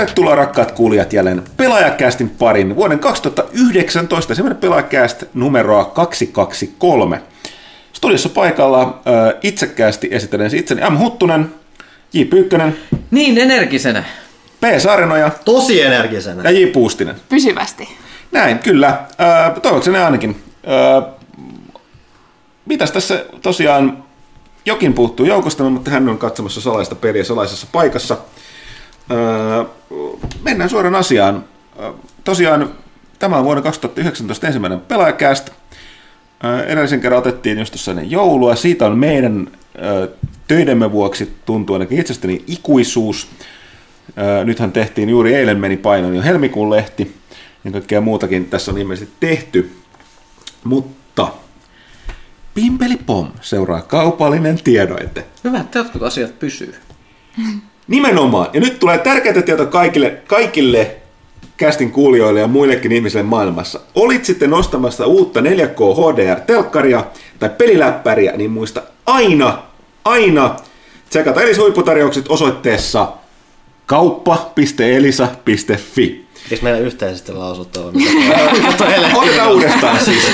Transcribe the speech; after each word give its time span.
Tervetuloa 0.00 0.34
rakkaat 0.34 0.72
kuulijat 0.72 1.12
jälleen 1.12 1.42
Pelaajakästin 1.56 2.30
parin 2.30 2.76
vuoden 2.76 2.98
2019 2.98 4.34
semmoinen 4.34 4.60
Pelaajakäst 4.60 5.24
numeroa 5.34 5.84
223. 5.84 7.22
Studiossa 7.92 8.28
paikalla 8.28 8.82
äh, 8.82 9.34
itsekkäästi 9.42 10.08
esittelen 10.10 10.54
itseni 10.56 10.90
M. 10.90 10.98
Huttunen, 10.98 11.54
J. 12.12 12.22
Pyykkönen, 12.24 12.76
Niin 13.10 13.38
energisenä. 13.38 14.04
P. 14.60 14.64
Saarenoja 14.78 15.30
Tosi 15.44 15.82
energisenä. 15.82 16.42
ja 16.42 16.50
J. 16.50 16.66
Puustinen. 16.66 17.16
Pysyvästi. 17.28 17.88
Näin, 18.32 18.58
kyllä. 18.58 18.88
Äh, 18.88 19.60
toivokseni 19.62 19.98
ainakin. 19.98 20.42
Äh, 20.66 21.14
mitäs 22.66 22.90
tässä 22.92 23.24
tosiaan 23.42 24.04
jokin 24.66 24.94
puuttuu 24.94 25.26
joukosta, 25.26 25.64
mutta 25.64 25.90
hän 25.90 26.08
on 26.08 26.18
katsomassa 26.18 26.60
salaista 26.60 26.94
peliä 26.94 27.24
salaisessa 27.24 27.66
paikassa. 27.72 28.16
Äh, 29.10 29.66
mennään 30.42 30.70
suoraan 30.70 30.94
asiaan. 30.94 31.44
Äh, 31.84 31.94
tosiaan 32.24 32.70
tämä 33.18 33.36
on 33.36 33.44
vuonna 33.44 33.62
2019 33.62 34.46
ensimmäinen 34.46 34.80
pelaajakäst. 34.80 35.50
Äh, 36.44 36.60
edellisen 36.60 37.00
kerran 37.00 37.18
otettiin 37.18 37.58
just 37.58 37.72
tuossa 37.72 37.90
ennen 37.90 38.10
joulua. 38.10 38.54
Siitä 38.56 38.86
on 38.86 38.98
meidän 38.98 39.50
töidemme 40.48 40.92
vuoksi 40.92 41.36
tuntuu 41.46 41.74
ainakin 41.74 42.00
itsestäni 42.00 42.44
ikuisuus. 42.46 43.28
Nythän 44.44 44.72
tehtiin, 44.72 45.08
juuri 45.08 45.34
eilen 45.34 45.58
meni 45.58 45.76
painoon 45.76 46.16
jo 46.16 46.22
helmikuun 46.22 46.70
lehti, 46.70 47.16
ja 47.64 47.70
kaikkea 47.70 48.00
muutakin 48.00 48.44
tässä 48.44 48.72
on 48.72 48.78
ilmeisesti 48.78 49.14
tehty. 49.20 49.72
Mutta 50.64 51.28
Pimpeli 52.54 52.96
Pom 52.96 53.28
seuraa 53.40 53.82
kaupallinen 53.82 54.58
tiedoite. 54.64 55.26
Hyvä, 55.44 55.60
että 55.60 55.78
jotkut 55.78 56.02
asiat 56.02 56.38
pysyy. 56.38 56.74
Nimenomaan. 57.90 58.48
Ja 58.52 58.60
nyt 58.60 58.78
tulee 58.78 58.98
tärkeää 58.98 59.42
tietoa 59.42 59.66
kaikille, 59.66 60.18
kaikille 60.26 60.96
kästin 61.56 61.92
kuulijoille 61.92 62.40
ja 62.40 62.46
muillekin 62.46 62.92
ihmisille 62.92 63.22
maailmassa. 63.22 63.80
Olit 63.94 64.24
sitten 64.24 64.50
nostamassa 64.50 65.06
uutta 65.06 65.40
4K 65.40 65.80
HDR-telkkaria 65.96 67.04
tai 67.38 67.50
peliläppäriä, 67.58 68.32
niin 68.36 68.50
muista 68.50 68.82
aina, 69.06 69.58
aina 70.04 70.56
tsekata 71.10 71.42
Elis 71.42 71.58
huipputarjoukset 71.58 72.24
osoitteessa 72.28 73.08
kauppa.elisa.fi. 73.86 76.24
Eikö 76.50 76.64
meidän 76.64 76.82
yhteisesti 76.82 77.32
toi 77.32 77.56
elektri- 78.92 79.18
Otetaan 79.18 79.52
uudestaan 79.52 79.98
siis. 80.04 80.30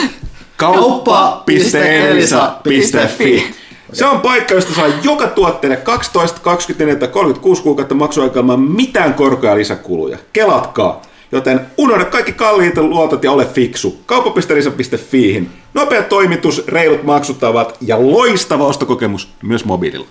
kauppa.elisa.fi. 0.56 3.54
Se 3.92 4.06
on 4.06 4.20
paikka, 4.20 4.54
josta 4.54 4.74
saa 4.74 4.88
joka 5.02 5.26
tuotteelle 5.26 5.76
12, 5.76 6.40
24 6.40 6.96
tai 6.96 7.08
36 7.08 7.62
kuukautta 7.62 7.94
maksuaikaa 7.94 8.56
mitään 8.56 9.14
korkoja 9.14 9.56
lisäkuluja. 9.56 10.18
Kelatkaa. 10.32 11.02
Joten 11.32 11.60
unohda 11.76 12.04
kaikki 12.04 12.32
kalliit 12.32 12.76
luotot 12.76 13.24
ja 13.24 13.32
ole 13.32 13.46
fiksu. 13.46 14.00
Kauppa.elisa.fiihin. 14.06 15.50
Nopea 15.74 16.02
toimitus, 16.02 16.66
reilut 16.66 17.02
maksuttavat 17.02 17.76
ja 17.80 18.00
loistava 18.00 18.66
ostokokemus 18.66 19.28
myös 19.42 19.64
mobiililla. 19.64 20.06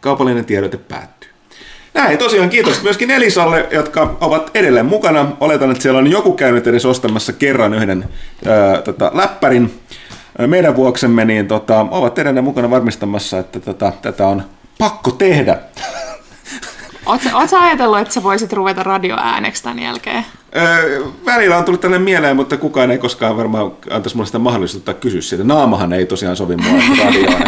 Kaupallinen 0.00 0.44
tiedote 0.44 0.76
päättyy. 0.76 1.30
Näin, 1.94 2.18
tosiaan 2.18 2.50
kiitos 2.50 2.82
myöskin 2.82 3.10
Elisalle, 3.10 3.68
jotka 3.70 4.16
ovat 4.20 4.50
edelleen 4.54 4.86
mukana. 4.86 5.36
Oletan, 5.40 5.70
että 5.70 5.82
siellä 5.82 5.98
on 5.98 6.10
joku 6.10 6.32
käynyt 6.32 6.66
edes 6.66 6.86
ostamassa 6.86 7.32
kerran 7.32 7.74
yhden 7.74 8.04
ää, 8.46 8.82
tota, 8.82 9.10
läppärin 9.14 9.80
meidän 10.46 10.76
vuoksemme, 10.76 11.24
niin 11.24 11.48
tota, 11.48 11.86
ovat 11.90 12.18
edelleen 12.18 12.44
mukana 12.44 12.70
varmistamassa, 12.70 13.38
että 13.38 13.60
tota, 13.60 13.92
tätä 14.02 14.26
on 14.26 14.42
pakko 14.78 15.10
tehdä. 15.10 15.58
Oletko 17.06 17.58
ajatellut, 17.60 17.98
että 17.98 18.14
sä 18.14 18.22
voisit 18.22 18.52
ruveta 18.52 18.82
radioääneksi 18.82 19.62
tämän 19.62 19.78
jälkeen? 19.78 20.24
Öö, 20.56 21.02
välillä 21.26 21.56
on 21.58 21.64
tullut 21.64 21.80
tälle 21.80 21.98
mieleen, 21.98 22.36
mutta 22.36 22.56
kukaan 22.56 22.90
ei 22.90 22.98
koskaan 22.98 23.36
varmaan 23.36 23.72
antaisi 23.90 24.16
mulle 24.16 24.26
sitä 24.26 24.38
mahdollisuutta 24.38 24.94
kysyä 24.94 25.20
siitä. 25.20 25.44
Naamahan 25.44 25.92
ei 25.92 26.06
tosiaan 26.06 26.36
sovi 26.36 26.56
mua 26.56 26.80
radioon. 27.04 27.40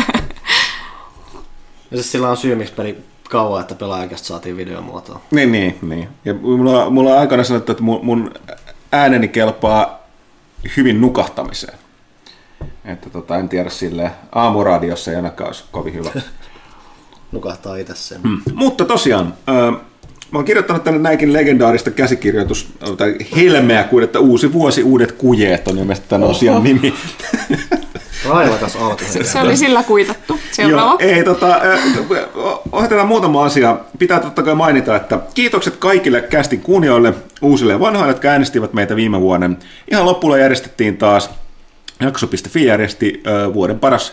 Ja 1.91 1.97
siis 1.97 2.13
sillä 2.13 2.31
on 2.31 2.37
syy, 2.37 2.55
miksi 2.55 2.75
peli 2.75 2.99
kauan, 3.31 3.61
että 3.61 3.75
pelaajakästä 3.75 4.27
saatiin 4.27 4.57
videomuotoon. 4.57 5.21
niin, 5.31 5.53
niin, 5.53 5.79
niin. 5.83 6.09
Ja 6.25 6.35
mulla, 6.35 6.91
mulla 6.91 7.11
on 7.11 7.19
aikana 7.19 7.45
sanottu, 7.45 7.73
että 7.73 7.85
mun, 7.85 8.01
mun 8.03 8.35
ääneni 8.93 9.29
kelpaa 9.29 10.07
hyvin 10.77 11.01
nukahtamiseen. 11.01 11.79
Että 12.85 13.11
tota, 13.11 13.37
en 13.37 13.49
tiedä 13.49 13.71
sille 13.71 14.11
aamuradiossa 14.33 15.11
ei 15.11 15.17
ainakaan 15.17 15.49
olisi 15.49 15.65
kovin 15.71 15.95
hyvä. 15.95 16.11
Nukahtaa 17.33 17.77
itse 17.77 17.95
sen. 17.95 18.21
Mm. 18.23 18.41
Mutta 18.55 18.85
tosiaan, 18.85 19.35
äh, 19.49 19.81
mä 20.31 20.39
oon 20.39 20.45
kirjoittanut 20.45 20.85
tänne 20.85 21.01
näinkin 21.01 21.33
legendaarista 21.33 21.91
käsikirjoitus, 21.91 22.69
tai 22.97 23.17
helmeä 23.37 23.85
kuin, 23.85 24.05
että 24.05 24.19
uusi 24.21 24.53
vuosi, 24.53 24.83
uudet 24.83 25.13
kujeet 25.13 25.69
on 25.69 25.79
ilmeisesti 25.79 26.09
tämän 26.09 26.29
osion 26.29 26.63
nimi. 26.65 26.95
Railakas 28.29 28.77
alku. 28.77 29.05
Se 29.23 29.41
oli 29.41 29.57
sillä 29.57 29.83
kuitattu. 29.83 30.39
Seuraava. 30.53 30.91
Joo, 30.91 31.13
ei, 31.13 31.25
tota, 31.25 31.61
ohjataan 32.73 33.07
muutama 33.07 33.45
asia. 33.45 33.79
Pitää 33.99 34.21
totta 34.21 34.43
kai 34.43 34.55
mainita, 34.55 34.97
että 34.97 35.19
kiitokset 35.35 35.77
kaikille 35.77 36.21
kästin 36.23 36.61
kuuntelijoille, 36.61 37.15
uusille 37.43 37.73
ja 37.73 37.81
vanhoille, 37.81 38.13
jotka 38.13 38.29
äänestivät 38.29 38.73
meitä 38.73 38.97
viime 38.97 39.21
vuoden. 39.21 39.59
Ihan 39.91 40.07
loppuun 40.07 40.41
järjestettiin 40.41 40.97
taas, 40.97 41.31
jakso.fi 42.01 42.65
järjesti 42.65 43.23
vuoden 43.55 43.79
paras 43.79 44.13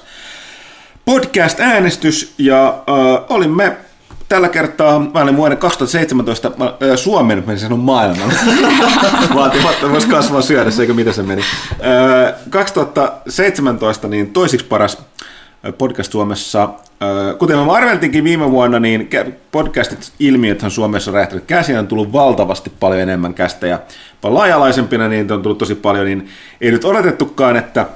podcast-äänestys, 1.06 2.34
ja 2.38 2.68
äh, 2.68 3.26
olimme 3.30 3.78
tällä 4.30 4.50
kertaa, 4.50 5.00
mä 5.00 5.20
olin 5.20 5.38
vuoden 5.38 5.58
2017 5.58 6.52
mä, 6.58 6.66
äh, 6.66 6.98
Suomen, 6.98 7.44
mä 7.46 7.52
en 7.52 7.60
sano 7.60 7.78
maailman, 7.78 8.34
vaatimatta 9.36 9.92
voisi 9.92 10.08
kasvaa 10.08 10.42
syödessä, 10.42 10.82
eikö 10.82 10.94
mitä 10.94 11.12
se 11.12 11.24
meni. 11.24 11.42
Äh, 11.72 12.34
2017 12.50 14.08
niin 14.08 14.34
toisiksi 14.34 14.66
paras 14.68 14.98
podcast 15.78 16.12
Suomessa. 16.12 16.64
Äh, 16.64 17.38
Kuten 17.40 17.58
mä 17.58 17.74
arveltinkin 17.74 18.24
viime 18.24 18.52
vuonna, 18.52 18.80
niin 18.80 19.10
podcastit 19.52 20.12
ilmiöthän 20.20 20.72
Suomessa 20.72 21.12
räjähtänyt 21.12 21.46
käsiin, 21.46 21.80
on 21.80 21.88
tullut 21.88 22.14
valtavasti 22.14 22.72
paljon 22.80 23.02
enemmän 23.02 23.34
kästejä. 23.34 23.80
Paljon 24.13 24.13
laajalaisempina 24.24 25.08
niitä 25.08 25.34
on 25.34 25.42
tullut 25.42 25.58
tosi 25.58 25.76
paljon, 25.76 26.06
niin 26.06 26.30
ei 26.62 26.72
nyt 26.72 26.86
oletettukaan, 26.86 27.56
että 27.56 27.82
äh, 27.82 27.88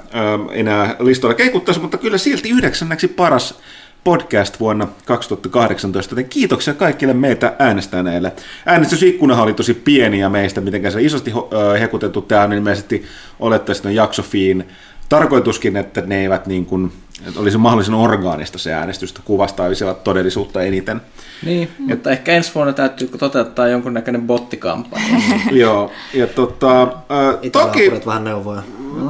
enää 0.52 0.96
listoilla 0.98 1.34
keikuttaisi, 1.34 1.80
mutta 1.80 1.98
kyllä 1.98 2.18
silti 2.18 2.50
yhdeksänneksi 2.50 3.08
paras 3.08 3.60
podcast 4.04 4.60
vuonna 4.60 4.88
2018, 5.04 6.12
joten 6.12 6.28
kiitoksia 6.28 6.74
kaikille 6.74 7.14
meitä 7.14 7.56
äänestäneille. 7.58 8.32
Äänestysikkunahan 8.66 9.44
oli 9.44 9.54
tosi 9.54 9.74
pieni 9.74 10.18
ja 10.18 10.28
meistä, 10.28 10.60
miten 10.60 10.92
se 10.92 11.02
isosti 11.02 11.32
ö, 11.32 11.78
hekutettu, 11.78 12.22
tämä 12.22 12.42
on 12.42 12.52
ilmeisesti 12.52 13.04
olettaisiin 13.40 13.94
jaksofiin 13.94 14.64
tarkoituskin, 15.08 15.76
että 15.76 16.00
ne 16.00 16.20
eivät 16.20 16.46
niin 16.46 16.66
kuin, 16.66 16.92
että 17.28 17.40
olisi 17.40 17.58
mahdollisen 17.58 17.94
orgaanista 17.94 18.58
se 18.58 18.72
äänestys, 18.72 19.10
että 19.10 19.22
kuvastaisivat 19.24 20.04
todellisuutta 20.04 20.62
eniten. 20.62 21.00
Niin, 21.44 21.68
mm. 21.78 21.88
mutta 21.88 22.10
ehkä 22.10 22.32
ensi 22.32 22.54
vuonna 22.54 22.72
täytyy 22.72 23.08
toteuttaa 23.18 23.68
jonkunnäköinen 23.68 24.22
bottikampanja. 24.22 25.06
Joo, 25.50 25.92
ja 26.14 26.26
tota, 26.26 26.82
ö, 26.82 27.50
toki, 27.52 27.92
vähän 28.06 28.24
neuvoja. 28.24 28.62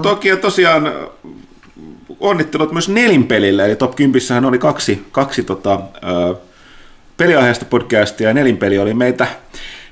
Toki 0.03 0.29
ja 0.29 0.37
tosiaan 0.37 0.87
äh, 0.87 0.93
onnittelut 2.21 2.73
myös 2.73 2.89
nelinpelille, 2.89 3.65
eli 3.65 3.77
Top 3.77 3.95
10 3.97 4.45
oli 4.45 4.59
kaksi, 4.59 5.07
kaksi 5.13 5.43
tota, 5.43 5.81
ö, 6.31 6.35
peliaiheesta 7.17 7.65
podcastia, 7.65 8.29
ja 8.29 8.35
nelinpeli 8.35 8.79
oli 8.79 8.95
meitä, 8.95 9.27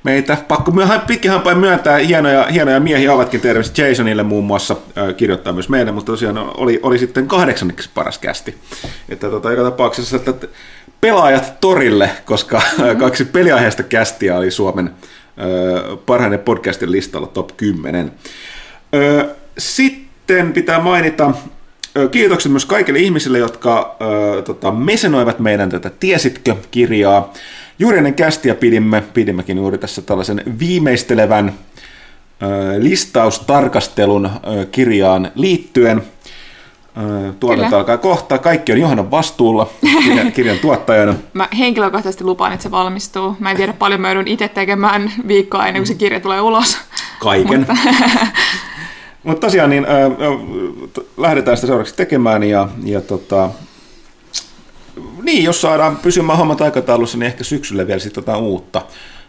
meitä 0.06 0.36
pakko 0.48 0.70
myöhään 0.70 1.00
pitkähampain 1.00 1.58
myöntää, 1.58 1.98
hienoja, 1.98 2.44
hienoja 2.44 2.80
miehiä 2.80 3.12
ovatkin 3.12 3.40
terveistä 3.40 3.82
Jasonille 3.82 4.22
muun 4.22 4.44
muassa 4.44 4.76
ö, 4.96 5.12
kirjoittaa 5.12 5.52
myös 5.52 5.68
meille, 5.68 5.92
mutta 5.92 6.12
tosiaan 6.12 6.38
oli, 6.38 6.80
oli 6.82 6.98
sitten 6.98 7.28
kahdeksanneksi 7.28 7.90
paras 7.94 8.18
kästi. 8.18 8.54
Että 9.08 9.30
tota, 9.30 9.50
joka 9.50 9.62
tapauksessa 9.62 10.16
että 10.16 10.46
pelaajat 11.00 11.60
torille, 11.60 12.10
koska 12.24 12.62
kaksi 13.00 13.24
peliaiheesta 13.24 13.82
kästiä 13.82 14.36
oli 14.36 14.50
Suomen 14.50 14.90
ö, 14.90 15.96
parhaiden 15.96 16.38
podcastin 16.38 16.92
listalla 16.92 17.26
top 17.26 17.50
10. 17.56 18.12
Ö, 18.94 19.28
Sitten 19.58 20.52
pitää 20.52 20.80
mainita 20.80 21.32
kiitokset 22.10 22.52
myös 22.52 22.66
kaikille 22.66 22.98
ihmisille, 22.98 23.38
jotka 23.38 23.96
ö, 24.36 24.42
tota, 24.42 24.70
mesenoivat 24.72 25.38
meidän 25.38 25.70
tätä 25.70 25.90
Tiesitkö-kirjaa. 25.90 27.32
Juuri 27.78 27.98
ennen 27.98 28.14
kästiä 28.14 28.54
pidimme, 28.54 29.00
pidimmekin 29.00 29.56
juuri 29.56 29.78
tässä 29.78 30.02
tällaisen 30.02 30.42
viimeistelevän 30.58 31.52
listaustarkastelun 32.78 34.30
kirjaan 34.72 35.30
liittyen. 35.34 36.02
Tuotanto 37.40 37.76
alkaa 37.76 37.96
kohta. 37.96 38.38
Kaikki 38.38 38.72
on 38.72 38.80
Johannan 38.80 39.10
vastuulla 39.10 39.70
kirjan, 40.04 40.32
kirjan 40.36 40.58
tuottajana. 40.58 41.14
Mä 41.32 41.48
henkilökohtaisesti 41.58 42.24
lupaan, 42.24 42.52
että 42.52 42.62
se 42.62 42.70
valmistuu. 42.70 43.36
Mä 43.38 43.50
en 43.50 43.56
tiedä 43.56 43.72
paljon 43.72 44.00
mä 44.00 44.08
joudun 44.08 44.28
itse 44.28 44.48
tekemään 44.48 45.12
viikkoa 45.28 45.66
ennen 45.66 45.80
kuin 45.80 45.86
se 45.86 45.94
kirja 45.94 46.20
tulee 46.20 46.40
ulos. 46.40 46.78
Kaiken. 47.18 47.58
Mutta, 47.58 47.76
Mutta 49.24 49.46
tosiaan 49.46 49.70
niin, 49.70 49.86
t- 50.92 51.18
lähdetään 51.18 51.56
sitä 51.56 51.66
seuraavaksi 51.66 51.96
tekemään 51.96 52.42
ja, 52.42 52.68
ja 52.84 53.00
tota, 53.00 53.50
niin, 55.26 55.44
jos 55.44 55.60
saadaan 55.60 55.96
pysymään 55.96 56.38
hommat 56.38 56.60
aikataulussa, 56.60 57.18
niin 57.18 57.26
ehkä 57.26 57.44
syksyllä 57.44 57.86
vielä 57.86 58.00
sitten 58.00 58.22
jotain 58.22 58.42
uutta. 58.42 58.82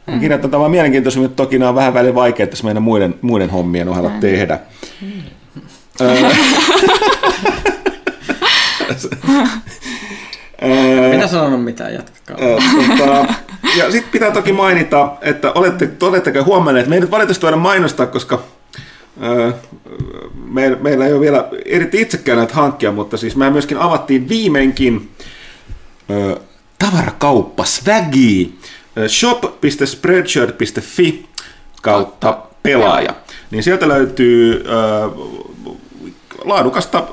Mm. 0.08 0.20
Kirjat 0.20 0.46
on 0.46 0.52
vaan 0.52 0.72
mielenkiintoisia, 0.72 1.22
mutta 1.22 1.36
toki 1.44 1.60
nämä 1.60 1.70
on 1.70 1.76
vähän 1.76 1.94
välillä 1.94 2.16
vaikeaa 2.16 2.48
tässä 2.48 2.64
meidän 2.64 2.84
muiden, 2.84 3.16
muiden 3.22 3.50
hommien 3.50 3.90
ohella 3.90 4.10
mm. 4.10 4.20
tehdä. 4.20 4.60
Öö. 10.64 11.10
Minä 11.10 11.28
sanonut 11.28 11.64
mitään, 11.64 11.94
jatkakaa. 11.94 12.38
tota, 12.98 13.34
ja 13.78 13.92
sitten 13.92 14.12
pitää 14.12 14.32
toki 14.32 14.54
mainita, 14.54 15.18
että 15.22 15.52
olette, 15.52 15.90
oletteko 16.02 16.44
huomanneet, 16.44 16.84
että 16.84 16.90
me 16.90 16.96
ei 16.96 17.02
nyt 17.02 17.12
valitettavasti 17.12 17.44
voida 17.44 17.58
mainostaa, 17.58 18.06
koska 18.06 18.44
öö, 19.24 19.52
me, 20.50 20.78
meillä 20.82 21.06
ei 21.06 21.14
ole 21.14 21.22
vielä 21.22 21.48
erittäin 21.66 22.04
itsekään 22.04 22.38
näitä 22.38 22.54
hankkia, 22.54 22.92
mutta 22.92 23.18
siis 23.18 23.36
me 23.36 23.50
myöskin 23.50 23.78
avattiin 23.78 24.30
viimeinkin 24.30 25.10
tavarakauppa 26.80 27.66
Swaggy, 27.66 28.54
shop.spreadshirt.fi 29.08 31.26
kautta 31.82 32.38
pelaaja. 32.64 33.16
Niin 33.52 33.64
sieltä 33.64 33.88
löytyy 33.88 34.64
laadukasta 36.44 37.04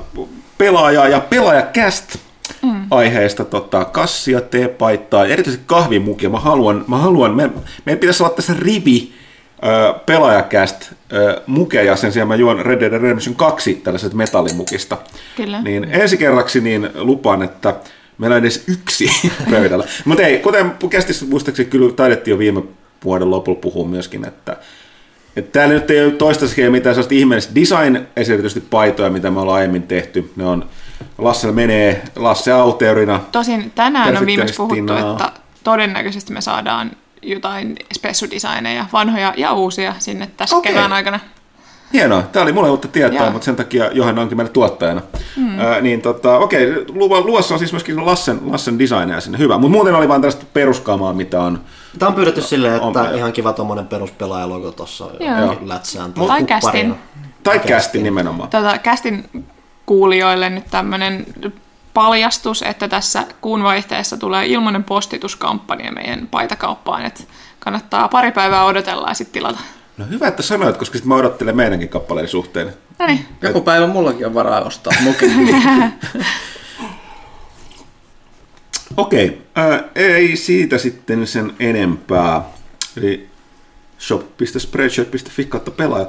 pelaajaa 0.57 1.07
ja 1.07 1.19
pelaajakäst 1.19 2.17
mm. 2.61 2.87
aiheesta 2.91 3.45
tota, 3.45 3.85
kassia, 3.85 4.41
teepaittaa 4.41 5.25
ja 5.25 5.33
erityisesti 5.33 5.65
kahvimukia. 5.67 6.29
Mä 6.29 6.39
haluan, 6.39 6.85
mä 6.87 6.97
haluan 6.97 7.35
me, 7.35 7.49
meidän 7.85 7.99
pitäisi 7.99 8.23
olla 8.23 8.33
tässä 8.33 8.53
rivi 8.59 9.13
äh, 9.63 10.05
pelaajakäst 10.05 10.83
äh, 10.83 11.43
mukeja, 11.47 11.95
sen 11.95 12.11
sijaan 12.11 12.27
mä 12.27 12.35
juon 12.35 12.65
Red 12.65 12.79
Dead 12.79 12.91
Redemption 12.91 13.35
2 13.35 13.73
tällaiset 13.73 14.13
metallimukista. 14.13 14.97
Kyllä. 15.35 15.61
Niin 15.61 15.83
ensi 15.83 16.17
kerraksi 16.17 16.61
niin 16.61 16.89
lupaan, 16.95 17.43
että 17.43 17.75
meillä 18.17 18.35
on 18.35 18.41
edes 18.41 18.63
yksi 18.67 19.09
pöydällä. 19.51 19.85
Mutta 20.05 20.23
ei, 20.23 20.39
kuten 20.39 20.71
kästissä 20.89 21.25
muistaakseni 21.25 21.69
kyllä 21.69 21.93
taidettiin 21.93 22.31
jo 22.31 22.37
viime 22.37 22.63
vuoden 23.03 23.31
lopulla 23.31 23.59
puhua 23.59 23.87
myöskin, 23.87 24.25
että 24.25 24.57
että 25.35 25.51
täällä 25.51 25.73
nyt 25.73 25.91
ei 25.91 26.05
ole 26.05 26.11
toistaiseksi 26.11 26.69
mitään 26.69 26.95
sellaista 26.95 27.15
ihmeellistä 27.15 27.55
design-esitysti 27.55 28.61
paitoja, 28.61 29.09
mitä 29.09 29.31
me 29.31 29.39
ollaan 29.39 29.57
aiemmin 29.57 29.83
tehty. 29.83 30.31
Ne 30.35 30.45
on 30.45 30.69
Lasse 31.17 31.51
menee, 31.51 32.03
Lasse 32.15 32.51
Auteurina. 32.51 33.19
Tosin 33.31 33.71
tänään 33.75 34.17
on 34.17 34.25
viimeksi 34.25 34.53
puhuttu, 34.53 34.93
että 34.93 35.31
todennäköisesti 35.63 36.33
me 36.33 36.41
saadaan 36.41 36.91
jotain 37.21 37.75
spessudesigneja, 37.93 38.85
vanhoja 38.93 39.33
ja 39.37 39.53
uusia 39.53 39.95
sinne 39.99 40.29
tässä 40.37 40.55
okay. 40.55 40.71
kevään 40.71 40.93
aikana. 40.93 41.19
Hienoa. 41.95 42.21
Tämä 42.21 42.43
oli 42.43 42.53
mulle 42.53 42.69
uutta 42.69 42.87
tietoa, 42.87 43.19
Joo. 43.19 43.31
mutta 43.31 43.45
sen 43.45 43.55
takia 43.55 43.91
Johanna 43.91 44.21
onkin 44.21 44.37
meidän 44.37 44.53
tuottajana. 44.53 45.01
Mm. 45.35 45.59
Ää, 45.59 45.81
niin 45.81 46.01
tota, 46.01 46.37
okei, 46.37 46.85
luossa 47.23 47.55
on 47.55 47.59
siis 47.59 47.71
myöskin 47.71 48.05
Lassen, 48.05 48.39
Lassen 48.51 48.79
designeja 48.79 49.21
sinne. 49.21 49.37
Hyvä. 49.37 49.57
Mutta 49.57 49.71
muuten 49.71 49.95
oli 49.95 50.07
vain 50.07 50.21
tällaista 50.21 50.45
peruskamaa, 50.53 51.13
mitä 51.13 51.41
on... 51.41 51.61
Tämä 51.99 52.09
on 52.09 52.15
pyydetty 52.15 52.41
silleen, 52.41 52.75
että 52.75 52.87
on, 52.87 53.15
ihan 53.15 53.33
kiva 53.33 53.53
tuommoinen 53.53 53.87
peruspelaajalogo 53.87 54.71
tuossa 54.71 55.05
lätsään. 55.65 56.13
Tai, 56.13 56.27
tai 56.27 56.43
kästin. 56.43 56.95
Tai 57.43 57.59
kästin 57.59 58.03
nimenomaan. 58.03 58.49
Tota, 58.49 58.77
kästin 58.77 59.29
kuulijoille 59.85 60.49
nyt 60.49 60.65
tämmöinen 60.71 61.25
paljastus, 61.93 62.61
että 62.61 62.87
tässä 62.87 63.23
kuun 63.41 63.63
vaihteessa 63.63 64.17
tulee 64.17 64.45
ilmainen 64.45 64.83
postituskampanja 64.83 65.91
meidän 65.91 66.27
paitakauppaan, 66.31 67.05
että 67.05 67.23
kannattaa 67.59 68.07
pari 68.07 68.31
päivää 68.31 68.65
odotella 68.65 69.07
ja 69.07 69.13
sitten 69.13 69.33
tilata. 69.33 69.59
No 69.97 70.05
hyvä, 70.09 70.27
että 70.27 70.43
sanoit, 70.43 70.77
koska 70.77 70.97
sitten 70.97 71.09
mä 71.09 71.15
odottelen 71.15 71.55
meidänkin 71.55 71.89
kappaleen 71.89 72.27
suhteen. 72.27 72.73
No 72.99 73.07
niin. 73.07 73.25
Joku 73.41 73.61
päivä 73.61 73.87
mullakin 73.87 74.25
on 74.25 74.33
varaa 74.33 74.61
ostaa. 74.61 74.93
Okei, 78.97 79.41
okay. 79.55 79.79
ei 79.95 80.35
siitä 80.35 80.77
sitten 80.77 81.27
sen 81.27 81.53
enempää. 81.59 82.41
Eli 82.97 83.29
shop.spreadshirt.fi 83.99 85.45
kautta 85.45 85.71
pelaaja. 85.71 86.07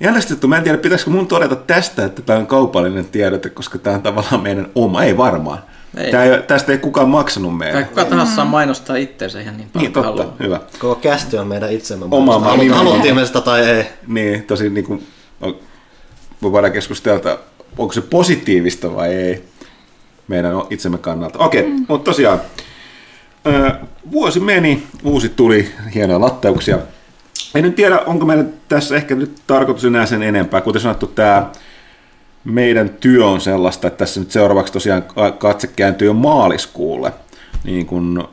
Jännästetty, 0.00 0.46
mä 0.46 0.56
en 0.56 0.62
tiedä, 0.62 0.78
pitäisikö 0.78 1.10
mun 1.10 1.26
todeta 1.26 1.56
tästä, 1.56 2.04
että 2.04 2.22
tämä 2.22 2.38
on 2.38 2.46
kaupallinen 2.46 3.04
tiedote, 3.04 3.50
koska 3.50 3.78
tämä 3.78 3.96
on 3.96 4.02
tavallaan 4.02 4.42
meidän 4.42 4.68
oma, 4.74 5.02
ei 5.04 5.16
varmaan. 5.16 5.62
Ei. 5.96 6.10
Tämä 6.10 6.24
ei, 6.24 6.42
tästä 6.42 6.72
ei 6.72 6.78
kukaan 6.78 7.08
maksanut 7.08 7.58
meidän. 7.58 7.74
Tai 7.74 7.84
kuka 7.84 8.04
tahansa 8.04 8.34
saa 8.34 8.44
mainostaa 8.44 8.96
itseensä 8.96 9.40
ihan 9.40 9.56
niin 9.56 9.70
paljon 9.72 9.84
Niin, 9.84 9.92
totta, 9.92 10.08
haluaa. 10.08 10.36
hyvä. 10.40 10.60
Koko 10.78 10.94
kästi 10.94 11.38
on 11.38 11.46
meidän 11.46 11.72
itsemme 11.72 12.04
Oma 12.10 12.38
mainosta. 12.38 12.56
nimi. 12.56 12.76
Haluttiin 12.76 13.14
me 13.14 13.26
sitä 13.26 13.40
tai 13.40 13.60
ei. 13.60 13.84
Niin, 14.06 14.42
tosi 14.42 14.70
niin 14.70 14.84
kuin, 14.84 15.06
voidaan 16.42 16.72
keskustella, 16.72 17.16
että 17.16 17.38
onko 17.78 17.92
se 17.92 18.00
positiivista 18.00 18.94
vai 18.94 19.14
ei 19.14 19.44
meidän 20.28 20.52
itsemme 20.70 20.98
kannalta. 20.98 21.38
Okei, 21.38 21.60
okay, 21.60 21.72
mm. 21.72 21.86
mutta 21.88 22.10
tosiaan 22.10 22.40
vuosi 24.12 24.40
meni, 24.40 24.82
uusi 25.04 25.28
tuli, 25.28 25.70
hienoja 25.94 26.20
latteuksia. 26.20 26.78
En 27.54 27.62
nyt 27.62 27.74
tiedä, 27.76 27.98
onko 27.98 28.26
meillä 28.26 28.44
tässä 28.68 28.96
ehkä 28.96 29.14
nyt 29.14 29.42
tarkoitus 29.46 29.84
enää 29.84 30.06
sen 30.06 30.22
enempää. 30.22 30.60
Kuten 30.60 30.82
sanottu, 30.82 31.06
tämä 31.06 31.50
meidän 32.48 32.88
työ 32.88 33.26
on 33.26 33.40
sellaista, 33.40 33.86
että 33.86 33.98
tässä 33.98 34.20
nyt 34.20 34.30
seuraavaksi 34.30 34.72
tosiaan 34.72 35.04
katse 35.38 35.66
kääntyy 35.66 36.06
jo 36.06 36.14
maaliskuulle. 36.14 37.12
Niin 37.64 37.86
kun, 37.86 38.28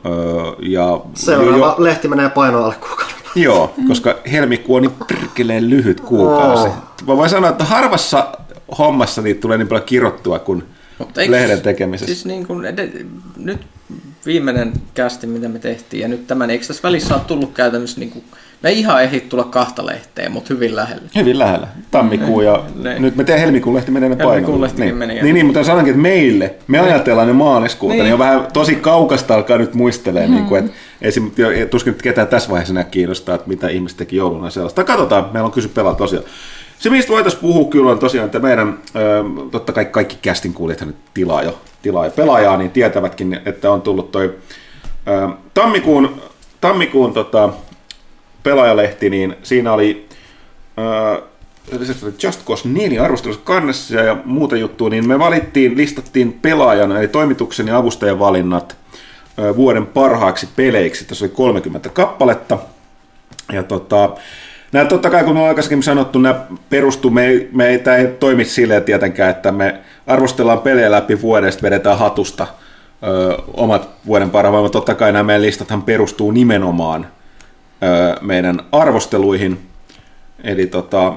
ja 0.62 1.00
Seuraava 1.14 1.66
jo, 1.78 1.84
lehti 1.84 2.08
menee 2.08 2.28
painoa 2.28 2.64
alle 2.64 2.74
kuukauden. 2.74 3.16
Joo, 3.34 3.74
koska 3.88 4.18
helmikuu 4.32 4.76
on 4.76 4.82
niin 4.82 4.94
perkeleen 5.08 5.70
lyhyt 5.70 6.00
kuukausi. 6.00 6.66
Oh. 6.66 6.74
Mä 7.06 7.16
voin 7.16 7.30
sanoa, 7.30 7.50
että 7.50 7.64
harvassa 7.64 8.32
hommassa 8.78 9.22
niitä 9.22 9.40
tulee 9.40 9.58
niin 9.58 9.68
paljon 9.68 9.86
kirottua 9.86 10.38
kuin 10.38 10.64
Mutta 10.98 11.20
eikö- 11.20 11.32
lehden 11.32 11.60
tekemisessä. 11.60 12.14
Siis 12.14 12.26
niin 12.26 12.46
kuin 12.46 12.64
ed- 12.64 13.06
nyt 13.36 13.60
viimeinen 14.26 14.72
kästi, 14.94 15.26
mitä 15.26 15.48
me 15.48 15.58
tehtiin, 15.58 16.00
ja 16.00 16.08
nyt 16.08 16.26
tämän, 16.26 16.50
eikö 16.50 16.66
tässä 16.66 16.82
välissä 16.82 17.14
ole 17.14 17.22
tullut 17.26 17.52
käytännössä, 17.52 18.00
niin 18.00 18.10
kuin, 18.10 18.24
ei 18.68 18.78
ihan 18.78 19.02
ehdi 19.02 19.20
tulla 19.20 19.44
kahta 19.44 19.86
lehteä, 19.86 20.28
mutta 20.28 20.54
hyvin 20.54 20.76
lähellä. 20.76 21.08
Hyvin 21.14 21.38
lähellä. 21.38 21.68
Tammikuu 21.90 22.40
ja 22.40 22.62
Ne. 22.74 22.98
nyt 22.98 23.16
me 23.16 23.24
teemme 23.24 23.42
helmikuun 23.42 23.76
lehti 23.76 23.90
menee 23.90 24.08
ne 24.08 24.16
lehtikin 24.60 24.70
niin. 24.76 24.96
meni, 24.96 25.22
niin, 25.22 25.34
niin, 25.34 25.46
mutta 25.46 25.64
sanonkin, 25.64 25.90
että 25.90 26.02
meille, 26.02 26.54
me 26.66 26.78
ajatellaan 26.78 27.26
ne 27.28 27.32
maaliskuuta, 27.32 27.92
niin. 27.92 27.98
Niin. 27.98 28.04
niin 28.04 28.12
on 28.12 28.18
vähän 28.18 28.46
tosi 28.52 28.74
kaukasta 28.74 29.34
alkaa 29.34 29.58
nyt 29.58 29.74
muistelee, 29.74 30.26
mm. 30.26 30.34
niin 30.34 30.44
kuin, 30.44 30.64
että 30.64 30.76
esim, 31.02 31.30
tuskin 31.70 31.92
nyt 31.92 32.02
ketään 32.02 32.28
tässä 32.28 32.50
vaiheessa 32.50 32.72
enää 32.72 32.84
kiinnostaa, 32.84 33.34
että 33.34 33.48
mitä 33.48 33.68
ihmiset 33.68 33.98
teki 33.98 34.16
jouluna 34.16 34.50
sellaista. 34.50 34.84
Katsotaan, 34.84 35.28
meillä 35.32 35.46
on 35.46 35.52
kysy 35.52 35.68
pelaa 35.68 35.94
tosiaan. 35.94 36.24
Se, 36.78 36.90
mistä 36.90 37.12
voitaisiin 37.12 37.40
puhua 37.40 37.70
kyllä 37.70 37.90
on 37.90 37.98
tosiaan, 37.98 38.26
että 38.26 38.38
meidän, 38.38 38.78
totta 39.50 39.72
kai 39.72 39.84
kaikki 39.84 40.18
kästin 40.22 40.54
kuulijathan 40.54 40.88
nyt 40.88 40.96
tilaa 41.14 41.42
jo, 41.42 41.58
tilaa 41.82 42.04
jo 42.04 42.10
pelaajaa, 42.10 42.56
niin 42.56 42.70
tietävätkin, 42.70 43.40
että 43.46 43.70
on 43.70 43.82
tullut 43.82 44.12
toi 44.12 44.34
tammikuun, 45.54 46.20
tammikuun 46.60 47.12
tota, 47.12 47.48
pelaajalehti, 48.46 49.10
niin 49.10 49.36
siinä 49.42 49.72
oli 49.72 50.06
oli 51.72 52.14
Just 52.22 52.44
Cause 52.44 52.68
4 52.68 53.02
arvostelussa 53.02 53.42
kannessa 53.44 53.94
ja 53.94 54.16
muuta 54.24 54.56
juttua, 54.56 54.88
niin 54.88 55.08
me 55.08 55.18
valittiin, 55.18 55.76
listattiin 55.76 56.38
pelaajana, 56.42 56.98
eli 56.98 57.08
toimituksen 57.08 57.66
ja 57.66 57.76
avustajan 57.76 58.18
valinnat 58.18 58.76
ö, 59.38 59.56
vuoden 59.56 59.86
parhaaksi 59.86 60.48
peleiksi. 60.56 61.04
Tässä 61.04 61.24
oli 61.24 61.32
30 61.32 61.88
kappaletta. 61.88 62.58
Ja 63.52 63.62
tota, 63.62 64.10
nämä 64.72 64.84
totta 64.84 65.10
kai, 65.10 65.24
kun 65.24 65.36
on 65.36 65.48
aikaisemmin 65.48 65.82
sanottu, 65.82 66.18
nämä 66.18 66.40
perustuu, 66.70 67.10
me, 67.10 67.48
me 67.52 67.68
ei, 67.68 67.78
tämä 67.78 67.96
ei 67.96 68.06
toimi 68.06 68.44
silleen 68.44 68.84
tietenkään, 68.84 69.30
että 69.30 69.52
me 69.52 69.80
arvostellaan 70.06 70.60
pelejä 70.60 70.90
läpi 70.90 71.22
vuodesta, 71.22 71.62
vedetään 71.62 71.98
hatusta 71.98 72.46
ö, 73.02 73.38
omat 73.54 73.88
vuoden 74.06 74.30
parhaat, 74.30 74.62
vaan 74.62 74.70
totta 74.70 74.94
kai 74.94 75.12
nämä 75.12 75.22
meidän 75.22 75.42
listathan 75.42 75.82
perustuu 75.82 76.30
nimenomaan 76.30 77.06
meidän 78.20 78.60
arvosteluihin. 78.72 79.58
Eli 80.44 80.66
tota, 80.66 81.12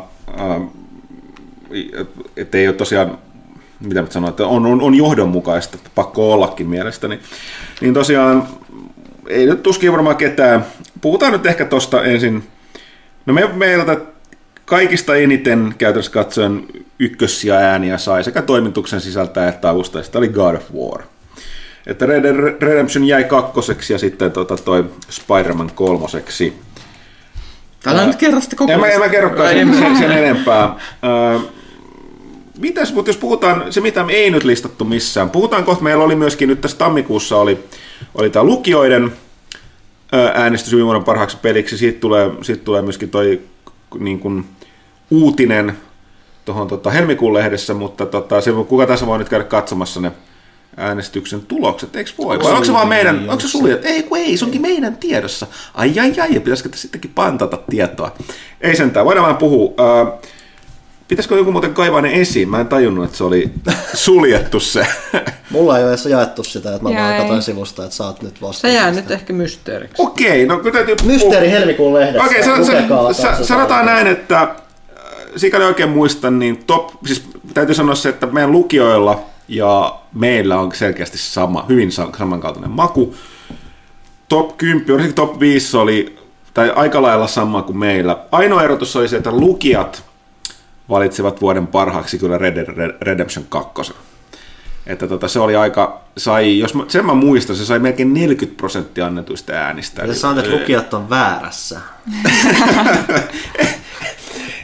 että 2.38 2.58
ei 2.58 2.68
ole 2.68 2.76
tosiaan, 2.76 3.18
mitä 3.80 4.02
mä 4.02 4.08
sanoin, 4.10 4.30
että 4.30 4.48
on, 4.48 4.66
on, 4.66 4.82
on 4.82 4.96
johdonmukaista, 4.96 5.78
että 5.78 5.90
pakko 5.96 6.34
ollakin 6.34 6.70
mielestäni. 6.70 7.20
Niin 7.82 7.94
tosiaan, 7.94 8.48
ei 9.28 9.46
nyt 9.46 9.64
tuskin 9.64 9.92
varmaan 9.92 10.18
ketään. 10.18 10.66
Puhutaan 11.02 11.32
nyt 11.32 11.46
ehkä 11.46 11.66
tosta 11.66 12.04
ensin. 12.04 12.44
No 13.26 13.34
me, 13.34 13.48
meiltä 13.54 13.98
kaikista 14.66 15.16
eniten 15.16 15.76
käytännössä 15.78 16.12
katsoen 16.12 16.66
ykkössiä 17.00 17.58
ääniä 17.58 17.98
sai 17.98 18.24
sekä 18.24 18.42
toimituksen 18.42 19.02
sisältä 19.02 19.48
että 19.48 19.70
avustajista 19.70 20.18
oli 20.18 20.28
God 20.28 20.56
of 20.56 20.72
War. 20.74 21.04
Että 21.88 22.06
Red 22.06 22.24
Dead 22.24 22.62
Redemption 22.62 23.08
jäi 23.08 23.24
kakkoseksi 23.24 23.94
ja 23.94 24.00
sitten 24.00 24.32
tota 24.32 24.58
toi 24.58 24.86
Spider-Man 25.10 25.72
kolmoseksi. 25.76 26.54
Täällä 27.84 28.06
nyt 28.06 28.16
kerro 28.16 28.42
sitä 28.42 28.56
koko 28.56 28.72
En 28.72 28.80
mä, 28.80 28.88
en 28.88 29.00
mä 29.00 29.10
kerrokaan 29.10 29.50
sen, 29.50 29.76
sen, 29.76 29.98
sen 29.98 30.12
enempää. 30.12 30.76
Mitäs, 32.60 32.94
mutta 32.94 33.10
jos 33.10 33.18
puhutaan, 33.18 33.74
se 33.74 33.82
mitä 33.82 34.04
me 34.04 34.14
ei 34.14 34.32
nyt 34.32 34.44
listattu 34.44 34.86
missään, 34.86 35.30
puhutaan 35.30 35.64
kohta, 35.64 35.84
meillä 35.84 36.04
oli 36.04 36.16
myöskin 36.16 36.50
nyt 36.50 36.62
tässä 36.62 36.78
tammikuussa 36.78 37.38
oli, 37.38 37.64
oli 38.16 38.30
tämä 38.30 38.44
lukijoiden 38.44 39.12
äänestys 40.34 40.74
viime 40.74 40.86
vuoden 40.86 41.04
parhaaksi 41.04 41.38
peliksi, 41.42 41.78
siitä 41.78 42.00
tulee, 42.00 42.32
siitä 42.42 42.64
tulee 42.64 42.82
myöskin 42.82 43.10
toi 43.10 43.42
niin 44.00 44.20
kuin, 44.20 44.46
uutinen 45.12 45.78
tuohon 46.46 46.68
tota, 46.68 46.92
helmikuun 46.92 47.34
lehdessä, 47.34 47.74
mutta 47.74 48.06
tota, 48.06 48.42
se, 48.42 48.52
kuka 48.68 48.88
tässä 48.88 49.06
voi 49.06 49.18
nyt 49.18 49.30
käydä 49.30 49.44
katsomassa 49.44 50.02
ne 50.02 50.12
äänestyksen 50.78 51.42
tulokset, 51.42 51.96
eikö 51.96 52.12
voi? 52.18 52.40
Vai 52.40 52.52
onko 52.52 52.66
se 52.66 52.74
vaan 52.74 52.88
meidän, 52.88 53.30
onko 53.30 53.40
se 53.40 53.48
suljettu? 53.48 53.88
Ei 53.88 54.04
kun 54.04 54.18
ei, 54.18 54.38
se 54.38 54.46
onkin 54.46 54.62
meidän 54.62 54.98
tiedossa. 54.98 55.48
Ai 55.74 56.00
ai 56.00 56.14
ai, 56.22 56.34
ja 56.34 56.42
pitäisikö 56.42 56.70
tässä 56.70 56.82
sittenkin 56.82 57.12
pantata 57.16 57.58
tietoa? 57.70 58.16
Ei 58.62 58.76
sentään, 58.76 59.06
voidaan 59.06 59.26
vaan 59.26 59.38
puhua. 59.38 59.66
Uh, 59.66 60.22
pitäisikö 61.08 61.36
joku 61.36 61.52
muuten 61.52 61.74
kaivaa 61.74 62.02
ne 62.02 62.22
esiin? 62.22 62.50
Mä 62.50 62.60
en 62.60 62.68
tajunnut, 62.68 63.06
että 63.06 63.18
se 63.18 63.24
oli 63.24 63.52
suljettu 63.94 64.60
se. 64.60 64.88
Mulla 65.52 65.78
ei 65.78 65.84
ole 65.84 65.92
edes 65.92 66.06
jaettu 66.06 66.44
sitä, 66.44 66.76
että 66.76 66.90
mä 66.90 66.96
vaan 66.96 67.18
katsoin 67.18 67.42
sivusta, 67.42 67.84
että 67.84 67.96
saat 67.96 68.22
nyt 68.22 68.36
Se 68.36 68.42
vastaan. 68.42 68.74
jää 68.74 68.92
nyt 68.92 69.12
ehkä 69.12 69.34
mysteeriksi. 69.34 69.96
Okei, 69.98 70.46
no 70.46 70.58
kyllä 70.58 70.72
täytyy... 70.72 70.96
Mysteeri 71.08 71.52
helmikuun 71.52 71.94
lehdessä. 71.94 72.24
Okei, 72.24 72.44
san, 72.44 72.66
san, 73.14 73.46
sanotaan 73.46 73.86
näin, 73.86 74.08
että 74.08 74.42
äh, 74.42 74.50
sikäli 75.36 75.64
oikein 75.64 75.90
muistan, 75.90 76.40
niin 76.40 76.64
top, 76.68 76.90
siis 77.06 77.24
täytyy 77.54 77.76
sanoa 77.76 77.96
se, 77.96 78.10
että 78.10 78.26
meidän 78.26 78.52
lukijoilla 78.52 79.29
ja 79.50 80.00
meillä 80.14 80.60
on 80.60 80.72
selkeästi 80.76 81.18
sama, 81.18 81.66
hyvin 81.70 81.92
sa- 81.92 82.10
samankaltainen 82.18 82.72
maku. 82.72 83.16
Top 84.30 84.58
10, 84.58 84.88
varsinkin 84.88 85.16
top 85.16 85.40
5 85.40 85.78
oli, 85.78 86.18
tai 86.54 86.72
aika 86.76 87.02
lailla 87.02 87.28
sama 87.28 87.62
kuin 87.62 87.78
meillä. 87.78 88.18
Ainoa 88.32 88.64
erotus 88.64 88.96
oli 88.96 89.08
se, 89.08 89.18
että 89.18 89.32
lukijat 89.32 90.04
valitsivat 90.90 91.42
vuoden 91.42 91.68
parhaaksi 91.68 92.18
kyllä 92.18 92.38
Red 92.38 92.56
Dead 92.56 92.98
Redemption 93.02 93.46
2. 93.50 93.94
Että 94.88 95.08
tota, 95.08 95.28
se 95.28 95.40
oli 95.40 95.56
aika, 95.56 96.02
sai, 96.18 96.60
jos 96.60 96.74
mä, 96.74 96.84
sen 96.88 97.06
mä 97.06 97.14
muistan, 97.14 97.56
se 97.56 97.66
sai 97.66 97.80
melkein 97.80 98.14
40 98.14 98.58
prosenttia 98.58 99.06
annetuista 99.06 99.54
äänistä. 99.54 100.02
Ja 100.02 100.14
sä 100.14 100.20
sanot, 100.20 100.38
että 100.38 100.52
lukijat 100.52 100.94
on 100.94 101.10
väärässä. 101.10 101.82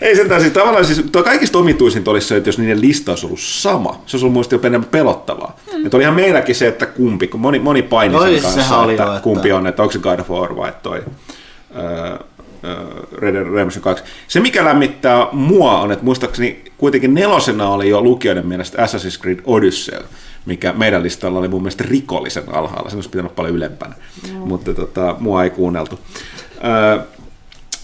Ei 0.01 0.15
sentään, 0.15 0.41
siis 0.41 0.53
tavallaan 0.53 0.85
siis 0.85 1.05
tuo 1.11 1.23
kaikista 1.23 1.59
omituisinta 1.59 2.11
olisi 2.11 2.27
se, 2.27 2.37
että 2.37 2.47
jos 2.49 2.57
niiden 2.57 2.81
listaus 2.81 3.23
olisi 3.23 3.25
ollut 3.27 3.39
sama, 3.39 3.91
se 3.91 4.15
olisi 4.15 4.25
ollut 4.25 4.33
muista 4.33 4.55
jopa 4.55 4.67
enemmän 4.67 4.89
pelottavaa. 4.89 5.55
Mm. 5.73 5.85
Että 5.85 5.97
olihan 5.97 6.13
meilläkin 6.15 6.55
se, 6.55 6.67
että 6.67 6.85
kumpi, 6.85 7.27
kun 7.27 7.39
moni, 7.39 7.59
moni 7.59 7.81
paini 7.81 8.19
sen 8.19 8.41
kanssa, 8.41 8.77
oli 8.77 8.93
että, 8.93 9.03
jo, 9.03 9.09
että- 9.09 9.23
kumpi 9.23 9.51
on, 9.51 9.67
että 9.67 9.81
onko 9.81 9.91
se 9.91 9.99
God 9.99 10.19
of 10.19 10.29
War 10.29 10.55
vai 10.55 10.73
toi 10.83 10.99
uh, 10.99 12.25
Red 13.17 13.33
Dead 13.33 13.43
Redemption 13.47 13.83
2. 13.83 14.03
Se, 14.27 14.39
mikä 14.39 14.65
lämmittää 14.65 15.27
mua 15.31 15.79
on, 15.81 15.91
että 15.91 16.05
muistaakseni 16.05 16.63
kuitenkin 16.77 17.13
nelosena 17.13 17.69
oli 17.69 17.89
jo 17.89 18.01
lukijoiden 18.01 18.47
mielestä 18.47 18.85
Assassin's 18.85 19.21
Creed 19.21 19.39
Odyssey, 19.45 19.99
mikä 20.45 20.73
meidän 20.73 21.03
listalla 21.03 21.39
oli 21.39 21.47
mun 21.47 21.61
mielestä 21.61 21.83
rikollisen 21.87 22.43
alhaalla. 22.55 22.89
Sen 22.89 22.97
olisi 22.97 23.09
pitänyt 23.09 23.35
paljon 23.35 23.55
ylempänä, 23.55 23.95
mm. 24.31 24.37
mutta 24.37 24.73
tota, 24.73 25.15
mua 25.19 25.43
ei 25.43 25.49
kuunneltu. 25.49 25.99
Ö, 26.97 26.99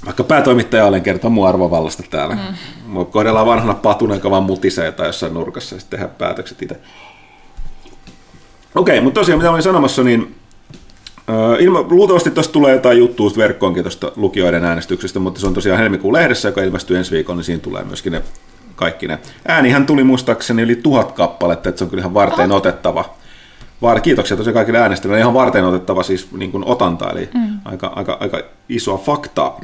vaikka 0.06 0.24
päätoimittaja 0.24 0.86
olen 0.86 1.02
kertoa 1.02 1.30
mun 1.30 1.48
arvovallasta 1.48 2.04
täällä. 2.10 2.36
Mm. 2.36 2.42
Mua 2.86 3.06
kohdellaan 3.06 3.46
vanhana 3.46 3.74
patuna, 3.74 4.16
joka 4.16 4.32
vaan 4.32 4.44
mutisee 4.44 4.92
tai 4.92 5.08
jossain 5.08 5.34
nurkassa 5.34 5.76
ja 5.76 5.80
sitten 5.80 6.00
tehdään 6.00 6.18
päätökset 6.18 6.62
itse. 6.62 6.80
Okei, 8.76 9.02
mutta 9.02 9.20
tosiaan 9.20 9.40
mitä 9.40 9.52
olin 9.52 9.64
sanomassa, 9.64 10.04
niin 10.04 10.36
ilma, 11.60 11.86
luultavasti 11.90 12.32
tuosta 12.32 12.54
tulee 12.54 12.74
jotain 12.74 12.98
juttua 12.98 13.32
verkkoonkin 13.38 13.84
tuosta 13.84 14.12
lukijoiden 14.16 14.66
äänestyksestä, 14.66 15.20
mutta 15.20 15.40
se 15.40 15.48
on 15.48 15.54
tosiaan 15.54 15.80
helmikuun 15.80 16.14
lehdessä, 16.14 16.48
joka 16.48 16.62
ilmestyy 16.62 16.98
ensi 16.98 17.12
viikolla, 17.12 17.38
niin 17.38 17.46
siinä 17.46 17.62
tulee 17.62 17.84
myöskin 17.84 18.12
ne 18.12 18.22
kaikki 18.76 19.08
ne. 19.08 19.20
Äänihän 19.48 19.86
tuli 19.86 20.04
muistaakseni 20.04 20.62
yli 20.62 20.76
tuhat 20.76 21.12
kappaletta, 21.12 21.70
että 21.70 21.80
se 21.80 21.84
on 21.84 21.90
kyllä 21.90 22.02
ihan 22.02 22.14
varteen 22.14 22.52
otettava. 22.52 23.06
Var, 23.82 24.02
kiitoksia 24.02 24.38
tosiaan 24.38 24.54
kaikille 24.54 24.80
äänestäjille. 24.80 25.20
Ihan 25.20 25.34
varten 25.34 25.66
otettava 25.66 26.04
siis 26.04 26.32
niin 26.32 26.52
kuin 26.52 26.64
otanta, 26.66 27.10
eli 27.10 27.30
mm. 27.34 27.60
aika, 27.66 27.88
aika, 27.88 28.18
aika 28.20 28.42
isoa 28.70 28.98
faktaa. 28.98 29.62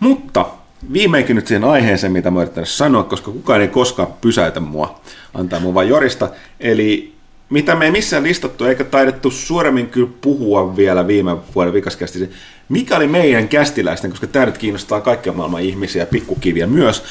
Mutta 0.00 0.46
viimeinkin 0.92 1.36
nyt 1.36 1.46
siihen 1.46 1.64
aiheeseen, 1.64 2.12
mitä 2.12 2.30
mä 2.30 2.42
yritän 2.42 2.66
sanoa, 2.66 3.02
koska 3.02 3.30
kukaan 3.30 3.60
ei 3.60 3.68
koskaan 3.68 4.08
pysäytä 4.20 4.60
mua, 4.60 5.00
antaa 5.34 5.60
mun 5.60 5.74
vain 5.74 5.88
jorista. 5.88 6.28
Eli 6.60 7.14
mitä 7.50 7.74
me 7.74 7.84
ei 7.84 7.90
missään 7.90 8.22
listattu, 8.22 8.64
eikä 8.64 8.84
taidettu 8.84 9.30
suoremmin 9.30 9.88
kyllä 9.88 10.10
puhua 10.20 10.76
vielä 10.76 11.06
viime 11.06 11.36
vuoden 11.54 11.72
vikaskästi, 11.72 12.30
mikä 12.68 12.96
oli 12.96 13.06
meidän 13.06 13.48
kästiläisten, 13.48 14.10
koska 14.10 14.26
tämä 14.26 14.46
nyt 14.46 14.58
kiinnostaa 14.58 15.00
kaikkia 15.00 15.32
maailman 15.32 15.62
ihmisiä 15.62 16.02
ja 16.02 16.06
pikkukiviä 16.06 16.66
myös, 16.66 17.04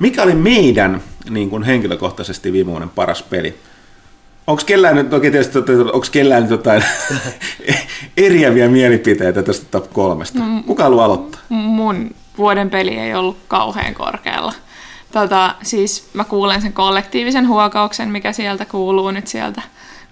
mikä 0.00 0.22
oli 0.22 0.34
meidän 0.34 1.02
niin 1.30 1.50
kuin 1.50 1.62
henkilökohtaisesti 1.62 2.52
viime 2.52 2.70
vuoden 2.70 2.88
paras 2.88 3.22
peli? 3.22 3.54
Onko 4.46 4.62
kellään 4.66 4.96
nyt, 4.96 5.12
oikein 5.12 5.32
tietysti, 5.32 5.58
onko 5.92 6.06
kellään 6.12 6.42
nyt 6.42 6.50
jotain 6.50 6.84
eriäviä 8.16 8.68
mielipiteitä 8.68 9.42
tästä 9.42 9.66
top 9.70 9.92
kolmesta? 9.92 10.38
Kuka 10.66 10.82
haluaa 10.82 11.04
aloittaa? 11.04 11.40
mun 11.48 12.10
vuoden 12.38 12.70
peli 12.70 12.98
ei 12.98 13.14
ollut 13.14 13.36
kauhean 13.48 13.94
korkealla. 13.94 14.52
Tota, 15.12 15.54
siis 15.62 16.10
mä 16.14 16.24
kuulen 16.24 16.62
sen 16.62 16.72
kollektiivisen 16.72 17.48
huokauksen, 17.48 18.08
mikä 18.08 18.32
sieltä 18.32 18.64
kuuluu 18.64 19.10
nyt 19.10 19.26
sieltä 19.26 19.62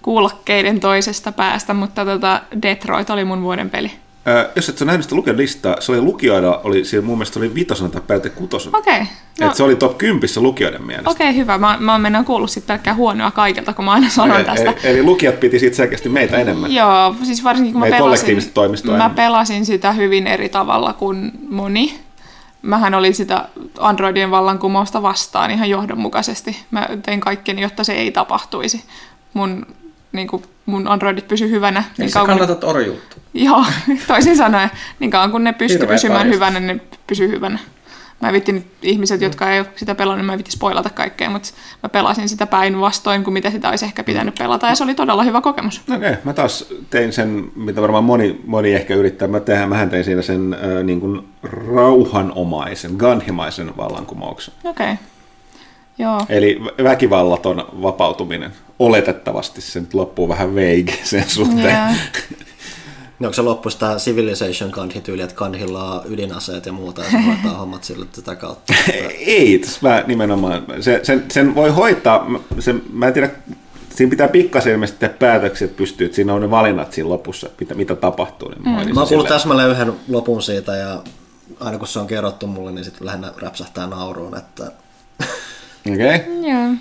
kuulokkeiden 0.01 0.79
toisesta 0.79 1.31
päästä, 1.31 1.73
mutta 1.73 2.05
tota, 2.05 2.41
Detroit 2.61 3.09
oli 3.09 3.25
mun 3.25 3.41
vuoden 3.41 3.69
peli. 3.69 3.91
Ö, 4.27 4.49
jos 4.55 4.69
et 4.69 4.77
sä 4.77 4.85
nähnyt 4.85 5.03
sitä 5.03 5.15
lukijan 5.15 5.37
listaa, 5.37 5.75
se 5.79 5.91
oli 5.91 6.01
lukijoilla, 6.01 6.61
oli, 6.63 6.85
siellä 6.85 7.05
mun 7.05 7.17
mielestä 7.17 7.39
oli 7.39 7.55
vitosena 7.55 7.89
tai 7.89 8.01
päätä 8.07 8.29
kutosena. 8.29 8.77
Okei, 8.77 8.93
okay. 8.93 9.07
No. 9.39 9.53
se 9.53 9.63
oli 9.63 9.75
top 9.75 9.97
10 9.97 10.29
lukijoiden 10.37 10.83
mielestä. 10.83 11.09
okei 11.09 11.35
hyvä. 11.35 11.57
Mä, 11.57 11.77
mä 11.79 11.91
oon 11.91 12.01
mennään 12.01 12.25
kuullut 12.25 12.51
sit 12.51 12.67
pelkkää 12.67 12.93
huonoa 12.93 13.31
kaikilta, 13.31 13.73
kun 13.73 13.85
mä 13.85 13.91
aina 13.91 14.09
sanon 14.09 14.45
tästä. 14.45 14.69
Eli, 14.69 14.77
eli 14.83 15.03
lukijat 15.03 15.39
piti 15.39 15.59
siitä 15.59 15.75
selkeästi 15.75 16.09
meitä 16.09 16.37
enemmän. 16.37 16.73
Joo, 16.73 17.15
siis 17.23 17.43
varsinkin 17.43 17.73
kun 17.73 17.81
mä 17.81 17.87
pelasin, 17.97 18.35
mä 18.35 18.91
enemmän. 18.93 19.11
pelasin 19.11 19.65
sitä 19.65 19.91
hyvin 19.91 20.27
eri 20.27 20.49
tavalla 20.49 20.93
kuin 20.93 21.31
moni. 21.49 22.06
Mähän 22.61 22.93
olin 22.93 23.15
sitä 23.15 23.49
Androidien 23.79 24.31
vallankumousta 24.31 25.01
vastaan 25.01 25.51
ihan 25.51 25.69
johdonmukaisesti. 25.69 26.65
Mä 26.71 26.87
tein 27.03 27.19
kaikkeni, 27.19 27.61
jotta 27.61 27.83
se 27.83 27.93
ei 27.93 28.11
tapahtuisi. 28.11 28.83
Mun, 29.33 29.65
niin 30.11 30.27
kuin, 30.27 30.43
mun 30.65 30.87
Androidit 30.87 31.27
pysy 31.27 31.49
hyvänä. 31.49 31.83
Niin 31.97 32.09
sä 32.09 32.13
kauan 32.13 32.27
kannatat 32.27 32.63
orjuutta. 32.63 33.15
Joo, 33.33 33.65
toisin 34.07 34.37
sanoen, 34.37 34.71
niin 34.99 35.11
kauan 35.11 35.31
kun 35.31 35.43
ne 35.43 35.53
pysty 35.53 35.79
Hirveä 35.79 35.95
pysymään 35.95 36.19
paljastus. 36.19 36.35
hyvänä, 36.35 36.59
ne 36.59 36.79
pysyy 37.07 37.29
hyvänä. 37.29 37.59
Mä 38.21 38.33
vittin 38.33 38.55
nyt 38.55 38.67
ihmiset, 38.81 39.21
jotka 39.21 39.51
ei 39.51 39.59
ole 39.59 39.67
sitä 39.75 39.95
pelannut, 39.95 40.25
mä 40.25 40.33
en 40.33 40.37
vitti 40.37 40.51
spoilata 40.51 40.89
kaikkea, 40.89 41.29
mutta 41.29 41.49
mä 41.83 41.89
pelasin 41.89 42.29
sitä 42.29 42.45
päinvastoin 42.45 43.23
kuin 43.23 43.33
mitä 43.33 43.51
sitä 43.51 43.69
olisi 43.69 43.85
ehkä 43.85 44.03
pitänyt 44.03 44.35
pelata, 44.35 44.67
ja 44.67 44.75
se 44.75 44.83
oli 44.83 44.95
todella 44.95 45.23
hyvä 45.23 45.41
kokemus. 45.41 45.81
Okei, 45.95 46.13
mä 46.23 46.33
taas 46.33 46.65
tein 46.89 47.13
sen, 47.13 47.51
mitä 47.55 47.81
varmaan 47.81 48.03
moni, 48.03 48.41
moni 48.45 48.73
ehkä 48.73 48.95
yrittää. 48.95 49.27
Mä 49.27 49.39
tehdään, 49.39 49.69
mähän 49.69 49.89
tein 49.89 50.03
siinä 50.03 50.21
sen 50.21 50.53
äh, 50.53 50.83
niin 50.83 50.99
kuin 50.99 51.27
rauhanomaisen, 51.43 52.91
ganhimaisen 52.97 53.77
vallankumouksen. 53.77 54.53
Okei. 54.63 54.91
Okay. 54.91 55.05
Joo. 55.97 56.21
Eli 56.29 56.61
vä- 56.63 56.83
väkivallaton 56.83 57.65
vapautuminen. 57.81 58.51
Oletettavasti 58.79 59.61
se 59.61 59.79
nyt 59.79 59.93
loppuu 59.93 60.29
vähän 60.29 60.55
veike 60.55 60.93
sen 61.03 61.29
suhteen. 61.29 61.87
Joo. 61.87 62.37
Niin 63.19 63.25
onko 63.27 63.33
se 63.33 63.41
loppu 63.41 63.69
sitä 63.69 63.95
Civilization 63.95 64.71
kanhityyli, 64.71 65.21
että 65.21 65.35
kanhilla 65.35 65.91
on 65.91 66.01
ydinaseet 66.13 66.65
ja 66.65 66.73
muuta, 66.73 67.01
ja 67.01 67.11
se 67.11 67.17
hoitaa 67.17 67.57
hommat 67.61 67.83
sille 67.83 68.05
tätä 68.15 68.35
kautta. 68.35 68.73
Ei, 69.19 69.59
tässä 69.59 69.79
mä 69.81 70.03
nimenomaan, 70.07 70.65
se, 70.79 70.99
sen, 71.03 71.25
sen 71.31 71.55
voi 71.55 71.69
hoitaa, 71.69 72.29
mä- 72.29 72.39
se, 72.59 72.75
mä 72.93 73.07
en 73.07 73.13
tiedä, 73.13 73.29
siinä 73.95 74.09
pitää 74.09 74.27
pikkasen 74.27 74.73
ilmeisesti 74.73 74.99
tehdä 74.99 75.13
päätöksiä, 75.13 75.65
että 75.65 75.77
pystyy, 75.77 76.05
että 76.05 76.15
siinä 76.15 76.33
on 76.33 76.41
ne 76.41 76.51
valinnat 76.51 76.93
siinä 76.93 77.09
lopussa, 77.09 77.49
mitä, 77.59 77.75
mitä 77.75 77.95
tapahtuu. 77.95 78.49
Niin 78.49 78.61
mä, 78.63 78.75
hoidin 78.75 78.95
Mä 78.95 79.01
oon 79.01 79.09
kuullut 79.09 79.27
täsmälleen 79.27 79.69
yhden 79.69 79.93
lopun 80.07 80.41
siitä, 80.41 80.75
ja 80.75 81.03
aina 81.59 81.77
kun 81.77 81.87
se 81.87 81.99
on 81.99 82.07
kerrottu 82.07 82.47
mulle, 82.47 82.71
niin 82.71 82.85
sitten 82.85 83.05
lähinnä 83.05 83.33
räpsähtää 83.37 83.87
nauruun, 83.87 84.37
että 84.37 84.71
Okei. 85.93 86.15
Okay. 86.15 86.51
Joo. 86.51 86.75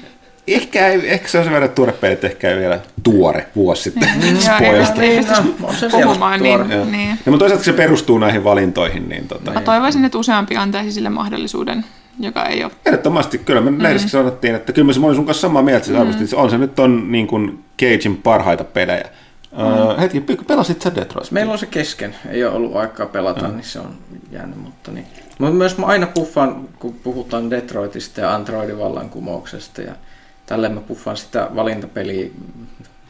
Ehkä, 0.47 0.89
ei, 0.89 1.13
ehkä 1.13 1.29
se 1.29 1.39
on 1.39 1.45
se 1.45 1.51
verran 1.51 1.71
tuore 1.71 1.93
peli, 1.93 2.13
että 2.13 2.27
ehkä 2.27 2.51
ei 2.51 2.59
vielä 2.59 2.81
tuore 3.03 3.47
vuosi 3.57 3.83
sitten. 3.83 4.09
Joo, 4.23 4.41
Spoilsta. 4.41 5.03
ei, 5.03 5.11
ei 5.11 5.17
pysty 5.25 5.43
No, 5.61 5.69
on 5.69 5.75
se 5.75 5.93
vielä 5.93 6.05
puhumaan, 6.07 6.41
tuore. 6.41 6.65
niin, 6.65 6.77
Joo. 6.77 6.85
niin. 6.85 7.09
Ja, 7.09 7.17
mutta 7.33 7.39
toisaalta 7.39 7.65
se 7.65 7.73
perustuu 7.73 8.19
näihin 8.19 8.45
valintoihin, 8.45 9.09
niin 9.09 9.29
tota, 9.29 9.53
Mä 9.53 9.61
toivoisin, 9.61 10.05
että 10.05 10.19
useampi 10.19 10.57
antaisi 10.57 10.93
sille 10.93 11.09
mahdollisuuden, 11.11 11.85
joka 12.21 12.45
ei 12.45 12.65
ole. 12.65 12.73
Ehdottomasti, 12.87 13.39
kyllä 13.39 13.61
me 13.61 13.71
mm. 13.71 13.83
lehdissäkin 13.83 14.11
sanottiin, 14.11 14.55
että 14.55 14.73
kyllä 14.73 14.93
mä 15.01 15.07
olin 15.07 15.17
sun 15.17 15.27
kanssa 15.27 15.41
samaa 15.41 15.63
mieltä, 15.63 15.91
mm. 15.91 16.01
arvostin, 16.01 16.25
että 16.25 16.37
on 16.37 16.51
se 16.51 16.59
nyt 16.59 16.79
on 16.79 17.13
niin 17.13 17.27
kuin 17.27 17.65
Cagein 17.83 18.17
parhaita 18.17 18.65
pelejä. 18.65 19.05
Mm. 19.59 19.65
Uh, 19.65 20.01
hetki, 20.01 20.21
pelasit 20.47 20.83
sä 20.83 20.95
Detroit? 20.95 21.31
Meillä 21.31 21.53
on 21.53 21.59
se 21.59 21.67
kesken, 21.67 22.17
ei 22.31 22.45
ole 22.45 22.55
ollut 22.55 22.77
aikaa 22.77 23.07
pelata, 23.07 23.49
niin 23.49 23.65
se 23.65 23.81
on 23.81 23.95
jäänyt, 24.31 24.57
mutta 24.57 24.91
niin. 24.91 25.07
Mutta 25.39 25.55
myös 25.55 25.79
mä 25.79 25.87
aina 25.87 26.07
puffaan, 26.07 26.69
kun 26.79 26.95
puhutaan 26.95 27.51
Detroitista 27.51 28.21
ja 28.21 28.35
Androidin 28.35 28.79
vallankumouksesta 28.79 29.83
ja 29.83 29.93
tälleen 30.47 30.73
mä 30.73 30.81
puffaan 30.81 31.17
sitä 31.17 31.49
valintapeliä, 31.55 32.31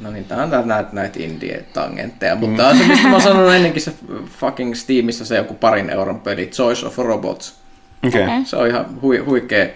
no 0.01 0.11
niin, 0.11 0.25
tää 0.25 0.43
on 0.43 0.51
tää 0.51 0.63
näitä, 0.63 0.91
näitä 0.93 1.19
indie-tangentteja, 1.19 2.37
mutta 2.37 2.57
tää 2.57 2.69
on 2.71 2.79
se, 2.79 2.87
mistä 2.87 3.09
mä 3.09 3.13
oon 3.13 3.23
sanonut 3.23 3.53
ennenkin 3.53 3.83
se 3.83 3.93
fucking 4.41 4.75
Steamissa 4.75 5.25
se 5.25 5.37
joku 5.37 5.55
parin 5.55 5.91
euron 5.91 6.21
peli, 6.21 6.47
Choice 6.47 6.87
of 6.87 6.99
Robots. 6.99 7.61
Okei. 8.07 8.23
Okei. 8.23 8.45
Se 8.45 8.57
on 8.57 8.67
ihan 8.67 9.01
hui, 9.03 9.19
huikea 9.19 9.67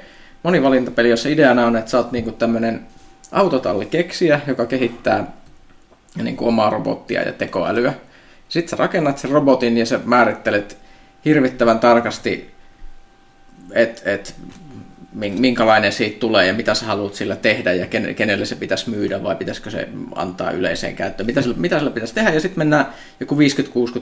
monivalintapeli, 0.43 1.11
jossa 1.11 1.29
ideana 1.29 1.67
on, 1.67 1.76
että 1.76 1.90
sä 1.90 1.99
oot 1.99 2.12
niinku 2.12 2.33
tämmönen 2.33 2.87
autotallikeksijä, 3.33 4.40
joka 4.47 4.67
kehittää 4.67 5.25
niinku 6.23 6.49
omaa 6.49 6.71
robottia 6.71 7.23
ja 7.23 7.33
tekoälyä. 7.33 7.93
Sitten 8.49 8.71
sä 8.71 8.76
rakennat 8.76 9.19
sen 9.19 9.31
robotin 9.31 9.79
ja 9.79 9.87
sä 9.87 10.00
määrittelet 10.05 10.79
hirvittävän 11.25 11.79
tarkasti, 11.79 12.50
että 13.73 14.11
et, 14.11 14.35
minkälainen 15.12 15.93
siitä 15.93 16.21
tulee 16.21 16.47
ja 16.47 16.55
mitä 16.55 16.75
sä 16.75 16.87
haluat 16.87 17.14
sillä 17.14 17.37
tehdä 17.37 17.73
ja 17.73 17.87
ken- 17.87 18.14
kenelle 18.14 18.47
se 18.47 18.55
pitäisi 18.55 18.90
myydä 18.90 19.23
vai 19.23 19.37
pitäisikö 19.37 19.71
se 19.71 19.88
antaa 20.14 20.50
yleiseen 20.50 20.97
käyttöön, 20.97 21.26
mitä 21.26 21.43
sillä, 21.43 21.57
mitä 21.59 21.79
sillä 21.79 21.90
pitäisi 21.90 22.14
tehdä 22.14 22.31
ja 22.31 22.40
sitten 22.40 22.59
mennään 22.59 22.87
joku 23.21 23.35
50-60 23.35 23.38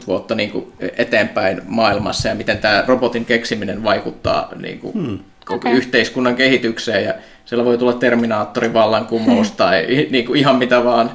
vuotta 0.07 0.35
niin 0.35 0.50
kuin 0.50 0.73
eteenpäin 0.97 1.62
maailmassa 1.67 2.29
ja 2.29 2.35
miten 2.35 2.59
tämä 2.59 2.85
robotin 2.87 3.25
keksiminen 3.25 3.83
vaikuttaa 3.83 4.53
niin 4.57 4.79
kuin 4.79 4.95
hmm. 4.95 5.19
Okei. 5.50 5.73
yhteiskunnan 5.73 6.37
kehitykseen 6.37 7.05
ja 7.05 7.15
siellä 7.45 7.65
voi 7.65 7.79
tulla 7.79 7.93
Terminaattorin 7.93 8.73
vallankumous 8.73 9.50
tai 9.53 9.87
i- 9.88 10.09
niin 10.11 10.27
kuin 10.27 10.38
ihan 10.38 10.57
mitä 10.57 10.85
vaan. 10.85 11.11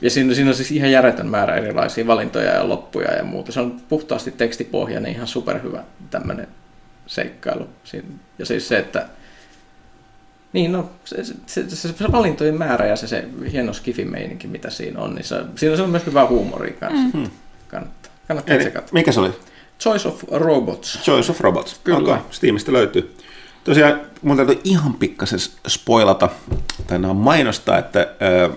Ja 0.00 0.10
siinä, 0.10 0.34
siinä 0.34 0.50
on 0.50 0.56
siis 0.56 0.70
ihan 0.70 0.90
järjetön 0.90 1.26
määrä 1.26 1.56
erilaisia 1.56 2.06
valintoja 2.06 2.50
ja 2.54 2.68
loppuja 2.68 3.12
ja 3.14 3.24
muuta. 3.24 3.52
Se 3.52 3.60
on 3.60 3.80
puhtaasti 3.88 4.30
tekstipohjainen, 4.30 5.12
ihan 5.12 5.26
superhyvä 5.26 5.84
tämmöinen 6.10 6.48
seikkailu. 7.06 7.68
Siin- 7.84 8.20
Ja 8.38 8.46
siis 8.46 8.68
se, 8.68 8.78
että 8.78 9.06
niin 10.52 10.72
no, 10.72 10.90
se, 11.04 11.24
se, 11.24 11.34
se, 11.46 11.68
se, 11.76 12.12
valintojen 12.12 12.58
määrä 12.58 12.86
ja 12.86 12.96
se, 12.96 13.06
se 13.06 13.24
hieno 13.52 13.72
skifimeininki, 13.72 14.46
mitä 14.46 14.70
siinä 14.70 15.00
on, 15.00 15.14
niin 15.14 15.24
se, 15.24 15.36
siinä 15.56 15.84
on 15.84 15.90
myös 15.90 16.06
hyvä 16.06 16.26
huumori 16.26 16.72
kanssa. 16.80 17.18
Mm. 17.18 17.30
Kannattaa, 17.68 18.12
kannattaa 18.28 18.54
Eli, 18.54 18.64
tsekata. 18.64 18.88
mikä 18.92 19.12
se 19.12 19.20
oli? 19.20 19.30
Choice 19.80 20.08
of 20.08 20.24
Robots. 20.30 20.98
Choice 21.02 21.32
of 21.32 21.40
Robots. 21.40 21.80
Kyllä. 21.84 21.98
Okay. 21.98 22.18
Steamista 22.30 22.72
löytyy. 22.72 23.14
Tosiaan, 23.64 24.00
mun 24.22 24.36
täytyy 24.36 24.60
ihan 24.64 24.94
pikkasen 24.94 25.38
spoilata 25.68 26.28
tai 26.86 26.98
mainostaa, 26.98 27.78
että 27.78 28.00
äh, 28.00 28.56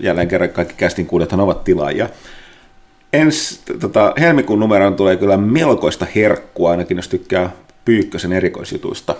jälleen 0.00 0.28
kerran 0.28 0.50
kaikki 0.50 0.74
kästin 0.76 1.06
kuulijathan 1.06 1.40
ovat 1.40 1.64
tilaajia. 1.64 2.08
Ensi 3.12 3.60
tota, 3.80 4.12
helmikuun 4.20 4.60
numeroon 4.60 4.94
tulee 4.94 5.16
kyllä 5.16 5.36
melkoista 5.36 6.06
herkkua, 6.14 6.70
ainakin 6.70 6.96
jos 6.96 7.08
tykkää 7.08 7.50
Pyykkösen 7.84 8.32
erikoisjutuista. 8.32 9.14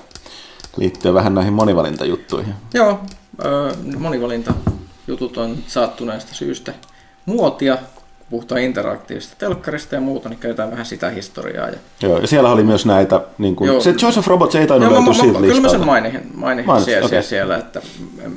Liittyen 0.76 1.14
vähän 1.14 1.35
näihin 1.35 1.52
monivalintajuttuihin. 1.52 2.54
Joo, 2.75 3.00
ö, 3.45 3.75
monivalinta 3.99 4.54
jutut 5.07 5.37
on 5.37 5.57
saattuneesta 5.66 6.35
syystä 6.35 6.73
muotia. 7.26 7.78
Puhutaan 8.30 8.61
interaktiivisesta 8.61 9.37
telkkarista 9.38 9.95
ja 9.95 10.00
muuta, 10.00 10.28
niin 10.28 10.38
käytetään 10.38 10.71
vähän 10.71 10.87
sitä 10.87 11.11
historiaa. 11.11 11.68
Ja... 11.68 11.78
Joo, 12.02 12.21
ja 12.21 12.26
siellä 12.26 12.52
oli 12.52 12.62
myös 12.62 12.87
näitä, 12.87 13.21
niin 13.38 13.57
kuin, 13.57 13.68
Joo. 13.68 13.80
se 13.80 13.95
of 14.18 14.26
Robots 14.26 14.54
ei 14.54 14.66
tainnut 14.66 14.92
löytyä 14.92 15.14
siitä 15.14 15.38
mä, 15.38 15.47
kyllä 15.47 15.49
mä 15.49 15.54
sen 15.54 15.62
listalta. 15.62 15.87
mainihin, 15.87 16.30
mainihin 16.35 16.66
Mainitsit, 16.66 16.92
siellä, 16.92 17.07
okay. 17.07 17.23
siellä, 17.23 17.57
että 17.57 17.83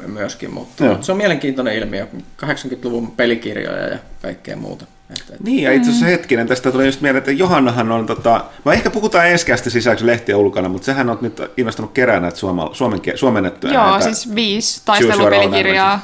myöskin, 0.08 0.54
mutta, 0.54 0.84
mutta 0.84 1.06
se 1.06 1.12
on 1.12 1.18
mielenkiintoinen 1.18 1.76
ilmiö, 1.76 2.08
80-luvun 2.46 3.12
pelikirjoja 3.12 3.88
ja 3.88 3.98
kaikkea 4.22 4.56
muuta. 4.56 4.86
Että, 5.12 5.34
että, 5.34 5.44
Niin, 5.44 5.64
ja 5.64 5.72
itse 5.72 5.90
asiassa 5.90 6.06
hetkinen, 6.06 6.48
tästä 6.48 6.72
tuli 6.72 6.86
just 6.86 7.02
mieleen, 7.02 7.18
että 7.18 7.32
Johannahan 7.32 7.92
on, 7.92 8.06
tota, 8.06 8.46
mä 8.66 8.74
ehkä 8.74 8.90
puhutaan 8.90 9.28
ensi 9.28 9.46
kästä 9.46 9.70
sisäksi 9.70 10.06
lehtiä 10.06 10.38
ulkona, 10.38 10.70
mutta 10.70 10.86
sähän 10.86 11.10
on 11.10 11.18
nyt 11.22 11.42
innostunut 11.58 11.92
kerää 11.92 12.20
näitä 12.20 12.38
suoma, 12.38 12.70
suomen, 12.74 13.00
suomennettuja 13.16 13.74
Joo, 13.74 13.90
näitä 13.90 14.04
siis 14.06 14.36
viisi 14.36 14.82
taistelupelikirjaa. 14.86 16.00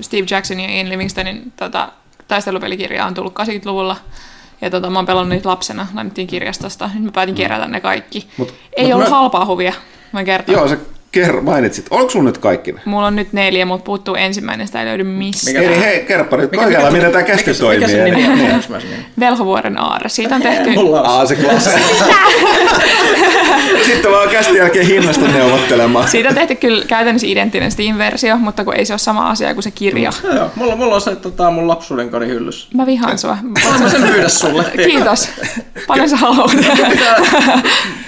Steve 0.00 0.26
Jacksonin 0.30 0.70
ja 0.70 0.76
Ian 0.76 0.88
Livingstonin 0.88 1.52
tota, 1.56 1.92
taistelupelikirjaa 2.28 3.06
on 3.06 3.14
tullut 3.14 3.34
80-luvulla. 3.38 3.96
Ja 4.60 4.70
tota, 4.70 4.90
mä 4.90 4.98
oon 4.98 5.06
pelannut 5.06 5.28
niitä 5.28 5.48
lapsena, 5.48 5.86
lainattiin 5.94 6.26
kirjastosta. 6.26 6.90
Nyt 6.94 7.02
mä 7.04 7.10
päätin 7.12 7.34
kerätä 7.34 7.66
ne 7.68 7.80
kaikki. 7.80 8.28
Mut- 8.38 8.54
Ei 8.76 8.84
mut 8.84 8.94
ollut 8.94 9.08
mä- 9.10 9.16
halpaa 9.16 9.44
huvia, 9.46 9.72
voin 10.14 10.26
kertoa. 10.26 10.54
Joo, 10.54 10.68
sä 10.68 10.76
ker- 11.16 11.40
mainitsit. 11.40 11.86
Onko 11.90 12.10
sun 12.10 12.24
nyt 12.24 12.38
kaikki 12.38 12.72
ne? 12.72 12.80
Mulla 12.84 13.06
on 13.06 13.16
nyt 13.16 13.32
neljä, 13.32 13.66
mutta 13.66 13.84
puuttuu 13.84 14.14
ensimmäinen, 14.14 14.66
sitä 14.66 14.80
ei 14.80 14.86
löydy 14.86 15.04
missään. 15.04 15.56
Mikä- 15.56 15.70
Eli 15.74 15.80
hei, 15.80 16.06
nyt 16.38 16.50
kaikella, 16.56 16.90
miten 16.90 17.12
tämä 17.12 17.22
kästi 17.24 17.50
mikä, 17.50 17.60
toimii. 17.60 17.78
mikä 17.78 17.92
se 17.92 18.04
nimi 18.04 18.16
Niin. 18.16 18.54
on? 18.54 18.62
Velhovuoren 19.20 19.80
aarre. 19.80 20.08
Siitä 20.08 20.34
on 20.34 20.42
tehty... 20.42 20.70
Mulla 20.70 21.00
on. 21.00 21.06
Aa, 21.06 21.26
se 21.26 21.36
klassi. 21.36 21.70
Sitten 23.86 24.10
vaan 24.10 24.28
kästi 24.28 24.56
jälkeen 24.56 24.86
hinnasta 24.86 25.28
neuvottelemaan. 25.28 26.08
Siitä 26.08 26.28
on 26.28 26.34
tehty 26.34 26.54
kyllä 26.54 26.84
käytännössä 26.84 27.26
identtinen 27.26 27.70
Steam-versio, 27.70 28.36
mutta 28.36 28.64
kun 28.64 28.74
ei 28.74 28.84
se 28.84 28.92
ole 28.92 28.98
sama 28.98 29.30
asia 29.30 29.54
kuin 29.54 29.62
se 29.62 29.70
kirja. 29.70 30.12
Joo, 30.24 30.34
joo, 30.34 30.50
mulla, 30.54 30.76
mulla 30.76 30.94
on 30.94 31.00
se 31.00 31.16
tota, 31.16 31.50
mun 31.50 31.68
lapsuuden 31.68 32.10
kodin 32.10 32.28
hyllyssä. 32.28 32.68
Mä 32.74 32.86
vihaan 32.86 33.18
sua. 33.18 33.36
Mä 33.42 33.90
sen 33.90 34.00
myydä 34.02 34.28
sulle? 34.28 34.64
Kiitos. 34.84 35.28
Paljon 35.86 36.08
sä 36.08 36.16
haluat. 36.16 36.50
Pitää, 36.90 37.16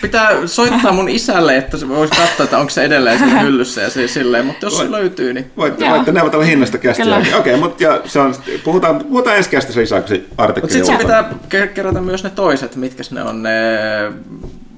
pitää 0.02 0.30
soittaa 0.46 0.92
mun 0.92 1.08
isälle, 1.08 1.56
että 1.56 1.76
se 1.76 1.88
voisi 1.88 2.14
katsoa, 2.16 2.44
että 2.44 2.58
onko 2.58 2.70
se 2.70 2.84
edelleen 2.92 3.18
siinä 3.18 3.40
hyllyssä 3.46 3.80
ja 3.80 3.90
se 3.90 4.08
silleen, 4.08 4.46
mutta 4.46 4.66
jos 4.66 4.78
se 4.78 4.90
löytyy, 4.90 5.32
niin 5.32 5.50
Voitte, 5.56 5.84
Joo. 5.84 5.94
voitte 5.94 6.12
neuvotella 6.12 6.44
hinnasta 6.44 6.78
kästi 6.78 7.08
jälkeen. 7.08 7.36
Okei, 7.36 7.56
mutta 7.56 7.82
ja 7.82 8.00
se 8.04 8.20
on, 8.20 8.34
puhutaan, 8.64 9.04
puhutaan 9.04 9.36
ensi 9.36 9.50
kästissä 9.50 9.80
lisää, 9.80 10.00
kun 10.00 10.08
se 10.08 10.14
Mutta 10.28 10.42
artikkeli 10.42 10.72
sitten 10.72 10.86
sun 10.86 11.06
ulkona. 11.06 11.22
pitää 11.22 11.64
ke- 11.64 11.68
kerätä 11.68 12.00
myös 12.00 12.24
ne 12.24 12.30
toiset, 12.30 12.76
mitkä 12.76 13.02
ne 13.10 13.22
on 13.22 13.42
ne 13.42 13.50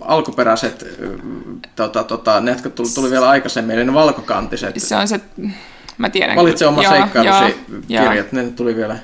alkuperäiset, 0.01 0.83
ö, 1.03 1.09
tota, 1.77 2.05
tota, 2.05 2.41
ne, 2.41 2.51
jotka 2.51 2.71
tuli, 2.71 2.89
tuli 2.95 3.11
vielä 3.11 3.29
aikaisemmin, 3.29 3.77
eli 3.77 3.85
ne 3.85 3.95
valkokantiset. 3.95 4.75
Se 4.79 4.97
on 4.97 5.09
se... 5.09 5.21
Mä 5.99 6.11
tiedän. 6.11 6.37
Valitse 6.37 6.67
oma 6.67 6.83
seikkailusi 6.83 7.57
kirjat, 7.89 8.33
ne 8.33 8.45
tuli 8.45 8.77
vielä. 8.77 8.97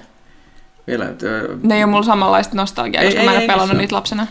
vielä 0.86 1.06
ö, 1.22 1.56
Ne 1.62 1.76
ei 1.76 1.84
ole 1.84 1.90
mulla 1.90 2.02
samanlaista 2.04 2.56
nostalgiaa, 2.56 3.02
Ei, 3.02 3.08
koska 3.08 3.20
ei, 3.20 3.26
mä 3.26 3.32
en 3.32 3.38
ei, 3.40 3.44
ole 3.46 3.52
pelannut 3.54 3.76
niitä 3.76 3.94
lapsena. 3.94 4.26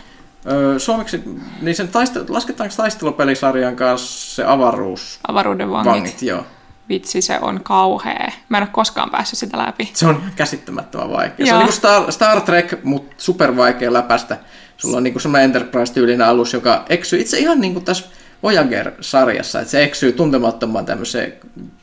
Suomeksi, 0.78 1.22
niin 1.60 1.74
sen 1.74 1.88
taiste, 1.88 2.20
lasketaanko 2.28 2.74
taistelupelisarjan 2.76 3.76
kanssa 3.76 4.34
se 4.34 4.44
avaruus? 4.44 5.20
Avaruuden 5.28 5.70
vangit. 5.70 5.92
Vangit, 5.92 6.22
joo. 6.22 6.44
Vitsi, 6.88 7.22
se 7.22 7.38
on 7.42 7.60
kauhea. 7.62 8.32
Mä 8.48 8.58
en 8.58 8.62
ole 8.62 8.70
koskaan 8.72 9.10
päässyt 9.10 9.38
sitä 9.38 9.58
läpi. 9.58 9.90
Se 9.92 10.06
on 10.06 10.22
käsittämättömän 10.36 11.10
vaikea. 11.10 11.46
Se 11.46 11.50
Joo. 11.50 11.58
on 11.58 11.64
niin 11.64 11.72
Star, 11.72 12.12
Star 12.12 12.40
Trek, 12.40 12.84
mutta 12.84 13.14
super 13.18 13.56
vaikea 13.56 13.92
läpästä. 13.92 14.38
Sulla 14.76 14.96
on 14.96 15.02
niin 15.02 15.20
semmoinen 15.20 15.44
Enterprise-tyylinen 15.44 16.26
alus, 16.26 16.52
joka 16.52 16.84
eksyy 16.88 17.20
itse 17.20 17.38
ihan 17.38 17.60
niin 17.60 17.72
kuin 17.72 17.84
tässä 17.84 18.04
Voyager-sarjassa, 18.42 19.60
että 19.60 19.70
se 19.70 19.82
eksyy 19.82 20.12
tuntemattomaan 20.12 20.86
tämmöiseen 20.86 21.32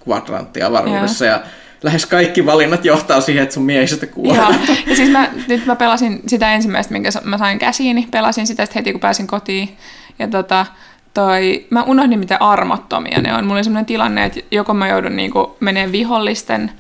kvadranttiavaruudessa 0.04 1.26
ja 1.26 1.41
lähes 1.84 2.06
kaikki 2.06 2.46
valinnat 2.46 2.86
johtaa 2.86 3.22
siihen, 3.22 3.44
että 3.44 3.54
sun 3.54 3.63
miehistä 3.66 4.08
kuolee. 4.08 4.42
Joo. 4.42 4.54
Ja 4.88 4.96
siis 4.96 5.10
mä, 5.10 5.30
nyt 5.48 5.66
mä 5.66 5.76
pelasin 5.76 6.22
sitä 6.28 6.54
ensimmäistä, 6.54 6.94
minkä 6.94 7.10
mä 7.24 7.38
sain 7.38 7.60
käsiini. 7.60 8.08
Pelasin 8.12 8.48
sitä 8.48 8.66
sit 8.66 8.76
heti, 8.76 8.92
kun 8.92 9.02
pääsin 9.02 9.28
kotiin. 9.28 9.78
Ja 10.20 10.28
tota, 10.28 10.66
toi, 11.13 11.68
mä 11.70 11.84
unohdin, 11.84 12.20
miten 12.20 12.42
armottomia 12.42 13.22
ne 13.22 13.34
on. 13.34 13.44
Mulla 13.44 13.56
oli 13.56 13.63
sellainen 13.63 13.86
tilanne, 13.86 14.26
että 14.26 14.40
joko 14.52 14.74
mä 14.74 14.88
joudun 14.88 15.16
niinku 15.16 15.58
menee 15.60 15.92
vihollisten 15.92 16.72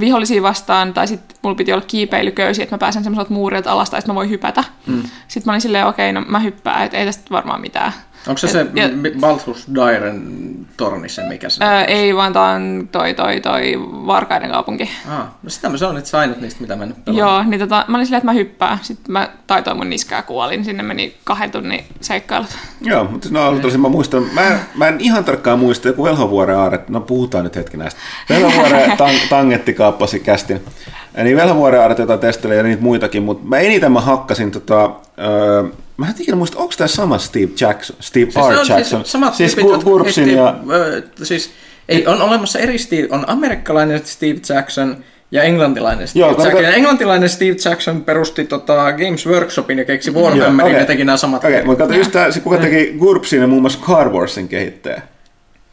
vihollisia 0.00 0.42
vastaan, 0.42 0.94
tai 0.94 1.08
sitten 1.08 1.36
mulla 1.42 1.56
piti 1.56 1.72
olla 1.72 1.84
kiipeilyköysi, 1.86 2.62
että 2.62 2.74
mä 2.74 2.78
pääsen 2.78 3.04
semmoiselta 3.04 3.34
muurilta 3.34 3.72
alas, 3.72 3.90
tai 3.90 4.00
sitten 4.00 4.14
mä 4.14 4.16
voin 4.16 4.30
hypätä. 4.30 4.64
Mm. 4.86 5.02
Sitten 5.28 5.42
mä 5.46 5.52
olin 5.52 5.60
silleen, 5.60 5.86
okei, 5.86 6.12
no 6.12 6.24
mä 6.28 6.38
hyppään, 6.38 6.84
että 6.84 6.96
ei 6.98 7.06
tästä 7.06 7.30
varmaan 7.30 7.60
mitään. 7.60 7.92
Onko 8.26 8.38
se 8.38 8.46
Et- 8.46 8.52
se 8.52 8.80
ja- 8.80 8.88
Balthus 9.20 9.66
Dairen 9.74 10.22
torni 10.76 11.08
se, 11.08 11.22
mikä 11.28 11.48
se 11.48 11.64
Öö, 11.64 11.80
ei, 11.84 12.16
vaan 12.16 12.32
tää 12.32 12.42
on 12.42 12.88
toi, 12.92 13.14
toi, 13.14 13.40
toi 13.40 13.74
Varkaiden 14.06 14.50
kaupunki. 14.50 14.90
Ah, 15.08 15.18
no 15.42 15.50
sitä 15.50 15.68
mä 15.68 15.76
se 15.76 15.86
on, 15.86 15.96
että 15.96 16.10
sä 16.10 16.18
ainut 16.18 16.40
niistä, 16.40 16.60
mitä 16.60 16.76
mä 16.76 16.86
nyt 16.86 17.04
pelaan. 17.04 17.18
Joo, 17.18 17.42
niin 17.42 17.60
tota, 17.60 17.84
mä 17.88 17.96
olin 17.96 18.06
silleen, 18.06 18.18
että 18.18 18.26
mä 18.28 18.32
hyppään. 18.32 18.78
Sitten 18.82 19.12
mä 19.12 19.28
taitoin 19.46 19.76
mun 19.76 19.90
niskaa 19.90 20.22
kuolin. 20.22 20.64
Sinne 20.64 20.82
meni 20.82 21.16
kahden 21.24 21.50
tunnin 21.50 21.84
seikkailut. 22.00 22.58
Joo, 22.80 23.04
mutta 23.04 23.28
no, 23.30 23.58
tosi 23.58 23.78
mä 23.78 23.88
muistan, 23.88 24.22
mä, 24.32 24.58
mä 24.74 24.88
en 24.88 24.96
ihan 25.00 25.24
tarkkaan 25.24 25.58
muista, 25.58 25.88
joku 25.88 26.04
Velhovuoren 26.04 26.58
aare, 26.58 26.80
no 26.88 27.00
puhutaan 27.00 27.44
nyt 27.44 27.56
hetki 27.56 27.76
näistä. 27.76 28.00
Velhovuoren 28.30 28.96
tang, 28.98 29.16
tangetti 29.28 29.74
kaappasi 29.74 30.20
kästin. 30.20 30.60
Niin 31.24 31.36
Velhovuoren 31.36 31.80
aare, 31.80 31.94
jota 31.98 32.18
testailin 32.18 32.56
ja 32.56 32.62
niitä 32.62 32.82
muitakin, 32.82 33.22
mutta 33.22 33.48
mä 33.48 33.58
eniten 33.58 33.92
mä 33.92 34.00
hakkasin 34.00 34.50
tota, 34.50 34.90
öö, 35.18 35.62
mä 35.96 36.06
en 36.06 36.14
ikinä 36.18 36.36
muista, 36.36 36.58
onko 36.58 36.74
tämä 36.78 36.88
sama 36.88 37.18
Steve 37.18 37.48
Jackson, 37.60 37.96
Steve 38.00 38.30
Siis 38.30 38.46
R. 38.48 38.52
on 38.52 38.66
Jackson, 38.68 39.00
Siis 39.00 39.12
samat 39.12 39.34
siis 39.34 39.54
tyypit, 39.54 40.16
heitti, 40.16 40.34
ja, 40.34 40.56
ö, 40.70 41.02
siis 41.22 41.50
ei, 41.88 42.06
on 42.06 42.22
olemassa 42.22 42.58
eri 42.58 42.78
Steve, 42.78 43.08
on 43.10 43.24
amerikkalainen 43.28 44.00
Steve 44.04 44.40
Jackson 44.54 44.96
ja 45.30 45.42
englantilainen 45.42 46.08
Steve 46.08 46.20
Joo, 46.26 46.30
Jackson. 46.30 46.62
Ja 46.62 46.70
englantilainen 46.74 47.28
Steve 47.28 47.56
Jackson 47.64 48.04
perusti 48.04 48.44
tota 48.44 48.92
Games 48.92 49.26
Workshopin 49.26 49.78
ja 49.78 49.84
keksi 49.84 50.10
Warhammerin 50.10 50.72
okei. 50.72 50.80
ja 50.82 50.86
teki 50.86 51.04
nämä 51.04 51.16
samat 51.16 51.38
Okei, 51.44 51.52
pelit. 51.52 51.66
mutta 51.66 51.84
kato 51.84 51.98
just 51.98 52.12
se 52.30 52.40
kuka 52.40 52.56
teki 52.58 52.94
Gurpsin 52.98 53.40
ja 53.40 53.46
muun 53.46 53.62
muassa 53.62 53.78
Car 53.86 54.08
Warsin 54.08 54.48
kehittäjä. 54.48 55.02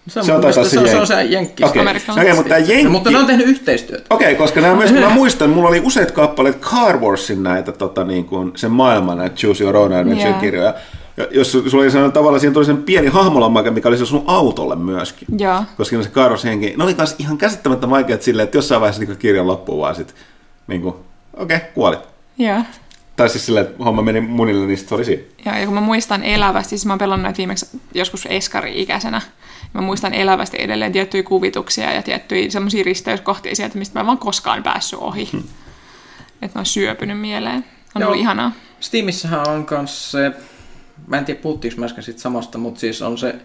Se 0.08 0.20
on, 0.20 0.26
se 0.26 0.34
on 0.34 0.40
mielestä 0.40 0.62
taitaa 0.62 0.72
se, 0.72 0.80
on, 0.80 1.06
se 1.06 1.06
se 1.06 1.14
on 1.14 1.32
Jenkki. 1.32 1.32
se 1.32 1.36
jenkki. 1.36 1.64
Okei, 1.64 1.82
Amerikkalainen 1.82 2.32
okei, 2.32 2.44
mutta 2.44 2.58
Ja, 2.58 2.66
Jenkki... 2.68 2.90
mutta 2.90 3.12
ne 3.12 3.18
on 3.18 3.26
tehnyt 3.26 3.48
yhteistyötä. 3.48 4.06
Okei, 4.10 4.36
koska 4.36 4.62
nämä 4.62 4.76
myös, 4.76 4.94
mä 5.00 5.10
muistan, 5.10 5.50
mulla 5.50 5.70
oli 5.70 5.80
useat 5.80 6.12
kappaleet 6.12 6.60
Car 6.60 6.98
Warsin 6.98 7.44
näitä 7.44 7.72
tota, 7.72 8.04
niin 8.04 8.26
kuin, 8.26 8.52
sen 8.56 8.72
maailman 8.72 9.18
näitä 9.18 9.36
Choose 9.36 9.64
Your 9.64 9.78
Own 9.78 9.94
Adventure 9.94 10.30
Joo. 10.30 10.40
kirjoja. 10.40 10.74
Ja 11.18 11.28
jos 11.32 11.52
sulla 11.52 11.84
oli 11.84 11.92
sellainen 11.92 12.12
tavalla, 12.12 12.40
siinä 12.40 12.54
tuli 12.54 12.66
sen 12.66 12.84
pieni 12.84 13.08
hahmolomake, 13.08 13.72
mikä 13.72 13.90
oli 13.90 13.98
se 13.98 14.06
sun 14.06 14.24
autolle 14.28 14.76
myöskin. 14.76 15.28
Joo. 15.38 15.64
Koska 15.78 16.04
se 16.04 16.10
Car 16.10 16.30
Wars 16.30 16.44
henki, 16.44 16.74
ne 16.78 16.84
oli 16.84 16.94
kanssa 16.94 17.16
ihan 17.20 17.38
käsittämättä 17.38 17.90
vaikeat 17.90 18.22
silleen, 18.22 18.44
että 18.44 18.58
jossain 18.58 18.82
vaiheessa 18.82 19.04
niin 19.04 19.18
kirjan 19.18 19.48
loppuun 19.48 19.82
vaan 19.82 19.96
sit, 19.96 20.16
niin 20.68 20.82
kuin, 20.82 20.96
okei, 21.34 21.58
okay, 21.58 21.70
kuolit. 21.74 22.00
Joo. 22.38 22.62
Tai 23.16 23.30
siis 23.30 23.46
silleen, 23.46 23.66
että 23.66 23.84
homma 23.84 24.02
meni 24.02 24.22
munille, 24.22 24.66
niin 24.66 24.78
se 24.78 24.96
oli 24.96 25.06
siinä. 25.06 25.24
Joo, 25.46 25.56
ja 25.56 25.66
kun 25.66 25.74
mä 25.74 25.82
muistan 25.82 26.24
elävästi, 26.24 26.70
siis 26.70 26.86
mä 26.86 26.94
oon 26.94 27.00
pelannut 27.00 27.24
näitä 27.24 27.38
viimeksi 27.38 27.66
joskus 27.94 28.26
eskari-ikäisenä, 28.26 29.22
mä 29.74 29.82
muistan 29.82 30.14
elävästi 30.14 30.58
edelleen 30.60 30.92
tiettyjä 30.92 31.24
kuvituksia 31.24 31.92
ja 31.94 32.02
tiettyjä 32.02 32.50
semmoisia 32.50 32.84
risteyskohtia 32.84 33.56
sieltä, 33.56 33.78
mistä 33.78 33.94
mä 33.94 34.00
en 34.00 34.06
vaan 34.06 34.18
koskaan 34.18 34.64
päässyt 34.64 35.00
ohi. 35.00 35.30
Että 36.42 36.60
ne 36.60 36.60
on 36.60 36.66
syöpynyt 36.66 37.20
mieleen. 37.20 37.66
On 37.96 38.02
Joo. 38.02 38.10
ollut 38.10 38.22
ihanaa. 38.22 38.52
Steamissähän 38.80 39.48
on 39.48 39.66
kans 39.66 40.12
se, 40.12 40.32
mä 41.08 41.18
en 41.18 41.26
tiedä 41.26 41.42
puhuttiinko 41.42 41.80
mä 41.80 41.86
äsken 41.86 42.04
siitä 42.04 42.22
samasta, 42.22 42.58
mutta 42.58 42.80
siis 42.80 43.02
on 43.02 43.18
se 43.18 43.36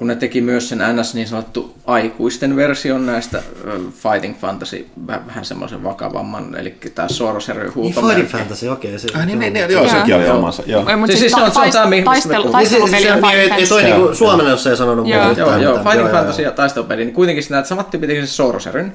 kun 0.00 0.06
ne 0.06 0.14
teki 0.16 0.40
myös 0.40 0.68
sen 0.68 0.78
NS 0.96 1.14
niin 1.14 1.28
sanottu 1.28 1.74
aikuisten 1.86 2.56
version 2.56 3.06
näistä 3.06 3.38
äh, 3.38 3.44
Fighting 3.92 4.36
Fantasy, 4.40 4.86
vähän, 5.06 5.26
vähän 5.26 5.44
semmoisen 5.44 5.84
vakavamman, 5.84 6.54
eli 6.58 6.74
tämä 6.94 7.08
Sorcerer 7.08 7.64
Niin 7.64 7.74
huutomerkki. 7.74 8.20
Fighting 8.22 8.40
Fantasy, 8.40 8.68
okei. 8.68 8.98
se- 8.98 9.08
Ah, 9.14 9.26
niin, 9.26 9.38
niin, 9.38 9.52
niin, 9.52 9.70
joo, 9.70 9.84
Joo. 9.84 9.92
sekin 9.92 10.14
oli 10.14 10.28
omansa. 10.28 10.62
Joo. 10.66 10.88
Ei, 10.88 10.96
mutta 10.96 11.16
Siis- 11.16 11.20
siis, 11.20 11.32
siis 11.32 11.54
se 11.54 11.70
se 11.70 11.78
taist- 11.78 11.88
mihin- 11.88 12.04
taistelu, 12.04 12.48
taistelupeli 12.52 13.02
Niin, 13.04 13.12
on 13.12 13.18
siis- 13.20 13.30
Fighting 13.30 13.34
ei, 13.34 13.60
ei 13.60 13.66
toi 13.66 13.82
Fantasy. 13.82 13.98
niinku 13.98 14.14
Suomelle, 14.14 14.50
jos 14.50 14.66
ei 14.66 14.76
sanonut 14.76 15.08
Joo. 15.08 15.24
muuta. 15.24 15.40
Joo, 15.40 15.56
joo. 15.56 15.78
Fighting 15.82 16.10
Fantasy 16.10 16.42
ja 16.42 16.50
taistelupeli, 16.50 17.04
niin 17.04 17.14
kuitenkin 17.14 17.44
nämä 17.50 17.64
samat 17.64 17.90
tyypit 17.90 18.08
teki 18.08 18.20
sen 18.20 18.28
Sorcerin. 18.28 18.92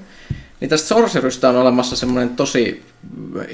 Niin 0.60 0.70
tästä 0.70 0.88
Sorcerista 0.88 1.50
on 1.50 1.56
olemassa 1.56 1.96
semmoinen 1.96 2.30
tosi 2.30 2.84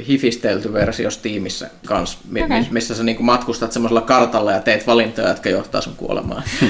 hifistelty 0.07 0.73
versio 0.73 1.11
Steamissa 1.11 1.67
kans, 1.85 2.17
mi- 2.29 2.43
Okei. 2.43 2.67
missä 2.71 2.95
sä 2.95 3.03
niinku 3.03 3.23
matkustat 3.23 3.71
semmoisella 3.71 4.01
kartalla 4.01 4.51
ja 4.51 4.59
teet 4.59 4.87
valintoja, 4.87 5.29
jotka 5.29 5.49
johtaa 5.49 5.81
sun 5.81 5.95
kuolemaan. 5.95 6.43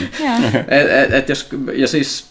Et, 0.67 0.89
et, 0.89 1.13
et 1.13 1.29
jos, 1.29 1.49
ja 1.73 1.87
siis 1.87 2.25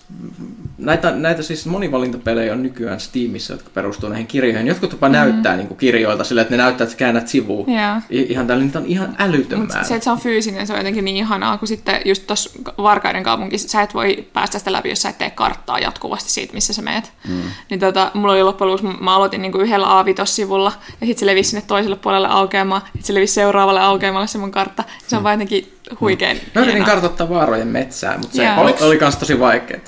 näitä, 0.80 1.10
näitä 1.10 1.42
siis 1.42 1.66
monivalintapelejä 1.66 2.52
on 2.52 2.62
nykyään 2.62 3.00
Steamissa, 3.00 3.52
jotka 3.52 3.70
perustuu 3.74 4.08
näihin 4.08 4.26
kirjoihin. 4.26 4.66
Jotkut 4.66 4.92
jopa 4.92 5.08
mm. 5.08 5.12
näyttää 5.12 5.56
niin 5.56 5.76
kirjoilta 5.76 6.24
sillä, 6.24 6.42
että 6.42 6.56
ne 6.56 6.62
näyttää, 6.62 6.84
että 6.84 6.96
käännät 6.96 7.28
sivuun. 7.28 7.66
I- 8.10 8.26
Ihan 8.28 8.46
tällä, 8.46 8.64
niitä 8.64 8.78
on 8.78 8.86
ihan 8.86 9.16
älytön 9.18 9.58
Mut 9.58 9.68
määrä. 9.68 9.84
se, 9.84 9.94
että 9.94 10.04
se 10.04 10.10
on 10.10 10.18
fyysinen, 10.18 10.66
se 10.66 10.72
on 10.72 10.78
jotenkin 10.78 11.04
niin 11.04 11.16
ihanaa, 11.16 11.58
kun 11.58 11.68
sitten 11.68 12.00
just 12.04 12.26
tuossa 12.26 12.50
Varkaiden 12.78 13.22
kaupunkissa 13.22 13.68
sä 13.68 13.82
et 13.82 13.94
voi 13.94 14.28
päästä 14.32 14.58
sitä 14.58 14.72
läpi, 14.72 14.88
jos 14.88 15.02
sä 15.02 15.08
et 15.08 15.18
tee 15.18 15.30
karttaa 15.30 15.78
jatkuvasti 15.78 16.30
siitä, 16.30 16.54
missä 16.54 16.72
sä 16.72 16.82
meet. 16.82 17.12
Mm. 17.28 17.42
Niin 17.70 17.80
tota, 17.80 18.10
mulla 18.14 18.32
oli 18.32 18.42
loppujen 18.42 18.72
lopuksi, 18.72 18.98
mä 19.00 19.14
aloitin 19.16 19.42
niinku 19.42 19.58
yhdellä 19.58 19.86
A5-sivulla 19.86 20.72
ja 21.00 21.06
sitten 21.06 21.20
se 21.20 21.26
levisi 21.26 21.50
sinne 21.50 21.64
toiselle 21.66 21.96
puolelle 21.96 22.28
aukeamaan, 22.28 22.82
sitten 22.82 23.02
se 23.02 23.14
levisi 23.14 23.34
seuraavalle 23.34 23.80
aukeamalle 23.80 24.26
se 24.26 24.38
mun 24.38 24.50
kartta. 24.50 24.84
Se 25.06 25.16
on 25.16 25.22
vaan 25.22 25.34
jotenkin 25.34 25.72
huikein 26.00 26.40
Mä 26.54 26.62
yritin 26.62 26.84
kartoittaa 26.84 27.28
vaarojen 27.28 27.68
metsää, 27.68 28.18
mutta 28.18 28.36
se 28.36 28.44
Joo. 28.44 28.60
oli, 28.60 28.74
oli 28.80 28.98
kans 28.98 29.16
tosi 29.16 29.40
vaikeaa. 29.40 29.80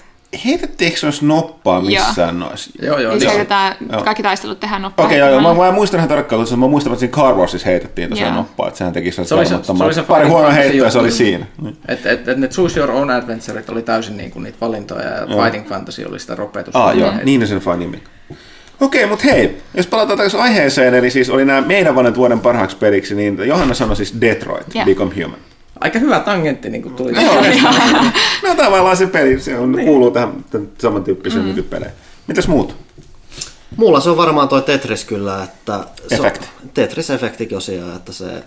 Heitettiinkö 0.44 0.98
se 0.98 1.06
olisi 1.06 1.26
noppaa 1.26 1.80
missään 1.80 2.38
noissa? 2.38 2.70
Joo, 2.82 2.98
joo. 2.98 3.12
Niin 3.12 3.22
joo. 3.22 3.30
se 3.30 3.36
heitetään, 3.36 3.76
Joo. 3.92 4.04
kaikki 4.04 4.22
taistelut 4.22 4.60
tehdään 4.60 4.82
noppaa. 4.82 5.06
Okei, 5.06 5.22
okay, 5.22 5.30
joo, 5.32 5.40
joo, 5.42 5.54
mä, 5.54 5.64
mä 5.66 5.72
muistan 5.72 5.98
ihan 5.98 6.08
tarkkaan, 6.08 6.42
että 6.42 6.56
mä 6.56 6.68
muistan, 6.68 6.92
että 6.92 7.00
siinä 7.00 7.12
Car 7.16 7.34
Warsissa 7.34 7.68
heitettiin 7.68 8.10
tosiaan 8.10 8.34
Joo. 8.34 8.42
noppaa, 8.42 8.68
että 8.68 8.78
sehän 8.78 8.92
teki 8.92 9.12
sen 9.12 9.24
Se 9.24 9.34
oli 9.34 9.46
se- 9.46 9.58
se 9.62 9.84
oli 9.84 9.94
se 9.94 10.02
pari 10.02 10.28
huonoa 10.28 10.50
heittoa 10.50 10.90
se 10.90 10.98
oli 10.98 11.10
siinä. 11.10 11.46
Niin. 11.62 11.76
Et, 11.88 12.06
et, 12.06 12.28
et 12.28 12.38
ne 12.38 12.48
Choose 12.48 12.80
Your 12.80 12.92
Own 12.92 13.10
Adventureit 13.10 13.70
oli 13.70 13.82
täysin 13.82 14.16
niin 14.16 14.30
kuin 14.30 14.42
niitä 14.42 14.58
valintoja 14.60 15.08
ja 15.08 15.26
Joo. 15.28 15.42
Fighting 15.42 15.68
Fantasy 15.68 16.04
oli 16.04 16.18
sitä 16.18 16.34
ropetus. 16.34 16.76
Ah, 16.76 16.98
joo, 16.98 17.12
niin 17.24 17.46
se 17.46 17.60
on 17.66 17.78
nimi. 17.78 18.02
Okei, 18.80 19.06
mutta 19.06 19.24
hei, 19.24 19.62
jos 19.74 19.86
palataan 19.86 20.16
takaisin 20.16 20.40
aiheeseen, 20.40 20.94
eli 20.94 21.10
siis 21.10 21.30
oli 21.30 21.44
nämä 21.44 21.60
meidän 21.60 21.94
vanhat 21.94 22.16
vuoden 22.16 22.40
parhaaksi 22.40 22.76
peliksi, 22.76 23.14
niin 23.14 23.38
Johanna 23.44 23.74
sanoi 23.74 23.96
siis 23.96 24.20
Detroit, 24.20 24.74
Joo. 24.74 24.84
Become 24.84 25.14
Human. 25.22 25.38
Aika 25.82 25.98
hyvä 25.98 26.20
tangentti 26.20 26.70
niin 26.70 26.82
kuin 26.82 26.94
tuli. 26.94 27.24
Joo, 27.24 27.34
no 28.42 28.54
tavallaan 28.64 28.96
se 28.96 29.06
peli, 29.06 29.40
se 29.40 29.58
on, 29.58 29.78
kuuluu 29.84 30.10
tähän 30.10 30.44
samantyyppiseen 30.78 31.42
mm. 31.42 31.48
nykypeleihin. 31.48 31.96
Mitäs 32.26 32.48
muut? 32.48 32.76
Mulla 33.76 34.00
se 34.00 34.10
on 34.10 34.16
varmaan 34.16 34.48
toi 34.48 34.62
Tetris 34.62 35.04
kyllä, 35.04 35.42
että 35.42 35.84
se 36.08 36.14
Efekti. 36.14 36.46
on, 36.64 36.70
Tetris-efekti 36.74 37.46
tosiaan, 37.46 37.96
että 37.96 38.12
se 38.12 38.44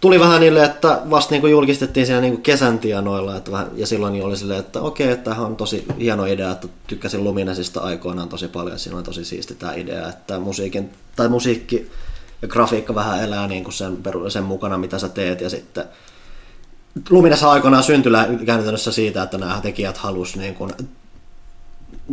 tuli 0.00 0.20
vähän 0.20 0.40
niille, 0.40 0.64
että 0.64 1.00
vasta 1.10 1.30
niin 1.30 1.40
kuin 1.40 1.50
julkistettiin 1.50 2.06
siinä 2.06 2.20
niin 2.20 2.32
kuin 2.32 2.42
kesän 2.42 2.78
tienoilla, 2.78 3.36
että 3.36 3.50
vähän, 3.50 3.70
ja 3.76 3.86
silloin 3.86 4.12
niin 4.12 4.24
oli 4.24 4.36
silleen, 4.36 4.60
että 4.60 4.80
okei, 4.80 5.10
että 5.10 5.24
tämähän 5.24 5.46
on 5.46 5.56
tosi 5.56 5.84
hieno 6.00 6.26
idea, 6.26 6.50
että 6.50 6.68
tykkäsin 6.86 7.24
Luminesista 7.24 7.80
aikoinaan 7.80 8.28
tosi 8.28 8.48
paljon, 8.48 8.78
siinä 8.78 8.98
on 8.98 9.04
tosi 9.04 9.24
siisti 9.24 9.54
tämä 9.54 9.74
idea, 9.74 10.08
että 10.08 10.38
musiikin, 10.38 10.90
tai 11.16 11.28
musiikki 11.28 11.90
ja 12.42 12.48
grafiikka 12.48 12.94
vähän 12.94 13.22
elää 13.22 13.48
niin 13.48 13.64
kuin 13.64 13.74
sen, 13.74 13.98
sen 14.28 14.44
mukana, 14.44 14.78
mitä 14.78 14.98
sä 14.98 15.08
teet, 15.08 15.40
ja 15.40 15.50
sitten 15.50 15.84
Lumines 17.10 17.42
aikoinaan 17.42 17.84
syntyi 17.84 18.12
käytännössä 18.46 18.92
siitä, 18.92 19.22
että 19.22 19.38
nämä 19.38 19.60
tekijät 19.62 19.96
halusivat 19.96 20.40
niin 20.40 20.54
kuin 20.54 20.70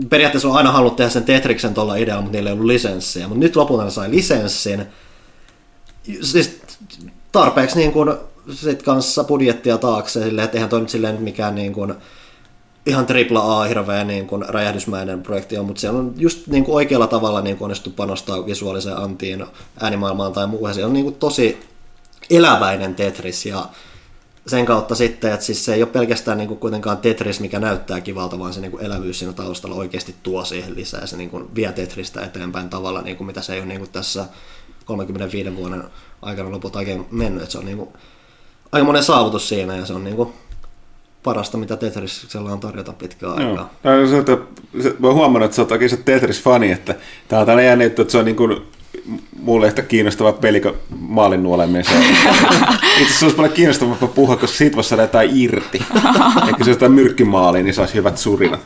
periaatteessa 0.09 0.47
on 0.47 0.57
aina 0.57 0.71
halunnut 0.71 0.95
tehdä 0.95 1.09
sen 1.09 1.23
Tetriksen 1.23 1.73
tuolla 1.73 1.95
idealla, 1.95 2.21
mutta 2.21 2.37
niillä 2.37 2.49
ei 2.49 2.53
ollut 2.53 2.65
lisenssiä. 2.65 3.27
Mutta 3.27 3.39
nyt 3.39 3.55
lopulta 3.55 3.83
ne 3.83 3.91
sai 3.91 4.11
lisenssin. 4.11 4.85
Siis 6.21 6.61
tarpeeksi 7.31 7.77
niin 7.77 7.91
kuin 7.91 8.13
sit 8.53 8.83
kanssa 8.83 9.23
budjettia 9.23 9.77
taakse, 9.77 10.23
silleen, 10.23 10.45
että 10.45 10.57
eihän 10.57 10.69
toi 10.69 10.79
nyt 10.79 10.89
silleen 10.89 11.21
mikään 11.21 11.55
niin 11.55 11.73
kuin 11.73 11.93
ihan 12.85 13.05
tripla 13.05 13.61
A 13.61 13.63
hirveä 13.63 14.03
niin 14.03 14.27
kuin 14.27 14.49
räjähdysmäinen 14.49 15.23
projekti 15.23 15.57
on, 15.57 15.65
mutta 15.65 15.79
siellä 15.79 15.99
on 15.99 16.13
just 16.17 16.47
niin 16.47 16.63
kuin 16.63 16.75
oikealla 16.75 17.07
tavalla 17.07 17.41
niin 17.41 17.57
kuin 17.57 17.65
onnistu 17.65 17.89
panostaa 17.89 18.45
visuaaliseen 18.45 18.97
antiin, 18.97 19.45
äänimaailmaan 19.79 20.33
tai 20.33 20.47
muuhun. 20.47 20.73
Se 20.73 20.85
on 20.85 20.93
niin 20.93 21.05
kuin 21.05 21.15
tosi 21.15 21.67
eläväinen 22.29 22.95
Tetris 22.95 23.45
ja 23.45 23.65
sen 24.47 24.65
kautta 24.65 24.95
sitten, 24.95 25.33
että 25.33 25.45
siis 25.45 25.65
se 25.65 25.73
ei 25.73 25.83
ole 25.83 25.91
pelkästään 25.91 26.37
niin 26.37 26.47
kuin 26.47 26.59
kuitenkaan 26.59 26.97
Tetris, 26.97 27.39
mikä 27.39 27.59
näyttää 27.59 28.01
kivalta, 28.01 28.39
vaan 28.39 28.53
se 28.53 28.61
niin 28.61 28.71
kuin 28.71 28.85
elävyys 28.85 29.19
siinä 29.19 29.33
taustalla 29.33 29.75
oikeasti 29.75 30.15
tuo 30.23 30.45
siihen 30.45 30.75
lisää. 30.75 31.05
Se 31.05 31.17
niin 31.17 31.29
kuin 31.29 31.55
vie 31.55 31.71
Tetristä 31.71 32.21
eteenpäin 32.21 32.69
tavalla, 32.69 33.01
niin 33.01 33.17
kuin 33.17 33.27
mitä 33.27 33.41
se 33.41 33.53
ei 33.53 33.59
ole 33.59 33.67
niin 33.67 33.79
kuin 33.79 33.91
tässä 33.91 34.25
35 34.85 35.55
vuoden 35.55 35.83
aikana 36.21 36.51
lopulta 36.51 36.79
oikein 36.79 37.05
mennyt. 37.11 37.43
Että 37.43 37.51
se 37.51 37.57
on 37.57 37.65
niin 37.65 37.77
kuin 37.77 37.89
aika 38.71 38.85
monen 38.85 39.03
saavutus 39.03 39.49
siinä 39.49 39.75
ja 39.75 39.85
se 39.85 39.93
on 39.93 40.03
niin 40.03 40.15
kuin 40.15 40.33
parasta, 41.23 41.57
mitä 41.57 41.77
Tetriksellä 41.77 42.51
on 42.51 42.59
tarjota 42.59 42.93
pitkään 42.93 43.41
Joo. 43.41 43.49
aikaa. 43.49 43.73
On 43.83 44.09
se, 44.09 44.17
että, 44.17 44.37
se, 44.81 44.95
mä 44.99 45.13
huomannut, 45.13 45.45
että 45.45 45.55
sä 45.55 45.61
oot 45.61 45.89
se 45.89 45.97
Tetris-fani, 45.97 46.71
että 46.71 46.95
tää 47.27 47.39
on 47.39 47.45
tällainen 47.45 47.69
jännä 47.69 47.83
juttu, 47.83 48.01
että 48.01 48.11
se 48.11 48.17
on 48.17 48.25
niin 48.25 48.35
kuin 48.35 48.61
mulle 49.43 49.67
yhtä 49.67 49.81
kiinnostava 49.81 50.33
peli 50.33 50.61
kuin 50.61 50.75
maalin 50.99 51.43
nuoleminen. 51.43 51.83
Se 51.85 51.91
on. 51.95 52.03
Itse 52.03 53.03
asiassa 53.03 53.25
olisi 53.25 53.35
paljon 53.35 53.53
kiinnostavampaa 53.53 54.09
puhua, 54.09 54.35
koska 54.35 54.57
siitä 54.57 54.75
voisi 54.75 54.89
saada 54.89 55.01
jotain 55.01 55.29
irti. 55.33 55.81
Ehkä 56.49 56.63
se 56.63 56.69
jotain 56.71 56.91
myrkkymaaliin, 56.91 57.65
niin 57.65 57.73
saisi 57.73 57.93
hyvät 57.93 58.17
surinat. 58.17 58.59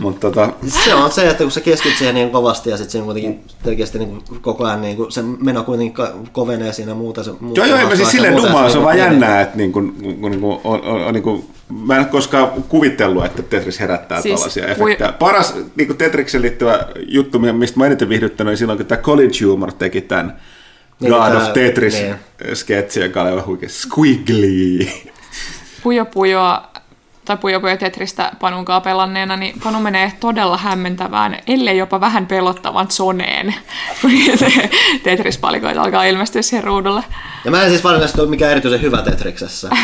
Mutta 0.00 0.20
tota, 0.20 0.52
Se 0.84 0.94
on 0.94 1.12
se, 1.12 1.28
että 1.30 1.42
kun 1.44 1.50
sä 1.52 1.60
keskityt 1.60 1.98
siihen 1.98 2.14
niin 2.14 2.30
kovasti 2.30 2.70
ja 2.70 2.76
sitten 2.76 2.92
siinä 2.92 3.04
kuitenkin 3.04 3.40
selkeästi 3.64 3.98
niin 3.98 4.08
kuin 4.08 4.40
koko 4.40 4.64
ajan 4.64 4.80
niin 4.82 4.96
kuin 4.96 5.12
se 5.12 5.22
meno 5.22 5.62
kuitenkin 5.62 6.06
kovenee 6.32 6.72
siinä 6.72 6.90
ja 6.90 6.94
muuta. 6.94 7.24
Se, 7.24 7.30
muuta 7.40 7.60
Joo, 7.60 7.78
joo, 7.78 7.88
mä 7.88 7.96
siis 7.96 8.10
silleen 8.10 8.32
ja 8.32 8.36
muuta, 8.36 8.48
dumaa, 8.48 8.64
ja 8.64 8.70
se 8.70 8.78
on 8.78 8.84
vaan 8.84 8.96
niin- 8.96 9.04
jännää, 9.04 9.40
että 9.40 9.56
niin 9.56 9.72
kun, 9.72 9.96
kun, 10.20 10.30
niin 10.30 10.40
kun, 10.40 10.60
on, 10.64 10.82
on, 10.82 11.04
on, 11.04 11.14
niin 11.14 11.22
kun, 11.22 11.44
mä 11.68 11.94
en 11.94 12.00
ole 12.00 12.08
koskaan 12.08 12.48
kuvitellut, 12.68 13.24
että 13.24 13.42
Tetris 13.42 13.80
herättää 13.80 14.20
Siis 14.20 14.34
tällaisia 14.34 14.66
efektejä. 14.66 15.12
Paras 15.12 15.54
niin 15.76 15.86
kuin 15.86 15.96
Tetriksen 15.96 16.42
liittyvä 16.42 16.86
juttu, 17.08 17.38
mistä 17.38 17.78
mä 17.78 17.86
eniten 17.86 18.08
viihdyttänyt, 18.08 18.50
oli 18.50 18.56
silloin, 18.56 18.78
kun 18.78 18.86
tämä 18.86 19.02
College 19.02 19.44
Humor 19.44 19.72
teki 19.72 20.00
tämän 20.00 20.36
Niin, 21.00 21.12
God 21.12 21.32
tää- 21.32 21.36
of 21.36 21.52
Tetris 21.52 21.94
niin. 21.94 22.16
sketsi, 22.54 23.00
joka 23.00 23.22
oli 23.22 23.30
aivan 23.30 23.46
huikea. 23.46 23.68
Squiggly. 23.68 24.88
Pujo 25.82 26.04
Pujoa 26.04 26.70
tai 27.24 27.36
Pujo 27.36 27.60
Pujo 27.60 27.76
Tetristä 27.76 28.32
Panunkaa 28.40 28.80
pelanneena, 28.80 29.36
niin 29.36 29.60
Panu 29.64 29.80
menee 29.80 30.12
todella 30.20 30.56
hämmentävään, 30.56 31.38
ellei 31.46 31.78
jopa 31.78 32.00
vähän 32.00 32.26
pelottavan 32.26 32.90
zoneen, 32.90 33.54
kun 34.00 34.10
Tetris-palikoita 35.02 35.82
alkaa 35.82 36.04
ilmestyä 36.04 36.42
siihen 36.42 36.64
ruudulle. 36.64 37.04
Ja 37.44 37.50
mä 37.50 37.62
en 37.62 37.70
siis 37.70 37.84
varsinaisesti 37.84 38.20
ole 38.20 38.30
mikään 38.30 38.52
erityisen 38.52 38.82
hyvä 38.82 39.02
Tetriksessä. 39.02 39.70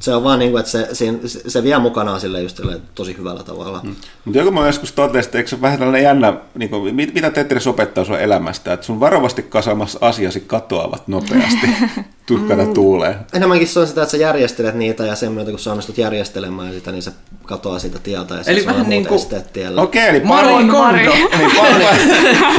se 0.00 0.14
on 0.14 0.24
vaan 0.24 0.38
niin 0.38 0.50
kuin, 0.50 0.60
että 0.60 0.72
se, 0.72 0.88
siinä, 0.92 1.18
se 1.24 1.62
vie 1.62 1.78
mukanaan 1.78 2.20
sille 2.20 2.42
just 2.42 2.56
silleen 2.56 2.82
tosi 2.94 3.16
hyvällä 3.18 3.42
tavalla. 3.42 3.80
Mm. 3.82 3.94
Mutta 4.24 4.38
joku 4.38 4.50
mä 4.50 4.66
joskus 4.66 4.92
totesin, 4.92 5.28
että 5.28 5.38
eikö 5.38 5.50
se 5.50 5.60
vähän 5.62 5.78
tällainen 5.78 6.02
jännä, 6.02 6.32
niin 6.54 6.70
kuin, 6.70 6.94
mit- 6.94 7.14
mitä 7.14 7.30
Tetris 7.30 7.66
opettaa 7.66 8.04
sun 8.04 8.18
elämästä, 8.20 8.72
että 8.72 8.86
sun 8.86 9.00
varovasti 9.00 9.42
kasaamassa 9.42 9.98
asiasi 10.02 10.40
katoavat 10.40 11.08
nopeasti 11.08 11.66
tuhkana 12.26 12.66
tuuleen. 12.66 13.14
Enemmänkin 13.32 13.68
se 13.68 13.80
on 13.80 13.86
sitä, 13.86 14.02
että 14.02 14.10
sä 14.10 14.16
järjestelet 14.16 14.74
niitä 14.74 15.06
ja 15.06 15.14
sen 15.16 15.32
myötä 15.32 15.50
kun 15.50 15.60
sä 15.60 15.70
onnistut 15.70 15.98
järjestelemään 15.98 16.74
sitä, 16.74 16.92
niin 16.92 17.02
se 17.02 17.12
katoaa 17.46 17.78
siitä 17.78 17.98
tieltä 17.98 18.34
ja 18.34 18.40
Eli 18.46 18.66
vähän 18.66 18.80
on 18.80 18.88
niin 18.90 19.06
kuin- 19.06 19.20
esteet 19.20 19.52
tiellä. 19.52 19.82
Okei, 19.82 20.08
eli 20.08 20.20
Marie 20.20 20.52
pari, 20.52 20.68
Kondo. 20.68 21.12
Eli 21.12 21.50
pari, 21.56 21.84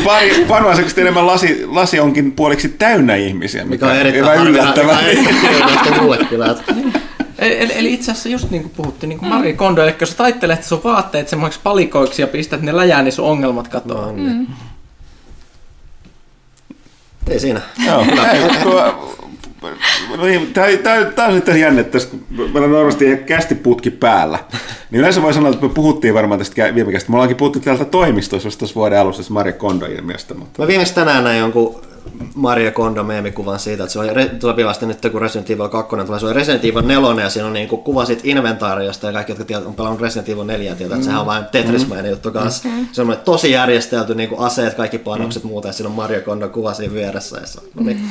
pari, 0.06 0.46
pari 0.50 0.86
enemmän 0.98 1.28
lasi, 1.28 1.66
lasi 1.68 2.00
onkin 2.00 2.32
puoliksi 2.32 2.70
täynnä 2.70 3.16
ihmisiä, 3.16 3.64
mikä, 3.66 3.86
mikä 3.86 3.86
on 3.86 4.08
erittäin 4.08 4.40
hyvä 4.40 4.50
yllättävää. 4.50 5.02
mikä 5.02 5.32
on 5.50 5.70
erittäin 5.70 6.04
yllättävää 6.06 6.56
Eli, 7.42 7.72
eli 7.78 7.94
itse 7.94 8.12
asiassa 8.12 8.30
just 8.30 8.50
niin 8.52 8.62
kuin 8.62 8.74
puhuttiin, 8.78 9.10
niin 9.10 9.20
kuin 9.20 9.30
Marie 9.30 9.54
Kondo, 9.54 9.84
eli 9.84 9.96
jos 10.02 10.10
sä 10.12 10.18
taittelet 10.18 10.64
sun 10.64 10.82
vaatteet 10.84 11.28
semmoiksi 11.28 11.60
palikoiksi 11.64 12.22
ja 12.22 12.28
pistät 12.28 12.62
ne 12.62 12.76
läjään, 12.76 13.06
niin 13.06 13.14
sun 13.14 13.26
ongelmat 13.26 13.68
katoaa. 13.68 14.14
mm. 14.14 14.48
Ei 17.30 17.40
siinä. 17.40 17.62
Joo, 17.86 18.02
ei, 18.34 18.42
kun- 18.64 19.22
No 20.18 20.26
niin, 20.26 20.54
tää, 20.54 20.78
tää, 20.84 21.06
tää 21.06 21.28
on 21.28 21.34
sitten 21.34 21.60
jännä, 21.60 21.82
että 21.82 21.98
meillä 22.30 22.46
on 22.54 22.72
normaalisti 22.72 23.06
ihan 23.06 23.18
kästi 23.18 23.56
putki 23.56 23.90
päällä, 23.92 24.40
niin 24.92 25.00
yleensä 25.00 25.22
voi 25.22 25.34
sanoa, 25.34 25.52
että 25.52 25.66
me 25.66 25.74
puhuttiin 25.74 26.14
varmaan 26.14 26.40
tästä 26.40 26.76
viime 26.76 26.92
kästä. 26.92 27.10
Me 27.10 27.16
ollaankin 27.16 27.38
puhuttu 27.38 27.60
täältä 27.60 27.86
toimistossa 27.86 28.60
tuossa 28.60 28.76
vuoden 28.76 29.00
alussa 29.00 29.20
tästä 29.22 29.34
Maria 29.34 29.54
Kondo 29.54 29.86
ilmiöstä, 29.86 30.34
mutta 30.34 30.62
Mä 30.62 30.68
viimeksi 30.68 30.94
tänään 30.96 31.24
näin 31.24 31.40
jonkun 31.40 31.82
Mario 32.36 32.72
Kondo 32.72 33.04
meemikuvan 33.04 33.60
siitä, 33.60 33.84
että 33.84 33.94
se 33.94 34.00
on 34.00 34.06
re- 34.06 34.42
sopivasti 34.42 34.86
nyt 34.86 34.98
kun 35.12 35.22
Resident 35.22 35.50
Evil 35.50 35.68
2 35.68 35.90
tulee, 36.06 36.20
se 36.20 36.26
on 36.26 36.36
Resident 36.36 36.66
Evil 36.66 36.82
4 36.82 37.24
ja 37.24 37.30
siinä 37.30 37.48
on 37.48 37.54
niinku 37.54 37.78
kuva 37.78 38.06
siitä 38.06 38.22
inventaariosta 38.26 39.08
ja 39.08 39.14
kaikki, 39.14 39.32
jotka 39.32 39.46
tiedät, 39.46 39.66
on 39.66 39.74
pelannut 39.74 40.02
Resident 40.02 40.30
Evil 40.30 40.44
4 40.44 40.76
tietää, 40.76 40.96
että 40.96 41.06
sehän 41.06 41.20
on 41.22 41.26
vain 41.28 41.46
Tetrismäinen 41.52 42.12
juttu 42.12 42.32
kanssa. 42.32 42.70
Se 42.92 43.02
on 43.02 43.18
tosi 43.26 43.52
järjestelty 43.52 44.16
niinku 44.16 44.36
aseet, 44.44 44.74
kaikki 44.74 44.98
panokset 44.98 45.44
muuta 45.44 45.68
ja 45.68 45.74
siinä 45.74 45.90
on 45.90 45.96
Mario 45.96 46.22
Kondo 46.22 46.50
kuva 46.50 46.74
siinä 46.74 46.94
vieressä 46.94 47.38
ja 47.40 47.48
se 47.48 47.60
on, 47.60 47.66
no 47.76 47.84
niin. 47.84 48.10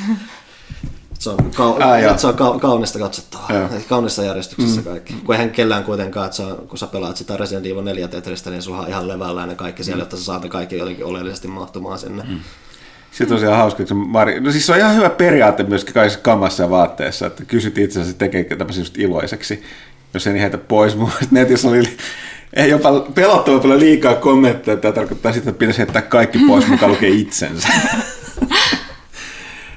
Se 1.18 1.30
on, 1.30 1.38
kau- 1.38 1.82
Ah, 1.84 2.02
joo. 2.02 2.18
se 2.18 2.26
on 2.26 2.34
kau- 2.34 2.60
kaunista 2.60 2.98
katsottavaa. 2.98 3.52
Joo. 3.52 3.68
Kaunissa 3.88 4.24
järjestyksessä 4.24 4.80
mm. 4.80 4.84
kaikki. 4.86 5.14
Kun 5.24 5.34
eihän 5.34 5.50
kellään 5.50 5.84
kuitenkaan, 5.84 6.26
että 6.26 6.42
on, 6.42 6.68
kun 6.68 6.78
sä 6.78 6.86
pelaat 6.86 7.16
sitä 7.16 7.36
Resident 7.36 7.66
Evil 7.66 7.82
4 7.82 8.08
Tetristä, 8.08 8.50
niin 8.50 8.62
sulla 8.62 8.78
on 8.80 8.88
ihan 8.88 9.08
levällään 9.08 9.48
ne 9.48 9.54
kaikki 9.54 9.84
siellä, 9.84 10.02
jotta 10.02 10.16
sä 10.16 10.24
saat 10.24 10.48
kaikki 10.48 10.78
jotenkin 10.78 11.04
oleellisesti 11.04 11.48
mahtumaan 11.48 11.98
sinne. 11.98 12.22
Mm. 12.28 12.38
Se 13.10 13.24
on 13.24 13.28
tosiaan 13.28 13.56
hauska, 13.56 13.86
se 13.86 13.94
Mari... 13.94 14.40
No 14.40 14.52
siis 14.52 14.66
se 14.66 14.72
on 14.72 14.78
ihan 14.78 14.96
hyvä 14.96 15.10
periaate 15.10 15.62
myöskin 15.62 15.94
kaikissa 15.94 16.20
kamassa 16.20 16.62
ja 16.62 16.70
vaatteessa, 16.70 17.26
että 17.26 17.44
kysyt 17.44 17.78
itse 17.78 18.00
asiassa 18.00 18.18
tekeekö 18.18 18.56
tämmöisen 18.56 18.82
just 18.82 18.98
iloiseksi, 18.98 19.62
jos 20.14 20.26
ei 20.26 20.32
niin 20.32 20.40
heitä 20.40 20.58
pois. 20.58 20.96
Mun 20.96 21.08
mielestä 21.08 21.34
netissä 21.34 21.68
oli 21.68 21.82
ei 22.54 22.70
jopa 22.70 23.00
pelottava 23.14 23.58
paljon 23.58 23.80
liikaa 23.80 24.14
kommentteja, 24.14 24.74
että 24.74 24.82
tämä 24.82 24.92
tarkoittaa 24.92 25.32
sitä, 25.32 25.50
että 25.50 25.58
pitäisi 25.58 25.78
heittää 25.78 26.02
kaikki 26.02 26.38
pois, 26.48 26.66
mukaan 26.66 26.92
lukee 26.92 27.10
itsensä. 27.10 27.68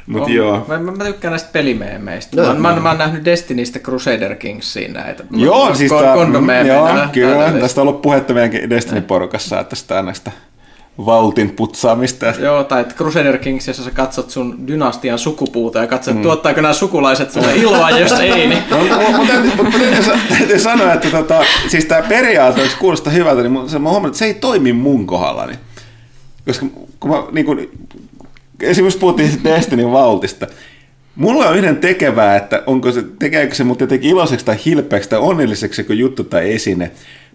Mutta 0.08 0.30
joo. 0.30 0.66
Mä, 0.68 0.80
mä, 0.80 0.92
mä, 0.92 1.04
tykkään 1.04 1.32
näistä 1.32 1.50
pelimeemeistä. 1.54 2.42
Joo. 2.42 2.54
mä, 2.54 2.74
mä, 2.74 2.80
mä, 2.80 2.90
oon 2.90 2.98
nähnyt 2.98 3.26
Destinystä 3.26 3.80
Crusader 3.80 4.36
Kingsiin 4.36 4.94
näitä. 4.94 5.24
Joo, 5.32 5.76
siis 5.76 5.92
tää, 5.92 6.14
kondomeemejä 6.14 6.74
joo, 6.74 7.08
kyllä. 7.12 7.52
Tästä 7.52 7.82
on 7.82 7.88
ollut 7.88 8.02
puhetta 8.02 8.34
meidänkin 8.34 8.70
Destiny-porukassa, 8.70 9.60
että 9.60 9.70
tästä 9.70 10.02
näistä 10.02 10.32
valtin 10.98 11.50
putsaamista. 11.50 12.26
Joo, 12.26 12.64
tai 12.64 12.82
että 12.82 12.96
Crusader 12.96 13.38
Kings, 13.38 13.68
jossa 13.68 13.84
sä 13.84 13.92
katsot 13.92 14.30
sun 14.30 14.68
dynastian 14.68 15.20
sukupuuta 15.20 15.80
ja 15.80 15.88
katsot, 15.88 16.16
mm. 16.16 16.22
tuottaako 16.22 16.62
nämä 16.62 16.74
sukulaiset 16.74 17.32
sulle 17.32 17.56
iloa, 17.56 17.90
jos 17.90 18.12
ei, 18.20 18.48
niin... 18.48 18.64
No, 18.70 18.78
mutta 19.58 19.80
täytyy, 20.38 20.60
sanoa, 20.60 20.94
että 20.94 21.10
tota, 21.10 21.46
siis 21.68 21.86
tämä 21.86 22.02
periaate, 22.02 22.62
jos 22.62 22.76
kuulostaa 22.76 23.14
hyvältä, 23.14 23.42
niin 23.42 23.52
mä 23.52 23.60
huomannut, 23.90 24.06
että 24.06 24.20
se 24.20 24.26
ei 24.26 24.34
toimi 24.34 24.74
mun 24.74 25.08
kohdallani. 25.08 25.54
Koska 26.46 26.66
kun 27.00 27.12
mä 27.12 27.24
niin 27.32 27.46
kun, 27.46 27.68
esimerkiksi 28.62 29.00
puhuttiin 29.00 29.44
Destiny 29.44 29.92
Valtista, 29.92 30.48
Mulla 31.16 31.50
on 31.50 31.58
yhden 31.58 31.78
tekevää, 31.78 32.36
että 32.36 32.64
onko 32.66 32.92
se, 32.92 33.04
tekeekö 33.20 33.56
se 33.56 33.64
mut 33.64 33.82
jotenkin 33.82 34.10
iloiseksi 34.10 34.46
tai 34.46 34.58
hilpeäksi 34.66 35.10
tai 35.10 35.20
onnelliseksi 35.20 35.84
kuin 35.84 36.00
juttu 36.00 36.24
tai 36.24 36.54
esine. 36.54 36.92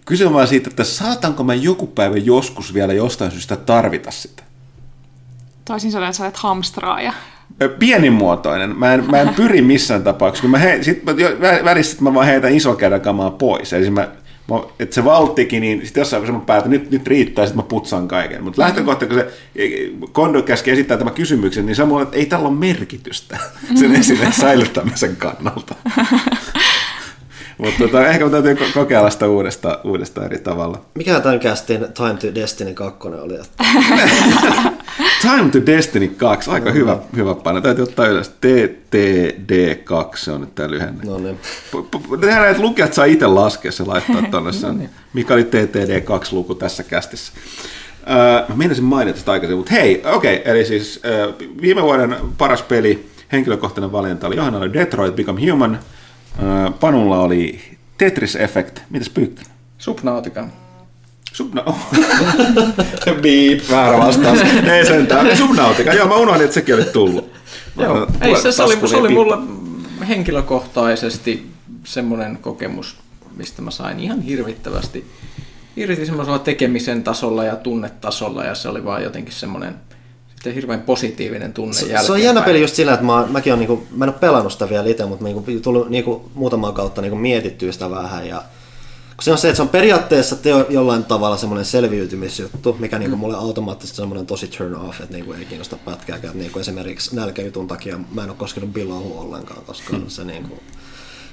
Kyse 0.09 0.27
on 0.27 0.33
vaan 0.33 0.47
siitä, 0.47 0.69
että 0.69 0.83
saatanko 0.83 1.43
mä 1.43 1.53
joku 1.53 1.87
päivä 1.87 2.17
joskus 2.17 2.73
vielä 2.73 2.93
jostain 2.93 3.31
syystä 3.31 3.55
tarvita 3.55 4.11
sitä. 4.11 4.43
Toisin 5.65 5.91
sanoen, 5.91 6.09
että 6.09 6.17
sä 6.17 6.23
olet 6.23 6.37
hamstraaja. 6.37 7.13
Pienimuotoinen. 7.79 8.79
Mä 8.79 8.93
en, 8.93 9.11
mä 9.11 9.21
en 9.21 9.29
pyri 9.29 9.61
missään 9.61 10.03
tapauksessa. 10.03 10.41
Kun 10.41 10.51
mä 10.51 10.57
he, 10.57 10.83
sit 10.83 11.03
mä, 11.03 11.13
välissä 11.63 11.97
mä 12.01 12.13
vaan 12.13 12.25
heitän 12.25 12.55
isokäden 12.55 13.01
kamaa 13.01 13.31
pois. 13.31 13.73
Eli 13.73 13.89
mä, 13.89 14.07
mä, 14.51 14.55
että 14.79 14.95
se 14.95 15.05
valttikin, 15.05 15.61
niin 15.61 15.81
sitten 15.85 16.01
jossain 16.01 16.21
vaiheessa 16.21 16.39
mä 16.39 16.45
päätän, 16.45 16.71
nyt, 16.71 16.91
nyt 16.91 17.07
riittää, 17.07 17.45
sitten 17.45 17.63
mä 17.63 17.69
putsaan 17.69 18.07
kaiken. 18.07 18.43
Mutta 18.43 18.61
lähtökohta, 18.61 19.05
kun 19.05 19.15
se 19.15 19.33
e, 19.55 19.67
Kondo 20.11 20.41
käski 20.41 20.71
esittää 20.71 20.97
tämän 20.97 21.13
kysymyksen, 21.13 21.65
niin 21.65 21.75
se 21.75 21.83
on 21.83 21.89
mulle, 21.89 22.03
että 22.03 22.17
ei 22.17 22.25
tällä 22.25 22.47
ole 22.47 22.57
merkitystä 22.57 23.37
sen 23.79 23.95
esineen 24.01 24.33
säilyttämisen 24.33 25.15
kannalta. 25.15 25.75
Mutta 27.59 27.79
tota, 27.79 28.07
ehkä 28.07 28.25
mä 28.25 28.31
täytyy 28.31 28.53
ko- 28.53 28.73
kokeilla 28.73 29.09
sitä 29.09 29.27
uudestaan, 29.27 29.77
uudestaan 29.83 30.25
eri 30.25 30.39
tavalla. 30.39 30.81
Mikä 30.95 31.19
tämän 31.19 31.39
kästin 31.39 31.87
Time 31.93 32.13
to 32.13 32.35
Destiny 32.35 32.73
2 32.73 33.07
oli? 33.07 33.33
Time 35.21 35.49
to 35.51 35.65
Destiny 35.65 36.07
2, 36.07 36.51
aika 36.51 36.71
hyvä, 36.71 36.97
hyvä 37.15 37.35
paino. 37.35 37.61
Täytyy 37.61 37.83
ottaa 37.83 38.07
ylös. 38.07 38.31
TTD2 38.45 40.17
se 40.17 40.31
on 40.31 40.41
nyt 40.41 40.55
tämä 40.55 40.71
lyhenne. 40.71 41.03
no 41.05 41.17
niin. 41.17 41.39
Tehdään 42.21 42.41
näitä 42.41 42.61
lukijat 42.61 42.93
saa 42.93 43.05
itse 43.05 43.27
laskea 43.27 43.71
se 43.71 43.83
laittaa 43.83 44.21
tuonne 44.31 44.51
sen. 44.51 44.89
Mikä 45.13 45.33
oli 45.33 45.43
TTD2-luku 45.43 46.55
tässä 46.55 46.83
kästissä. 46.83 47.33
Öö, 48.09 48.45
mä 48.49 48.55
meinasin 48.55 48.83
mainita 48.83 49.19
sitä 49.19 49.31
aikaisemmin, 49.31 49.59
mutta 49.59 49.73
hei, 49.73 50.01
okei, 50.05 50.35
okay, 50.35 50.51
eli 50.51 50.65
siis 50.65 51.01
viime 51.61 51.81
vuoden 51.83 52.15
paras 52.37 52.61
peli, 52.61 53.09
henkilökohtainen 53.31 53.91
valinta 53.91 54.27
oli 54.27 54.35
Johanna 54.35 54.59
oli 54.59 54.73
Detroit 54.73 55.15
Become 55.15 55.51
Human, 55.51 55.79
Panulla 56.79 57.19
oli 57.19 57.61
Tetris 57.97 58.35
Effect, 58.35 58.79
mitäs 58.89 59.09
Pyykkä? 59.09 59.41
Subnautikan. 59.77 60.51
Subna... 61.33 61.63
Beep, 63.21 63.59
väärä 63.71 63.97
vastaus. 63.97 64.39
Ei 64.73 64.85
sentään. 64.85 65.37
Subnautica. 65.37 65.93
Joo, 65.93 66.07
mä 66.07 66.15
unohdin, 66.15 66.43
että 66.43 66.53
sekin 66.53 66.75
oli 66.75 66.83
tullut. 66.83 67.31
Joo, 67.77 68.07
ei, 68.21 68.41
se, 68.41 68.51
se, 68.51 68.63
oli, 68.63 68.87
se 68.87 68.95
oli 68.95 69.09
mulla 69.09 69.41
henkilökohtaisesti 70.07 71.51
semmoinen 71.83 72.37
kokemus, 72.37 72.97
mistä 73.37 73.61
mä 73.61 73.71
sain 73.71 73.99
ihan 73.99 74.21
hirvittävästi 74.21 75.05
irti 75.77 76.05
semmoisella 76.05 76.39
tekemisen 76.39 77.03
tasolla 77.03 77.43
ja 77.43 77.55
tunnetasolla, 77.55 78.43
ja 78.43 78.55
se 78.55 78.69
oli 78.69 78.85
vaan 78.85 79.03
jotenkin 79.03 79.33
semmoinen 79.33 79.75
sitten 80.39 80.53
hirveän 80.53 80.81
positiivinen 80.81 81.53
tunne 81.53 81.73
Se, 81.73 81.97
se 82.05 82.11
on 82.11 82.23
jännä 82.23 82.41
peli 82.41 82.61
just 82.61 82.75
sillä, 82.75 82.93
että 82.93 83.05
mä, 83.05 83.27
mäkin 83.29 83.53
on, 83.53 83.59
niinku, 83.59 83.87
mä 83.95 84.05
en 84.05 84.09
ole 84.09 84.19
pelannut 84.19 84.53
sitä 84.53 84.69
vielä 84.69 84.87
itse, 84.87 85.05
mutta 85.05 85.23
mä 85.23 85.29
niinku, 85.29 85.61
tullut 85.61 85.89
niinku, 85.89 86.31
muutamaa 86.33 86.71
kautta 86.71 87.01
niinku, 87.01 87.17
mietittyä 87.17 87.71
sitä 87.71 87.89
vähän. 87.89 88.27
Ja, 88.27 88.43
kun 89.15 89.23
se 89.23 89.31
on 89.31 89.37
se, 89.37 89.47
että 89.47 89.55
se 89.55 89.61
on 89.61 89.69
periaatteessa 89.69 90.35
teo, 90.35 90.65
jollain 90.69 91.03
tavalla 91.03 91.37
semmoinen 91.37 91.65
selviytymisjuttu, 91.65 92.75
mikä 92.79 92.99
niinku, 92.99 93.17
mulle 93.17 93.37
automaattisesti 93.37 93.97
semmoinen 93.97 94.25
tosi 94.25 94.47
turn 94.47 94.75
off, 94.75 95.01
että 95.01 95.15
niinku, 95.15 95.33
ei 95.33 95.45
kiinnosta 95.45 95.77
pätkääkään. 95.85 96.31
Että, 96.31 96.43
niinku, 96.43 96.59
esimerkiksi 96.59 97.15
nälkäjutun 97.15 97.67
takia 97.67 97.99
mä 98.13 98.23
en 98.23 98.29
ole 98.29 98.37
koskenut 98.37 98.73
Billahu 98.73 99.19
ollenkaan, 99.19 99.65
koska 99.65 99.97
Hmm. 99.97 100.07
se 100.07 100.23
niinku, 100.23 100.59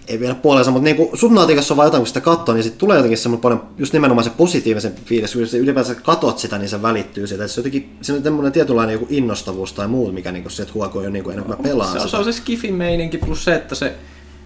ei 0.09 0.21
vielä 0.21 0.35
puolensa, 0.35 0.71
mutta 0.71 0.85
niinku 0.85 1.11
Subnauticassa 1.15 1.75
on 1.75 1.77
vaan 1.77 1.87
jotain, 1.87 2.01
kun 2.01 2.07
sitä 2.07 2.21
katsoo, 2.21 2.55
niin 2.55 2.65
sit 2.65 2.79
tulee 2.79 2.97
jotenkin 2.97 3.19
semmoinen 3.19 3.43
paljon, 3.43 3.69
just 3.79 3.93
nimenomaan 3.93 4.25
se 4.25 4.31
positiivisen 4.31 4.95
fiilis, 5.05 5.33
kun 5.33 5.47
se 5.47 5.59
ylipäänsä 5.59 5.95
katot 5.95 6.39
sitä, 6.39 6.59
niin 6.59 6.69
se 6.69 6.83
välittyy 6.83 7.27
siitä. 7.27 7.49
Se 7.49 7.61
jotenkin, 7.61 7.97
siinä 8.03 8.17
on 8.17 8.23
tämmöinen 8.23 8.53
tietynlainen 8.53 8.93
joku 8.93 9.07
innostavuus 9.11 9.73
tai 9.73 9.89
muu, 9.89 10.13
mikä 10.13 10.33
niinku 10.33 10.51
se, 10.51 10.63
että 10.63 10.75
huokuu 10.75 11.01
jo 11.01 11.07
ennen 11.07 11.23
kuin 11.23 11.49
mä 11.49 11.57
pelaan 11.63 11.93
se, 11.93 11.99
on, 11.99 12.09
se 12.09 12.17
on 12.17 12.25
se 12.25 12.33
skifi-meininki 12.33 13.19
plus 13.19 13.45
se, 13.45 13.55
että 13.55 13.75
se 13.75 13.95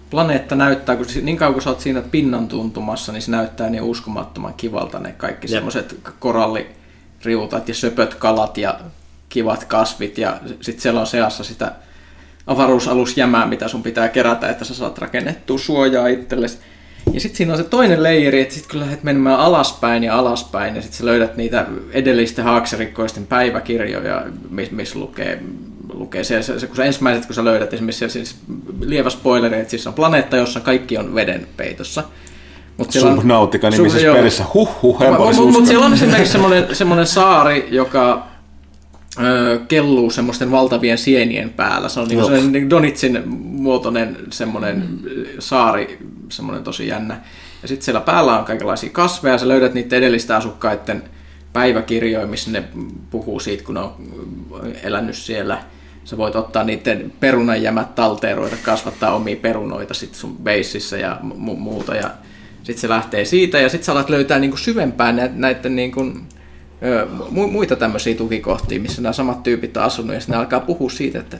planeetta 0.09 0.55
näyttää, 0.55 0.95
kun 0.95 1.05
se- 1.05 1.21
niin 1.21 1.37
kauan 1.37 1.53
kun 1.53 1.61
sä 1.61 1.69
oot 1.69 1.79
siinä 1.79 2.01
pinnan 2.01 2.47
tuntumassa, 2.47 3.11
niin 3.11 3.21
se 3.21 3.31
näyttää 3.31 3.69
niin 3.69 3.83
uskomattoman 3.83 4.53
kivalta 4.53 4.99
ne 4.99 5.11
kaikki 5.11 5.47
semmoiset 5.47 5.95
koralliriutat 6.19 7.67
ja 7.67 7.73
söpöt 7.73 8.15
kalat 8.15 8.57
ja 8.57 8.79
kivat 9.29 9.63
kasvit 9.63 10.17
ja 10.17 10.39
sitten 10.61 10.81
siellä 10.81 10.99
on 10.99 11.07
seassa 11.07 11.43
sitä 11.43 11.71
avaruusalusjämää, 12.51 13.45
mitä 13.45 13.67
sun 13.67 13.83
pitää 13.83 14.09
kerätä, 14.09 14.49
että 14.49 14.65
sä 14.65 14.73
saat 14.73 14.97
rakennettua 14.97 15.57
suojaa 15.57 16.07
itsellesi. 16.07 16.57
Ja 17.13 17.19
sitten 17.19 17.37
siinä 17.37 17.53
on 17.53 17.57
se 17.57 17.63
toinen 17.63 18.03
leijeri, 18.03 18.41
että 18.41 18.53
sitten 18.53 18.71
kun 18.71 18.79
lähdet 18.79 19.03
menemään 19.03 19.39
alaspäin 19.39 20.03
ja 20.03 20.17
alaspäin, 20.17 20.75
ja 20.75 20.81
sitten 20.81 20.97
sä 20.97 21.05
löydät 21.05 21.37
niitä 21.37 21.65
edellisten 21.91 22.45
haaksirikkoisten 22.45 23.27
päiväkirjoja, 23.27 24.23
missä 24.49 24.75
mis 24.75 24.95
lukee, 24.95 25.41
lukee 25.93 26.23
se, 26.23 26.41
se, 26.41 26.59
se, 26.59 26.67
kun 26.67 26.75
sä 26.75 26.85
ensimmäiset, 26.85 27.25
kun 27.25 27.35
sä 27.35 27.45
löydät 27.45 27.73
esimerkiksi 27.73 28.09
siis 28.09 28.35
lievä 28.81 29.09
spoileri, 29.09 29.59
että 29.59 29.69
siis 29.71 29.87
on 29.87 29.93
planeetta, 29.93 30.37
jossa 30.37 30.59
kaikki 30.59 30.97
on 30.97 31.15
veden 31.15 31.47
peitossa. 31.57 32.03
Mut 32.77 32.91
Subnautica 32.91 33.69
Sub- 33.69 33.71
nimisessä 33.71 34.13
pelissä. 34.13 34.43
Huh, 34.53 34.81
huh, 34.81 34.99
Mutta 34.99 35.41
mut 35.41 35.67
siellä 35.67 35.85
on 35.85 35.93
esimerkiksi 35.93 36.31
semmoinen, 36.31 36.75
semmoinen 36.75 37.07
saari, 37.07 37.67
joka 37.71 38.30
kelluu 39.67 40.09
semmoisten 40.09 40.51
valtavien 40.51 40.97
sienien 40.97 41.49
päällä. 41.49 41.89
Se 41.89 41.99
on 41.99 42.07
niin 42.07 42.17
Joo. 42.19 42.27
semmoinen 42.27 42.51
niin 42.51 42.69
Donitsin 42.69 43.23
muotoinen 43.27 44.17
semmoinen 44.29 44.99
saari, 45.39 45.99
semmoinen 46.29 46.63
tosi 46.63 46.87
jännä. 46.87 47.21
Ja 47.61 47.67
sitten 47.67 47.85
siellä 47.85 48.01
päällä 48.01 48.39
on 48.39 48.45
kaikenlaisia 48.45 48.89
kasveja, 48.89 49.37
sä 49.37 49.47
löydät 49.47 49.73
niiden 49.73 49.97
edellisten 49.97 50.35
asukkaiden 50.35 51.03
päiväkirjoja, 51.53 52.27
missä 52.27 52.51
ne 52.51 52.63
puhuu 53.09 53.39
siitä, 53.39 53.63
kun 53.63 53.75
ne 53.75 53.81
on 53.81 53.93
elänyt 54.83 55.15
siellä. 55.15 55.63
Sä 56.03 56.17
voit 56.17 56.35
ottaa 56.35 56.63
niiden 56.63 57.13
perunanjämät 57.19 57.95
talteen, 57.95 58.37
ruveta 58.37 58.55
kasvattaa 58.63 59.15
omia 59.15 59.35
perunoita 59.35 59.93
sit 59.93 60.15
sun 60.15 60.37
beississä 60.37 60.97
ja 60.97 61.19
mu- 61.23 61.55
muuta. 61.57 61.95
Ja 61.95 62.09
sitten 62.63 62.81
se 62.81 62.89
lähtee 62.89 63.25
siitä 63.25 63.59
ja 63.59 63.69
sitten 63.69 63.85
sä 63.85 63.91
alat 63.91 64.09
löytää 64.09 64.39
niinku 64.39 64.57
syvempään 64.57 65.15
nä- 65.15 65.29
näiden 65.35 65.75
niinku, 65.75 66.05
muita 67.31 67.75
tämmöisiä 67.75 68.15
tukikohtia, 68.15 68.79
missä 68.79 69.01
nämä 69.01 69.13
samat 69.13 69.43
tyypit 69.43 69.77
on 69.77 69.83
asunut 69.83 70.13
ja 70.13 70.19
sitten 70.19 70.33
ne 70.33 70.39
alkaa 70.39 70.59
puhua 70.59 70.89
siitä, 70.89 71.19
että 71.19 71.37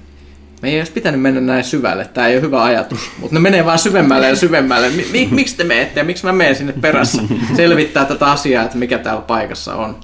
me 0.61 0.69
ei 0.69 0.79
olisi 0.79 0.91
pitänyt 0.91 1.21
mennä 1.21 1.41
näin 1.41 1.63
syvälle, 1.63 2.05
tämä 2.05 2.27
ei 2.27 2.35
ole 2.35 2.41
hyvä 2.41 2.63
ajatus, 2.63 2.99
mutta 3.19 3.35
ne 3.35 3.39
menee 3.39 3.65
vaan 3.65 3.79
syvemmälle 3.79 4.27
ja 4.27 4.35
syvemmälle. 4.35 4.89
Mi- 4.89 5.07
mi- 5.11 5.29
miksi 5.31 5.57
te 5.57 5.63
menette 5.63 5.99
ja 5.99 6.03
miksi 6.03 6.25
mä 6.25 6.31
menen 6.31 6.55
sinne 6.55 6.73
perässä 6.81 7.21
selvittää 7.55 8.05
tätä 8.05 8.31
asiaa, 8.31 8.63
että 8.65 8.77
mikä 8.77 8.97
täällä 8.97 9.21
paikassa 9.21 9.75
on, 9.75 9.95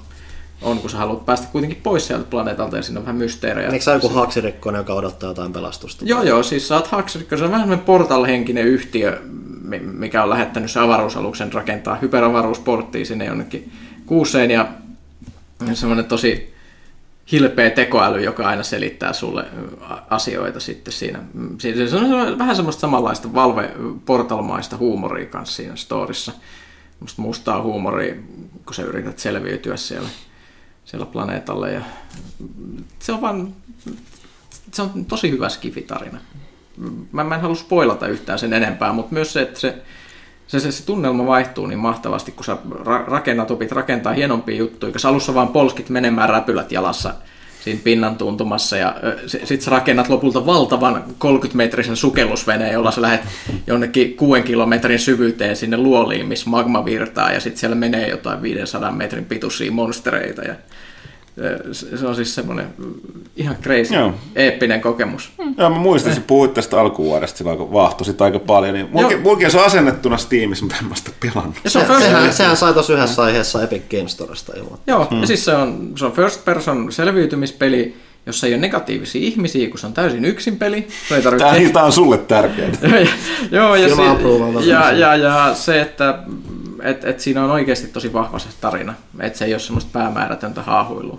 on 0.62 0.78
kun 0.78 0.90
sä 0.90 0.96
haluat 0.96 1.26
päästä 1.26 1.48
kuitenkin 1.52 1.80
pois 1.82 2.06
sieltä 2.06 2.24
planeetalta 2.30 2.76
ja 2.76 2.82
siinä 2.82 3.00
on 3.00 3.06
vähän 3.06 3.16
mysteerejä. 3.16 3.68
Eikö 3.68 3.84
sä 3.84 3.92
joku 3.92 4.08
haaksirikkoinen, 4.08 4.80
joka 4.80 4.94
odottaa 4.94 5.30
jotain 5.30 5.52
pelastusta? 5.52 6.04
Joo, 6.04 6.22
joo, 6.22 6.42
siis 6.42 6.68
sä 6.68 6.76
oot 6.76 6.86
Haxorikko, 6.86 7.36
se 7.36 7.44
on 7.44 7.50
vähän 7.50 7.62
semmoinen 7.62 7.86
portal-henkinen 7.86 8.66
yhtiö, 8.66 9.22
mi- 9.62 9.78
mikä 9.78 10.22
on 10.22 10.30
lähettänyt 10.30 10.70
se 10.70 10.80
avaruusaluksen 10.80 11.52
rakentaa 11.52 11.98
hyperavaruusporttiin 12.02 13.06
sinne 13.06 13.24
jonnekin 13.24 13.72
kuuseen 14.06 14.50
ja 14.50 14.68
semmoinen 15.74 16.04
tosi 16.04 16.54
hilpeä 17.32 17.70
tekoäly, 17.70 18.20
joka 18.20 18.48
aina 18.48 18.62
selittää 18.62 19.12
sulle 19.12 19.44
asioita 20.10 20.60
sitten 20.60 20.92
siinä. 20.92 21.18
Mm, 21.34 21.58
se 21.58 21.96
on 21.96 22.38
vähän 22.38 22.56
semmoista 22.56 22.80
samanlaista 22.80 23.28
valve-portalmaista 23.34 24.76
huumoria 24.76 25.26
kanssa 25.26 25.56
siinä 25.56 25.76
storissa. 25.76 26.32
Musta 27.00 27.22
mustaa 27.22 27.62
huumoria, 27.62 28.14
kun 28.64 28.74
sä 28.74 28.82
yrität 28.82 29.18
selviytyä 29.18 29.76
siellä, 29.76 30.08
siellä 30.84 31.06
planeetalla. 31.06 31.68
Ja 31.68 31.80
se 32.98 33.12
on 33.12 33.20
vaan 33.20 33.54
se 34.72 34.82
on 34.82 35.04
tosi 35.04 35.30
hyvä 35.30 35.48
skifitarina. 35.48 36.18
mä, 37.12 37.24
mä 37.24 37.34
en 37.34 37.40
halua 37.40 37.56
spoilata 37.56 38.06
yhtään 38.06 38.38
sen 38.38 38.52
enempää, 38.52 38.92
mutta 38.92 39.14
myös 39.14 39.32
se, 39.32 39.42
että 39.42 39.60
se, 39.60 39.82
se, 40.48 40.60
se, 40.60 40.72
se 40.72 40.86
tunnelma 40.86 41.26
vaihtuu 41.26 41.66
niin 41.66 41.78
mahtavasti, 41.78 42.32
kun 42.32 42.44
sä 42.44 42.56
ra- 42.70 43.10
rakennat, 43.10 43.50
opit 43.50 43.72
rakentaa 43.72 44.12
hienompia 44.12 44.56
juttuja, 44.56 44.92
kun 44.92 45.00
sä 45.00 45.08
alussa 45.08 45.34
vaan 45.34 45.48
polskit 45.48 45.88
menemään 45.88 46.28
räpylät 46.28 46.72
jalassa 46.72 47.14
siinä 47.60 47.80
pinnan 47.84 48.16
tuntumassa 48.16 48.76
ja 48.76 48.96
sit 49.26 49.62
sä 49.62 49.70
rakennat 49.70 50.08
lopulta 50.08 50.46
valtavan 50.46 51.04
30-metrisen 51.24 51.96
sukellusveneen, 51.96 52.72
jolla 52.72 52.90
sä 52.90 53.02
lähdet 53.02 53.26
jonnekin 53.66 54.16
6 54.16 54.42
kilometrin 54.42 54.98
syvyyteen 54.98 55.56
sinne 55.56 55.76
luoliin, 55.76 56.26
missä 56.26 56.50
magma 56.50 56.84
virtaa 56.84 57.32
ja 57.32 57.40
sitten 57.40 57.60
siellä 57.60 57.76
menee 57.76 58.08
jotain 58.08 58.42
500 58.42 58.92
metrin 58.92 59.24
pituisia 59.24 59.72
monstereita 59.72 60.42
ja 60.42 60.54
se 61.72 62.06
on 62.06 62.14
siis 62.14 62.34
semmoinen 62.34 62.66
ihan 63.36 63.56
crazy, 63.62 63.94
Joo. 63.94 64.14
eeppinen 64.36 64.80
kokemus. 64.80 65.30
Hmm. 65.42 65.54
Joo, 65.58 65.70
mä 65.70 65.76
muistan, 65.76 66.12
että 66.12 66.24
puhuit 66.26 66.54
tästä 66.54 66.80
alkuvuodesta 66.80 67.38
silloin, 67.38 67.58
kun 67.58 67.72
vahtosit 67.72 68.22
aika 68.22 68.38
paljon, 68.38 68.74
niin 68.74 68.88
mulki, 69.22 69.50
se 69.50 69.58
on 69.58 69.64
asennettuna 69.64 70.16
Steamissa, 70.16 70.64
mutta 70.64 70.78
en 70.82 70.88
mä 70.88 70.94
sitä 70.94 71.10
pelannut. 71.20 71.56
Ja 71.64 71.70
se 71.70 71.78
on 71.78 71.86
se, 71.86 72.04
sehän, 72.04 72.32
sehän 72.32 72.56
sai 72.56 72.72
tuossa 72.72 72.92
yhdessä 72.92 73.22
aiheessa 73.22 73.62
Epic 73.62 73.82
Games 73.90 74.12
Storesta 74.12 74.52
ilmoittaa. 74.56 74.94
Joo, 74.94 75.06
hmm. 75.10 75.20
ja 75.20 75.26
siis 75.26 75.44
se 75.44 75.54
on, 75.54 75.92
se 75.96 76.04
on 76.04 76.12
first 76.12 76.44
person 76.44 76.92
selviytymispeli, 76.92 77.96
jossa 78.26 78.46
ei 78.46 78.52
ole 78.52 78.60
negatiivisia 78.60 79.22
ihmisiä, 79.22 79.68
kun 79.68 79.78
se 79.78 79.86
on 79.86 79.92
täysin 79.92 80.24
yksin 80.24 80.56
peli. 80.56 80.88
Ei 81.10 81.22
Tämä, 81.22 81.70
tämä 81.72 81.84
on 81.84 81.92
sulle 81.92 82.18
tärkeää. 82.18 82.70
Joo, 83.50 83.76
ja, 83.76 83.96
se, 83.96 84.02
ja, 84.66 84.92
ja, 84.92 85.16
ja, 85.16 85.54
se, 85.54 85.80
että 85.80 86.18
et, 86.82 87.04
et 87.04 87.20
siinä 87.20 87.44
on 87.44 87.50
oikeasti 87.50 87.86
tosi 87.86 88.12
vahva 88.12 88.38
se 88.38 88.48
tarina, 88.60 88.94
että 89.20 89.38
se 89.38 89.44
ei 89.44 89.54
ole 89.54 89.60
semmoista 89.60 89.90
päämäärätöntä 89.92 90.62
haahuilua. 90.62 91.18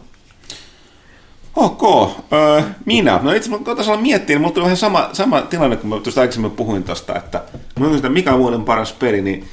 Ok, 1.56 2.12
öö, 2.34 2.62
minä. 2.86 3.20
No 3.24 3.32
itse 3.32 3.50
asiassa 3.68 3.92
kun 3.92 4.02
miettiä, 4.02 4.36
niin 4.36 4.42
mulla 4.42 4.54
tuli 4.54 4.64
vähän 4.64 4.78
sama, 4.78 5.10
sama 5.14 5.42
tilanne, 5.42 5.76
kun 5.76 5.90
mä 5.90 6.00
tuosta 6.00 6.22
aikaisemmin 6.22 6.52
puhuin 6.52 6.84
tuosta, 6.84 7.16
että 7.16 7.42
mä 7.80 8.10
mikä 8.10 8.34
on 8.34 8.40
vuoden 8.40 8.64
paras 8.64 8.94
peli, 8.94 9.22
niin 9.22 9.48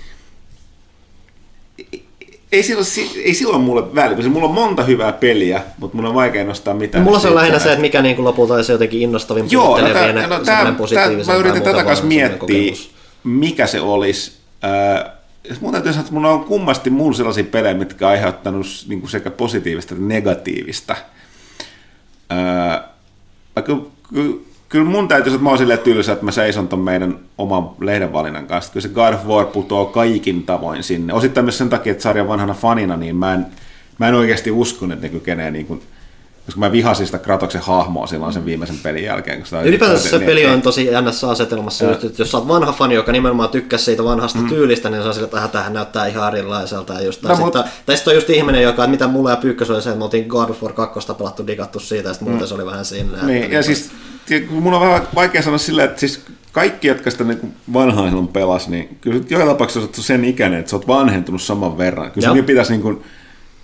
ei 2.52 2.62
silloin, 2.62 2.86
ei 3.24 3.34
silloin 3.34 3.62
mulle 3.62 3.94
väliä. 3.94 4.28
Mulla 4.28 4.48
on 4.48 4.54
monta 4.54 4.82
hyvää 4.82 5.12
peliä, 5.12 5.62
mutta 5.78 5.96
mulla 5.96 6.08
on 6.08 6.14
vaikea 6.14 6.44
nostaa 6.44 6.74
mitään. 6.74 7.04
No, 7.04 7.04
mulla 7.04 7.20
se 7.20 7.28
on 7.28 7.34
lähinnä 7.34 7.58
se, 7.58 7.68
että 7.68 7.80
mikä 7.80 8.02
niin 8.02 8.24
lopulta 8.24 8.54
olisi 8.54 8.72
jotenkin 8.72 9.02
innostavin 9.02 9.46
Joo, 9.50 9.80
no, 9.80 9.88
tää, 9.88 10.12
no, 10.12 10.38
tää, 10.44 10.74
tää, 10.94 11.10
mä 11.26 11.34
yritin 11.34 11.62
tätä 11.62 11.84
kanssa 11.84 12.04
miettiä, 12.04 12.72
mikä 13.24 13.66
se 13.66 13.80
olisi. 13.80 14.32
Äh, 14.64 15.15
mun 15.60 15.72
täytyy 15.72 15.92
sanoa, 15.92 16.00
että 16.00 16.14
mulla 16.14 16.30
on 16.30 16.44
kummasti 16.44 16.90
mulla 16.90 17.16
sellaisia 17.16 17.44
pelejä, 17.44 17.74
mitkä 17.74 18.06
on 18.06 18.12
aiheuttanut 18.12 18.66
niin 18.88 19.00
kuin 19.00 19.10
sekä 19.10 19.30
positiivista 19.30 19.94
että 19.94 20.06
negatiivista. 20.06 20.96
Öö, 22.32 23.62
kyllä, 23.62 23.82
kyllä, 24.14 24.36
kyllä 24.68 24.90
mun 24.90 25.08
täytyy 25.08 25.30
sanoa, 25.30 25.36
että 25.36 25.44
mä 25.44 25.48
oon 25.48 25.58
silleen 25.58 25.78
tylsä, 25.78 26.12
että 26.12 26.24
mä 26.24 26.30
seison 26.30 26.68
ton 26.68 26.78
meidän 26.78 27.18
oman 27.38 27.70
lehdenvalinnan 27.80 28.46
kanssa. 28.46 28.72
Kyllä 28.72 28.82
se 28.82 28.88
God 28.88 29.14
of 29.14 29.26
War 29.26 29.46
putoo 29.46 29.86
kaikin 29.86 30.42
tavoin 30.42 30.82
sinne. 30.82 31.12
Osittain 31.12 31.44
myös 31.44 31.58
sen 31.58 31.68
takia, 31.68 31.90
että 31.90 32.02
sarjan 32.02 32.28
vanhana 32.28 32.54
fanina, 32.54 32.96
niin 32.96 33.16
mä 33.16 33.34
en, 33.34 33.46
mä 33.98 34.08
en 34.08 34.14
oikeasti 34.14 34.50
usko, 34.50 34.84
että 34.84 34.96
ne 34.96 35.08
kykenee 35.08 35.50
niin 35.50 35.66
kuin 35.66 35.82
koska 36.46 36.60
mä 36.60 36.72
vihasin 36.72 37.06
sitä 37.06 37.18
Kratoksen 37.18 37.60
hahmoa 37.60 38.06
silloin 38.06 38.32
sen 38.32 38.44
viimeisen 38.44 38.78
pelin 38.82 39.04
jälkeen. 39.04 39.42
Kun 39.50 39.64
Ylipäätänsä 39.64 40.08
se 40.08 40.18
niin, 40.18 40.26
peli 40.26 40.46
on 40.46 40.62
tosi 40.62 40.86
jännässä 40.86 41.30
asetelmassa, 41.30 41.84
ja. 41.84 41.92
että 41.92 42.06
jos 42.18 42.30
sä 42.30 42.38
oot 42.38 42.48
vanha 42.48 42.72
fani, 42.72 42.94
joka 42.94 43.12
nimenomaan 43.12 43.48
tykkäsi 43.48 43.84
siitä 43.84 44.04
vanhasta 44.04 44.38
mm. 44.38 44.48
tyylistä, 44.48 44.90
niin 44.90 45.02
se 45.02 45.08
on 45.08 45.14
sillä, 45.14 45.24
että 45.24 45.48
tähän 45.48 45.72
näyttää 45.72 46.06
ihan 46.06 46.28
erilaiselta. 46.28 46.92
Ja 46.92 47.02
just, 47.02 47.22
no, 47.22 47.28
sitten, 47.28 47.44
mutta... 47.44 47.64
tai 47.86 47.96
sitten 47.96 48.10
on 48.10 48.14
just 48.14 48.30
ihminen, 48.30 48.62
joka, 48.62 48.84
että 48.84 48.90
mitä 48.90 49.06
mulla 49.06 49.30
ja 49.30 49.36
Pyykkös 49.36 49.70
oli 49.70 49.82
se, 49.82 49.88
että 49.88 49.98
me 49.98 50.04
oltiin 50.04 50.26
God 50.26 50.50
of 50.50 50.62
War 50.62 50.72
2 50.72 51.00
pelattu 51.18 51.46
digattu 51.46 51.80
siitä, 51.80 52.08
ja 52.08 52.12
sitten 52.14 52.28
mm. 52.28 52.32
muuten 52.32 52.48
se 52.48 52.54
oli 52.54 52.66
vähän 52.66 52.84
sinne. 52.84 53.18
Niin, 53.22 53.42
että, 53.42 53.54
ja 53.54 53.60
niin, 53.60 53.64
siis 53.64 53.90
mun 54.50 54.74
on 54.74 54.80
vähän 54.80 55.08
vaikea 55.14 55.42
sanoa 55.42 55.58
silleen, 55.58 55.88
että 55.88 56.00
siis 56.00 56.20
kaikki, 56.52 56.88
jotka 56.88 57.10
sitä 57.10 57.24
niin 57.24 57.54
vanhaa 57.72 58.08
silloin 58.08 58.28
pelas, 58.28 58.68
niin 58.68 58.98
kyllä 59.00 59.20
joka 59.30 59.46
tapauksessa 59.46 59.80
olet 59.80 59.94
sen 59.94 60.24
ikäinen, 60.24 60.58
että 60.58 60.70
sä 60.70 60.76
oot 60.76 60.86
vanhentunut 60.86 61.42
saman 61.42 61.78
verran. 61.78 62.10
Kyllä 62.10 62.28
sun 62.28 62.44
pitäisi 62.44 62.72
niin 62.72 62.82
kuin, 62.82 63.04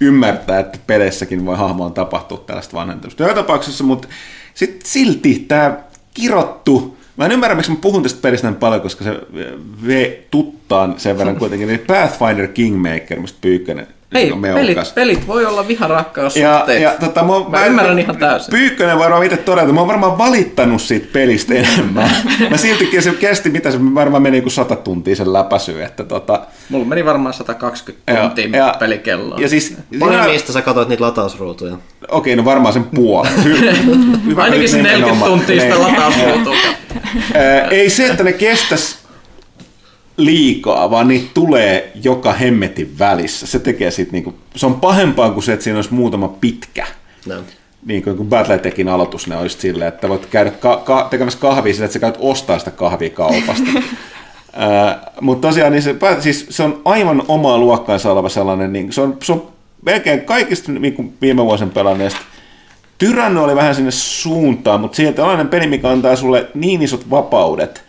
ymmärtää, 0.02 0.58
että 0.58 0.78
peleissäkin 0.86 1.46
voi 1.46 1.56
hahmoon 1.56 1.92
tapahtua 1.92 2.38
tällaista 2.46 2.76
vanhentumista. 2.76 3.22
Joka 3.22 3.34
tapauksessa, 3.34 3.84
mutta 3.84 4.08
sit 4.54 4.80
silti 4.84 5.44
tämä 5.48 5.78
kirottu, 6.14 6.96
mä 7.16 7.24
en 7.24 7.32
ymmärrä, 7.32 7.54
miksi 7.54 7.70
mä 7.70 7.76
puhun 7.80 8.02
tästä 8.02 8.22
pelistä 8.22 8.46
näin 8.46 8.56
paljon, 8.56 8.80
koska 8.80 9.04
se 9.04 9.20
ve 9.86 10.22
tuttaan 10.30 10.94
sen 10.96 11.18
verran 11.18 11.36
kuitenkin, 11.36 11.68
niin 11.68 11.80
Pathfinder 11.86 12.48
Kingmaker, 12.48 13.20
mistä 13.20 13.38
Pyykkönen 13.40 13.86
ei, 14.14 14.32
pelit, 14.54 14.94
pelit 14.94 15.26
voi 15.26 15.46
olla 15.46 15.68
viharakkaussuhteet. 15.68 16.82
Ja, 16.82 16.90
ja, 16.90 16.98
tota, 17.00 17.22
mä, 17.22 17.32
mä, 17.32 17.58
mä 17.58 17.66
ymmärrän 17.66 17.98
ihan 17.98 18.16
täysin. 18.16 18.50
Pyykkönen 18.50 18.98
varmaan 18.98 19.24
itse 19.24 19.36
todeta, 19.36 19.72
mä 19.72 19.80
oon 19.80 19.88
varmaan 19.88 20.18
valittanut 20.18 20.82
siitä 20.82 21.06
pelistä 21.12 21.54
enemmän. 21.54 22.10
mä 22.50 22.56
siltikin 22.56 23.02
se 23.02 23.10
kesti, 23.10 23.50
mitä 23.50 23.70
se 23.70 23.78
varmaan 23.94 24.22
meni 24.22 24.40
kuin 24.40 24.52
sata 24.52 24.76
tuntia 24.76 25.16
sen 25.16 25.32
läpäsy. 25.32 25.82
Että 25.82 26.04
tota... 26.04 26.40
Mulla 26.68 26.84
meni 26.84 27.04
varmaan 27.04 27.34
120 27.34 28.22
tuntia 28.22 28.46
ja, 28.46 28.56
ja, 28.56 28.74
pelikelloa. 28.78 29.38
Ja 29.40 29.48
siis, 29.48 29.76
Paljon 29.98 30.20
sinä... 30.20 30.32
niistä 30.32 30.52
sä 30.52 30.62
katsoit 30.62 30.88
niitä 30.88 31.04
latausruutuja? 31.04 31.76
Okei, 32.08 32.36
no 32.36 32.44
varmaan 32.44 32.72
sen 32.72 32.84
puolen. 32.84 33.32
Ainakin 34.36 34.68
se 34.68 34.82
40 34.82 35.26
tuntia 35.26 35.60
sitä 35.60 35.82
latausruutua. 35.82 36.54
Ei 37.70 37.90
se, 37.90 38.06
että 38.06 38.22
ne 38.22 38.32
kestäisi 38.32 39.01
liikaa, 40.16 40.90
vaan 40.90 41.08
niitä 41.08 41.30
tulee 41.34 41.92
joka 42.02 42.32
hemmetin 42.32 42.98
välissä. 42.98 43.46
Se 43.46 43.58
tekee 43.58 43.90
sit 43.90 44.12
niinku, 44.12 44.34
se 44.56 44.66
on 44.66 44.80
pahempaa 44.80 45.30
kuin 45.30 45.42
se, 45.42 45.52
että 45.52 45.64
siinä 45.64 45.78
olisi 45.78 45.94
muutama 45.94 46.28
pitkä. 46.28 46.86
No. 47.26 47.34
Niin 47.86 48.02
kuin 48.02 48.16
kun 48.16 48.28
aloitus 48.92 49.26
ne 49.26 49.36
olisi 49.36 49.58
silleen, 49.58 49.88
että 49.88 50.08
voit 50.08 50.26
käydä 50.26 50.50
ka- 50.50 50.82
ka- 50.84 51.06
tekemässä 51.10 51.38
kahvia 51.38 51.72
sillä, 51.72 51.84
että 51.84 51.92
sä 51.92 51.98
käyt 51.98 52.18
ostaa 52.18 52.58
sitä 52.58 52.70
kahvia 52.70 53.10
kaupasta. 53.10 53.70
Mutta 55.20 55.48
tosiaan 55.48 55.72
niin 55.72 55.82
se, 55.82 55.96
siis 56.20 56.46
se 56.50 56.62
on 56.62 56.82
aivan 56.84 57.22
omaa 57.28 57.58
luokkaansa 57.58 58.12
oleva 58.12 58.28
sellainen, 58.28 58.72
niin 58.72 58.92
se, 58.92 59.00
on, 59.00 59.16
se 59.22 59.32
on 59.32 59.48
melkein 59.84 60.20
kaikista 60.20 60.72
niin 60.72 60.94
kuin 60.94 61.12
viime 61.20 61.44
vuosien 61.44 61.70
pelanneista 61.70 62.20
Tyranno 63.02 63.44
oli 63.44 63.56
vähän 63.56 63.74
sinne 63.74 63.90
suuntaan, 63.90 64.80
mutta 64.80 64.96
siitä 64.96 65.12
tällainen 65.12 65.48
peli, 65.48 65.66
mikä 65.66 65.88
antaa 65.88 66.16
sulle 66.16 66.46
niin 66.54 66.82
isot 66.82 67.10
vapaudet, 67.10 67.84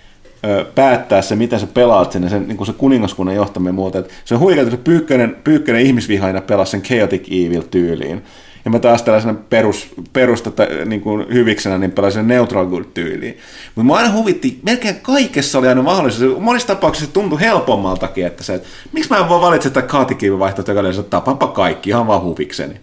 päättää 0.75 1.21
se, 1.21 1.35
mitä 1.35 1.59
sä 1.59 1.67
pelaat 1.67 2.11
sinne, 2.11 2.29
sen, 2.29 2.47
niin 2.47 2.65
se 2.65 2.73
kuningaskunnan 2.73 3.35
johtaminen 3.35 3.75
muuta. 3.75 3.99
Että 3.99 4.13
se 4.25 4.35
on 4.35 4.39
huikea, 4.39 4.63
että 4.63 4.75
se 4.75 4.81
pyykkönen, 4.83 5.37
pyykkönen 5.43 5.81
ihmisvihaina 5.81 6.41
pelasi 6.41 6.71
sen 6.71 6.81
Chaotic 6.81 7.27
Evil-tyyliin. 7.27 8.23
Ja 8.65 8.71
mä 8.71 8.79
taas 8.79 9.03
tällaisena 9.03 9.35
perus, 9.49 9.87
perus 10.13 10.43
niin 10.85 11.01
kuin 11.01 11.25
hyviksenä, 11.33 11.77
niin 11.77 11.91
pelasin 11.91 12.27
Neutral 12.27 12.65
Good-tyyliin. 12.65 13.37
Mutta 13.75 13.87
mä 13.87 13.93
aina 13.93 14.13
huvitti, 14.13 14.59
melkein 14.63 14.95
kaikessa 15.01 15.59
oli 15.59 15.67
aina 15.67 15.81
mahdollisuus. 15.81 16.39
Monissa 16.39 16.67
tapauksissa 16.67 17.05
se 17.05 17.13
tuntui 17.13 17.39
helpommaltakin, 17.39 18.25
että 18.25 18.43
se, 18.43 18.53
että 18.53 18.67
miksi 18.91 19.09
mä 19.09 19.17
en 19.17 19.29
voi 19.29 19.41
valitse 19.41 19.69
tätä 19.69 19.87
Chaotic 19.87 20.23
Evil-vaihtoehtoa, 20.23 20.73
joka 20.73 21.03
tapapa 21.09 21.47
kaikki, 21.47 21.89
ihan 21.89 22.07
vaan 22.07 22.21
huvikseni. 22.21 22.73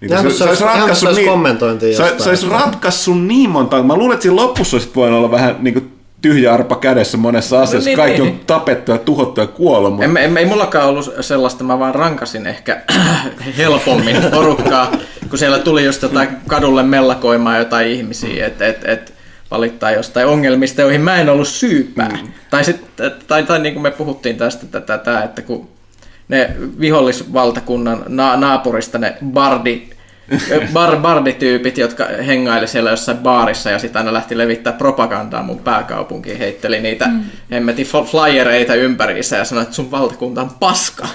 Niin 0.00 0.10
se, 0.10 0.30
se, 0.30 0.36
se, 0.36 0.44
olisi 0.44 0.64
ratkaissut 0.64 1.08
niin, 1.16 1.96
se, 1.96 2.14
se 2.18 2.28
olisi 2.28 2.48
ratkaissut 2.48 3.26
niin 3.26 3.50
monta. 3.50 3.82
Mä 3.82 3.96
luulen, 3.96 4.14
että 4.14 4.22
siinä 4.22 4.36
lopussa 4.36 4.76
olisi 4.76 4.90
voinut 4.96 5.18
olla 5.18 5.30
vähän 5.30 5.56
niin 5.60 5.74
kuin 5.74 5.97
tyhjä 6.22 6.54
arpa 6.54 6.76
kädessä 6.76 7.16
monessa 7.16 7.56
no 7.56 7.62
asiassa. 7.62 7.90
No, 7.90 7.90
niin, 7.90 7.96
Kaikki 7.96 8.22
niin. 8.22 8.32
on 8.32 8.40
tapettu 8.46 8.92
ja 8.92 8.98
tuhottu 8.98 9.40
ja 9.40 9.46
kuollut. 9.46 9.92
Mutta... 9.92 10.04
En, 10.04 10.16
en, 10.16 10.38
ei 10.38 10.46
mullakaan 10.46 10.88
ollut 10.88 11.14
sellaista, 11.20 11.64
mä 11.64 11.78
vaan 11.78 11.94
rankasin 11.94 12.46
ehkä 12.46 12.82
helpommin 13.58 14.16
porukkaa, 14.30 14.92
kun 15.30 15.38
siellä 15.38 15.58
tuli 15.58 15.84
just 15.84 16.02
jotain 16.02 16.28
kadulle 16.46 16.82
mellakoimaan 16.82 17.58
jotain 17.58 17.88
ihmisiä, 17.88 18.46
että 18.46 18.66
et, 18.66 18.84
et, 18.84 19.14
valittaa 19.50 19.90
jostain 19.90 20.26
ongelmista, 20.26 20.80
joihin 20.80 21.00
mä 21.00 21.16
en 21.16 21.28
ollut 21.28 21.48
syypää. 21.48 22.18
Mm. 22.22 22.28
Tai, 22.50 22.64
sit, 22.64 22.84
tai, 23.26 23.42
tai 23.42 23.58
niin 23.58 23.74
kuin 23.74 23.82
me 23.82 23.90
puhuttiin 23.90 24.36
tästä, 24.36 24.80
tätä, 24.80 25.22
että 25.22 25.42
kun 25.42 25.68
ne 26.28 26.56
vihollisvaltakunnan 26.80 28.04
na- 28.08 28.36
naapurista 28.36 28.98
ne 28.98 29.16
bardi 29.24 29.82
bar, 30.72 30.96
bardityypit, 30.96 31.78
jotka 31.78 32.04
hengaili 32.26 32.68
siellä 32.68 32.90
jossain 32.90 33.18
baarissa 33.18 33.70
ja 33.70 33.78
sitten 33.78 34.00
aina 34.00 34.12
lähti 34.12 34.38
levittää 34.38 34.72
propagandaa 34.72 35.42
mun 35.42 35.58
pääkaupunkiin, 35.58 36.38
heitteli 36.38 36.80
niitä 36.80 37.06
mm. 37.06 37.20
hemmetin 37.50 37.86
flyereita 37.86 38.74
ympäriinsä 38.74 39.36
ja 39.36 39.44
sanoi, 39.44 39.62
että 39.62 39.74
sun 39.74 39.90
valtakunta 39.90 40.42
on 40.42 40.50
paska. 40.60 41.08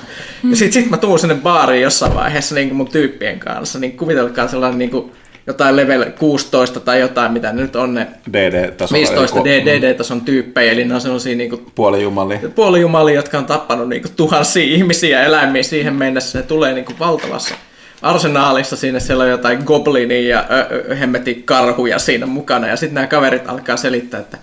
Mm. 0.44 0.50
Ja 0.50 0.56
sitten 0.56 0.82
sit 0.82 0.92
mä 0.92 0.98
tuun 0.98 1.20
sinne 1.20 1.36
baariin 1.36 1.84
jossain 1.84 2.16
vaiheessa 2.16 2.56
niin 2.56 2.76
mun 2.76 2.88
tyyppien 2.88 3.40
kanssa, 3.40 3.80
niin 3.80 3.98
kuvitelkaa 3.98 4.48
sellainen 4.48 4.80
niin 4.80 4.92
kuin, 4.92 5.12
jotain 5.48 5.76
level 5.76 6.06
16 6.20 6.80
tai 6.80 7.00
jotain, 7.00 7.32
mitä 7.32 7.54
ne 7.54 7.62
nyt 7.62 7.76
on 7.76 7.94
ne 7.94 8.08
DD-tason 8.34 8.98
15 8.98 9.44
DD-tason 9.44 10.22
tyyppejä, 10.22 10.72
eli 10.72 10.86
ne 10.86 10.96
on 10.96 11.02
sellaisia 11.02 11.36
niin 11.36 11.50
kuin, 11.50 11.66
puolijumalia. 11.76 12.40
puolijumalia, 12.56 13.16
jotka 13.16 13.38
on 13.38 13.46
tappanut 13.46 13.90
niin 13.90 14.02
kuin, 14.02 14.12
tuhansia 14.16 14.64
ihmisiä 14.64 15.20
ja 15.20 15.26
eläimiä 15.26 15.64
siihen 15.64 15.94
mennessä, 15.94 16.40
ne 16.40 16.46
tulee 16.46 16.74
niin 16.74 16.86
kuin, 16.86 17.00
valtavassa 17.00 17.56
arsenaalissa 18.04 18.76
siinä 18.76 19.00
siellä 19.00 19.24
on 19.24 19.30
jotain 19.30 19.64
goblinia 19.66 20.30
ja 20.30 20.46
ö, 20.72 20.96
hemmeti 20.96 21.44
karhuja 21.46 22.00
siinä 22.00 22.26
mukana. 22.26 22.68
Ja 22.68 22.76
sitten 22.76 22.94
nämä 22.96 23.08
kaverit 23.08 23.50
alkaa 23.50 23.78
selittää, 23.78 24.20
että 24.20 24.38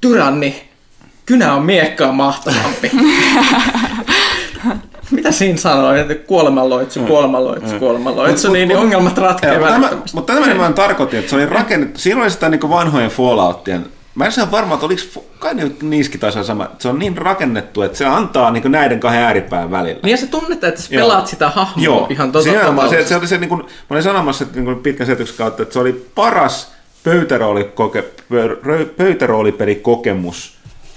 tyranni, 0.00 0.68
kynä 1.26 1.54
on 1.54 1.62
miekkaa 1.62 2.12
mahtavampi. 2.12 2.90
Mitä 5.10 5.32
siinä 5.32 5.58
sanoo? 5.58 5.92
Kuolemanloitsu, 6.26 7.00
mm. 7.00 7.06
kuolemanloitsu, 7.06 7.72
mm. 7.72 7.78
kuolemanloitsu, 7.78 8.52
niin, 8.52 8.68
niin 8.68 8.78
ongelmat 8.78 9.18
ratkeavat. 9.18 10.14
Mutta 10.14 10.34
tämä 10.34 10.54
mä 10.54 10.72
tarkoitin, 10.72 11.18
että 11.18 11.30
se 11.30 11.36
oli 11.36 11.46
rakennettu, 11.46 11.98
siinä 11.98 12.22
oli 12.22 12.30
sitä 12.30 12.48
niin 12.48 12.70
vanhojen 12.70 13.10
Falloutien 13.10 13.86
Mä 14.14 14.26
en 14.26 14.32
saa 14.32 14.50
varma, 14.50 14.74
että 14.74 14.86
oliko 14.86 15.02
kai 15.38 15.54
taisi 16.20 16.38
olla 16.38 16.46
sama. 16.46 16.70
Se 16.78 16.88
on 16.88 16.98
niin 16.98 17.16
rakennettu, 17.16 17.82
että 17.82 17.98
se 17.98 18.06
antaa 18.06 18.50
niin 18.50 18.72
näiden 18.72 19.00
kahden 19.00 19.22
ääripään 19.22 19.70
välillä. 19.70 20.00
Niin 20.02 20.10
ja 20.10 20.16
se 20.16 20.26
tunnet, 20.26 20.64
että 20.64 20.82
sä 20.82 20.94
Joo. 20.94 21.02
pelaat 21.02 21.26
sitä 21.26 21.50
hahmoa 21.50 21.84
Joo, 21.84 22.06
ihan 22.10 22.32
tosi 22.32 22.50
Siinä 22.50 22.88
se, 22.88 23.06
se 23.06 23.16
oli 23.16 23.26
se, 23.26 23.38
niin 23.38 23.48
kuin, 23.48 23.62
mä 23.62 23.68
olin 23.90 24.02
sanomassa 24.02 24.44
että, 24.44 24.56
niin 24.56 24.64
kuin 24.64 24.78
pitkän 24.78 25.06
setyksen 25.06 25.36
kautta, 25.36 25.62
että 25.62 25.72
se 25.72 25.78
oli 25.78 26.06
paras 26.14 26.72
pöytäroolikoke, 27.04 28.04
pö- 28.32 28.86
pöytäroolipelikokemus 28.96 30.56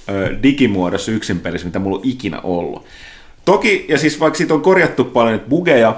ö, 0.09 0.43
digimuodossa 0.43 1.11
yksin 1.11 1.39
pelissä, 1.39 1.67
mitä 1.67 1.79
mulla 1.79 1.97
on 1.97 2.05
ikinä 2.05 2.41
ollut. 2.41 2.85
Toki, 3.45 3.85
ja 3.89 3.97
siis 3.97 4.19
vaikka 4.19 4.37
siitä 4.37 4.53
on 4.53 4.61
korjattu 4.61 5.03
paljon 5.03 5.39
bugeja, 5.39 5.95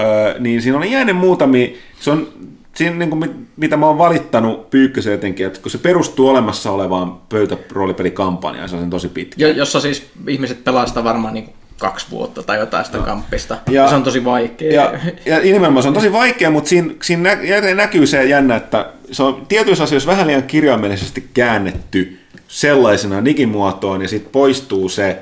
ö, 0.00 0.38
niin 0.38 0.62
siinä 0.62 0.78
oli 0.78 0.92
jäänyt 0.92 1.16
muutamia, 1.16 1.68
se 2.00 2.10
on 2.10 2.28
siinä, 2.76 2.96
niin 2.96 3.08
kuin, 3.10 3.18
mit- 3.20 3.46
mitä 3.56 3.76
mä 3.76 3.86
oon 3.86 3.98
valittanut 3.98 4.70
Pyykkösen 4.70 5.12
jotenkin, 5.12 5.46
että 5.46 5.60
kun 5.60 5.70
se 5.70 5.78
perustuu 5.78 6.28
olemassa 6.28 6.70
olevaan 6.70 7.12
pöytäroolipelikampanjaan, 7.28 8.68
se 8.68 8.74
on 8.76 8.80
sen 8.82 8.90
tosi 8.90 9.08
pitkä. 9.08 9.46
Jo, 9.46 9.48
jossa 9.48 9.80
siis 9.80 10.06
ihmiset 10.28 10.64
pelaa 10.64 10.86
sitä 10.86 11.04
varmaan 11.04 11.34
niin 11.34 11.52
kaksi 11.78 12.06
vuotta 12.10 12.42
tai 12.42 12.58
jotain 12.58 12.84
sitä 12.84 12.98
kamppista. 12.98 13.56
Ja- 13.70 13.88
se 13.88 13.94
on 13.94 14.02
tosi 14.02 14.24
vaikea. 14.24 14.72
Ja, 14.72 14.92
ja 15.26 15.38
nimenomaan 15.40 15.82
se 15.82 15.88
on 15.88 15.94
tosi 15.94 16.12
vaikea, 16.12 16.50
mutta 16.50 16.68
siinä, 16.68 16.94
siinä 17.02 17.22
nä- 17.36 17.74
näkyy 17.74 18.06
se 18.06 18.24
jännä, 18.24 18.56
että 18.56 18.86
se 19.12 19.22
on 19.22 19.46
tietyissä 19.48 19.84
asioissa 19.84 20.10
vähän 20.10 20.26
liian 20.26 20.42
kirjaimellisesti 20.42 21.24
käännetty 21.34 22.18
sellaisena 22.48 23.24
digimuotoon 23.24 24.02
ja 24.02 24.08
sitten 24.08 24.32
poistuu 24.32 24.88
se, 24.88 25.18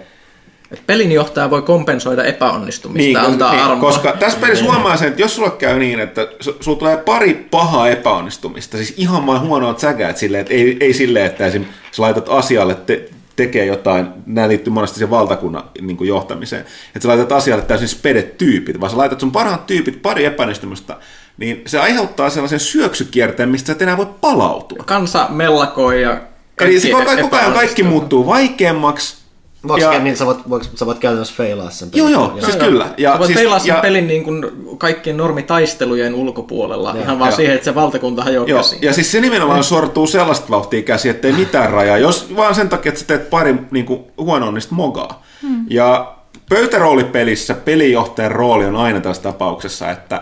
Et 0.75 0.87
pelinjohtaja 0.87 1.51
voi 1.51 1.63
kompensoida 1.63 2.25
epäonnistumista 2.25 3.19
ja 3.19 3.25
antaa 3.25 3.53
niin, 3.53 3.65
armoa. 3.65 3.81
koska 3.81 4.13
tässä 4.13 4.39
pelissä 4.39 4.65
huomaa 4.65 4.97
sen, 4.97 5.09
että 5.09 5.23
jos 5.23 5.37
sulla 5.37 5.51
käy 5.51 5.79
niin, 5.79 6.01
että 6.01 6.23
su- 6.23 6.57
sulla 6.61 6.79
tulee 6.79 6.97
pari 6.97 7.49
pahaa 7.51 7.89
epäonnistumista, 7.89 8.77
siis 8.77 8.95
ihan 8.97 9.27
vain 9.27 9.41
huonoa 9.41 9.75
säkäät 9.79 10.17
silleen, 10.17 10.41
että 10.41 10.55
ei, 10.55 10.77
ei 10.81 10.95
silleen, 10.95 11.27
että 11.27 11.47
esim. 11.47 11.65
sä 11.93 12.03
laitat 12.03 12.29
asialle 12.29 12.75
te, 12.75 13.09
tekee 13.37 13.67
jotain, 13.67 14.07
nämä 14.27 14.49
liittyy 14.49 14.73
monesti 14.73 14.95
siihen 14.95 15.11
valtakunnan 15.11 15.65
niin 15.81 15.97
kuin 15.97 16.09
johtamiseen, 16.09 16.65
että 16.87 17.01
sä 17.01 17.09
laitat 17.09 17.33
asialle 17.33 17.65
täysin 17.65 17.89
spedet 17.89 18.39
tyypit, 18.39 18.81
vaan 18.81 18.91
sä 18.91 18.97
laitat 18.97 19.21
sun 19.21 19.33
parhaat 19.33 19.67
tyypit 19.67 20.03
pari 20.03 20.25
epäonnistumista, 20.25 20.97
niin 21.37 21.63
se 21.67 21.79
aiheuttaa 21.79 22.31
sellaisen 22.31 22.61
syöksykierteen, 22.61 23.49
mistä 23.49 23.67
sä 23.67 23.73
et 23.73 23.83
enää 23.83 23.97
voi 23.97 24.09
palautua. 24.21 24.85
Kansa 24.87 25.27
mellakoi 25.31 26.03
ja 26.03 26.11
Eli 26.13 26.21
kaikki 26.57 26.81
se 26.81 26.91
koko, 26.91 27.17
koko 27.23 27.37
ajan 27.37 27.53
kaikki 27.53 27.83
muuttuu 27.83 28.27
vaikeammaksi. 28.27 29.24
Voiko 29.69 29.87
Ja- 29.87 29.93
ja... 29.93 29.99
niin 30.01 30.17
sä 30.17 30.27
voit, 30.27 30.39
voiko, 30.51 30.67
sä 30.75 30.87
voit 30.87 30.99
käytännössä 30.99 31.35
feilaa 31.37 31.71
sen 31.71 31.89
Joo, 31.95 32.07
pelin? 32.07 32.21
joo, 32.21 32.33
siis 32.45 32.57
kyllä. 32.57 32.85
Ja 32.85 32.95
Ja, 32.99 33.13
Sä 33.13 33.19
voit 33.19 33.27
siis, 33.27 33.39
peilaa 33.39 33.59
sen 33.59 33.69
ja, 33.69 33.75
pelin 33.83 34.07
niin 34.07 34.25
kuin 34.25 34.47
kaikkien 34.79 35.17
normitaistelujen 35.17 36.15
ulkopuolella, 36.15 36.91
Joo. 36.95 37.03
ihan 37.03 37.19
vaan 37.19 37.31
Joo. 37.31 37.37
siihen, 37.37 37.55
että 37.55 37.65
se 37.65 37.75
valtakunta 37.75 38.23
hajoaa 38.23 38.49
Joo, 38.49 38.59
käsiin. 38.59 38.83
ja 38.83 38.93
siis 38.93 39.13
se 39.13 39.21
nimenomaan 39.21 39.65
sortuu 39.65 40.07
sellaista 40.07 40.47
vauhtia 40.51 40.83
käsi, 40.83 41.09
ettei 41.09 41.33
mitään 41.33 41.71
rajaa, 41.71 41.99
jos 41.99 42.37
vaan 42.37 42.55
sen 42.55 42.69
takia, 42.69 42.89
että 42.91 43.01
sä 43.01 43.07
teet 43.07 43.31
pari 43.31 43.55
niin 43.71 43.85
kuin, 43.87 44.01
huonoa 44.19 44.53
niistä 44.53 44.75
mogaa. 44.75 45.23
Hmm. 45.43 45.65
Ja 45.71 46.15
pöytäroolipelissä 46.49 47.55
pelijohtajan 47.55 48.33
rooli 48.33 48.65
on 48.65 48.77
aina 48.77 49.01
tässä 49.01 49.23
tapauksessa, 49.23 49.91
että 49.91 50.21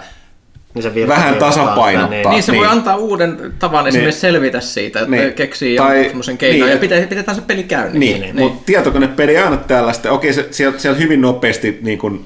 Niin 0.75 0.83
se 0.83 1.09
Vähän 1.09 1.35
tasapainottaa. 1.35 2.11
Niin. 2.11 2.31
Niin, 2.31 2.43
se 2.43 2.53
voi 2.53 2.61
Niin. 2.67 2.71
antaa 2.71 2.97
uuden 2.97 3.55
tavan 3.59 3.87
esimerkiksi 3.87 4.21
selvitä 4.21 4.61
siitä, 4.61 4.99
että 5.01 5.11
Niin. 5.11 5.23
niin. 5.23 5.33
keksii 5.35 5.77
Tai- 5.77 6.05
semmoisen 6.05 6.39
keinon 6.39 6.61
niin, 6.67 6.73
ja 6.75 6.79
pidetään, 6.81 7.09
pidetään 7.09 7.35
se 7.35 7.43
peli 7.47 7.63
käynnissä. 7.65 7.99
niin, 7.99 8.21
niin. 8.21 8.37
mutta 8.37 8.63
tietokonepeli 8.67 9.37
ei 9.37 9.43
aina 9.43 9.57
tällaista. 9.57 10.11
Okei, 10.11 10.33
se, 10.33 10.49
siellä, 10.51 10.79
siellä 10.79 10.99
hyvin 10.99 11.21
nopeasti 11.21 11.79
niin 11.83 11.99
kuin, 11.99 12.25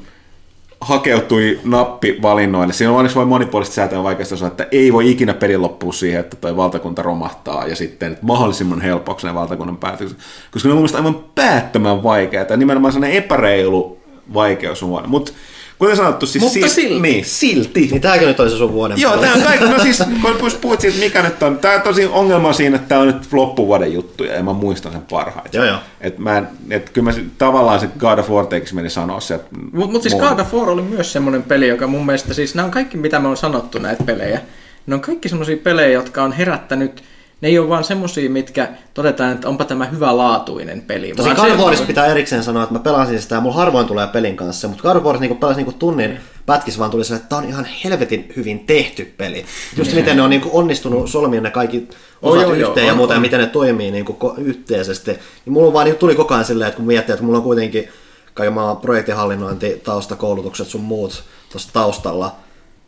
hakeutui 0.80 1.60
nappivalinnoille. 1.64 2.72
Siinä 2.72 2.90
on 2.90 2.96
onneksi 2.96 3.16
voi 3.16 3.24
monipuolisesti 3.26 3.74
säätää 3.76 4.02
vaikeasti 4.02 4.36
sanoa, 4.36 4.50
että 4.50 4.66
ei 4.72 4.92
voi 4.92 5.10
ikinä 5.10 5.34
pelin 5.34 5.62
loppua 5.62 5.92
siihen, 5.92 6.20
että 6.20 6.36
toi 6.36 6.56
valtakunta 6.56 7.02
romahtaa 7.02 7.66
ja 7.66 7.76
sitten 7.76 8.12
että 8.12 8.26
mahdollisimman 8.26 8.80
helpoksi 8.80 9.26
ne 9.26 9.34
valtakunnan 9.34 9.76
päätökset. 9.76 10.18
Koska 10.50 10.68
ne 10.68 10.72
on 10.72 10.76
mun 10.76 10.80
mielestä 10.82 10.98
aivan 10.98 11.24
päättömän 11.34 12.02
vaikeaa. 12.02 12.46
Ja 12.50 12.56
nimenomaan 12.56 12.92
sellainen 12.92 13.16
epäreilu 13.18 13.98
vaikeus 14.34 14.82
on. 14.82 15.02
Mutta 15.06 15.32
kuten 15.78 15.96
sanottu, 15.96 16.26
siis 16.26 16.42
Mutta 16.42 16.54
siis, 16.54 16.74
silti. 16.74 17.00
Niin, 17.00 17.24
silti. 17.24 17.80
Niin 17.80 18.00
tääkin 18.00 18.28
nyt 18.28 18.40
oli 18.40 18.50
se 18.50 18.56
sun 18.56 18.72
vuoden 18.72 19.00
Joo, 19.00 19.16
tämä 19.16 19.34
on 19.34 19.42
kaikki. 19.42 19.68
No 19.68 19.78
siis, 19.78 20.02
kun 20.22 20.50
puhut 20.60 20.80
siitä, 20.80 20.98
mikä 20.98 21.22
nyt 21.22 21.42
on, 21.42 21.58
tämä 21.58 21.74
on 21.74 21.82
tosi 21.82 22.06
ongelma 22.06 22.52
siinä, 22.52 22.76
että 22.76 22.88
tämä 22.88 23.00
on 23.00 23.06
nyt 23.06 23.32
loppuvuoden 23.32 23.92
juttuja 23.92 24.34
ja 24.34 24.42
mä 24.42 24.52
muistan 24.52 24.92
sen 24.92 25.02
parhaiten. 25.10 25.58
Joo, 25.58 25.66
joo. 25.66 25.78
Et 26.00 26.18
mä 26.18 26.38
en, 26.38 26.48
et 26.70 26.90
kyllä 26.90 27.10
mä 27.10 27.18
tavallaan 27.38 27.80
se 27.80 27.88
God 27.98 28.18
of 28.18 28.30
War 28.30 28.46
tekisi 28.46 28.74
meni 28.74 28.90
sanoa 28.90 29.20
se, 29.20 29.34
että... 29.34 29.48
Mutta 29.72 29.92
mut 29.92 30.02
siis 30.02 30.14
mun- 30.14 30.28
God 30.28 30.38
of 30.38 30.54
War 30.54 30.70
oli 30.70 30.82
myös 30.82 31.12
semmoinen 31.12 31.42
peli, 31.42 31.68
joka 31.68 31.86
mun 31.86 32.06
mielestä, 32.06 32.34
siis 32.34 32.54
nämä 32.54 32.66
on 32.66 32.72
kaikki 32.72 32.96
mitä 32.96 33.18
me 33.18 33.28
on 33.28 33.36
sanottu 33.36 33.78
näitä 33.78 34.04
pelejä, 34.04 34.40
ne 34.86 34.94
on 34.94 35.00
kaikki 35.00 35.28
semmoisia 35.28 35.56
pelejä, 35.56 35.88
jotka 35.88 36.22
on 36.22 36.32
herättänyt, 36.32 37.02
ne 37.40 37.48
ei 37.48 37.58
ole 37.58 37.68
vaan 37.68 37.84
semmoisia, 37.84 38.30
mitkä 38.30 38.68
todetaan, 38.94 39.32
että 39.32 39.48
onpa 39.48 39.64
tämä 39.64 39.84
hyvälaatuinen 39.86 40.82
peli. 40.82 41.12
Tosi 41.16 41.28
se- 41.36 41.56
Warissa 41.62 41.84
pitää 41.84 42.06
erikseen 42.06 42.42
sanoa, 42.44 42.62
että 42.62 42.72
mä 42.74 42.78
pelasin 42.80 43.22
sitä 43.22 43.34
ja 43.34 43.40
mulla 43.40 43.56
harvoin 43.56 43.86
tulee 43.86 44.06
pelin 44.06 44.36
kanssa, 44.36 44.68
mutta 44.68 44.88
Warissa 44.94 45.20
niinku 45.20 45.34
pelasin 45.34 45.56
niinku 45.56 45.78
tunnin 45.78 46.18
pätkissä 46.46 46.78
vaan 46.78 46.90
tuli 46.90 47.04
se, 47.04 47.14
että 47.14 47.28
tää 47.28 47.38
on 47.38 47.44
ihan 47.44 47.66
helvetin 47.84 48.32
hyvin 48.36 48.60
tehty 48.66 49.14
peli. 49.16 49.44
Just 49.76 49.92
miten 49.94 50.16
ne 50.16 50.22
on 50.22 50.30
niinku 50.30 50.50
onnistunut 50.52 51.10
solmiin 51.10 51.42
ne 51.42 51.50
kaikki 51.50 51.88
Oh, 52.22 52.32
osat 52.32 52.42
joo, 52.42 52.54
joo, 52.54 52.68
yhteen 52.68 52.86
ja 52.86 52.92
on, 52.92 52.96
muuta 52.96 53.12
ja 53.12 53.16
on. 53.16 53.22
miten 53.22 53.40
ne 53.40 53.46
toimii 53.46 53.90
niinku 53.90 54.34
yhteisesti. 54.38 55.10
Niin 55.10 55.52
mulla 55.52 55.72
vaan 55.72 55.84
niinku 55.84 55.98
tuli 56.00 56.14
koko 56.14 56.34
ajan 56.34 56.44
silleen, 56.44 56.68
että 56.68 56.76
kun 56.76 56.86
miettii, 56.86 57.12
että 57.12 57.24
mulla 57.24 57.38
on 57.38 57.44
kuitenkin 57.44 57.88
kaiken 58.34 58.52
maailman 58.52 58.76
projektihallinnointi, 58.76 59.80
taustakoulutukset 59.84 60.68
sun 60.68 60.80
muut 60.80 61.24
tuossa 61.52 61.72
taustalla, 61.72 62.36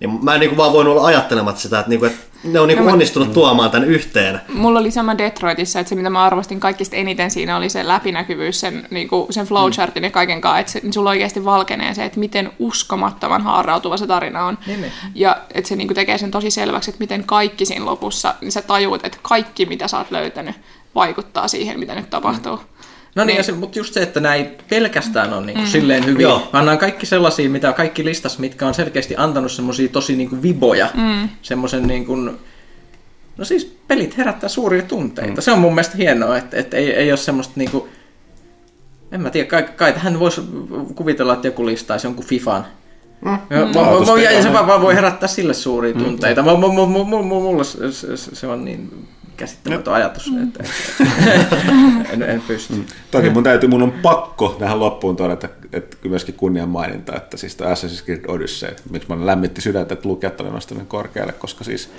niin 0.00 0.24
mä 0.24 0.34
en 0.34 0.40
niinku 0.40 0.56
vaan 0.56 0.72
voinut 0.72 0.96
olla 0.96 1.06
ajattelematta 1.06 1.60
sitä, 1.60 1.78
että, 1.78 1.88
niinku, 1.88 2.06
että 2.06 2.18
ne 2.44 2.60
on 2.60 2.68
niinku 2.68 2.82
No 2.82 2.86
mä- 2.86 2.92
onnistunut 2.92 3.32
tuomaan 3.32 3.70
tämän 3.70 3.88
yhteen. 3.88 4.40
Mulla 4.54 4.78
oli 4.78 4.90
sama 4.90 5.18
Detroitissa, 5.18 5.80
että 5.80 5.88
se 5.88 5.94
mitä 5.94 6.10
mä 6.10 6.24
arvostin 6.24 6.60
kaikista 6.60 6.96
eniten 6.96 7.30
siinä 7.30 7.56
oli 7.56 7.68
se 7.68 7.88
läpinäkyvyys, 7.88 8.60
sen, 8.60 8.86
niin 8.90 9.08
kuin, 9.08 9.32
sen 9.32 9.46
flowchartin 9.46 10.04
ja 10.04 10.10
kaiken 10.10 10.40
kanssa, 10.40 10.58
että 10.58 10.72
se, 10.72 10.80
niin 10.82 10.92
sulla 10.92 11.10
oikeasti 11.10 11.44
valkenee 11.44 11.94
se, 11.94 12.04
että 12.04 12.20
miten 12.20 12.52
uskomattoman 12.58 13.42
haarautuva 13.42 13.96
se 13.96 14.06
tarina 14.06 14.44
on. 14.44 14.58
Niin, 14.66 14.80
niin. 14.80 14.92
Ja 15.14 15.36
että 15.54 15.68
se 15.68 15.76
niin 15.76 15.88
kuin, 15.88 15.94
tekee 15.94 16.18
sen 16.18 16.30
tosi 16.30 16.50
selväksi, 16.50 16.90
että 16.90 17.00
miten 17.02 17.24
kaikki 17.24 17.64
siinä 17.66 17.84
lopussa, 17.84 18.34
niin 18.40 18.52
sä 18.52 18.62
tajuut, 18.62 19.04
että 19.04 19.18
kaikki 19.22 19.66
mitä 19.66 19.88
sä 19.88 19.98
oot 19.98 20.10
löytänyt 20.10 20.56
vaikuttaa 20.94 21.48
siihen, 21.48 21.78
mitä 21.78 21.94
nyt 21.94 22.10
tapahtuu. 22.10 22.60
No 23.14 23.24
niin, 23.24 23.36
ja 23.36 23.42
se, 23.42 23.52
mutta 23.52 23.78
just 23.78 23.94
se, 23.94 24.02
että 24.02 24.20
nämä 24.20 24.34
ei 24.34 24.50
pelkästään 24.68 25.32
ole 25.32 25.46
niinku 25.46 25.60
Mm. 25.60 25.66
silleen 25.66 26.04
hyviä, 26.06 26.28
Joo. 26.28 26.48
vaan 26.52 26.64
nämä 26.64 26.72
on 26.72 26.78
kaikki 26.78 27.06
sellaisia, 27.06 27.50
mitä 27.50 27.72
kaikki 27.72 28.04
listas, 28.04 28.38
mitkä 28.38 28.66
on 28.66 28.74
selkeästi 28.74 29.14
antanut 29.16 29.52
semmoisia 29.52 29.88
tosi 29.88 30.16
niinku 30.16 30.42
viboja, 30.42 30.88
mm. 30.94 31.28
semmoisen 31.42 31.86
niinku, 31.86 32.14
no 33.36 33.44
siis 33.44 33.76
pelit 33.88 34.18
herättää 34.18 34.48
suuria 34.48 34.82
tunteita. 34.82 35.32
Mm. 35.34 35.40
Se 35.40 35.52
on 35.52 35.58
mun 35.58 35.74
mielestä 35.74 35.96
hienoa, 35.96 36.36
että, 36.36 36.56
että 36.56 36.76
ei, 36.76 36.94
ei 36.94 37.10
ole 37.12 37.16
semmoista 37.16 37.52
niinku, 37.56 37.88
en 39.12 39.20
mä 39.20 39.30
tiedä, 39.30 39.48
kai, 39.48 39.68
kai 39.76 39.92
tähän 39.92 40.20
voisi 40.20 40.40
kuvitella, 40.94 41.34
että 41.34 41.48
joku 41.48 41.66
listaisi 41.66 42.06
jonkun 42.06 42.24
FIFAn. 42.24 42.64
Mm. 43.24 43.38
Voi, 43.74 44.06
voi, 44.06 44.24
ja 44.24 44.42
se 44.42 44.52
vaan, 44.52 44.80
voi 44.80 44.94
herättää 44.94 45.28
sille 45.28 45.54
suuria 45.54 45.94
tunteita. 45.94 46.42
Mm. 46.42 46.48
Mulla 46.48 47.64
se, 47.64 47.92
se, 47.92 48.16
se 48.16 48.46
on 48.46 48.64
niin 48.64 49.08
käsittämätön 49.38 49.94
ajatus, 49.94 50.32
että, 50.42 50.64
että 51.40 51.56
en, 52.12 52.22
en 52.22 52.40
pysty. 52.40 52.74
Mm. 52.74 52.84
Toki 53.10 53.30
mun 53.30 53.42
täytyy, 53.42 53.68
mun 53.68 53.82
on 53.82 53.92
pakko 53.92 54.56
tähän 54.58 54.80
loppuun 54.80 55.16
todeta, 55.16 55.48
että 55.72 55.96
kyllä 55.96 56.12
myöskin 56.12 56.34
kunnian 56.34 56.68
maininta, 56.68 57.16
että 57.16 57.36
siis 57.36 57.56
toi 57.56 57.66
Assassin's 57.66 58.04
Creed 58.04 58.24
Odyssey, 58.28 58.74
miksi 58.90 59.08
mä 59.08 59.26
lämmitti 59.26 59.60
sydäntä, 59.60 59.94
että 59.94 60.08
lukijat 60.08 60.40
oli 60.40 60.50
nostanut 60.50 60.82
niin 60.82 60.88
korkealle, 60.88 61.32
koska 61.32 61.64
siis 61.64 61.90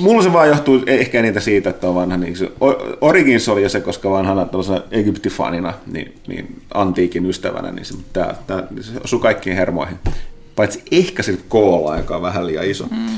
Mulla 0.00 0.22
se 0.22 0.32
vaan 0.32 0.48
johtuu 0.48 0.82
ehkä 0.86 1.22
niitä 1.22 1.40
siitä, 1.40 1.70
että 1.70 1.88
on 1.88 1.94
vanha, 1.94 2.16
niin 2.16 2.36
se 2.36 2.52
Origins 3.00 3.48
oli 3.48 3.62
jo 3.62 3.68
se, 3.68 3.80
koska 3.80 4.10
vanhana 4.10 4.44
tällaisena 4.44 4.82
Egyptifanina, 4.90 5.74
niin, 5.86 6.14
niin 6.26 6.62
antiikin 6.74 7.26
ystävänä, 7.26 7.70
niin 7.72 7.84
se, 7.84 7.94
tää, 8.12 8.34
tää, 8.46 8.62
se 8.80 8.92
osuu 9.04 9.18
kaikkiin 9.18 9.56
hermoihin. 9.56 9.98
Paitsi 10.56 10.82
ehkä 10.90 11.22
sillä 11.22 11.40
koolla, 11.48 11.96
joka 11.96 12.16
on 12.16 12.22
vähän 12.22 12.46
liian 12.46 12.66
iso. 12.66 12.86
Mm. 12.90 13.08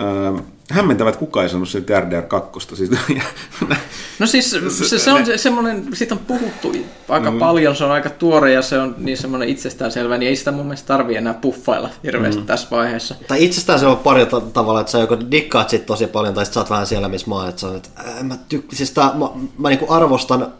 Öö, 0.00 0.32
hämmentävä, 0.72 1.08
että 1.08 1.18
kukaan 1.18 1.44
ei 1.44 1.48
sanonut 1.48 1.68
siitä 1.68 2.00
RDR 2.00 2.22
2. 2.22 2.76
Siis, 2.76 2.90
No 4.18 4.26
siis 4.26 4.50
se, 4.50 4.98
se, 4.98 5.12
on 5.12 5.26
se, 5.26 5.38
semmoinen, 5.38 5.86
siitä 5.92 6.14
on 6.14 6.20
puhuttu 6.26 6.72
aika 7.08 7.30
mm. 7.30 7.38
paljon, 7.38 7.76
se 7.76 7.84
on 7.84 7.90
aika 7.90 8.10
tuore 8.10 8.52
ja 8.52 8.62
se 8.62 8.78
on 8.78 8.94
niin 8.98 9.18
semmoinen 9.18 9.48
itsestäänselvä, 9.48 10.18
niin 10.18 10.28
ei 10.28 10.36
sitä 10.36 10.52
mun 10.52 10.66
mielestä 10.66 10.86
tarvii 10.86 11.16
enää 11.16 11.34
puffailla 11.34 11.90
hirveästi 12.04 12.40
mm. 12.40 12.46
tässä 12.46 12.68
vaiheessa. 12.70 13.14
Tai 13.28 13.44
itsestään 13.44 13.78
se 13.78 13.86
on 13.86 13.96
pari 13.96 14.26
ta- 14.26 14.40
tavalla, 14.40 14.80
että 14.80 14.92
sä 14.92 14.98
joko 14.98 15.16
dikkaat 15.30 15.70
sit 15.70 15.86
tosi 15.86 16.06
paljon, 16.06 16.34
tai 16.34 16.44
sit 16.44 16.54
sä 16.54 16.60
oot 16.60 16.70
vähän 16.70 16.86
siellä, 16.86 17.08
missä 17.08 17.28
mä 17.28 17.34
oon, 17.34 17.48
että 17.48 17.60
sä 17.60 17.66
oot, 17.66 17.76
että 17.76 17.90
mä, 18.22 18.34
tyk- 18.54 18.76
siis 18.76 18.90
tää, 18.90 19.12
mä, 19.14 19.28
mä 19.58 19.68
niinku 19.68 19.92
arvostan 19.92 20.52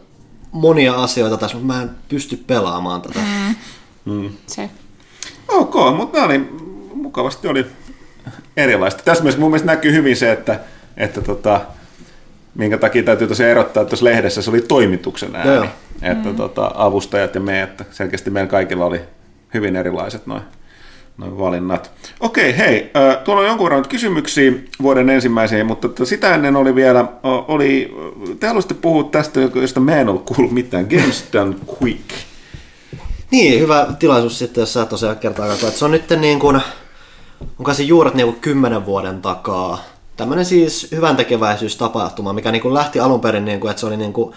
monia 0.51 0.93
asioita 0.93 1.37
tässä, 1.37 1.57
mutta 1.57 1.73
mä 1.73 1.81
en 1.81 1.91
pysty 2.09 2.37
pelaamaan 2.47 3.01
tätä. 3.01 3.19
Mm. 4.05 4.29
Se. 4.47 4.69
Ok, 5.47 5.75
mutta 5.97 6.17
nämä 6.17 6.25
oli, 6.25 6.49
mukavasti 6.93 7.47
oli 7.47 7.65
erilaista. 8.57 9.03
Tässä 9.03 9.23
myös 9.23 9.37
mun 9.37 9.51
mielestä 9.51 9.71
näkyy 9.71 9.91
hyvin 9.91 10.17
se, 10.17 10.31
että, 10.31 10.59
että 10.97 11.21
tota, 11.21 11.61
minkä 12.55 12.77
takia 12.77 13.03
täytyy 13.03 13.27
tosiaan 13.27 13.51
erottaa, 13.51 13.81
että 13.81 13.89
tuossa 13.89 14.05
lehdessä 14.05 14.41
se 14.41 14.49
oli 14.49 14.61
toimituksen 14.61 15.35
ääni. 15.35 15.53
Joo. 15.53 15.65
Että 16.01 16.33
tota, 16.33 16.71
avustajat 16.75 17.35
ja 17.35 17.41
me, 17.41 17.61
että 17.61 17.85
selkeästi 17.91 18.29
meillä 18.29 18.49
kaikilla 18.49 18.85
oli 18.85 19.01
hyvin 19.53 19.75
erilaiset 19.75 20.27
noin 20.27 20.41
noin 21.17 21.37
valinnat. 21.37 21.91
Okei, 22.19 22.57
hei, 22.57 22.91
tuolla 23.23 23.41
on 23.41 23.47
jonkun 23.47 23.65
verran 23.65 23.79
nyt 23.79 23.87
kysymyksiä 23.87 24.51
vuoden 24.81 25.09
ensimmäiseen, 25.09 25.65
mutta 25.65 25.87
että 25.87 26.05
sitä 26.05 26.35
ennen 26.35 26.55
oli 26.55 26.75
vielä, 26.75 27.05
oli, 27.23 27.95
te 28.39 28.47
haluaisitte 28.47 28.73
puhua 28.73 29.03
tästä, 29.03 29.39
josta 29.55 29.79
mä 29.79 29.95
en 29.95 30.09
ollut 30.09 30.25
kuullut 30.25 30.53
mitään, 30.53 30.87
Games 30.89 31.27
Done 31.33 31.55
Quick. 31.81 32.09
Niin, 33.31 33.59
hyvä 33.59 33.87
tilaisuus 33.99 34.39
sitten, 34.39 34.61
jos 34.61 34.73
sä 34.73 34.85
tosiaan 34.85 35.17
kertaa 35.17 35.47
katsoa, 35.47 35.67
että 35.67 35.79
se 35.79 35.85
on 35.85 35.91
nyt 35.91 36.09
niin 36.19 36.39
kuin, 36.39 36.61
onko 37.59 37.73
se 37.73 37.83
juuret 37.83 38.13
niin 38.13 38.27
kuin 38.27 38.41
kymmenen 38.41 38.85
vuoden 38.85 39.21
takaa. 39.21 39.77
Tämmöinen 40.17 40.45
siis 40.45 40.87
hyvän 40.91 41.15
tekeväisyystapahtuma, 41.15 42.33
mikä 42.33 42.51
niin 42.51 42.61
kuin 42.61 42.73
lähti 42.73 42.99
alun 42.99 43.21
perin, 43.21 43.45
niin 43.45 43.59
kuin, 43.59 43.71
että 43.71 43.79
se 43.79 43.85
oli 43.85 43.97
niin 43.97 44.13
kuin 44.13 44.33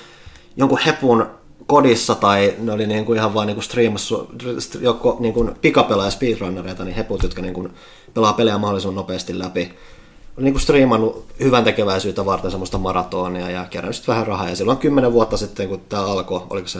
jonkun 0.56 0.78
hepun 0.78 1.26
kodissa 1.66 2.14
tai 2.14 2.54
ne 2.58 2.72
oli 2.72 2.86
niin 2.86 3.04
kuin 3.04 3.16
ihan 3.16 3.34
vaan 3.34 3.46
niin 3.46 3.62
striimassu, 3.62 4.30
joko 4.80 5.16
niin 5.20 5.34
kuin 5.34 5.54
pikapelaaja 5.60 6.10
speedrunnereita, 6.10 6.84
niin 6.84 6.96
heput, 6.96 7.22
jotka 7.22 7.42
niin 7.42 7.54
kuin 7.54 7.72
pelaa 8.14 8.32
pelejä 8.32 8.58
mahdollisimman 8.58 8.94
nopeasti 8.94 9.38
läpi. 9.38 9.74
Oli 10.36 10.44
niin 10.44 10.54
kuin 10.54 10.62
striimannut 10.62 11.24
hyvän 11.40 11.64
tekeväisyyttä 11.64 12.24
varten 12.24 12.50
semmoista 12.50 12.78
maratonia 12.78 13.50
ja 13.50 13.64
kerännyt 13.70 14.08
vähän 14.08 14.26
rahaa. 14.26 14.48
Ja 14.48 14.56
silloin 14.56 14.78
kymmenen 14.78 15.12
vuotta 15.12 15.36
sitten, 15.36 15.68
kun 15.68 15.80
tämä 15.88 16.06
alkoi, 16.06 16.42
oliko 16.50 16.68
se 16.68 16.78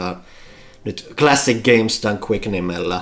nyt 0.85 1.13
Classic 1.19 1.65
Games 1.65 2.03
Done 2.03 2.19
Quick 2.31 2.47
nimellä, 2.47 3.01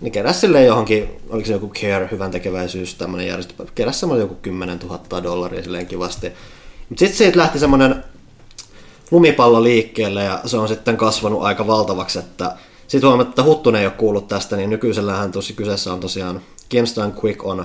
niin 0.00 0.12
keräsi 0.12 0.40
silleen 0.40 0.66
johonkin, 0.66 1.08
oliko 1.30 1.46
se 1.46 1.52
joku 1.52 1.68
Care, 1.68 2.08
hyvän 2.10 2.30
tekeväisyys, 2.30 2.94
tämmöinen 2.94 3.26
järjestö, 3.26 3.64
keräsi 3.74 3.98
semmoinen 3.98 4.24
joku 4.24 4.34
10 4.34 4.78
000 4.78 5.22
dollaria 5.22 5.62
silleen 5.62 5.86
kivasti. 5.86 6.32
Mutta 6.88 7.00
sitten 7.00 7.18
siitä 7.18 7.38
lähti 7.38 7.58
semmoinen 7.58 8.04
lumipallo 9.10 9.62
liikkeelle 9.62 10.24
ja 10.24 10.40
se 10.46 10.56
on 10.56 10.68
sitten 10.68 10.96
kasvanut 10.96 11.42
aika 11.42 11.66
valtavaksi, 11.66 12.18
että 12.18 12.56
sitten 12.88 13.08
huomatta, 13.08 13.30
että 13.30 13.42
Huttunen 13.42 13.80
ei 13.80 13.86
ole 13.86 13.94
kuullut 13.96 14.28
tästä, 14.28 14.56
niin 14.56 14.70
nykyisellähän 14.70 15.32
tosi 15.32 15.52
kyseessä 15.52 15.92
on 15.92 16.00
tosiaan 16.00 16.40
Games 16.70 16.96
Done 16.96 17.12
Quick 17.24 17.44
on 17.44 17.64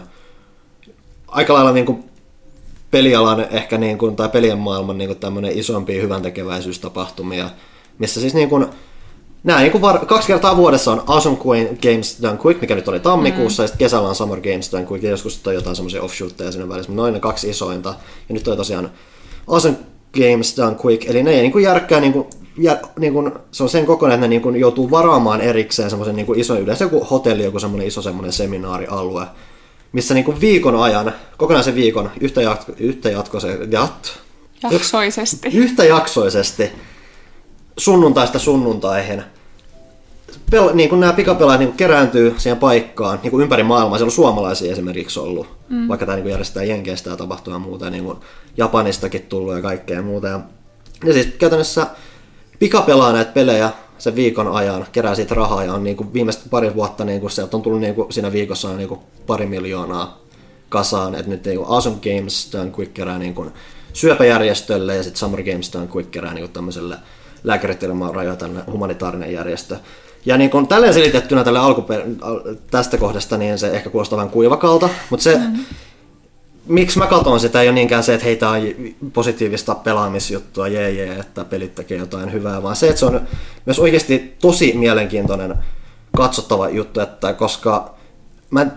aika 1.28 1.54
lailla 1.54 1.72
niin 1.72 1.86
kuin 1.86 2.04
pelialan 2.92 3.46
ehkä 3.52 3.78
niin 3.78 3.98
kuin, 3.98 4.16
tai 4.16 4.30
pelien 4.30 4.58
maailman 4.58 4.98
niin 4.98 5.08
kuin 5.08 5.20
tämmöinen 5.20 5.58
isompi 5.58 6.02
hyvän 6.02 6.22
tekeväisyystapahtumia, 6.22 7.50
missä 7.98 8.22
siis 8.22 8.34
niin 8.34 8.50
kuin 8.50 8.66
Nämä 9.44 9.60
niin 9.60 9.82
var- 9.82 10.06
kaksi 10.06 10.28
kertaa 10.28 10.58
vuodessa 10.58 10.92
on 10.92 11.04
Awesome 11.08 11.38
Games 11.82 12.22
Done 12.22 12.40
Quick, 12.46 12.62
mikä 12.62 12.76
nyt 12.76 12.88
oli 12.88 13.00
tammikuussa, 13.00 13.62
mm. 13.62 13.64
ja 13.64 13.68
sitten 13.68 13.86
kesällä 13.86 14.10
on 14.10 14.16
Summer 14.16 14.42
Games 14.42 14.72
Done 14.72 14.88
Quick, 14.92 15.04
ja 15.04 15.10
joskus 15.10 15.42
on 15.48 15.54
jotain 15.54 15.76
semmoisia 15.76 16.02
offshootteja 16.02 16.52
siinä 16.52 16.70
välissä, 16.70 16.92
mutta 16.92 17.02
noin 17.02 17.14
ne 17.14 17.20
kaksi 17.20 17.50
isointa. 17.50 17.90
Ja 18.30 18.34
nyt 18.34 18.48
on 18.48 18.58
tosiaan 18.58 18.92
Awesome 19.48 19.78
Games 20.14 20.58
Done 20.58 20.76
Quick, 20.86 21.10
eli 21.10 21.24
ne 21.24 21.32
ei 21.32 21.42
niin 21.42 21.52
kuin 21.52 21.64
järkkää, 21.64 22.00
niin 22.00 22.14
kuin, 22.14 22.28
jär, 22.58 22.78
niin 23.00 23.14
kuin, 23.14 23.32
se 23.52 23.64
on 23.64 23.70
sen 23.70 23.86
kokoinen, 23.86 24.16
että 24.16 24.28
ne 24.28 24.30
niin 24.30 24.42
kuin 24.42 24.56
joutuu 24.56 24.92
varaamaan 24.92 25.42
erikseen 25.42 25.90
semmoisen 25.90 26.16
niin 26.16 26.26
kuin 26.26 26.40
iso, 26.40 26.56
yleensä 26.56 26.86
joku 26.86 27.04
hotelli, 27.04 27.44
joku 27.44 27.60
semmoinen 27.60 27.88
iso 27.88 28.02
semmoinen 28.02 28.34
seminaarialue, 28.34 29.26
missä 29.92 30.14
niin 30.14 30.26
kuin 30.26 30.42
viikon 30.42 30.76
ajan, 30.76 31.14
kokonaisen 31.38 31.76
viikon, 31.76 32.12
yhtä, 32.22 32.42
jatko, 32.42 32.72
yhtä 32.80 33.10
jatkoisen, 33.10 33.72
jat, 33.72 34.20
jaksoisesti. 34.72 35.50
Yhtä 35.54 35.84
jaksoisesti 35.84 36.72
sunnuntaista 37.78 38.40
sunnuntaihin. 38.40 39.24
Pel- 40.56 40.74
niin 40.74 40.90
kuin 40.90 41.00
nämä 41.00 41.14
pikapelaajat 41.14 41.60
niin 41.60 41.70
kuin 41.70 41.78
kerääntyy 41.78 42.36
siihen 42.38 42.60
paikkaan 42.60 43.20
niin 43.24 43.32
kuin 43.32 43.44
ympäri 43.44 43.64
maailmaa. 43.64 43.98
Siellä 43.98 44.08
on 44.08 44.16
suomalaisia 44.16 44.72
esimerkiksi 44.72 45.20
ollut, 45.20 45.48
mm. 45.70 45.88
vaikka 45.88 46.06
tämä 46.06 46.16
niin 46.16 46.24
kuin 46.24 46.32
järjestetään 46.32 46.68
Jenkeistä 46.68 47.10
ja 47.10 47.18
tapahtuu 47.18 47.54
ja 47.54 47.60
muuta. 47.60 47.90
Niin 47.90 48.04
kuin 48.04 48.18
Japanistakin 48.58 49.22
tullut 49.22 49.56
ja 49.56 49.62
kaikkea 49.62 50.02
muuta. 50.02 50.28
Ja, 50.28 50.40
ja 51.06 51.14
siis 51.14 51.28
käytännössä 51.38 51.88
pikapelaa 52.60 53.14
näitä 53.14 53.32
pelejä 53.32 53.70
sen 53.98 54.16
viikon 54.16 54.48
ajan, 54.48 54.86
kerää 54.92 55.16
siitä 55.16 55.36
rahaa 55.36 55.64
ja 55.64 55.74
on 55.74 55.84
niin 55.84 55.98
kuin 55.98 56.14
viimeiset 56.14 56.44
pari 56.50 56.76
vuotta 56.76 57.06
niin 57.06 57.22
kuin 57.22 57.32
sieltä 57.32 57.58
on 57.58 57.64
tullut 57.64 57.82
niin 57.82 57.96
kuin 57.96 58.14
siinä 58.14 58.32
viikossa 58.32 58.74
niin 58.74 58.90
kuin 58.90 59.00
pari 59.28 59.46
miljoonaa 59.46 60.18
kasaan. 60.70 61.16
Että 61.16 61.30
nyt 61.30 61.46
niin 61.46 61.58
kuin 61.58 61.70
Awesome 61.70 61.98
Games 62.04 62.50
Done 62.54 62.72
Quick 62.78 62.94
kerää 62.94 63.20
niin 63.20 63.34
kuin 63.34 63.52
syöpäjärjestölle 63.94 64.96
ja 64.96 65.04
sitten 65.04 65.20
Summer 65.20 65.44
Games 65.44 65.74
Done 65.74 65.88
Quick 65.96 66.12
kerää 66.12 66.34
niin 66.34 66.44
kuin 66.44 66.54
tämmöiselle 66.54 66.98
lääkärit 67.48 67.84
ilman 67.84 68.16
rajoja, 68.16 68.38
humanitaarinen 68.72 69.34
järjestö. 69.34 69.78
Ja 70.26 70.38
niin 70.38 70.50
kun 70.50 70.68
tälleen 70.68 70.94
selitettynä 70.94 71.44
tälle 71.44 71.60
alkuper- 71.60 72.56
tästä 72.72 72.98
kohdasta, 72.98 73.38
niin 73.38 73.58
se 73.58 73.72
ehkä 73.72 73.90
kuulostaa 73.90 74.18
vähän 74.18 74.30
kuivakalta, 74.30 74.90
mutta 75.10 75.24
se, 75.24 75.36
mm-hmm. 75.38 75.66
miksi 76.68 77.00
mä 77.00 77.08
katson 77.08 77.40
sitä, 77.40 77.62
ei 77.62 77.68
ole 77.68 77.76
niinkään 77.76 78.04
se, 78.04 78.14
että 78.14 78.26
heitä 78.26 78.50
on 78.50 78.62
positiivista 79.14 79.76
pelaamisjuttua, 79.76 80.68
jee 80.68 80.92
jee, 80.92 81.20
että 81.20 81.46
pelit 81.46 81.76
tekee 81.76 81.98
jotain 81.98 82.32
hyvää, 82.32 82.64
vaan 82.64 82.76
se, 82.76 82.88
että 82.88 83.00
se 83.00 83.06
on 83.06 83.22
myös 83.66 83.80
oikeasti 83.80 84.36
tosi 84.42 84.74
mielenkiintoinen 84.76 85.56
katsottava 86.18 86.70
juttu, 86.70 87.00
että 87.00 87.34
koska 87.34 87.96
mä 88.50 88.68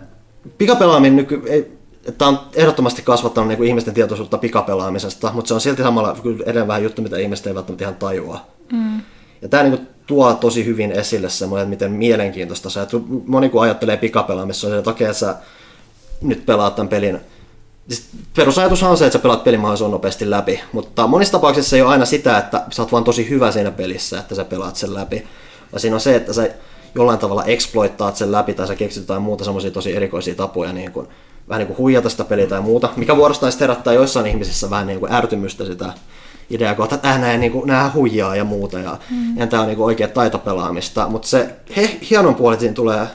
pikapelaaminen 0.59 1.17
nyky, 1.17 1.43
ei, 1.47 1.81
tämä 2.19 2.29
on 2.29 2.39
ehdottomasti 2.55 3.03
kasvattanut 3.03 3.49
niin 3.49 3.59
kuin 3.59 3.69
ihmisten 3.69 3.95
tietoisuutta 3.95 4.39
pikapelaamisesta, 4.39 5.31
mutta 5.33 5.49
se 5.49 5.55
on 5.55 5.61
silti 5.61 5.83
samalla 5.83 6.17
edelleen 6.43 6.69
vähän 6.69 6.83
juttu, 6.83 7.03
mitä 7.03 7.19
ihmiset 7.19 7.47
eivät 7.47 7.57
välttämättä 7.57 7.85
ihan 7.85 7.95
tajua. 7.95 8.41
Mm. 8.73 9.01
Ja 9.43 9.49
tämä 9.49 9.63
niin 9.63 9.77
kuin, 9.77 9.89
tuo 10.07 10.35
tosi 10.35 10.65
hyvin 10.65 10.93
esille 10.93 11.31
semmoinen, 11.31 11.63
että 11.63 11.71
miten 11.71 11.93
mielenkiintoista 11.93 12.71
se, 12.71 12.83
että 12.83 12.97
moni 13.27 13.49
kun 13.49 13.63
ajattelee 13.63 13.97
pikapelaamista, 13.97 14.67
on 14.67 14.73
se, 14.73 14.79
että 14.79 14.91
okei, 14.91 15.07
että 15.07 15.19
sä 15.19 15.37
nyt 16.21 16.47
pelaat 16.47 16.77
tämän 16.77 16.89
pelin. 16.89 17.21
Siis 17.89 18.09
perusajatushan 18.37 18.91
on 18.91 18.99
se, 18.99 19.07
että 19.07 19.19
sä 19.19 19.23
pelaat 19.23 19.45
pelin 19.45 19.61
mahdollisimman 19.61 19.93
nopeasti 19.93 20.31
läpi, 20.31 20.61
mutta 20.73 21.07
monissa 21.07 21.33
tapauksissa 21.33 21.77
ei 21.77 21.83
ole 21.83 21.91
aina 21.91 22.05
sitä, 22.05 22.39
että 22.39 22.65
sä 22.71 22.83
oot 22.83 22.93
vaan 22.93 23.05
tosi 23.05 23.29
hyvä 23.29 23.53
siinä 23.53 23.71
pelissä, 23.71 24.19
että 24.19 24.35
sä 24.35 24.45
pelaat 24.45 24.77
sen 24.77 24.95
läpi. 24.95 25.27
Ja 25.73 25.79
siinä 25.79 25.97
on 25.97 26.01
se, 26.01 26.17
että 26.17 26.33
sä 26.33 26.49
jollain 26.95 27.19
tavalla 27.19 27.45
exploittaat 27.45 28.17
sen 28.17 28.33
läpi 28.33 28.55
tai 28.55 28.67
sä 28.67 28.77
keksit 28.77 29.03
jotain 29.03 29.23
muuta 29.23 29.45
semmoisia 29.45 29.71
tosi 29.71 29.97
erikoisia 29.97 30.35
tapoja, 30.35 30.73
niin 30.73 30.93
kuin 30.93 31.09
vähän 31.49 31.59
niin 31.59 31.67
kuin 31.67 31.79
huijata 31.79 32.09
sitä 32.09 32.25
peliä 32.25 32.47
tai 32.47 32.61
muuta, 32.61 32.89
mikä 32.97 33.17
vuorostaan 33.17 33.53
sitten 33.53 33.69
herättää 33.69 33.95
joissain 33.95 34.27
ihmisissä 34.27 34.71
vähän 34.71 34.87
niin 34.87 35.01
kuin 35.01 35.13
ärtymystä 35.13 35.65
sitä 35.65 35.93
ideaa 36.51 36.75
kohta, 36.75 36.95
että 36.95 37.19
nämä, 37.19 37.37
niin 37.37 37.53
kuin, 37.53 37.67
nämä 37.67 37.91
huijaa 37.95 38.37
ja 38.37 38.45
muuta, 38.45 38.79
ja, 38.79 38.99
mm. 39.11 39.37
ja 39.37 39.47
tämä 39.47 39.63
on 39.63 39.69
niin 39.69 39.77
kuin 39.77 39.87
oikea 39.87 40.09
taitopelaamista, 40.09 41.09
mutta 41.09 41.29
se 41.29 41.55
he, 41.77 41.99
hienon 42.11 42.35
puoli 42.35 42.59
siinä 42.59 42.75
tulee, 42.75 43.07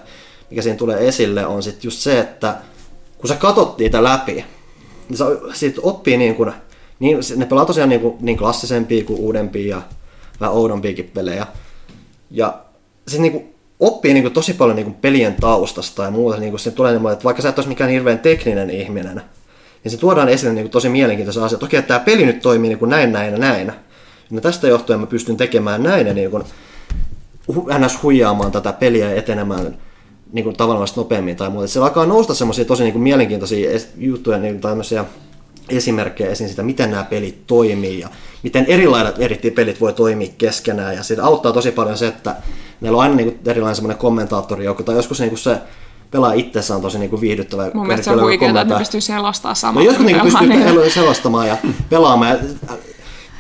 mikä 0.50 0.62
siinä 0.62 0.78
tulee 0.78 1.08
esille, 1.08 1.46
on 1.46 1.64
sitten 1.64 1.88
just 1.88 2.00
se, 2.00 2.20
että 2.20 2.58
kun 3.18 3.28
sä 3.28 3.36
katot 3.36 3.78
niitä 3.78 4.04
läpi, 4.04 4.46
niin 5.10 5.18
sä 5.18 5.26
siitä 5.54 5.82
oppii 5.84 6.18
niin 6.18 6.36
kuin, 6.36 6.54
niin, 7.00 7.18
ne 7.36 7.46
pelaa 7.46 7.66
tosiaan 7.66 7.90
niin, 7.90 8.02
kuin, 8.02 8.18
niin 8.20 8.38
klassisempia 8.38 9.04
kuin 9.04 9.20
uudempia 9.20 9.76
ja 9.76 9.82
vähän 10.40 10.56
oudompiakin 10.56 11.12
pelejä. 11.14 11.48
Ja 12.32 12.60
sitten 13.08 13.22
niin 13.22 13.32
kuin, 13.32 13.56
oppii 13.80 14.14
niin 14.14 14.24
kuin 14.24 14.34
tosi 14.34 14.54
paljon 14.54 14.76
niin 14.76 14.86
kuin 14.86 14.96
pelien 14.96 15.36
taustasta 15.36 16.04
ja 16.04 16.12
muuta. 16.12 16.40
Niin 16.40 16.52
kuin 16.52 16.74
tulee 16.76 17.00
niin, 17.00 17.12
että 17.12 17.24
vaikka 17.24 17.42
sä 17.42 17.50
et 17.50 17.60
olisi 17.60 17.70
mikään 17.70 17.90
hirveän 17.90 18.20
tekninen 18.20 18.70
ihminen, 18.70 19.22
niin 19.86 19.92
se 19.92 19.98
tuodaan 19.98 20.30
esille 20.30 20.54
niin 20.54 20.64
kuin 20.64 20.72
tosi 20.72 20.90
mielenkiintoisia 20.90 21.46
asioita. 21.46 21.66
Okei, 21.66 21.78
että 21.78 21.88
tämä 21.88 22.00
peli 22.00 22.26
nyt 22.26 22.42
toimii 22.42 22.70
niin 22.70 22.80
kuin 22.80 22.90
näin, 22.90 23.12
näin 23.12 23.34
ja 23.34 23.40
näin. 23.40 23.72
Ja 24.32 24.42
tästä 24.42 24.68
johtuen 24.68 25.00
mä 25.00 25.08
pystyn 25.08 25.38
tekemään 25.38 25.84
näin 25.84 26.08
ja 26.08 26.14
niin 26.14 26.32
kuin, 26.32 26.44
ns. 27.80 28.04
huijaamaan 28.04 28.52
tätä 28.52 28.74
peliä 28.74 29.10
ja 29.10 29.16
etenemään 29.16 29.78
niin 30.32 30.44
kuin 30.44 30.56
tavallaan 30.56 30.88
nopeammin 30.96 31.36
tai 31.36 31.50
muuta. 31.50 31.68
Se 31.68 31.80
alkaa 31.80 32.06
nousta 32.06 32.34
semmoisia 32.34 32.66
tosi 32.66 32.84
niin 32.84 32.94
kuin 32.94 33.04
mielenkiintoisia 33.04 33.80
juttuja, 33.98 34.38
niin 34.38 34.62
tämmöisiä 34.62 35.06
esimerkkejä 35.70 36.30
esiin 36.30 36.50
siitä, 36.50 36.64
miten 36.64 36.92
nämä 36.92 37.04
pelit 37.04 37.48
toimii 37.48 38.00
ja 38.00 38.10
miten 38.44 38.66
erilaiset 38.66 39.16
eri 39.20 39.52
pelit 39.56 39.82
voi 39.82 39.94
toimia 39.94 40.32
keskenään. 40.38 40.96
Ja 40.96 41.04
siitä 41.04 41.24
auttaa 41.24 41.54
tosi 41.54 41.72
paljon 41.72 41.98
se, 41.98 42.08
että 42.08 42.36
meillä 42.82 42.98
on 42.98 43.04
aina 43.04 43.16
niin 43.16 43.32
kuin 43.32 43.40
erilainen 43.52 43.76
semmoinen 43.76 43.98
kommentaattori, 43.98 44.66
joka, 44.66 44.84
tai 44.84 44.96
joskus 44.96 45.20
niin 45.20 45.30
kuin 45.30 45.40
se 45.40 45.58
pelaa 46.12 46.34
itsessään 46.34 46.82
tosi 46.82 47.00
niin 47.00 47.10
kuin 47.10 47.22
viihdyttävä. 47.22 47.72
Mun 47.74 47.88
mielestä 47.88 48.06
se 48.06 48.12
on 48.12 48.22
huikeaa, 48.22 48.62
että 48.62 48.74
ne 48.74 48.80
pystyy 48.80 49.02
selastamaan 49.02 49.56
samalla. 49.56 49.80
No 49.80 49.86
joskus 49.86 50.06
niin 50.06 50.22
pystyy 50.22 50.48
niin. 50.48 50.92
selastamaan 50.92 51.48
ja 51.48 51.58
pelaamaan. 51.90 52.32
Ja, 52.32 52.38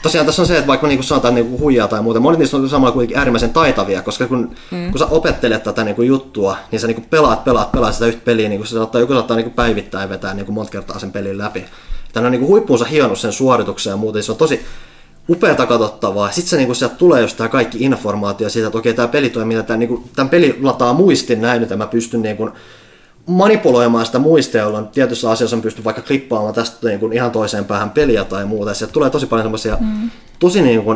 tosiaan 0.01 0.25
tässä 0.25 0.41
on 0.41 0.47
se, 0.47 0.57
että 0.57 0.67
vaikka 0.67 0.87
niin 0.87 0.97
kuin 0.97 1.05
sanotaan 1.05 1.35
niin 1.35 1.47
kuin 1.49 1.59
huijaa 1.59 1.87
tai 1.87 2.01
muuta, 2.01 2.19
monet 2.19 2.39
niistä 2.39 2.57
on 2.57 2.69
samalla 2.69 2.91
kuitenkin 2.91 3.17
äärimmäisen 3.17 3.53
taitavia, 3.53 4.01
koska 4.01 4.27
kun, 4.27 4.55
mm. 4.71 4.91
kun 4.91 4.99
sä 4.99 5.05
opettelet 5.05 5.63
tätä 5.63 5.83
niin 5.83 5.95
kuin 5.95 6.07
juttua, 6.07 6.57
niin 6.71 6.79
sä 6.79 6.87
niin 6.87 6.95
kuin 6.95 7.07
pelaat, 7.09 7.43
pelaat, 7.43 7.71
pelaat 7.71 7.93
sitä 7.93 8.05
yhtä 8.05 8.21
peliä, 8.25 8.49
niin 8.49 8.59
kuin 8.59 8.67
se 8.67 8.75
saattaa, 8.75 9.01
joku 9.01 9.13
saattaa 9.13 9.37
niin 9.37 9.45
kuin 9.45 9.53
päivittäin 9.53 10.09
vetää 10.09 10.33
niin 10.33 10.45
kuin 10.45 10.55
monta 10.55 10.71
kertaa 10.71 10.99
sen 10.99 11.11
pelin 11.11 11.37
läpi. 11.37 11.65
Tämä 12.13 12.25
on 12.25 12.31
niin 12.31 12.39
kuin 12.39 12.49
huippuunsa 12.49 12.85
hionnut 12.85 13.19
sen 13.19 13.33
suorituksen 13.33 13.91
ja 13.91 13.97
muuten, 13.97 14.23
se 14.23 14.31
on 14.31 14.37
tosi 14.37 14.65
upeata 15.29 15.65
katsottavaa. 15.65 16.31
Sitten 16.31 16.49
se 16.49 16.57
niinku 16.57 16.73
sieltä 16.73 16.95
tulee 16.95 17.21
just 17.21 17.37
tämä 17.37 17.49
kaikki 17.49 17.77
informaatio 17.81 18.49
siitä, 18.49 18.67
että 18.67 18.77
okei, 18.77 18.93
tämä 18.93 19.07
peli 19.07 19.29
toimii, 19.29 19.63
tämä, 19.63 19.77
niinku, 19.77 20.03
tämän 20.15 20.29
peli 20.29 20.59
lataa 20.61 20.93
muistin 20.93 21.41
näin, 21.41 21.63
että 21.63 21.75
mä 21.75 21.87
pystyn 21.87 22.21
niinku, 22.21 22.49
manipuloimaan 23.25 24.05
sitä 24.05 24.19
muistia, 24.19 24.61
jolloin 24.61 24.87
tietyissä 24.87 25.31
asioissa 25.31 25.57
pystyn 25.57 25.83
vaikka 25.83 26.01
klippaamaan 26.01 26.53
tästä 26.53 26.87
niinku, 26.87 27.07
ihan 27.07 27.31
toiseen 27.31 27.65
päähän 27.65 27.89
peliä 27.89 28.23
tai 28.23 28.45
muuta. 28.45 28.71
Ja 28.71 28.75
sieltä 28.75 28.93
tulee 28.93 29.09
tosi 29.09 29.25
paljon 29.25 29.45
semmoisia 29.45 29.77
mm. 29.79 30.09
tosi 30.39 30.61
niinku, 30.61 30.95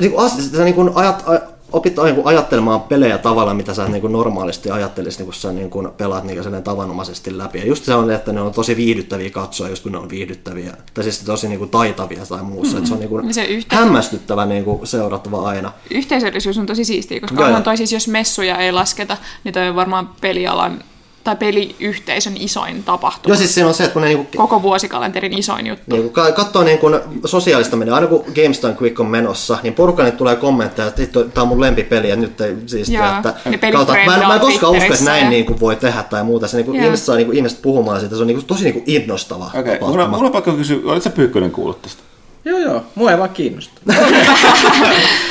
niinku, 0.00 0.18
as, 0.18 0.52
niinku, 0.52 0.92
ajat, 0.94 1.24
opit 1.72 1.96
niin 2.04 2.22
ajattelemaan 2.24 2.80
pelejä 2.80 3.18
tavalla, 3.18 3.54
mitä 3.54 3.74
sä 3.74 3.88
niin 3.88 4.00
kuin 4.00 4.12
normaalisti 4.12 4.70
ajattelisit, 4.70 5.18
niin 5.18 5.26
kun 5.26 5.34
sä 5.34 5.52
niin 5.52 5.70
kuin 5.70 5.88
pelaat 5.96 6.24
niin 6.24 6.62
tavanomaisesti 6.64 7.38
läpi. 7.38 7.58
Ja 7.58 7.66
just 7.66 7.84
se 7.84 7.94
on, 7.94 8.10
että 8.10 8.32
ne 8.32 8.40
on 8.40 8.52
tosi 8.52 8.76
viihdyttäviä 8.76 9.30
katsoa, 9.30 9.68
just 9.68 9.82
kun 9.82 9.92
ne 9.92 9.98
on 9.98 10.08
viihdyttäviä. 10.08 10.76
Tai 10.94 11.04
siis 11.04 11.18
tosi 11.18 11.48
niin 11.48 11.58
kuin 11.58 11.70
taitavia 11.70 12.26
tai 12.26 12.42
muussa. 12.42 12.76
Mm-hmm. 12.76 12.78
Että 12.78 12.88
se 12.88 12.94
on 12.94 13.00
niin 13.00 13.08
kuin 13.08 13.34
se 13.34 13.44
yhte... 13.44 13.76
hämmästyttävä 13.76 14.46
niin 14.46 14.64
kuin 14.64 14.86
seurattava 14.86 15.48
aina. 15.48 15.72
Yhteisöllisyys 15.90 16.58
on 16.58 16.66
tosi 16.66 16.84
siistiä, 16.84 17.20
koska 17.20 17.46
onhan 17.46 17.62
toi 17.62 17.76
siis, 17.76 17.92
jos 17.92 18.08
messuja 18.08 18.56
ei 18.56 18.72
lasketa, 18.72 19.16
niin 19.44 19.54
toi 19.54 19.68
on 19.68 19.76
varmaan 19.76 20.10
pelialan 20.20 20.84
tai 21.28 21.36
peliyhteisön 21.36 22.36
isoin 22.36 22.82
tapahtuma. 22.82 23.32
Joo, 23.34 23.38
siis 23.38 23.54
siinä 23.54 23.68
on 23.68 23.74
se, 23.74 23.84
että 23.84 23.92
kun 23.92 24.02
ne 24.02 24.08
niinku, 24.08 24.26
Koko 24.36 24.62
vuosikalenterin 24.62 25.38
isoin 25.38 25.66
juttu. 25.66 25.96
niin 25.96 26.02
kun 26.02 26.32
katsoo 26.36 26.62
niin 26.62 26.78
kun 26.78 27.00
sosiaalista 27.24 27.76
mediaa, 27.76 27.94
aina 27.94 28.06
kun 28.06 28.24
GameStone 28.34 28.76
Quick 28.82 29.00
on 29.00 29.06
menossa, 29.06 29.58
niin 29.62 29.74
porukka 29.74 30.02
nyt 30.02 30.16
tulee 30.16 30.36
kommentteja, 30.36 30.88
että 30.88 31.02
tämä 31.34 31.42
on 31.42 31.48
mun 31.48 31.60
lempipeli 31.60 32.08
ja 32.08 32.16
nyt 32.16 32.40
ei 32.40 32.56
siistiä, 32.66 33.06
Joo, 33.06 33.16
että 33.16 33.34
ne 33.50 33.58
pelit 33.58 33.74
kautta, 33.74 33.92
mä, 33.92 34.14
en, 34.16 34.26
mä 34.26 34.34
en 34.34 34.40
koskaan 34.40 34.72
usko, 34.72 34.92
että 34.92 35.04
näin 35.04 35.24
ja- 35.24 35.30
niin 35.30 35.46
kuin 35.46 35.60
voi 35.60 35.76
tehdä 35.76 36.02
tai 36.02 36.24
muuta. 36.24 36.48
Se 36.48 36.56
niin 36.56 36.66
kuin 36.66 36.76
Joo. 36.76 36.84
ihmiset 36.86 37.06
saa 37.06 37.16
niin 37.16 37.26
kuin 37.26 37.36
ihmiset 37.36 37.62
puhumaan 37.62 38.00
siitä, 38.00 38.16
se 38.16 38.20
on 38.20 38.26
niin 38.26 38.36
kuin 38.36 38.46
tosi 38.46 38.64
niin 38.64 38.74
kuin 38.74 38.84
innostava 38.86 39.44
Okei, 39.46 39.60
okay, 39.60 39.72
tapahtuma. 39.74 39.90
mulla, 39.90 40.08
mulla 40.08 40.26
on 40.26 40.32
pakko 40.32 40.52
kysyä, 40.52 40.78
olit 40.84 41.02
sä 41.02 41.10
Pyykkönen 41.10 41.50
kuullut 41.50 41.82
tästä? 41.82 42.02
Joo, 42.44 42.58
joo. 42.58 42.82
Mua 42.94 43.10
ei 43.10 43.18
vaan 43.18 43.30
kiinnosta. 43.30 43.80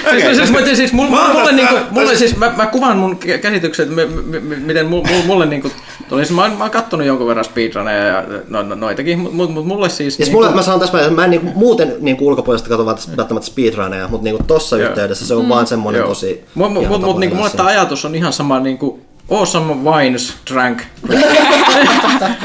Okei, 0.08 0.36
siis, 0.36 0.38
siis, 0.48 0.66
siis, 0.66 0.78
siis 0.78 0.94
mulle, 0.94 1.52
niinku, 1.52 1.76
mulle 1.92 2.16
siis, 2.16 2.38
mä, 2.38 2.54
mä 2.58 2.66
kuvaan 2.66 2.98
mun 2.98 3.20
kä- 3.26 3.38
käsitykset, 3.38 3.90
m- 3.90 3.94
m- 3.94 4.36
m- 4.36 4.62
miten 4.62 4.86
mulle, 4.86 5.10
mulle 5.26 5.46
niinku, 5.46 5.72
olisi, 6.12 6.34
mä, 6.34 6.42
oon, 6.42 6.52
mä 6.52 6.64
oon 6.64 6.72
kattonut 6.72 7.08
jonkun 7.08 7.28
verran 7.28 7.46
speedruneja 7.46 8.04
ja 8.04 8.24
no, 8.48 8.64
no, 8.64 8.76
noitakin, 8.76 9.20
mutta 9.20 9.36
mut, 9.36 9.54
mut 9.54 9.66
mulle 9.66 9.90
siis... 9.90 10.20
Ja 10.20 10.26
siis 10.26 10.36
mulle, 10.36 10.52
mä 10.52 10.62
sanon 10.62 10.80
tässä, 10.80 11.10
mä 11.10 11.24
en 11.24 11.30
niinku, 11.30 11.52
muuten 11.56 11.96
niinku 12.00 12.28
ulkopuolesta 12.28 12.70
katso 12.70 12.86
välttämättä 12.86 13.42
speedruneja, 13.48 14.08
mutta 14.08 14.24
niinku 14.24 14.44
tossa 14.48 14.78
Joo. 14.78 14.90
yhteydessä 14.90 15.28
se 15.28 15.34
on 15.34 15.50
vaan 15.50 15.68
semmoinen 15.68 16.00
Joo. 16.00 16.08
tosi 16.08 16.44
Mut, 16.56 16.74
mut, 16.74 16.88
mut, 16.88 17.02
mut 17.02 17.20
niinku, 17.20 17.36
mulle 17.36 17.50
tämä 17.50 17.70
ajatus 17.70 18.06
on 18.06 18.16
ihan 18.16 18.34
sama 18.34 18.60
niinku 18.60 19.00
Awesome 19.32 19.74
Wines 19.74 20.34
Drank. 20.52 20.82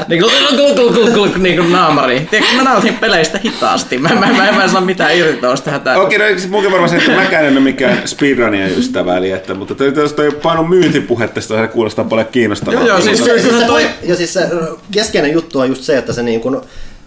niinku, 0.07 0.29
gluk, 0.55 0.75
gluk, 0.75 0.93
gluk, 0.93 1.13
gluk, 1.13 1.37
niinku 1.37 1.63
naamari. 1.63 2.27
Tiedätkö, 2.31 2.55
mä 2.55 2.63
nautin 2.63 2.93
peleistä 2.93 3.39
hitaasti. 3.43 3.97
Mä, 3.97 4.09
mä, 4.09 4.25
mä, 4.25 4.51
mä 4.51 4.63
en 4.63 4.69
saa 4.69 4.81
mitään 4.81 5.17
irti 5.17 5.33
tuosta 5.41 5.71
hätää. 5.71 5.97
Okei, 5.97 6.17
no 6.19 6.25
siis 6.25 6.49
munkin 6.49 6.71
varmaan 6.71 6.89
se, 6.89 6.97
että 6.97 7.11
mäkään 7.11 7.45
en 7.45 7.53
ole 7.53 7.59
mikään 7.59 8.01
speedrunien 8.07 8.77
ystävä, 8.77 9.17
eli 9.17 9.31
että, 9.31 9.53
mutta 9.53 9.75
toi, 9.75 9.93
jos 9.95 10.13
toi 10.13 10.31
painon 10.31 10.69
myyntipuhe 10.69 11.27
tästä, 11.27 11.61
se 11.61 11.67
kuulostaa 11.67 12.05
paljon 12.05 12.27
kiinnostavaa. 12.31 12.73
Joo, 12.79 12.87
joo, 12.87 13.01
siis 13.01 13.19
Ja 13.19 13.25
kyllä 13.25 13.41
siis 13.41 13.59
se, 13.59 13.65
toi- 13.65 13.89
ja 14.03 14.15
siis 14.15 14.33
se 14.33 14.49
keskeinen 14.91 15.33
juttu 15.33 15.59
on 15.59 15.69
just 15.69 15.83
se, 15.83 15.97
että 15.97 16.13
se, 16.13 16.23
niin 16.23 16.41
kun, 16.41 16.61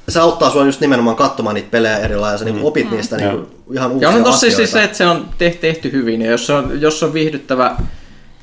se 0.08 0.20
auttaa 0.20 0.50
sua 0.50 0.64
just 0.64 0.80
nimenomaan 0.80 1.16
katsomaan 1.16 1.54
niitä 1.54 1.68
pelejä 1.70 1.98
erilaisia, 1.98 2.34
ja 2.34 2.38
sä 2.38 2.44
niin 2.44 2.60
opit 2.62 2.90
niistä 2.90 3.16
niin 3.16 3.30
kun, 3.30 3.48
ihan 3.72 3.90
uusia 3.92 4.08
Ja 4.08 4.14
on 4.16 4.24
tossa 4.24 4.36
asioita. 4.36 4.56
siis 4.56 4.72
se, 4.72 4.82
että 4.82 4.96
se 4.96 5.06
on 5.06 5.28
tehty, 5.38 5.58
tehty 5.60 5.92
hyvin, 5.92 6.22
ja 6.22 6.30
jos 6.30 6.46
se 6.46 6.52
on, 6.52 6.80
jos 6.80 6.98
se 6.98 7.04
on 7.04 7.14
viihdyttävä, 7.14 7.76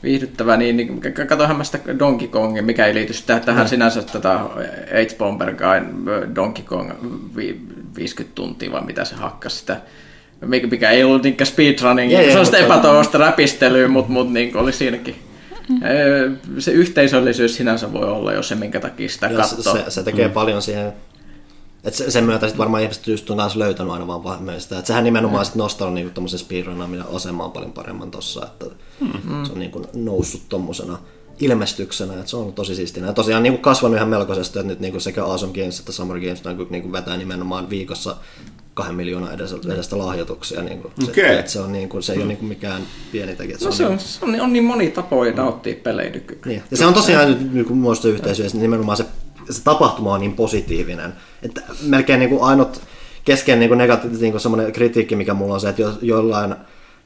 viihdyttävä 0.03 0.57
niin, 0.57 0.77
niin 0.77 1.01
k- 1.01 1.27
katohan 1.27 1.55
mä 1.57 1.63
sitä 1.63 1.79
Donkey 1.99 2.27
Kongin, 2.27 2.65
mikä 2.65 2.85
ei 2.85 2.93
liity 2.93 3.13
sitä, 3.13 3.39
tähän 3.39 3.69
sinänsä 3.69 4.01
tätä 4.01 4.37
H. 4.37 5.17
Bomber 5.17 5.53
Guyn 5.55 6.05
Donkey 6.35 6.65
Kong 6.65 6.91
vi, 7.35 7.61
50 7.97 8.35
tuntia, 8.35 8.71
vai 8.71 8.81
mitä 8.85 9.05
se 9.05 9.15
hakkasi 9.15 9.57
sitä 9.57 9.81
mikä, 10.45 10.67
mikä 10.67 10.89
ei 10.89 11.03
ollut 11.03 11.23
niinkään 11.23 11.45
speedrunning, 11.47 12.11
se 12.11 12.39
on 12.39 12.45
sitä 12.45 12.57
mutta- 12.59 12.73
epätoivoista 12.73 13.17
räpistelyä, 13.17 13.87
mutta 13.87 14.11
mut, 14.11 14.33
niin 14.33 14.57
oli 14.57 14.73
siinäkin. 14.73 15.15
Ee, 15.83 16.31
Se 16.59 16.71
yhteisöllisyys 16.71 17.55
sinänsä 17.55 17.93
voi 17.93 18.09
olla 18.09 18.33
jo 18.33 18.43
se, 18.43 18.55
minkä 18.55 18.79
takia 18.79 19.09
sitä 19.09 19.29
katsoo. 19.29 19.75
se, 19.77 19.83
se 19.87 20.03
tekee 20.03 20.27
mm. 20.27 20.33
paljon 20.33 20.61
siihen. 20.61 20.93
Et 21.83 21.93
se, 21.93 22.11
sen 22.11 22.23
myötä 22.23 22.47
sit 22.47 22.57
varmaan 22.57 22.83
ihmiset 22.83 23.07
just 23.07 23.29
on 23.29 23.37
taas 23.37 23.55
löytänyt 23.55 23.93
aina 23.93 24.07
vaan 24.07 24.23
vahvemmin 24.23 24.61
sitä. 24.61 24.79
Et 24.79 24.85
sehän 24.85 25.03
nimenomaan 25.03 25.45
sit 25.45 25.55
nostanut 25.55 25.93
niinku 25.93 26.13
tommosen 26.13 26.39
speedrunaaminen 26.39 27.05
asemaan 27.13 27.51
paljon 27.51 27.71
paremman 27.71 28.11
tossa. 28.11 28.45
Että 28.45 28.65
mm. 28.99 29.45
Se 29.45 29.51
on 29.51 29.59
niinku 29.59 29.85
noussut 29.93 30.41
tommosena 30.49 30.97
ilmestyksenä, 31.39 32.13
että 32.13 32.27
se 32.27 32.35
on 32.35 32.41
ollut 32.41 32.55
tosi 32.55 32.75
siistiä. 32.75 33.05
Ja 33.05 33.13
tosiaan 33.13 33.43
niinku 33.43 33.61
kasvanut 33.61 33.97
ihan 33.97 34.09
melkoisesti, 34.09 34.59
että 34.59 34.67
nyt 34.67 34.79
niinku 34.79 34.99
sekä 34.99 35.25
Awesome 35.25 35.53
Games 35.53 35.79
että 35.79 35.91
Summer 35.91 36.19
Games 36.19 36.43
niinku, 36.43 36.67
niinku 36.69 36.91
vetää 36.91 37.17
nimenomaan 37.17 37.69
viikossa 37.69 38.15
kahden 38.73 38.95
miljoonan 38.95 39.33
edestä, 39.33 39.73
edestä 39.73 39.97
lahjoituksia. 39.97 40.61
Niinku. 40.61 40.91
Okei. 41.03 41.33
Se, 41.33 41.39
et 41.39 41.47
se, 41.47 41.59
on 41.59 41.71
niinku, 41.71 42.01
se 42.01 42.13
ei 42.13 42.19
ole 42.19 42.27
niinku 42.27 42.45
mikään 42.45 42.81
pieni 43.11 43.35
tekijä. 43.35 43.57
No 43.63 43.71
se 43.71 43.85
on, 43.85 43.99
se 43.99 44.25
on, 44.25 44.41
on 44.41 44.53
niin 44.53 44.63
moni 44.63 44.89
tapoja 44.89 45.33
nauttia 45.33 45.75
pelejä 45.83 46.09
nykyään. 46.09 46.41
niin. 46.45 46.63
Ja 46.71 46.77
se 46.77 46.85
on 46.85 46.93
tosiaan 46.93 47.29
nyt 47.29 47.53
niin 47.53 47.65
kuin 47.65 47.77
muista 47.77 48.07
yhteisöissä, 48.07 48.57
nimenomaan 48.57 48.97
se, 48.97 49.05
se 49.49 49.63
tapahtuma 49.63 50.13
on 50.13 50.19
niin 50.19 50.33
positiivinen, 50.33 51.13
että 51.41 51.61
melkein 51.81 52.19
niin 52.19 52.29
kuin 52.29 52.43
ainut 52.43 52.81
keskeinen 53.25 53.59
niin 53.59 53.69
kuin 53.69 53.77
negatiivinen 53.77 54.21
niin 54.21 54.33
kuin 54.33 54.41
semmoinen 54.41 54.71
kritiikki, 54.71 55.15
mikä 55.15 55.33
mulla 55.33 55.53
on 55.53 55.61
se, 55.61 55.69
että 55.69 55.81
jo, 55.81 55.93
jollain 56.01 56.55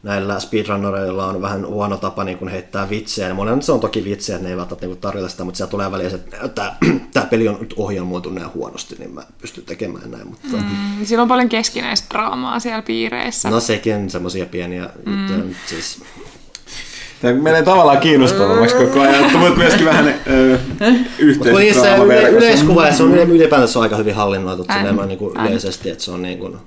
näillä 0.03 0.39
speedrunnereilla 0.39 1.27
on 1.27 1.41
vähän 1.41 1.67
huono 1.67 1.97
tapa 1.97 2.23
niin 2.23 2.37
kuin 2.37 2.49
heittää 2.49 2.89
vitsejä. 2.89 3.33
Monella 3.33 3.61
se 3.61 3.71
on 3.71 3.79
toki 3.79 4.03
vitsejä, 4.03 4.35
että 4.35 4.47
ne 4.47 4.51
ei 4.51 4.57
välttämättä 4.57 4.87
niin 4.87 4.97
tarjota 4.97 5.29
sitä, 5.29 5.43
mutta 5.43 5.57
siellä 5.57 5.71
tulee 5.71 5.91
väliin 5.91 6.09
se, 6.09 6.15
että 6.15 6.47
tämä, 6.47 6.75
tämä 7.13 7.25
peli 7.25 7.47
on 7.47 7.57
nyt 7.59 7.73
ohjelmoitu 7.77 8.29
näin 8.29 8.53
huonosti, 8.53 8.95
niin 8.99 9.11
mä 9.11 9.23
pystyn 9.41 9.63
tekemään 9.63 10.11
näin. 10.11 10.27
Mutta, 10.27 10.57
mm. 10.57 11.05
Sillä 11.05 11.21
on 11.21 11.27
paljon 11.27 11.49
keskinäistä 11.49 12.07
draamaa 12.09 12.59
siellä 12.59 12.81
piireissä. 12.81 13.49
No 13.49 13.59
sekin 13.59 14.09
semmoisia 14.09 14.45
pieniä 14.45 14.89
mm. 15.05 15.19
juttuja, 15.19 15.55
siis 15.65 16.01
Tämä 17.21 17.33
menee 17.33 17.63
tavallaan 17.63 17.97
kiinnostavammaksi 17.97 18.75
koko 18.75 19.01
ajan, 19.01 19.23
mutta 19.23 19.39
voit 19.39 19.57
myöskin 19.57 19.85
vähän 19.85 20.15
yhteisdraama 21.19 22.03
yle, 22.03 22.29
yleiskuva, 22.29 22.87
ja 22.87 22.93
se 22.93 23.03
on 23.03 23.13
on 23.75 23.83
aika 23.83 23.95
hyvin 23.95 24.15
hallinnoitu 24.15 24.65
niin 25.05 25.17
kuin 25.17 25.37
yleisesti, 25.37 25.89
että 25.89 26.03
se 26.03 26.11
on 26.11 26.21
niin 26.21 26.39
kuin... 26.39 26.57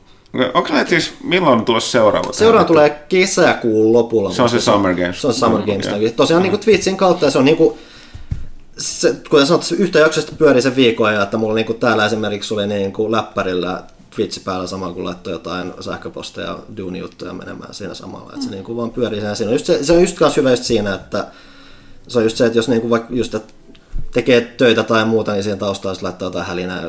Onko 0.54 0.68
näitä 0.72 0.90
siis, 0.90 1.12
milloin 1.24 1.58
on 1.58 1.64
tulossa 1.64 1.90
seuraava? 1.90 2.32
Seuraava 2.32 2.64
tulee 2.64 2.90
kesäkuun 3.08 3.92
lopulla. 3.92 4.32
Se 4.32 4.42
on 4.42 4.48
se 4.48 4.60
Summer 4.60 4.94
Games. 4.94 5.20
Se 5.20 5.26
on 5.26 5.34
Summer 5.34 5.62
Games. 5.62 5.86
Mm, 5.86 6.12
Tosiaan 6.16 6.42
niin 6.42 6.50
kuin 6.50 6.60
Twitchin 6.60 6.96
kautta, 6.96 7.24
ja 7.24 7.30
se 7.30 7.38
on 7.38 7.44
niin 7.44 7.56
kuin, 7.56 7.78
se, 8.78 9.14
kuten 9.30 9.46
sanottu, 9.46 9.66
se 9.66 9.74
yhtä 9.74 9.98
jaksosta 9.98 10.32
pyörii 10.38 10.62
sen 10.62 10.76
viikon 10.76 11.08
ajan, 11.08 11.22
että 11.22 11.36
mulla 11.36 11.54
niin 11.54 11.66
kuin 11.66 11.78
täällä 11.78 12.06
esimerkiksi 12.06 12.54
oli 12.54 12.66
niin 12.66 12.92
kuin 12.92 13.12
läppärillä 13.12 13.82
Twitch 14.16 14.44
päällä 14.44 14.66
samalla, 14.66 14.94
kun 14.94 15.04
laittoi 15.04 15.32
jotain 15.32 15.72
sähköposteja, 15.80 16.58
duuni-juttuja 16.76 17.32
menemään 17.32 17.74
siinä 17.74 17.94
samalla. 17.94 18.32
Että 18.32 18.44
se 18.44 18.50
niin 18.50 18.64
kuin 18.64 18.76
vaan 18.76 18.90
pyörii 18.90 19.20
siinä. 19.20 19.34
siinä 19.34 19.48
on 19.48 19.54
just 19.54 19.66
se, 19.66 19.84
se 19.84 19.92
on 19.92 20.00
just 20.00 20.16
kans 20.16 20.36
hyvä 20.36 20.50
just 20.50 20.64
siinä, 20.64 20.94
että 20.94 21.26
se 22.08 22.18
on 22.18 22.24
just 22.24 22.36
se, 22.36 22.46
että 22.46 22.58
jos 22.58 22.68
niin 22.68 22.80
kuin 22.80 22.90
vaikka 22.90 23.14
just, 23.14 23.34
että 23.34 23.54
tekee 24.12 24.40
töitä 24.40 24.82
tai 24.82 25.04
muuta, 25.04 25.32
niin 25.32 25.42
siihen 25.42 25.58
taustaan 25.58 25.94
sitten 25.94 26.06
laittaa 26.06 26.26
jotain 26.26 26.46
hälinää 26.46 26.82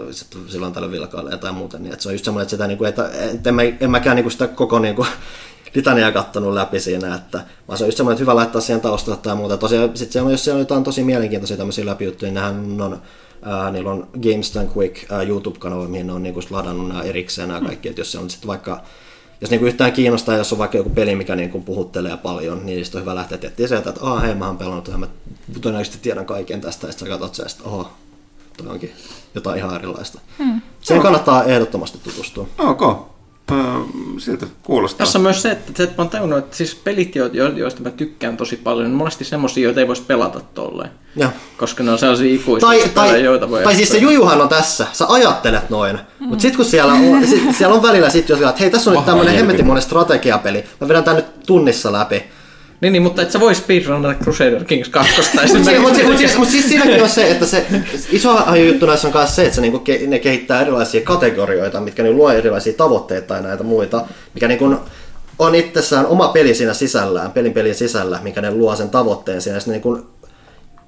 silloin 0.47 0.73
tällä 0.73 0.91
vilkailee 0.91 1.37
tai 1.37 1.51
muuta. 1.51 1.79
Niin 1.79 1.93
että 1.93 2.03
se 2.03 2.09
on 2.09 2.13
just 2.13 2.25
semmoinen, 2.25 2.43
että 2.43 2.51
sitä, 2.51 2.67
niin 2.67 2.77
kuin, 2.77 2.89
että, 2.89 3.09
en, 3.45 3.55
mä, 3.55 3.61
en 3.79 3.91
mäkään 3.91 4.15
niin 4.15 4.23
kuin 4.23 4.31
sitä 4.31 4.47
koko 4.47 4.79
niin 4.85 4.95
kuin, 4.95 5.07
litania 5.75 6.11
kattonut 6.11 6.53
läpi 6.53 6.79
siinä, 6.79 7.15
että, 7.15 7.43
vaan 7.67 7.77
se 7.77 7.83
on 7.83 7.87
just 7.87 7.97
semmoinen, 7.97 8.15
että 8.15 8.23
hyvä 8.23 8.35
laittaa 8.35 8.61
siihen 8.61 8.81
taustalle 8.81 9.19
tai 9.23 9.35
muuta. 9.35 9.57
Tosiaan, 9.57 9.97
sit 9.97 10.11
siellä 10.11 10.27
on, 10.27 10.31
jos 10.31 10.43
siellä 10.43 10.57
on 10.57 10.61
jotain 10.61 10.83
tosi 10.83 11.03
mielenkiintoisia 11.03 11.57
tämmöisiä 11.57 11.85
läpijuttuja, 11.85 12.27
niin 12.31 12.35
nehän 12.35 12.81
on, 12.81 13.01
ää, 13.41 13.71
niillä 13.71 13.91
on 13.91 14.07
Games 14.13 14.55
Done 14.55 14.69
Quick 14.77 15.11
ää, 15.11 15.23
YouTube-kanava, 15.23 15.87
mihin 15.87 16.07
ne 16.07 16.13
on 16.13 16.23
niin 16.23 16.33
kuin 16.33 16.45
ladannut 16.49 16.87
nämä 16.87 17.01
erikseen 17.01 17.47
nämä 17.47 17.61
kaikki, 17.61 17.89
että 17.89 18.01
jos 18.01 18.11
se 18.11 18.17
on 18.17 18.29
sitten 18.29 18.47
vaikka 18.47 18.83
jos 19.41 19.49
niinku 19.49 19.65
yhtään 19.65 19.93
kiinnostaa, 19.93 20.37
jos 20.37 20.53
on 20.53 20.59
vaikka 20.59 20.77
joku 20.77 20.89
peli, 20.89 21.15
mikä 21.15 21.35
niinku 21.35 21.61
puhuttelee 21.61 22.17
paljon, 22.17 22.65
niin 22.65 22.85
sitten 22.85 22.99
on 22.99 23.03
hyvä 23.03 23.15
lähteä 23.15 23.37
tietää 23.37 23.67
sieltä, 23.67 23.89
että 23.89 24.05
aah 24.05 24.21
hei, 24.21 24.35
mä 24.35 24.47
oon 24.47 24.57
pelannut 24.57 24.87
ja 24.87 24.97
mä 24.97 25.07
todennäköisesti 25.61 25.97
tiedän 26.01 26.25
kaiken 26.25 26.61
tästä, 26.61 26.87
ja 26.87 26.91
sitten 26.91 27.07
sä 27.07 27.11
katsot 27.11 27.35
sen, 27.35 27.45
että 27.51 27.63
oho, 27.63 27.91
toi 28.57 28.67
onkin 28.67 28.91
jotain 29.35 29.57
ihan 29.57 29.75
erilaista. 29.75 30.19
Hmm. 30.37 30.61
Siihen 30.81 31.01
kannattaa 31.01 31.43
ehdottomasti 31.43 31.99
tutustua. 32.03 32.47
Ok. 32.57 33.11
Ö, 33.51 33.55
Siltä 34.17 34.45
kuulostaa. 34.63 35.05
Tässä 35.05 35.19
on 35.19 35.23
myös 35.23 35.41
se, 35.41 35.51
että, 35.51 35.71
se, 35.75 35.83
että 35.83 35.95
mä 35.97 36.01
oon 36.03 36.09
tajunnut, 36.09 36.39
että 36.39 36.57
siis 36.57 36.75
pelit, 36.75 37.15
jo- 37.15 37.29
jo- 37.33 37.51
joista 37.57 37.81
mä 37.81 37.89
tykkään 37.89 38.37
tosi 38.37 38.55
paljon, 38.57 38.85
on 38.85 38.91
monesti 38.91 39.25
semmosia, 39.25 39.63
joita 39.63 39.79
ei 39.79 39.87
voisi 39.87 40.01
pelata 40.01 40.39
tolleen. 40.53 40.89
Ja. 41.15 41.29
Koska 41.57 41.83
ne 41.83 41.91
on 41.91 41.99
sellaisia 41.99 42.35
ikuisia 42.35 42.67
Tai, 42.67 42.77
pelejä, 42.77 42.93
tai, 42.93 43.23
joita 43.23 43.49
voi 43.49 43.63
tai 43.63 43.75
siis 43.75 43.89
se 43.89 43.97
jujuhan 43.97 44.41
on 44.41 44.49
tässä, 44.49 44.87
sä 44.93 45.05
ajattelet 45.09 45.69
noin, 45.69 45.99
mm. 46.19 46.27
mutta 46.27 46.41
sitten 46.41 46.57
kun 46.57 46.65
siellä 46.65 46.93
on, 46.93 47.27
sit, 47.27 47.55
siellä 47.57 47.75
on 47.75 47.83
välillä 47.83 48.09
sit, 48.09 48.29
jos 48.29 48.41
että 48.41 48.55
hei 48.59 48.69
tässä 48.69 48.89
on 48.91 48.95
nyt 48.95 49.05
tämmönen 49.05 49.35
hemmetimoinen 49.35 49.83
strategiapeli, 49.83 50.63
mä 50.81 50.87
vedän 50.87 51.03
tän 51.03 51.15
nyt 51.15 51.45
tunnissa 51.45 51.91
läpi, 51.91 52.23
Niin, 52.81 52.93
niin, 52.93 53.03
mutta 53.03 53.21
et 53.21 53.31
sä 53.31 53.39
voi 53.39 53.55
speedrunner 53.55 54.15
Crusader 54.15 54.63
Kings 54.63 54.89
2 54.89 55.11
Mutta 55.17 55.47
siis, 55.47 55.79
mut, 55.81 56.03
mut, 56.05 56.17
siis, 56.17 56.37
mut 56.37 56.47
siis 56.49 56.69
siinäkin 56.69 57.03
on 57.03 57.09
se, 57.09 57.31
että 57.31 57.45
se 57.45 57.65
iso 58.11 58.55
juttu 58.67 58.85
näissä 58.85 59.07
on 59.07 59.13
myös 59.15 59.35
se, 59.35 59.41
että 59.43 59.55
se 59.55 59.61
niinku, 59.61 59.79
ke, 59.79 59.99
ne 60.07 60.19
kehittää 60.19 60.61
erilaisia 60.61 61.01
kategorioita, 61.01 61.81
mitkä 61.81 62.03
niinku 62.03 62.17
luo 62.17 62.31
erilaisia 62.31 62.73
tavoitteita 62.73 63.27
tai 63.27 63.41
näitä 63.43 63.63
muita, 63.63 64.01
mikä 64.33 64.47
niinku 64.47 64.75
on 65.39 65.55
itsessään 65.55 66.05
oma 66.05 66.27
peli 66.27 66.53
siinä 66.55 66.73
sisällään, 66.73 67.31
pelin 67.31 67.53
pelin 67.53 67.75
sisällä, 67.75 68.19
mikä 68.23 68.41
ne 68.41 68.51
luo 68.51 68.75
sen 68.75 68.89
tavoitteen 68.89 69.41
siinä. 69.41 69.57
Ja 69.57 69.61
niinku 69.71 69.99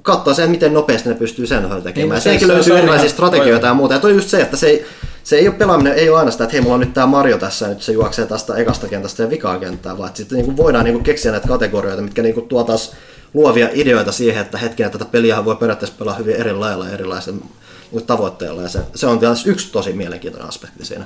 katsoo 0.01 0.33
sen, 0.33 0.49
miten 0.51 0.73
nopeasti 0.73 1.09
ne 1.09 1.15
pystyy 1.15 1.47
sen 1.47 1.63
tekemään. 1.83 2.09
Niin, 2.09 2.21
se- 2.21 2.29
Senkin 2.29 2.47
se- 2.47 2.51
se 2.51 2.53
löytyy 2.53 2.73
on 2.73 2.79
erilaisia 2.79 3.05
ihan- 3.05 3.13
strategioita 3.13 3.67
ja 3.67 3.73
muuta. 3.73 3.93
Ja 3.93 3.99
toi 3.99 4.11
on 4.11 4.17
just 4.17 4.29
se, 4.29 4.41
että 4.41 4.57
se 4.57 4.67
ei, 4.67 4.85
se 5.23 5.35
ei 5.35 5.47
ole 5.47 5.55
pelaaminen, 5.55 5.93
ei 5.93 6.09
ole 6.09 6.19
aina 6.19 6.31
sitä, 6.31 6.43
että 6.43 6.51
hei, 6.51 6.61
mulla 6.61 6.73
on 6.73 6.79
nyt 6.79 6.93
tämä 6.93 7.07
Mario 7.07 7.37
tässä 7.37 7.65
ja 7.65 7.69
nyt 7.69 7.81
se 7.81 7.91
juoksee 7.91 8.25
tästä 8.25 8.55
ekasta 8.55 8.87
kentästä 8.87 9.23
ja 9.23 9.29
vikaa 9.29 9.59
kenttää, 9.59 9.97
vaan 9.97 10.07
että 10.07 10.17
sitten 10.17 10.37
niin 10.37 10.57
voidaan 10.57 10.85
niin 10.85 11.03
keksiä 11.03 11.31
näitä 11.31 11.47
kategorioita, 11.47 12.01
mitkä 12.01 12.21
niin 12.21 12.47
tuo 12.47 12.63
taas 12.63 12.95
luovia 13.33 13.69
ideoita 13.73 14.11
siihen, 14.11 14.41
että 14.41 14.57
hetkinen, 14.57 14.91
tätä 14.91 15.05
peliä 15.05 15.45
voi 15.45 15.55
periaatteessa 15.55 15.95
pelaa 15.99 16.15
hyvin 16.15 16.35
eri 16.35 16.53
lailla 16.53 16.85
ja 16.87 16.93
erilaisilla 16.93 17.45
niin 17.91 18.05
tavoitteilla. 18.05 18.61
Ja 18.61 18.69
se, 18.69 18.79
se 18.95 19.07
on 19.07 19.19
taas 19.19 19.47
yksi 19.47 19.71
tosi 19.71 19.93
mielenkiintoinen 19.93 20.49
aspekti 20.49 20.85
siinä. 20.85 21.05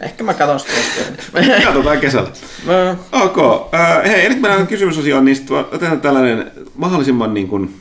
Ehkä 0.00 0.24
mä 0.24 0.34
katon 0.34 0.60
sitä. 0.60 0.72
Katsotaan 1.64 1.98
kesällä. 2.00 2.30
Mä- 2.64 2.96
Ok. 3.12 3.38
Äh, 3.74 4.04
hei, 4.04 4.28
nyt 4.28 4.40
mennään 4.40 4.66
kysymysosioon, 4.66 5.24
niin 5.24 5.46
otetaan 5.72 6.00
tällainen 6.00 6.52
mahdollisimman 6.74 7.34
niin 7.34 7.48
kuin 7.48 7.80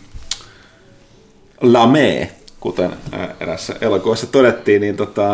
lame, 1.62 2.32
kuten 2.66 2.94
erässä 3.40 3.76
elokuvassa 3.82 4.28
todettiin, 4.28 4.82
niin 4.82 4.98
tota, 4.98 5.26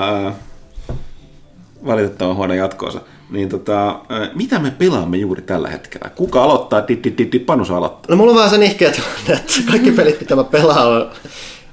valitettavan 1.85 2.35
huono 2.35 2.53
jatkoosa. 2.53 3.01
niin 3.29 3.49
tota, 3.49 3.99
mitä 4.35 4.59
me 4.59 4.71
pelaamme 4.71 5.17
juuri 5.17 5.41
tällä 5.41 5.69
hetkellä? 5.69 6.09
Kuka 6.09 6.43
aloittaa? 6.43 6.87
Di, 6.87 6.99
di, 7.03 7.13
di, 7.17 7.29
di, 7.31 7.39
Panu 7.39 7.65
saa 7.65 7.77
aloittaa. 7.77 8.05
No 8.09 8.15
mulla 8.15 8.31
on 8.31 8.37
vähän 8.37 8.49
se 8.49 8.57
nihkeä 8.57 8.91
tilanne, 8.91 9.33
että 9.39 9.53
kaikki 9.67 9.91
pelit, 9.91 10.19
mitä 10.19 10.35
mä 10.35 10.43
pelaan, 10.43 10.87
on 10.87 11.11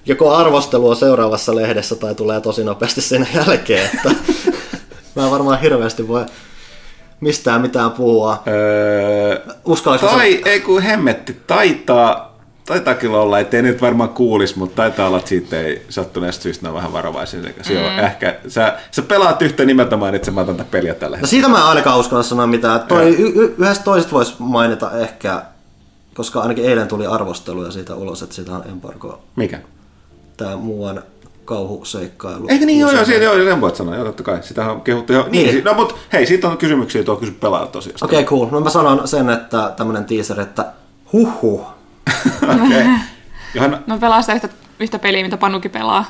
joko 0.06 0.34
arvostelua 0.34 0.94
seuraavassa 0.94 1.56
lehdessä 1.56 1.96
tai 1.96 2.14
tulee 2.14 2.40
tosi 2.40 2.64
nopeasti 2.64 3.00
sen 3.00 3.28
jälkeen, 3.34 3.90
että 3.94 4.10
mä 5.16 5.24
en 5.24 5.30
varmaan 5.30 5.60
hirveästi 5.60 6.08
voi 6.08 6.26
mistään 7.20 7.60
mitään 7.60 7.90
puhua. 7.90 8.42
Öö, 8.46 9.40
tai, 10.00 10.40
ei 10.44 10.60
kun 10.60 10.82
hemmetti, 10.82 11.36
taitaa, 11.46 12.27
taitaa 12.68 12.94
kyllä 12.94 13.18
olla, 13.18 13.38
ettei 13.38 13.62
nyt 13.62 13.82
varmaan 13.82 14.08
kuulis, 14.10 14.56
mutta 14.56 14.76
taitaa 14.76 15.06
olla, 15.06 15.18
että 15.18 15.28
siitä 15.28 15.60
ei 15.60 15.82
sattuneesta 15.88 16.42
syystä 16.42 16.62
ne 16.62 16.68
on 16.68 16.74
vähän 16.74 16.92
varovaisia. 16.92 17.40
Mm. 17.40 17.74
Joo, 17.74 17.90
ehkä, 17.90 18.36
sä, 18.48 18.78
sä 18.90 19.02
pelaat 19.02 19.42
yhtä 19.42 19.64
nimeltä 19.64 19.96
mainitsematon 19.96 20.56
tätä 20.56 20.70
peliä 20.70 20.94
tällä 20.94 21.16
No 21.16 21.20
hetkellä. 21.20 21.30
siitä 21.30 21.48
mä 21.48 21.58
en 21.58 21.64
ainakaan 21.64 21.98
uskalla 22.00 22.22
sanoa 22.22 22.46
mitään. 22.46 22.80
Toi, 22.80 23.08
y- 23.18 23.32
y- 23.34 23.54
yhdestä 23.58 23.84
toisesta 23.84 24.12
voisi 24.12 24.34
mainita 24.38 24.90
ehkä, 24.98 25.42
koska 26.14 26.40
ainakin 26.40 26.64
eilen 26.64 26.88
tuli 26.88 27.06
arvosteluja 27.06 27.70
siitä 27.70 27.94
ulos, 27.94 28.22
että 28.22 28.34
siitä 28.34 28.52
on 28.52 28.64
embargo. 28.68 29.20
Mikä? 29.36 29.58
Tää 30.36 30.56
muuan 30.56 31.02
kauhuseikkailu. 31.44 32.46
Eikö 32.48 32.66
niin, 32.66 32.78
joo, 32.80 32.90
joo, 32.90 33.04
siitä, 33.04 33.24
joo, 33.24 33.34
sen 33.34 33.60
voit 33.60 33.76
sanoa, 33.76 33.94
joo, 33.94 34.04
totta 34.04 34.22
kai, 34.22 34.38
sitä 34.42 34.70
on 34.70 34.80
kehuttu 34.80 35.12
jo. 35.12 35.26
Niin, 35.30 35.46
Niin. 35.46 35.64
no 35.64 35.74
mutta 35.74 35.94
hei, 36.12 36.26
siitä 36.26 36.48
on 36.48 36.56
kysymyksiä, 36.58 37.04
tuo 37.04 37.16
kysy 37.16 37.32
pelaa 37.32 37.66
tosiaan. 37.66 37.98
Okei, 38.02 38.18
okay, 38.22 38.28
cool. 38.28 38.46
No 38.50 38.60
mä 38.60 38.70
sanon 38.70 39.08
sen, 39.08 39.30
että 39.30 39.72
tämmönen 39.76 40.04
teaser, 40.04 40.40
että 40.40 40.64
huhhuh. 41.12 41.66
Okei. 42.64 42.86
Johanna, 43.54 43.82
No 43.86 43.98
pelaan 43.98 44.22
sitä 44.22 44.34
yhtä, 44.34 44.48
yhtä 44.80 44.98
peliä, 44.98 45.22
mitä 45.22 45.36
Panukin 45.36 45.70
pelaa. 45.70 46.04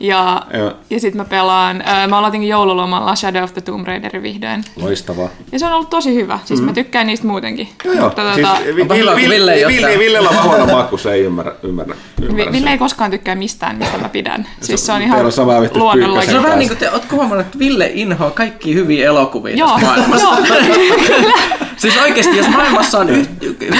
Ja, 0.00 0.42
Joo. 0.58 0.72
ja 0.90 1.00
sitten 1.00 1.16
mä 1.20 1.24
pelaan, 1.24 1.82
ää, 1.86 2.06
mä 2.06 2.18
aloitin 2.18 2.48
joululomalla 2.48 3.14
Shadow 3.14 3.42
of 3.42 3.52
the 3.52 3.60
Tomb 3.60 3.86
Raiderin 3.86 4.22
vihdoin. 4.22 4.64
loistavaa. 4.76 5.28
Ja 5.52 5.58
se 5.58 5.66
on 5.66 5.72
ollut 5.72 5.90
tosi 5.90 6.14
hyvä. 6.14 6.38
Siis 6.44 6.60
mm. 6.60 6.66
mä 6.66 6.72
tykkään 6.72 7.06
niistä 7.06 7.26
muutenkin. 7.26 7.68
Joo, 7.84 7.94
joo. 7.94 8.04
Mutta, 8.04 8.34
Siis, 8.34 8.48
tota, 8.48 8.60
vi- 8.76 8.88
Ville 9.28 9.52
ei 9.52 9.66
vi- 9.66 9.76
ottaa. 9.76 9.90
Ville- 9.90 9.98
Villellä 9.98 10.28
on 10.30 10.42
huono 10.44 10.66
maku, 10.66 10.98
se 10.98 11.12
ei 11.12 11.20
ymmärrä, 11.24 11.52
ymmärrä, 11.62 11.94
ymmärrä, 11.94 12.02
Vi- 12.20 12.26
ymmärrä 12.26 12.52
Ville 12.52 12.70
ei 12.70 12.78
koskaan 12.78 13.10
tykkää 13.10 13.34
mistään, 13.34 13.76
mistä 13.78 13.98
mä 13.98 14.08
pidän. 14.08 14.46
Siis 14.60 14.86
se 14.86 14.92
on 14.92 15.02
ihan 15.02 15.26
on 15.26 15.32
sama 15.32 15.60
vittu 15.60 15.78
luonnonlaki. 15.78 16.26
Se 16.26 16.36
on 16.36 16.42
vähän 16.42 16.58
niin 16.58 16.68
kuin 16.68 16.78
te, 16.78 16.90
ootko 16.90 17.16
huomannut, 17.16 17.46
että 17.46 17.58
Ville 17.58 17.90
inhoaa 17.94 18.30
kaikki 18.30 18.74
hyviä 18.74 19.06
elokuvia 19.06 19.56
Joo, 19.56 19.78
maailmassa? 19.78 20.26
joo. 20.26 21.28
Siis 21.76 21.96
oikeesti, 22.02 22.36
jos 22.36 22.48
maailmassa 22.48 22.98
on 22.98 23.08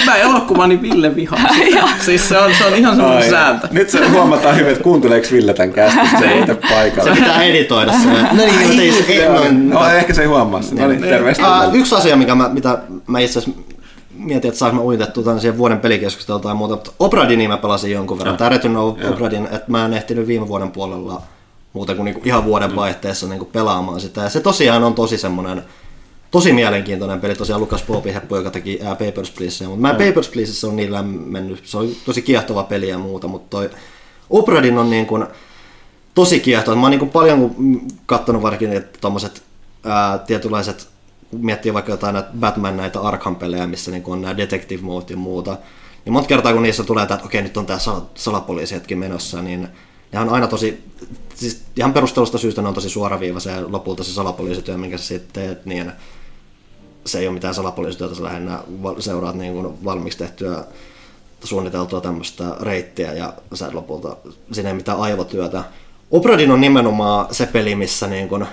hyvä 0.01 0.15
elokuva, 0.17 0.67
niin 0.67 0.83
Ville 0.83 1.17
vihaa 1.17 1.39
sitä. 1.65 1.83
Siis 2.05 2.29
se 2.29 2.39
on, 2.39 2.51
se 2.59 2.65
on 2.65 2.75
ihan 2.75 2.97
semmoinen 2.97 3.31
sääntö. 3.31 3.69
Nyt 3.71 3.91
se 3.91 4.09
huomataan 4.09 4.57
hyvin, 4.57 4.73
että 4.73 4.85
kuunteleeko 4.85 5.27
Ville 5.33 5.55
tämän 5.55 5.73
kästä, 5.73 6.04
se 6.19 6.25
ei 6.25 6.41
itse 6.41 6.55
paikalla. 6.55 7.11
Se 7.15 7.21
pitää 7.21 7.43
editoida 7.43 7.93
se. 7.93 8.09
No 8.09 8.45
niin, 8.47 8.81
ei, 8.81 9.05
ei, 9.09 9.23
Joo, 9.23 9.35
no, 9.35 9.81
no, 9.81 9.89
ehkä 9.89 10.15
se 10.15 10.23
ei 10.23 10.29
huomaa 10.29 10.63
sitä. 10.63 10.83
No 10.83 10.89
niin, 10.89 11.01
terveistä. 11.01 11.67
Uh, 11.69 11.75
yksi 11.75 11.95
asia, 11.95 12.17
mikä 12.17 12.35
mä, 12.35 12.49
mitä 12.49 12.79
mä 13.07 13.19
itse 13.19 13.39
asiassa 13.39 13.61
mietin, 14.17 14.49
että 14.49 14.59
saanko 14.59 14.77
mä 14.77 14.83
uitettua 14.83 15.25
tämän 15.25 15.41
siihen 15.41 15.59
vuoden 15.59 15.81
pelikeskustelua 15.81 16.41
tai 16.41 16.55
muuta, 16.55 16.75
mutta 16.75 16.93
Obradinin 16.99 17.51
mä 17.51 17.57
pelasin 17.57 17.93
jonkun 17.93 18.19
verran. 18.19 18.37
Tämä 18.37 18.49
Return 18.49 18.77
of 18.77 18.99
Obradin, 19.11 19.45
että 19.45 19.65
mä 19.67 19.85
en 19.85 19.95
ehtinyt 19.95 20.27
viime 20.27 20.49
vuoden 20.49 20.71
puolella 20.71 21.23
muuta 21.73 21.95
kuin 21.95 22.05
niinku 22.05 22.21
ihan 22.25 22.45
vuoden 22.45 22.77
vaihteessa 22.77 23.27
niinku 23.27 23.45
pelaamaan 23.45 24.01
sitä. 24.01 24.21
Ja 24.21 24.29
se 24.29 24.41
tosiaan 24.41 24.85
on 24.85 24.95
tosi 24.95 25.19
semmoinen 25.19 25.63
tosi 26.31 26.53
mielenkiintoinen 26.53 27.21
peli. 27.21 27.35
Tosiaan 27.35 27.61
Lukas 27.61 27.83
Popi 27.83 28.15
Heppu, 28.15 28.37
joka 28.37 28.51
teki 28.51 28.79
ää, 28.83 28.95
Papers, 28.95 29.31
Please. 29.31 29.67
Mutta 29.67 29.81
mä 29.81 29.91
en 29.91 30.07
Papers, 30.09 30.29
Pleaseissä 30.29 30.67
on 30.67 30.77
niin 30.77 30.93
lämmennyt. 30.93 31.61
Se 31.65 31.79
on 31.79 31.89
tosi 32.05 32.23
kiehtova 32.23 32.63
peli 32.63 32.89
ja 32.89 32.99
muuta, 32.99 33.29
mutta 33.29 33.51
toi 33.51 33.71
Obradin 34.31 34.79
on 34.79 34.91
niin 34.91 35.07
kuin, 35.07 35.27
tosi 36.15 36.41
kiehtova. 36.41 36.77
Mä 36.77 36.83
oon 36.83 36.91
niin 36.91 37.11
paljon 37.11 37.55
katsonut 38.07 38.43
varsinkin 38.43 38.73
että 38.73 38.99
tommoset 39.01 39.43
ää, 39.85 40.19
tietynlaiset, 40.19 40.89
kun 41.31 41.45
miettii 41.45 41.75
vaikka 41.75 41.93
jotain 41.93 42.15
näitä 42.15 42.29
Batman 42.41 42.77
näitä 42.77 43.01
Arkham-pelejä, 43.01 43.67
missä 43.67 43.91
niin 43.91 44.03
on 44.07 44.23
nämä 44.23 44.37
detective 44.37 44.83
mode 44.83 45.07
ja 45.11 45.17
muuta, 45.17 45.57
niin 46.05 46.13
monta 46.13 46.29
kertaa 46.29 46.53
kun 46.53 46.63
niissä 46.63 46.85
tulee 46.85 47.03
että 47.03 47.19
okei 47.25 47.43
nyt 47.43 47.57
on 47.57 47.67
tämä 47.67 47.79
sal- 47.79 48.01
salapoliisi 48.15 48.83
menossa, 48.95 49.43
niin 49.43 49.69
ne 50.13 50.21
on 50.21 50.29
aina 50.29 50.47
tosi, 50.47 50.85
siis 51.35 51.63
ihan 51.77 51.93
perustelusta 51.93 52.39
syystä 52.39 52.63
ne 52.63 52.69
on 52.69 52.75
tosi 52.75 52.89
suoraviivaisia 52.89 53.53
ja 53.53 53.73
lopulta 53.73 54.05
se 54.05 54.13
salapoliisityö, 54.13 54.77
minkä 54.77 54.99
sä 54.99 55.05
sitten 55.05 55.43
teet, 55.43 55.67
niin 55.67 55.93
se 57.07 57.19
ei 57.19 57.27
ole 57.27 57.35
mitään 57.35 57.55
salapoliisityötä, 57.55 58.15
sä 58.15 58.23
lähinnä 58.23 58.59
seuraat 58.99 59.37
niin 59.37 59.53
kuin 59.53 59.85
valmiiksi 59.85 60.19
tehtyä 60.19 60.65
suunniteltua 61.45 62.01
tämmöistä 62.01 62.45
reittiä 62.61 63.13
ja 63.13 63.33
sä 63.55 63.71
lopulta 63.73 64.17
siinä 64.53 64.69
ei 64.69 64.75
mitään 64.75 65.01
aivotyötä. 65.01 65.65
Obradin 66.11 66.51
on 66.51 66.61
nimenomaan 66.61 67.35
se 67.35 67.47
peli, 67.47 67.75
missä 67.75 68.07
niin 68.07 68.29
kun, 68.29 68.47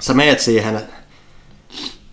sä 0.00 0.14
meet 0.14 0.40
siihen, 0.40 0.80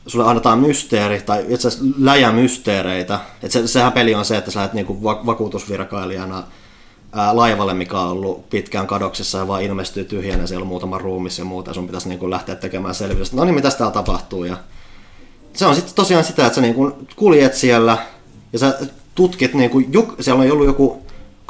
sulle 0.08 0.26
annetaan 0.26 0.60
mysteeri, 0.60 1.22
tai 1.22 1.46
itse 1.50 1.68
asiassa 1.68 1.94
läjä 1.98 2.32
mysteereitä. 2.32 3.20
Et 3.44 3.52
se, 3.52 3.68
sehän 3.68 3.94
peli 3.94 4.16
on 4.16 4.26
se, 4.26 4.38
että 4.38 4.52
sä 4.52 4.60
lähdet 4.60 4.74
niin 4.74 5.04
va- 5.04 5.26
vakuutusvirkailijana 5.26 6.44
laivalle, 7.34 7.74
mikä 7.74 8.00
on 8.00 8.12
ollut 8.12 8.50
pitkään 8.50 8.88
kadoksissa 8.88 9.38
ja 9.38 9.48
vaan 9.48 9.62
ilmestyy 9.62 10.04
tyhjänä, 10.04 10.48
siellä 10.48 10.64
on 10.64 10.68
muutama 10.68 10.98
ruumissa 10.98 11.42
ja 11.42 11.46
muuta, 11.46 11.70
ja 11.70 11.74
sun 11.74 11.86
pitäisi 11.86 12.10
niin 12.10 12.20
kun 12.20 12.32
lähteä 12.32 12.56
tekemään 12.56 12.96
selvitystä. 12.96 13.36
No 13.36 13.46
niin, 13.46 13.56
mitä 13.56 13.72
täällä 13.72 13.94
tapahtuu? 13.94 14.44
Ja 14.44 14.58
se 15.54 15.66
on 15.66 15.76
sitten 15.76 15.96
tosiaan 15.96 16.24
sitä, 16.24 16.46
että 16.46 16.56
sä 16.56 16.62
niin 16.62 16.74
kun 16.74 17.08
kuljet 17.16 17.54
siellä 17.54 17.98
ja 18.54 18.60
sä 18.60 18.80
tutkit, 19.16 19.54
niin 19.54 19.70
kun, 19.70 19.86
siellä 20.20 20.44
on 20.44 20.52
ollut 20.52 20.66
joku, 20.66 21.02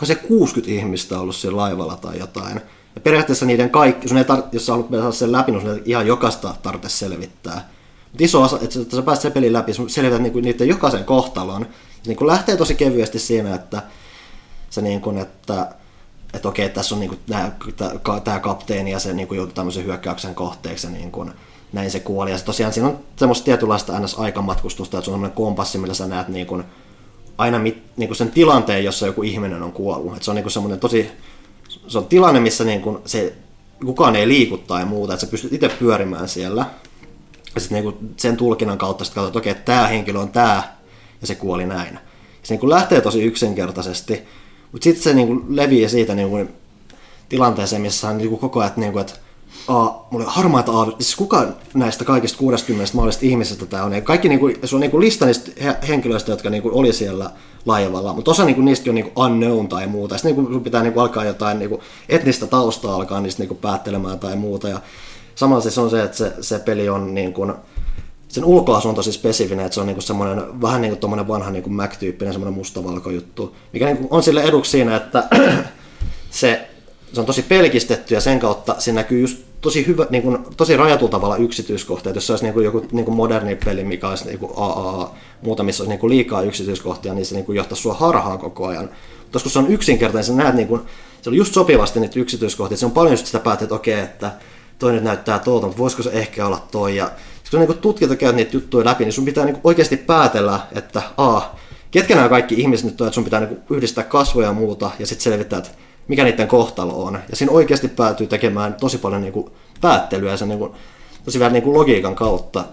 se 0.03 0.15
60 0.15 0.71
ihmistä 0.71 1.19
ollut 1.19 1.35
siellä 1.35 1.57
laivalla 1.57 1.95
tai 1.95 2.19
jotain. 2.19 2.61
Ja 2.95 3.01
periaatteessa 3.01 3.45
niiden 3.45 3.69
kaikki, 3.69 4.07
sun 4.07 4.17
ei 4.17 4.23
tar- 4.23 4.43
jos 4.51 4.65
sä 4.65 4.71
haluat 4.71 4.91
saada 4.91 5.11
sen 5.11 5.31
läpi, 5.31 5.51
niin 5.51 5.61
sun 5.61 5.73
ei 5.73 5.81
ihan 5.85 6.07
jokaista 6.07 6.55
tarvitse 6.63 6.89
selvittää. 6.89 7.69
Mutta 8.11 8.23
iso 8.23 8.41
osa, 8.41 8.59
että 8.61 8.95
sä- 8.95 9.01
pääset 9.01 9.21
sen 9.21 9.31
pelin 9.31 9.53
läpi, 9.53 9.73
sun 9.73 9.89
selvität 9.89 10.21
niin 10.21 10.33
niiden 10.41 10.67
jokaisen 10.67 11.03
kohtalon. 11.03 11.67
Se 12.03 12.09
niin 12.09 12.17
kun 12.17 12.27
lähtee 12.27 12.57
tosi 12.57 12.75
kevyesti 12.75 13.19
siinä, 13.19 13.55
että 13.55 13.81
se 14.69 14.81
niin 14.81 15.01
kuin, 15.01 15.17
että 15.17 15.75
että 16.33 16.47
okei, 16.47 16.69
tässä 16.69 16.95
on 16.95 17.01
niin 17.01 17.19
tämä 18.23 18.39
kapteeni 18.39 18.91
ja 18.91 18.99
se 18.99 19.13
niin 19.13 19.27
kuin 19.27 19.37
joutui 19.37 19.55
tämmöisen 19.55 19.85
hyökkäyksen 19.85 20.35
kohteeksi 20.35 20.87
ja 20.87 20.93
niin 20.93 21.11
kuin, 21.11 21.31
näin 21.73 21.91
se 21.91 21.99
kuoli. 21.99 22.31
Ja 22.31 22.37
se 22.37 22.45
tosiaan 22.45 22.73
siinä 22.73 22.89
on 22.89 22.99
semmoista 23.15 23.45
tietynlaista 23.45 23.99
ns-aikamatkustusta, 23.99 24.97
että 24.97 25.05
se 25.05 25.11
on 25.11 25.15
semmoinen 25.15 25.35
kompassi, 25.35 25.77
millä 25.77 25.93
sä 25.93 26.07
näet 26.07 26.27
niin 26.27 26.47
kuin, 26.47 26.63
aina 27.37 27.59
mit, 27.59 27.83
niin 27.97 28.07
kuin 28.07 28.17
sen 28.17 28.31
tilanteen, 28.31 28.83
jossa 28.83 29.05
joku 29.05 29.23
ihminen 29.23 29.63
on 29.63 29.71
kuollut. 29.71 30.17
Et 30.17 30.23
se 30.23 30.31
on 30.31 30.35
niin 30.35 30.43
kuin 30.43 30.51
semmoinen 30.51 30.79
tosi, 30.79 31.11
se 31.87 31.97
on 31.97 32.05
tilanne, 32.05 32.39
missä 32.39 32.63
niin 32.63 32.81
kuin 32.81 32.97
se, 33.05 33.35
kukaan 33.85 34.15
ei 34.15 34.27
liiku 34.27 34.57
tai 34.57 34.85
muuta, 34.85 35.13
että 35.13 35.25
sä 35.25 35.31
pystyt 35.31 35.53
itse 35.53 35.69
pyörimään 35.69 36.27
siellä. 36.27 36.65
Ja 37.55 37.61
sitten 37.61 37.83
niin 37.83 38.13
sen 38.17 38.37
tulkinnan 38.37 38.77
kautta 38.77 39.03
sitten 39.03 39.15
katsot, 39.23 39.29
että 39.29 39.39
okei, 39.39 39.51
että 39.51 39.71
tämä 39.71 39.87
henkilö 39.87 40.19
on 40.19 40.29
tämä 40.29 40.63
ja 41.21 41.27
se 41.27 41.35
kuoli 41.35 41.65
näin. 41.65 41.99
Se 42.43 42.53
niin 42.53 42.59
kuin 42.59 42.69
lähtee 42.69 43.01
tosi 43.01 43.23
yksinkertaisesti, 43.23 44.21
mutta 44.71 44.83
sitten 44.83 45.03
se 45.03 45.13
niin 45.13 45.27
kuin 45.27 45.45
leviää 45.49 45.89
siitä 45.89 46.15
niin 46.15 46.29
kuin 46.29 46.49
tilanteeseen, 47.29 47.81
missä 47.81 48.09
on 48.09 48.17
niin 48.17 48.29
kuin 48.29 48.39
koko 48.39 48.59
ajan, 48.59 48.67
että, 48.67 48.81
niin 48.81 48.91
kuin, 48.91 49.01
että 49.01 49.13
Aa, 49.67 50.07
mulla 50.11 50.25
on 50.25 50.31
harmaita 50.31 50.71
aavi. 50.71 50.91
Siis 50.91 51.15
kuka 51.15 51.47
näistä 51.73 52.05
kaikista 52.05 52.37
60 52.37 52.95
mahdollisesta 52.95 53.25
ihmisestä 53.25 53.65
tämä 53.65 53.83
on? 53.83 53.93
Ja 53.93 54.01
kaikki, 54.01 54.29
niin 54.29 54.39
kuin, 54.39 54.55
se 54.63 54.75
on 54.75 54.81
niin 54.81 54.91
kuin 54.91 55.01
lista 55.01 55.25
niistä 55.25 55.51
he- 55.63 55.77
henkilöistä, 55.87 56.31
jotka 56.31 56.49
niin 56.49 56.63
kuin 56.63 56.73
oli 56.73 56.93
siellä 56.93 57.29
laivalla, 57.65 58.13
mutta 58.13 58.31
osa 58.31 58.45
niin 58.45 58.55
kuin, 58.55 58.65
niistä 58.65 58.91
on 58.91 58.95
niin 58.95 59.11
kuin 59.11 59.25
unknown 59.25 59.67
tai 59.67 59.87
muuta. 59.87 60.17
Sitten 60.17 60.29
niin 60.29 60.45
kuin, 60.45 60.53
sun 60.53 60.63
pitää 60.63 60.83
niin 60.83 60.93
kuin, 60.93 61.01
alkaa 61.01 61.25
jotain 61.25 61.59
niin 61.59 61.69
kuin, 61.69 61.81
etnistä 62.09 62.47
taustaa 62.47 62.95
alkaa 62.95 63.21
niistä 63.21 63.41
niin 63.41 63.47
kuin, 63.47 63.57
päättelemään 63.57 64.19
tai 64.19 64.35
muuta. 64.35 64.69
Ja 64.69 64.79
samalla 65.35 65.61
siis 65.61 65.77
on 65.77 65.89
se, 65.89 66.03
että 66.03 66.17
se, 66.17 66.33
se 66.41 66.59
peli 66.59 66.89
on 66.89 67.13
niin 67.13 67.33
kuin, 67.33 67.53
sen 68.27 68.45
ulkoasu 68.45 68.89
on 68.89 68.95
tosi 68.95 69.11
spesifinen, 69.11 69.65
että 69.65 69.73
se 69.73 69.81
on 69.81 69.87
niinku 69.87 70.01
semmoinen, 70.01 70.61
vähän 70.61 70.81
niin 70.81 70.97
kuin 70.97 71.27
vanha 71.27 71.51
niinku 71.51 71.69
Mac-tyyppinen 71.69 72.33
semmoinen 72.33 72.57
mustavalko 72.57 73.09
juttu, 73.09 73.55
mikä 73.73 73.85
niinku 73.85 74.07
on 74.09 74.23
sille 74.23 74.43
eduksi 74.43 74.71
siinä, 74.71 74.95
että 74.95 75.23
se, 76.29 76.69
se 77.15 77.21
on 77.21 77.25
tosi 77.25 77.41
pelkistetty 77.41 78.13
ja 78.13 78.21
sen 78.21 78.39
kautta 78.39 78.75
se 78.79 78.91
näkyy 78.91 79.21
just 79.21 79.37
tosi, 79.61 79.87
hyvä, 79.87 80.07
niin 80.09 80.23
kuin, 80.23 80.37
tosi 80.57 80.77
rajatulla 80.77 81.11
tavalla 81.11 81.37
yksityiskohtia. 81.37 82.09
Että 82.09 82.17
jos 82.17 82.27
se 82.27 82.33
olisi 82.33 82.45
niin 82.45 82.53
kuin 82.53 82.63
joku 82.63 82.85
niin 82.91 83.05
kuin 83.05 83.15
moderni 83.15 83.55
peli, 83.65 83.83
mikä 83.83 84.09
olisi 84.09 84.25
niin 84.25 84.39
kuin 84.39 84.51
AAA, 84.55 85.15
muuta, 85.41 85.63
missä 85.63 85.83
olisi 85.83 85.89
niin 85.89 85.99
kuin 85.99 86.09
liikaa 86.09 86.41
yksityiskohtia, 86.41 87.13
niin 87.13 87.25
se 87.25 87.35
niin 87.35 87.45
kuin 87.45 87.55
johtaisi 87.55 87.81
sua 87.81 87.93
harhaan 87.93 88.39
koko 88.39 88.67
ajan. 88.67 88.89
Mutta 89.21 89.39
kun 89.39 89.51
se 89.51 89.59
on 89.59 89.71
yksinkertainen, 89.71 90.23
sä 90.23 90.33
näet, 90.33 90.55
niin 90.55 90.67
kuin, 90.67 90.81
se 91.21 91.29
on 91.29 91.35
just 91.35 91.53
sopivasti 91.53 91.99
niitä 91.99 92.19
yksityiskohtia. 92.19 92.77
Se 92.77 92.85
on 92.85 92.91
paljon 92.91 93.13
just 93.13 93.25
sitä 93.25 93.39
päätä, 93.39 93.63
että 93.63 93.75
okei, 93.75 93.99
että 93.99 94.31
toi 94.79 94.91
nyt 94.91 95.03
näyttää 95.03 95.39
tuolta, 95.39 95.67
mutta 95.67 95.81
voisiko 95.81 96.03
se 96.03 96.09
ehkä 96.09 96.45
olla 96.45 96.67
toi. 96.71 96.95
Ja 96.95 97.11
kun 97.51 97.59
niin 97.59 97.77
tutkijat 97.77 98.11
ja 98.11 98.17
käyt 98.17 98.35
niitä 98.35 98.55
juttuja 98.57 98.85
läpi, 98.85 99.03
niin 99.03 99.13
sun 99.13 99.25
pitää 99.25 99.45
niin 99.45 99.57
oikeasti 99.63 99.97
päätellä, 99.97 100.59
että 100.75 101.01
a, 101.17 101.41
ketkä 101.91 102.15
nämä 102.15 102.29
kaikki 102.29 102.55
ihmiset 102.55 102.85
nyt 102.85 103.01
on, 103.01 103.07
että 103.07 103.15
sun 103.15 103.23
pitää 103.23 103.39
niin 103.39 103.57
yhdistää 103.69 104.03
kasvoja 104.03 104.47
ja 104.47 104.53
muuta, 104.53 104.91
ja 104.99 105.07
sitten 105.07 105.23
selvittää, 105.23 105.59
että 105.59 105.71
mikä 106.07 106.23
niiden 106.23 106.47
kohtalo 106.47 107.03
on. 107.03 107.19
Ja 107.29 107.35
siinä 107.35 107.51
oikeasti 107.51 107.87
päätyy 107.87 108.27
tekemään 108.27 108.73
tosi 108.73 108.97
paljon 108.97 109.21
niin 109.21 109.33
kuin 109.33 109.49
päättelyä 109.81 110.31
ja 110.31 110.37
se 110.37 110.45
niin 110.45 110.59
kuin, 110.59 110.71
tosi 111.25 111.39
vähän 111.39 111.53
niin 111.53 111.63
kuin 111.63 111.73
logiikan 111.73 112.15
kautta. 112.15 112.63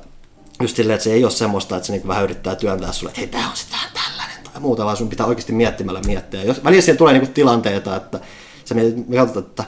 Just 0.62 0.76
silleen, 0.76 0.94
että 0.94 1.04
se 1.04 1.12
ei 1.12 1.24
ole 1.24 1.32
semmoista, 1.32 1.76
että 1.76 1.86
se 1.86 1.92
niin 1.92 2.00
kuin 2.00 2.08
vähän 2.08 2.24
yrittää 2.24 2.54
työntää 2.54 2.92
sulle, 2.92 3.10
että 3.10 3.20
hei, 3.20 3.28
tämä 3.28 3.50
on 3.50 3.56
sitten 3.56 3.78
vähän 3.78 3.90
tällainen 3.94 4.52
tai 4.52 4.60
muuta, 4.60 4.84
vaan 4.84 4.96
sun 4.96 5.08
pitää 5.08 5.26
oikeasti 5.26 5.52
miettimällä 5.52 6.00
miettiä. 6.06 6.42
Jos 6.42 6.64
välillä 6.64 6.82
siihen 6.82 6.98
tulee 6.98 7.12
niin 7.12 7.20
kuin 7.20 7.34
tilanteita, 7.34 7.96
että 7.96 8.20
sä 8.64 8.74
mietit, 8.74 9.08
me 9.08 9.16
katsotaan, 9.16 9.46
että 9.46 9.64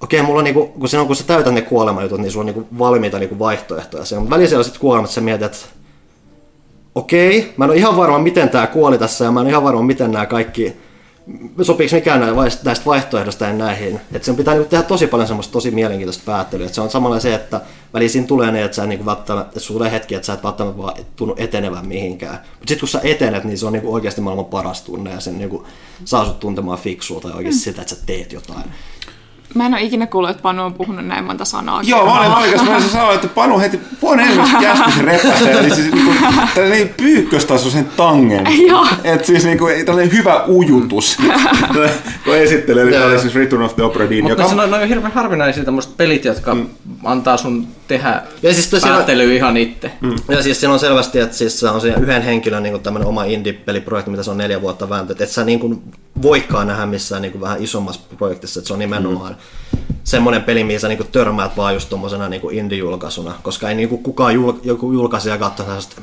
okei, 0.00 0.22
mulla 0.22 0.38
on 0.38 0.44
niinku, 0.44 0.66
kun, 0.66 0.88
siinä 0.88 1.00
on, 1.00 1.06
kun 1.06 1.16
sä 1.16 1.24
täytät 1.24 1.54
ne 1.54 1.62
kuolemajutut, 1.62 2.20
niin 2.20 2.32
sulla 2.32 2.42
on 2.42 2.46
niinku 2.46 2.78
valmiita 2.78 3.18
niinku 3.18 3.38
vaihtoehtoja. 3.38 4.04
Se 4.04 4.16
on 4.16 4.30
välillä 4.30 4.62
sitten 4.62 4.80
kuolemat, 4.80 5.10
sä 5.10 5.20
mietit, 5.20 5.46
että 5.46 5.58
okei, 6.94 7.54
mä 7.56 7.64
en 7.64 7.70
ole 7.70 7.78
ihan 7.78 7.96
varma, 7.96 8.18
miten 8.18 8.48
tämä 8.48 8.66
kuoli 8.66 8.98
tässä, 8.98 9.24
ja 9.24 9.32
mä 9.32 9.40
en 9.40 9.44
ole 9.44 9.50
ihan 9.50 9.64
varma, 9.64 9.82
miten 9.82 10.10
nämä 10.10 10.26
kaikki, 10.26 10.76
sopiiko 11.62 11.96
mikään 11.96 12.20
näistä 12.64 12.84
vaihtoehdosta 12.86 13.44
ja 13.44 13.52
näihin. 13.52 14.00
Että 14.12 14.26
sen 14.26 14.36
pitää 14.36 14.54
niinku 14.54 14.70
tehdä 14.70 14.82
tosi 14.82 15.06
paljon 15.06 15.28
semmoista 15.28 15.52
tosi 15.52 15.70
mielenkiintoista 15.70 16.22
päättelyä. 16.26 16.66
Et 16.66 16.74
se 16.74 16.80
on 16.80 16.90
samalla 16.90 17.20
se, 17.20 17.34
että 17.34 17.60
väliin 17.94 18.10
siinä 18.10 18.26
tulee 18.26 18.50
ne, 18.50 18.64
että 18.64 18.74
sä 18.74 18.86
niinku 18.86 19.06
välttämättä, 19.06 19.60
että 19.60 19.90
hetki, 19.90 20.14
että 20.14 20.26
sä 20.26 20.32
et 20.32 20.42
välttämättä 20.42 20.82
vaan 20.82 20.94
tunnu 21.16 21.34
etenevän 21.38 21.86
mihinkään. 21.86 22.34
Mutta 22.34 22.68
sitten 22.68 22.80
kun 22.80 22.88
sä 22.88 23.00
etenet, 23.04 23.44
niin 23.44 23.58
se 23.58 23.66
on 23.66 23.72
niinku 23.72 23.94
oikeasti 23.94 24.20
maailman 24.20 24.44
paras 24.44 24.82
tunne 24.82 25.12
ja 25.12 25.20
sen 25.20 25.38
niinku 25.38 25.66
saa 26.04 26.24
sut 26.24 26.40
tuntemaan 26.40 26.78
fiksua 26.78 27.20
tai 27.20 27.32
oikeasti 27.32 27.62
sitä, 27.62 27.82
että 27.82 27.94
sä 27.94 28.00
teet 28.06 28.32
jotain. 28.32 28.64
Mä 29.56 29.66
en 29.66 29.74
ole 29.74 29.82
ikinä 29.82 30.06
kuullut, 30.06 30.30
että 30.30 30.42
Panu 30.42 30.64
on 30.64 30.74
puhunut 30.74 31.06
näin 31.06 31.24
monta 31.24 31.44
sanaa. 31.44 31.80
Joo, 31.82 32.06
mä 32.06 32.20
olin 32.20 32.38
oikeassa. 32.38 32.70
Mä 32.70 32.80
sanoin, 32.80 33.14
että 33.14 33.28
Panu 33.28 33.58
heti 33.58 33.80
vuoden 34.02 34.24
ensimmäistä 34.24 34.58
käskyssä 34.60 35.02
repästä. 35.02 35.50
Eli 35.50 35.74
siis 35.74 35.92
niinku, 35.92 36.12
tällainen 36.54 36.88
pyykköstasoisen 36.96 37.88
tangen. 37.96 38.46
Joo. 38.68 38.86
Et 39.04 39.24
siis 39.24 39.44
niinku, 39.44 39.68
tällainen 39.86 40.12
hyvä 40.12 40.44
ujutus. 40.48 41.16
kun 42.24 42.36
esittelee, 42.36 42.82
eli 42.82 42.92
tämä 42.92 43.06
oli 43.06 43.18
siis 43.18 43.34
Return 43.34 43.62
of 43.62 43.74
the 43.74 43.82
Obra 43.82 44.10
Dinn, 44.10 44.28
Mutta 44.28 44.42
joka... 44.42 44.54
joka... 44.54 44.66
ne 44.76 44.82
on 44.82 44.88
hirveän 44.88 45.12
harvinaisia 45.12 45.64
tämmöiset 45.64 45.96
pelit, 45.96 46.24
jotka 46.24 46.54
mm. 46.54 46.66
antaa 47.04 47.36
sun 47.36 47.66
tehdä 47.88 48.22
Ja 48.42 48.54
siis 48.54 48.70
tosiaan- 48.70 48.94
päättelyä 48.94 49.34
ihan 49.34 49.56
itse. 49.56 49.92
Mm. 50.00 50.16
Ja 50.28 50.42
siis 50.42 50.60
siinä 50.60 50.72
on 50.72 50.78
selvästi, 50.78 51.18
että 51.18 51.36
siis 51.36 51.60
se 51.60 51.68
on 51.68 51.80
siinä 51.80 51.96
yhden 51.96 52.22
henkilön 52.22 52.62
niin 52.62 52.80
tämmöinen 52.80 53.08
oma 53.08 53.24
indie-peliprojekti, 53.24 54.10
mitä 54.10 54.22
se 54.22 54.30
on 54.30 54.38
neljä 54.38 54.60
vuotta 54.60 54.88
vääntänyt. 54.88 55.20
Että 55.20 55.34
sä 55.34 55.44
niin 55.44 55.60
kuin 55.60 55.82
voikaan 56.22 56.66
nähdä 56.66 56.86
missään 56.86 57.22
niin 57.22 57.32
kuin 57.32 57.42
vähän 57.42 57.62
isommassa 57.62 58.00
projektissa, 58.18 58.60
että 58.60 58.66
se 58.66 58.72
on 58.72 58.78
nimenomaan 58.78 59.32
mm. 59.32 59.38
Semmoinen 60.04 60.42
peli, 60.42 60.64
mihin 60.64 60.80
sä 60.80 60.88
niin 60.88 60.98
kuin 60.98 61.08
törmäät 61.12 61.56
vaan 61.56 61.74
just 61.74 61.88
tommosena 61.88 62.28
niin 62.28 62.40
kuin 62.40 62.56
indie-julkaisuna, 62.58 63.32
koska 63.42 63.68
ei 63.68 63.74
niin 63.74 63.88
kuin 63.88 64.02
kukaan 64.02 64.34
jul, 64.34 64.52
joku 64.62 64.92
julkaisija 64.92 65.38
katso 65.38 65.62
sellaista 65.62 66.02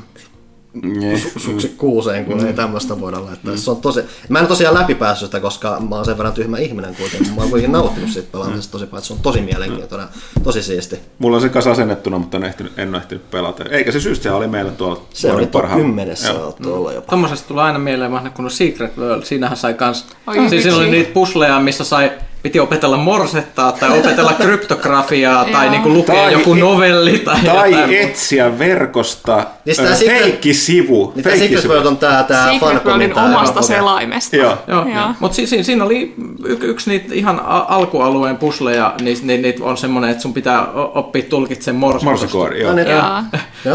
Niin. 0.83 1.17
su- 1.23 1.39
suksi 1.39 1.69
kuuseen, 1.77 2.25
kun 2.25 2.45
ei 2.47 2.53
tämmöistä 2.53 2.99
voida 2.99 3.25
laittaa. 3.25 3.57
Se 3.57 3.71
on 3.71 3.77
tosi... 3.77 4.01
Mä 4.29 4.39
en 4.39 4.47
tosiaan 4.47 4.75
läpipäässyt 4.75 5.27
sitä, 5.27 5.39
koska 5.39 5.77
mä 5.89 5.95
oon 5.95 6.05
sen 6.05 6.17
verran 6.17 6.33
tyhmä 6.33 6.57
ihminen 6.57 6.95
kuitenkin. 6.95 7.33
Mä 7.35 7.41
oon 7.41 7.49
kuitenkin 7.49 7.71
nauttinut 7.71 8.09
siitä 8.09 8.27
pelaamisesta 8.31 8.71
tosi 8.71 8.85
paljon. 8.85 8.97
että 8.99 9.07
Se 9.07 9.13
on 9.13 9.19
tosi 9.19 9.41
mielenkiintoinen, 9.41 10.07
tosi 10.43 10.61
siisti. 10.63 10.99
Mulla 11.19 11.35
on 11.37 11.41
se 11.41 11.49
kanssa 11.49 11.71
asennettuna, 11.71 12.17
mutta 12.17 12.37
en, 12.37 12.43
ehtinyt, 12.43 12.79
en 12.79 12.89
ole 12.89 12.97
ehtinyt 12.97 13.31
pelata. 13.31 13.63
Eikä 13.69 13.91
se 13.91 13.99
syystä, 13.99 14.23
se 14.23 14.31
oli 14.31 14.47
meillä 14.47 14.71
tuolla 14.71 15.01
Se 15.13 15.31
oli 15.31 15.47
parhaan- 15.47 15.81
10 15.81 16.17
Joo. 16.25 16.35
saattoi 16.35 16.73
olla 16.73 16.93
jopa. 16.93 17.09
Tuommoisesta 17.09 17.47
tulee 17.47 17.63
aina 17.63 17.79
mieleen 17.79 18.11
vanha 18.11 18.29
kun 18.29 18.45
on 18.45 18.51
Secret 18.51 18.97
World. 18.97 19.23
Siinähän 19.23 19.57
sai 19.57 19.73
kans... 19.73 20.05
Oi, 20.27 20.49
siis 20.49 20.63
siinä 20.63 20.77
oli 20.77 20.89
niitä 20.91 21.13
pusleja, 21.13 21.59
missä 21.59 21.83
sai 21.83 22.11
piti 22.43 22.59
opetella 22.59 22.97
morsettaa 22.97 23.71
tai 23.71 23.99
opetella 23.99 24.33
kryptografiaa 24.41 25.45
tai 25.45 25.65
Joo. 25.65 25.71
niinku 25.71 25.89
lukea 25.93 26.15
Tai- 26.15 26.33
joku 26.33 26.53
novelli 26.53 27.19
tai, 27.19 27.39
Tai 27.45 27.71
jotain. 27.71 27.93
etsiä 27.93 28.59
verkosta 28.59 29.45
Niin 29.65 29.75
sitä 29.75 29.89
Secret- 29.93 30.07
feikkisivu. 30.21 31.11
Niin 31.15 31.23
tämä 31.23 31.35
Secret. 31.35 31.67
World 31.67 31.85
on 31.85 31.97
tää, 31.97 32.23
tää 32.23 32.53
Secret 32.53 32.85
Worldin 32.85 33.19
omasta 33.19 33.59
Okei. 33.59 33.67
selaimesta. 33.77 34.35
Joo. 34.35 34.57
Joo, 34.67 34.85
Joo. 34.95 35.07
mutta 35.19 35.35
si- 35.35 35.47
si- 35.47 35.63
siinä 35.63 35.83
oli 35.83 36.13
y- 36.45 36.57
yksi 36.61 36.89
niitä 36.89 37.05
ihan 37.13 37.39
a- 37.45 37.65
alkualueen 37.69 38.37
pusleja, 38.37 38.93
niin, 39.01 39.17
niin 39.23 39.41
niitä 39.41 39.63
on 39.63 39.77
semmoinen, 39.77 40.09
että 40.11 40.21
sun 40.23 40.33
pitää 40.33 40.67
oppia 40.73 41.23
tulkitsemaan 41.29 41.79
morse. 41.79 42.05
Morsekoodi, 42.05 42.59
joo. 42.59 42.69
No 42.69 42.75
niin. 42.75 42.87
Ja, 42.87 43.23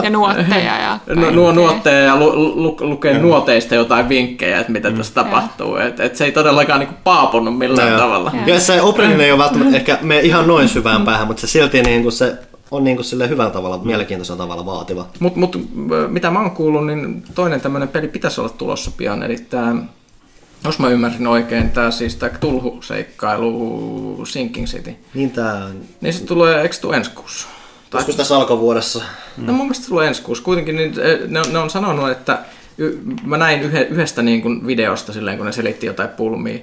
ja 0.03 0.11
nuotteja. 0.11 0.79
Ja 0.79 0.99
Nu- 1.14 1.31
nuo 1.41 1.53
nuotteja 1.53 1.99
ja 2.01 2.16
lu- 2.16 2.33
lu- 2.62 2.77
lukee 2.81 3.19
nuoteista 3.19 3.75
jotain 3.75 4.09
vinkkejä, 4.09 4.59
että 4.61 4.73
mitä 4.73 4.91
tässä 4.91 5.14
tapahtuu. 5.14 5.77
Et, 5.77 6.01
et 6.01 6.16
se 6.16 6.25
ei 6.25 6.33
todellakaan 6.33 6.81
niinku 6.81 6.95
paapunut 7.05 7.59
millään 7.59 7.99
tavalla. 7.99 8.31
Joo. 8.35 8.58
Se 8.59 8.83
Openin 8.83 9.21
ei 9.21 9.33
ole 9.33 9.39
välttämättä 9.43 9.77
ehkä 9.77 9.99
mene 10.03 10.21
ihan 10.21 10.47
noin 10.47 10.69
syvään 10.69 11.05
päähän, 11.05 11.27
mutta 11.27 11.41
se 11.41 11.47
silti 11.47 11.83
niin 11.83 12.03
kuin 12.03 12.13
se 12.13 12.37
on 12.71 12.85
niin 12.85 12.97
kuin 12.97 13.05
sille 13.05 13.29
hyvällä 13.29 13.51
tavalla, 13.51 13.79
mielenkiintoisella 13.85 14.39
tavalla 14.45 14.67
vaativa. 14.67 15.07
Mutta 15.21 15.39
mut, 15.41 15.57
ö, 15.93 16.09
mitä 16.09 16.31
mä 16.31 16.41
oon 16.41 16.51
kuullut, 16.51 16.87
niin 16.87 17.23
toinen 17.35 17.61
tämmöinen 17.61 17.89
peli 17.89 18.09
pitäisi 18.09 18.41
olla 18.41 18.51
tulossa 18.51 18.91
pian, 18.97 19.23
eli 19.23 19.37
tämä, 19.37 19.77
jos 20.65 20.79
mä 20.79 20.89
ymmärsin 20.89 21.27
oikein, 21.27 21.71
tämä 21.71 21.91
siis 21.91 22.17
tämä 22.17 22.33
Tulhu-seikkailu 22.39 24.25
Sinking 24.27 24.67
City. 24.67 24.95
Niin 25.15 25.31
tää, 25.31 25.69
Niin 26.01 26.15
se 26.15 26.25
tulee, 26.25 26.63
eikö 26.63 26.77
tule 26.81 26.97
ensi 26.97 27.11
kuussa? 27.11 27.49
Tai, 27.91 27.99
joskus 27.99 28.17
tässä 28.17 28.37
alkuvuodessa. 28.37 29.03
no 29.37 29.53
mun 29.53 29.67
mielestä 29.67 29.83
se 29.85 29.89
tulee 29.89 30.09
ensi 30.09 30.23
kuussa. 30.23 30.45
Kuitenkin 30.45 30.77
niin, 30.77 30.95
eh, 31.01 31.19
ne, 31.29 31.41
on- 31.41 31.53
ne 31.53 31.59
on 31.59 31.71
sanonut, 31.71 32.11
että 32.11 32.39
y- 32.79 32.99
mä 33.25 33.37
näin 33.37 33.61
yhe, 33.63 33.81
yhdestä 33.91 34.23
niin 34.23 34.43
kuin 34.43 34.67
videosta 34.67 35.13
silleen, 35.13 35.37
kun 35.37 35.47
ne 35.47 35.53
selitti 35.53 35.87
jotain 35.87 36.09
pulmia, 36.09 36.59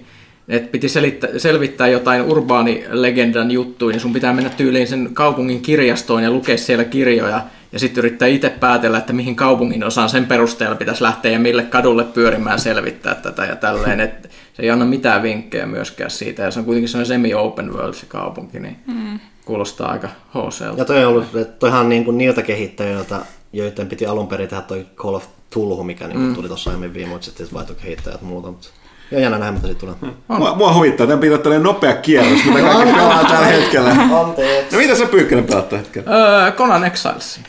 että 0.48 0.72
piti 0.72 0.90
selittää, 0.90 1.30
selvittää 1.38 1.88
jotain 1.88 2.22
urbaanilegendan 2.22 3.52
juttuja, 3.52 3.92
niin 3.92 4.02
sun 4.02 4.14
pitää 4.14 4.34
mennä 4.34 4.50
tyyliin 4.50 4.88
sen 4.88 5.10
kaupungin 5.14 5.62
kirjastoon 5.62 6.24
ja 6.24 6.32
lukea 6.32 6.58
siellä 6.58 6.84
kirjoja, 6.84 7.42
ja 7.72 7.80
sitten 7.80 8.02
yrittää 8.02 8.28
itse 8.28 8.50
päätellä, 8.50 8.98
että 8.98 9.14
mihin 9.14 9.36
kaupungin 9.36 9.84
osaan 9.84 10.10
sen 10.10 10.26
perusteella 10.26 10.76
pitäisi 10.76 11.04
lähteä 11.04 11.32
ja 11.32 11.40
mille 11.40 11.64
kadulle 11.64 12.04
pyörimään 12.04 12.60
selvittää 12.60 13.16
tätä 13.16 13.46
ja 13.46 13.56
tälleen. 13.56 14.00
Et 14.00 14.30
se 14.54 14.64
ei 14.64 14.70
anna 14.70 14.86
mitään 14.86 15.24
vinkkejä 15.24 15.66
myöskään 15.66 16.12
siitä, 16.12 16.44
ja 16.44 16.52
se 16.52 16.60
on 16.60 16.66
kuitenkin 16.66 16.90
sellainen 16.90 17.08
semi-open 17.08 17.74
world 17.74 17.94
se 17.94 18.06
kaupunki, 18.06 18.60
niin 18.60 18.76
mm. 18.88 19.20
kuulostaa 19.46 19.92
aika 19.92 20.08
HClta. 20.08 20.78
Ja 20.78 20.86
toi 20.86 21.06
on 21.06 21.10
ollut, 21.10 21.36
että 21.36 21.60
toihan 21.60 21.90
niin 21.90 22.06
kuin 22.06 22.18
niiltä 22.18 22.42
kehittäjiltä, 22.42 23.20
joiden 23.54 23.88
piti 23.88 24.06
alun 24.06 24.28
perin 24.28 24.48
tehdä 24.48 24.64
toi 24.64 24.86
Call 24.96 25.16
of 25.16 25.26
Tulhu, 25.50 25.84
mikä 25.84 26.08
niin 26.08 26.20
mm. 26.20 26.36
tuli 26.36 26.48
tuossa 26.48 26.70
aiemmin 26.70 26.94
viime, 26.94 27.10
mutta 27.10 27.26
sitten 27.26 27.48
vaihtoi 27.54 27.76
kehittäjät 27.76 28.22
ja 28.22 28.28
muuta. 28.28 28.48
Mutta... 28.48 28.68
Ja 29.12 29.20
jännä 29.20 29.38
nähdä, 29.38 29.52
mitä 29.52 29.68
siitä 29.68 29.80
tulee. 29.80 29.96
Mua, 30.28 30.56
mua 30.56 30.74
huvittaa, 30.74 31.08
tämän 31.08 31.20
pitää 31.20 31.38
tällainen 31.38 31.64
nopea 31.64 31.94
kierros, 31.94 32.46
mitä 32.46 32.60
kaikki 32.60 32.94
pelaa 32.94 33.24
tällä 33.24 33.46
hetkellä. 33.48 33.90
Anteeksi. 34.20 34.76
No 34.76 34.82
mitä 34.82 34.96
sä 34.96 35.06
Pyykkönen 35.06 35.44
pelaat 35.44 35.70
tällä 35.70 35.84
hetkellä? 35.84 36.12
Öö, 36.12 36.52
Conan 36.52 36.84
Exiles. 36.86 37.40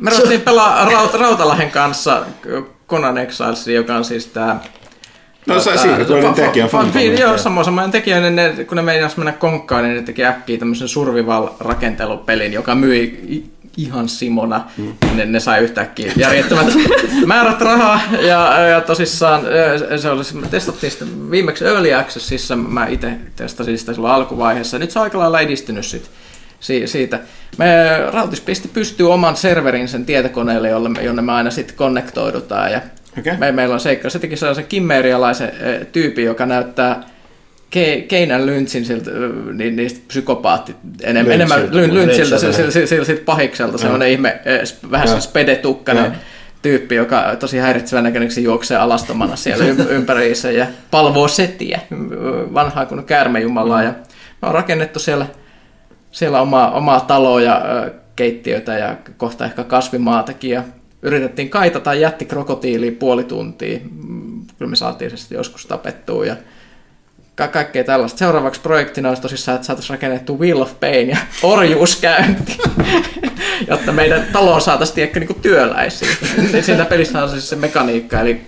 Me 0.00 0.10
ruvettiin 0.10 0.40
pelaa 0.40 0.84
Raut- 0.84 1.20
Rautalahen 1.20 1.70
kanssa 1.70 2.22
Conan 2.88 3.18
Exiles, 3.18 3.68
joka 3.68 3.96
on 3.96 4.04
siis 4.04 4.26
tää... 4.26 4.60
No 5.46 5.60
se 5.60 5.76
Secret 5.76 6.08
Worldin 6.08 6.34
tekijä 6.34 6.66
Fan, 6.66 6.82
Fantomin. 6.82 7.18
Joo, 7.18 7.38
samoin 7.38 7.64
samoin 7.64 7.90
tekijä, 7.90 8.20
niin 8.20 8.36
ne, 8.36 8.64
kun 8.68 8.76
ne 8.76 8.82
meinas 8.82 9.16
mennä 9.16 9.32
konkkaan, 9.32 9.84
niin 9.84 9.96
ne 9.96 10.02
teki 10.02 10.24
äkkiä 10.24 10.58
tämmöisen 10.58 10.88
survival-rakentelupelin, 10.88 12.52
joka 12.52 12.74
myi 12.74 13.44
ihan 13.76 14.08
Simona. 14.08 14.64
Mm. 14.76 14.94
Ne, 15.16 15.26
ne 15.26 15.40
sai 15.40 15.60
yhtäkkiä 15.60 16.12
järjettömät 16.16 16.66
määrät 17.26 17.60
rahaa 17.60 18.00
ja, 18.20 18.60
ja 18.60 18.80
tosissaan 18.80 19.42
se 19.96 20.10
oli, 20.10 20.22
me 20.34 20.46
testattiin 20.46 20.90
sitä 20.90 21.04
viimeksi 21.30 21.64
Early 21.64 21.94
Accessissa, 21.94 22.56
mä 22.56 22.86
itse 22.86 23.12
testasin 23.36 23.78
sitä 23.78 23.92
silloin 23.92 24.14
alkuvaiheessa. 24.14 24.78
Nyt 24.78 24.90
se 24.90 24.98
on 24.98 25.02
aika 25.02 25.18
lailla 25.18 25.40
edistynyt 25.40 25.84
sit, 25.84 26.10
si, 26.60 26.86
siitä. 26.86 27.20
Me 27.58 27.66
Rautis 28.12 28.40
pisti 28.40 28.68
pystyy 28.68 29.12
oman 29.12 29.36
serverin 29.36 29.88
sen 29.88 30.06
tietokoneelle, 30.06 30.68
jolle 30.68 30.88
me, 30.88 31.02
jonne 31.02 31.22
me 31.22 31.32
aina 31.32 31.50
sitten 31.50 31.76
konnektoidutaan 31.76 32.72
ja 32.72 32.80
Okei. 33.18 33.36
me, 33.36 33.52
meillä 33.52 33.74
on 33.74 33.80
seikka. 33.80 34.10
Se 34.10 34.18
teki 34.18 34.36
sellaisen 34.36 34.66
kimmerialaisen 34.66 35.52
tyypin, 35.92 36.24
joka 36.24 36.46
näyttää 36.46 37.15
Ke, 37.70 38.04
Keinän 38.08 38.46
Lynchin 38.46 38.84
siltä, 38.84 39.10
niin, 39.52 39.76
niistä 39.76 40.00
psykopaatti, 40.08 40.76
enem, 41.02 41.30
enemmän 41.30 41.58
Lyn- 41.60 41.74
Lynchiltä, 41.76 41.94
Lynchiltä, 41.94 42.38
siltä 42.38 42.70
sil, 42.70 42.86
sil, 42.90 43.04
sil, 43.08 43.20
pahikselta, 43.24 43.78
semmoinen 43.78 44.08
ihme, 44.08 44.40
vähän 44.90 45.08
Joo. 45.08 45.16
se 45.16 45.20
spedetukkainen 45.20 46.12
tyyppi, 46.62 46.94
joka 46.94 47.36
tosi 47.40 47.58
häiritsevän 47.58 48.04
näköiseksi 48.04 48.42
juoksee 48.42 48.76
alastomana 48.76 49.36
siellä 49.36 49.64
ym- 49.64 49.90
ympäriinsä 49.98 50.50
ja 50.50 50.66
palvoo 50.90 51.28
setiä, 51.28 51.80
vanhaa 52.54 52.86
kuin 52.86 53.04
käärmejumalaa. 53.04 53.82
Ja 53.82 53.94
me 54.42 54.48
on 54.48 54.54
rakennettu 54.54 54.98
siellä, 54.98 55.26
siellä 56.10 56.40
omaa, 56.40 56.70
omaa 56.70 57.00
taloa 57.00 57.40
ja 57.40 57.62
keittiötä 58.16 58.78
ja 58.78 58.96
kohta 59.16 59.44
ehkä 59.44 59.64
kasvimaatakin 59.64 60.50
ja 60.50 60.62
yritettiin 61.02 61.50
kaitata 61.50 61.94
jättikrokotiiliin 61.94 62.96
puoli 62.96 63.24
tuntia. 63.24 63.78
Mm, 64.08 64.42
Kyllä 64.58 64.70
me 64.70 64.76
saatiin 64.76 65.10
se 65.10 65.16
sitten 65.16 65.36
joskus 65.36 65.66
tapettua 65.66 66.26
ja 66.26 66.36
ka- 67.36 67.48
kaikkea 67.48 67.84
tällaista. 67.84 68.18
Seuraavaksi 68.18 68.60
projektina 68.60 69.08
olisi 69.08 69.22
tosissaan, 69.22 69.56
että 69.56 69.66
saataisiin 69.66 69.94
rakennettu 69.94 70.38
Wheel 70.38 70.60
of 70.60 70.80
Pain 70.80 71.08
ja 71.08 71.16
orjuuskäynti, 71.42 72.58
jotta 73.70 73.92
meidän 73.92 74.26
taloon 74.32 74.60
saataisiin 74.60 75.02
ehkä 75.02 75.20
niinku 75.20 75.34
työläisiä. 75.42 76.08
Siinä 76.60 76.84
pelissä 76.84 77.22
on 77.22 77.30
siis 77.30 77.48
se 77.48 77.56
mekaniikka, 77.56 78.20
eli 78.20 78.40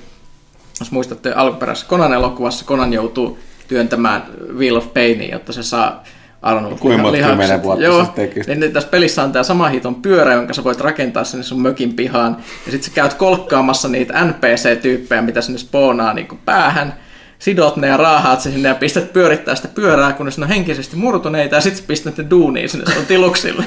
jos 0.81 0.91
muistatte 0.91 1.33
alkuperäisessä 1.33 1.89
Conan-elokuvassa, 1.89 2.65
Conan 2.65 2.93
joutuu 2.93 3.39
työntämään 3.69 4.23
Wheel 4.57 4.77
of 4.77 4.95
Painia, 4.95 5.35
jotta 5.35 5.53
se 5.53 5.63
saa 5.63 6.05
Arnold 6.43 6.79
Kuinka 6.79 7.13
lihakset. 7.13 7.63
vuotta 7.63 7.85
Joo, 7.85 8.05
teki 8.05 8.41
niin, 8.41 8.61
niin 8.61 8.73
tässä 8.73 8.89
pelissä 8.89 9.23
on 9.23 9.33
tämä 9.33 9.43
sama 9.43 9.69
hiton 9.69 9.95
pyörä, 9.95 10.33
jonka 10.33 10.53
sä 10.55 10.65
voit 10.65 10.81
rakentaa 10.81 11.25
sinne 11.25 11.43
sun 11.45 11.63
mökin 11.63 11.95
pihaan. 11.95 12.37
Ja 12.67 12.73
sitten 12.73 12.91
sä 12.91 12.95
käyt 12.95 13.15
kolkkaamassa 13.15 13.89
niitä 13.89 14.25
NPC-tyyppejä, 14.25 15.23
mitä 15.23 15.41
sinne 15.41 15.59
spoonaa 15.59 16.15
niin 16.15 16.29
päähän. 16.45 16.95
Sidot 17.39 17.77
ne 17.77 17.87
ja 17.87 17.97
raahaat 17.97 18.41
se 18.41 18.51
sinne 18.51 18.69
ja 18.69 18.75
pistät 18.75 19.13
pyörittää 19.13 19.55
sitä 19.55 19.69
pyörää, 19.69 20.13
kunnes 20.13 20.39
ne 20.39 20.45
on 20.45 20.49
henkisesti 20.49 20.97
murtuneita 20.97 21.55
ja 21.55 21.61
sitten 21.61 21.85
pistät 21.87 22.17
ne 22.19 22.27
duuniin 22.31 22.69
sinne 22.69 22.93
sun 22.95 23.07
tiluksille. 23.07 23.65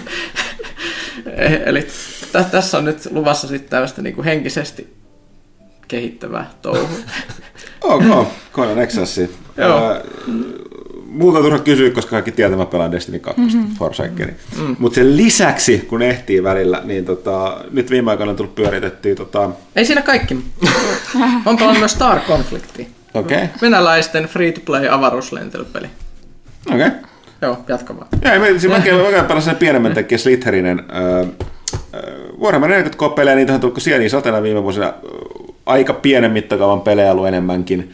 Eli 1.65 1.87
tä- 2.31 2.43
tässä 2.43 2.77
on 2.77 2.85
nyt 2.85 3.07
luvassa 3.11 3.47
sitten 3.47 3.69
tämmöistä 3.69 4.01
niin 4.01 4.23
henkisesti 4.23 4.93
kehittävää 5.87 6.49
touhua. 6.61 6.89
Ok, 7.81 8.27
Conan 8.53 8.79
Exiles. 8.79 9.17
Joo. 9.57 9.91
Ää, 9.91 10.01
muuta 11.05 11.39
turha 11.41 11.59
kysyä, 11.59 11.89
koska 11.89 12.09
kaikki 12.09 12.31
tietää, 12.31 12.57
mä 12.57 12.65
pelaan 12.65 12.91
Destiny 12.91 13.19
2 13.19 13.41
mm-hmm. 13.41 13.75
Mm. 14.57 14.75
Mutta 14.79 14.95
sen 14.95 15.17
lisäksi, 15.17 15.77
kun 15.77 16.01
ehtii 16.01 16.43
välillä, 16.43 16.81
niin 16.83 17.05
tota, 17.05 17.63
nyt 17.71 17.89
viime 17.89 18.11
aikoina 18.11 18.29
on 18.29 18.35
tullut 18.35 18.55
pyöritettyä 18.55 19.15
tota, 19.15 19.49
Ei 19.75 19.85
siinä 19.85 20.01
kaikki. 20.01 20.37
on 21.45 21.57
pelannut 21.57 21.79
myös 21.79 21.91
Star 21.91 22.19
Conflicti. 22.19 22.87
Okei, 23.13 23.37
okay. 23.37 23.47
Venäläisten 23.61 24.25
free-to-play 24.25 24.87
avaruuslentelypeli. 24.89 25.87
okei. 26.67 26.87
Okay. 26.87 26.99
Joo, 27.41 27.57
jatka 27.67 27.95
vaan. 27.95 28.07
Joo, 28.25 28.39
mä, 28.39 28.45
siis 28.45 28.67
mäkin, 28.67 28.95
mäkin 28.95 29.25
pelasin 29.25 29.49
sen 29.49 29.55
pienemmän 29.55 29.93
tekijä 29.93 30.17
Slitherinen. 30.17 30.79
Äh, 30.79 31.27
Warhammer 32.41 32.69
40 32.69 33.15
pelejä, 33.15 33.35
niitä 33.35 33.53
on 33.53 33.59
tullut 33.59 33.81
sieniä 33.81 34.09
satena 34.09 34.43
viime 34.43 34.63
vuosina. 34.63 34.93
Aika 35.65 35.93
pienen 35.93 36.31
mittakaavan 36.31 36.81
pelejä 36.81 37.11
ollut 37.11 37.27
enemmänkin. 37.27 37.93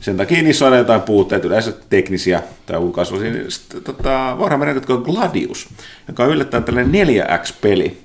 Sen 0.00 0.16
takia 0.16 0.42
niissä 0.42 0.64
on 0.64 0.72
aina 0.72 0.78
jotain 0.78 1.02
puutteita, 1.02 1.46
yleensä 1.46 1.72
teknisiä 1.90 2.42
tai 2.66 2.78
ulkoasuisia. 2.78 3.50
Sitten 3.50 3.82
tota, 3.82 4.36
Warhammer 4.38 4.68
40 4.68 4.94
on 4.94 5.14
Gladius, 5.14 5.68
joka 6.08 6.24
on 6.24 6.30
yllättäen 6.30 6.64
tällainen 6.64 7.08
4X-peli. 7.08 8.03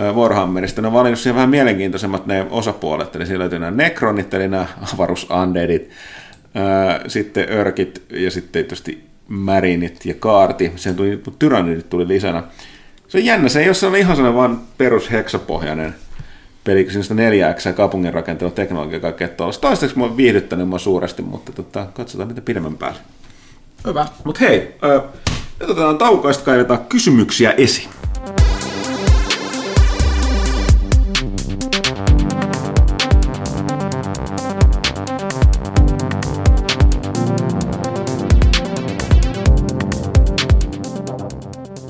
Äh, 0.00 0.14
Warhammerista. 0.14 0.82
Ne 0.82 0.88
on 0.88 0.94
valinnut 0.94 1.20
siihen 1.20 1.34
vähän 1.34 1.50
mielenkiintoisemmat 1.50 2.26
ne 2.26 2.46
osapuolet, 2.50 3.16
eli 3.16 3.26
siellä 3.26 3.42
löytyy 3.42 3.58
nämä 3.58 3.76
Necronit, 3.76 4.34
eli 4.34 4.48
nämä 4.48 4.66
ää, 6.54 7.00
sitten 7.06 7.52
Örkit 7.52 8.02
ja 8.10 8.30
sitten 8.30 8.52
tietysti 8.52 9.06
Marinit 9.28 10.04
ja 10.04 10.14
Kaarti. 10.14 10.72
Sen 10.76 10.94
tuli, 10.94 11.22
Tyrannidit 11.38 11.90
tuli 11.90 12.08
lisänä. 12.08 12.42
Se 13.08 13.18
on 13.18 13.24
jännä, 13.24 13.48
se 13.48 13.60
ei 13.60 13.68
ole 13.68 13.74
sellainen 13.74 14.00
ihan 14.00 14.16
sellainen 14.16 14.38
vaan 14.38 14.60
perus 14.78 15.10
heksapohjainen 15.10 15.94
peli, 16.66 16.84
kun 16.84 17.04
siinä 17.04 17.30
4X 17.30 17.68
ja 17.68 17.72
kaupungin 17.72 18.14
rakentelu, 18.14 18.50
teknologia 18.50 18.96
ja 18.96 19.00
kaikkea 19.00 19.28
tuollaista. 19.28 19.60
Toistaiseksi 19.60 19.98
mua 19.98 20.06
on 20.06 20.16
viihdyttänyt 20.16 20.68
mua 20.68 20.78
suuresti, 20.78 21.22
mutta 21.22 21.52
tota, 21.52 21.86
katsotaan 21.94 22.28
mitä 22.28 22.40
pidemmän 22.40 22.76
päälle. 22.76 22.98
Hyvä. 23.86 24.06
Mutta 24.24 24.40
hei, 24.40 24.74
nyt 25.60 25.70
otetaan 25.70 25.98
sitten 26.32 26.44
kaivetaan 26.44 26.86
kysymyksiä 26.88 27.50
esiin. 27.50 27.88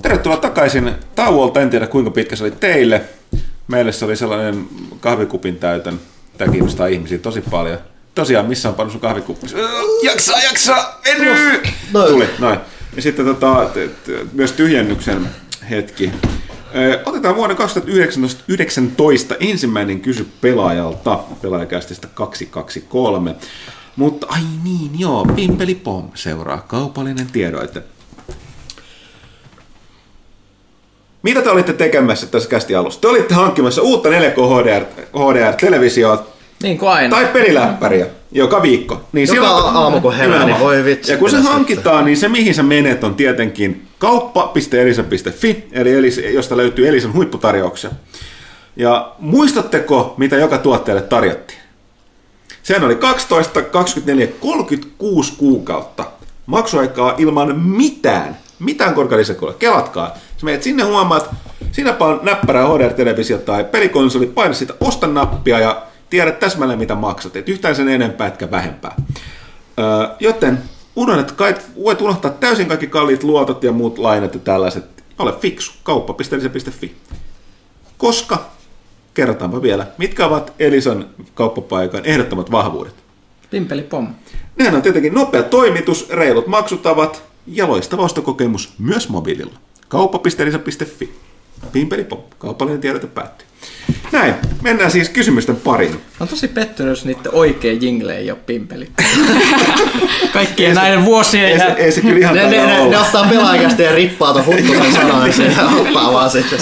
Tervetuloa 0.07 0.37
takaisin 0.37 0.95
tauolta. 1.15 1.61
En 1.61 1.71
tiedä 1.71 1.87
kuinka 1.87 2.11
pitkä 2.11 2.37
se 2.37 2.45
oli 2.45 2.51
teille. 2.51 3.03
Meille 3.69 3.93
se 3.93 4.05
oli 4.05 4.17
sellainen 4.17 4.67
kahvikupin 5.01 5.57
täytön. 5.57 6.01
Tämä 6.39 6.53
kiinnostaa 6.53 6.87
ihmisiä 6.87 7.19
tosi 7.19 7.41
paljon. 7.41 7.79
Tosiaan, 8.15 8.47
missä 8.47 8.69
on 8.69 8.75
pannut 8.75 8.93
sun 8.93 9.01
kahvikuppi? 9.01 9.47
Jaksaa, 10.03 10.43
jaksaa, 10.43 11.01
veny! 11.05 11.63
Noin. 11.93 12.13
Tuli, 12.13 12.29
noin. 12.39 12.59
Ja 12.97 13.03
sitten 13.03 13.25
tota, 13.27 13.71
myös 14.33 14.53
tyhjennyksen 14.53 15.29
hetki. 15.71 16.13
Otetaan 17.07 17.37
vuonna 17.37 17.55
2019 17.55 19.35
ensimmäinen 19.41 20.01
kysy 20.01 20.29
pelaajalta, 20.41 21.19
pelaajakästistä 21.43 22.09
223. 22.15 23.35
Mutta 23.97 24.27
ai 24.31 24.43
niin, 24.65 25.01
joo, 25.01 25.25
Pimpeli 25.37 25.75
Pom 25.75 26.11
seuraa 26.15 26.65
kaupallinen 26.69 27.27
tiedoite. 27.27 27.83
Mitä 31.27 31.43
te 31.43 31.51
olitte 31.51 31.73
tekemässä 31.73 32.27
tässä 32.27 32.49
kästi 32.49 32.75
alussa? 32.75 33.01
Te 33.01 33.09
olitte 33.09 33.35
hankkimassa 33.35 33.83
uutta 33.83 34.09
4K 34.09 34.13
HDR, 34.15 34.85
HDR-televisiota 35.19 36.25
Niin 36.63 36.79
kuin 36.79 36.91
aina. 36.91 37.17
tai 37.17 37.27
peliläppäriä 37.27 38.07
joka 38.33 38.63
viikko. 38.63 39.01
Niin 39.13 39.35
Joka 39.35 39.49
aamu, 39.49 40.01
kun 40.01 40.15
herää, 40.15 40.45
niin 40.45 40.59
voi 40.61 40.85
vitsi, 40.85 41.13
Ja 41.13 41.19
kun 41.19 41.31
se 41.31 41.37
hankitaan, 41.37 42.05
niin 42.05 42.17
se 42.17 42.29
mihin 42.29 42.55
sä 42.55 42.63
menet 42.63 43.05
on 43.05 43.15
tietenkin 43.15 43.87
kauppa.elisa.fi, 43.99 45.65
eli 45.73 45.93
Elis, 45.93 46.21
josta 46.33 46.57
löytyy 46.57 46.89
Elisan 46.89 47.13
huipputarjouksia. 47.13 47.91
Ja 48.77 49.13
muistatteko, 49.19 50.15
mitä 50.17 50.37
joka 50.37 50.59
tuotteelle 50.59 51.03
tarjottiin? 51.03 51.59
Sehän 52.63 52.85
oli 52.85 52.95
12, 52.95 53.63
24, 53.63 54.27
36 54.27 55.33
kuukautta 55.39 56.05
maksuaikaa 56.47 57.15
ilman 57.19 57.61
mitään, 57.61 58.37
mitään 58.59 58.95
korkealisäkoilla. 58.95 59.57
Kelatkaa. 59.59 60.15
Sä 60.37 60.45
menet 60.45 60.63
sinne 60.63 60.83
huomaat, 60.83 61.31
sinäpä 61.73 62.05
on 62.05 62.21
näppärä 62.23 62.67
HDR-televisio 62.67 63.39
tai 63.39 63.65
pelikonsoli, 63.65 64.27
paina 64.27 64.55
sitä 64.55 64.75
osta 64.81 65.07
nappia 65.07 65.59
ja 65.59 65.83
tiedät 66.11 66.39
täsmälleen 66.39 66.79
mitä 66.79 66.95
maksat. 66.95 67.37
Et 67.37 67.49
yhtään 67.49 67.77
sen 67.77 67.89
enempää 67.89 68.27
etkä 68.27 68.51
vähempää. 68.51 68.95
Öö, 69.79 70.09
joten 70.21 70.59
unohdat, 70.97 71.33
kai, 71.33 71.55
voit 71.85 72.01
unohtaa 72.01 72.31
täysin 72.31 72.69
kaikki 72.69 72.87
kalliit 72.87 73.23
luotot 73.23 73.65
ja 73.65 73.73
muut 73.73 73.99
lainat 73.99 74.35
ja 74.35 74.41
tällaiset. 74.41 74.85
Ole 75.19 75.33
fiksu, 75.33 75.73
kauppa.elisa.fi. 75.83 76.95
Koska, 77.99 78.51
kerrotaanpa 79.15 79.63
vielä, 79.63 79.87
mitkä 79.99 80.27
ovat 80.27 80.53
Elisan 80.59 81.09
kauppapaikan 81.35 82.05
ehdottomat 82.05 82.51
vahvuudet? 82.51 82.95
Pimpeli 83.51 83.83
pom. 83.83 84.15
Nehän 84.57 84.75
on 84.75 84.83
tietenkin 84.83 85.15
nopea 85.15 85.43
toimitus, 85.43 86.09
reilut 86.11 86.47
maksutavat 86.47 87.23
ja 87.47 87.69
loistava 87.69 88.03
ostokokemus 88.03 88.73
myös 88.79 89.09
mobiililla. 89.09 89.59
Kauppa.elisa.fi. 89.89 91.13
Pimpeli 91.73 92.05
pom. 92.05 92.19
Kaupallinen 92.39 92.81
tiedote 92.81 93.07
päättyy. 93.07 93.47
Näin, 94.13 94.35
mennään 94.63 94.91
siis 94.91 95.09
kysymysten 95.09 95.57
pariin. 95.57 95.93
Mä 95.93 95.99
oon 96.21 96.29
tosi 96.29 96.49
pettynyt, 96.49 96.91
jos 96.91 97.05
niiden 97.05 97.35
oikea 97.35 97.73
jingle 97.73 98.17
ei 98.17 98.31
ole 98.31 98.39
pimpeli. 98.47 98.91
Kaikkien 100.33 100.75
näiden 100.75 101.05
vuosien 101.05 101.45
Ei 101.45 101.59
se, 101.59 101.65
ei 101.77 101.93
se 101.93 102.01
kyllä 102.01 102.19
ihan 102.19 102.35
Ne, 102.35 102.51
ne, 102.51 102.67
ne, 102.67 102.89
ne 102.89 102.99
ottaa 102.99 103.27
pelaajakästä 103.29 103.83
ja 103.83 103.95
rippaa 103.95 104.33
ton 104.33 104.47
huttusen 104.47 104.93
sanoiksi 104.93 105.43
ja 105.43 105.67
ottaa 105.81 106.13
vaan 106.13 106.31
sitten. 106.31 106.59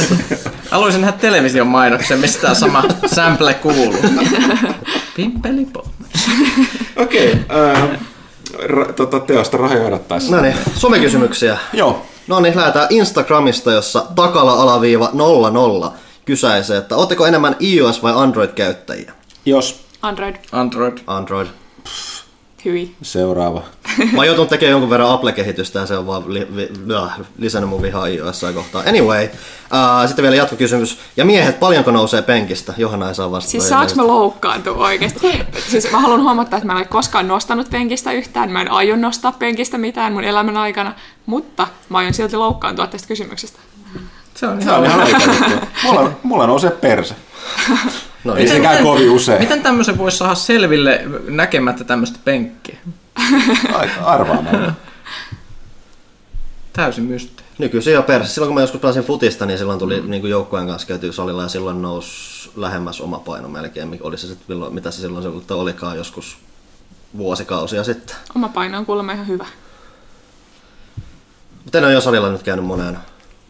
Haluaisin 0.70 1.00
nähdä 1.00 1.18
television 1.18 1.66
mainoksen, 1.66 2.18
mistä 2.18 2.42
tämä 2.42 2.54
sama 2.54 2.84
sample 3.06 3.54
kuuluu. 3.54 3.96
Pimpeli 5.16 5.66
pom. 5.72 5.84
Okei, 6.96 7.32
okay, 7.32 7.96
ra, 8.62 8.92
tota, 8.92 9.20
teosta 9.20 9.56
rahoja 9.56 9.86
odottaessa. 9.86 10.36
No 10.36 10.42
niin, 10.42 10.54
somekysymyksiä. 10.76 11.58
Joo, 11.72 12.02
No 12.28 12.40
niin, 12.40 12.56
lähdetään 12.56 12.86
Instagramista, 12.90 13.72
jossa 13.72 14.06
takala-alaviiva 14.14 15.10
00 15.12 15.92
kysäisee, 16.24 16.78
että 16.78 16.96
ootteko 16.96 17.26
enemmän 17.26 17.56
iOS- 17.60 18.02
vai 18.02 18.12
Android-käyttäjiä? 18.16 19.12
jos 19.46 19.84
Android, 20.02 20.36
Android. 20.52 20.98
Android. 21.06 21.46
Hyi. 22.64 22.94
seuraava. 23.02 23.62
Mä 24.12 24.16
oon 24.16 24.26
joutunut 24.26 24.48
tekemään 24.48 24.70
jonkun 24.70 24.90
verran 24.90 25.10
Apple-kehitystä 25.10 25.78
ja 25.78 25.86
se 25.86 25.96
on 25.96 26.06
vaan 26.06 26.34
li, 26.34 26.46
vi, 26.56 26.68
äh, 26.94 27.20
lisännyt 27.38 27.70
mun 27.70 27.82
vihaa 27.82 28.06
iOS 28.06 28.44
kohtaan. 28.54 28.88
Anyway, 28.88 29.22
äh, 29.22 30.06
sitten 30.06 30.22
vielä 30.22 30.36
jatkokysymys. 30.36 30.98
Ja 31.16 31.24
miehet, 31.24 31.60
paljonko 31.60 31.90
nousee 31.90 32.22
penkistä? 32.22 32.74
Johanna 32.76 33.08
ei 33.08 33.14
saa 33.14 33.30
vastata. 33.30 33.50
Siis 33.50 33.68
saaks 33.68 33.94
mä 33.94 34.06
loukkaantua 34.06 34.86
oikeesti? 34.86 35.20
Siis 35.70 35.92
mä 35.92 36.00
haluan 36.00 36.22
huomata, 36.22 36.56
että 36.56 36.66
mä 36.66 36.72
en 36.72 36.78
ole 36.78 36.84
koskaan 36.84 37.28
nostanut 37.28 37.70
penkistä 37.70 38.12
yhtään. 38.12 38.50
Mä 38.50 38.60
en 38.60 38.70
aio 38.70 38.96
nostaa 38.96 39.32
penkistä 39.32 39.78
mitään 39.78 40.12
mun 40.12 40.24
elämän 40.24 40.56
aikana. 40.56 40.94
Mutta 41.26 41.66
mä 41.88 41.98
aion 41.98 42.14
silti 42.14 42.36
loukkaantua 42.36 42.86
tästä 42.86 43.08
kysymyksestä. 43.08 43.58
Se 44.34 44.46
on 44.46 44.62
Se 44.62 44.70
on 44.70 44.84
ihan... 44.84 45.06
ihan 45.08 45.22
mulla, 45.84 46.10
mulla 46.22 46.46
nousee 46.46 46.70
perse. 46.70 47.14
No, 48.24 48.34
Ei 48.34 48.48
se 48.48 48.60
käy 48.60 48.82
kovin 48.82 49.10
usein. 49.10 49.40
Miten 49.40 49.62
tämmöisen 49.62 49.98
voisi 49.98 50.18
saada 50.18 50.34
selville 50.34 51.04
näkemättä 51.28 51.84
tämmöistä 51.84 52.18
penkkiä? 52.24 52.78
Arvaamaan. 54.04 54.76
Täysin 56.72 57.04
mysteeri. 57.04 57.44
Nykyisin 57.58 57.94
jo 57.94 58.02
perse. 58.02 58.32
Silloin 58.32 58.48
kun 58.48 58.54
mä 58.54 58.60
joskus 58.60 58.80
pelasin 58.80 59.02
futista, 59.02 59.46
niin 59.46 59.58
silloin 59.58 59.78
tuli 59.78 60.00
mm. 60.00 60.10
niin 60.10 60.28
joukkueen 60.28 60.66
kanssa 60.66 60.88
käyty 60.88 61.12
salilla 61.12 61.42
ja 61.42 61.48
silloin 61.48 61.82
nousi 61.82 62.50
lähemmäs 62.56 63.00
oma 63.00 63.18
paino 63.18 63.48
melkein. 63.48 63.98
Oli 64.02 64.18
se 64.18 64.26
sitten, 64.26 64.44
milloin- 64.48 64.74
mitä 64.74 64.90
se 64.90 65.00
silloin 65.00 65.42
se 65.46 65.54
olikaan 65.54 65.96
joskus 65.96 66.38
vuosikausia 67.16 67.84
sitten. 67.84 68.16
Oma 68.36 68.48
paino 68.48 68.78
on 68.78 68.86
kuulemma 68.86 69.12
ihan 69.12 69.28
hyvä. 69.28 69.46
Mutta 71.64 71.78
en 71.78 71.84
ole 71.84 71.92
jo 71.92 72.00
salilla 72.00 72.30
nyt 72.30 72.42
käynyt 72.42 72.64
moneen 72.64 72.98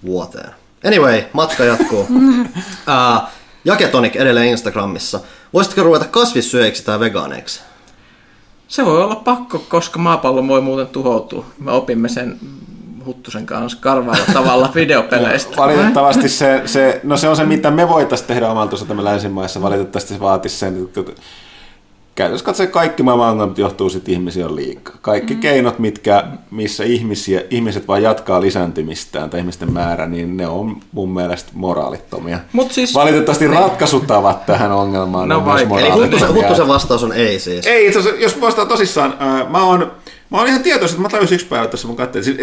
vuoteen. 0.05 0.51
Anyway, 0.87 1.23
matka 1.33 1.65
jatkuu. 1.65 2.01
uh, 2.11 3.29
Jaketonic 3.65 4.17
edelleen 4.17 4.49
Instagramissa. 4.49 5.21
Voisitko 5.53 5.83
ruveta 5.83 6.05
kasvissyöjiksi 6.05 6.85
tai 6.85 7.01
vegaaneiksi? 7.01 7.61
Se 8.69 8.85
voi 8.85 9.03
olla 9.03 9.17
pakko, 9.17 9.59
koska 9.59 9.99
maapallo 9.99 10.49
voi 10.49 10.61
muuten 10.61 10.87
tuhoutua. 10.87 11.45
Me 11.59 11.73
opimme 11.73 12.09
sen 12.09 12.39
Huttusen 13.07 13.47
kanssa 13.47 13.79
karvaalla 13.81 14.25
tavalla 14.33 14.71
videopeleistä. 14.75 15.57
Valitettavasti 15.57 16.29
se, 16.29 16.63
se, 16.67 17.01
no 17.03 17.17
se 17.17 17.29
on 17.29 17.37
se, 17.37 17.45
mitä 17.45 17.71
me 17.71 17.89
voitaisiin 17.89 18.29
tehdä 18.29 18.51
omalta 18.51 18.75
osaltamme 18.75 19.05
länsimaissa. 19.05 19.63
Valitettavasti 19.63 20.15
se 20.15 20.21
vaatisi 20.21 20.57
sen, 20.57 20.85
että 20.85 21.01
käytännössä 22.15 22.45
katsoen 22.45 22.69
kaikki 22.71 23.03
maailman 23.03 23.31
ongelmat 23.31 23.59
johtuu 23.59 23.91
siitä 23.91 24.11
ihmisiä 24.11 24.47
on 24.47 24.57
liikaa. 24.57 24.95
Kaikki 25.03 25.35
mm. 25.35 25.41
keinot, 25.41 25.79
mitkä, 25.79 26.25
missä 26.51 26.85
ihmisiä, 26.85 27.43
ihmiset 27.51 27.89
vaan 27.89 28.03
jatkaa 28.03 28.41
lisääntymistään 28.41 29.31
tai 29.31 29.41
ihmisten 29.41 29.73
määrä, 29.73 30.07
niin 30.07 30.37
ne 30.37 30.47
on 30.47 30.77
mun 30.93 31.15
mielestä 31.15 31.51
moraalittomia. 31.55 32.39
Mut 32.53 32.73
siis- 32.73 32.95
Valitettavasti 32.95 33.47
ratkaisutavat 33.47 34.47
tähän 34.47 34.73
ongelmaan 34.73 35.29
No 35.29 35.37
on 35.37 35.43
myös. 35.45 35.57
Eli 35.61 35.69
moraalittomia. 35.69 36.05
Huttusen, 36.09 36.35
Huttusen 36.35 36.69
vastaus 36.69 37.03
on 37.03 37.13
ei 37.13 37.39
siis. 37.41 37.67
Ei, 37.67 37.87
itse 37.87 37.99
asiassa, 37.99 38.21
jos 38.23 38.41
vastaan 38.41 38.69
tosissaan, 38.69 39.15
ää, 39.19 39.47
mä 39.49 39.63
oon, 39.65 39.93
Mä 40.31 40.41
olin 40.41 40.51
ihan 40.51 40.63
tietoinen, 40.63 40.91
että 40.91 41.03
mä 41.03 41.09
tajusin 41.09 41.35
yksi 41.35 41.47
päivä 41.47 41.67
tässä 41.67 41.87
mun 41.87 41.97
kattein. 41.97 42.25
Siis, 42.25 42.37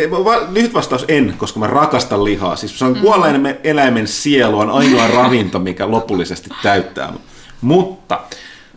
lyhyt 0.52 0.74
vastaus 0.74 1.06
en, 1.08 1.34
koska 1.38 1.60
mä 1.60 1.68
rakastan 1.68 2.24
lihaa. 2.24 2.56
Siis 2.56 2.80
se 2.80 2.86
on 2.86 2.94
Mm. 2.94 3.02
kuolleen 3.02 3.60
eläimen 3.64 4.08
sielu, 4.08 4.60
on 4.60 4.70
ainoa 4.70 5.08
ravinto, 5.08 5.60
mikä 5.60 5.92
lopullisesti 5.92 6.50
täyttää. 6.64 7.12
mut. 7.12 7.22
Mutta 7.62 8.20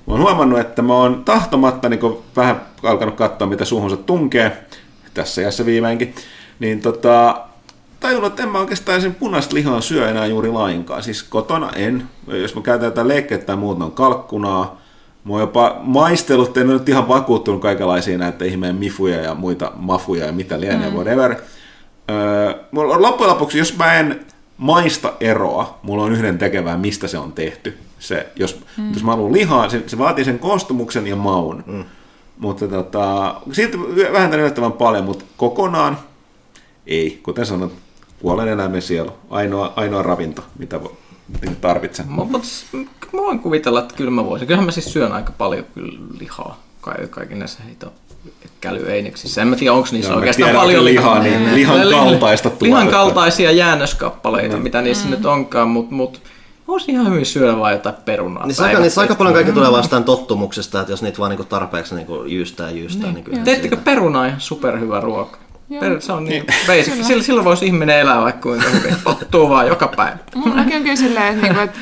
mä 0.06 0.12
oon 0.12 0.22
huomannut, 0.22 0.58
että 0.58 0.82
mä 0.82 0.94
oon 0.94 1.24
tahtomatta 1.24 1.88
niin 1.88 2.00
vähän 2.36 2.60
alkanut 2.82 3.14
katsoa, 3.14 3.48
mitä 3.48 3.64
suuhunsa 3.64 3.96
tunkee, 3.96 4.66
tässä 5.14 5.42
jässä 5.42 5.66
viimeinkin, 5.66 6.14
niin 6.58 6.80
tota, 6.80 7.40
tajunnut, 8.00 8.32
että 8.32 8.42
en 8.42 8.48
mä 8.48 8.58
oikeastaan 8.58 9.00
sen 9.00 9.14
punaista 9.14 9.54
lihaa 9.54 9.80
syö 9.80 10.10
enää 10.10 10.26
juuri 10.26 10.50
lainkaan. 10.50 11.02
Siis 11.02 11.22
kotona 11.22 11.70
en. 11.76 12.08
Jos 12.26 12.54
mä 12.54 12.62
käytän 12.62 12.86
jotain 12.86 13.08
leikkeet 13.08 13.46
tai 13.46 13.56
muuta, 13.56 13.84
on 13.84 13.92
kalkkunaa. 13.92 14.80
Mä 15.24 15.32
oon 15.32 15.40
jopa 15.40 15.76
maistellut, 15.82 16.56
en 16.56 16.66
ole 16.66 16.78
nyt 16.78 16.88
ihan 16.88 17.08
vakuuttunut 17.08 17.60
kaikenlaisia 17.60 18.18
näitä 18.18 18.44
ihmeen 18.44 18.76
mifuja 18.76 19.22
ja 19.22 19.34
muita 19.34 19.72
mafuja 19.76 20.26
ja 20.26 20.32
mitä 20.32 20.60
lienee, 20.60 20.90
mm. 20.90 20.96
whatever. 20.96 21.36
Öö, 22.10 22.54
loppujen 22.72 23.30
lopuksi, 23.32 23.58
jos 23.58 23.76
mä 23.76 23.94
en 23.94 24.26
maista 24.56 25.12
eroa, 25.20 25.78
mulla 25.82 26.02
on 26.02 26.12
yhden 26.12 26.38
tekevää, 26.38 26.76
mistä 26.76 27.08
se 27.08 27.18
on 27.18 27.32
tehty. 27.32 27.78
Se, 28.04 28.26
jos, 28.36 28.60
mm. 28.76 28.92
jos 28.92 29.04
mä 29.04 29.10
haluan 29.10 29.32
lihaa, 29.32 29.68
se, 29.68 29.82
se 29.86 29.98
vaatii 29.98 30.24
sen 30.24 30.38
koostumuksen 30.38 31.06
ja 31.06 31.16
maun. 31.16 31.64
Mm. 31.66 31.84
Mutta 32.38 32.68
tota, 32.68 33.34
siitä 33.52 33.78
vähentän 34.12 34.40
yllättävän 34.40 34.72
paljon, 34.72 35.04
mutta 35.04 35.24
kokonaan 35.36 35.98
ei. 36.86 37.20
Kuten 37.22 37.46
sanot, 37.46 37.72
kuolleen 38.22 38.48
eläimen 38.48 38.82
sielu. 38.82 39.10
Ainoa, 39.30 39.72
ainoa 39.76 40.02
ravinto, 40.02 40.44
mitä 40.58 40.76
vo- 40.76 40.96
mitä 41.40 41.54
tarvitsen. 41.60 42.06
Mutta 42.08 42.38
mä 43.12 43.20
voin 43.20 43.38
kuvitella, 43.38 43.80
että 43.80 43.94
kyllä 43.94 44.10
mä 44.10 44.24
voisin. 44.24 44.48
Kyllähän 44.48 44.66
mä 44.66 44.72
siis 44.72 44.92
syön 44.92 45.12
aika 45.12 45.32
paljon 45.38 45.64
kyllä 45.74 45.98
lihaa 46.20 46.62
kai, 46.80 47.06
kaikki 47.10 47.34
näissä 47.34 47.62
heito 47.62 47.92
kälyeineksissä. 48.60 49.42
En 49.42 49.48
mä 49.48 49.56
tiedä, 49.56 49.72
onko 49.72 49.88
niissä 49.92 50.08
Joo, 50.08 50.16
mä 50.16 50.18
oikeastaan 50.18 50.48
tiedän, 50.48 50.62
paljon 50.62 50.84
lihaa, 50.84 51.18
niin 51.18 51.54
lihan 51.54 51.80
Li- 51.80 51.88
li- 51.88 51.94
kaltaista 51.94 52.50
tuotetta. 52.50 52.64
Lihan 52.64 52.88
kaltaisia 52.88 53.50
jäännöskappaleita, 53.50 54.56
mitä 54.56 54.82
niissä 54.82 55.08
nyt 55.08 55.26
onkaan, 55.26 55.68
mutta 55.68 55.94
mut, 55.94 56.22
voisi 56.68 56.92
ihan 56.92 57.10
hyvin 57.10 57.26
syödä 57.26 57.58
vain 57.58 57.72
jotain 57.72 57.94
perunaa. 58.04 58.46
Niin 58.46 58.62
aika, 58.62 58.80
niissä 58.80 59.00
aika 59.00 59.14
paljon 59.14 59.34
kaikki 59.34 59.52
tulee 59.52 59.72
vastaan 59.72 60.04
tottumuksesta, 60.04 60.80
että 60.80 60.92
jos 60.92 61.02
niitä 61.02 61.18
vaan 61.18 61.30
niinku 61.30 61.44
tarpeeksi 61.44 61.94
niinku 61.94 62.24
jyystää 62.24 62.70
jyystää. 62.70 63.12
Niin, 63.12 63.24
niin 63.30 63.44
Teettekö 63.44 63.76
perunaa 63.76 64.26
ihan 64.26 64.40
superhyvä 64.40 65.00
ruoka? 65.00 65.38
Joo. 65.70 65.80
Per, 65.80 66.00
se 66.00 66.12
on 66.12 66.24
niin 66.24 66.44
basic. 66.66 67.04
Sillä, 67.04 67.22
silloin 67.22 67.44
voisi 67.44 67.66
ihminen 67.66 67.98
elää 67.98 68.20
vaikka 68.20 68.42
kuinka 68.42 68.68
hyvin. 68.68 68.96
Tottuu 69.04 69.48
vaan 69.48 69.66
joka 69.66 69.88
päivä. 69.96 70.18
Mullakin 70.34 70.76
on 70.76 70.82
kyllä 70.82 70.96
silleen, 70.96 71.34
että, 71.34 71.46
niinku, 71.46 71.60
että 71.60 71.78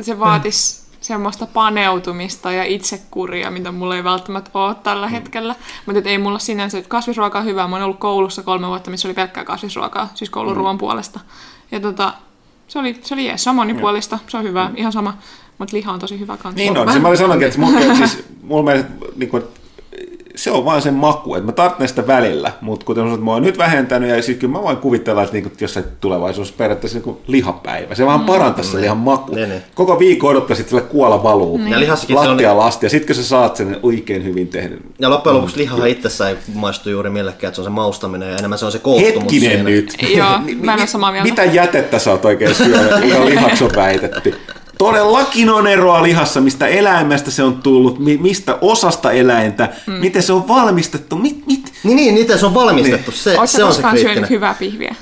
se 0.00 0.18
vaatisi 0.18 0.80
semmoista 1.00 1.46
paneutumista 1.46 2.52
ja 2.52 2.64
itsekuria, 2.64 3.50
mitä 3.50 3.72
mulla 3.72 3.96
ei 3.96 4.04
välttämättä 4.04 4.50
ole 4.54 4.74
tällä 4.74 5.08
hetkellä. 5.08 5.54
Mutta 5.86 6.08
ei 6.08 6.18
mulla 6.18 6.38
sinänsä, 6.38 6.78
että 6.78 6.88
kasvisruoka 6.88 7.38
on 7.38 7.44
hyvä. 7.44 7.68
Mä 7.68 7.76
oon 7.76 7.84
ollut 7.84 7.98
koulussa 7.98 8.42
kolme 8.42 8.66
vuotta, 8.66 8.90
missä 8.90 9.08
oli 9.08 9.14
pelkkää 9.14 9.44
kasvisruokaa, 9.44 10.08
siis 10.14 10.30
koulun 10.30 10.56
ruoan 10.56 10.78
puolesta. 10.78 11.20
Ja 11.72 11.80
tota, 11.80 12.12
se 12.70 12.78
oli, 12.78 13.00
se 13.02 13.14
oli 13.14 13.26
jees, 13.26 13.44
se 13.44 13.50
on 13.50 13.56
monipuolista, 13.56 14.18
se 14.28 14.36
on 14.36 14.42
hyvä, 14.42 14.70
ihan 14.76 14.92
sama. 14.92 15.18
Mutta 15.58 15.76
liha 15.76 15.92
on 15.92 16.00
tosi 16.00 16.20
hyvä 16.20 16.36
kanssa. 16.36 16.56
Niin 16.56 16.78
on, 16.78 16.92
se 16.92 16.98
mä 16.98 17.08
olin 17.08 17.18
sanonut, 17.18 17.42
että 17.42 17.58
mulla, 17.58 17.94
siis, 17.96 18.24
mulla 18.42 18.62
mielestä, 18.62 18.90
niin 19.16 19.28
kuin, 19.28 19.42
se 20.36 20.50
on 20.50 20.64
vaan 20.64 20.82
sen 20.82 20.94
maku, 20.94 21.34
että 21.34 21.46
mä 21.46 21.52
tarvitsen 21.52 21.88
sitä 21.88 22.06
välillä, 22.06 22.52
mutta 22.60 22.86
kuten 22.86 23.04
sanoit, 23.04 23.20
mä 23.24 23.30
oon 23.32 23.42
nyt 23.42 23.58
vähentänyt 23.58 24.10
ja 24.10 24.22
sitten 24.22 24.38
kyllä 24.38 24.52
mä 24.52 24.62
voin 24.62 24.76
kuvitella, 24.76 25.22
että 25.22 25.34
niin 25.34 25.52
jossain 25.60 25.84
tulevaisuudessa 26.00 26.54
periaatteessa 26.58 26.98
niin 27.04 27.16
lihapäivä. 27.26 27.94
Se 27.94 28.06
vaan 28.06 28.20
parantaa 28.24 28.64
sen 28.64 28.80
lihan 28.80 28.96
maku. 28.96 29.34
Niin, 29.34 29.48
niin. 29.48 29.62
Koko 29.74 29.98
viikon 29.98 30.30
odottaisit, 30.30 30.68
sillä 30.68 30.80
kuola 30.82 31.22
valuu. 31.22 31.60
Ja 31.70 31.80
lihassakin 31.80 32.16
se 32.16 32.20
on- 32.20 32.28
Lattia 32.28 32.56
lasti 32.56 32.86
ja 32.86 32.90
sitten 32.90 33.06
kun 33.06 33.14
sä 33.24 33.28
saat 33.28 33.56
sen 33.56 33.76
oikein 33.82 34.24
hyvin 34.24 34.48
tehnyt. 34.48 34.82
Ja 34.98 35.10
loppujen 35.10 35.36
lopuksi 35.36 35.58
liha 35.58 35.86
itsessään 35.86 36.30
ei 36.30 36.36
maistu 36.54 36.90
juuri 36.90 37.10
millekään, 37.10 37.48
että 37.48 37.54
se 37.56 37.60
on 37.60 37.64
se 37.64 37.70
maustaminen 37.70 38.30
ja 38.30 38.36
enemmän 38.36 38.58
se 38.58 38.66
on 38.66 38.72
se 38.72 38.78
koostumus 38.78 39.14
Hetkinen 39.14 39.50
siinä. 39.50 39.62
nyt. 39.70 39.96
Joo, 40.16 40.28
mä 40.62 40.72
en 40.74 40.78
ole 40.80 40.86
samaa 40.86 41.12
mieltä. 41.12 41.28
Mitä 41.30 41.44
jätettä 41.44 41.98
sä 41.98 42.10
oot 42.10 42.24
oikein 42.24 42.54
syönyt, 42.54 43.10
joka 43.10 43.24
lihaksi 43.26 43.64
on 43.64 43.70
väitetty? 43.76 44.34
Todellakin 44.80 45.50
on 45.50 45.66
eroa 45.66 46.02
lihassa, 46.02 46.40
mistä 46.40 46.66
eläimestä 46.66 47.30
se 47.30 47.42
on 47.42 47.62
tullut, 47.62 47.98
mi- 47.98 48.16
mistä 48.16 48.58
osasta 48.60 49.12
eläintä, 49.12 49.68
mm. 49.86 49.92
miten 49.92 50.22
se 50.22 50.32
on 50.32 50.48
valmistettu, 50.48 51.16
mit, 51.16 51.46
mit? 51.46 51.72
Niin, 51.84 51.96
niin, 51.96 52.14
miten 52.14 52.38
se 52.38 52.46
on 52.46 52.54
valmistettu, 52.54 53.12
se, 53.12 53.30
Oletko 53.30 53.46
se 53.46 53.64
on 53.64 53.74
se 53.74 53.82
syönyt 54.00 54.30
hyvää 54.30 54.54
pihviä? 54.58 54.94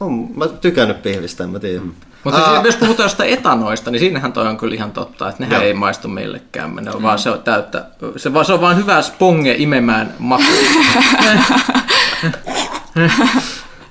On, 0.00 0.28
mä 0.34 0.46
tykännyt 0.48 1.02
pihvistä, 1.02 1.44
en 1.44 1.50
mä 1.50 1.58
tiedä. 1.58 1.80
Mm. 1.80 1.92
Mutta 2.24 2.44
siis, 2.44 2.64
jos 2.64 2.76
puhutaan 2.76 3.04
jostain 3.04 3.30
etanoista, 3.30 3.90
niin 3.90 4.00
siinähän 4.00 4.32
toi 4.32 4.46
on 4.46 4.56
kyllä 4.56 4.74
ihan 4.74 4.92
totta, 4.92 5.28
että 5.28 5.42
nehän 5.42 5.56
Joo. 5.56 5.66
ei 5.66 5.74
maistu 5.74 6.08
millekään. 6.08 6.74
Ne 6.74 6.90
on 6.90 7.02
vaan, 7.02 7.18
se 7.18 7.30
on 7.30 7.42
täyttä, 7.42 7.84
se, 8.16 8.34
vaan, 8.34 8.44
se 8.44 8.52
on 8.52 8.60
vaan 8.60 8.76
hyvä 8.76 9.02
sponge 9.02 9.54
imemään 9.58 10.14
maku. 10.18 10.42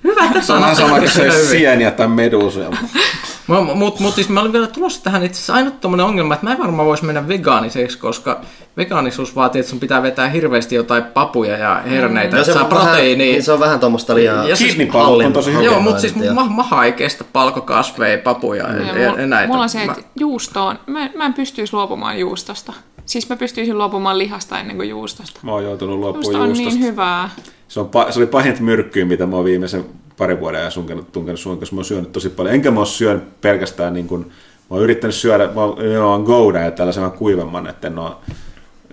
hyvä, 0.04 0.26
että 0.26 0.42
Se 0.42 0.54
on 0.54 0.76
sama 0.76 1.00
kuin 1.00 1.12
se 1.12 1.48
sieniä 1.48 1.92
tai 1.92 2.08
meduusia. 2.08 2.70
Mutta 3.48 3.76
mut, 3.76 4.00
mut 4.00 4.16
siis 4.16 4.30
mä 4.30 4.40
olin 4.42 4.54
vielä 4.54 4.68
tulossa 4.68 5.04
tähän 5.04 5.24
itse 5.24 5.38
asiassa 5.38 5.54
ainut 5.54 5.82
tommonen 5.82 6.06
ongelma, 6.06 6.34
että 6.34 6.46
mä 6.46 6.52
en 6.52 6.60
varmaan 6.60 6.88
voisi 6.88 7.06
mennä 7.06 7.28
vegaaniseksi, 7.28 7.98
koska 7.98 8.42
vegaanisuus 8.78 9.36
vaatii, 9.36 9.60
että 9.60 9.70
sun 9.70 9.80
pitää 9.80 10.04
vetää 10.04 10.30
hirveästi 10.30 10.76
jotain 10.76 11.04
papuja 11.04 11.58
ja 11.58 11.82
herneitä, 11.90 12.36
Ja 12.38 12.42
että 12.42 12.54
saa 12.54 12.64
on 12.64 12.70
vähän, 12.70 12.86
proteiiniä. 12.88 13.26
niin 13.32 13.44
se 13.44 13.52
on 13.52 13.60
vähän 13.60 13.80
tuommoista 13.80 14.16
liian 14.16 14.50
Ja 14.50 14.56
siis 14.56 14.78
on 15.26 15.34
tosi 15.34 15.52
hyvä. 15.52 15.64
Joo, 15.64 15.80
mutta 15.80 16.02
siis 16.02 16.16
mun 16.16 16.34
ma- 16.34 16.46
maha 16.50 16.86
ei 16.86 16.92
kestä 16.94 17.24
palkokasveja, 17.34 18.18
papuja 18.18 18.64
ja, 18.68 18.74
Ja 18.74 18.88
ja, 18.88 18.94
mulla, 19.10 19.22
ja 19.22 19.28
näitä. 19.28 19.48
mulla 19.48 19.64
on 19.64 19.70
se, 19.70 19.86
Mä- 19.86 19.92
että 19.92 20.06
juusto 20.20 20.66
on, 20.66 20.80
mä, 20.88 21.10
mä 21.16 21.26
en 21.26 21.34
pystyisi 21.34 21.74
luopumaan 21.74 22.20
juustosta. 22.20 22.74
Siis 23.06 23.30
mä 23.30 23.36
pystyisin 23.36 23.78
luopumaan 23.78 24.18
lihasta 24.18 24.60
ennen 24.60 24.76
kuin 24.76 24.90
juustosta. 24.90 25.40
Mä 25.44 25.52
oon 25.52 25.64
joutunut 25.64 26.00
luopumaan 26.00 26.24
Juusto 26.26 26.42
on 26.42 26.48
juustosta. 26.50 26.80
niin 26.80 26.84
hyvää. 26.92 27.30
Se, 27.68 27.80
on, 27.80 27.90
se 28.10 28.20
oli 28.20 28.28
pahinta 28.28 28.62
myrkkyä, 28.62 29.06
mitä 29.06 29.26
mä 29.26 29.36
oon 29.36 29.46
viimeisen 29.46 29.86
parin 30.18 30.40
vuoden 30.40 30.60
ajan 30.60 30.72
sunkenut, 30.72 31.12
tunkenut 31.12 31.40
suun, 31.40 31.60
koska 31.60 31.76
mä 31.76 31.80
oon 31.80 31.86
syönyt 31.86 32.12
tosi 32.12 32.30
paljon. 32.30 32.56
Enkä 32.56 32.72
mä 32.72 32.80
oon 32.80 32.88
syönyt 32.88 33.42
pelkästään 33.42 33.94
niin 33.94 34.08
kuin, 34.08 34.22
mä 34.26 34.32
oon 34.70 34.82
yrittänyt 34.84 35.16
syödä, 35.16 35.48
mä 35.56 35.62
oon, 35.62 35.78
mä 36.00 36.06
oon 36.06 36.24
gouda 36.24 36.60
ja 36.60 36.72
tällaisen 36.72 37.04
vähän 37.04 37.18
kuivemman, 37.18 37.68
että 37.68 37.88
en 37.88 38.00
oo 38.00 38.22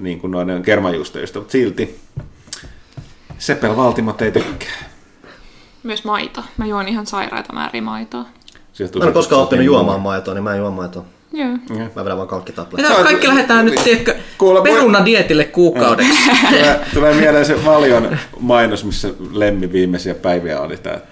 niin 0.01 0.21
kuin 0.21 0.31
noiden 0.31 0.63
kermajuustoista, 0.63 1.39
mutta 1.39 1.53
silti 1.53 2.01
Sepel 3.39 3.77
Valtimot 3.77 4.23
ei 4.23 4.33
tykkää. 4.33 4.93
Myös 5.83 6.05
maito. 6.05 6.45
Mä 6.57 6.67
juon 6.67 6.89
ihan 6.89 7.07
sairaita 7.07 7.53
määriä 7.53 7.83
maitoa. 7.83 8.25
Sieltä 8.73 8.99
Mä 8.99 9.05
en 9.05 9.13
koskaan 9.13 9.43
oppinut 9.43 9.67
juomaan 9.67 10.01
maitoa, 10.01 10.35
niin 10.35 10.45
mä 10.45 10.53
en 10.53 10.59
juo 10.59 10.71
maitoa. 10.71 11.05
Joo. 11.33 11.49
Mä 11.97 12.05
vedän 12.05 12.17
vaan 12.17 12.29
kalkkitabletteja. 12.29 12.89
Mitä 12.89 13.03
kaikki 13.03 13.29
lähdetään 13.29 13.65
nyt 13.65 13.85
tiedätkö, 13.85 14.15
Kuule, 14.39 14.59
voi- 14.59 14.71
perunadietille 14.71 15.45
kuukaudeksi? 15.45 16.31
tulee, 16.51 16.81
tulee 16.95 17.15
mieleen 17.15 17.47
se 17.47 17.65
Valion 17.65 18.19
mainos, 18.41 18.85
missä 18.85 19.09
Lemmi 19.33 19.73
viimeisiä 19.73 20.15
päiviä 20.15 20.61
oli 20.61 20.77
tämä, 20.77 20.97
että 20.97 21.12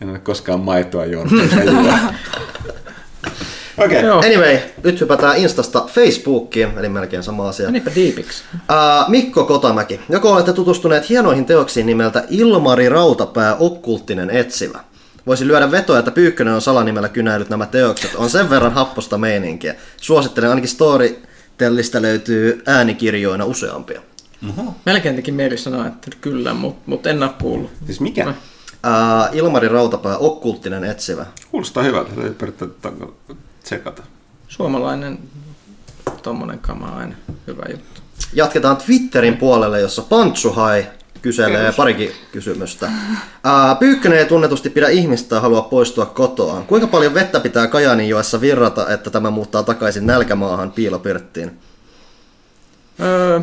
en 0.00 0.10
ole 0.10 0.18
koskaan 0.18 0.60
maitoa 0.60 1.04
juonut. 1.04 1.32
Okei, 3.78 4.02
Joo. 4.02 4.18
Anyway, 4.18 4.58
nyt 4.84 5.00
hypätään 5.00 5.36
Instasta 5.36 5.86
Facebookiin, 5.86 6.78
eli 6.78 6.88
melkein 6.88 7.22
sama 7.22 7.48
asia. 7.48 7.66
Menipä 7.66 7.90
diipiksi. 7.94 8.42
Uh, 8.54 9.10
Mikko 9.10 9.44
Kotamäki, 9.44 10.00
joko 10.08 10.32
olette 10.32 10.52
tutustuneet 10.52 11.08
hienoihin 11.08 11.44
teoksiin 11.44 11.86
nimeltä 11.86 12.24
Ilmari 12.30 12.88
Rautapää 12.88 13.56
Okkulttinen 13.56 14.30
etsivä? 14.30 14.80
Voisi 15.26 15.46
lyödä 15.46 15.70
vetoa, 15.70 15.98
että 15.98 16.10
Pyykkönen 16.10 16.54
on 16.54 16.60
salanimellä 16.60 17.08
kynäillyt 17.08 17.48
nämä 17.48 17.66
teokset. 17.66 18.14
On 18.14 18.30
sen 18.30 18.50
verran 18.50 18.72
happosta 18.72 19.18
meininkiä. 19.18 19.74
Suosittelen 19.96 20.50
ainakin 20.50 20.70
Storytellistä 20.70 22.02
löytyy 22.02 22.62
äänikirjoina 22.66 23.44
useampia. 23.44 24.00
Melkein 24.86 25.16
teki 25.16 25.32
mieli 25.32 25.58
sanoa, 25.58 25.86
että 25.86 26.10
kyllä, 26.20 26.54
mutta 26.54 26.82
mut 26.86 27.06
en 27.06 27.22
ole 27.22 27.30
kuullut. 27.42 27.70
siis 27.86 28.00
mikä? 28.00 28.34
Uh, 28.86 29.36
Ilmari 29.36 29.68
Rautapää 29.68 30.16
Okkulttinen 30.16 30.84
etsivä. 30.84 31.26
Kuulostaa 31.50 31.82
hyvältä, 31.82 32.10
täytyy 32.10 32.34
periaatteessa 32.34 33.34
tsekata. 33.62 34.02
Suomalainen 34.48 35.18
tommonen 36.22 36.58
kama 36.58 36.86
on 36.86 36.98
aina 36.98 37.14
hyvä 37.46 37.62
juttu. 37.70 38.00
Jatketaan 38.32 38.76
Twitterin 38.76 39.36
puolelle, 39.36 39.80
jossa 39.80 40.02
Pantsuhai 40.02 40.86
kyselee 41.22 41.72
parikin 41.72 42.12
kysymystä. 42.32 42.90
Ää, 43.44 43.74
Pyykkönen 43.74 44.18
ei 44.18 44.26
tunnetusti 44.26 44.70
pidä 44.70 44.88
ihmistä 44.88 45.34
ja 45.34 45.40
halua 45.40 45.62
poistua 45.62 46.06
kotoaan. 46.06 46.66
Kuinka 46.66 46.86
paljon 46.86 47.14
vettä 47.14 47.40
pitää 47.40 47.66
Kajaaninjoessa 47.66 48.40
virrata, 48.40 48.90
että 48.90 49.10
tämä 49.10 49.30
muuttaa 49.30 49.62
takaisin 49.62 50.06
nälkämaahan 50.06 50.72
piilopirttiin? 50.72 51.58
Öö, 53.00 53.40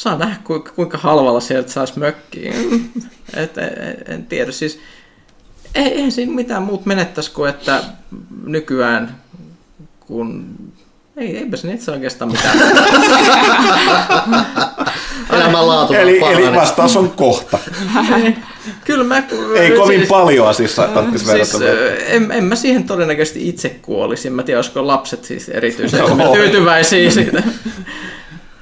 saa 0.00 0.18
nähdä 0.18 0.36
kuinka, 0.44 0.72
kuinka 0.72 0.98
halvalla 0.98 1.40
sieltä 1.40 1.70
saisi 1.70 1.98
mökkiä. 1.98 2.52
Et, 3.34 3.58
en, 3.58 3.72
en 4.08 4.26
tiedä, 4.26 4.52
siis 4.52 4.80
ei, 5.74 5.84
eihän 5.84 6.12
siinä 6.12 6.32
mitään 6.32 6.62
muut 6.62 6.86
menettäisi 6.86 7.30
kuin, 7.30 7.50
että 7.50 7.82
nykyään 8.46 9.16
kun... 10.00 10.56
Ei, 11.16 11.36
eipä 11.36 11.56
siinä 11.56 11.74
itse 11.74 11.90
oikeastaan 11.90 12.32
mitään. 12.32 12.58
Elämänlaatu 15.32 15.92
Eli, 15.92 16.20
eli 16.24 16.54
vastaus 16.54 16.96
on 16.96 17.10
kohta. 17.10 17.58
Kyllä 18.84 19.04
mä... 19.04 19.22
Ei 19.56 19.70
kovin 19.70 20.06
paljon 20.06 20.54
siis 20.54 20.74
tarvitsisi 20.74 21.30
Siis, 21.30 21.60
verrata. 21.60 21.82
ö, 21.82 22.04
en, 22.06 22.32
en 22.32 22.44
mä 22.44 22.56
siihen 22.56 22.84
todennäköisesti 22.84 23.48
itse 23.48 23.68
kuolisi. 23.68 24.28
En 24.28 24.34
mä 24.34 24.42
tiedä, 24.42 24.58
olisiko 24.58 24.86
lapset 24.86 25.24
siis 25.24 25.48
erityisen 25.48 25.98
Joo. 25.98 26.32
tyytyväisiä 26.36 27.10
siitä. 27.10 27.42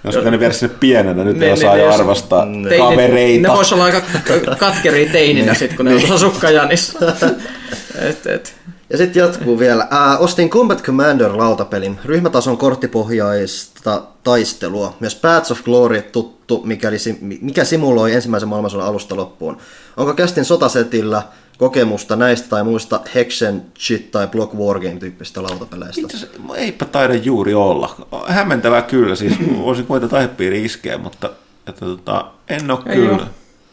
Jos 0.04 0.16
pitänyt 0.16 0.40
viedä 0.40 0.52
sinne 0.54 0.74
pienenä, 0.80 1.24
nyt 1.24 1.36
Ne- 1.36 1.46
ei 1.46 1.50
ne- 1.52 1.58
osaa 1.58 1.74
ne 1.76 1.82
jo 1.82 1.90
arvostaa 1.90 2.44
Teinit- 2.44 2.78
kavereita. 2.78 3.48
Ne 3.48 3.54
vois 3.54 3.72
olla 3.72 3.84
aika 3.84 4.02
katkeria 4.58 5.12
teininä 5.12 5.54
sit, 5.54 5.76
kun 5.76 5.84
ne 5.84 5.94
on 5.94 6.00
tuossa 6.00 6.18
sukkajanissa. 6.18 6.98
et, 8.00 8.26
et. 8.26 8.54
Ja 8.90 8.98
sitten 8.98 9.20
jatkuu 9.20 9.58
vielä. 9.58 9.86
Ää, 9.90 10.18
ostin 10.18 10.50
Combat 10.50 10.82
Commander-lautapelin, 10.82 11.98
ryhmätason 12.04 12.58
korttipohjaista 12.58 14.02
taistelua. 14.24 14.96
Myös 15.00 15.14
Paths 15.14 15.50
of 15.50 15.62
Glory 15.64 16.02
tuttu, 16.02 16.62
mikäli, 16.64 16.96
mikä 17.40 17.64
simuloi 17.64 18.12
ensimmäisen 18.14 18.48
maailmansodan 18.48 18.86
alusta 18.86 19.16
loppuun. 19.16 19.58
Onko 19.96 20.14
kästin 20.14 20.44
sotasetillä 20.44 21.22
kokemusta 21.58 22.16
näistä 22.16 22.48
tai 22.48 22.64
muista 22.64 23.00
Hexen, 23.14 23.62
Chit 23.78 24.10
tai 24.10 24.28
Block 24.28 24.54
Wargame 24.54 24.96
tyyppistä 24.96 25.42
lautapeleistä? 25.42 26.00
Itse 26.00 26.16
asiassa 26.16 26.56
eipä 26.56 26.84
taida 26.84 27.14
juuri 27.14 27.54
olla. 27.54 28.06
Hämmentävää 28.26 28.82
kyllä, 28.82 29.14
siis 29.14 29.34
voisin 29.58 29.86
koita 29.86 30.16
aihepiiri 30.16 30.64
iskeä, 30.64 30.98
mutta 30.98 31.30
että, 31.68 31.80
tota, 31.86 32.24
en 32.48 32.70
ole 32.70 32.78
Ei 32.86 32.96
kyllä. 32.96 33.12
oo. 33.12 33.28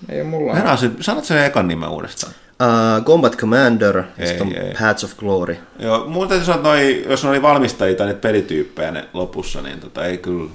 Ei 0.10 0.22
ole 0.22 0.30
mulla. 0.30 0.56
Heräsin, 0.56 0.96
sanot 1.02 1.26
sen 1.26 1.46
ekan 1.46 1.68
nimen 1.68 1.90
uudestaan. 1.90 2.34
Ää, 2.60 3.02
Combat 3.02 3.36
Commander, 3.38 4.04
Ei, 4.18 4.28
sitten 4.28 4.48
on 4.48 4.54
ei. 4.54 4.74
Paths 4.80 5.04
of 5.04 5.18
Glory. 5.18 5.58
Joo, 5.80 6.06
mun 6.08 6.28
täytyy 6.28 6.46
sanoa, 6.46 6.58
että 6.58 6.70
noi, 6.70 7.06
jos 7.10 7.24
ne 7.24 7.30
oli 7.30 7.42
valmistajia 7.42 7.98
tai 7.98 8.08
niitä 8.08 8.20
pelityyppejä 8.20 8.92
ne 8.92 9.06
lopussa, 9.14 9.62
niin 9.62 9.80
tota, 9.80 10.06
ei 10.06 10.18
kyllä, 10.18 10.52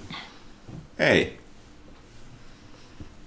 ei. 0.98 1.40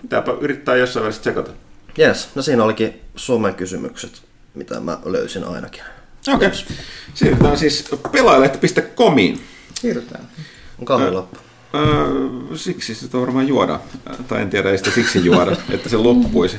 Pitääpä 0.01 0.31
yrittää 0.41 0.75
jossain 0.75 1.03
välissä 1.03 1.21
tsekata. 1.21 1.51
Yes, 1.99 2.29
no 2.35 2.41
siinä 2.41 2.63
olikin 2.63 3.01
Suomen 3.15 3.55
kysymykset, 3.55 4.21
mitä 4.53 4.79
mä 4.79 4.97
löysin 5.05 5.43
ainakin. 5.43 5.83
Okei. 6.33 6.47
Okay. 6.47 6.59
Siirrytään 7.13 7.57
siis 7.57 7.89
pelaajat.comiin. 8.11 9.41
Siirrytään. 9.81 10.27
On 10.79 10.85
kahvi 10.85 11.11
loppu. 11.11 11.37
Öö, 11.75 12.57
siksi 12.57 12.95
sitä 12.95 13.17
varmaan 13.17 13.47
juoda. 13.47 13.79
Tai 14.27 14.41
en 14.41 14.49
tiedä, 14.49 14.71
ei 14.71 14.77
sitä 14.77 14.91
siksi 14.91 15.25
juoda, 15.25 15.51
että 15.73 15.89
se 15.89 15.97
loppuisi. 15.97 16.57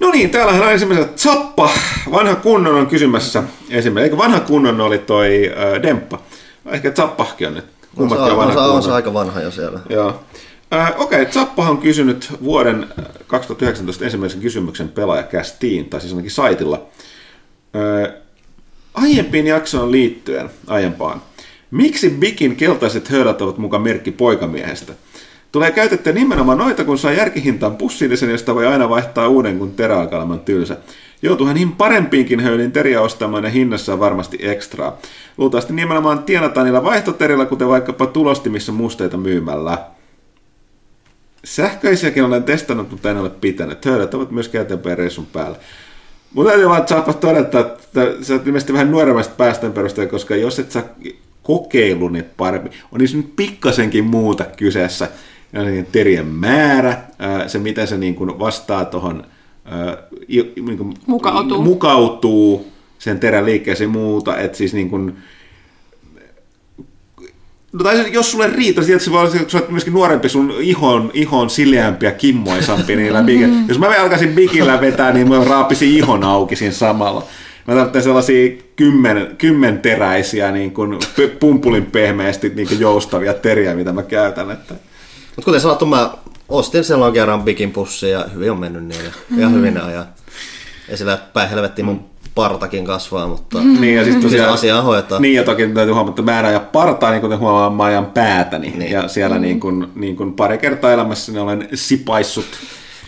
No 0.00 0.10
niin, 0.10 0.30
täällähän 0.30 0.62
on 0.62 0.72
ensimmäisenä 0.72 1.12
Zappa. 1.16 1.70
Vanha 2.10 2.34
kunnon 2.34 2.74
on 2.74 2.86
kysymässä 2.86 3.42
ensimmäinen. 3.70 4.04
Eikö 4.04 4.16
vanha 4.16 4.40
kunnon 4.40 4.80
oli 4.80 4.98
toi 4.98 5.52
äh, 5.52 5.82
Demppa? 5.82 6.18
Ehkä 6.66 6.90
Zappahkin 6.90 7.48
on 7.48 7.54
nyt. 7.54 7.64
On 7.64 7.70
se, 7.90 7.96
Kummatkin 7.96 8.24
on, 8.24 8.30
on 8.30 8.36
vanha 8.36 8.54
se, 8.54 8.60
on 8.60 8.82
se 8.82 8.92
aika 8.92 9.14
vanha 9.14 9.40
jo 9.40 9.50
siellä. 9.50 9.80
Joo. 9.88 10.24
Äh, 10.72 11.00
Okei, 11.00 11.22
okay, 11.22 11.32
Zappahan 11.32 11.70
on 11.70 11.78
kysynyt 11.78 12.32
vuoden 12.44 12.86
äh, 12.98 13.04
2019 13.26 14.04
ensimmäisen 14.04 14.40
kysymyksen 14.40 14.88
pelaajakästiin, 14.88 15.84
tai 15.84 16.00
siis 16.00 16.12
ainakin 16.12 16.30
saitilla. 16.30 16.86
Äh, 17.76 18.14
aiempiin 18.94 19.46
jaksoon 19.46 19.92
liittyen, 19.92 20.50
aiempaan. 20.66 21.22
Miksi 21.70 22.10
Bikin 22.10 22.56
keltaiset 22.56 23.08
höydät 23.08 23.42
ovat 23.42 23.58
mukaan 23.58 23.82
merkki 23.82 24.10
poikamiehestä? 24.10 24.92
Tulee 25.52 25.70
käytettyä 25.70 26.12
nimenomaan 26.12 26.58
noita, 26.58 26.84
kun 26.84 26.98
saa 26.98 27.12
järkihintaan 27.12 27.76
pussillisen, 27.76 28.30
josta 28.30 28.54
voi 28.54 28.66
aina 28.66 28.88
vaihtaa 28.88 29.28
uuden, 29.28 29.58
kun 29.58 29.70
terä 29.70 29.98
alkaa 29.98 30.38
tylsä. 30.44 30.76
Joutuuhan 31.22 31.54
niin 31.54 31.72
parempiinkin 31.72 32.40
höylin 32.40 32.72
teriä 32.72 33.00
ostamaan 33.00 33.44
ja 33.44 33.50
hinnassa 33.50 33.92
on 33.92 34.00
varmasti 34.00 34.38
ekstraa. 34.40 34.98
Luultavasti 35.38 35.72
nimenomaan 35.72 36.22
tienataan 36.24 36.64
niillä 36.66 36.84
vaihtoterillä, 36.84 37.46
kuten 37.46 37.68
vaikkapa 37.68 38.06
tulostimissa 38.06 38.72
musteita 38.72 39.16
myymällä. 39.16 39.97
Sähköisiäkin 41.44 42.24
olen 42.24 42.42
testannut, 42.42 42.90
mutta 42.90 43.10
en 43.10 43.16
ole 43.16 43.30
pitänyt. 43.30 43.84
Höydät 43.84 44.14
ovat 44.14 44.30
myös 44.30 44.50
eteenpäin 44.54 44.98
reissun 44.98 45.26
päällä. 45.26 45.56
Mun 46.34 46.46
täytyy 46.46 46.68
vaan 46.68 46.88
saapa 46.88 47.12
todeta, 47.12 47.60
että 47.60 48.06
sä 48.22 48.32
oot 48.32 48.46
ilmeisesti 48.46 48.72
vähän 48.72 48.90
nuoremmasta 48.90 49.34
päästön 49.36 49.72
perusteella, 49.72 50.10
koska 50.10 50.36
jos 50.36 50.58
et 50.58 50.70
sä 50.70 50.82
kokeilu, 51.42 52.08
niin 52.08 52.24
paremmin. 52.36 52.72
On 52.92 52.98
niissä 53.00 53.16
nyt 53.16 53.36
pikkasenkin 53.36 54.04
muuta 54.04 54.44
kyseessä. 54.44 55.08
Ja 55.52 55.60
terien 55.92 56.26
määrä, 56.26 56.96
ää, 57.18 57.48
se 57.48 57.58
miten 57.58 57.86
se 57.86 57.98
niin 57.98 58.14
kuin 58.14 58.38
vastaa 58.38 58.84
tuohon 58.84 59.24
niin 60.28 60.96
Mukautuu. 61.06 61.62
mukautuu 61.62 62.72
sen 62.98 63.20
terän 63.20 63.46
liikkeeseen 63.46 63.90
muuta, 63.90 64.38
että 64.38 64.58
siis 64.58 64.74
niin 64.74 64.90
kuin, 64.90 65.16
No 67.72 67.84
tai 67.84 68.12
jos 68.12 68.30
sulle 68.30 68.46
riittää, 68.46 68.84
niin 68.84 69.00
se 69.00 69.10
voi 69.10 69.20
olla, 69.20 69.34
että 69.34 69.52
sä 69.52 69.58
oot 69.58 69.70
myöskin 69.70 69.92
nuorempi, 69.92 70.28
sun 70.28 70.54
ihon, 70.60 71.10
ihon 71.14 71.50
sileämpi 71.50 72.06
ja 72.06 72.12
kimmoisampi 72.12 72.96
niillä 72.96 73.22
bige. 73.22 73.48
Jos 73.68 73.78
mä 73.78 73.86
alkaisin 74.02 74.34
bigillä 74.34 74.80
vetää, 74.80 75.12
niin 75.12 75.28
mä 75.28 75.44
raapisin 75.44 75.88
ihon 75.88 76.24
auki 76.24 76.56
siinä 76.56 76.74
samalla. 76.74 77.26
Mä 77.66 77.74
tarvitsen 77.74 78.02
sellaisia 78.02 78.56
kymmen, 78.76 79.34
kymmenteräisiä 79.38 80.50
niin 80.50 80.70
kuin 80.70 80.98
pumpulin 81.40 81.86
pehmeästi 81.86 82.48
niin 82.48 82.68
kuin 82.68 82.80
joustavia 82.80 83.34
teriä, 83.34 83.74
mitä 83.74 83.92
mä 83.92 84.02
käytän. 84.02 84.50
Että. 84.50 84.74
Mutta 85.36 85.44
kuten 85.44 85.60
sanottu, 85.60 85.86
mä 85.86 86.10
ostin 86.48 86.84
silloin 86.84 87.14
kerran 87.14 87.42
Bikin 87.42 87.70
pussin 87.70 88.10
ja 88.10 88.26
hyvin 88.34 88.50
on 88.50 88.60
mennyt 88.60 88.84
niille. 88.84 89.10
Ihan 89.38 89.54
hyvin 89.54 89.74
ne 89.74 89.80
ajaa. 89.80 90.06
Ei 90.88 90.96
sillä 90.96 91.18
päin 91.32 91.48
helvettiin 91.48 91.84
mun 91.84 92.04
partakin 92.38 92.84
kasvaa, 92.84 93.26
mutta 93.26 93.58
Niin, 93.58 93.96
ja 93.96 94.04
siis 94.04 94.16
tosiaan, 94.16 94.54
asiaa 94.54 94.82
hoitaa. 94.82 95.20
Niin, 95.20 95.34
ja 95.34 95.44
toki 95.44 95.66
täytyy 95.66 95.94
huomata, 95.94 96.10
että 96.10 96.32
mä 96.32 96.38
en 96.38 96.46
aja 96.46 96.60
partaa, 96.60 97.10
niin 97.10 97.20
kuten 97.20 97.38
huomaa, 97.38 97.70
mä 97.70 97.84
ajan 97.84 98.06
päätäni. 98.06 98.74
Niin. 98.76 98.92
Ja 98.92 99.08
siellä 99.08 99.38
niin 99.38 99.60
kuin, 99.60 99.86
niin 99.94 100.16
kuin 100.16 100.32
pari 100.32 100.58
kertaa 100.58 100.92
elämässäni 100.92 101.38
olen 101.38 101.68
sipaissut 101.74 102.46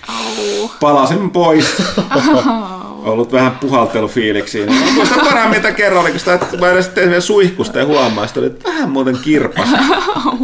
Au. 0.09 0.69
palasin 0.81 1.31
pois. 1.31 1.77
Ollut 3.05 3.33
vähän 3.33 3.53
puhaltelufiiliksiin. 3.61 4.69
Onko 4.69 5.05
sitä 5.05 5.49
mitä 5.49 5.73
kerran 5.73 6.11
kun 6.11 6.19
sitä 6.19 6.39
mä 6.61 6.71
edes 6.71 6.89
tein 6.89 7.23
suihkusta 7.23 7.79
ja 7.79 7.87
huomaa, 7.87 8.25
että 8.25 8.41
oli 8.41 8.53
vähän 8.65 8.91
muuten 8.91 9.19
kirpas. 9.23 9.69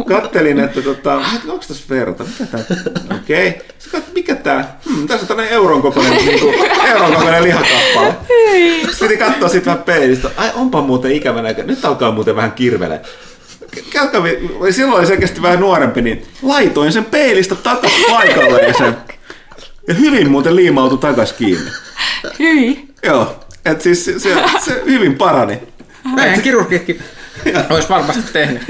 Kattelin, 0.07 0.59
että 0.59 0.81
tota, 0.81 1.15
onko 1.47 1.63
tässä 1.67 1.83
verta? 1.89 2.23
Mitä 2.23 2.45
tää? 2.51 2.77
Okei. 3.15 3.49
Okay. 3.87 4.01
Mikä 4.15 4.35
tää? 4.35 4.79
Hmm, 4.89 5.07
tässä 5.07 5.23
on 5.23 5.27
tämmönen 5.27 5.51
euron 5.51 5.81
kokoinen, 5.81 6.15
niin 6.15 6.39
euron 6.87 7.13
kokoinen 7.13 7.43
lihakappale. 7.43 8.15
Sitten 8.77 9.07
piti 9.07 9.17
katsoa 9.17 9.49
sit 9.49 9.65
vähän 9.65 9.83
peilistä. 9.83 10.29
Ai 10.37 10.51
onpa 10.55 10.81
muuten 10.81 11.11
ikävä 11.11 11.41
näkö. 11.41 11.63
Nyt 11.63 11.85
alkaa 11.85 12.11
muuten 12.11 12.35
vähän 12.35 12.51
kirvele. 12.51 13.01
Käykää, 13.89 14.23
vi- 14.23 14.73
silloin 14.73 14.99
oli 14.99 15.07
selkeästi 15.07 15.41
vähän 15.41 15.59
nuorempi, 15.59 16.01
niin 16.01 16.25
laitoin 16.41 16.91
sen 16.91 17.05
peilistä 17.05 17.55
takas 17.55 17.91
paikalleen. 18.09 18.75
Ja 19.87 19.93
hyvin 19.93 20.31
muuten 20.31 20.55
liimautui 20.55 20.97
takas 20.97 21.33
kiinni. 21.33 21.71
Hyi. 22.39 22.87
Joo, 23.03 23.35
et 23.65 23.81
siis 23.81 24.05
se, 24.05 24.19
se, 24.19 24.35
se 24.65 24.81
hyvin 24.85 25.15
parani. 25.15 25.59
Meidän 26.15 26.41
kirurgitkin 26.41 26.99
olisi 27.69 27.89
varmasti 27.89 28.23
tehnyt. 28.33 28.61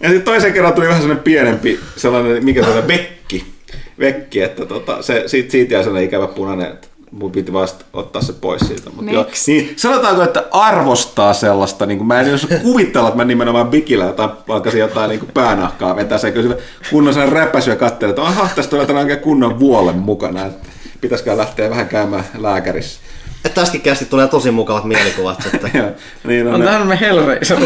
Ja 0.00 0.08
sitten 0.08 0.22
toisen 0.22 0.52
kerran 0.52 0.72
tuli 0.72 0.88
vähän 0.88 1.00
sellainen 1.02 1.24
pienempi, 1.24 1.80
sellainen, 1.96 2.44
mikä 2.44 2.64
se 2.64 2.70
on, 2.70 2.88
vekki. 2.88 3.54
Vekki, 3.98 4.42
että 4.42 4.66
tota, 4.66 5.02
se, 5.02 5.22
siitä, 5.26 5.50
siitä 5.50 5.74
jäi 5.74 5.84
sellainen 5.84 6.08
ikävä 6.08 6.26
punainen, 6.26 6.66
että 6.66 6.88
mun 7.10 7.32
piti 7.32 7.52
vasta 7.52 7.84
ottaa 7.92 8.22
se 8.22 8.32
pois 8.32 8.62
siitä. 8.62 8.90
Mut 8.90 9.12
joo, 9.12 9.24
Next. 9.24 9.48
niin, 9.48 9.72
sanotaanko, 9.76 10.22
että 10.22 10.44
arvostaa 10.50 11.32
sellaista, 11.32 11.86
niin 11.86 11.98
kuin 11.98 12.08
mä 12.08 12.20
en 12.20 12.30
jos 12.30 12.46
kuvitella, 12.62 13.08
että 13.08 13.16
mä 13.16 13.24
nimenomaan 13.24 13.68
bikillä 13.68 14.04
jotain, 14.04 14.30
alkaisin 14.48 14.80
jotain 14.80 15.08
niin 15.08 15.20
kuin 15.20 15.30
päänahkaa 15.34 15.96
vetää 15.96 16.18
se, 16.18 16.30
kyllä 16.30 16.56
kunnon 16.90 17.14
sen 17.14 17.32
räpäsy 17.32 17.70
ja 17.70 17.76
katselin, 17.76 18.10
että 18.10 18.22
aha, 18.22 18.48
tästä 18.54 18.70
tulee 18.70 19.00
oikein 19.00 19.20
kunnon 19.20 19.60
vuolen 19.60 19.98
mukana, 19.98 20.46
että 20.46 20.68
pitäisikö 21.04 21.36
lähteä 21.36 21.70
vähän 21.70 21.88
käymään 21.88 22.24
lääkärissä. 22.38 23.00
Et 23.44 23.54
tästäkin 23.54 23.80
kästi 23.80 24.04
tulee 24.04 24.28
tosi 24.28 24.50
mukavat 24.50 24.84
mielikuvat 24.84 25.42
sitten. 25.42 25.70
Joo, 25.78 25.90
niin 26.24 26.46
on 26.46 26.54
On 26.54 26.60
ne. 26.60 26.66
tämmöinen 26.66 26.98
Hellraiser. 26.98 27.58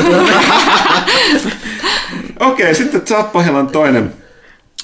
Okei, 2.40 2.74
sitten 2.74 3.00
Zappahilan 3.00 3.68
toinen. 3.68 4.12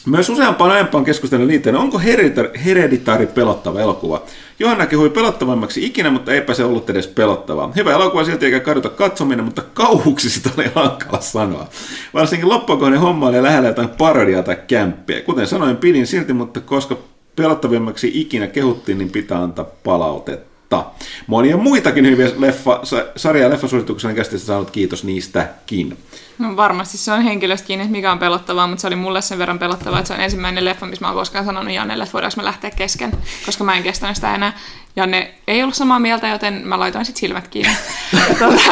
Myös 0.07 0.29
useampaan 0.29 0.71
aiempaan 0.71 1.05
keskustelun 1.05 1.47
liittyen, 1.47 1.77
onko 1.77 2.01
Hereditary 2.65 3.27
pelottava 3.27 3.81
elokuva? 3.81 4.23
Johanna 4.59 4.87
kehui 4.87 5.11
pelottavammaksi 5.11 5.87
ikinä, 5.87 6.11
mutta 6.11 6.33
eipä 6.33 6.55
se 6.55 6.65
ollut 6.65 6.91
edes 6.91 7.07
pelottavaa. 7.07 7.73
Hyvä 7.77 7.93
elokuva 7.93 8.25
silti 8.25 8.47
eikä 8.47 8.61
kaduta 8.61 8.89
katsominen, 8.89 9.45
mutta 9.45 9.63
kauhuksi 9.75 10.31
sitä 10.31 10.51
oli 10.59 10.71
hankala 10.75 11.21
sanoa. 11.21 11.69
Varsinkin 12.15 12.49
loppukohden 12.49 13.01
homma 13.01 13.27
oli 13.27 13.43
lähellä 13.43 13.69
jotain 13.69 13.89
parodiaa 13.89 14.43
tai 14.43 14.57
kämppiä. 14.67 15.21
Kuten 15.21 15.47
sanoin, 15.47 15.77
pidin 15.77 16.07
silti, 16.07 16.33
mutta 16.33 16.61
koska 16.61 16.97
pelottavimmaksi 17.37 18.11
ikinä 18.15 18.47
kehuttiin, 18.47 18.99
niin 18.99 19.11
pitää 19.11 19.43
antaa 19.43 19.67
palautetta. 19.85 20.85
Monia 21.27 21.57
muitakin 21.57 22.07
hyviä 22.07 22.31
leffa, 22.39 22.81
sa- 22.83 23.07
sarja- 23.17 23.43
ja 23.43 23.51
leffasuosituksia 23.51 24.15
käsitteistä 24.15 24.47
saanut, 24.47 24.71
kiitos 24.71 25.05
niistäkin. 25.05 25.97
No 26.39 26.57
varmasti 26.57 26.99
se 26.99 27.13
on 27.13 27.23
henkilöstä 27.23 27.67
kiinni, 27.67 27.89
mikä 27.89 28.13
on 28.13 28.19
pelottavaa, 28.19 28.67
mutta 28.67 28.81
se 28.81 28.87
oli 28.87 28.97
mulle 28.97 29.23
sen 29.23 29.39
verran 29.39 29.59
pelottavaa, 29.59 29.99
että 29.99 30.09
se 30.09 30.15
on 30.15 30.21
ensimmäinen 30.21 30.65
leffa, 30.65 30.87
missä 30.87 31.05
mä 31.05 31.09
oon 31.09 31.17
koskaan 31.17 31.45
sanonut 31.45 31.75
Jannelle, 31.75 32.05
että 32.05 32.13
voidaanko 32.13 32.37
me 32.37 32.45
lähteä 32.45 32.71
kesken, 32.71 33.13
koska 33.47 33.65
mä 33.65 33.77
en 33.77 33.83
kestänyt 33.83 34.17
sitä 34.17 34.35
enää. 34.35 34.53
Janne 34.97 35.35
ei 35.47 35.63
ollut 35.63 35.75
samaa 35.75 35.99
mieltä, 35.99 36.29
joten 36.29 36.63
mä 36.65 36.79
laitoin 36.79 37.05
sitten 37.05 37.21
silmät 37.21 37.49
kiinni. 37.49 37.77
Tota, 38.39 38.63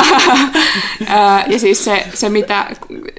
ja 1.46 1.58
siis 1.58 1.84
se, 1.84 2.06
se, 2.14 2.28
mitä 2.28 2.66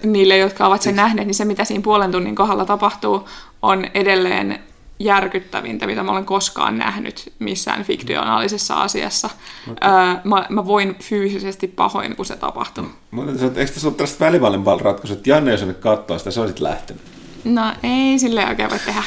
niille, 0.03 0.37
jotka 0.37 0.67
ovat 0.67 0.81
sen 0.81 0.95
nähneet, 0.95 1.27
niin 1.27 1.35
se, 1.35 1.45
mitä 1.45 1.65
siinä 1.65 1.83
puolen 1.83 2.11
tunnin 2.11 2.35
kohdalla 2.35 2.65
tapahtuu, 2.65 3.29
on 3.61 3.85
edelleen 3.93 4.59
järkyttävintä, 4.99 5.87
mitä 5.87 6.03
mä 6.03 6.11
olen 6.11 6.25
koskaan 6.25 6.77
nähnyt 6.77 7.33
missään 7.39 7.83
fiktionaalisessa 7.83 8.75
asiassa. 8.75 9.29
Okay. 9.71 9.91
Öö, 9.91 10.15
mä, 10.23 10.45
mä 10.49 10.65
voin 10.65 10.95
fyysisesti 10.95 11.67
pahoin, 11.67 12.15
kun 12.15 12.25
se 12.25 12.35
tapahtuu. 12.35 12.85
Mutta 13.11 13.45
eikö 13.45 13.71
tässä 13.71 13.87
ole 13.87 13.95
tällaista 13.95 14.25
välivallen 14.25 14.81
ratkaisua, 14.81 15.17
että 15.17 15.29
Janne 15.29 15.51
jos 15.51 15.65
nyt 15.65 15.77
katsoa 15.77 16.17
sitä, 16.17 16.31
sä 16.31 16.41
olisit 16.41 16.59
lähtenyt? 16.59 17.03
No 17.43 17.73
ei 17.83 18.19
sille 18.19 18.47
oikein 18.47 18.69
voi 18.69 18.79
tehdä. 18.79 19.03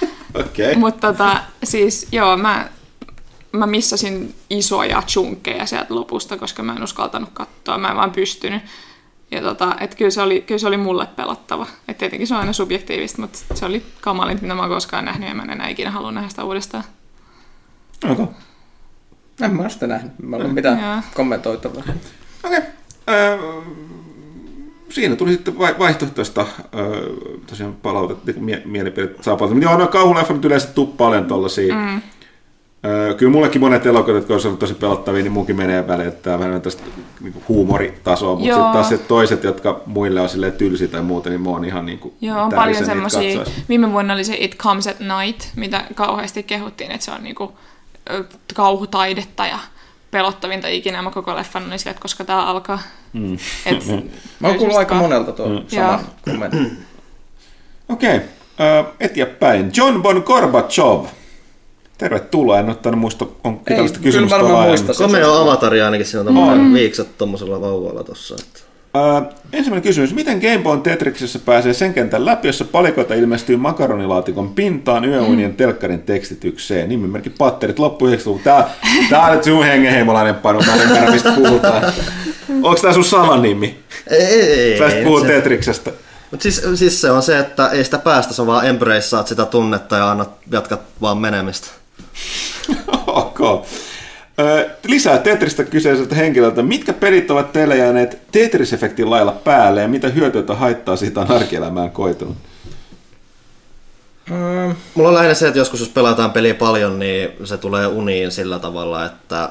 Okei. 0.34 0.66
Okay. 0.66 0.80
Mutta 0.80 1.12
tota, 1.12 1.40
siis 1.64 2.08
joo, 2.12 2.36
mä, 2.36 2.68
mä 3.52 3.66
missasin 3.66 4.34
isoja 4.50 5.02
chunkkeja 5.06 5.66
sieltä 5.66 5.94
lopusta, 5.94 6.36
koska 6.36 6.62
mä 6.62 6.72
en 6.72 6.82
uskaltanut 6.82 7.30
katsoa, 7.32 7.78
mä 7.78 7.90
en 7.90 7.96
vaan 7.96 8.10
pystynyt. 8.10 8.62
Ja 9.30 9.42
tota, 9.42 9.76
et 9.80 9.94
kyllä, 9.94 10.10
se 10.10 10.22
oli, 10.22 10.40
kyllä 10.40 10.58
se 10.58 10.66
oli 10.66 10.76
mulle 10.76 11.06
pelottava. 11.16 11.66
Et 11.88 11.98
tietenkin 11.98 12.26
se 12.26 12.34
on 12.34 12.40
aina 12.40 12.52
subjektiivista, 12.52 13.20
mutta 13.20 13.38
se 13.54 13.64
oli 13.66 13.82
kamalin, 14.00 14.38
mitä 14.42 14.54
mä 14.54 14.60
oon 14.62 14.70
koskaan 14.70 15.04
nähnyt 15.04 15.28
ja 15.28 15.34
mä 15.34 15.42
en 15.42 15.50
enää 15.50 15.68
ikinä 15.68 15.90
halua 15.90 16.12
nähdä 16.12 16.28
sitä 16.28 16.44
uudestaan. 16.44 16.84
Okay. 18.10 18.26
En 19.40 19.56
mä 19.56 19.68
sitä 19.68 19.86
nähnyt. 19.86 20.12
Mä 20.22 20.36
olen 20.36 20.54
mitään 20.54 20.80
Joo. 20.80 21.02
kommentoitavaa. 21.14 21.82
Okei. 22.44 22.58
Okay. 22.58 22.70
Öö, 23.08 23.38
siinä 24.88 25.16
tuli 25.16 25.32
sitten 25.32 25.58
vai- 25.58 25.78
vaihtoehtoista 25.78 26.46
öö, 26.74 27.08
tosiaan 27.46 27.74
palautetta, 27.74 28.40
mie- 28.40 28.62
mielipidettä 28.64 29.22
saa 29.22 29.36
palautetta. 29.36 29.54
Mutta 29.66 29.76
joo, 29.76 29.78
no 29.78 29.86
kauhuleffat 29.92 30.44
yleensä 30.44 30.68
tuu 30.68 30.86
paljon 30.86 31.24
tollasia. 31.24 31.74
Mm. 31.74 32.00
Öö, 32.86 33.14
kyllä 33.14 33.32
mullekin 33.32 33.60
monet 33.60 33.86
elokuvat, 33.86 34.28
jotka 34.28 34.48
on 34.48 34.58
tosi 34.58 34.74
pelottavia, 34.74 35.22
niin 35.22 35.32
munkin 35.32 35.56
menee 35.56 35.88
väliin, 35.88 36.08
että 36.08 36.22
tämä 36.22 36.38
vähän 36.38 36.62
tästä 36.62 36.82
niin 37.20 37.42
huumoritasoa, 37.48 38.34
mutta 38.36 38.54
sitten 38.54 38.72
taas 38.72 38.88
se 38.88 38.98
toiset, 38.98 39.44
jotka 39.44 39.80
muille 39.86 40.20
on 40.20 40.28
silleen 40.28 40.52
tylsi 40.52 40.88
tai 40.88 41.02
muuta, 41.02 41.28
niin 41.28 41.40
mä 41.40 41.50
oon 41.50 41.64
ihan 41.64 41.86
niin 41.86 41.98
kuin 41.98 42.14
Joo, 42.20 42.42
on 42.42 42.52
paljon 42.52 42.86
semmoisia. 42.86 43.44
Viime 43.68 43.92
vuonna 43.92 44.14
oli 44.14 44.24
se 44.24 44.36
It 44.38 44.56
Comes 44.56 44.86
at 44.86 44.96
Night, 45.00 45.44
mitä 45.56 45.84
kauheasti 45.94 46.42
kehuttiin, 46.42 46.90
että 46.90 47.04
se 47.04 47.10
on 47.10 47.22
niinku 47.22 47.52
ö, 48.10 48.24
kauhutaidetta 48.54 49.46
ja 49.46 49.58
pelottavinta 50.10 50.68
ikinä. 50.68 51.02
Mä 51.02 51.10
koko 51.10 51.36
leffan 51.36 51.66
oli 51.66 51.78
sille, 51.78 51.90
että 51.90 52.02
koska 52.02 52.24
tää 52.24 52.46
alkaa. 52.46 52.78
Mm. 53.12 53.34
Et, 53.66 53.86
Mä 54.40 54.48
oon 54.48 54.56
kuullut 54.56 54.76
aika 54.78 54.94
ka- 54.94 55.00
monelta 55.00 55.32
tuo 55.32 55.48
mm. 55.48 55.64
sama 55.68 56.00
kommentti. 56.24 56.58
Okei, 57.88 58.20
öö, 58.60 58.82
eteenpäin. 59.00 59.70
John 59.76 60.02
Bon 60.02 60.22
Gorbachev. 60.26 61.04
Tervetuloa, 61.98 62.58
en 62.58 62.70
ottanut 62.70 63.00
muista, 63.00 63.26
on 63.44 63.60
tällaista 63.64 63.98
kyllä 63.98 64.04
kysymystä 64.04 64.34
varmaan 64.36 64.54
laajemmin. 64.54 64.84
muistan. 64.86 65.06
Komea 65.06 65.36
avatari 65.40 65.82
ainakin 65.82 66.06
siinä 66.06 66.20
on 66.20 66.26
tämmöinen 66.26 66.74
viiksat 66.74 67.08
tommosella 67.18 67.60
vauvalla 67.60 68.04
tossa. 68.04 68.34
Että. 68.40 68.60
Öö, 68.96 69.20
ensimmäinen 69.52 69.82
kysymys. 69.82 70.14
Miten 70.14 70.38
Game 70.40 70.58
Boy 70.58 70.78
Tetriksessä 70.80 71.38
pääsee 71.38 71.72
sen 71.74 71.94
kentän 71.94 72.26
läpi, 72.26 72.48
jossa 72.48 72.64
palikoita 72.64 73.14
ilmestyy 73.14 73.56
makaronilaatikon 73.56 74.48
pintaan 74.54 75.04
yöunien 75.04 75.50
Mm. 75.50 75.56
telkkarin 75.56 76.02
tekstitykseen? 76.02 76.88
Nimimerkki 76.88 77.30
Patterit 77.30 77.78
loppu 77.78 78.06
90-luvun. 78.06 78.40
Tää, 78.44 78.70
tää 79.10 79.26
on 79.26 79.32
nyt 79.32 79.44
sun 79.44 79.64
hengenheimolainen 79.64 80.34
panu, 80.34 80.60
mä 80.66 80.74
en 80.74 80.80
ymmärrä 80.80 81.10
mistä 81.10 81.32
puhutaan. 81.32 81.92
Onko 82.62 82.74
tää 82.82 82.92
sun 82.92 83.04
salanimi? 83.04 83.78
Ei, 84.10 84.22
ei, 84.22 84.60
ei. 84.72 84.78
Pääsit 84.78 84.98
ei 84.98 85.04
puhua 85.04 85.20
se- 85.20 85.26
Tetriksestä. 85.26 85.90
Mut 86.30 86.42
siis, 86.42 86.62
siis, 86.74 87.00
se 87.00 87.10
on 87.10 87.22
se, 87.22 87.38
että 87.38 87.68
ei 87.68 87.84
sitä 87.84 87.98
päästä, 87.98 88.34
se 88.34 88.42
on 88.42 88.46
vaan 88.48 88.66
embraceaat 88.66 89.26
sitä 89.28 89.44
tunnetta 89.44 89.96
ja 89.96 90.10
annat, 90.10 90.30
jatkat 90.52 90.80
vaan 91.00 91.18
menemistä. 91.18 91.66
ok. 93.06 93.66
Öö, 94.40 94.70
lisää 94.86 95.18
Tetristä 95.18 95.64
kyseiseltä 95.64 96.14
henkilöltä. 96.14 96.62
Mitkä 96.62 96.92
pelit 96.92 97.30
ovat 97.30 97.52
teille 97.52 97.76
jääneet 97.76 98.18
Tetris-efektin 98.32 99.10
lailla 99.10 99.32
päälle 99.32 99.82
ja 99.82 99.88
mitä 99.88 100.08
hyötyä 100.08 100.42
tai 100.42 100.56
haittaa 100.56 100.96
siitä 100.96 101.20
on 101.20 101.30
arkielämään 101.30 101.90
koitunut? 101.90 102.36
Mm, 104.30 104.74
Mulla 104.94 105.08
on 105.08 105.14
lähinnä 105.14 105.34
se, 105.34 105.46
että 105.46 105.58
joskus 105.58 105.80
jos 105.80 105.88
pelataan 105.88 106.32
peliä 106.32 106.54
paljon, 106.54 106.98
niin 106.98 107.28
se 107.44 107.56
tulee 107.56 107.86
uniin 107.86 108.32
sillä 108.32 108.58
tavalla, 108.58 109.06
että 109.06 109.48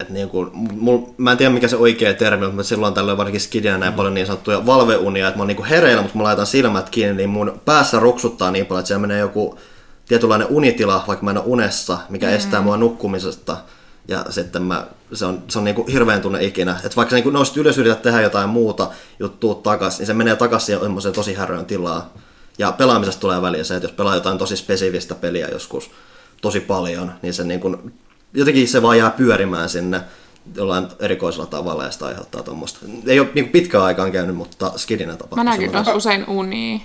että 0.00 0.12
niin 0.12 0.28
kuin, 0.28 0.50
mul, 0.54 0.98
mä 1.16 1.32
en 1.32 1.36
tiedä 1.38 1.52
mikä 1.52 1.68
se 1.68 1.76
oikea 1.76 2.14
termi 2.14 2.44
on, 2.46 2.54
mutta 2.54 2.68
silloin 2.68 2.94
tällöin 2.94 3.18
varsinkin 3.18 3.40
skidinä 3.40 3.78
näin 3.78 3.92
paljon 3.92 4.14
niin 4.14 4.26
sanottuja 4.26 4.66
valveunia, 4.66 5.28
että 5.28 5.38
mä 5.38 5.42
oon 5.42 5.48
niin 5.48 5.56
kuin 5.56 5.68
hereillä, 5.68 6.02
mutta 6.02 6.18
mä 6.18 6.24
laitan 6.24 6.46
silmät 6.46 6.90
kiinni, 6.90 7.14
niin 7.14 7.28
mun 7.28 7.60
päässä 7.64 7.98
ruksuttaa 7.98 8.50
niin 8.50 8.66
paljon, 8.66 8.80
että 8.80 8.86
siellä 8.88 9.00
menee 9.00 9.20
joku 9.20 9.58
tietynlainen 10.10 10.48
unitila, 10.50 11.04
vaikka 11.06 11.24
mä 11.24 11.30
en 11.30 11.38
ole 11.38 11.46
unessa, 11.46 11.98
mikä 12.08 12.26
mm. 12.26 12.32
estää 12.32 12.62
mua 12.62 12.76
nukkumisesta. 12.76 13.56
Ja 14.08 14.24
sitten 14.30 14.62
mä, 14.62 14.86
se 15.12 15.24
on, 15.24 15.42
se 15.48 15.58
on 15.58 15.64
niin 15.64 15.74
kuin 15.74 15.88
hirveän 15.88 16.20
tunne 16.20 16.44
ikinä. 16.44 16.76
Että 16.84 16.96
vaikka 16.96 17.10
sä 17.10 17.22
niin 17.22 17.32
nousit 17.32 17.56
ylös 17.56 17.78
yrität 17.78 18.02
tehdä 18.02 18.20
jotain 18.20 18.48
muuta, 18.48 18.90
juttua 19.18 19.54
takas, 19.54 19.98
niin 19.98 20.06
se 20.06 20.14
menee 20.14 20.36
takaisin 20.36 20.80
semmoiseen 20.80 21.14
tosi 21.14 21.34
häröön 21.34 21.66
tilaa. 21.66 22.12
Ja 22.58 22.72
pelaamisesta 22.72 23.20
tulee 23.20 23.42
väliä 23.42 23.64
se, 23.64 23.76
että 23.76 23.88
jos 23.88 23.96
pelaa 23.96 24.14
jotain 24.14 24.38
tosi 24.38 24.56
spesifistä 24.56 25.14
peliä 25.14 25.48
joskus 25.52 25.90
tosi 26.42 26.60
paljon, 26.60 27.12
niin 27.22 27.34
se 27.34 27.44
niin 27.44 27.60
kuin, 27.60 27.92
jotenkin 28.34 28.68
se 28.68 28.82
vaan 28.82 28.98
jää 28.98 29.10
pyörimään 29.10 29.68
sinne 29.68 30.00
jollain 30.54 30.88
erikoisella 31.00 31.46
tavalla 31.46 31.84
ja 31.84 31.90
sitä 31.90 32.06
aiheuttaa 32.06 32.42
tuommoista. 32.42 32.78
Ei 33.06 33.20
ole 33.20 33.28
niin 33.34 33.48
pitkään 33.48 33.84
aikaan 33.84 34.12
käynyt, 34.12 34.36
mutta 34.36 34.72
skidinä 34.76 35.16
tapahtuu. 35.16 35.44
Mä 35.44 35.72
kanssa 35.72 35.94
usein 35.94 36.28
unia. 36.28 36.78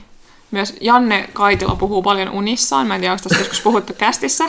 Myös 0.56 0.74
Janne 0.82 1.30
Kaitila 1.34 1.76
puhuu 1.76 2.02
paljon 2.02 2.30
unissaan. 2.30 2.88
Mä 2.88 2.96
en 2.96 3.02
tiedä, 3.02 3.14
onko 3.14 3.24
tässä 3.24 3.40
joskus 3.40 3.62
puhuttu 3.62 3.94
kästissä. 3.94 4.44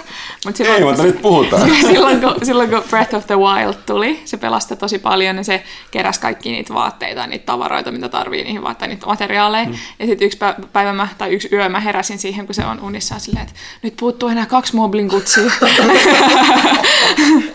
Mutta 0.45 0.59
silloin, 0.59 0.79
Ei, 0.79 0.85
mutta 0.85 1.03
nyt 1.03 1.23
puhutaan. 1.23 1.71
silloin, 1.93 2.21
kun, 2.21 2.35
silloin 2.43 2.71
kun 2.71 2.83
Breath 2.91 3.15
of 3.15 3.27
the 3.27 3.37
Wild 3.37 3.75
tuli, 3.87 4.23
se 4.25 4.37
pelasti 4.37 4.77
tosi 4.77 4.99
paljon 4.99 5.37
ja 5.37 5.45
se 5.45 5.63
keräsi 5.91 6.21
kaikki 6.21 6.51
niitä 6.51 6.75
vaatteita 6.75 7.21
ja 7.21 7.27
niitä 7.27 7.47
tavaroita, 7.47 7.93
mitä 7.93 8.09
tarvii 8.09 8.45
niihin 8.45 8.63
vaatteita, 8.63 8.95
niitä 8.95 9.07
materiaaleja. 9.07 9.65
Mm. 9.65 9.75
Ja 9.99 10.07
sitten 10.07 10.27
yksi 10.27 10.39
pä- 10.39 10.67
päivä 10.73 10.93
mä, 10.93 11.09
tai 11.19 11.35
yksi 11.35 11.49
yö 11.53 11.69
mä 11.69 11.81
heräsin 11.81 12.19
siihen, 12.19 12.47
kun 12.47 12.55
se 12.55 12.65
on 12.67 12.81
unissaan 12.81 13.21
silleen, 13.21 13.47
että 13.47 13.61
nyt 13.83 13.95
puuttuu 13.97 14.29
enää 14.29 14.47
kaksi 14.47 14.77
moblin 14.77 15.09
kutsia. 15.09 15.51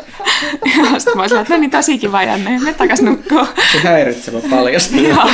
ja 0.66 1.00
sitten 1.00 1.16
mä 1.16 1.22
olin 1.22 1.30
silleen, 1.30 1.42
että 1.42 1.54
no 1.54 1.60
niin 1.60 1.72
tosi 1.72 1.98
kiva 1.98 2.24
Janne, 2.24 2.60
me 2.64 2.74
takas 2.74 3.02
nukkuu. 3.02 3.48
se 3.72 3.80
häiritsevä 3.80 4.40
paljasti. 4.50 5.04
Joo. 5.04 5.30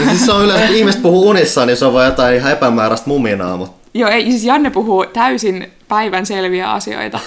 Ja 0.00 0.08
siis 0.08 0.26
se 0.26 0.32
on 0.32 0.44
yleensä, 0.44 0.66
kun 0.66 0.76
ihmiset 0.76 1.02
puhuu 1.02 1.28
unissaan, 1.28 1.66
niin 1.66 1.76
se 1.76 1.84
on 1.84 1.92
vaan 1.92 2.06
jotain 2.06 2.36
ihan 2.36 2.52
epämääräistä 2.52 3.08
muminaa, 3.08 3.56
mutta 3.56 3.82
Joo, 3.94 4.10
ei, 4.10 4.30
siis 4.30 4.44
Janne 4.44 4.70
puhuu 4.70 5.06
täysin 5.06 5.72
päivän 5.88 6.26
selviä 6.26 6.70
asioita. 6.72 7.20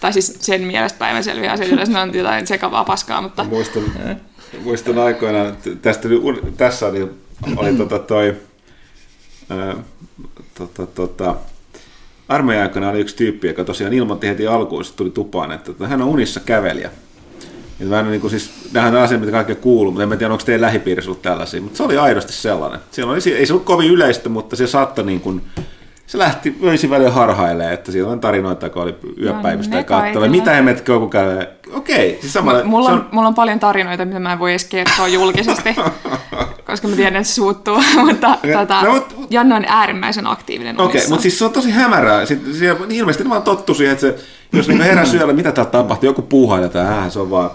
tai 0.00 0.12
siis 0.12 0.36
sen 0.40 0.62
mielestä 0.62 0.98
päivän 0.98 1.24
selviä 1.24 1.52
asioita, 1.52 1.74
yleensä 1.74 1.92
ne 1.92 2.00
on 2.00 2.14
jotain 2.14 2.46
sekavaa 2.46 2.84
paskaa, 2.84 3.20
mutta 3.20 3.44
Muistan, 3.44 3.82
muistan 4.64 4.98
aikoinaan, 4.98 5.48
että 5.48 5.70
tästä, 5.82 6.08
tässä 6.56 6.86
oli, 6.86 7.10
oli 7.56 7.74
tota 7.74 7.98
toi, 7.98 8.36
ää, 9.50 9.74
tota, 10.54 10.86
tota, 10.86 11.34
armeijan 12.28 12.62
aikana 12.62 12.90
oli 12.90 13.00
yksi 13.00 13.16
tyyppi, 13.16 13.48
joka 13.48 13.64
tosiaan 13.64 13.92
ilmoitti 13.92 14.28
heti 14.28 14.46
alkuun, 14.46 14.84
se 14.84 14.96
tuli 14.96 15.10
tupaan, 15.10 15.52
että 15.52 15.72
tota, 15.72 15.88
hän 15.88 16.02
on 16.02 16.08
unissa 16.08 16.40
kävelijä. 16.40 16.90
Mä 17.88 18.00
en, 18.00 18.10
niin 18.10 18.20
kuin, 18.20 18.30
siis, 18.30 18.50
nämähän 18.72 18.96
on 18.96 19.02
asia, 19.02 19.18
mitä 19.18 19.32
kaikkea 19.32 19.56
kuuluu, 19.56 19.92
mutta 19.92 20.02
en 20.02 20.18
tiedä, 20.18 20.32
onko 20.32 20.44
teidän 20.44 20.60
lähipiirissä 20.60 21.10
ollut 21.10 21.22
tällaisia, 21.22 21.60
mutta 21.60 21.76
se 21.76 21.82
oli 21.82 21.96
aidosti 21.96 22.32
sellainen. 22.32 22.80
Siellä 22.90 23.12
oli, 23.12 23.34
ei 23.34 23.46
se 23.46 23.52
ollut 23.52 23.64
kovin 23.64 23.90
yleistä, 23.90 24.28
mutta 24.28 24.56
se 24.56 24.66
saattoi 24.66 25.06
niin 25.06 25.20
kuin, 25.20 25.42
se 26.08 26.18
lähti 26.18 26.58
öisin 26.64 26.90
välillä 26.90 27.10
harhailemaan, 27.10 27.74
että 27.74 27.92
siellä 27.92 28.12
on 28.12 28.20
tarinoita, 28.20 28.70
kun 28.70 28.82
oli 28.82 28.94
yöpäivystä 29.22 29.76
katsoa. 29.76 30.00
kaikilla. 30.00 30.28
Mitä 30.28 30.50
hemmetkö 30.52 30.92
joku 30.92 31.08
käy? 31.08 31.46
Okei, 31.72 32.18
siis 32.20 32.32
samalla, 32.32 32.64
mulla 32.64 32.88
se 32.88 32.92
on, 32.94 33.08
mulla 33.12 33.28
on 33.28 33.34
paljon 33.34 33.58
tarinoita, 33.58 34.04
mitä 34.04 34.18
mä 34.20 34.32
en 34.32 34.38
voi 34.38 34.50
edes 34.50 34.64
kertoa 34.64 35.08
julkisesti, 35.08 35.76
koska 36.66 36.88
mä 36.88 36.96
tiedän, 36.96 37.16
että 37.16 37.28
se 37.28 37.34
suuttuu. 37.34 37.82
mutta 38.06 38.38
tota, 38.58 38.82
no, 38.82 38.92
mut- 38.94 39.26
Janne 39.30 39.54
on 39.54 39.64
äärimmäisen 39.68 40.26
aktiivinen 40.26 40.80
Okei, 40.80 40.90
unissa. 40.90 41.08
mutta 41.10 41.22
siis 41.22 41.38
se 41.38 41.44
on 41.44 41.52
tosi 41.52 41.70
hämärää. 41.70 42.26
Sitten 42.26 42.54
siellä, 42.54 42.86
niin 42.86 42.98
ilmeisesti 43.00 43.24
ne 43.24 43.30
vaan 43.30 43.42
tottu 43.42 43.74
siihen, 43.74 43.92
että 43.92 44.06
se, 44.06 44.16
jos 44.52 44.68
niinku 44.68 44.84
heräsi 44.84 45.16
yöllä, 45.18 45.32
mitä 45.32 45.52
täällä 45.52 45.70
tapahtuu, 45.70 46.06
joku 46.08 46.22
puuhaa 46.22 46.60
jotain, 46.60 46.86
äh, 46.86 47.10
se 47.10 47.18
on 47.20 47.30
vaan, 47.30 47.50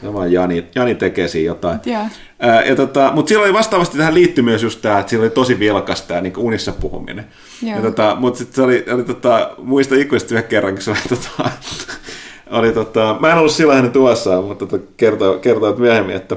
se 0.00 0.08
on 0.08 0.14
vaan 0.14 0.32
Jani, 0.32 0.66
Jani 0.74 0.94
tekee 0.94 1.28
siinä 1.28 1.46
jotain. 1.46 1.80
Joo. 1.86 2.02
Ja 2.68 2.76
tota, 2.76 3.12
mutta 3.14 3.28
silloin 3.28 3.52
vastaavasti 3.52 3.98
tähän 3.98 4.14
liittyi 4.14 4.44
myös 4.44 4.62
just 4.62 4.82
tämä, 4.82 4.98
että 4.98 5.10
sillä 5.10 5.22
oli 5.22 5.30
tosi 5.30 5.58
vilkas 5.58 6.02
tämä 6.02 6.20
niin 6.20 6.36
unissa 6.36 6.72
puhuminen. 6.72 7.26
Joo. 7.62 7.76
Ja 7.76 7.82
tota, 7.82 8.16
mutta 8.20 8.38
sitten 8.38 8.54
se 8.54 8.62
oli, 8.62 8.84
oli 8.92 9.04
tota, 9.04 9.50
muista 9.58 9.94
ikuisesti 9.94 10.34
yhden 10.34 10.48
kerran, 10.48 10.74
kun 10.74 10.82
se 10.82 10.90
oli, 10.90 10.98
tota, 11.08 11.50
oli 12.58 12.72
tota, 12.72 13.16
mä 13.20 13.32
en 13.32 13.38
ollut 13.38 13.52
silloin 13.52 13.76
hänen 13.76 13.92
tuossaan, 13.92 14.44
mutta 14.44 14.66
tota, 14.66 14.84
kertoo, 14.96 15.38
kertoo 15.38 15.76
myöhemmin, 15.76 16.16
että, 16.16 16.36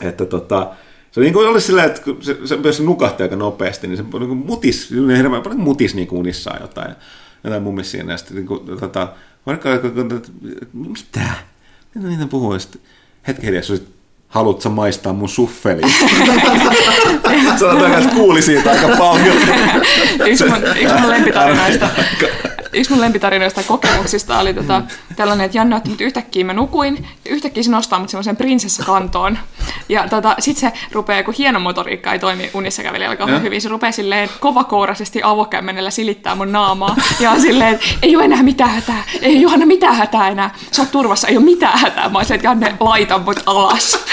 että 0.00 0.24
tota, 0.24 0.70
se 1.10 1.20
oli, 1.20 1.26
niin 1.26 1.34
kuin, 1.34 1.48
oli 1.48 1.60
silleen, 1.60 1.86
että 1.86 2.02
kun 2.02 2.18
se, 2.20 2.36
se, 2.44 2.72
se 2.72 2.82
nukahti 2.82 3.22
aika 3.22 3.36
nopeasti, 3.36 3.86
niin 3.86 3.96
se 3.96 4.02
niin 4.02 4.28
kuin 4.28 4.36
mutis, 4.36 4.90
hirveän 5.16 5.42
paljon 5.42 5.60
mutis 5.60 5.94
niin 5.94 6.08
kuin 6.08 6.18
unissaan 6.18 6.60
jotain, 6.60 6.94
jotain 7.44 7.62
mummis 7.62 7.90
siinä. 7.90 8.12
Ja 8.12 8.16
sitten 8.16 8.36
niin 8.36 8.46
kuin, 8.46 8.78
tota, 8.80 9.08
vaikka, 9.46 9.68
mitä? 10.72 11.20
Mitä 11.94 12.26
puhuu? 12.26 12.52
Ja 12.52 12.58
sitten 12.58 12.80
hetken 13.28 13.44
hiljaa, 13.44 13.62
se 13.62 13.72
oli, 13.72 13.82
haluatko 14.34 14.70
maistaa 14.70 15.12
mun 15.12 15.28
suffeliin? 15.28 15.94
Sanotaan, 17.60 18.02
että 18.02 18.14
kuuli 18.14 18.42
siitä 18.42 18.70
aika 18.70 18.88
paljon. 18.98 19.36
yksi 20.26 20.44
mun, 20.44 20.62
yksi 20.80 20.94
mun 21.00 21.10
lempitarinoista. 21.14 21.88
Yksi 22.74 22.90
mun 22.92 23.00
lempitarinoista 23.00 23.62
kokemuksista 23.62 24.38
oli 24.38 24.54
tota, 24.54 24.82
tällainen, 25.16 25.44
että 25.44 25.58
Janne 25.58 25.76
otti 25.76 25.90
mut 25.90 26.00
yhtäkkiä, 26.00 26.44
mä 26.44 26.52
nukuin, 26.52 27.08
ja 27.24 27.30
yhtäkkiä 27.30 27.62
se 27.62 27.70
nostaa 27.70 27.98
mut 27.98 28.10
semmoisen 28.10 28.36
prinsessakantoon. 28.36 29.38
Ja 29.88 30.08
tota, 30.08 30.36
sit 30.38 30.56
se 30.56 30.72
rupeaa, 30.92 31.22
kun 31.22 31.34
hieno 31.38 31.60
motoriikka 31.60 32.12
ei 32.12 32.18
toimi 32.18 32.50
unissa 32.54 32.82
kävelijällä 32.82 33.16
kauhean 33.16 33.38
Ja. 33.38 33.42
hyvin, 33.42 33.60
se 33.60 33.68
rupeaa 33.68 33.92
silleen 33.92 34.28
kovakouraisesti 34.40 35.20
avokämmenellä 35.22 35.90
silittää 35.90 36.34
mun 36.34 36.52
naamaa. 36.52 36.96
Ja 37.20 37.40
silleen, 37.40 37.74
että 37.74 37.86
ei 38.02 38.16
ole 38.16 38.24
enää 38.24 38.42
mitään 38.42 38.70
hätää, 38.70 39.04
ei 39.22 39.40
Johanna 39.42 39.66
mitään 39.66 39.96
hätää 39.96 40.28
enää, 40.28 40.54
sä 40.70 40.82
oot 40.82 40.90
turvassa, 40.90 41.28
ei 41.28 41.36
ole 41.36 41.44
mitään 41.44 41.78
hätää. 41.78 42.08
Mä 42.08 42.18
oon 42.18 42.24
silleen, 42.24 42.38
että 42.38 42.48
Janne, 42.48 42.76
laita 42.80 43.18
mut 43.18 43.40
alas. 43.46 43.98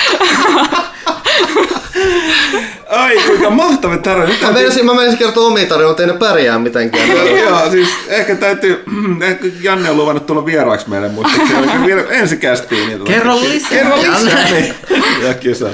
Ai, 2.91 3.17
kuinka 3.25 3.49
mahtava 3.49 3.97
tarina. 3.97 4.25
Nyt 4.25 4.41
Mä 4.41 4.51
menisin, 4.51 4.85
mä 4.85 4.93
menisin 4.93 5.17
kertoa 5.17 5.47
omia 5.47 5.65
tarinoita, 5.65 5.87
mutta 5.87 6.03
ei 6.03 6.07
ne 6.07 6.33
pärjää 6.33 6.59
mitenkään. 6.59 7.09
Joo, 7.43 7.71
siis 7.71 7.89
ehkä 8.07 8.35
täytyy, 8.35 8.83
ehkä 9.21 9.47
Janne 9.61 9.89
on 9.89 9.97
luvannut 9.97 10.25
tulla 10.25 10.45
vieraaksi 10.45 10.89
meille, 10.89 11.09
muistaakseni 11.09 11.85
vielä 11.85 12.01
ensi 12.09 12.37
kästiin. 12.37 12.87
Niin 12.87 13.03
Kerro 13.03 13.39
lisää, 13.39 13.69
Kerro 13.69 13.97
lisää, 13.97 14.13
Janne. 14.13 14.45
niin. 14.89 15.23
Ja 15.23 15.33
kisa. 15.33 15.69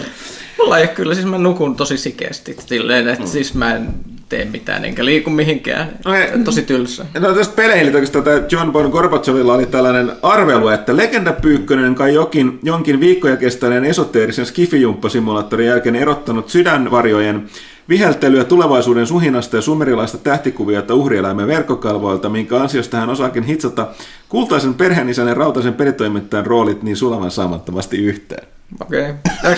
Mulla 0.57 0.77
ei 0.77 0.83
ole 0.83 0.87
kyllä, 0.87 1.13
siis 1.13 1.27
mä 1.27 1.37
nukun 1.37 1.75
tosi 1.75 1.97
sikeästi 1.97 2.57
silleen, 2.65 3.07
että 3.07 3.27
siis 3.27 3.53
mä 3.53 3.75
en 3.75 3.87
tee 4.29 4.45
mitään 4.45 4.85
enkä 4.85 5.05
liiku 5.05 5.29
mihinkään. 5.29 5.89
No 6.05 6.13
ei- 6.13 6.27
Tosi 6.43 6.61
tylsä. 6.61 7.05
No 7.19 7.33
tästä 7.33 7.55
peleillä 7.55 7.91
oikeastaan 7.91 8.23
tämä 8.23 8.41
John 8.51 8.71
Bon 8.71 8.89
Gorbachevilla 8.89 9.53
oli 9.53 9.65
tällainen 9.65 10.11
arvelu, 10.23 10.67
että 10.67 10.97
legendapyykkönen 10.97 11.95
kai 11.95 12.13
jokin, 12.13 12.59
jonkin 12.63 12.99
viikkoja 12.99 13.37
kestäneen 13.37 13.85
esoteerisen 13.85 14.45
skifijumppasimulaattorin 14.45 15.67
jälkeen 15.67 15.95
erottanut 15.95 16.49
sydänvarjojen 16.49 17.47
viheltelyä 17.89 18.43
tulevaisuuden 18.43 19.07
suhinasta 19.07 19.55
ja 19.55 19.61
sumerilaista 19.61 20.17
tähtikuviota 20.17 20.93
uhrieläimen 20.95 21.47
verkkokalvoilta, 21.47 22.29
minkä 22.29 22.57
ansiosta 22.57 22.97
hän 22.97 23.09
osaakin 23.09 23.43
hitsata 23.43 23.87
kultaisen 24.29 24.73
perheenisän 24.73 25.27
ja 25.27 25.33
rautaisen 25.33 25.73
pelitoimittajan 25.73 26.45
roolit 26.45 26.83
niin 26.83 26.95
sulavan 26.97 27.31
saamattomasti 27.31 27.97
yhteen. 27.97 28.47
Okei. 28.81 29.01
Okay. 29.01 29.55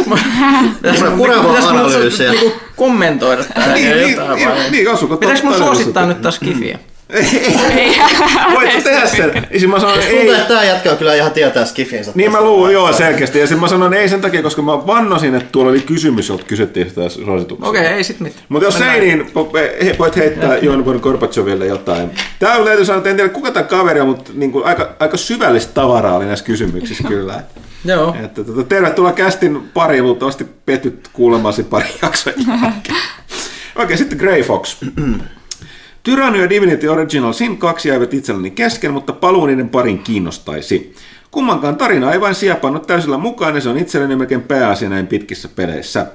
Pure- 0.97 1.17
purevaa 1.17 1.57
analyysiä. 1.69 2.31
Niinku 2.31 2.53
kommentoida 2.75 3.43
tähän 3.43 3.73
Niin, 3.73 3.89
niin, 3.97 4.11
jotain 4.11 4.35
niin, 4.35 4.49
vai? 4.49 4.69
niin, 4.71 4.89
osuuko 4.89 5.17
Pitäis 5.17 5.43
mun 5.43 5.53
totta- 5.53 5.65
suosittaa 5.65 6.05
nyt 6.05 6.21
taas 6.21 6.39
kifiä? 6.39 6.79
Ei. 7.09 7.25
Voit 8.55 8.83
tehdä 8.83 9.07
sen? 9.07 9.47
Ja 9.61 9.67
mä 9.67 9.79
Tuntuu, 9.79 10.01
ei, 10.09 10.29
että 10.29 10.43
tää 10.53 10.63
jätkä 10.63 10.95
kyllä 10.95 11.15
ihan 11.15 11.31
tietää 11.31 11.65
skifinsä. 11.65 12.11
Niin 12.15 12.31
mä 12.31 12.41
luulen, 12.41 12.73
joo, 12.73 12.93
selkeästi. 12.93 13.39
Ja 13.39 13.45
sitten 13.47 13.61
mä 13.61 13.67
sanon 13.67 13.93
ei 13.93 14.09
sen 14.09 14.21
takia, 14.21 14.41
koska 14.43 14.61
mä 14.61 14.87
vannosin, 14.87 15.35
että 15.35 15.49
tuolla 15.51 15.71
oli 15.71 15.79
kysymys, 15.79 16.29
jolta 16.29 16.43
kysyttiin 16.43 16.89
sitä 16.89 17.09
suosituksia. 17.09 17.69
Okei, 17.69 17.81
okay, 17.81 17.93
ei 17.93 18.03
sit 18.03 18.19
mitään. 18.19 18.43
Mutta 18.49 18.65
jos 18.67 18.81
ei, 18.81 18.99
niin 18.99 19.31
he- 19.85 19.95
voit 19.99 20.15
heittää 20.15 20.57
Joon 20.57 20.85
Von 20.85 20.99
Gorbacheville 21.03 21.65
jotain. 21.65 22.11
Tää 22.39 22.55
on 22.55 22.65
täytyy 22.65 22.85
sanoa, 22.85 22.97
että 22.97 23.09
en 23.09 23.15
tiedä 23.15 23.29
kuka 23.29 23.51
tämä 23.51 23.63
kaveri 23.63 23.99
on, 23.99 24.07
mutta 24.07 24.31
niin 24.33 24.51
kuin 24.51 24.65
aika, 24.65 24.89
aika 24.99 25.17
syvällistä 25.17 25.73
tavaraa 25.73 26.15
oli 26.15 26.25
näissä 26.25 26.45
kysymyksissä 26.45 27.03
kyllä. 27.07 27.43
Joo. 27.85 28.15
Että, 28.23 28.43
tota, 28.43 28.63
tervetuloa 28.63 29.11
kästin 29.11 29.61
pari, 29.73 30.01
luultavasti 30.01 30.45
petyt 30.65 31.09
kuulemasi 31.13 31.63
pari 31.63 31.89
jaksoa. 32.01 32.33
Okei, 33.75 33.97
sitten 33.97 34.17
Grey 34.17 34.43
Fox. 34.43 34.77
Tyranny 36.03 36.41
ja 36.41 36.49
Divinity 36.49 36.87
Original 36.87 37.33
Sin 37.33 37.57
2 37.57 37.89
jäivät 37.89 38.13
itselleni 38.13 38.51
kesken, 38.51 38.93
mutta 38.93 39.13
paluu 39.13 39.45
niiden 39.45 39.69
parin 39.69 39.99
kiinnostaisi. 39.99 40.95
Kummankaan 41.31 41.75
tarina 41.75 42.13
ei 42.13 42.21
vain 42.21 42.35
siepannut 42.35 42.87
täysillä 42.87 43.17
mukaan 43.17 43.55
ja 43.55 43.61
se 43.61 43.69
on 43.69 43.77
itselleni 43.77 44.15
melkein 44.15 44.41
pääasia 44.41 44.89
näin 44.89 45.07
pitkissä 45.07 45.49
peleissä. 45.55 46.05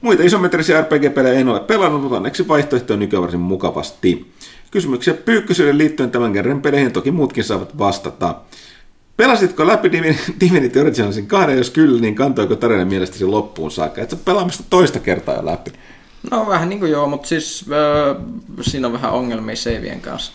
Muita 0.00 0.22
isometrisiä 0.22 0.80
RPG-pelejä 0.80 1.40
en 1.40 1.48
ole 1.48 1.60
pelannut, 1.60 2.00
mutta 2.00 2.16
onneksi 2.16 2.48
vaihtoehto 2.48 2.92
on 2.92 2.98
nykyään 2.98 3.22
varsin 3.22 3.40
mukavasti. 3.40 4.32
Kysymyksiä 4.70 5.14
pyykkösyyden 5.14 5.78
liittyen 5.78 6.10
tämän 6.10 6.32
kerran 6.32 6.62
peleihin 6.62 6.92
toki 6.92 7.10
muutkin 7.10 7.44
saavat 7.44 7.78
vastata. 7.78 8.34
Pelasitko 9.16 9.66
läpi 9.66 9.88
Divin- 9.88 10.34
Divinity 10.40 10.80
Originalsin 10.80 11.26
kahden, 11.26 11.58
jos 11.58 11.70
kyllä, 11.70 12.00
niin 12.00 12.14
kantoiko 12.14 12.56
tarina 12.56 12.84
mielestäsi 12.84 13.24
loppuun 13.24 13.70
saakka? 13.70 14.00
Et 14.00 14.10
sä 14.10 14.16
pelaamista 14.24 14.64
toista 14.70 14.98
kertaa 14.98 15.34
jo 15.34 15.46
läpi. 15.46 15.72
No 16.30 16.46
vähän 16.48 16.68
niin 16.68 16.78
kuin 16.80 16.90
joo, 16.92 17.06
mutta 17.06 17.28
siis 17.28 17.64
äh, 17.72 18.22
siinä 18.60 18.86
on 18.86 18.92
vähän 18.92 19.12
ongelmia 19.12 19.56
seivien 19.56 20.00
kanssa. 20.00 20.32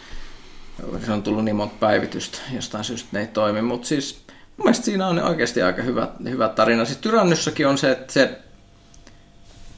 Se 1.06 1.11
on 1.11 1.23
tullut 1.23 1.45
niin 1.45 1.56
monta 1.56 1.76
päivitystä, 1.80 2.38
jostain 2.56 2.84
syystä 2.84 3.10
ne 3.11 3.19
ei 3.19 3.27
toimi, 3.27 3.61
mutta 3.61 3.88
siis 3.88 4.22
mun 4.57 4.65
mielestä 4.65 4.85
siinä 4.85 5.07
on 5.07 5.19
oikeasti 5.23 5.61
aika 5.61 5.81
hyvä, 5.81 6.07
hyvä 6.30 6.49
tarina. 6.49 6.85
Siis 6.85 6.97
Tyrannyssakin 6.97 7.68
on 7.68 7.77
se, 7.77 7.91
että 7.91 8.14
se, 8.14 8.39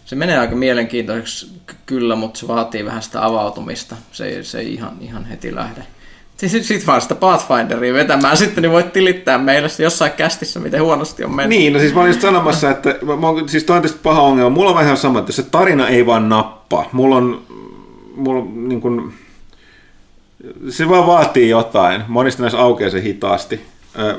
se 0.06 0.16
menee 0.16 0.38
aika 0.38 0.56
mielenkiintoiseksi 0.56 1.52
ky- 1.66 1.76
kyllä, 1.86 2.16
mutta 2.16 2.40
se 2.40 2.48
vaatii 2.48 2.86
vähän 2.86 3.02
sitä 3.04 3.26
avautumista. 3.26 3.96
Se 4.12 4.44
se 4.44 4.60
ei 4.60 4.74
ihan, 4.74 4.98
ihan 5.02 5.26
heti 5.26 5.56
lähde. 5.56 5.84
Sitten 6.50 6.64
sit 6.64 6.88
vaan 6.88 7.02
sitä 7.02 7.16
Pathfinderia 7.16 7.94
vetämään 7.94 8.38
sitten, 8.38 8.62
niin 8.62 8.72
voit 8.72 8.94
tilittää 8.94 9.38
meille 9.38 9.68
jossain 9.80 10.12
kästissä, 10.12 10.60
miten 10.60 10.84
huonosti 10.84 11.24
on 11.24 11.36
mennyt. 11.36 11.60
Niin, 11.60 11.74
no 11.74 11.80
siis 11.80 11.94
mä 11.94 12.00
olin 12.00 12.10
just 12.10 12.22
sanomassa, 12.22 12.70
että 12.70 12.96
mä, 13.02 13.16
mä, 13.16 13.28
oon- 13.28 13.50
siis 13.50 13.64
toi 13.64 13.76
on 13.76 13.82
tietysti 13.82 14.02
paha 14.04 14.22
ongelma. 14.22 14.50
Mulla 14.50 14.70
on 14.70 14.76
vähän 14.76 14.98
sama, 14.98 15.20
että 15.20 15.32
se 15.32 15.44
tarina 15.44 15.88
ei 15.88 16.06
vaan 16.06 16.30
nappaa. 16.30 16.90
Mulla 16.92 17.16
on, 17.16 17.42
mulla 18.16 18.40
on 18.40 18.70
niin 18.70 18.82
kuin, 18.82 19.14
se 20.70 20.90
vaan 20.90 21.08
vaatii 21.08 21.50
jotain. 21.50 22.02
Monista 22.08 22.44
näissä 22.44 22.60
aukeaa 22.60 22.90
se 22.90 23.02
hitaasti. 23.02 23.62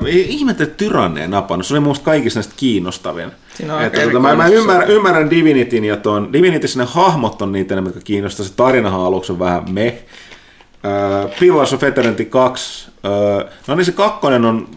Ihmettä, 0.07 0.63
että 0.63 0.75
Tyranne 0.75 1.21
ei 1.21 1.27
napannut. 1.27 1.67
Se 1.67 1.73
oli 1.73 1.79
musta 1.79 2.05
kaikista 2.05 2.37
näistä 2.37 2.53
kiinnostavin. 2.57 3.31
Että, 3.85 4.01
tota, 4.01 4.19
mä, 4.19 4.35
mä 4.35 4.47
ymmärrän, 4.47 4.89
ymmärrän 4.89 5.29
Divinityn 5.29 5.85
ja 5.85 5.97
ton. 5.97 6.33
Divinityssä 6.33 6.79
ne 6.79 6.85
hahmot 6.85 7.41
on 7.41 7.51
niitä 7.51 7.75
jotka 7.75 7.99
kiinnostaa. 8.03 8.45
Se 8.45 8.53
tarinahan 8.55 9.01
aluksi 9.01 9.31
on 9.31 9.39
vähän 9.39 9.63
me. 9.71 10.03
Uh, 10.83 11.31
Pillars 11.39 11.73
of 11.73 11.83
Eternity 11.83 12.25
2. 12.25 12.91
Uh, 13.03 13.49
no 13.67 13.75
niin 13.75 13.85
se 13.85 13.91
kakkonen 13.91 14.45
on, 14.45 14.67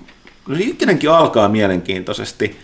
no 0.48 0.56
ykkönenkin 0.58 1.10
alkaa 1.10 1.48
mielenkiintoisesti. 1.48 2.56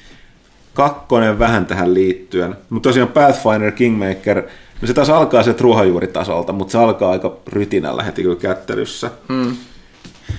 Kakkonen 0.75 1.39
vähän 1.39 1.67
tähän 1.67 1.95
liittyen. 1.95 2.57
Mutta 2.71 2.89
tosiaan 2.89 3.09
Pathfinder, 3.09 3.73
Kingmaker, 3.73 4.43
no 4.81 4.89
se 4.89 4.95
taas 4.95 5.11
alkaa 5.11 5.43
se 5.43 5.55
ruohonjuuritasolta, 5.61 6.53
mutta 6.53 6.73
se 6.73 6.79
alkaa 6.79 7.11
aika 7.11 7.37
rytinällä 7.47 8.03
heti 8.03 8.23
kyllä 8.23 8.37
kättelyssä. 8.37 9.11
Mm. 9.29 9.57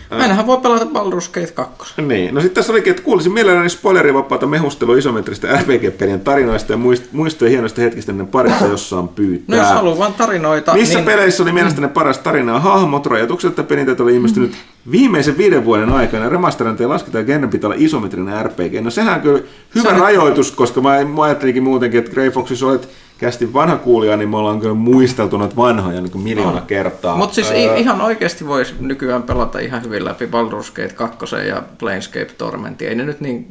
Ainahan 0.10 0.48
voi 0.48 0.57
pelata 0.57 0.86
Baldur's 0.86 1.30
Gate 1.34 1.52
2. 1.53 2.02
Niin, 2.02 2.36
no 2.36 2.41
sitten 2.41 2.56
tässä 2.56 2.74
olikin, 2.74 2.91
että 2.91 3.03
kuulisin 3.03 3.34
mielelläni 3.34 3.70
spoilerivapaata 3.70 4.48
mehustelua 4.48 4.98
isometristä 4.98 5.48
RPG-pelien 5.57 6.20
tarinoista 6.22 6.74
ja 6.74 6.78
muist- 6.78 7.07
muistoja 7.11 7.52
hienoista 7.52 7.82
hetkistä 7.82 8.11
ennen 8.11 8.28
parissa, 8.28 8.65
jossa 8.65 8.99
on 8.99 9.07
pyytää. 9.07 9.56
No 9.56 9.64
jos 9.64 9.72
haluaa 9.72 9.98
vaan 9.98 10.14
tarinoita, 10.14 10.74
Missä 10.74 10.95
niin... 10.95 11.06
peleissä 11.06 11.44
oli 11.44 11.52
mielestäni 11.52 11.88
paras 11.88 12.18
tarina 12.18 12.53
ja 12.53 12.60
hahmot? 12.60 13.06
Rajoitukset, 13.06 13.49
että 13.49 13.64
pelinteet 13.64 13.99
oli 13.99 14.15
ilmestynyt 14.15 14.52
viimeisen 14.91 15.38
viiden 15.38 15.65
vuoden 15.65 15.90
aikana. 15.90 16.30
Remasterointia 16.30 16.90
lasketaan 16.90 17.26
genren 17.26 17.49
pitää 17.49 17.68
olla 17.68 17.78
isometrinen 17.80 18.45
RPG. 18.45 18.74
No 18.82 18.90
sehän 18.90 19.15
on 19.15 19.22
kyllä 19.22 19.40
hyvä 19.76 19.90
Se 19.90 19.95
on- 19.95 20.02
rajoitus, 20.02 20.52
koska 20.52 20.82
mä, 20.82 21.06
mä 21.06 21.24
ajattelinkin 21.24 21.64
muutenkin, 21.64 21.99
että 21.99 22.11
Grey 22.11 22.30
Foxissa 22.32 22.65
olet 22.68 22.90
kästi 23.24 23.54
vanha 23.54 23.76
kuulija, 23.78 24.18
niin 24.18 24.30
me 24.30 24.38
ollaan 24.38 24.60
kyllä 24.60 24.74
muisteltu 24.74 25.38
noita 25.38 25.56
vanhoja 25.56 26.02
niin 26.02 26.12
kuin 26.12 26.24
miljoona 26.24 26.62
kertaa. 26.62 27.16
Mutta 27.18 27.36
siis 27.36 27.52
Öö, 27.52 27.76
ihan 27.76 28.02
oikeasti 28.02 28.48
voisi 28.48 28.74
nykyään 28.80 29.24
pelata 29.24 29.60
ihan 29.60 29.84
hyvin 29.84 30.06
läpi 30.06 30.26
Baldur's 30.26 30.72
Gate 30.76 30.94
2 30.94 31.18
ja 31.48 31.64
Planescape 31.78 32.32
Tormentia. 32.38 32.90
Ei 32.90 32.95
ne 32.95 33.06
nyt 33.06 33.22
niin 33.22 33.48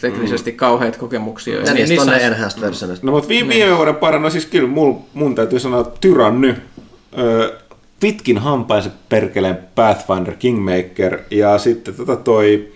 teknisesti 0.00 0.52
kauheat 0.52 0.96
kokemuksia. 0.96 1.60
Ja 1.60 1.72
Niin- 1.74 1.88
niistä 1.88 2.02
on 2.02 2.08
ne 2.18 2.26
enhanced 2.26 2.60
versionit. 2.60 3.02
No 3.02 3.12
mutta 3.12 3.28
viime, 3.28 3.54
viime 3.54 3.76
vuoden 3.76 3.94
parana 3.96 4.30
siis 4.30 4.46
kyllä 4.46 4.68
mul, 4.68 4.94
mun 5.14 5.34
täytyy 5.34 5.58
sanoa 5.60 5.84
Tyranny, 6.00 6.54
öö, 7.18 7.56
pitkin 8.00 8.38
hampaisen 8.38 8.92
perkeleen 9.08 9.58
Pathfinder, 9.74 10.34
Kingmaker 10.38 11.18
ja 11.30 11.58
sitten 11.58 11.94
tota 11.94 12.16
toi, 12.16 12.72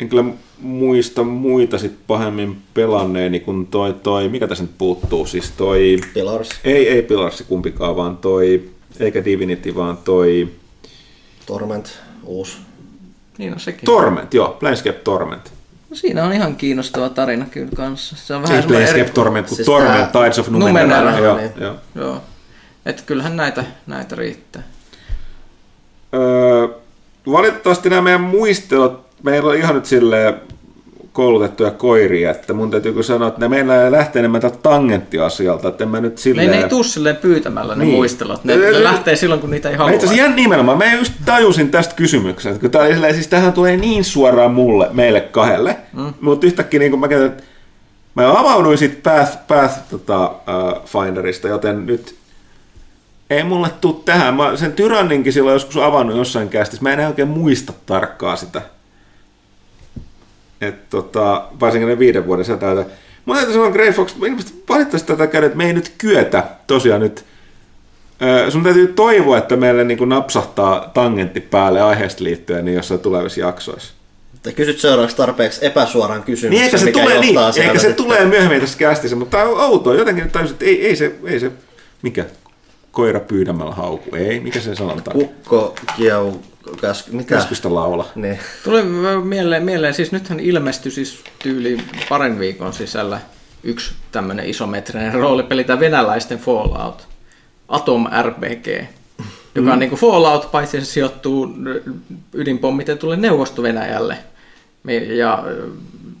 en 0.00 0.08
kyllä 0.08 0.24
muista 0.60 1.24
muita 1.24 1.78
sit 1.78 1.92
pahemmin 2.06 2.62
pelanneeni 2.74 3.40
kuin 3.40 3.66
toi, 3.66 3.92
toi, 3.92 4.28
mikä 4.28 4.46
tässä 4.48 4.64
nyt 4.64 4.78
puuttuu, 4.78 5.26
siis 5.26 5.50
toi, 5.50 5.96
Pillars, 6.14 6.48
ei, 6.64 6.88
ei 6.88 7.02
Pilarsi 7.02 7.44
kumpikaan, 7.44 7.96
vaan 7.96 8.16
toi, 8.16 8.70
eikä 9.00 9.24
Divinity, 9.24 9.74
vaan 9.74 9.96
toi 9.96 10.48
Torment, 11.46 11.98
uusi. 12.24 12.56
Niin 13.38 13.52
on 13.52 13.60
sekin. 13.60 13.84
Torment, 13.84 14.34
joo, 14.34 14.56
Planescape 14.60 14.98
Torment. 14.98 15.52
No 15.90 15.96
siinä 15.96 16.24
on 16.24 16.32
ihan 16.32 16.56
kiinnostava 16.56 17.08
tarina 17.08 17.46
kyllä 17.46 17.70
kanssa. 17.76 18.16
Se 18.16 18.34
on 18.34 18.42
vähän 18.42 18.64
Planescape 18.64 19.00
eri... 19.00 19.10
Torment, 19.10 19.46
kuin 19.46 19.56
siis 19.56 19.66
Torment, 19.66 20.12
tää- 20.12 20.22
Tides 20.22 20.38
of 20.38 20.48
Numenera. 20.48 20.86
Numenera, 21.00 21.18
Joo, 21.18 21.36
niin. 21.36 21.50
joo. 21.60 21.74
Joo. 21.94 22.20
Että 22.86 23.02
kyllähän 23.06 23.36
näitä, 23.36 23.64
näitä 23.86 24.16
riittää. 24.16 24.62
Öö, 26.14 26.68
valitettavasti 27.32 27.90
nämä 27.90 28.02
meidän 28.02 28.20
muistelot, 28.20 29.07
meillä 29.22 29.50
on 29.50 29.56
ihan 29.56 29.74
nyt 29.74 29.86
silleen 29.86 30.34
koulutettuja 31.12 31.70
koiria, 31.70 32.30
että 32.30 32.52
mun 32.52 32.70
täytyy 32.70 32.92
kyllä 32.92 33.02
sanoa, 33.02 33.28
että 33.28 33.40
ne 33.40 33.48
meillä 33.48 33.92
lähtee 33.92 34.20
enemmän 34.20 34.40
tältä 34.40 34.58
tangenttiasialta, 34.62 35.68
että 35.68 35.84
en 35.84 35.90
mä 35.90 36.00
nyt 36.00 36.12
Ne, 36.12 36.18
silleen... 36.18 36.50
ne 36.50 36.56
ei 36.58 36.68
tuu 36.68 36.84
silleen 36.84 37.16
pyytämällä 37.16 37.74
ne 37.74 37.84
Niin. 37.84 37.94
muistelot. 37.94 38.44
Ne, 38.44 38.56
Ne- 38.56 38.62
ne, 38.66 38.70
ne- 38.70 38.84
lähtee 38.84 39.16
silloin, 39.16 39.40
kun 39.40 39.50
niitä 39.50 39.70
ei 39.70 39.76
halua. 39.76 39.92
itse 39.92 40.06
asiassa 40.06 40.32
nimenomaan, 40.34 40.78
mä 40.78 40.94
just 40.94 41.12
tajusin 41.24 41.70
tästä 41.70 41.94
kysymyksestä, 41.94 42.50
että 42.50 42.60
kun 42.60 42.70
tää 42.70 42.82
oli 42.82 42.92
silleen, 42.94 43.14
siis 43.14 43.26
tähän 43.28 43.52
tulee 43.52 43.76
niin 43.76 44.04
suoraan 44.04 44.50
mulle, 44.50 44.88
meille 44.92 45.20
kahdelle, 45.20 45.76
mm. 45.92 46.14
mutta 46.20 46.46
yhtäkkiä 46.46 46.80
niin 46.80 46.90
kun 46.90 47.00
mä 47.00 47.08
käytän, 47.08 47.36
mä 48.14 48.40
avauduin 48.40 48.78
siitä 48.78 49.10
Path, 49.10 49.38
Path 49.48 49.74
tota, 49.90 50.26
uh, 50.30 50.84
Finderista, 50.84 51.48
joten 51.48 51.86
nyt 51.86 52.14
Ei 53.30 53.44
mulle 53.44 53.68
tuu 53.80 53.92
tähän. 53.92 54.34
Mä 54.34 54.56
sen 54.56 54.72
tyranninkin 54.72 55.32
silloin 55.32 55.52
joskus 55.54 55.76
avannut 55.76 56.16
jossain 56.16 56.48
kästissä. 56.48 56.82
Mä 56.82 56.92
en 56.92 57.06
oikein 57.06 57.28
muista 57.28 57.72
tarkkaa 57.86 58.36
sitä. 58.36 58.62
Et 60.60 60.90
tota, 60.90 61.44
varsinkin 61.60 61.88
ne 61.88 61.98
viiden 61.98 62.26
vuoden 62.26 62.44
sätäitä. 62.44 62.84
Mun 63.24 63.36
täytyy 63.36 63.54
sanoa, 63.54 63.70
Grey 63.70 63.92
Fox, 63.92 64.14
valitettavasti 64.68 65.06
tätä 65.06 65.26
käydä, 65.26 65.46
että 65.46 65.58
me 65.58 65.66
ei 65.66 65.72
nyt 65.72 65.92
kyetä 65.98 66.44
tosiaan 66.66 67.00
nyt 67.00 67.24
Sun 68.48 68.62
täytyy 68.62 68.86
toivoa, 68.86 69.38
että 69.38 69.56
meille 69.56 69.84
niin 69.84 69.98
kuin 69.98 70.08
napsahtaa 70.08 70.90
tangentti 70.94 71.40
päälle 71.40 71.80
aiheesta 71.80 72.24
liittyen 72.24 72.64
niin 72.64 72.74
jossain 72.76 73.00
tulevissa 73.00 73.40
jaksoissa. 73.40 73.94
Te 74.42 74.52
kysyt 74.52 74.78
seuraavaksi 74.78 75.16
tarpeeksi 75.16 75.66
epäsuoran 75.66 76.22
kysymyksen, 76.22 76.50
Niin 76.50 76.64
eikä 76.64 76.78
se, 76.78 76.84
mikä 76.84 77.00
tulee, 77.00 77.20
niin, 77.20 77.34
sieltä 77.34 77.60
eikä 77.60 77.78
se 77.78 77.86
sitten. 77.86 78.04
tulee 78.04 78.24
myöhemmin 78.24 78.60
tässä 78.60 78.78
kästissä, 78.78 79.16
mutta 79.16 79.36
tämä 79.36 79.50
on 79.50 79.60
outoa. 79.60 79.94
Jotenkin 79.94 80.30
tajusin, 80.30 80.54
että 80.54 80.64
ei, 80.64 80.86
ei, 80.86 80.96
se, 80.96 81.14
ei 81.24 81.40
se, 81.40 81.50
mikä, 82.02 82.24
koira 82.92 83.20
pyydämällä 83.20 83.74
hauku, 83.74 84.16
ei, 84.16 84.40
mikä 84.40 84.60
se 84.60 84.74
sanotaan, 84.74 85.16
Kukko, 85.16 85.74
kieu, 85.96 86.42
käsky, 86.80 87.12
mitä? 87.12 87.34
käskystä 87.34 87.74
laula. 87.74 88.08
Niin. 88.14 88.38
Tuli 88.64 88.82
mieleen, 89.24 89.64
mieleen, 89.64 89.94
siis 89.94 90.12
nythän 90.12 90.40
ilmestyi 90.40 90.92
siis 90.92 91.24
tyyli 91.38 91.78
parin 92.08 92.38
viikon 92.38 92.72
sisällä 92.72 93.20
yksi 93.62 93.94
tämmöinen 94.12 94.46
isometrinen 94.46 95.14
roolipeli, 95.14 95.64
tämä 95.64 95.80
venäläisten 95.80 96.38
Fallout, 96.38 97.08
Atom 97.68 98.06
RPG, 98.22 98.66
joka 99.54 99.72
on 99.72 99.78
niin 99.78 99.88
kuin 99.88 100.00
Fallout, 100.00 100.50
paitsi 100.50 100.80
se 100.80 100.86
sijoittuu 100.86 101.54
ydinpommitetulle 102.32 103.16
Neuvosto-Venäjälle. 103.16 104.18
Ja 105.16 105.44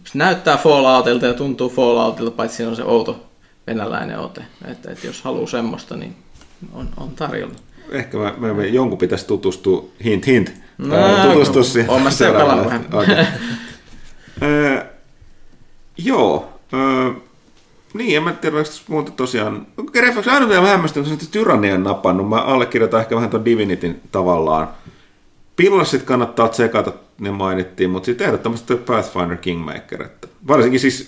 se 0.04 0.18
näyttää 0.18 0.56
Falloutilta 0.56 1.26
ja 1.26 1.34
tuntuu 1.34 1.68
Falloutilta, 1.68 2.30
paitsi 2.30 2.56
siinä 2.56 2.70
on 2.70 2.76
se 2.76 2.84
outo 2.84 3.26
venäläinen 3.66 4.18
ote. 4.18 4.42
Että, 4.64 4.90
että 4.90 5.06
jos 5.06 5.22
haluaa 5.22 5.46
semmoista, 5.46 5.96
niin 5.96 6.16
on, 6.72 6.88
on 6.96 7.08
tarjolla. 7.08 7.54
Ehkä 7.90 8.18
mä, 8.18 8.34
mä, 8.38 8.54
mä, 8.54 8.64
jonkun 8.64 8.98
pitäisi 8.98 9.26
tutustua, 9.26 9.84
hint 10.04 10.26
hint, 10.26 10.52
No, 10.78 10.94
Tai 10.96 11.26
tutustua 11.28 11.62
siihen. 11.62 12.02
mä 12.02 12.10
sitä 12.10 12.24
seuraavaan. 12.24 12.58
pelannut 12.58 12.90
vähän. 12.92 13.02
Okei. 13.02 13.24
Ö, 14.42 14.84
Joo, 15.98 16.52
ö, 16.72 17.10
niin, 17.94 18.16
en 18.16 18.22
mä 18.22 18.32
tiedä, 18.32 18.56
muuta 18.88 19.10
tosiaan. 19.12 19.66
Reflex 20.00 20.28
aina 20.28 20.48
vielä 20.48 20.66
hämmästynyt, 20.68 21.12
että 21.12 21.26
Tyrannia 21.30 21.74
on 21.74 21.82
napannut. 21.82 22.28
Mä 22.28 22.36
allekirjoitan 22.42 23.00
ehkä 23.00 23.16
vähän 23.16 23.30
tuon 23.30 23.44
Divinitin 23.44 24.00
tavallaan. 24.12 24.68
Pillassit 25.56 26.02
kannattaa 26.02 26.48
tsekata, 26.48 26.92
ne 27.20 27.30
mainittiin, 27.30 27.90
mutta 27.90 28.06
sitten 28.06 28.24
ehdottomasti 28.26 28.76
Pathfinder 28.76 29.36
Kingmaker. 29.36 30.02
Että 30.02 30.28
varsinkin 30.48 30.80
siis 30.80 31.04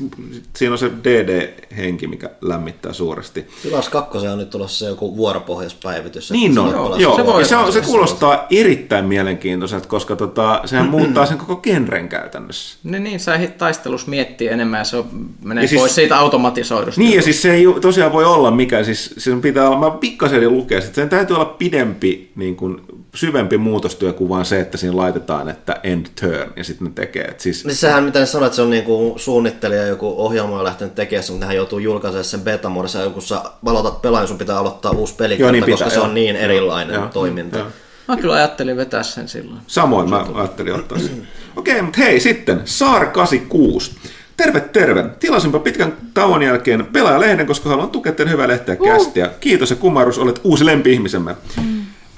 siinä 0.56 0.72
on 0.72 0.78
se 0.78 0.90
DD-henki, 1.04 2.06
mikä 2.06 2.30
lämmittää 2.40 2.92
suuresti. 2.92 3.46
Tilas 3.62 3.88
kakkosen 3.88 4.30
on 4.32 4.38
nyt 4.38 4.50
tulossa 4.50 4.86
joku 4.86 5.16
vuoropohjaispäivitys. 5.16 6.30
Niin 6.30 6.58
on, 6.58 6.68
se 6.68 6.74
joo, 6.76 6.96
joo. 6.96 7.16
se 7.16 7.26
voi 7.26 7.44
se, 7.44 7.56
on, 7.56 7.72
se 7.72 7.80
kuulostaa 7.80 8.46
erittäin 8.50 9.04
mielenkiintoiselta, 9.04 9.88
koska 9.88 10.16
tota, 10.16 10.60
sehän 10.64 10.88
muuttaa 10.96 11.26
sen 11.26 11.38
koko 11.38 11.56
genren 11.56 12.08
käytännössä. 12.08 12.78
Niin, 12.84 13.04
niin 13.04 13.20
sä 13.20 13.40
taistelus 13.58 14.06
miettii 14.06 14.48
enemmän 14.48 14.78
ja 14.78 14.84
se 14.84 14.96
on, 14.96 15.06
menee 15.44 15.64
Ja 15.64 15.68
siis- 15.68 15.80
pois 15.80 15.94
siitä 15.94 16.18
automatisoidusta. 16.18 17.00
Niin, 17.00 17.16
ja 17.16 17.22
siis 17.22 17.42
se 17.42 17.54
ei 17.54 17.64
tosiaan 17.80 18.12
voi 18.12 18.24
olla 18.24 18.50
mikä, 18.50 18.84
siis 18.84 19.14
sen 19.18 19.40
pitää 19.40 19.68
olla, 19.68 19.90
mä 19.90 19.90
pikkasen 19.90 20.50
lukea, 20.50 20.78
että 20.78 20.94
sen 20.94 21.08
täytyy 21.08 21.36
olla 21.36 21.44
pidempi, 21.44 22.30
niin 22.36 22.56
kuin, 22.56 22.80
syvempi 23.14 23.58
muutostyö 23.58 24.12
kuin 24.12 24.28
vaan 24.28 24.44
se, 24.44 24.60
että 24.60 24.78
siinä 24.78 24.96
laitetaan, 24.96 25.48
että 25.48 25.80
end 25.82 26.06
turn, 26.20 26.52
ja 26.56 26.64
sitten 26.64 26.86
ne 26.86 26.92
tekee. 26.94 27.24
Et 27.24 27.40
siis, 27.40 27.64
Niin 27.64 27.76
sehän, 27.76 28.04
mitä 28.04 28.18
ne 28.18 28.26
sanoo, 28.26 28.46
että 28.46 28.56
se 28.56 28.62
on 28.62 28.70
niinku 28.70 29.14
suunnittelija, 29.20 29.86
joku 29.86 30.14
ohjelma 30.18 30.58
on 30.58 30.64
lähtenyt 30.64 30.94
tekemään 30.94 31.24
sen, 31.24 31.32
mutta 31.34 31.44
nehän 31.44 31.56
joutuu 31.56 31.78
julkaisemaan 31.78 32.24
sen 32.24 32.40
beta-muodossa, 32.40 32.98
ja 32.98 33.10
kun 33.10 33.22
sä 33.22 33.42
aloitat 33.66 34.02
pelaajan, 34.02 34.28
sun 34.28 34.38
pitää 34.38 34.58
aloittaa 34.58 34.92
uusi 34.92 35.14
Joo, 35.38 35.50
niin 35.52 35.64
pitää, 35.64 35.76
koska 35.76 35.90
se 35.90 35.96
joo. 35.96 36.04
on 36.04 36.14
niin 36.14 36.36
erilainen 36.36 36.94
Joo, 36.94 37.06
toiminta. 37.06 37.58
joo. 37.58 37.66
Mä 38.08 38.16
kyllä 38.16 38.34
ajattelin 38.34 38.76
vetää 38.76 39.02
sen 39.02 39.28
silloin. 39.28 39.60
Samoin 39.66 40.10
mä 40.10 40.26
ajattelin 40.34 40.74
ottaa 40.74 40.98
sen. 40.98 41.28
Okei, 41.56 41.82
mutta 41.82 41.98
hei 42.00 42.20
sitten, 42.20 42.60
Saar 42.64 43.06
86. 43.06 43.92
Terve, 44.36 44.60
terve. 44.60 45.04
Tilasinpa 45.20 45.58
pitkän 45.58 45.96
tauon 46.14 46.42
jälkeen 46.42 46.86
pelaajalehden, 46.86 47.46
koska 47.46 47.68
haluan 47.68 47.90
tukea 47.90 48.12
teidän 48.12 48.32
hyvää 48.32 48.48
lehteä 48.48 48.76
kästiä. 48.76 49.30
Kiitos 49.40 49.70
ja 49.70 49.76
kumarus, 49.76 50.18
olet 50.18 50.40
uusi 50.44 50.66
lempi-ihmisemme. 50.66 51.36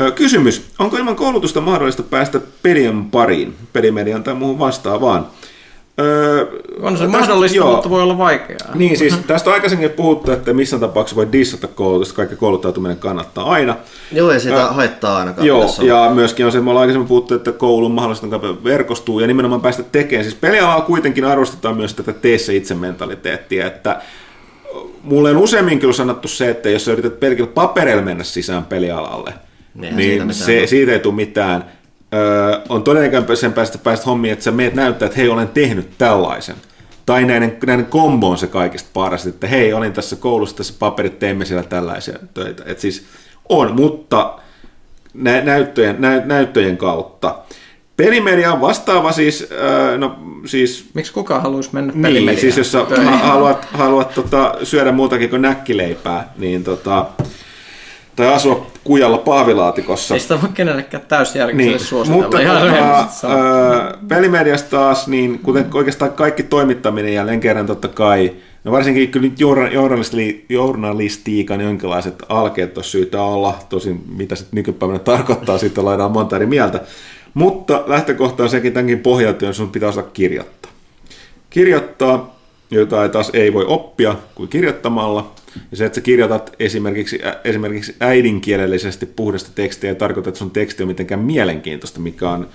Ö, 0.00 0.10
Kysymys. 0.10 0.66
Onko 0.78 0.96
ilman 0.96 1.16
koulutusta 1.16 1.60
mahdollista 1.60 2.02
päästä 2.02 2.40
pelien 2.62 3.04
pariin? 3.04 3.56
Pelimedian 3.72 4.22
tai 4.22 4.34
muuhun 4.34 4.58
vastaavaan? 4.58 5.26
Öö, 6.02 6.46
On 6.80 6.96
se 6.98 7.04
tästä- 7.04 7.18
mahdollista, 7.18 7.56
joo. 7.56 7.72
mutta 7.72 7.90
voi 7.90 8.02
olla 8.02 8.18
vaikeaa. 8.18 8.58
Niin, 8.74 8.98
siis 8.98 9.14
tästä 9.26 9.50
on 9.50 9.54
aikaisemmin 9.54 9.90
puhuttu, 9.90 10.30
että 10.32 10.52
missään 10.52 10.80
tapauksessa 10.80 11.16
voi 11.16 11.28
dissata 11.32 11.66
koulutusta, 11.68 12.14
kaikki 12.14 12.36
kouluttautuminen 12.36 12.96
kannattaa 12.96 13.44
aina. 13.44 13.76
Joo, 14.12 14.30
ei 14.30 14.40
sitä 14.40 14.64
Ö, 14.66 14.68
haittaa 14.72 15.16
ainakaan. 15.18 15.46
Joo, 15.46 15.74
on. 15.78 15.86
ja 15.86 16.10
myöskin 16.14 16.46
on 16.46 16.52
se, 16.52 16.60
me 16.60 16.70
ollaan 16.70 16.82
aikaisemmin 16.82 17.08
puhuttu, 17.08 17.34
että 17.34 17.52
koulun 17.52 17.92
mahdollista 17.92 18.40
verkostuu 18.64 19.20
ja 19.20 19.26
nimenomaan 19.26 19.60
päästä 19.60 19.82
tekemään. 19.82 20.24
Siis 20.24 20.34
pelialaa 20.40 20.80
kuitenkin 20.80 21.24
arvostetaan 21.24 21.76
myös 21.76 21.94
tätä 21.94 22.12
tee 22.12 22.38
se 22.38 22.54
itse 22.54 22.74
mentaliteettia, 22.74 23.66
että 23.66 24.00
mulle 25.02 25.30
on 25.30 25.36
useammin 25.36 25.78
kyllä 25.78 25.92
sanottu 25.92 26.28
se, 26.28 26.50
että 26.50 26.68
jos 26.70 26.84
sä 26.84 26.92
yrität 26.92 27.20
pelkillä 27.20 27.50
papereilla 27.54 28.02
mennä 28.02 28.24
sisään 28.24 28.64
pelialalle, 28.64 29.34
Eihän 29.82 29.94
siitä 29.94 29.96
niin 29.96 30.12
mitään 30.26 30.34
se, 30.34 30.66
siitä 30.66 30.92
ei 30.92 30.98
tule 30.98 31.14
mitään. 31.14 31.64
Öö, 32.14 32.60
on 32.68 32.82
todennäköisempää, 32.82 33.64
että 33.64 33.78
päästä 33.78 34.06
hommiin, 34.06 34.32
että 34.32 34.44
sä 34.44 34.50
meet 34.50 34.74
näyttää, 34.74 35.06
että 35.06 35.18
hei, 35.18 35.28
olen 35.28 35.48
tehnyt 35.48 35.90
tällaisen. 35.98 36.56
Tai 37.06 37.24
näiden, 37.24 37.56
näiden 37.66 37.86
kombo 37.86 38.30
on 38.30 38.38
se 38.38 38.46
kaikista 38.46 38.90
paras, 38.92 39.26
että 39.26 39.46
hei, 39.46 39.72
olin 39.72 39.92
tässä 39.92 40.16
koulussa, 40.16 40.56
tässä 40.56 40.74
paperit, 40.78 41.18
teimme 41.18 41.44
siellä 41.44 41.62
tällaisia 41.62 42.18
töitä. 42.34 42.62
Et 42.66 42.80
siis 42.80 43.04
on, 43.48 43.74
mutta 43.74 44.34
nä- 45.14 45.40
näyttöjen, 45.40 45.96
nä- 45.98 46.22
näyttöjen 46.24 46.76
kautta. 46.76 47.34
Pelimedia 47.96 48.52
on 48.52 48.60
vastaava 48.60 49.12
siis, 49.12 49.46
öö, 49.50 49.98
no 49.98 50.18
siis 50.46 50.90
Miksi 50.94 51.12
kukaan 51.12 51.42
haluaisi 51.42 51.70
mennä 51.72 51.92
niin, 51.92 52.02
pelimediaan? 52.02 52.40
siis 52.40 52.56
jos 52.56 52.72
sä 52.72 52.86
haluat, 53.22 53.64
haluat 53.72 54.14
tota, 54.14 54.54
syödä 54.62 54.92
muutakin 54.92 55.30
kuin 55.30 55.42
näkkileipää, 55.42 56.32
niin 56.38 56.64
tota, 56.64 57.06
tai 58.16 58.26
asua 58.34 58.66
kujalla 58.84 59.18
pahvilaatikossa. 59.18 60.14
Ei 60.14 60.20
sitä 60.20 60.42
voi 60.42 60.50
kenellekään 60.54 61.02
täysjärkiselle 61.08 61.70
Niin, 61.70 61.80
suositella. 61.80 62.22
mutta 62.22 62.40
Ihan 62.40 62.62
tota, 62.62 63.28
ää, 63.28 63.94
pelimediasta 64.08 64.70
taas, 64.70 65.08
niin 65.08 65.38
kuten 65.38 65.66
oikeastaan 65.74 66.12
kaikki 66.12 66.42
toimittaminen 66.42 67.14
jälleen 67.14 67.40
kerran 67.40 67.66
totta 67.66 67.88
kai, 67.88 68.32
no 68.64 68.72
varsinkin 68.72 69.08
kyllä 69.10 69.26
nyt 69.28 69.40
journa- 69.40 69.68
journalisti- 69.72 70.46
journalistiikan 70.48 71.60
jonkinlaiset 71.60 72.14
alkeet 72.28 72.78
on 72.78 72.84
syytä 72.84 73.22
olla, 73.22 73.58
tosin 73.68 74.04
mitä 74.16 74.34
sitten 74.36 74.56
nykypäivänä 74.56 74.98
tarkoittaa, 74.98 75.58
siitä 75.58 75.84
laidaan 75.84 76.10
monta 76.12 76.36
eri 76.36 76.46
mieltä, 76.46 76.80
mutta 77.34 77.82
lähtökohta 77.86 78.42
on 78.42 78.50
sekin 78.50 78.72
tämänkin 78.72 79.00
pohjalta, 79.00 79.44
että 79.44 79.52
sun 79.52 79.70
pitää 79.70 79.88
osata 79.88 80.08
kirjoittaa. 80.12 80.72
Kirjoittaa, 81.50 82.36
jota 82.72 83.02
ei 83.02 83.08
taas 83.08 83.30
ei 83.32 83.52
voi 83.52 83.64
oppia 83.68 84.16
kuin 84.34 84.48
kirjoittamalla. 84.48 85.32
Ja 85.70 85.76
se, 85.76 85.84
että 85.84 85.94
sä 85.94 86.00
kirjoitat 86.00 86.52
esimerkiksi, 86.58 87.20
ä, 87.24 87.36
esimerkiksi 87.44 87.96
äidinkielellisesti 88.00 89.06
puhdasta 89.06 89.50
tekstiä, 89.54 89.90
ei 89.90 89.96
tarkoita, 89.96 90.28
että 90.28 90.38
sun 90.38 90.50
teksti 90.50 90.82
on 90.82 90.86
mitenkään 90.86 91.20
mielenkiintoista, 91.20 92.00
mikä 92.00 92.30
on 92.30 92.48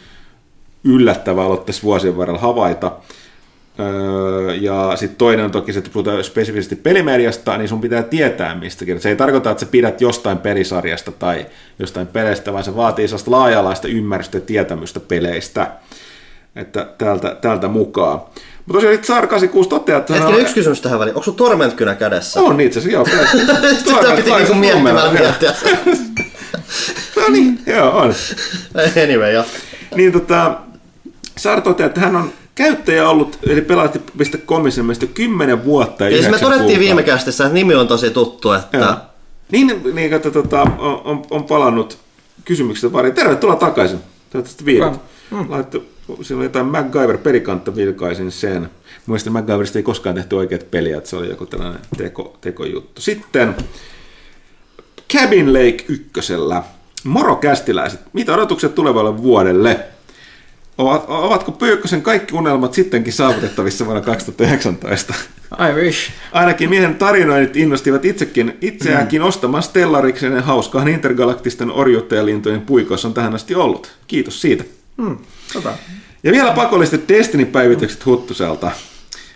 yllättävää 0.83 1.45
ollut 1.45 1.65
tässä 1.65 1.83
vuosien 1.83 2.17
varrella 2.17 2.39
havaita. 2.39 2.91
Öö, 3.79 4.55
ja 4.55 4.91
sitten 4.95 5.17
toinen 5.17 5.45
on 5.45 5.51
toki 5.51 5.73
se, 5.73 5.79
että 5.79 5.91
puhutaan 5.93 6.23
spesifisesti 6.23 6.75
pelimediasta, 6.75 7.57
niin 7.57 7.69
sun 7.69 7.81
pitää 7.81 8.03
tietää 8.03 8.55
mistä 8.55 8.85
kirjoitat. 8.85 9.03
Se 9.03 9.09
ei 9.09 9.15
tarkoita, 9.15 9.51
että 9.51 9.65
sä 9.65 9.71
pidät 9.71 10.01
jostain 10.01 10.37
pelisarjasta 10.37 11.11
tai 11.11 11.45
jostain 11.79 12.07
peleistä, 12.07 12.53
vaan 12.53 12.63
se 12.63 12.75
vaatii 12.75 13.07
sellaista 13.07 13.31
laaja-alaista 13.31 13.87
ymmärrystä 13.87 14.37
ja 14.37 14.41
tietämystä 14.41 14.99
peleistä. 14.99 15.71
Että 16.55 16.87
tältä, 16.97 17.37
tältä 17.41 17.67
mukaan. 17.67 18.21
Mutta 18.67 18.81
tosiaan 18.81 19.03
Saar 19.03 19.27
86 19.27 19.69
toteaa, 19.69 19.99
että... 19.99 20.13
Hetkinen, 20.13 20.35
on- 20.35 20.41
yksi 20.41 20.53
kysymys 20.53 20.81
tähän 20.81 20.99
väliin. 20.99 21.15
Onko 21.15 21.23
sun 21.23 21.35
tormentkynä 21.35 21.95
kädessä? 21.95 22.41
on 22.41 22.61
itse 22.61 22.79
asiassa, 22.79 23.13
joo. 23.13 23.27
Sitä 23.77 24.15
piti 24.15 24.31
niinku 24.31 24.53
miettimään 24.53 25.13
miettiä. 25.13 25.53
No 27.15 27.23
niin, 27.29 27.59
joo, 27.65 27.97
on. 27.97 28.13
anyway, 29.03 29.31
jatka. 29.31 29.57
Niin 29.95 30.11
tota, 30.11 30.57
Saar 31.37 31.61
toteaa, 31.61 31.87
että 31.87 32.01
hän 32.01 32.15
on 32.15 32.33
käyttäjä 32.55 33.09
ollut, 33.09 33.39
eli 33.43 33.61
pelaati.comissa 33.61 34.81
ilmeisesti 34.81 35.07
10 35.07 35.65
vuotta 35.65 36.03
ja 36.03 36.09
Ja 36.09 36.17
siis 36.17 36.31
me 36.31 36.39
todettiin 36.39 36.79
viime 36.79 37.03
kästissä, 37.03 37.43
että 37.43 37.53
nimi 37.53 37.75
on 37.75 37.87
tosi 37.87 38.09
tuttu, 38.09 38.47
Joo. 38.47 38.57
että 38.57 38.97
Niin, 39.51 39.81
niin 39.93 40.13
että 40.13 40.31
tota, 40.31 40.61
on, 40.61 41.01
on, 41.03 41.21
on, 41.31 41.43
palannut 41.43 41.97
kysymyksestä 42.45 42.89
pari. 42.89 43.11
Tervetuloa 43.11 43.55
takaisin. 43.55 43.99
Toivottavasti 44.31 44.65
viidät. 44.65 44.99
Mm. 45.31 45.45
Laittu, 45.49 45.85
siinä 46.21 46.37
oli 46.37 46.45
jotain 46.45 46.65
MacGyver 46.65 47.17
pelikantta, 47.17 47.75
vilkaisin 47.75 48.31
sen. 48.31 48.69
Mielestäni 49.07 49.33
MacGyverista 49.33 49.79
ei 49.79 49.83
koskaan 49.83 50.15
tehty 50.15 50.35
oikeat 50.35 50.71
peliä, 50.71 50.97
että 50.97 51.09
se 51.09 51.15
oli 51.15 51.29
joku 51.29 51.45
tällainen 51.45 51.81
teko, 51.97 52.37
tekojuttu. 52.41 53.01
Sitten 53.01 53.55
Cabin 55.13 55.53
Lake 55.53 55.85
ykkösellä. 55.87 56.63
Moro 57.03 57.35
kästiläiset, 57.35 57.99
mitä 58.13 58.33
odotukset 58.33 58.75
tulevalle 58.75 59.17
vuodelle? 59.17 59.79
Ovat- 60.77 61.05
Ovatko 61.07 61.51
Pyykkösen 61.51 62.01
kaikki 62.01 62.35
unelmat 62.35 62.73
sittenkin 62.73 63.13
saavutettavissa 63.13 63.85
vuonna 63.85 64.01
2019? 64.01 65.13
I 65.69 65.73
wish. 65.73 66.11
Ainakin 66.31 66.69
miehen 66.69 66.95
tarinoinnit 66.95 67.55
innostivat 67.55 68.05
itsekin, 68.05 68.57
itseäänkin 68.61 69.21
ostamaan 69.21 69.63
Stellariksen 69.63 70.33
ja 70.33 70.41
hauskaan 70.41 70.87
intergalaktisten 70.87 71.71
orjuuttajalintojen 71.71 72.61
puikoissa 72.61 73.07
on 73.07 73.13
tähän 73.13 73.35
asti 73.35 73.55
ollut. 73.55 73.91
Kiitos 74.07 74.41
siitä. 74.41 74.63
Hmm, 75.01 75.17
tota. 75.53 75.73
Ja 76.23 76.31
vielä 76.31 76.51
pakolliset 76.51 77.09
Destiny-päivitykset 77.09 78.05
Huttuselta. 78.05 78.71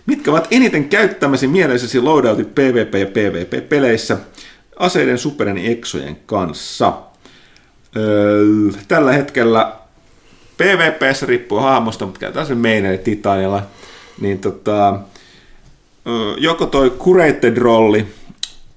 Mitkä 0.06 0.32
ovat 0.32 0.48
eniten 0.52 0.90
käyttämäsi 0.90 1.48
mielessäsi 1.48 2.00
loadoutit 2.00 2.56
PvP 2.56 2.94
ja 2.96 3.06
PvP-peleissä 3.06 4.18
aseiden, 4.80 5.18
superien 5.18 5.58
ja 5.58 5.72
exojen 5.72 6.18
kanssa? 6.26 6.94
Öö, 7.98 8.46
tällä 8.88 9.12
hetkellä 9.14 9.74
PvPssä 10.58 11.26
riippuu 11.26 11.60
hahmosta, 11.60 12.06
mutta 12.06 12.20
käytetään 12.20 12.48
sen 12.48 12.58
maineri 12.58 12.98
Titanialla. 12.98 13.64
Niin 14.22 14.40
tota, 14.40 15.00
öö, 16.08 16.34
joko 16.38 16.66
toi 16.66 16.90
Curated-rolli 16.90 18.08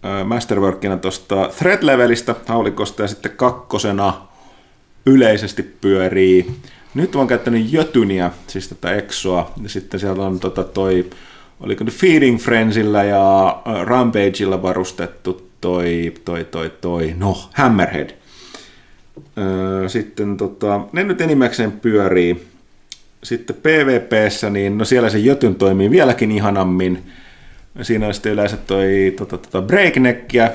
öö, 0.05 0.25
Masterworkina 0.25 0.97
tuosta 0.97 1.51
Threat-levelistä 1.59 2.35
haulikosta 2.47 3.03
ja 3.03 3.09
sitten 3.09 3.33
kakkosena 3.37 4.27
yleisesti 5.07 5.63
pyörii. 5.63 6.57
Nyt 6.95 7.17
olen 7.17 7.27
käyttänyt 7.27 7.73
Jötyniä, 7.73 8.31
siis 8.47 8.69
tätä 8.69 8.93
Exoa, 8.93 9.53
ja 9.63 9.69
sitten 9.69 10.01
siellä 10.01 10.27
on 10.27 10.41
tota 10.41 10.65
toi, 10.65 11.11
oliko 11.61 11.85
nyt 11.85 11.95
Feeding 11.95 12.39
Friendsillä 12.39 13.05
ja 13.05 13.47
äh, 13.49 13.83
Rampageilla 13.83 14.63
varustettu 14.63 15.51
toi, 15.61 16.15
toi, 16.25 16.45
toi, 16.45 16.73
toi, 16.81 17.15
no, 17.19 17.49
Hammerhead. 17.55 18.11
Öö, 19.39 19.89
Sitten 19.89 20.37
tota, 20.37 20.81
ne 20.93 21.05
nyt 21.05 21.21
enimmäkseen 21.21 21.73
pyörii. 21.73 22.47
Sitten 23.23 23.57
PvPssä, 23.57 24.51
niin 24.51 24.79
no 24.79 24.85
siellä 24.85 25.11
se 25.11 25.19
Jötyn 25.19 25.55
toimii 25.55 25.91
vieläkin 25.91 26.31
ihanammin. 26.31 27.03
Siinä 27.83 28.07
on 28.07 28.15
sitten 28.15 28.33
yleensä 28.33 28.57
toi 28.57 29.15
tota, 29.17 29.39
tota 29.39 29.63
breakneckia 29.63 30.51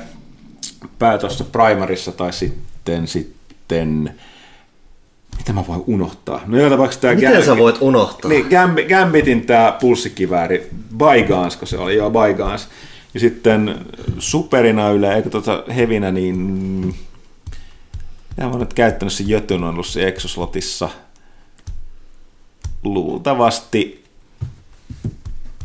pää 1.00 1.18
tuossa 1.18 1.44
primarissa 1.44 2.12
tai 2.12 2.34
sitten, 2.34 3.08
sitten 3.08 4.14
mitä 5.40 5.54
mä 5.54 5.68
voin 5.68 5.84
unohtaa? 5.88 6.42
No 6.46 6.58
joka 6.58 6.70
tapauksessa 6.70 7.02
tämä 7.02 7.16
Miten 7.16 7.46
sä 7.46 7.58
voit 7.58 7.78
unohtaa? 7.82 8.30
Niin, 8.30 8.46
Gamb- 8.46 8.90
Gambitin 8.90 9.46
tämä 9.46 9.78
pulssikivääri, 9.82 10.70
Bygans, 10.98 11.58
kun 11.58 11.68
se 11.68 11.78
oli, 11.78 11.96
joo, 11.96 12.12
Bygans. 12.12 12.68
Ja 13.14 13.20
sitten 13.20 13.86
superina 14.20 14.90
yle, 14.90 15.16
eikö 15.16 15.30
tota 15.30 15.64
hevinä, 15.76 16.12
niin... 16.12 16.36
Mitä 18.30 18.44
mä 18.44 18.50
oon 18.50 18.60
nyt 18.60 18.74
käyttänyt 18.74 19.14
se 19.14 19.24
jötyn 19.28 19.64
on 19.64 19.74
ollut 19.74 19.88
se 19.88 20.08
Exoslotissa. 20.08 20.90
Luultavasti... 22.84 24.06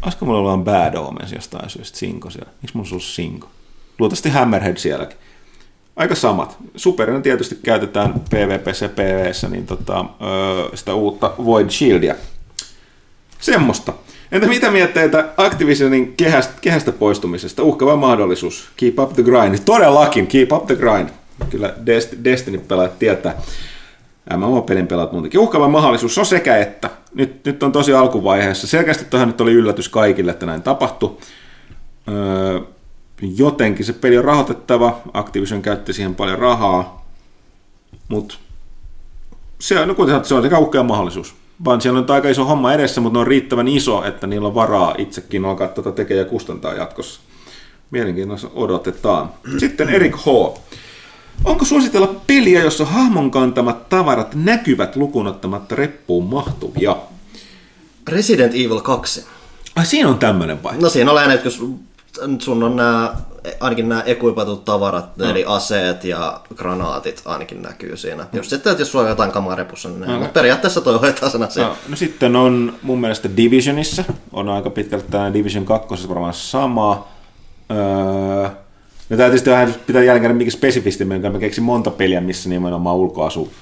Olisiko 0.02 0.24
mulla 0.24 0.52
ollut 0.52 0.64
Bad 0.64 0.94
Omens 0.94 1.32
jostain 1.32 1.70
syystä 1.70 1.98
Sinko 1.98 2.30
siellä? 2.30 2.50
Miksi 2.62 2.76
mulla 2.76 2.90
on 2.92 3.00
Sinko? 3.00 3.48
Luultavasti 3.98 4.28
Hammerhead 4.28 4.76
sielläkin 4.76 5.16
aika 5.96 6.14
samat. 6.14 6.56
Superina 6.76 7.20
tietysti 7.20 7.58
käytetään 7.62 8.14
PvPssä 8.30 8.84
ja 8.84 8.88
PvEssä 8.88 9.48
niin 9.48 9.66
tota, 9.66 10.04
sitä 10.74 10.94
uutta 10.94 11.32
Void 11.44 11.70
Shieldia. 11.70 12.14
Semmosta. 13.40 13.92
Entä 14.32 14.46
mitä 14.46 14.70
mietteitä 14.70 15.28
Activisionin 15.36 16.14
kehästä, 16.16 16.52
kehästä 16.60 16.92
poistumisesta? 16.92 17.62
Uhkava 17.62 17.96
mahdollisuus. 17.96 18.68
Keep 18.76 18.98
up 18.98 19.12
the 19.12 19.22
grind. 19.22 19.58
Todellakin, 19.64 20.26
keep 20.26 20.52
up 20.52 20.66
the 20.66 20.76
grind. 20.76 21.08
Kyllä 21.50 21.74
Dest- 21.86 22.24
Destiny-pelaajat 22.24 22.98
tietää. 22.98 23.34
MMO-pelin 24.36 24.86
pelaat 24.86 25.12
muutenkin. 25.12 25.40
Uhkava 25.40 25.68
mahdollisuus 25.68 26.18
on 26.18 26.26
sekä 26.26 26.56
että. 26.56 26.90
Nyt, 27.14 27.44
nyt 27.44 27.62
on 27.62 27.72
tosi 27.72 27.92
alkuvaiheessa. 27.94 28.66
Selkeästi 28.66 29.04
tähän 29.04 29.28
nyt 29.28 29.40
oli 29.40 29.52
yllätys 29.52 29.88
kaikille, 29.88 30.30
että 30.30 30.46
näin 30.46 30.62
tapahtui. 30.62 31.16
Öö, 32.08 32.60
jotenkin 33.22 33.86
se 33.86 33.92
peli 33.92 34.18
on 34.18 34.24
rahoitettava, 34.24 35.00
Activision 35.14 35.62
käytti 35.62 35.92
siihen 35.92 36.14
paljon 36.14 36.38
rahaa, 36.38 37.06
mutta 38.08 38.34
se 39.58 39.80
on, 39.80 39.88
no 39.88 39.94
kuten 39.94 40.24
se 40.24 40.34
on 40.34 40.42
sekä 40.42 40.58
uhkea 40.58 40.82
mahdollisuus. 40.82 41.34
Vaan 41.64 41.80
siellä 41.80 42.00
on 42.00 42.10
aika 42.10 42.28
iso 42.28 42.44
homma 42.44 42.72
edessä, 42.72 43.00
mutta 43.00 43.16
ne 43.16 43.20
on 43.20 43.26
riittävän 43.26 43.68
iso, 43.68 44.04
että 44.04 44.26
niillä 44.26 44.48
on 44.48 44.54
varaa 44.54 44.94
itsekin 44.98 45.44
alkaa 45.44 45.68
tätä 45.68 45.92
tekee 45.92 46.16
ja 46.16 46.24
kustantaa 46.24 46.74
jatkossa. 46.74 47.20
Mielenkiinnossa 47.90 48.50
odotetaan. 48.54 49.30
Sitten 49.58 49.88
Erik 49.88 50.16
H. 50.16 50.26
Onko 51.44 51.64
suositella 51.64 52.14
peliä, 52.26 52.62
jossa 52.62 52.84
hahmon 52.84 53.30
kantamat 53.30 53.88
tavarat 53.88 54.34
näkyvät 54.34 54.96
lukunottamatta 54.96 55.74
reppuun 55.74 56.24
mahtuvia? 56.24 56.96
Resident 58.08 58.54
Evil 58.54 58.80
2. 58.80 59.26
Ai 59.76 59.86
siinä 59.86 60.08
on 60.08 60.18
tämmöinen 60.18 60.62
vai? 60.62 60.78
No 60.78 60.88
siinä 60.88 61.10
on 61.10 61.14
lähinnä, 61.14 61.34
että 61.34 61.46
jos 61.46 61.62
sun 62.38 62.62
on 62.62 62.76
nämä, 62.76 63.14
ainakin 63.60 63.88
nämä 63.88 64.02
ekuipatut 64.06 64.64
tavarat, 64.64 65.16
no. 65.16 65.30
eli 65.30 65.44
aseet 65.46 66.04
ja 66.04 66.40
granaatit 66.56 67.22
ainakin 67.24 67.62
näkyy 67.62 67.96
siinä. 67.96 68.26
Just 68.32 68.50
sitten, 68.50 68.70
että 68.70 68.82
jos 68.82 68.92
sulla 68.92 69.04
on 69.04 69.10
jotain 69.10 69.32
kamaa 69.32 69.54
repussa, 69.54 69.88
niin 69.88 70.02
okay. 70.02 70.16
mutta 70.16 70.32
periaatteessa 70.32 70.80
toi 70.80 70.98
hoitaa 70.98 71.28
sen 71.28 71.42
asian. 71.42 71.68
No, 71.68 71.76
no, 71.88 71.96
sitten 71.96 72.36
on 72.36 72.74
mun 72.82 73.00
mielestä 73.00 73.28
Divisionissa, 73.36 74.04
on 74.32 74.48
aika 74.48 74.70
pitkälti 74.70 75.10
tämä 75.10 75.32
Division 75.32 75.64
2 75.64 76.08
varmaan 76.08 76.34
sama. 76.34 77.08
Öö, 77.70 78.48
no 79.08 79.16
tämä 79.16 79.28
tietysti 79.28 79.50
vähän 79.50 79.74
pitää 79.86 80.02
jälkeen 80.02 80.36
mikä 80.36 80.50
spesifisti, 80.50 81.04
mä 81.04 81.38
keksin 81.40 81.64
monta 81.64 81.90
peliä, 81.90 82.20
missä 82.20 82.48
nimenomaan 82.48 82.96
ulkoasu, 82.96 83.52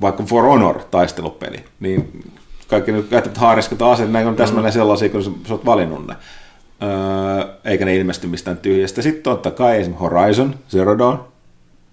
vaikka 0.00 0.22
For 0.22 0.44
Honor 0.44 0.80
taistelupeli, 0.90 1.64
niin 1.80 2.24
kaikki 2.68 2.92
nyt 2.92 3.08
käyttävät 3.08 3.38
haariskat 3.38 3.82
aseet, 3.82 4.12
näin 4.12 4.26
on 4.26 4.36
täsmälleen 4.36 4.72
sellaisia, 4.72 5.08
kun 5.08 5.24
sä, 5.24 5.30
sä 5.48 5.54
oot 5.54 5.66
valinnut 5.66 6.06
ne. 6.06 6.14
Öö, 6.82 7.54
eikä 7.64 7.84
ne 7.84 7.96
ilmesty 7.96 8.26
mistään 8.26 8.56
tyhjästä. 8.56 9.02
Sitten 9.02 9.22
totta 9.22 9.50
kai 9.50 9.78
esimerkiksi 9.80 10.00
Horizon, 10.00 10.54
Zero 10.70 10.98
Dawn. 10.98 11.18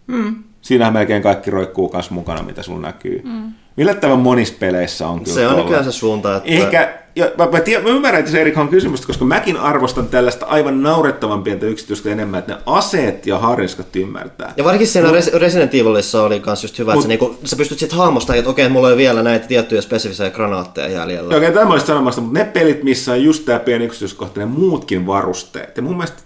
Mm. 0.07 0.43
Siinähän 0.67 0.93
melkein 0.93 1.23
kaikki 1.23 1.51
roikkuu 1.51 1.89
kanssa 1.89 2.13
mukana, 2.13 2.43
mitä 2.43 2.63
sulla 2.63 2.81
näkyy. 2.81 3.21
Mm. 3.23 3.51
Yllättävän 3.77 4.19
monissa 4.19 4.53
peleissä 4.59 5.07
on 5.07 5.23
kyllä 5.23 5.35
Se 5.35 5.41
on 5.41 5.47
tuolla. 5.47 5.63
nykyään 5.63 5.85
se 5.85 5.91
suunta, 5.91 6.35
että... 6.35 6.49
Ehkä, 6.49 6.93
ja 7.15 7.31
mä, 7.37 7.47
mä, 7.51 7.59
tiedän, 7.59 7.83
mä 7.83 7.89
ymmärrän, 7.89 8.19
että 8.19 8.31
se 8.31 8.41
Erik 8.41 8.57
on 8.57 8.67
kysymystä, 8.67 9.07
koska 9.07 9.25
mäkin 9.25 9.57
arvostan 9.57 10.07
tällaista 10.07 10.45
aivan 10.45 10.83
naurettavan 10.83 11.43
pientä 11.43 11.65
yksityistä 11.65 12.09
enemmän, 12.09 12.39
että 12.39 12.53
ne 12.53 12.59
aseet 12.65 13.27
ja 13.27 13.37
hariskat 13.39 13.95
ymmärtää. 13.95 14.53
Ja 14.57 14.63
varsinkin 14.63 14.87
siinä 14.87 15.09
Res- 15.11 15.37
Resident 15.37 15.75
Evilissa 15.75 16.23
oli 16.23 16.39
kans 16.39 16.63
just 16.63 16.79
hyvä, 16.79 16.91
Mut- 16.93 16.95
että 16.95 17.03
sä, 17.03 17.07
niinku, 17.07 17.35
sä 17.43 17.55
pystyt 17.55 17.79
sit 17.79 17.91
hahmostamaan, 17.91 18.39
että 18.39 18.49
okei, 18.49 18.69
mulla 18.69 18.87
on 18.87 18.97
vielä 18.97 19.23
näitä 19.23 19.47
tiettyjä 19.47 19.81
spesifisiä 19.81 20.29
granaatteja 20.29 20.87
jäljellä. 20.89 21.37
Okei, 21.37 21.51
tämä 21.51 21.73
olisi 21.73 21.85
sanomasta, 21.85 22.21
mutta 22.21 22.39
ne 22.39 22.45
pelit, 22.45 22.83
missä 22.83 23.11
on 23.11 23.23
just 23.23 23.45
tämä 23.45 23.59
pieni 23.59 23.85
yksityiskohtainen 23.85 24.49
muutkin 24.49 25.07
varusteet. 25.07 25.77
Ja 25.77 25.83
mun 25.83 25.97
mielestä, 25.97 26.21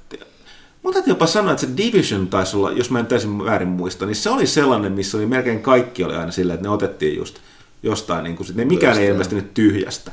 mun 0.84 0.94
täytyy 0.94 1.12
jopa 1.12 1.28
sanoa, 1.28 1.52
että 1.52 1.66
se 1.66 1.78
Division 1.78 2.28
taisi 2.28 2.58
olla, 2.58 2.72
jos 2.72 2.90
mä 2.90 3.00
en 3.00 3.06
täysin 3.06 3.46
väärin 3.46 3.68
muista, 3.68 4.06
niin 4.06 4.16
se 4.16 4.30
oli 4.30 4.48
sellainen, 4.48 4.92
missä 4.92 5.18
oli 5.18 5.26
melkein 5.26 5.62
kaikki 5.62 6.04
oli 6.04 6.16
aina 6.16 6.32
silleen, 6.32 6.56
että 6.56 6.68
ne 6.68 6.74
otettiin 6.74 7.18
just 7.18 7.40
jostain, 7.84 8.24
niin 8.24 8.36
kuin, 8.36 8.48
sit- 8.48 8.56
ne 8.56 8.66
mikään 8.66 8.98
ei 8.98 9.08
ilmestynyt 9.08 9.54
tyhjästä. 9.54 10.12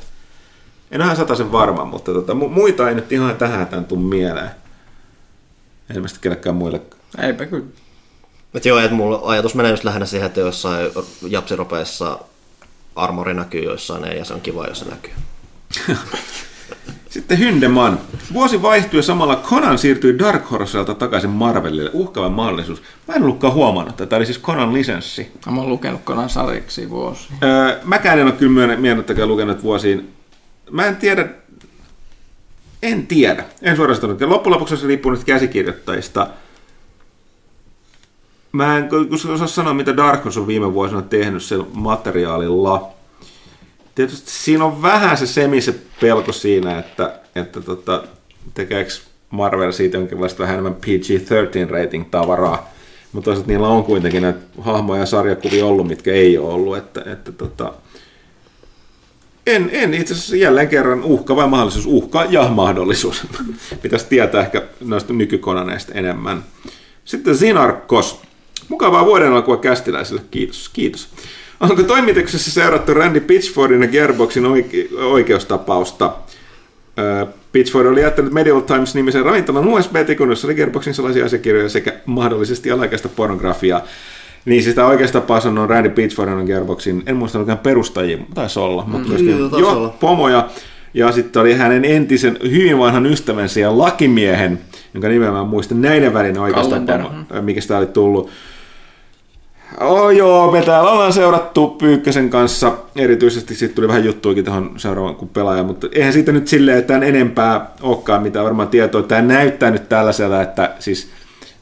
En 0.91 1.01
ihan 1.01 1.15
sataisen 1.15 1.51
varma, 1.51 1.85
mutta 1.85 2.13
tota, 2.13 2.33
mu- 2.33 2.49
muita 2.49 2.89
ei 2.89 2.95
nyt 2.95 3.11
ihan 3.11 3.35
tähän 3.37 3.67
tämän 3.67 3.85
tuu 3.85 3.97
mieleen. 3.97 4.49
Ilmeisesti 5.95 6.19
kenellekään 6.21 6.55
muille. 6.55 6.81
Eipä 7.21 7.45
kyllä. 7.45 7.65
Et 8.53 8.65
joo, 8.65 8.79
että 8.79 8.95
mulla 8.95 9.21
ajatus 9.23 9.55
menee 9.55 9.71
just 9.71 9.83
lähinnä 9.83 10.05
siihen, 10.05 10.25
että 10.27 10.39
jossain 10.39 10.91
japsiropeissa 11.27 12.19
armori 12.95 13.33
näkyy, 13.33 13.63
joissain 13.63 14.05
ei, 14.05 14.17
ja 14.17 14.25
se 14.25 14.33
on 14.33 14.41
kiva, 14.41 14.67
jos 14.67 14.79
se 14.79 14.85
näkyy. 14.85 15.13
Sitten 17.09 17.39
Hyndeman. 17.39 17.99
Vuosi 18.33 18.61
vaihtui 18.61 18.99
ja 18.99 19.03
samalla 19.03 19.35
Conan 19.35 19.77
siirtyi 19.77 20.19
Dark 20.19 20.51
Horselta 20.51 20.93
takaisin 20.93 21.29
Marvelille. 21.29 21.89
Uhkava 21.93 22.29
mahdollisuus. 22.29 22.81
Mä 23.07 23.13
en 23.15 23.23
ollutkaan 23.23 23.53
huomannut, 23.53 23.89
että 23.89 24.05
tämä 24.05 24.17
oli 24.17 24.25
siis 24.25 24.41
Conan 24.41 24.73
lisenssi. 24.73 25.31
Mä 25.51 25.61
oon 25.61 25.69
lukenut 25.69 26.03
Conan 26.03 26.29
sarjiksi 26.29 26.89
vuosi. 26.89 27.27
Öö, 27.43 27.79
mäkään 27.83 28.19
en 28.19 28.25
ole 28.25 28.31
kyllä 28.33 28.51
myönne- 28.51 28.75
myönnettäkään 28.75 29.27
lukenut 29.27 29.63
vuosiin. 29.63 30.13
Mä 30.71 30.85
en 30.85 30.95
tiedä, 30.95 31.27
en 32.83 33.07
tiedä. 33.07 33.43
En. 33.61 33.77
Ja 34.19 34.29
Loppujen 34.29 34.53
lopuksi 34.53 34.77
se 34.77 34.87
riippuu 34.87 35.11
nyt 35.11 35.23
käsikirjoittajista. 35.23 36.27
Mä 38.51 38.77
en 38.77 38.89
osaa 39.33 39.47
sanoa, 39.47 39.73
mitä 39.73 39.97
Dark 39.97 40.23
Horse 40.23 40.39
on 40.39 40.47
viime 40.47 40.73
vuosina 40.73 41.01
tehnyt 41.01 41.43
sillä 41.43 41.65
materiaalilla. 41.73 42.89
Tietysti 43.99 44.31
siinä 44.31 44.65
on 44.65 44.81
vähän 44.81 45.17
se 45.17 45.27
semi 45.27 45.61
se 45.61 45.75
pelko 46.01 46.31
siinä, 46.31 46.79
että, 46.79 47.19
että 47.35 47.61
tota, 47.61 48.03
tekeekö 48.53 48.91
Marvel 49.29 49.71
siitä 49.71 49.97
jonkinlaista 49.97 50.39
vähän 50.43 50.53
enemmän 50.53 50.75
PG-13 50.75 51.69
rating 51.69 52.05
tavaraa. 52.11 52.73
Mutta 53.11 53.25
toisaalta 53.25 53.51
niillä 53.51 53.67
on 53.67 53.83
kuitenkin 53.83 54.21
näitä 54.21 54.39
hahmoja 54.61 54.99
ja 54.99 55.05
sarjakuvia 55.05 55.65
ollut, 55.65 55.87
mitkä 55.87 56.11
ei 56.11 56.37
ole 56.37 56.53
ollut. 56.53 56.77
Että, 56.77 57.03
että 57.05 57.31
tota, 57.31 57.73
en, 59.47 59.69
en 59.73 59.93
itse 59.93 60.13
asiassa 60.13 60.35
jälleen 60.35 60.67
kerran 60.67 61.03
uhka 61.03 61.35
vai 61.35 61.47
mahdollisuus, 61.47 61.85
uhka 61.85 62.25
ja 62.29 62.47
mahdollisuus. 62.47 63.27
Pitäisi 63.81 64.05
tietää 64.09 64.41
ehkä 64.41 64.61
noista 64.81 65.13
nykykonaneista 65.13 65.93
enemmän. 65.93 66.43
Sitten 67.05 67.37
Zinarkos. 67.37 68.21
Mukavaa 68.69 69.05
vuoden 69.05 69.33
alkua 69.33 69.57
kästiläisille. 69.57 70.21
Kiitos. 70.31 70.69
Kiitos. 70.69 71.09
Onko 71.59 71.83
toimituksessa 71.83 72.51
seurattu 72.51 72.93
Randy 72.93 73.19
Pitchfordin 73.19 73.81
ja 73.81 73.87
Gearboxin 73.87 74.43
oike- 74.45 74.95
oikeustapausta? 75.03 76.11
Pitchford 77.51 77.85
oli 77.87 78.01
jättänyt 78.01 78.33
Medieval 78.33 78.61
Times-nimisen 78.61 79.25
ravintolan 79.25 79.67
USB-tikun, 79.67 80.29
jossa 80.29 80.47
oli 80.47 80.55
Gearboxin 80.55 80.93
sellaisia 80.93 81.25
asiakirjoja 81.25 81.69
sekä 81.69 81.93
mahdollisesti 82.05 82.71
alaikäistä 82.71 83.09
pornografiaa. 83.09 83.81
Niin 84.45 84.63
siis 84.63 84.75
tämä 84.75 84.87
oikeastaan 84.87 85.59
on 85.59 85.69
Randy 85.69 85.89
Pitchford 85.89 86.29
on 86.29 86.45
Gearboxin, 86.45 87.03
en 87.05 87.15
muista 87.15 87.39
mikään 87.39 87.57
perustajia, 87.57 88.17
taisi 88.33 88.59
olla, 88.59 88.83
mutta 88.87 89.07
Mm, 89.07 89.09
myöskin 89.09 89.39
joo, 89.39 89.49
taisi 89.49 89.61
jo, 89.65 89.69
olla. 89.71 89.89
pomoja. 89.89 90.47
Ja 90.93 91.11
sitten 91.11 91.41
oli 91.41 91.53
hänen 91.53 91.85
entisen 91.85 92.37
hyvin 92.43 92.79
vanhan 92.79 93.05
ystävänsä 93.05 93.59
ja 93.59 93.77
lakimiehen, 93.77 94.59
jonka 94.93 95.07
nimeä 95.07 95.31
mä 95.31 95.39
en 95.39 95.47
muista, 95.47 95.75
näiden 95.75 96.13
välinen 96.13 96.41
oikeastaan 96.41 96.85
pomo, 96.85 97.11
mikä 97.41 97.61
sitä 97.61 97.77
oli 97.77 97.85
tullut. 97.85 98.29
Oh 99.81 100.09
joo, 100.09 100.51
me 100.51 100.61
täällä 100.61 100.91
ollaan 100.91 101.13
seurattu 101.13 101.67
Pyykkösen 101.67 102.29
kanssa, 102.29 102.71
erityisesti 102.95 103.55
sitten 103.55 103.75
tuli 103.75 103.87
vähän 103.87 104.05
juttuakin 104.05 104.45
tuohon 104.45 104.71
seuraavaan 104.77 105.15
kuin 105.15 105.29
pelaaja, 105.29 105.63
mutta 105.63 105.87
eihän 105.91 106.13
siitä 106.13 106.31
nyt 106.31 106.47
silleen 106.47 106.83
tämän 106.83 107.03
enempää 107.03 107.71
olekaan 107.81 108.21
mitään 108.21 108.45
varmaan 108.45 108.67
tietoa. 108.67 109.03
Tämä 109.03 109.21
näyttää 109.21 109.71
nyt 109.71 109.89
tällaiselta, 109.89 110.41
että 110.41 110.71
siis 110.79 111.09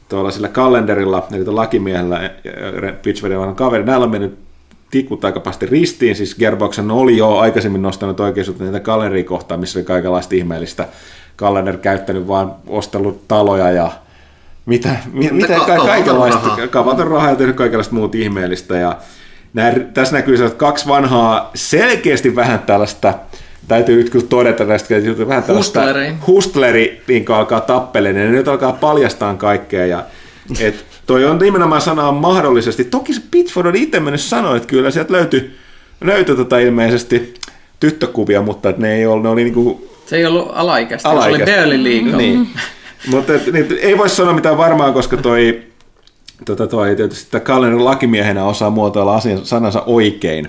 tuolla 0.08 0.30
sillä 0.30 0.48
kalenderilla, 0.48 1.26
eli 1.32 1.44
tuolla 1.44 1.60
lakimiehellä, 1.60 2.22
ja 2.22 2.30
Pitchfordin 3.02 3.38
vanhan 3.38 3.56
kaveri, 3.56 3.84
näillä 3.84 4.04
on 4.04 4.10
mennyt 4.10 4.38
tikut 4.90 5.24
aika 5.24 5.40
pahasti 5.40 5.66
ristiin, 5.66 6.16
siis 6.16 6.34
Gearboxen 6.34 6.90
oli 6.90 7.16
jo 7.16 7.36
aikaisemmin 7.36 7.82
nostanut 7.82 8.20
oikeisuutta 8.20 8.64
niitä 8.64 8.80
kalenderikohtaa, 8.80 9.58
missä 9.58 9.78
oli 9.78 9.84
kaikenlaista 9.84 10.34
ihmeellistä. 10.34 10.88
Kalender 11.36 11.76
käyttänyt 11.76 12.28
vaan 12.28 12.54
ostellut 12.66 13.28
taloja 13.28 13.70
ja 13.70 13.90
mitä, 14.68 14.96
mi, 15.12 15.28
mitä 15.32 15.54
ka- 15.66 15.76
kaikenlaista, 15.86 16.48
rahaa. 16.48 16.66
kavaton 16.68 17.06
rahaa 17.06 17.30
ja 17.30 17.36
tehnyt 17.36 17.56
kaikenlaista 17.56 17.94
muuta 17.94 18.18
ihmeellistä. 18.18 18.76
Ja 18.76 18.96
nää, 19.54 19.72
tässä 19.94 20.16
näkyy 20.16 20.36
sellaiset 20.36 20.58
kaksi 20.58 20.86
vanhaa, 20.88 21.50
selkeästi 21.54 22.36
vähän 22.36 22.58
tällaista, 22.58 23.14
täytyy 23.68 23.96
nyt 23.96 24.10
kyllä 24.10 24.26
todeta 24.28 24.64
näistä, 24.64 24.96
että 24.96 25.28
vähän 25.28 25.42
tällaista 25.42 25.80
Hustleri. 25.80 26.12
hustleri, 26.26 27.02
niin 27.08 27.24
alkaa 27.30 27.60
tappeleen, 27.60 28.16
ja 28.16 28.24
nyt 28.30 28.48
alkaa 28.48 28.72
paljastaa 28.72 29.34
kaikkea. 29.34 29.86
Ja, 29.86 30.04
et 30.60 30.84
toi 31.06 31.24
on 31.24 31.38
nimenomaan 31.38 31.80
sanaa 31.80 32.12
mahdollisesti. 32.12 32.84
Toki 32.84 33.14
se 33.14 33.20
Pitford 33.30 33.66
oli 33.66 33.82
itse 33.82 34.00
mennyt 34.00 34.20
sanoa, 34.20 34.56
että 34.56 34.68
kyllä 34.68 34.90
sieltä 34.90 35.12
löytyi, 35.12 35.50
löytyi 36.00 36.36
tota 36.36 36.58
ilmeisesti 36.58 37.34
tyttökuvia, 37.80 38.42
mutta 38.42 38.68
että 38.68 38.82
ne 38.82 38.94
ei 38.94 39.06
ollut, 39.06 39.22
ne 39.22 39.28
oli 39.28 39.44
niinku 39.44 39.88
Se 40.06 40.16
ei 40.16 40.26
ollut 40.26 40.50
alaikäistä, 40.54 41.08
se 41.08 41.12
oli 41.14 41.24
alaikäistä. 41.24 41.56
barely 41.56 41.84
legal. 41.84 42.18
Niin. 42.18 42.48
Mutta 43.06 43.34
et, 43.34 43.52
niin, 43.52 43.78
ei 43.80 43.98
voi 43.98 44.08
sanoa 44.08 44.34
mitään 44.34 44.56
varmaa, 44.56 44.92
koska 44.92 45.16
toi, 45.16 45.62
tota 46.44 46.66
toi 46.66 46.96
tietysti 46.96 47.30
tämä 47.30 47.40
Kallerin 47.40 47.84
lakimiehenä 47.84 48.44
osaa 48.44 48.70
muotoilla 48.70 49.16
asian, 49.16 49.46
sanansa 49.46 49.82
oikein. 49.86 50.48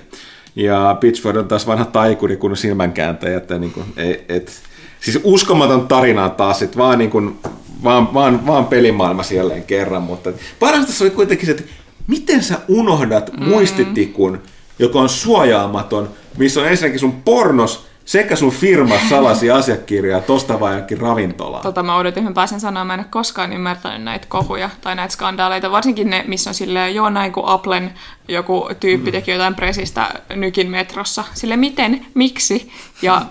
Ja 0.55 0.97
Pitchford 0.99 1.35
on 1.35 1.47
taas 1.47 1.67
vanha 1.67 1.85
taikuri 1.85 2.37
kun 2.37 2.57
silmänkääntäjä, 2.57 3.37
että 3.37 3.59
niin 3.59 3.71
kuin, 3.71 3.85
ei, 3.97 4.25
et, 4.29 4.51
siis 4.99 5.19
uskomaton 5.23 5.87
tarina 5.87 6.29
taas, 6.29 6.59
sit 6.59 6.77
vaan, 6.77 6.97
niin 6.97 7.09
kuin, 7.09 7.39
vaan, 7.83 8.13
vaan, 8.13 8.47
vaan 8.47 8.65
pelimaailmassa 8.65 9.33
jälleen 9.33 9.63
kerran, 9.63 10.03
mutta 10.03 10.31
parasta 10.59 10.87
tässä 10.87 11.03
oli 11.03 11.11
kuitenkin 11.11 11.45
se, 11.45 11.51
että 11.51 11.63
miten 12.07 12.43
sä 12.43 12.59
unohdat 12.67 13.31
mm. 13.37 13.43
muistitikun, 13.43 14.41
joka 14.79 14.99
on 14.99 15.09
suojaamaton, 15.09 16.09
missä 16.37 16.61
on 16.61 16.67
ensinnäkin 16.67 16.99
sun 16.99 17.21
pornos 17.21 17.88
sekä 18.09 18.35
sun 18.35 18.51
firmas 18.51 19.09
salaisia 19.09 19.55
asiakirjoja 19.55 20.21
tosta 20.21 20.59
vaan 20.59 20.77
jonkin 20.77 20.97
ravintolaan. 20.97 21.63
Tota 21.63 21.83
mä 21.83 21.95
odotin, 21.95 22.23
mä 22.23 22.31
pääsen 22.31 22.59
sanoa, 22.59 22.85
mä 22.85 22.93
en 22.93 22.99
ole 22.99 23.07
koskaan 23.09 23.53
ymmärtänyt 23.53 24.03
näitä 24.03 24.25
kohuja 24.29 24.69
tai 24.81 24.95
näitä 24.95 25.13
skandaaleita, 25.13 25.71
varsinkin 25.71 26.09
ne, 26.09 26.23
missä 26.27 26.49
on 26.49 26.53
silleen, 26.53 26.95
joo 26.95 27.09
näin 27.09 27.31
kuin 27.31 27.45
Applen 27.47 27.93
joku 28.27 28.69
tyyppi 28.79 29.11
teki 29.11 29.31
jotain 29.31 29.55
presistä 29.55 30.07
nykin 30.35 30.71
metrossa. 30.71 31.23
Sille 31.33 31.57
miten, 31.57 32.05
miksi 32.13 32.71
ja 33.01 33.21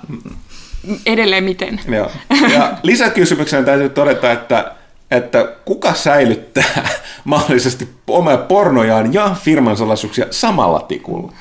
edelleen 1.07 1.45
miten. 1.45 1.81
Joo. 1.89 2.11
Ja 2.53 2.73
lisäkysymyksenä 2.83 3.63
täytyy 3.63 3.89
todeta, 3.89 4.33
että, 4.33 4.75
että 5.11 5.53
kuka 5.65 5.95
säilyttää 5.95 6.89
mahdollisesti 7.25 7.89
omia 8.07 8.37
pornojaan 8.37 9.15
ja 9.15 9.37
firman 9.43 9.77
salaisuuksia 9.77 10.27
samalla 10.31 10.81
tikulla? 10.81 11.33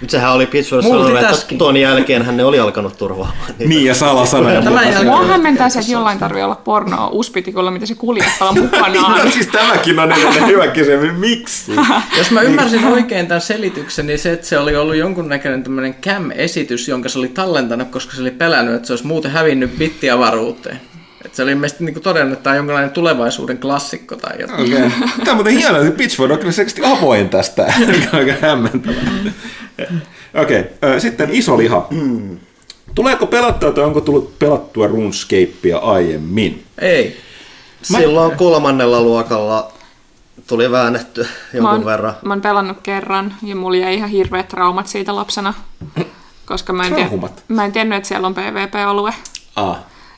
Nyt 0.00 0.10
sehän 0.10 0.32
oli 0.32 0.46
Pitchford 0.46 0.82
sanonut, 0.82 1.20
että 1.20 1.54
ton 1.58 1.76
jälkeen 1.76 2.22
hän 2.22 2.36
ne 2.36 2.44
oli 2.44 2.60
alkanut 2.60 2.98
turvaamaan. 2.98 3.38
niitä. 3.48 3.64
Niin, 3.64 3.84
ja 3.84 3.94
salasanoja. 3.94 4.62
Mua 5.04 5.26
hämmentää 5.26 5.68
se, 5.68 5.78
että 5.78 5.92
jollain 5.92 6.18
tarvii 6.18 6.42
olla 6.42 6.54
pornoa 6.54 7.08
uspitikulla, 7.08 7.70
mitä 7.70 7.86
se 7.86 7.94
kuljettaa 7.94 8.52
mukanaan. 8.52 9.24
No, 9.24 9.30
siis 9.34 9.46
tämäkin 9.46 9.98
on 9.98 10.12
edelleen 10.12 10.46
hyvä 10.46 10.66
kysymys. 10.68 11.18
Miksi? 11.18 11.72
Jos 12.18 12.30
mä 12.30 12.40
ymmärsin 12.40 12.84
oikein 12.84 13.26
tämän 13.26 13.40
selityksen, 13.40 14.06
niin 14.06 14.18
se, 14.18 14.32
että 14.32 14.46
se 14.46 14.58
oli 14.58 14.76
ollut 14.76 14.96
jonkunnäköinen 14.96 15.62
tämmöinen 15.62 15.94
cam-esitys, 15.94 16.88
jonka 16.88 17.08
se 17.08 17.18
oli 17.18 17.28
tallentanut, 17.28 17.88
koska 17.90 18.14
se 18.14 18.20
oli 18.20 18.30
pelännyt, 18.30 18.74
että 18.74 18.86
se 18.86 18.92
olisi 18.92 19.06
muuten 19.06 19.30
hävinnyt 19.30 19.78
bittiavaruuteen. 19.78 20.80
Että 21.26 21.36
se 21.36 21.42
oli 21.42 21.52
ilmeisesti 21.52 21.84
niin 21.84 22.00
todennut, 22.00 22.32
että 22.32 22.42
tämä 22.42 22.52
on 22.52 22.56
jonkinlainen 22.56 22.90
tulevaisuuden 22.90 23.58
klassikko 23.58 24.16
tai 24.16 24.40
jotain. 24.40 24.74
Okay. 24.74 24.90
Tämä 25.24 25.30
on 25.30 25.36
muuten 25.36 25.52
hienoa, 25.52 25.80
että 25.80 25.98
Pitchford 25.98 26.30
on 26.30 26.38
kyllä 26.38 26.52
selkeästi 26.52 26.82
avoin 26.84 27.28
tästä, 27.28 27.72
mikä 27.92 28.08
on 28.12 28.18
aika 28.18 28.32
hämmentävää. 28.40 29.02
Okei, 30.34 30.60
okay. 30.60 31.00
sitten 31.00 31.28
iso 31.32 31.58
liha. 31.58 31.88
Tuleeko 32.94 33.26
pelattua 33.26 33.72
tai 33.72 33.84
onko 33.84 34.00
tullut 34.00 34.38
pelattua 34.38 34.86
RuneScapea 34.86 35.78
aiemmin? 35.78 36.64
Ei. 36.78 37.20
Silloin 37.82 38.36
kolmannella 38.36 39.00
luokalla 39.02 39.72
tuli 40.46 40.70
väännetty 40.70 41.22
Mä 41.22 41.28
jonkun 41.52 41.74
oon, 41.74 41.84
verran. 41.84 42.14
mä 42.24 42.32
oon 42.32 42.40
pelannut 42.40 42.78
kerran 42.82 43.34
ja 43.42 43.56
mulla 43.56 43.76
jäi 43.76 43.94
ihan 43.94 44.10
hirveät 44.10 44.48
traumat 44.48 44.86
siitä 44.86 45.16
lapsena. 45.16 45.54
Koska 46.46 46.72
mä 46.72 46.86
en, 46.86 46.94
tie, 46.94 47.10
mä 47.48 47.64
en 47.64 47.72
tiennyt, 47.72 47.96
että 47.96 48.08
siellä 48.08 48.26
on 48.26 48.34
PvP-alue. 48.34 49.14
Ah. 49.56 49.76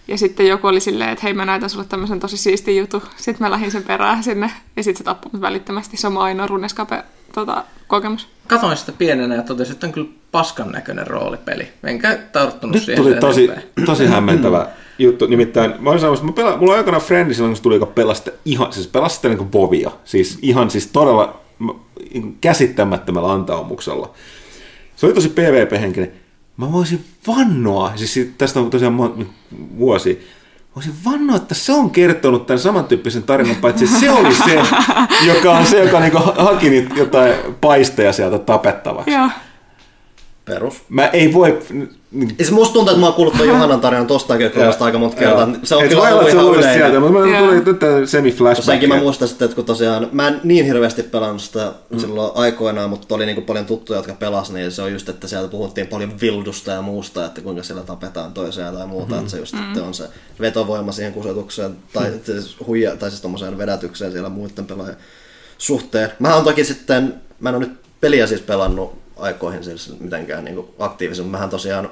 Ja 0.09 0.19
sitten 0.19 0.47
joku 0.49 0.67
oli 0.67 0.81
silleen, 0.81 1.11
että 1.11 1.23
hei 1.23 1.35
mä 1.35 1.45
näytän 1.45 1.71
sulle 1.71 1.85
tämmöisen 1.85 2.21
tosi 2.21 2.37
siisti 2.37 2.77
jutu. 2.77 3.03
Sitten 3.17 3.47
mä 3.47 3.51
lähdin 3.51 3.71
sen 3.71 3.83
perään 3.83 4.23
sinne 4.23 4.51
ja 4.77 4.83
sitten 4.83 4.99
se 4.99 5.05
tappoi 5.05 5.31
mut 5.33 5.41
välittömästi. 5.41 5.97
Se 5.97 6.07
on 6.07 6.13
mun 6.13 6.23
ainoa 6.23 6.47
runeskape 6.47 7.05
tota, 7.35 7.65
kokemus. 7.87 8.29
Katoin 8.47 8.77
sitä 8.77 8.93
pienenä 8.93 9.35
ja 9.35 9.43
totesin, 9.43 9.73
että 9.73 9.87
on 9.87 9.93
kyllä 9.93 10.09
paskan 10.33 10.69
näköinen 10.73 11.07
roolipeli. 11.07 11.69
Enkä 11.85 12.19
tarttunut 12.33 12.75
Nyt 12.75 12.85
siihen 12.85 13.03
tuli 13.05 13.15
tosi, 13.15 13.45
enempää. 13.45 13.63
tosi 13.87 14.07
hämmentävä 14.07 14.67
juttu. 14.99 15.27
Nimittäin 15.27 15.75
mä 15.79 15.91
olin 15.91 16.01
sanomassa, 16.01 16.27
että 16.27 16.43
mä 16.43 16.49
pela, 16.49 16.57
mulla 16.57 16.73
on 16.73 16.79
aikana 16.79 17.01
frendi 17.01 17.35
silloin, 17.35 17.51
kun 17.51 17.57
se 17.57 17.63
tuli, 17.63 17.75
joka 17.75 17.87
pelasi 17.87 18.19
sitä 18.19 18.33
ihan, 18.45 18.73
siis 18.73 18.87
pelasi 18.87 19.17
sitä 19.17 19.29
niin 19.29 19.39
kuin 19.39 19.53
Vovia. 19.53 19.91
Siis 20.05 20.39
ihan 20.43 20.71
siis 20.71 20.87
todella 20.87 21.41
m- 21.59 21.71
käsittämättömällä 22.41 23.33
antaumuksella. 23.33 24.13
Se 24.97 25.07
oli 25.07 25.15
tosi 25.15 25.29
PvP-henkinen. 25.29 26.13
Mä 26.59 26.73
voisin 26.73 27.05
vannoa, 27.27 27.93
siis 27.97 28.31
tästä 28.39 28.61
on 28.61 28.71
tosiaan 28.71 28.97
vuosi, 29.79 30.29
voisin 30.77 30.95
vannoa, 31.05 31.37
että 31.37 31.55
se 31.55 31.73
on 31.73 31.91
kertonut 31.91 32.47
tämän 32.47 32.59
samantyyppisen 32.59 33.23
tarinan, 33.23 33.57
paitsi 33.57 33.87
se 33.87 34.11
oli 34.11 34.35
se, 34.35 34.55
joka 35.35 35.59
on 35.59 35.67
se, 35.67 35.85
joka 35.85 36.01
niinku 36.01 36.19
haki 36.19 36.89
jotain 36.97 37.35
paisteja 37.61 38.13
sieltä 38.13 38.39
tapettavaksi. 38.39 39.11
Joo. 39.11 39.29
Perus. 40.49 40.75
Mä 40.89 41.07
ei 41.07 41.33
voi... 41.33 41.59
Ja 42.39 42.45
se 42.45 42.51
musta 42.53 42.73
tuntuu, 42.73 42.91
että 42.91 43.01
mä 43.01 43.07
oon 43.07 43.15
kuullut 43.15 43.35
ton 43.39 43.49
Johannan 43.49 43.81
tarinan 43.81 44.07
tosta 44.07 44.35
näkökulmasta 44.35 44.85
aika 44.85 44.99
monta 44.99 45.17
kertaa. 45.17 45.49
Se 45.63 45.75
on 45.75 45.83
Et 45.83 45.89
kyllä 45.89 46.03
ollut 46.03 46.29
ihan 46.29 46.45
yleinen. 46.47 46.75
sieltä, 46.75 47.01
mutta 47.01 47.19
mä 47.19 47.39
Joo. 47.39 47.47
tuli 47.47 47.61
nyt 47.65 47.79
tää 47.79 47.91
semi-flashback. 48.07 48.63
Senkin 48.63 48.89
mä 48.89 48.97
muistan 48.97 49.29
sitten, 49.29 49.45
että 49.47 49.55
kun 49.55 49.65
tosiaan, 49.65 50.09
mä 50.13 50.29
en 50.29 50.41
niin 50.45 50.65
hirveästi 50.65 51.03
pelannut 51.03 51.43
sitä 51.43 51.73
Mm. 51.91 51.99
silloin 51.99 52.33
aikoinaan, 52.35 52.91
mutta 52.91 53.15
oli 53.15 53.27
niinku 53.27 53.43
paljon 53.43 53.67
tuttuja, 53.67 53.99
jotka 53.99 54.15
pelas, 54.15 54.51
niin 54.53 54.73
se 54.73 54.83
on 54.83 54.93
just, 54.93 55.09
että 55.09 55.29
sieltä 55.29 55.49
puhuttiin 55.49 55.87
paljon 55.87 56.21
vildusta 56.21 56.71
ja 56.71 56.83
muusta, 56.83 57.25
että 57.25 57.41
kuinka 57.41 57.63
siellä 57.63 57.83
tapetaan 57.83 58.33
toisiaan 58.33 58.75
tai 58.77 58.87
muuta, 58.87 59.15
Mm. 59.15 59.19
että 59.19 59.31
se 59.31 59.39
just, 59.39 59.55
että 59.69 59.83
on 59.85 59.95
se 59.95 60.05
vetovoima 60.41 60.93
siihen 60.93 61.13
kusetukseen 61.13 61.77
tai 61.93 62.13
siis 62.25 62.57
huija, 62.67 62.97
tai 62.97 63.11
siis 63.11 63.23
tommoseen 63.23 63.59
vedätykseen 63.59 64.13
siellä 64.13 64.29
muiden 64.29 64.65
pelaajien 64.67 64.97
suhteen. 65.59 66.11
Mä 66.19 66.35
oon 66.35 66.45
toki 66.45 66.65
sitten, 66.65 67.15
mä 67.41 67.49
en 67.49 67.55
ole 67.55 67.65
nyt 67.67 67.79
peliä 68.01 68.27
siis 68.27 68.41
pelannut 68.41 68.99
aikoihin 69.19 69.65
siis 69.65 70.01
mitenkään 70.01 70.49
aktiivisesti, 70.79 71.23
mutta 71.23 71.37
mähän 71.37 71.51
tosiaan 71.51 71.91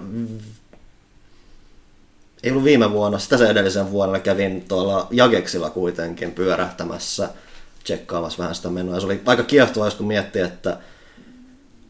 ei 2.43 2.51
ollut 2.51 2.65
viime 2.65 2.93
vuonna, 2.93 3.19
sitä 3.19 3.37
se 3.37 3.47
edellisen 3.47 3.91
vuonna 3.91 4.19
kävin 4.19 4.65
tuolla 4.69 5.07
Jageksilla 5.11 5.71
kuitenkin 5.71 6.33
pyörähtämässä, 6.33 7.29
tsekkaamassa 7.85 8.39
vähän 8.39 8.55
sitä 8.55 8.71
menoa. 8.71 8.95
Ja 8.95 9.01
se 9.01 9.07
oli 9.07 9.21
aika 9.27 9.43
kiehtovaa, 9.43 9.87
jos 9.87 9.95
kun 9.95 10.07
miettii, 10.07 10.43
että 10.43 10.79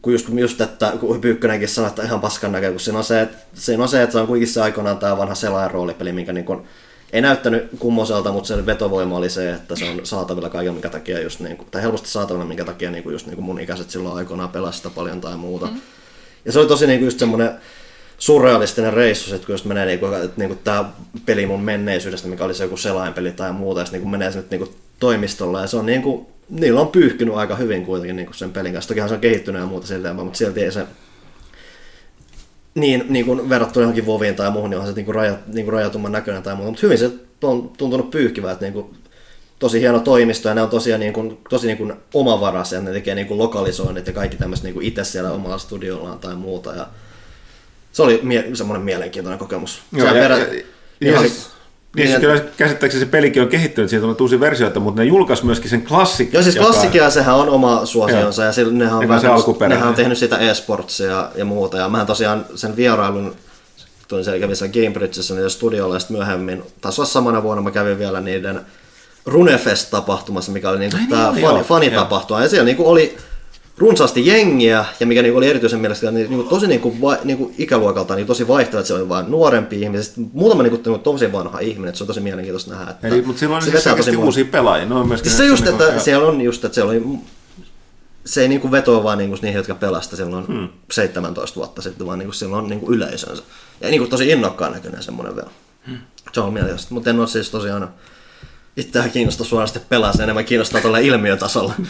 kun 0.01 0.13
just, 0.13 0.27
just 0.29 0.61
että 0.61 0.93
kun 0.99 1.21
Pyykkönenkin 1.21 1.69
sanoi, 1.69 1.89
että 1.89 2.03
ihan 2.03 2.21
paskan 2.21 2.51
näkö, 2.51 2.71
kun 2.71 2.79
siinä 2.79 2.97
on 2.97 3.03
se, 3.03 3.21
että, 3.21 3.37
siinä 3.53 3.83
on 3.83 3.89
se, 3.89 4.03
että 4.03 4.13
se 4.13 4.19
on 4.19 4.27
kuitenkin 4.27 4.53
se 4.53 4.61
aikoinaan 4.61 4.97
tämä 4.97 5.17
vanha 5.17 5.35
selain 5.35 5.71
roolipeli, 5.71 6.11
minkä 6.11 6.33
niin 6.33 6.45
kuin, 6.45 6.67
ei 7.13 7.21
näyttänyt 7.21 7.67
kummoselta, 7.79 8.31
mutta 8.31 8.47
sen 8.47 8.65
vetovoima 8.65 9.17
oli 9.17 9.29
se, 9.29 9.53
että 9.53 9.75
se 9.75 9.89
on 9.89 9.99
saatavilla 10.03 10.49
kaiken, 10.49 10.73
minkä 10.73 10.89
takia 10.89 11.21
just 11.21 11.39
niin 11.39 11.57
kuin, 11.57 11.67
tai 11.71 11.81
helposti 11.81 12.09
saatavilla, 12.09 12.45
minkä 12.45 12.65
takia 12.65 12.91
niin 12.91 13.03
kuin 13.03 13.13
just 13.13 13.25
niin 13.25 13.35
kuin 13.35 13.45
mun 13.45 13.59
ikäiset 13.59 13.89
silloin 13.89 14.17
aikoinaan 14.17 14.49
pelasi 14.49 14.77
sitä 14.77 14.89
paljon 14.89 15.21
tai 15.21 15.37
muuta. 15.37 15.65
Mm. 15.65 15.81
Ja 16.45 16.51
se 16.51 16.59
oli 16.59 16.67
tosi 16.67 16.87
niin 16.87 16.99
kuin 16.99 17.07
just 17.07 17.19
semmoinen 17.19 17.51
surrealistinen 18.17 18.93
reissu, 18.93 19.35
että 19.35 19.47
kun 19.47 19.53
just 19.53 19.65
menee 19.65 19.85
niinku, 19.85 20.05
että 20.05 20.31
niinku 20.37 20.55
tämä 20.63 20.89
peli 21.25 21.45
mun 21.45 21.61
menneisyydestä, 21.61 22.27
mikä 22.27 22.45
oli 22.45 22.53
se 22.53 22.63
joku 22.63 22.77
selainpeli 22.77 23.31
tai 23.31 23.51
muuta, 23.51 23.79
ja 23.79 23.85
sitten 23.85 23.99
niinku 23.99 24.09
menee 24.09 24.31
sinne 24.31 24.47
niinku 24.51 24.73
toimistolle, 24.99 25.61
ja 25.61 25.67
se 25.67 25.77
on 25.77 25.85
niinku, 25.85 26.31
niillä 26.49 26.81
on 26.81 26.87
pyyhkinyt 26.87 27.35
aika 27.35 27.55
hyvin 27.55 27.85
kuitenkin 27.85 28.15
niinku 28.15 28.33
sen 28.33 28.51
pelin 28.51 28.73
kanssa. 28.73 28.87
Tokihan 28.87 29.09
se 29.09 29.15
on 29.15 29.21
kehittynyt 29.21 29.61
ja 29.61 29.67
muuta 29.67 29.87
silleen, 29.87 30.15
mutta 30.15 30.37
silti 30.37 30.63
ei 30.63 30.71
se 30.71 30.85
niin, 32.77 33.05
niin 33.09 33.25
kuin 33.25 33.49
verrattuna 33.49 33.83
johonkin 33.83 34.05
Voviin 34.05 34.35
tai 34.35 34.51
muuhun, 34.51 34.69
niin 34.69 34.77
onhan 34.77 34.93
se 34.93 34.95
niin 34.95 35.05
kuin 35.05 35.15
rajat, 35.15 35.47
niin 35.47 35.65
kuin 35.65 35.73
rajatumman 35.73 36.11
näköinen 36.11 36.43
tai 36.43 36.55
muuta, 36.55 36.71
mutta 36.71 36.81
hyvin 36.85 36.97
se 36.97 37.11
on 37.43 37.69
tuntunut 37.77 38.09
pyyhkivää, 38.11 38.51
että 38.51 38.65
niin 38.65 38.73
kuin, 38.73 38.85
tosi 39.59 39.79
hieno 39.81 39.99
toimisto 39.99 40.49
ja 40.49 40.55
ne 40.55 40.61
on 40.61 40.69
tosiaan 40.69 40.99
niin 40.99 41.13
kuin, 41.13 41.37
tosi 41.49 41.67
niin 41.67 41.77
kuin 41.77 41.93
omavaraisia, 42.13 42.81
ne 42.81 42.91
tekee 42.91 43.15
niin 43.15 43.27
kuin 43.27 43.37
lokalisoinnit 43.37 44.07
ja 44.07 44.13
kaikki 44.13 44.37
tämmöistä 44.37 44.67
niin 44.67 44.73
kuin 44.73 44.85
itse 44.85 45.03
siellä 45.03 45.31
omalla 45.31 45.57
studiollaan 45.57 46.19
tai 46.19 46.35
muuta 46.35 46.75
ja 46.75 46.87
se 47.91 48.03
oli 48.03 48.19
mie- 48.23 48.49
semmoinen 48.53 48.85
mielenkiintoinen 48.85 49.39
kokemus. 49.39 49.81
Joo, 49.91 50.07
ja, 50.07 50.13
perä- 50.13 50.37
ja, 50.37 50.63
ja, 51.01 51.19
oli- 51.19 51.29
siis, 51.29 51.49
niin, 51.95 52.07
siis 52.07 52.21
niin, 52.21 52.31
kyllä 52.31 52.51
käsittääkseni 52.57 53.05
se 53.05 53.11
pelikin 53.11 53.41
on 53.41 53.47
kehittynyt, 53.47 53.89
siitä 53.89 54.05
on 54.05 54.15
uusia 54.21 54.39
versioita, 54.39 54.79
mutta 54.79 55.01
ne 55.01 55.05
julkaisi 55.07 55.45
myöskin 55.45 55.69
sen 55.69 55.81
klassik. 55.81 56.33
Joo, 56.33 56.43
siis 56.43 56.55
joka- 56.55 56.67
klassikia 56.69 57.09
sehän 57.09 57.35
on 57.35 57.49
oma 57.49 57.85
suosionsa 57.85 58.43
ja 58.43 58.51
sillä, 58.51 58.73
nehän, 58.73 58.93
on 58.93 59.07
vähän- 59.07 59.69
nehän 59.69 59.87
on 59.87 59.95
tehnyt 59.95 60.17
sitä 60.17 60.37
e-sportsia 60.37 61.07
ja, 61.11 61.31
ja 61.35 61.45
muuta. 61.45 61.77
Ja 61.77 61.89
mähän 61.89 62.07
tosiaan 62.07 62.45
sen 62.55 62.75
vierailun, 62.75 63.35
tulin 64.07 64.23
siellä 64.23 64.39
kävin 64.39 64.55
siellä 64.55 64.73
Cambridgeissa 64.73 65.33
niiden 65.33 65.49
studiolla 65.49 65.95
ja 65.95 65.99
myöhemmin, 66.09 66.63
taas 66.81 66.99
samana 67.05 67.43
vuonna 67.43 67.63
mä 67.63 67.71
kävin 67.71 67.99
vielä 67.99 68.21
niiden 68.21 68.61
Runefest-tapahtumassa, 69.25 70.51
mikä 70.51 70.69
oli 70.69 70.79
niinku 70.79 70.97
Ai 70.97 71.01
niin 71.01 71.09
tämä 71.09 71.29
oli, 71.29 71.41
fani, 71.41 71.55
joo. 71.55 71.63
fanitapahtuma. 71.63 72.41
Ja 72.41 72.49
siellä 72.49 72.65
niinku 72.65 72.89
oli 72.89 73.17
runsaasti 73.77 74.25
jengiä, 74.25 74.85
ja 74.99 75.05
mikä 75.05 75.21
niinku 75.21 75.37
oli 75.37 75.49
erityisen 75.49 75.79
mielestä 75.79 76.11
niin, 76.11 76.29
niinku 76.29 76.49
tosi 76.49 76.67
niinku, 76.67 77.01
va, 77.01 77.17
niinku 77.23 77.53
ikäluokalta 77.57 78.15
niin 78.15 78.27
tosi 78.27 78.47
vaihteleva, 78.47 78.79
että 78.79 78.87
se 78.87 78.93
oli 78.93 79.09
vain 79.09 79.31
nuorempi 79.31 79.81
ihminen, 79.81 80.03
sitten 80.03 80.29
muutama 80.33 80.63
niinku, 80.63 80.81
niinku 80.85 80.97
tosi 80.97 81.31
vanha 81.31 81.59
ihminen, 81.59 81.89
että 81.89 81.97
se 81.97 82.03
on 82.03 82.07
tosi 82.07 82.19
mielenkiintoista 82.19 82.71
nähdä. 82.71 82.91
Että 82.91 83.07
Eli, 83.07 83.21
mutta 83.21 83.39
silloin 83.39 83.55
on 83.55 83.71
se 83.71 83.79
siis 83.79 83.95
tosi 83.95 84.15
uusia 84.15 84.45
pelaajia. 84.45 84.85
Ne 84.85 84.95
on 84.95 85.07
myöskin 85.07 85.31
Siis 85.31 85.37
se 85.37 85.45
just, 85.45 85.63
niinku- 85.63 85.83
että 85.83 85.95
joo. 85.95 86.03
siellä 86.03 86.27
on 86.27 86.41
just, 86.41 86.65
että 86.65 86.75
siellä 86.75 86.91
oli, 86.91 87.03
se 88.25 88.41
ei 88.41 88.47
niinku 88.47 88.71
vetoa 88.71 89.03
vaan 89.03 89.17
niinku 89.17 89.37
niihin, 89.41 89.57
jotka 89.57 89.75
pelasta 89.75 90.15
silloin 90.15 90.47
hmm. 90.47 90.69
17 90.91 91.55
vuotta 91.55 91.81
sitten, 91.81 92.07
vaan 92.07 92.19
niinku 92.19 92.33
silloin 92.33 92.67
niinku 92.67 92.91
yleisönsä. 92.91 93.43
Ja 93.81 93.89
niinku 93.89 94.07
tosi 94.07 94.29
innokkaan 94.29 94.71
näköinen 94.71 95.03
semmoinen 95.03 95.35
vielä. 95.35 95.49
Hmm. 95.87 95.97
Se 96.33 96.39
on 96.39 96.53
mielenkiintoista, 96.53 96.93
mutta 96.93 97.09
en 97.09 97.19
ole 97.19 97.27
siis 97.27 97.49
tosiaan 97.49 97.89
itseään 98.77 99.11
kiinnosta 99.11 99.43
suorasti 99.43 99.79
pelaa, 99.89 100.13
se 100.13 100.23
enemmän 100.23 100.45
kiinnostaa 100.45 100.81
tuolla 100.81 100.97
ilmiötasolla. 100.97 101.73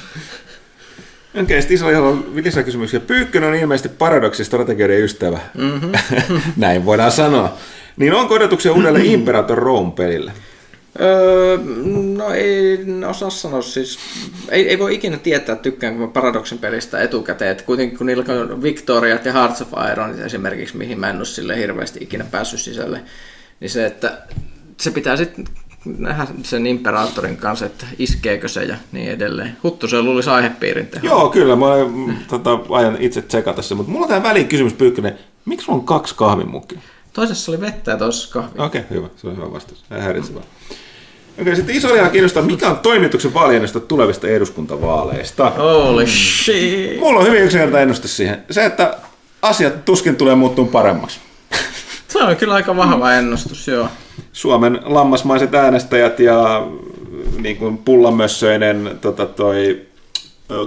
Okei, 1.42 1.62
sitten 1.62 1.76
isolla 1.76 1.98
on 1.98 2.32
lisäkysymyksiä. 2.36 3.00
Pyykkönen 3.00 3.50
on 3.50 3.56
ilmeisesti 3.56 3.90
paradoksistrategioiden 3.90 5.02
ystävä. 5.02 5.40
Mm-hmm. 5.58 5.92
Näin 6.58 6.86
voidaan 6.86 7.12
sanoa. 7.12 7.58
Niin 7.98 8.14
onko 8.14 8.34
odotuksia 8.34 8.74
uudelle 8.74 9.00
Imperator 9.14 9.58
Rome-pelille? 9.58 10.32
Öö, 11.02 11.58
no 12.18 12.34
ei 12.34 12.86
osaa 13.08 13.30
sanoa 13.30 13.62
siis, 13.62 14.00
ei, 14.50 14.70
ei 14.70 14.80
voi 14.80 14.96
ikinä 14.96 15.18
tietää 15.18 15.56
tykkäänkö 15.56 16.00
mä 16.00 16.08
Paradoxin 16.08 16.58
pelistä 16.58 17.02
etukäteen, 17.02 17.52
että 17.52 17.64
kuitenkin 17.64 17.98
kun 17.98 18.08
niillä 18.08 18.24
on 18.42 18.64
Victoriat 18.64 19.26
ja 19.26 19.34
Hearts 19.34 19.62
of 19.62 19.68
Iron 19.92 20.22
esimerkiksi, 20.22 20.78
mihin 20.78 21.00
mä 21.00 21.10
en 21.10 21.18
ole 21.18 21.26
sille 21.26 21.58
hirveästi 21.58 22.00
ikinä 22.04 22.26
päässyt 22.32 22.60
sisälle, 22.60 23.02
niin 23.60 23.70
se, 23.70 23.86
että 23.86 24.22
se 24.82 24.92
pitää 24.92 25.18
sitten 25.18 25.46
nähdä 25.98 26.28
sen 26.44 26.68
Imperaatorin 26.68 27.38
kanssa, 27.38 27.66
että 27.66 27.86
iskeekö 28.00 28.48
se 28.48 28.64
ja 28.64 28.76
niin 28.92 29.12
edelleen. 29.12 29.58
Huttusella 29.64 30.12
olisi 30.12 30.30
aihepiirin 30.30 30.88
teho. 30.88 31.06
Joo, 31.06 31.30
kyllä. 31.30 31.56
Mä 31.56 31.66
olen, 31.66 32.18
tota, 32.28 32.60
aion 32.70 32.98
itse 33.00 33.22
tsekata 33.22 33.62
se, 33.62 33.76
mutta 33.76 33.92
mulla 33.92 34.04
on 34.04 34.08
tähän 34.10 34.24
väliin 34.24 34.48
kysymys, 34.48 34.74
Pyykkönen. 34.74 35.18
Miksi 35.46 35.66
sulla 35.66 35.80
on 35.80 35.86
kaksi 35.86 36.16
kahvimukkia? 36.16 36.80
Toisessa 37.14 37.52
oli 37.52 37.62
vettä 37.62 37.92
ja 37.92 37.98
toisessa 37.98 38.34
kahvia. 38.34 38.64
Okei, 38.64 38.82
okay, 38.82 38.98
hyvä. 38.98 39.08
Se 39.16 39.28
on 39.28 39.38
hyvä 39.38 39.52
vastaus. 39.52 39.86
Ei 39.92 40.02
häiritsevää. 40.02 40.44
Okei, 41.42 41.56
sitten 41.56 41.76
isolla 41.76 42.10
kiinnostaa, 42.10 42.44
mikä 42.44 42.70
on 42.70 42.78
toimituksen 42.78 43.34
vaaliennosta 43.34 43.80
tulevista 43.80 44.28
eduskuntavaaleista. 44.28 45.50
Holy 45.50 46.08
shit! 46.08 47.00
Mulla 47.00 47.20
on 47.20 47.28
hyvin 47.28 47.44
yksinkertainen 47.44 47.82
ennuste 47.82 48.08
siihen. 48.08 48.44
Se, 48.52 48.66
että 48.66 48.98
asiat 49.42 49.86
tuskin 49.86 50.16
tulee 50.16 50.36
muuttumaan 50.36 50.72
paremmaksi. 50.72 51.20
Se 52.18 52.24
on 52.24 52.36
kyllä 52.36 52.54
aika 52.54 52.76
vahva 52.76 53.14
ennustus, 53.14 53.68
joo. 53.68 53.90
Suomen 54.34 54.80
lammasmaiset 54.84 55.56
äänestäjät 55.56 56.20
ja 56.20 56.68
niin 57.38 57.58
kuin 57.58 57.78
pullamössöinen 57.78 58.98
tota, 59.02 59.26
toi, 59.26 59.88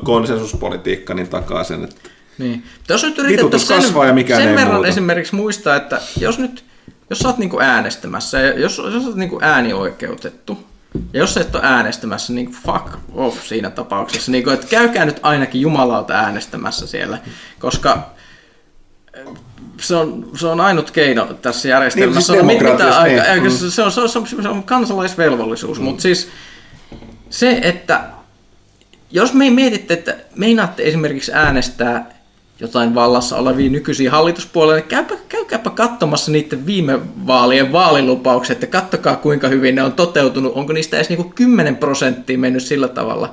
konsensuspolitiikka 0.05 1.15
niin 1.15 1.29
takaa 1.29 1.65
sen, 1.65 1.85
että 1.85 2.11
Niin. 2.39 2.65
Jos 2.89 3.03
nyt 3.03 3.13
Vitutus 3.13 3.31
yritettäisiin 3.31 3.69
sen, 3.69 3.83
kasvaa 3.83 4.07
ja 4.07 4.13
mikään 4.13 4.41
sen 4.41 4.51
ei 4.51 4.57
verran 4.57 4.75
muuta. 4.75 4.89
esimerkiksi 4.89 5.35
muistaa, 5.35 5.77
että 5.77 6.01
jos 6.21 6.39
nyt 6.39 6.65
jos 7.11 7.19
sä 7.19 7.29
oot 7.29 7.39
niinku 7.39 7.61
äänestämässä, 7.61 8.41
ja 8.41 8.61
jos, 8.61 8.79
jos 8.79 9.03
sä 9.03 9.09
oot 9.09 9.17
niinku 9.17 9.39
äänioikeutettu, 9.43 10.59
ja 11.13 11.21
jos 11.21 11.35
sä 11.35 11.41
et 11.41 11.55
ole 11.55 11.65
äänestämässä, 11.67 12.33
niin 12.33 12.53
fuck 12.53 12.87
off 13.15 13.47
siinä 13.47 13.71
tapauksessa. 13.71 14.33
Niin 14.33 14.45
kuin, 14.45 14.55
että 14.55 14.67
käykää 14.67 15.05
nyt 15.05 15.21
ainakin 15.23 15.61
Jumalalta 15.61 16.15
äänestämässä 16.15 16.87
siellä, 16.87 17.19
koska 17.59 18.11
se 19.81 19.97
on, 19.97 20.31
se 20.35 20.47
on 20.47 20.61
ainut 20.61 20.91
keino 20.91 21.27
tässä 21.43 21.69
järjestelmässä. 21.69 22.33
Niin, 22.33 22.43
on 22.43 22.49
siis 22.49 22.59
mitä 22.59 22.65
demokratiassa, 22.65 23.01
aika, 23.01 23.23
niin. 23.23 23.43
niin. 23.43 23.71
se, 23.71 23.83
on, 23.83 23.93
se, 23.93 24.01
on, 24.01 24.09
se, 24.09 24.19
on, 24.19 24.27
se 24.27 24.49
on 24.49 24.63
kansalaisvelvollisuus, 24.63 25.79
mm. 25.79 25.85
mutta 25.85 26.03
siis 26.03 26.29
se, 27.31 27.59
että 27.63 28.05
jos 29.11 29.35
me 29.35 29.51
mietitte, 29.51 29.95
että 29.95 30.17
meinaatte 30.37 30.83
esimerkiksi 30.83 31.33
äänestää 31.33 32.21
jotain 32.61 32.95
vallassa 32.95 33.37
olevia 33.37 33.71
nykyisiä 33.71 34.11
hallituspuolueita, 34.11 34.81
niin 34.81 34.89
käypä, 34.89 35.25
käykääpä 35.29 35.71
katsomassa 35.71 36.33
niiden 36.33 36.67
viime 36.67 37.01
vaalien 37.27 37.73
vaalilupaukset 37.73 38.63
ja 38.63 38.69
kattokaa 38.69 39.17
kuinka 39.17 39.49
hyvin 39.49 39.75
ne 39.75 39.83
on 39.83 39.93
toteutunut. 39.93 40.53
Onko 40.55 40.73
niistä 40.73 40.97
edes 40.97 41.09
niinku 41.09 41.33
10 41.35 41.77
prosenttia 41.77 42.39
mennyt 42.39 42.63
sillä 42.63 42.89
tavalla. 42.89 43.33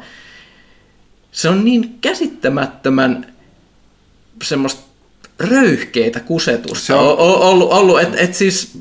Se 1.31 1.49
on 1.49 1.65
niin 1.65 1.97
käsittämättömän 2.01 3.33
semmoista 4.43 4.81
röyhkeitä 5.39 6.19
kusetusta 6.19 6.85
Se 6.85 6.93
on... 6.93 7.17
ollut, 7.17 7.71
ollut 7.71 8.01
että 8.01 8.17
et 8.17 8.33
siis 8.33 8.71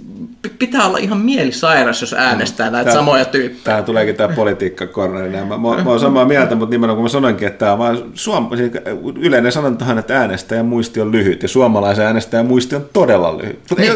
pitää 0.59 0.87
olla 0.87 0.99
ihan 0.99 1.19
mielisairas, 1.19 2.01
jos 2.01 2.13
äänestää 2.13 2.71
näitä 2.71 2.91
Tää- 2.91 2.95
samoja 2.95 3.25
tyyppejä. 3.25 3.61
Tää 3.65 3.83
tuleekin 3.83 4.15
tämä 4.17 4.35
politiikkakorneri. 4.35 5.31
Mä, 5.31 5.45
mä, 5.45 5.57
mä 5.59 5.91
oon 5.91 6.01
samaa 6.01 6.25
mieltä, 6.25 6.55
mutta 6.55 6.71
nimenomaan 6.71 6.97
kun 6.97 7.05
mä 7.05 7.09
sanoinkin, 7.09 7.49
että 7.49 7.59
tämä 7.59 7.73
on 7.73 7.79
vaan 7.79 8.03
suom... 8.15 8.49
siis 8.57 8.73
yleinen 9.19 9.53
sanontahan, 9.53 9.99
että 9.99 10.19
äänestäjän 10.19 10.67
muisti 10.67 11.01
on 11.01 11.13
lyhyt 11.13 11.43
ja 11.43 11.49
suomalaisen 11.49 12.07
äänestäjän 12.07 12.47
muisti 12.47 12.77
on 12.77 12.87
todella 12.93 13.39
lyhyt. 13.39 13.59
Ei, 13.79 13.91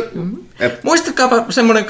et, 0.60 0.84
Muistakaapa 0.84 1.44
semmoinen, 1.48 1.84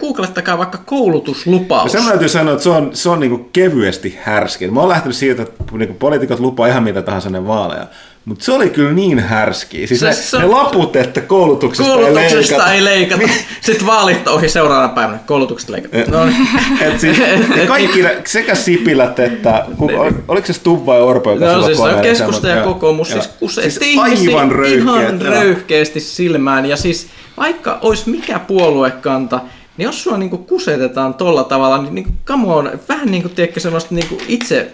googlettakaa 0.00 0.58
vaikka 0.58 0.78
koulutuslupaus. 0.78 1.92
sen 1.92 2.04
täytyy 2.04 2.28
sanoa, 2.28 2.52
että 2.52 2.64
se 2.64 2.70
on, 2.70 2.90
se 2.92 3.08
on 3.08 3.20
niinku 3.20 3.48
kevyesti 3.52 4.18
härski. 4.22 4.70
Mä 4.70 4.80
oon 4.80 4.88
lähtenyt 4.88 5.16
siitä, 5.16 5.42
että 5.42 5.64
niinku 5.72 5.94
poliitikot 5.98 6.40
lupaa 6.40 6.66
ihan 6.66 6.82
mitä 6.82 7.02
tahansa 7.02 7.30
ne 7.30 7.46
vaaleja. 7.46 7.86
Mutta 8.26 8.44
se 8.44 8.52
oli 8.52 8.70
kyllä 8.70 8.92
niin 8.92 9.18
härski. 9.18 9.86
Siis 9.86 10.00
Se- 10.00 10.06
ne, 10.06 10.12
se- 10.12 10.38
ne 10.38 10.44
laput, 10.46 10.96
että 10.96 11.20
koulutuksesta, 11.20 11.92
Koulutuksesta 11.92 12.66
ei 12.72 12.74
ei 12.78 12.84
leikata. 12.84 13.20
leikata. 13.22 13.42
Sitten 13.60 13.86
vaalit 13.86 14.28
ohi 14.28 14.48
seuraavana 14.48 14.88
päivänä. 14.88 15.18
Koulutuksesta 15.26 15.72
leikata. 15.72 15.96
No 16.10 16.24
niin. 16.24 16.48
Et 16.80 17.00
siis, 17.00 17.18
ne 17.56 17.66
kaikki 17.66 18.04
sekä 18.24 18.54
Sipilät 18.54 19.18
että, 19.18 19.64
ku, 19.78 19.90
ol, 19.96 20.10
oliko 20.28 20.46
se 20.46 20.52
Stubb 20.52 20.86
vai 20.86 21.00
Orpo, 21.00 21.32
joka 21.32 21.44
No 21.46 21.62
siis 21.62 21.76
se 21.78 21.82
on 21.82 22.00
keskusta 22.00 22.48
ja 22.48 22.62
kokoomus 22.62 23.08
siis 23.08 23.26
kusetti 23.26 23.70
Siis 23.70 23.98
aivan 23.98 24.52
röyhkeät. 24.52 24.82
ihan 24.82 25.20
röyhkeästi 25.22 26.00
silmään. 26.00 26.66
Ja 26.66 26.76
siis 26.76 27.06
vaikka 27.36 27.78
olisi 27.82 28.10
mikä 28.10 28.38
puoluekanta, 28.38 29.40
niin 29.76 29.84
jos 29.86 30.02
sua 30.02 30.16
niinku 30.18 30.38
kusetetaan 30.38 31.14
tolla 31.14 31.44
tavalla, 31.44 31.82
niin 31.82 31.94
niinku, 31.94 32.10
come 32.26 32.46
on, 32.52 32.70
vähän 32.88 33.10
niin 33.10 33.22
kuin 33.22 33.34
tiedätkö 33.34 33.60
sellaista 33.60 33.94
niinku 33.94 34.18
itse, 34.28 34.70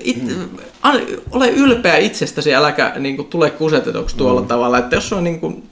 it, 0.00 0.22
an, 0.82 1.00
ole 1.30 1.48
ylpeä 1.48 1.96
itsestäsi, 1.96 2.54
äläkä 2.54 2.92
niinku 2.98 3.22
tule 3.24 3.50
kusetetuksi 3.50 4.16
tuolla 4.16 4.40
Mm. 4.40 4.46
tavalla. 4.46 4.78
Että 4.78 4.96
jos 4.96 5.12
on 5.12 5.24
niinku, 5.24 5.62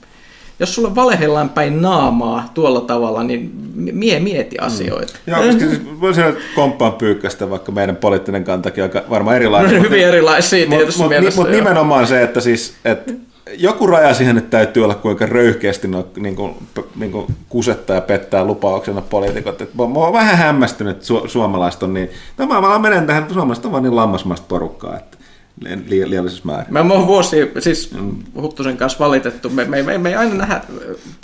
jos 0.60 0.74
sulle 0.74 0.94
valehellaan 0.94 1.48
päin 1.48 1.82
naamaa 1.82 2.50
tuolla 2.54 2.80
tavalla, 2.80 3.22
niin 3.22 3.50
mie 3.74 4.20
mieti 4.20 4.58
asioita. 4.58 5.12
Joo, 5.26 5.38
koska 5.42 5.58
siis 5.60 5.80
voisi 6.00 6.16
sanoa, 6.16 6.30
että 6.30 6.44
komppaan 6.54 6.92
pyykkästä, 6.92 7.50
vaikka 7.50 7.72
meidän 7.72 7.96
poliittinen 7.96 8.44
kantakin 8.44 8.84
on 8.84 8.90
varmaan 9.10 9.36
erilainen. 9.36 9.70
No, 9.72 9.78
mutta- 9.78 9.94
hyvin 9.94 10.08
erilaisia 10.08 10.66
Mutta 10.66 10.76
tietyssä 10.76 11.00
mut, 11.02 11.08
mielessä, 11.08 11.40
mut 11.40 11.50
joo. 11.50 11.56
nimenomaan 11.60 12.06
se, 12.06 12.22
että 12.22 12.40
siis, 12.40 12.74
että 12.84 13.12
joku 13.52 13.86
raja 13.86 14.14
siihen 14.14 14.34
nyt 14.34 14.50
täytyy 14.50 14.84
olla, 14.84 14.94
kuinka 14.94 15.26
röyhkeästi 15.26 15.88
no, 15.88 16.06
niin 16.16 16.36
kuin, 16.36 16.54
niin 16.96 17.12
kuin 17.12 17.26
kusettaa 17.48 17.96
ja 17.96 18.00
pettää 18.00 18.44
lupauksena 18.44 19.00
poliitikot. 19.00 19.60
Et 19.60 19.74
mä, 19.74 19.86
mä 19.86 19.98
oon 19.98 20.12
vähän 20.12 20.38
hämmästynyt, 20.38 20.96
että 20.96 21.06
su, 21.06 21.22
suomalaiset 21.28 21.82
on 21.82 21.94
niin, 21.94 22.10
no 22.38 22.46
mä 22.46 22.62
vaan 22.62 22.80
menen 22.80 23.06
tähän, 23.06 23.26
suomalaiset 23.32 23.64
on 23.64 23.72
vaan 23.72 23.82
niin 23.82 23.96
lammasmaista 23.96 24.46
porukkaa, 24.48 24.96
että 24.96 25.18
li, 25.60 26.10
liiallisessa 26.10 26.44
määrin. 26.46 26.72
Mä 26.72 26.80
oon 26.80 27.06
vuosia, 27.06 27.46
siis 27.58 27.90
Huttusen 28.34 28.76
kanssa 28.76 28.98
valitettu, 28.98 29.50
me, 29.50 29.64
me, 29.64 29.82
me, 29.82 29.98
me 29.98 30.08
ei 30.08 30.14
aina 30.14 30.34
nähdä, 30.34 30.60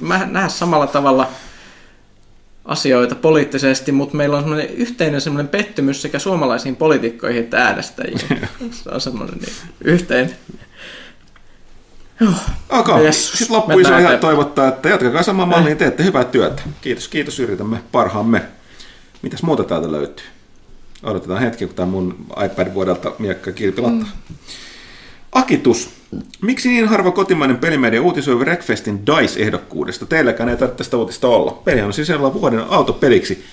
mä 0.01 0.26
nähdä 0.26 0.48
samalla 0.48 0.86
tavalla 0.86 1.28
asioita 2.64 3.14
poliittisesti, 3.14 3.92
mutta 3.92 4.16
meillä 4.16 4.36
on 4.36 4.42
semmoinen 4.42 4.68
yhteinen 4.68 5.20
semmoinen 5.20 5.48
pettymys 5.48 6.02
sekä 6.02 6.18
suomalaisiin 6.18 6.76
poliitikkoihin 6.76 7.42
että 7.42 7.64
äänestäjiin. 7.64 8.20
Se 8.70 8.90
on 8.90 9.01
semmoinen 9.01 9.38
niin, 9.38 9.52
yhteinen. 9.84 10.36
Joo. 12.20 12.32
Okay. 12.68 13.05
Yes. 13.05 13.32
Sitten 13.32 13.56
loppuun 13.56 13.80
ihan 13.80 13.92
eteenpäin. 13.94 14.20
toivottaa, 14.20 14.68
että 14.68 14.88
jatkakaa 14.88 15.22
samaan 15.22 15.48
malliin, 15.48 15.76
teette 15.76 16.05
hyvää 16.05 16.24
työtä. 16.24 16.62
Kiitos, 16.80 17.09
kiitos, 17.09 17.40
yritämme 17.40 17.80
parhaamme. 17.92 18.42
Mitäs 19.22 19.42
muuta 19.42 19.64
täältä 19.64 19.92
löytyy? 19.92 20.26
Odotetaan 21.02 21.40
hetki, 21.40 21.66
kun 21.66 21.74
tämä 21.74 21.86
mun 21.86 22.26
iPad 22.44 22.74
vuodelta 22.74 23.12
miekka 23.18 23.52
kilpilattaa. 23.52 24.09
Akitus. 25.32 25.90
Miksi 26.42 26.68
niin 26.68 26.88
harva 26.88 27.10
kotimainen 27.10 27.59
pelimedia 27.59 28.02
uutisoi 28.02 28.38
Wreckfestin 28.38 29.06
DICE-ehdokkuudesta? 29.06 30.06
Teilläkään 30.06 30.48
ei 30.48 30.56
tarvitse 30.56 30.78
tästä 30.78 30.97
uutista 30.97 31.28
olla. 31.28 31.62
Peli 31.64 31.80
on 31.80 31.92
sisällä 31.92 32.34
vuoden 32.34 32.64
autopeliksi. 32.68 33.44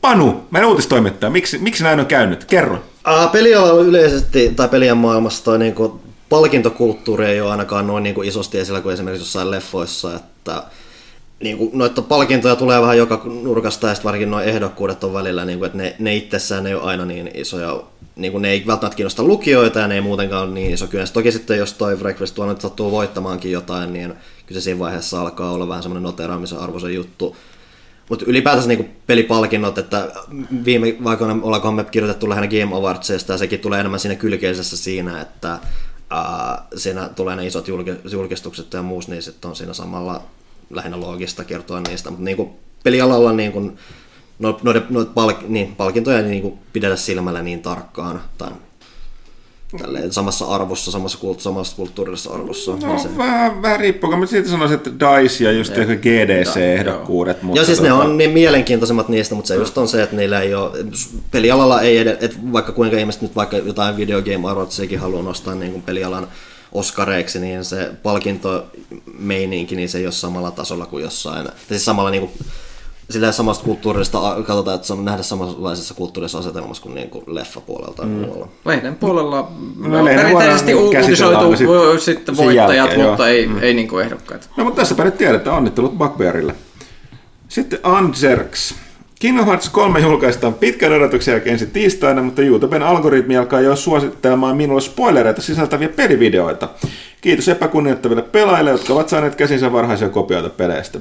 Panu, 0.00 0.44
meidän 0.50 0.68
uutistoimittaja, 0.68 1.30
miksi, 1.30 1.58
miksi 1.58 1.82
näin 1.82 2.00
on 2.00 2.06
käynyt? 2.06 2.44
Kerro. 2.44 2.74
Uh, 2.74 3.32
pelialalla 3.32 3.82
yleisesti, 3.82 4.52
tai 4.56 4.68
pelien 4.68 4.96
maailmassa 4.96 5.44
toi 5.44 5.58
niinku, 5.58 6.00
palkintokulttuuri 6.34 7.26
ei 7.26 7.40
ole 7.40 7.50
ainakaan 7.50 7.86
noin 7.86 8.02
niinku 8.02 8.22
isosti 8.22 8.58
esillä 8.58 8.80
kuin 8.80 8.92
esimerkiksi 8.92 9.22
jossain 9.22 9.50
leffoissa, 9.50 10.16
että 10.16 10.62
niinku, 11.42 11.70
noita 11.72 12.02
palkintoja 12.02 12.56
tulee 12.56 12.80
vähän 12.80 12.98
joka 12.98 13.22
nurkasta 13.42 13.88
ja 13.88 13.94
sitten 13.94 14.04
varsinkin 14.04 14.30
nuo 14.30 14.40
ehdokkuudet 14.40 15.04
on 15.04 15.12
välillä, 15.12 15.44
niinku, 15.44 15.64
että 15.64 15.78
ne, 15.78 15.96
ne 15.98 16.16
itsessään 16.16 16.66
ei 16.66 16.74
ole 16.74 16.82
aina 16.82 17.04
niin 17.04 17.30
isoja, 17.34 17.82
niinku, 18.16 18.38
ne 18.38 18.50
ei 18.50 18.64
välttämättä 18.66 18.96
kiinnosta 18.96 19.22
lukijoita 19.22 19.78
ja 19.78 19.88
ne 19.88 19.94
ei 19.94 20.00
muutenkaan 20.00 20.42
ole 20.42 20.54
niin 20.54 20.74
iso 20.74 20.86
kynnys. 20.86 21.12
Toki 21.12 21.32
sitten 21.32 21.58
jos 21.58 21.72
toi 21.72 21.96
Breakfast 21.96 22.34
tuo 22.34 22.46
nyt 22.46 22.60
sattuu 22.60 22.90
voittamaankin 22.90 23.52
jotain, 23.52 23.92
niin 23.92 24.14
kyllä 24.46 24.60
se 24.60 24.64
siinä 24.64 24.78
vaiheessa 24.78 25.20
alkaa 25.20 25.50
olla 25.50 25.68
vähän 25.68 25.82
semmoinen 25.82 26.02
noteraamisen 26.02 26.58
arvoisen 26.58 26.94
juttu. 26.94 27.36
Mutta 28.08 28.24
ylipäätänsä 28.28 28.68
niinku 28.68 28.86
pelipalkinnot, 29.06 29.78
että 29.78 30.08
viime 30.64 30.96
aikoina 31.04 31.38
ollaankohan 31.42 31.74
me 31.74 31.84
kirjoitettu 31.84 32.28
lähinnä 32.28 32.48
Game 32.48 32.76
Awardsista 32.76 33.32
ja 33.32 33.38
sekin 33.38 33.60
tulee 33.60 33.80
enemmän 33.80 34.00
siinä 34.00 34.14
kylkeisessä 34.14 34.76
siinä, 34.76 35.20
että 35.20 35.58
ää, 36.10 36.66
siinä 36.76 37.08
tulee 37.08 37.36
ne 37.36 37.46
isot 37.46 37.68
julki- 37.68 38.10
julkistukset 38.10 38.72
ja 38.72 38.82
muus, 38.82 39.08
niin 39.08 39.22
sitten 39.22 39.48
on 39.48 39.56
siinä 39.56 39.72
samalla 39.72 40.22
lähinnä 40.70 41.00
loogista 41.00 41.44
kertoa 41.44 41.80
niistä. 41.80 42.10
Mutta 42.10 42.24
niinku 42.24 42.58
pelialalla 42.82 43.32
niinku, 43.32 43.72
no, 44.38 44.58
noiden, 44.62 44.86
noiden 44.90 45.12
palk, 45.12 45.42
niin, 45.48 45.76
palkintoja 45.76 46.18
ei 46.18 46.24
niinku 46.24 46.58
pidetä 46.72 46.96
silmällä 46.96 47.42
niin 47.42 47.62
tarkkaan 47.62 48.22
tai 48.38 48.50
tälleen, 49.78 50.12
samassa 50.12 50.44
arvossa, 50.44 50.90
samassa, 50.90 51.18
kult, 51.18 51.40
samassa 51.40 51.76
kulttuurillisessa 51.76 52.34
arvossa. 52.34 52.70
No, 52.70 52.76
niin 52.88 52.98
se- 53.00 53.16
vähän, 53.18 53.62
vähän 53.62 53.80
riippuu, 53.80 54.16
mutta 54.16 54.30
siitä 54.30 54.48
sanoisin, 54.48 54.76
että 54.76 54.90
DICE 54.90 55.44
ja 55.44 55.52
just 55.52 55.78
ehkä 55.78 55.96
GDC-ehdokkuudet. 55.96 57.42
Mutta 57.42 57.58
Joo, 57.58 57.66
siis 57.66 57.80
ne 57.80 57.88
tota- 57.88 57.92
on 57.92 58.16
niin 58.18 58.30
mielenkiintoisemmat 58.30 59.08
niistä, 59.08 59.34
mutta 59.34 59.48
se 59.48 59.54
just 59.54 59.78
on 59.78 59.88
se, 59.88 60.02
että 60.02 60.16
niillä 60.16 60.40
ei 60.40 60.54
ole, 60.54 60.70
pelialalla 61.30 61.80
ei 61.80 61.98
edes, 61.98 62.18
että 62.20 62.36
vaikka 62.52 62.72
kuinka 62.72 62.96
ihmiset 62.96 63.22
nyt 63.22 63.36
vaikka 63.36 63.56
jotain 63.56 63.96
Video 63.96 64.22
Game 64.22 64.50
Awardsiakin 64.50 64.98
haluaa 64.98 65.22
nostaa 65.22 65.54
niin 65.54 65.72
kuin 65.72 65.82
pelialan 65.82 66.28
oskareiksi, 66.72 67.38
niin 67.38 67.64
se 67.64 67.90
palkintomeininki, 68.02 69.76
niin 69.76 69.88
se 69.88 69.98
ei 69.98 70.06
ole 70.06 70.12
samalla 70.12 70.50
tasolla 70.50 70.86
kuin 70.86 71.04
jossain, 71.04 71.44
tai 71.44 71.54
siis 71.68 71.84
samalla 71.84 72.10
niin 72.10 72.20
kuin, 72.20 72.32
sillä 73.10 73.32
samasta 73.32 73.64
kulttuurista 73.64 74.36
katsotaan, 74.46 74.74
että 74.74 74.86
se 74.86 74.92
on 74.92 75.04
nähdä 75.04 75.22
samanlaisessa 75.22 75.94
kulttuurisessa 75.94 76.38
asetelmassa 76.38 76.82
kuin, 76.82 76.94
niin 76.94 77.10
kuin 77.10 77.24
leffapuolella 77.26 77.94
tai 77.94 78.06
muualla. 78.06 78.48
Lehden 78.64 78.94
puolella 78.94 79.50
No, 79.78 79.88
no, 79.88 80.04
lehden 80.04 80.24
perinteisesti 80.24 80.74
uutisoitu 80.74 82.00
sitten 82.00 82.36
sen 82.36 82.44
voittajat, 82.44 82.76
jälkeen, 82.76 83.08
mutta 83.08 83.28
joo. 83.28 83.36
ei, 83.36 83.46
mm. 83.46 83.62
ei 83.62 83.74
niin 83.74 83.88
kuin 83.88 84.04
ehdokkaita. 84.04 84.46
No 84.56 84.64
mutta 84.64 84.80
tässäpä 84.80 85.04
nyt 85.04 85.18
tiedetään, 85.18 85.56
onnittelut 85.56 85.98
Bugbearille. 85.98 86.54
Sitten 87.48 87.78
Anzerks. 87.82 88.74
Kingdom 89.20 89.46
Hearts 89.46 89.68
3 89.68 90.00
julkaistaan 90.00 90.54
pitkän 90.54 90.92
odotuksen 90.92 91.32
jälkeen 91.32 91.52
ensi 91.52 91.66
tiistaina, 91.66 92.22
mutta 92.22 92.42
YouTuben 92.42 92.82
algoritmi 92.82 93.36
alkaa 93.36 93.60
jo 93.60 93.76
suosittelemaan 93.76 94.56
minulle 94.56 94.80
spoilereita 94.80 95.42
sisältäviä 95.42 95.88
pelivideoita. 95.88 96.68
Kiitos 97.20 97.48
epäkunnioittaville 97.48 98.22
pelaajille, 98.22 98.70
jotka 98.70 98.92
ovat 98.92 99.08
saaneet 99.08 99.34
käsinsä 99.34 99.72
varhaisia 99.72 100.08
kopioita 100.08 100.50
peleistä. 100.50 100.98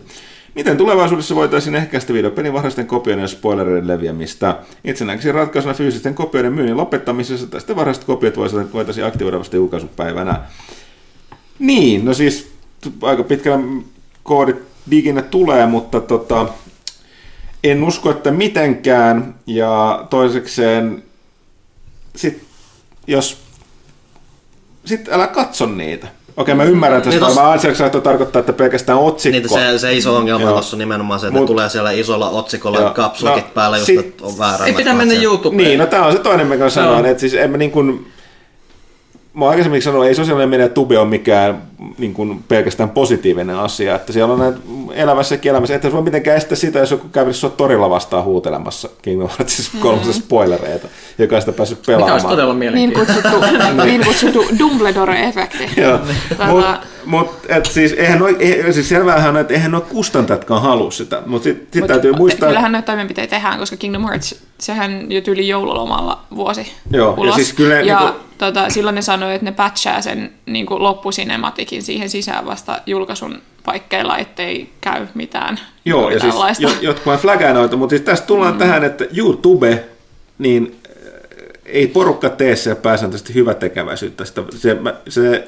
Miten 0.56 0.78
tulevaisuudessa 0.78 1.36
voitaisiin 1.36 1.76
ehkäistä 1.76 2.14
videopelin 2.14 2.54
varhaisten 2.54 2.88
kopioiden 2.88 3.22
ja 3.22 3.28
spoilereiden 3.28 3.88
leviämistä? 3.88 4.60
Itse 4.84 5.06
näkisin 5.06 5.34
ratkaisuna 5.34 5.74
fyysisten 5.74 6.16
kopioiden 6.16 6.54
myynnin 6.54 6.78
lopettamisessa, 6.78 7.48
tai 7.48 7.60
sitten 7.60 7.76
varhaiset 7.76 8.04
kopiot 8.04 8.38
voitaisiin 8.74 9.06
aktivoida 9.06 9.40
vasta 9.40 9.56
julkaisupäivänä. 9.56 10.42
Niin, 11.60 12.06
no 12.06 12.14
siis 12.14 12.52
aika 13.02 13.24
pitkällä 13.24 13.60
koodit 14.24 14.58
diginä 14.92 15.22
tulee, 15.22 15.66
mutta 15.66 16.02
tota, 16.02 16.48
en 17.64 17.84
usko, 17.84 18.12
että 18.12 18.32
mitenkään. 18.32 19.36
Ja 19.48 20.06
toisekseen, 20.10 21.04
sit, 22.16 22.44
jos, 23.08 23.38
sit 24.86 25.10
älä 25.12 25.28
katso 25.28 25.66
niitä. 25.66 26.08
Okei, 26.38 26.56
mä 26.56 26.64
ymmärrän, 26.64 26.98
että 26.98 27.10
Niin 27.10 27.22
tos- 27.22 27.36
mä 27.36 27.52
ansiaksi 27.52 27.84
tarkoittaa, 28.04 28.40
että 28.40 28.54
pelkästään 28.54 29.00
otsikko. 29.00 29.38
Niin, 29.58 29.72
se, 29.72 29.80
se 29.80 29.94
iso 29.94 30.16
ongelma 30.16 30.44
Joo. 30.44 30.52
tuossa 30.54 30.76
on 30.76 30.80
nimenomaan 30.80 31.20
se, 31.20 31.28
että 31.28 31.40
Mut- 31.40 31.44
ne 31.44 31.48
tulee 31.48 31.70
siellä 31.70 31.92
isolla 31.92 32.30
otsikolla 32.30 32.80
Joo. 32.80 32.90
kapslokit 32.90 33.46
No, 33.46 33.52
päällä, 33.54 33.78
just 33.78 33.86
sit- 33.86 34.00
että 34.00 34.26
on 34.26 34.38
väärä. 34.38 34.66
Ei 34.66 34.74
pitää 34.74 34.94
mennä 34.94 35.14
YouTubeen. 35.14 35.68
Niin, 35.68 35.80
no 35.80 35.86
tämä 35.86 36.06
on 36.06 36.14
se 36.14 36.20
toinen, 36.20 36.48
mikä 36.48 36.70
sanoin, 36.70 37.06
että 37.06 37.22
siis 37.22 37.34
en 37.34 37.52
mä 37.52 37.58
niin 37.58 37.72
kuin, 37.72 38.08
mä 39.34 39.46
oon 39.46 39.50
aikaisemmin 39.50 39.82
sanonut, 39.82 40.06
ei 40.08 40.16
sosiaalinen 40.16 40.50
media 40.50 40.70
tube 40.70 41.00
ole 41.00 41.08
mikään 41.08 41.62
niin 41.98 42.14
kuin 42.14 42.44
pelkästään 42.48 42.90
positiivinen 42.90 43.56
asia, 43.56 43.96
että 43.96 44.14
siellä 44.14 44.34
on 44.34 44.40
näitä 44.40 44.58
elämässäkin 44.94 45.50
elämässä, 45.50 45.76
että 45.76 45.88
se 45.88 45.94
voi 45.94 46.02
mitenkään 46.02 46.38
estää 46.38 46.56
sitä, 46.56 46.80
jos 46.80 46.92
joku 46.92 47.08
kävisi 47.10 47.40
sua 47.40 47.50
torilla 47.50 47.90
vastaan 47.90 48.24
huutelemassa 48.24 48.90
Kingdom 49.02 49.30
Hearts 49.40 49.72
kolmosen 49.80 50.14
spoilereita, 50.14 50.88
joka 51.18 51.36
on 51.36 51.42
sitä 51.42 51.52
päässyt 51.52 51.80
Mikä 51.80 51.92
olisi 51.92 52.06
pelaamaan. 52.06 52.30
todella 52.30 52.54
Niin 52.54 52.60
mielenkiintoista. 52.60 53.14
kutsuttu, 53.32 53.84
niin 53.86 54.06
kutsuttu 54.06 54.46
Dumbledore-efekti. 54.60 55.82
Joo, 55.82 56.00
Tota- 56.34 56.46
mutta 56.48 56.80
mut, 57.06 57.30
et 57.50 57.66
siis, 57.66 57.94
eihän 57.94 58.20
noi, 58.20 58.36
ei, 58.40 58.74
siis 58.74 58.90
selväähän 58.90 59.30
on, 59.30 59.42
että 59.42 59.54
eihän 59.54 59.72
nuo 59.72 59.82
kustantajatkaan 59.82 60.62
halua 60.62 60.92
sitä, 60.92 61.22
mutta 61.26 61.44
sitten 61.44 61.68
sit 61.74 61.82
Mut 61.82 61.88
täytyy 61.88 62.14
muistaa, 62.14 62.50
Kyllähän 62.50 62.72
näitä 62.72 62.86
toimenpiteitä 62.86 63.30
tehdään, 63.36 63.60
koska 63.60 63.78
Kingdom 63.78 64.04
Hearts, 64.04 64.36
sehän 64.58 65.12
jo 65.12 65.22
tyyli 65.22 65.48
joululomalla 65.48 66.20
vuosi 66.36 66.72
Joo, 66.92 67.10
ja 67.16 67.22
ulos. 67.22 67.36
siis 67.36 67.54
kyllä 67.54 67.76
ja 67.82 68.00
niinku- 68.00 68.20
tota, 68.46 68.70
silloin 68.70 68.96
ne 68.96 69.02
sanoi, 69.02 69.36
että 69.36 69.46
ne 69.46 69.52
patchaa 69.52 70.02
sen 70.02 70.34
niin 70.46 70.66
loppusinematikin 70.70 71.84
siihen 71.84 72.10
sisään 72.10 72.46
vasta 72.46 72.82
julkaisun 72.86 73.42
paikkeilla, 73.66 74.18
ettei 74.18 74.70
käy 74.82 75.08
mitään 75.14 75.60
Joo, 75.86 76.10
ja 76.10 76.20
siis 76.20 76.36
jo, 76.60 76.70
jotkut 76.82 77.06
vaan 77.06 77.20
flagaa 77.20 77.54
noita, 77.54 77.78
mutta 77.78 77.94
siis 77.94 78.02
tästä 78.02 78.28
tullaan 78.28 78.54
mm. 78.54 78.60
tähän, 78.60 78.84
että 78.84 79.06
YouTube, 79.18 79.84
niin 80.38 80.76
äh, 80.88 80.94
ei 81.66 81.88
porukka 81.88 82.30
tee 82.30 82.56
siellä 82.56 82.82
pääsääntöisesti 82.82 83.34
hyvätekeväisyyttä. 83.34 84.26
Sitä, 84.26 84.44
se, 84.58 84.78
se 85.10 85.48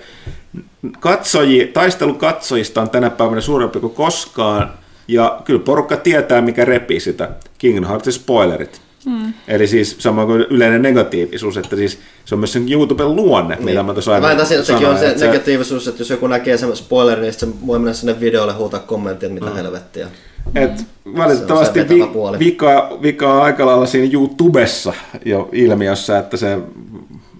katsoji, 0.99 1.67
taistelu 1.73 2.13
katsojista 2.13 2.81
on 2.81 2.89
tänä 2.89 3.09
päivänä 3.09 3.41
suurempi 3.41 3.79
kuin 3.79 3.93
koskaan, 3.93 4.73
ja 5.07 5.41
kyllä 5.45 5.59
porukka 5.59 5.97
tietää, 5.97 6.41
mikä 6.41 6.65
repii 6.65 6.99
sitä. 6.99 7.29
Kingdom 7.57 7.87
Heartsin 7.87 8.13
spoilerit. 8.13 8.81
Mm. 9.05 9.33
Eli 9.47 9.67
siis 9.67 9.95
sama 9.99 10.25
kuin 10.25 10.45
yleinen 10.49 10.81
negatiivisuus, 10.81 11.57
että 11.57 11.75
siis 11.75 11.99
se 12.25 12.35
on 12.35 12.39
myös 12.39 12.53
sen 12.53 12.71
YouTuben 12.71 13.15
luonne, 13.15 13.55
niin. 13.55 13.65
mitä 13.65 13.83
mä 13.83 13.93
tuossa 13.93 14.11
Mä 14.11 14.21
väitän, 14.21 14.45
että 14.51 14.63
sekin 14.63 14.87
on 14.87 14.97
se 14.97 15.09
että 15.09 15.25
negatiivisuus, 15.25 15.87
että 15.87 16.01
jos 16.01 16.09
joku 16.09 16.27
näkee 16.27 16.57
sen 16.57 16.75
spoilerin, 16.75 17.21
niin 17.21 17.33
se 17.33 17.47
voi 17.67 17.79
mennä 17.79 17.93
sinne 17.93 18.19
videolle 18.19 18.53
huutaa 18.53 18.79
kommenttia, 18.79 19.27
että 19.29 19.45
mitä 19.45 19.55
helvettiä. 19.55 20.07
Et 20.55 20.85
valitettavasti 21.17 21.79
Se 21.79 21.89
vi, 21.89 21.99
vika, 22.39 22.97
vika 23.01 23.33
on 23.33 23.41
aika 23.41 23.65
lailla 23.65 23.85
siinä 23.85 24.09
YouTubessa 24.13 24.93
jo 25.25 25.49
ilmiössä, 25.51 26.17
että 26.17 26.37
se 26.37 26.57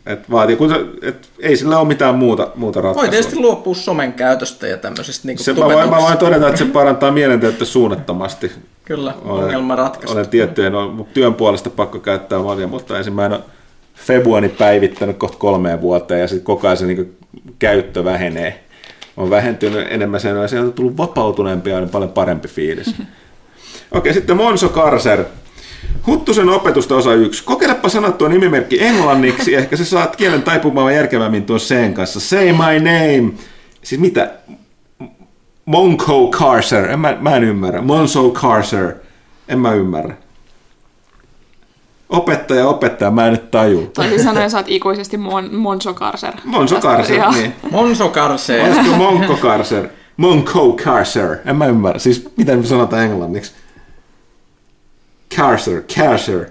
et 0.06 0.32
vaatii, 0.32 0.56
kun 0.56 0.70
se, 0.70 0.76
et 1.02 1.30
ei 1.40 1.58
sillä 1.58 1.80
ole 1.80 1.88
mitään 1.88 2.16
muuta, 2.16 2.52
muuta 2.56 2.84
Voi 2.84 2.90
ratkaisua. 2.90 3.12
tietysti 3.12 3.36
luopua 3.36 3.76
somen 3.76 4.14
käytöstä 4.14 4.68
ja 4.68 4.78
tämmöisestä 4.78 5.28
niin 5.28 5.38
se, 5.38 5.54
mä, 5.54 5.66
voin, 5.66 5.90
mä 5.90 5.98
voin 5.98 6.18
todeta, 6.18 6.48
että 6.48 6.60
se 6.60 6.66
parantaa 6.66 7.12
mielenterveyttä 7.12 7.66
suunnattomasti. 7.66 8.52
Kyllä, 8.86 9.14
Olen- 9.26 9.44
ongelma 9.44 9.76
ratkaistu. 9.76 10.14
Olen 10.18 10.30
tiettyjen 10.30 10.76
on 10.76 11.08
työn 11.14 11.34
puolesta 11.34 11.70
pakko 11.70 12.00
käyttää 12.00 12.40
monia, 12.40 12.68
mutta 12.68 12.98
ensimmäinen 12.98 13.40
Febuani 13.96 14.50
päivittänyt 14.50 15.18
kohta 15.18 15.38
kolmeen 15.38 15.82
vuoteen 15.82 16.22
ja 16.22 16.28
sitten 16.28 16.46
koko 16.46 16.68
ajan 16.68 16.78
se 16.78 16.86
niin 16.86 17.18
käyttö 17.60 18.04
vähenee. 18.04 18.64
On 19.18 19.30
vähentynyt 19.30 19.88
enemmän 19.90 20.20
sen, 20.20 20.36
ja 20.36 20.48
sieltä 20.48 20.68
on 20.68 20.74
tullut 20.74 20.98
vapautuneempi 20.98 21.70
ja 21.70 21.78
on 21.78 21.90
paljon 21.90 22.12
parempi 22.12 22.48
fiilis. 22.48 22.96
Okei, 23.92 24.14
sitten 24.14 24.38
Monso 24.38 24.70
Karser. 24.70 25.24
Huttusen 26.08 26.50
opetusta 26.50 26.96
osa 26.96 27.14
yksi. 27.14 27.44
Kokeilepa 27.44 27.90
sanottua 27.90 28.30
nimimerkki 28.30 28.84
englanniksi, 28.84 29.56
ehkä 29.56 29.78
sä 29.78 29.86
saat 29.86 30.16
kielen 30.16 30.44
taipumaan 30.44 30.96
järkevämmin 30.96 31.46
tuon 31.46 31.60
sen 31.60 31.94
kanssa. 31.94 32.20
Say 32.20 32.52
my 32.52 32.80
name. 32.80 33.34
Siis 33.84 34.02
mitä? 34.02 34.32
Monco 35.66 36.28
Carcer. 36.32 36.92
En 36.92 37.00
mä, 37.00 37.18
mä 37.20 37.36
en 37.36 37.44
ymmärrä. 37.44 37.82
Monso 37.82 38.30
Carcer. 38.30 38.94
En 39.48 39.60
mä 39.60 39.74
ymmärrä. 39.74 40.16
Opettaja, 42.10 42.68
opettaja, 42.68 43.12
mä 43.12 43.26
en 43.26 43.32
nyt 43.32 43.52
taju. 43.52 43.92
Toisin 43.94 44.24
sanoen 44.24 44.52
sä 44.52 44.58
oot 44.58 44.70
ikuisesti 44.70 45.18
Mon, 45.18 45.56
Monso 45.56 45.94
Karser. 45.94 46.34
Monso 46.44 46.80
Carcer, 46.80 47.32
niin. 47.32 47.54
Monso 47.72 48.10
Karsee. 48.10 48.64
Olisiko 48.64 48.96
Monko 48.96 49.38
Carcer? 49.48 49.88
Monco 50.18 50.74
Carcer. 50.74 51.38
En 51.46 51.56
mä 51.56 51.66
ymmärrä. 51.66 52.00
Siis 52.00 52.30
miten 52.38 52.60
me 52.60 52.66
sanotaan 52.66 53.04
englanniksi? 53.04 53.52
Carcer, 55.36 55.82
Carcer. 55.82 56.46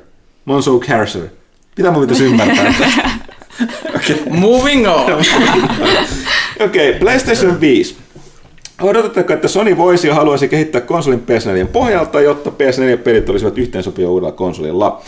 Monso 0.45 0.79
Carcer. 0.79 1.29
Mitä 1.77 1.91
mun 1.91 2.01
pitäisi 2.01 2.25
ymmärtää? 2.25 2.75
Moving 4.31 4.89
on. 4.89 5.13
Okei, 6.65 6.89
okay, 6.89 7.01
PlayStation 7.01 7.61
5. 7.61 8.04
Odotatteko, 8.83 9.33
että 9.33 9.49
Sony 9.49 9.77
voisi 9.77 10.09
ja 10.09 10.15
haluaisi 10.15 10.49
kehittää 10.49 10.81
konsolin 10.81 11.23
PS4 11.27 11.67
pohjalta, 11.67 12.21
jotta 12.21 12.51
PS4-pelit 12.51 13.29
olisivat 13.29 13.59
yhteensopivia 13.59 14.11
uudella 14.11 14.33
konsolilla? 14.33 15.03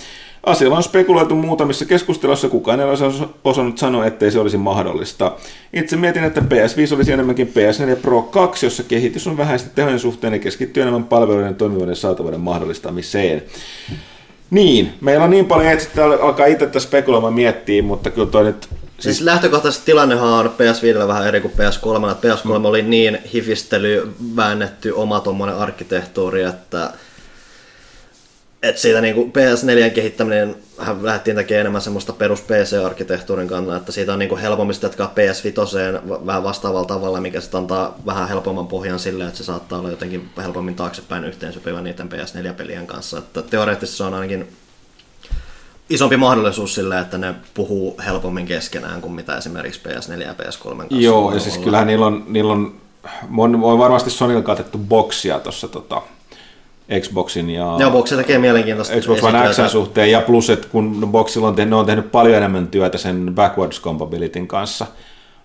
Asialla 0.46 0.76
on 0.76 0.82
spekuloitu 0.82 1.34
muutamissa 1.34 1.84
keskusteluissa, 1.84 2.48
kukaan 2.48 2.80
ei 2.80 2.86
olisi 2.86 3.04
osannut 3.44 3.78
sanoa, 3.78 4.06
ettei 4.06 4.30
se 4.30 4.38
olisi 4.38 4.56
mahdollista. 4.56 5.32
Itse 5.72 5.96
mietin, 5.96 6.24
että 6.24 6.40
PS5 6.40 6.94
olisi 6.94 7.12
enemmänkin 7.12 7.52
PS4 7.52 7.96
Pro 8.02 8.22
2, 8.22 8.66
jossa 8.66 8.82
kehitys 8.82 9.26
on 9.26 9.36
vähäistä 9.36 9.70
tehojen 9.74 9.98
suhteen 9.98 10.32
ja 10.32 10.38
keskittyy 10.38 10.82
enemmän 10.82 11.04
palveluiden 11.04 11.54
toimivuuden 11.54 11.96
saatavuuden 11.96 12.40
mahdollistamiseen. 12.40 13.42
Niin, 14.50 14.92
meillä 15.00 15.24
on 15.24 15.30
niin 15.30 15.46
paljon 15.46 15.72
että 15.72 16.04
alkaa 16.04 16.46
itse 16.46 16.66
tätä 16.66 16.80
spekuloimaan 16.80 17.34
miettiä, 17.34 17.82
mutta 17.82 18.10
kyllä 18.10 18.30
toi 18.30 18.44
nyt 18.44 18.68
Siis 18.98 19.20
lähtökohtaisesti 19.20 19.86
tilannehan 19.86 20.28
on 20.28 20.46
PS5 20.46 21.08
vähän 21.08 21.26
eri 21.26 21.40
kuin 21.40 21.54
PS3. 21.54 22.14
PS3 22.14 22.58
mm. 22.58 22.64
oli 22.64 22.82
niin 22.82 23.18
hifistely, 23.32 24.14
väännetty 24.36 24.90
oma 24.90 25.20
tuommoinen 25.20 25.56
arkkitehtuuri, 25.56 26.42
että 26.42 26.92
et 28.62 28.78
siitä 28.78 29.00
niin 29.00 29.32
PS4 29.32 29.90
kehittäminen 29.90 30.56
hän 30.78 31.04
lähdettiin 31.04 31.36
tekemään 31.36 31.60
enemmän 31.60 31.82
semmoista 31.82 32.12
perus 32.12 32.40
PC-arkkitehtuurin 32.40 33.48
kannalta, 33.48 33.76
että 33.76 33.92
siitä 33.92 34.12
on 34.12 34.18
niin 34.18 34.38
helpommin 34.38 34.76
jatkaa 34.82 35.14
PS5 35.14 36.26
vähän 36.26 36.44
vastaavalla 36.44 36.86
tavalla, 36.86 37.20
mikä 37.20 37.40
sitten 37.40 37.58
antaa 37.58 37.98
vähän 38.06 38.28
helpomman 38.28 38.66
pohjan 38.66 38.98
sille, 38.98 39.24
että 39.24 39.38
se 39.38 39.44
saattaa 39.44 39.78
olla 39.78 39.90
jotenkin 39.90 40.28
helpommin 40.36 40.74
taaksepäin 40.74 41.24
yhteensopiva 41.24 41.80
niiden 41.80 42.08
PS4-pelien 42.08 42.86
kanssa. 42.86 43.18
Että 43.18 43.42
teoreettisesti 43.42 43.96
se 43.96 44.04
on 44.04 44.14
ainakin 44.14 44.48
isompi 45.90 46.16
mahdollisuus 46.16 46.74
sille, 46.74 47.00
että 47.00 47.18
ne 47.18 47.34
puhuu 47.54 48.00
helpommin 48.06 48.46
keskenään 48.46 49.00
kuin 49.00 49.12
mitä 49.12 49.36
esimerkiksi 49.36 49.80
PS4 49.88 50.22
ja 50.22 50.32
PS3 50.32 50.76
kanssa 50.76 50.86
Joo, 50.90 51.34
ja 51.34 51.40
siis 51.40 51.58
kyllähän 51.58 51.86
niillä 51.86 52.06
on, 52.06 52.24
niillä 52.28 52.52
on, 52.52 52.74
on, 53.38 53.64
on 53.64 53.78
varmasti 53.78 54.10
Sonylla 54.10 54.42
katettu 54.42 54.78
boksia 54.78 55.38
tuossa 55.40 55.68
tota, 55.68 56.02
Xboxin 57.00 57.50
ja... 57.50 57.76
Joo, 57.78 57.90
Boxi 57.90 58.16
tekee 58.16 58.38
mielenkiintoista 58.38 59.00
Xbox 59.00 59.22
One 59.22 59.38
X 59.38 59.72
suhteen, 59.72 60.10
ja 60.10 60.20
plus, 60.20 60.50
että 60.50 60.68
kun 60.68 61.08
Boxilla 61.10 61.48
on 61.48 61.54
tehnyt, 61.54 61.70
ne 61.70 61.76
on 61.76 61.86
tehnyt 61.86 62.12
paljon 62.12 62.36
enemmän 62.36 62.68
työtä 62.68 62.98
sen 62.98 63.32
backwards 63.34 63.80
compatibilityn 63.80 64.48
kanssa, 64.48 64.86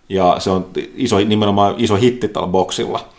ja 0.09 0.35
se 0.39 0.49
on 0.49 0.65
iso, 0.95 1.17
nimenomaan 1.17 1.75
iso 1.77 1.95
hitti 1.95 2.27
tällä 2.27 2.47
Boxilla. 2.47 3.09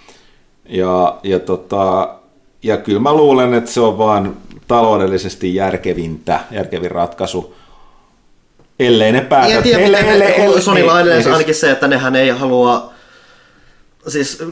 Ja, 0.69 1.19
ja, 1.23 1.41
tota, 1.41 2.15
ja 2.63 2.77
kyllä 2.77 3.01
mä 3.01 3.15
luulen, 3.15 3.55
että 3.55 3.71
se 3.71 3.81
on 3.81 3.99
vaan 3.99 4.37
taloudellisesti 4.69 5.55
järkevintä, 5.55 6.41
järkevin 6.51 6.91
ratkaisu, 6.91 7.55
ellei 8.81 9.13
ne 9.13 9.21
päätä. 9.21 9.55
En 9.55 9.63
tiedä, 9.63 9.85
ellei, 9.85 10.09
ellei, 10.09 10.41
ellei, 10.41 10.63
Sonylla 10.63 10.95
on 10.95 11.05
niin, 11.07 11.23
siis... 11.23 11.27
ainakin 11.27 11.55
se, 11.55 11.71
että 11.71 11.89
nehän 11.89 12.17
ei 12.17 12.29
halua, 12.29 12.93
siis 14.09 14.43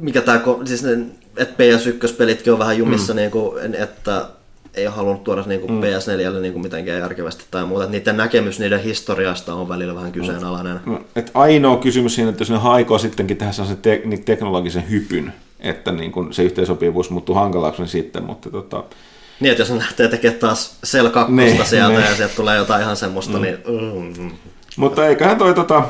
mikä 0.00 0.20
tämä, 0.20 0.40
siis 0.64 0.82
ne, 0.82 0.98
että 1.36 1.54
PS1-pelitkin 1.64 2.52
on 2.52 2.58
vähän 2.58 2.78
jumissa, 2.78 3.12
mm. 3.12 3.16
niin 3.16 3.30
kuin, 3.30 3.74
että 3.74 4.26
ei 4.74 4.86
ole 4.86 4.94
halunnut 4.94 5.24
tuoda 5.24 5.42
niin 5.46 5.60
kuin 5.60 5.72
mm. 5.72 5.80
PS4 5.80 6.40
niin 6.40 6.52
kuin 6.52 6.62
mitenkään 6.62 6.98
järkevästi 6.98 7.44
tai 7.50 7.64
muuta. 7.64 7.84
Että 7.84 7.96
niiden 7.96 8.16
näkemys 8.16 8.58
niiden 8.58 8.80
historiasta 8.80 9.54
on 9.54 9.68
välillä 9.68 9.94
vähän 9.94 10.12
kyseenalainen. 10.12 10.80
Mm. 10.86 10.98
Et 11.16 11.30
ainoa 11.34 11.76
kysymys 11.76 12.14
siinä, 12.14 12.30
että 12.30 12.42
jos 12.42 12.50
ne 12.50 12.56
haikoo 12.56 12.98
sittenkin 12.98 13.36
tehdä 13.36 13.52
sen 13.52 13.76
te- 13.76 14.02
niin 14.04 14.24
teknologisen 14.24 14.90
hypyn, 14.90 15.32
että 15.60 15.92
niin 15.92 16.12
kuin 16.12 16.32
se 16.32 16.42
yhteensopivuus 16.42 17.10
muuttuu 17.10 17.34
hankalaksi, 17.34 17.82
niin 17.82 17.88
sitten, 17.88 18.24
mutta 18.24 18.50
tota, 18.50 18.84
niin, 19.40 19.50
että 19.50 19.62
jos 19.62 19.70
ne 19.70 19.78
lähtee 19.78 20.08
tekemään 20.08 20.40
taas 20.40 20.76
2 21.12 21.32
ne, 21.32 21.64
sieltä 21.64 21.98
ne. 21.98 22.04
ja 22.04 22.14
sieltä 22.14 22.34
tulee 22.34 22.56
jotain 22.56 22.82
ihan 22.82 22.96
semmoista, 22.96 23.38
mm. 23.38 23.42
niin... 23.42 23.58
Mm. 24.18 24.30
Mutta 24.76 25.06
eiköhän 25.06 25.38
toi 25.38 25.54
tota, 25.54 25.82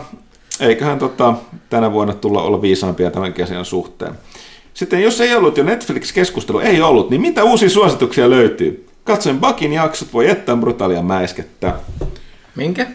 eiköhän 0.60 0.98
tota, 0.98 1.34
tänä 1.70 1.92
vuonna 1.92 2.14
tulla 2.14 2.42
olla 2.42 2.62
viisaampia 2.62 3.10
tämän 3.10 3.32
kesän 3.32 3.64
suhteen. 3.64 4.14
Sitten 4.74 5.02
jos 5.02 5.20
ei 5.20 5.34
ollut 5.34 5.56
jo 5.56 5.64
Netflix-keskustelu, 5.64 6.60
ei 6.60 6.82
ollut, 6.82 7.10
niin 7.10 7.20
mitä 7.20 7.44
uusia 7.44 7.70
suosituksia 7.70 8.30
löytyy? 8.30 8.86
Katsoin 9.04 9.40
Bakin 9.40 9.72
jaksot, 9.72 10.12
voi 10.12 10.28
jättää 10.28 10.56
brutaalia 10.56 11.02
mäiskettä. 11.02 11.74
Minkä? 12.56 12.86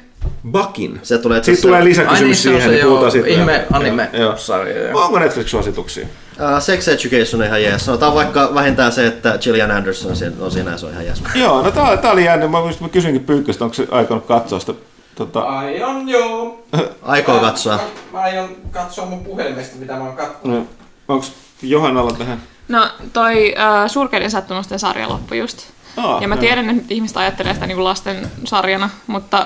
Bakin. 0.52 1.00
Se 1.04 1.18
tulee 1.18 1.44
Sitten 1.44 1.62
tulee 1.62 1.84
lisäkysymys 1.84 2.22
niin, 2.22 2.36
siihen, 2.36 2.72
niin 2.72 2.86
puhutaan 2.86 3.12
sitten. 3.12 3.32
Ihme 3.32 3.66
anime-sarja. 3.72 4.98
Onko 4.98 5.20
Netflix-suosituksia? 5.20 6.06
Uh, 6.06 6.62
Sex 6.62 6.88
Education 6.88 7.42
on 7.42 7.48
ihan 7.48 7.64
jees. 7.64 7.86
Sanotaan 7.86 8.14
vaikka 8.14 8.52
vähintään 8.54 8.92
se, 8.92 9.08
että 9.08 9.38
Gillian 9.42 9.72
Anderson 9.72 10.12
on 10.40 10.52
siinä 10.52 10.78
se 10.78 10.86
on 10.86 10.92
ihan 10.92 11.06
jees. 11.06 11.24
Joo, 11.36 11.62
no 11.62 11.72
tää, 11.72 11.98
tää 11.98 12.12
oli 12.12 12.26
jäänyt. 12.26 12.52
Mä, 12.52 12.58
mä 12.80 12.90
kysyinkin 12.90 13.24
Pyykköstä, 13.24 13.64
onko 13.64 13.74
se 13.74 13.88
aikonut 13.92 14.26
katsoa 14.26 14.60
sitä 14.60 14.74
Tota... 15.16 15.40
Aion 15.40 16.10
joo. 16.10 16.64
Aikoo 17.02 17.40
katsoa. 17.40 17.76
Mä, 17.76 17.84
mä 18.12 18.20
aion 18.20 18.50
katsoa 18.72 19.06
mun 19.06 19.26
puhelimesta, 19.26 19.76
mitä 19.76 19.94
mä 19.94 20.04
oon 20.04 20.16
katsonut. 20.16 20.60
No, 20.60 20.68
onko 21.08 21.26
Johannalla 21.62 22.14
tähän? 22.14 22.42
No 22.68 22.90
toi 23.14 23.56
äh, 23.58 23.92
Surkeiden 23.92 24.32
sattumusten 24.32 24.80
sarja 24.80 25.10
loppui 25.10 25.38
just. 25.38 25.64
Oh, 25.98 26.22
ja 26.22 26.28
mä 26.28 26.38
tiedän, 26.38 26.70
että 26.70 26.94
ihmiset 26.94 27.18
ajattelee 27.18 27.54
sitä 27.54 27.68
niin 27.68 27.76
kuin 27.76 27.84
lasten 27.84 28.32
sarjana, 28.46 28.90
mutta 29.08 29.46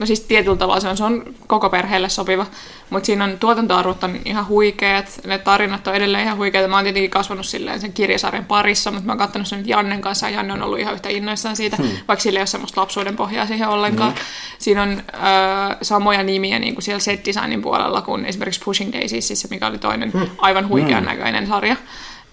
no 0.00 0.06
siis 0.06 0.20
tietyllä 0.20 0.56
tavalla 0.56 0.80
se 0.80 0.88
on, 0.88 0.96
se 0.96 1.04
on 1.04 1.34
koko 1.46 1.70
perheelle 1.70 2.08
sopiva, 2.08 2.46
mutta 2.90 3.06
siinä 3.06 3.24
on 3.24 3.38
tuotantoarvot 3.38 4.04
on 4.04 4.16
ihan 4.24 4.48
huikeat, 4.48 5.20
ne 5.26 5.38
tarinat 5.38 5.86
on 5.86 5.94
edelleen 5.94 6.24
ihan 6.24 6.38
huikeat. 6.38 6.70
Mä 6.70 6.76
oon 6.76 6.84
tietenkin 6.84 7.10
kasvanut 7.10 7.46
silleen 7.46 7.80
sen 7.80 7.92
kirjasarjan 7.92 8.44
parissa, 8.44 8.90
mutta 8.90 9.06
mä 9.06 9.12
oon 9.12 9.18
katsonut 9.18 9.48
sen 9.48 9.58
nyt 9.58 9.68
Jannen 9.68 10.00
kanssa 10.00 10.28
ja 10.28 10.36
Janne 10.36 10.52
on 10.52 10.62
ollut 10.62 10.78
ihan 10.78 10.94
yhtä 10.94 11.08
innoissaan 11.08 11.56
siitä, 11.56 11.76
hmm. 11.76 11.88
vaikka 12.08 12.22
sillä 12.22 12.38
ei 12.38 12.40
ole 12.40 12.46
semmoista 12.46 12.80
lapsuuden 12.80 13.16
pohjaa 13.16 13.46
siihen 13.46 13.68
ollenkaan. 13.68 14.12
Hmm. 14.12 14.20
Siinä 14.58 14.82
on 14.82 14.90
äh, 14.92 15.76
samoja 15.82 16.22
nimiä 16.22 16.58
niin 16.58 16.74
kuin 16.74 16.82
siellä 16.82 17.00
set 17.00 17.26
designin 17.26 17.62
puolella 17.62 18.02
kuin 18.02 18.24
esimerkiksi 18.24 18.60
Pushing 18.64 18.92
Daisies, 18.92 19.28
siis 19.28 19.50
mikä 19.50 19.66
oli 19.66 19.78
toinen 19.78 20.12
hmm. 20.12 20.26
aivan 20.38 20.68
huikean 20.68 21.04
hmm. 21.04 21.10
näköinen 21.10 21.46
sarja. 21.46 21.76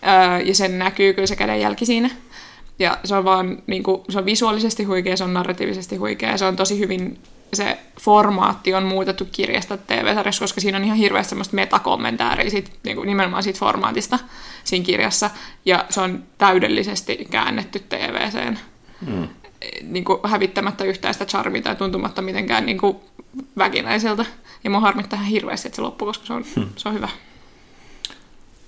Äh, 0.07 0.45
ja 0.45 0.56
sen 0.56 0.80
näkyy 0.80 1.14
kyllä 1.14 1.27
se 1.27 1.35
kädenjälki 1.35 1.85
siinä. 1.85 2.10
Ja 2.80 2.98
se 3.03 3.15
on 3.15 3.26
vaan, 3.26 3.64
niin 3.68 3.84
kuin, 3.84 4.02
se 4.10 4.19
on 4.19 4.26
visuaalisesti 4.26 4.84
huikea, 4.84 5.18
se 5.18 5.23
on 5.23 5.34
narratiivisesti 5.34 5.95
huikea, 5.95 6.31
ja 6.31 6.38
se 6.38 6.45
on 6.45 6.56
tosi 6.56 6.80
hyvin 6.80 7.18
se 7.53 7.80
formaatti 8.02 8.74
on 8.74 8.84
muutettu 8.84 9.28
kirjasta 9.32 9.78
TV-sarjassa, 9.78 10.44
koska 10.44 10.61
siinä 10.61 10.78
on 10.78 10.84
ihan 10.84 10.98
hirveästi 10.98 11.30
semmoista 11.30 11.56
metakommentaaria 11.56 12.49
siitä, 12.49 12.72
niin 12.84 12.95
kuin 12.95 13.07
nimenomaan 13.07 13.44
siitä 13.44 13.60
formaatista 13.60 14.19
siinä 14.64 14.86
kirjassa, 14.86 15.30
ja 15.65 15.86
se 15.90 16.02
on 16.02 16.24
täydellisesti 16.38 17.28
käännetty 17.30 17.80
TVCen. 17.80 18.60
Mm. 19.07 19.28
Niin 19.82 20.03
kuin 20.03 20.19
hävittämättä 20.24 20.84
yhtään 20.84 21.14
sitä 21.14 21.26
charmia 21.26 21.61
tai 21.61 21.76
tuntumatta 21.76 22.22
mitenkään 22.22 22.65
niin 22.65 22.78
kuin 22.78 22.98
väkinäiseltä. 23.57 24.26
Ja 24.64 24.69
mua 24.69 24.80
harmittaa 24.80 25.19
ihan 25.19 25.32
hirveästi, 25.32 25.68
että 25.68 25.76
se 25.76 25.82
loppuu, 25.82 26.06
koska 26.06 26.26
se 26.26 26.34
on, 26.34 26.45
hmm. 26.56 26.69
se 26.76 26.90
on 26.90 26.95
hyvä. 26.95 27.10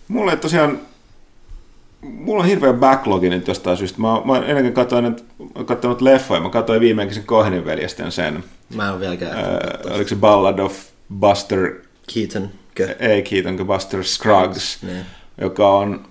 Mulle 0.07 0.35
tosiaan 0.35 0.79
mulla 2.01 2.43
on 2.43 2.49
hirveä 2.49 2.73
backlogi 2.73 3.29
nyt 3.29 3.47
jostain 3.47 3.77
syystä. 3.77 4.01
Mä, 4.01 4.21
mä 4.25 4.37
ennenkin 4.37 4.73
katsoin, 4.73 5.15
katsonut 5.65 6.01
leffoja. 6.01 6.41
Mä 6.41 6.49
katsoin 6.49 6.81
viimeinkin 6.81 7.15
sen 7.15 7.23
Kohenin 7.23 7.65
veljesten 7.65 8.11
sen. 8.11 8.43
Mä 8.75 8.85
en 8.85 8.91
ole 8.91 8.99
vieläkään. 8.99 9.37
Äh, 9.37 9.95
oliko 9.95 10.09
se 10.09 10.15
Ballad 10.15 10.59
of 10.59 10.83
Buster... 11.19 11.75
Keaton. 12.13 12.49
Ei 12.99 13.21
Keaton, 13.21 13.67
Buster 13.67 14.03
Scruggs. 14.03 14.83
Ne. 14.83 15.05
Joka 15.41 15.69
on... 15.69 16.05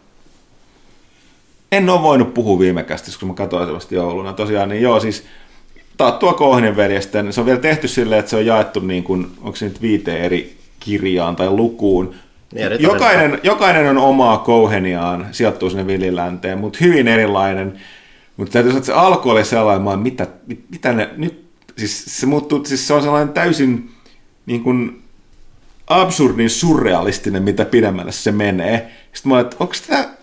En 1.73 1.91
ole 1.91 2.03
voinut 2.03 2.35
puhua 2.35 2.59
viime 2.59 2.83
kästissä, 2.83 3.21
kun 3.21 3.29
mä 3.29 3.35
katsoin 3.35 3.67
sellaista 3.67 3.95
jouluna. 3.95 4.33
Tosiaan, 4.33 4.69
niin 4.69 4.83
joo, 4.83 5.01
siis 5.01 5.25
Taattua 5.97 6.33
Kohenin 6.33 6.77
veljesten. 6.77 7.33
Se 7.33 7.41
on 7.41 7.47
vielä 7.47 7.61
tehty 7.61 7.89
silleen, 7.89 8.19
että 8.19 8.31
se 8.31 8.37
on 8.37 8.47
jaettu 8.47 8.81
niin 8.81 9.05
kuin, 9.05 9.27
onko 9.41 9.57
se 9.57 9.65
nyt 9.65 9.83
viiteen 9.83 10.21
eri 10.21 10.57
kirjaan 10.81 11.37
tai 11.37 11.51
lukuun 11.51 12.15
niin, 12.55 12.83
jokainen, 12.83 13.41
jokainen 13.43 13.89
on 13.89 13.99
omaa 13.99 14.45
Coheniaan, 14.47 15.27
sijoittuu 15.33 15.71
sinne 15.71 15.87
villilänteen, 15.87 16.59
mutta 16.59 16.79
hyvin 16.81 17.09
erilainen. 17.09 17.81
Mutta 18.37 18.53
täytyy 18.53 18.71
sanoa, 18.71 18.79
että 18.79 18.87
se 18.87 18.93
alku 18.93 19.31
oli 19.31 19.45
sellainen, 19.45 19.99
mitä, 19.99 20.27
mitä 20.71 20.93
ne 20.93 21.11
nyt, 21.17 21.45
siis 21.79 22.05
se 22.21 22.27
muuttuu, 22.27 22.65
siis 22.65 22.87
se 22.89 22.95
on 22.95 23.03
sellainen 23.03 23.35
täysin 23.35 23.91
niin 24.47 24.63
kuin 24.63 25.03
absurdin 25.87 26.51
surrealistinen, 26.51 27.43
mitä 27.43 27.65
pidemmälle 27.65 28.13
se 28.13 28.33
menee. 28.33 28.93
Sitten 29.13 29.31
mä 29.31 29.35
olin, 29.35 29.47
että 29.47 29.57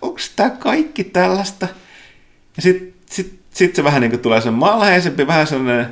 onko 0.02 0.18
tämä 0.36 0.50
kaikki 0.50 1.04
tällaista? 1.04 1.68
Ja 2.56 2.62
sitten 2.62 2.92
sit, 3.10 3.40
sit 3.50 3.74
se 3.74 3.84
vähän 3.84 4.00
niin 4.00 4.10
kuin 4.10 4.20
tulee 4.20 4.40
sen 4.40 4.54
malheisempi, 4.54 5.26
vähän 5.26 5.46
sellainen 5.46 5.86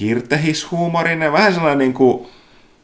hirtehishuumorinen, 0.00 1.32
vähän 1.32 1.54
sellainen 1.54 1.78
niin 1.78 1.94
kuin 1.94 2.26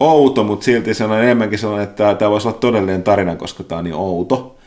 outo, 0.00 0.44
mutta 0.44 0.64
silti 0.64 0.94
se 0.94 1.04
on 1.04 1.22
enemmänkin 1.22 1.58
sellainen, 1.58 1.88
että 1.88 2.14
tämä 2.14 2.30
voisi 2.30 2.48
olla 2.48 2.58
todellinen 2.58 3.02
tarina, 3.02 3.36
koska 3.36 3.64
tämä 3.64 3.78
on 3.78 3.84
niin 3.84 3.94
outo. 3.94 4.58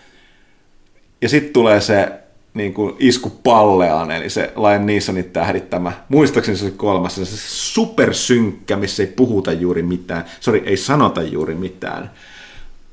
Ja 1.22 1.30
sitten 1.30 1.54
tulee 1.54 1.82
se 1.82 2.12
niin 2.54 2.74
kuin 2.74 2.96
isku 3.00 3.30
palleaan, 3.44 4.12
eli 4.12 4.30
se 4.30 4.54
Lion 4.56 4.86
Neesonin 4.86 5.26
tähdittämä, 5.26 5.92
muistaakseni 6.10 6.58
se 6.58 6.72
kolmas, 6.72 7.16
se 7.16 7.26
supersynkkä, 7.48 8.76
missä 8.76 9.04
ei 9.04 9.08
puhuta 9.08 9.52
juuri 9.52 9.84
mitään, 9.84 10.26
sori, 10.40 10.64
ei 10.66 10.78
sanota 10.78 11.22
juuri 11.22 11.56
mitään, 11.56 12.12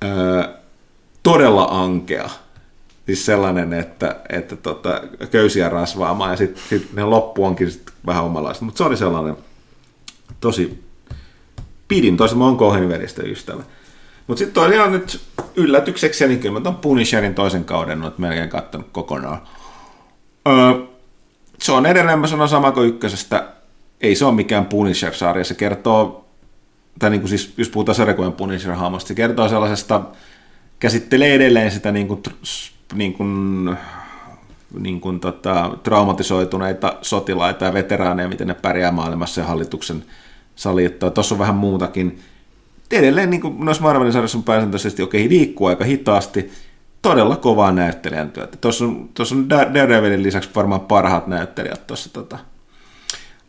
öö, 0.04 0.44
todella 1.22 1.64
ankea, 1.70 2.30
siis 3.06 3.26
sellainen, 3.26 3.72
että, 3.72 4.16
että 4.28 4.56
tota, 4.56 5.02
köysiä 5.30 5.68
rasvaamaan, 5.68 6.30
ja 6.30 6.36
sitten 6.36 6.62
sit 6.68 6.92
ne 6.92 7.04
loppu 7.04 7.44
onkin 7.44 7.70
sit 7.70 7.82
vähän 8.06 8.24
omanlaista, 8.24 8.64
mutta 8.64 8.78
se 8.78 8.84
oli 8.84 8.96
sellainen 8.96 9.36
tosi 10.40 10.84
pidin, 11.90 12.16
toisin 12.16 12.38
mä 12.38 12.44
oon 12.44 12.58
Cohenin 12.58 12.88
veristä 12.88 13.22
ystävä. 13.22 13.62
Mutta 14.26 14.38
sitten 14.38 14.62
tosiaan 14.62 14.92
nyt 14.92 15.20
yllätykseksi, 15.56 16.28
niin 16.28 16.40
kyllä 16.40 16.58
mä 16.58 16.60
ton 16.60 16.76
Punisherin 16.76 17.34
toisen 17.34 17.64
kauden 17.64 18.00
nyt 18.00 18.18
melkein 18.18 18.48
kattonut 18.48 18.86
kokonaan. 18.92 19.42
Öö, 20.48 20.86
se 21.58 21.72
on 21.72 21.86
edelleen, 21.86 22.18
mä 22.18 22.26
sanon 22.26 22.48
sama 22.48 22.72
kuin 22.72 22.88
ykkösestä, 22.88 23.46
ei 24.00 24.14
se 24.14 24.24
ole 24.24 24.34
mikään 24.34 24.66
Punisher-sarja, 24.66 25.44
se 25.44 25.54
kertoo, 25.54 26.24
tai 26.98 27.10
niin 27.10 27.20
kuin 27.20 27.28
siis, 27.28 27.54
jos 27.56 27.68
puhutaan 27.68 27.96
sarjakuvan 27.96 28.32
Punisher-hahmosta, 28.32 29.08
se 29.08 29.14
kertoo 29.14 29.48
sellaisesta, 29.48 30.00
käsittelee 30.78 31.34
edelleen 31.34 31.70
sitä 31.70 31.92
niin 31.92 32.08
kuin, 32.08 32.22
niin 32.94 33.12
kuin, 33.12 33.76
niin 34.78 35.00
kuin 35.00 35.20
tota, 35.20 35.70
traumatisoituneita 35.82 36.96
sotilaita 37.02 37.64
ja 37.64 37.74
veteraaneja, 37.74 38.28
miten 38.28 38.48
ne 38.48 38.54
pärjää 38.54 38.92
maailmassa 38.92 39.40
ja 39.40 39.46
hallituksen 39.46 40.04
saliittoa. 40.60 41.10
Tuossa 41.10 41.34
on 41.34 41.38
vähän 41.38 41.54
muutakin. 41.54 42.18
Edelleen 42.92 43.30
niin 43.30 43.40
kuin 43.40 43.64
noissa 43.64 43.82
Marvelin 43.82 44.12
sarjassa 44.12 44.38
on 44.38 44.44
pääsääntöisesti, 44.44 45.02
okei, 45.02 45.28
liikkuu 45.28 45.66
aika 45.66 45.84
hitaasti, 45.84 46.50
todella 47.02 47.36
kovaa 47.36 47.72
näyttelijän 47.72 48.30
työtä. 48.30 48.56
Tuossa 48.56 48.84
on, 48.84 49.08
tuossa 49.14 49.34
on 49.34 49.50
Daredevilin 49.50 50.22
lisäksi 50.22 50.50
varmaan 50.54 50.80
parhaat 50.80 51.26
näyttelijät 51.26 51.86
tuossa. 51.86 52.12
Tota. 52.12 52.38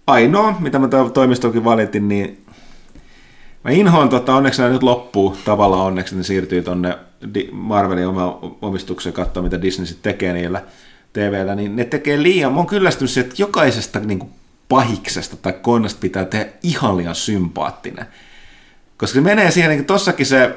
Ainoa, 0.07 0.55
mitä 0.59 0.79
mä 0.79 0.87
toimistokin 1.13 1.63
valitin, 1.63 2.07
niin 2.07 2.45
mä 3.63 3.71
inhoan, 3.71 4.09
tota, 4.09 4.35
onneksi 4.35 4.61
nämä 4.61 4.73
nyt 4.73 4.83
loppuu, 4.83 5.37
tavallaan 5.45 5.85
onneksi 5.85 6.15
ne 6.15 6.23
siirtyy 6.23 6.61
tonne 6.61 6.97
Marvelin 7.51 8.07
oma 8.07 8.39
omistukseen 8.61 9.13
katsoa, 9.13 9.43
mitä 9.43 9.61
Disney 9.61 9.85
sitten 9.85 10.13
tekee 10.13 10.33
niillä 10.33 10.63
TVllä, 11.13 11.55
niin 11.55 11.75
ne 11.75 11.85
tekee 11.85 12.23
liian, 12.23 12.51
mä 12.51 12.57
oon 12.57 12.67
kyllästynyt 12.67 13.11
siihen, 13.11 13.29
että 13.29 13.41
jokaisesta 13.41 13.99
niin 13.99 14.19
kuin 14.19 14.31
pahiksesta 14.71 15.37
tai 15.37 15.53
konnasta 15.53 15.99
pitää 16.01 16.25
tehdä 16.25 16.45
ihan 16.63 16.97
liian 16.97 17.15
sympaattinen. 17.15 18.05
Koska 18.97 19.15
se 19.15 19.21
menee 19.21 19.51
siihen, 19.51 19.71
niin 19.71 19.85
tossakin 19.85 20.25
se 20.25 20.55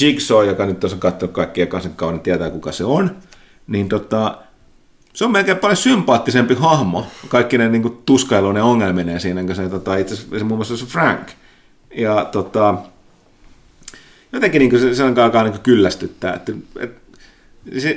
Jigsaw, 0.00 0.46
joka 0.46 0.66
nyt 0.66 0.80
tuossa 0.80 0.98
katsonut 0.98 1.34
kaikkia 1.34 1.66
kansan 1.66 1.92
kauden, 1.96 2.20
tietää 2.20 2.50
kuka 2.50 2.72
se 2.72 2.84
on, 2.84 3.16
niin 3.66 3.88
tota, 3.88 4.38
se 5.14 5.24
on 5.24 5.32
melkein 5.32 5.58
paljon 5.58 5.76
sympaattisempi 5.76 6.54
hahmo, 6.54 7.06
kaikki 7.28 7.58
ne 7.58 7.68
niin 7.68 8.02
tuskailuinen 8.06 8.62
ongelmineen 8.62 9.20
siinä, 9.20 9.44
kun 9.44 9.54
se 9.54 9.68
tota, 9.68 9.96
itse 9.96 10.14
asiassa 10.14 10.44
muun 10.44 10.58
muassa 10.58 10.76
se 10.76 10.86
Frank. 10.86 11.28
Ja 11.94 12.24
tota, 12.24 12.74
jotenkin 14.32 14.58
niin 14.58 14.80
se, 14.80 14.94
se 14.94 15.04
alkaa 15.04 15.44
niin 15.44 15.60
kyllästyttää, 15.60 16.34
että, 16.34 16.52
että 16.80 17.09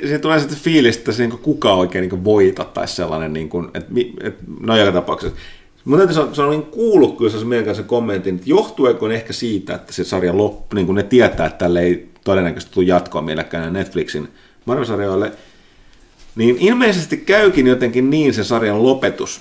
se 0.08 0.18
tulee 0.18 0.40
sitten 0.40 0.58
fiilis, 0.58 0.96
että 0.96 1.12
se 1.12 1.26
niin 1.26 1.38
kuka 1.38 1.74
oikein 1.74 2.08
niin 2.08 2.24
voita 2.24 2.64
tai 2.64 2.88
sellainen, 2.88 3.32
niin 3.32 3.48
kuin, 3.48 3.64
että, 3.74 3.90
että 4.20 4.44
no 4.60 4.76
joka 4.76 4.92
tapauksessa. 4.92 5.36
Mutta 5.84 6.06
täytyy 6.06 6.34
sanoa, 6.34 6.50
on 6.50 6.58
niin 6.58 6.70
kuullut 6.70 7.18
kyllä 7.18 7.30
se 7.30 7.44
meidän 7.44 7.64
kanssa 7.64 7.82
kommentin, 7.82 8.34
että 8.34 8.50
johtueko 8.50 9.10
ehkä 9.10 9.32
siitä, 9.32 9.74
että 9.74 9.92
se 9.92 10.04
sarja 10.04 10.36
loppu, 10.36 10.74
niin 10.74 10.86
kuin 10.86 10.96
ne 10.96 11.02
tietää, 11.02 11.46
että 11.46 11.58
tälle 11.58 11.80
ei 11.80 12.08
todennäköisesti 12.24 12.74
tule 12.74 12.86
jatkoa 12.86 13.22
mielekään 13.22 13.72
Netflixin 13.72 14.28
Marvel-sarjoille, 14.64 15.32
niin 16.36 16.56
ilmeisesti 16.60 17.16
käykin 17.16 17.66
jotenkin 17.66 18.10
niin 18.10 18.34
se 18.34 18.44
sarjan 18.44 18.82
lopetus, 18.82 19.40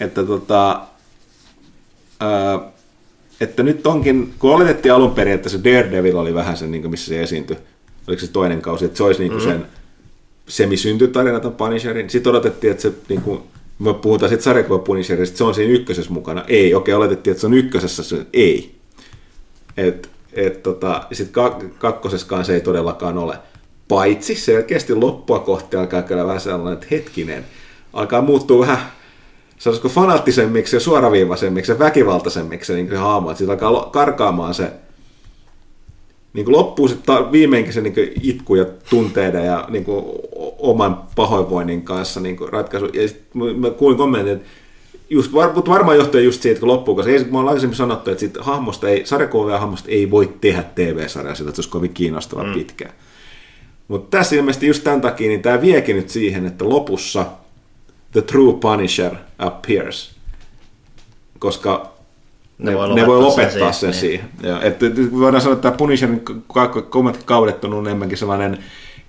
että 0.00 0.24
tota, 0.24 0.80
ää, 2.20 2.60
että 3.40 3.62
nyt 3.62 3.86
onkin, 3.86 4.34
kun 4.38 4.54
oletettiin 4.54 4.92
alun 4.92 5.14
perin, 5.14 5.34
että 5.34 5.48
se 5.48 5.58
Daredevil 5.64 6.16
oli 6.16 6.34
vähän 6.34 6.56
se, 6.56 6.66
niin 6.66 6.90
missä 6.90 7.08
se 7.08 7.22
esiintyi, 7.22 7.56
oliko 8.08 8.20
se 8.20 8.32
toinen 8.32 8.62
kausi, 8.62 8.84
että 8.84 8.96
se 8.96 9.02
olisi 9.02 9.20
niin 9.20 9.32
kuin 9.32 9.44
mm-hmm. 9.44 9.60
sen 9.60 9.66
semisyntytarina 10.48 11.40
tämän 11.40 11.56
Punisherin. 11.56 12.10
Sitten 12.10 12.30
odotettiin, 12.30 12.70
että 12.70 12.82
se, 12.82 12.92
niin 13.08 13.22
kuin, 13.22 13.40
me 13.78 13.94
puhutaan 13.94 14.28
sitten 14.28 14.44
sarjakuva 14.44 14.78
Punisherista, 14.78 15.38
se 15.38 15.44
on 15.44 15.54
siinä 15.54 15.72
ykkösessä 15.72 16.12
mukana. 16.12 16.44
Ei, 16.48 16.74
okei, 16.74 16.94
okay, 16.94 17.04
oletettiin, 17.04 17.32
että 17.32 17.40
se 17.40 17.46
on 17.46 17.54
ykkösessä, 17.54 18.02
se 18.02 18.26
ei. 18.32 18.74
Et, 19.76 20.10
et, 20.32 20.62
tota, 20.62 21.06
sitten 21.12 21.42
kakkoseskaan 21.78 22.44
se 22.44 22.54
ei 22.54 22.60
todellakaan 22.60 23.18
ole. 23.18 23.38
Paitsi 23.88 24.34
selkeästi 24.34 24.94
loppua 24.94 25.38
kohti 25.38 25.76
alkaa 25.76 26.02
käydä 26.02 26.26
vähän 26.26 26.40
sellainen, 26.40 26.72
että 26.72 26.86
hetkinen, 26.90 27.44
alkaa 27.92 28.22
muuttua 28.22 28.60
vähän 28.60 28.78
sanoisiko 29.58 29.88
fanaattisemmiksi 29.88 30.76
ja 30.76 30.80
suoraviivaisemmiksi 30.80 31.72
ja 31.72 31.78
väkivaltaisemmiksi 31.78 32.74
niin 32.74 32.88
kuin 32.88 32.98
haamu, 32.98 33.30
että 33.30 33.38
siitä 33.38 33.52
alkaa 33.52 33.90
karkaamaan 33.90 34.54
se 34.54 34.72
niin 36.38 36.44
kuin 36.44 36.56
loppuu 36.56 36.88
sitten 36.88 37.32
viimeinkin 37.32 37.72
se 37.72 37.80
niin 37.80 37.94
kuin 37.94 38.12
itku 38.22 38.54
ja 38.54 38.66
tunteiden 38.90 39.46
ja 39.46 39.66
niin 39.68 39.84
kuin 39.84 40.04
oman 40.58 41.02
pahoinvoinnin 41.16 41.82
kanssa 41.82 42.20
niin 42.20 42.36
kuin 42.36 42.52
ratkaisu. 42.52 42.86
Ja 42.86 43.08
sit 43.08 43.22
mä 43.34 43.70
kuulin 43.70 43.98
kommentin, 43.98 44.32
että 44.32 44.48
just, 45.10 45.32
mutta 45.54 45.70
varmaan 45.70 45.96
johtuen 45.96 46.24
just 46.24 46.42
siitä, 46.42 46.60
kun 46.60 46.68
loppuu, 46.68 46.94
koska 46.94 47.10
ei, 47.10 47.24
mä 47.24 47.38
olen 47.38 47.48
aikaisemmin 47.48 47.76
sanottu, 47.76 48.10
että 48.10 48.20
siitä 48.20 48.42
hahmosta 48.42 48.88
ei, 48.88 49.06
sarjakuvia 49.06 49.58
hahmosta 49.58 49.88
ei 49.90 50.10
voi 50.10 50.34
tehdä 50.40 50.62
TV-sarjaa 50.74 51.34
sitä, 51.34 51.50
se 51.50 51.54
olisi 51.56 51.70
kovin 51.70 51.94
kiinnostava 51.94 52.42
mm. 52.42 52.54
pitkään. 52.54 52.92
Mutta 53.88 54.18
tässä 54.18 54.36
ilmeisesti 54.36 54.66
just 54.66 54.84
tämän 54.84 55.00
takia, 55.00 55.28
niin 55.28 55.42
tämä 55.42 55.60
viekin 55.60 55.96
nyt 55.96 56.08
siihen, 56.08 56.46
että 56.46 56.68
lopussa 56.68 57.26
The 58.12 58.22
True 58.22 58.52
Punisher 58.52 59.14
appears. 59.38 60.10
Koska 61.38 61.97
ne, 62.58 62.70
ne 62.70 62.76
voi 62.76 62.88
lopettaa, 62.88 63.04
ne 63.04 63.06
voi 63.06 63.20
lopettaa 63.20 63.72
sen, 63.72 63.92
sen 63.92 64.00
siihen. 64.00 64.28
Niin. 64.42 64.62
Että, 64.62 64.86
voidaan 65.12 65.40
sanoa, 65.40 65.56
että 65.56 65.70
Punisherin 65.70 66.22
kommentit 66.90 67.22
kaudet 67.22 67.64
on 67.64 67.86
enemmänkin 67.86 68.18
sellainen, 68.18 68.58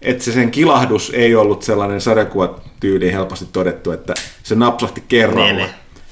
että 0.01 0.23
se 0.23 0.31
sen 0.31 0.51
kilahdus 0.51 1.11
ei 1.15 1.35
ollut 1.35 1.63
sellainen 1.63 2.01
sarjakuvatyyli 2.01 3.11
helposti 3.11 3.45
todettu, 3.53 3.91
että 3.91 4.13
se 4.43 4.55
napsahti 4.55 5.03
kerralla. 5.07 5.53
Ne, 5.53 5.53
ne. 5.53 5.69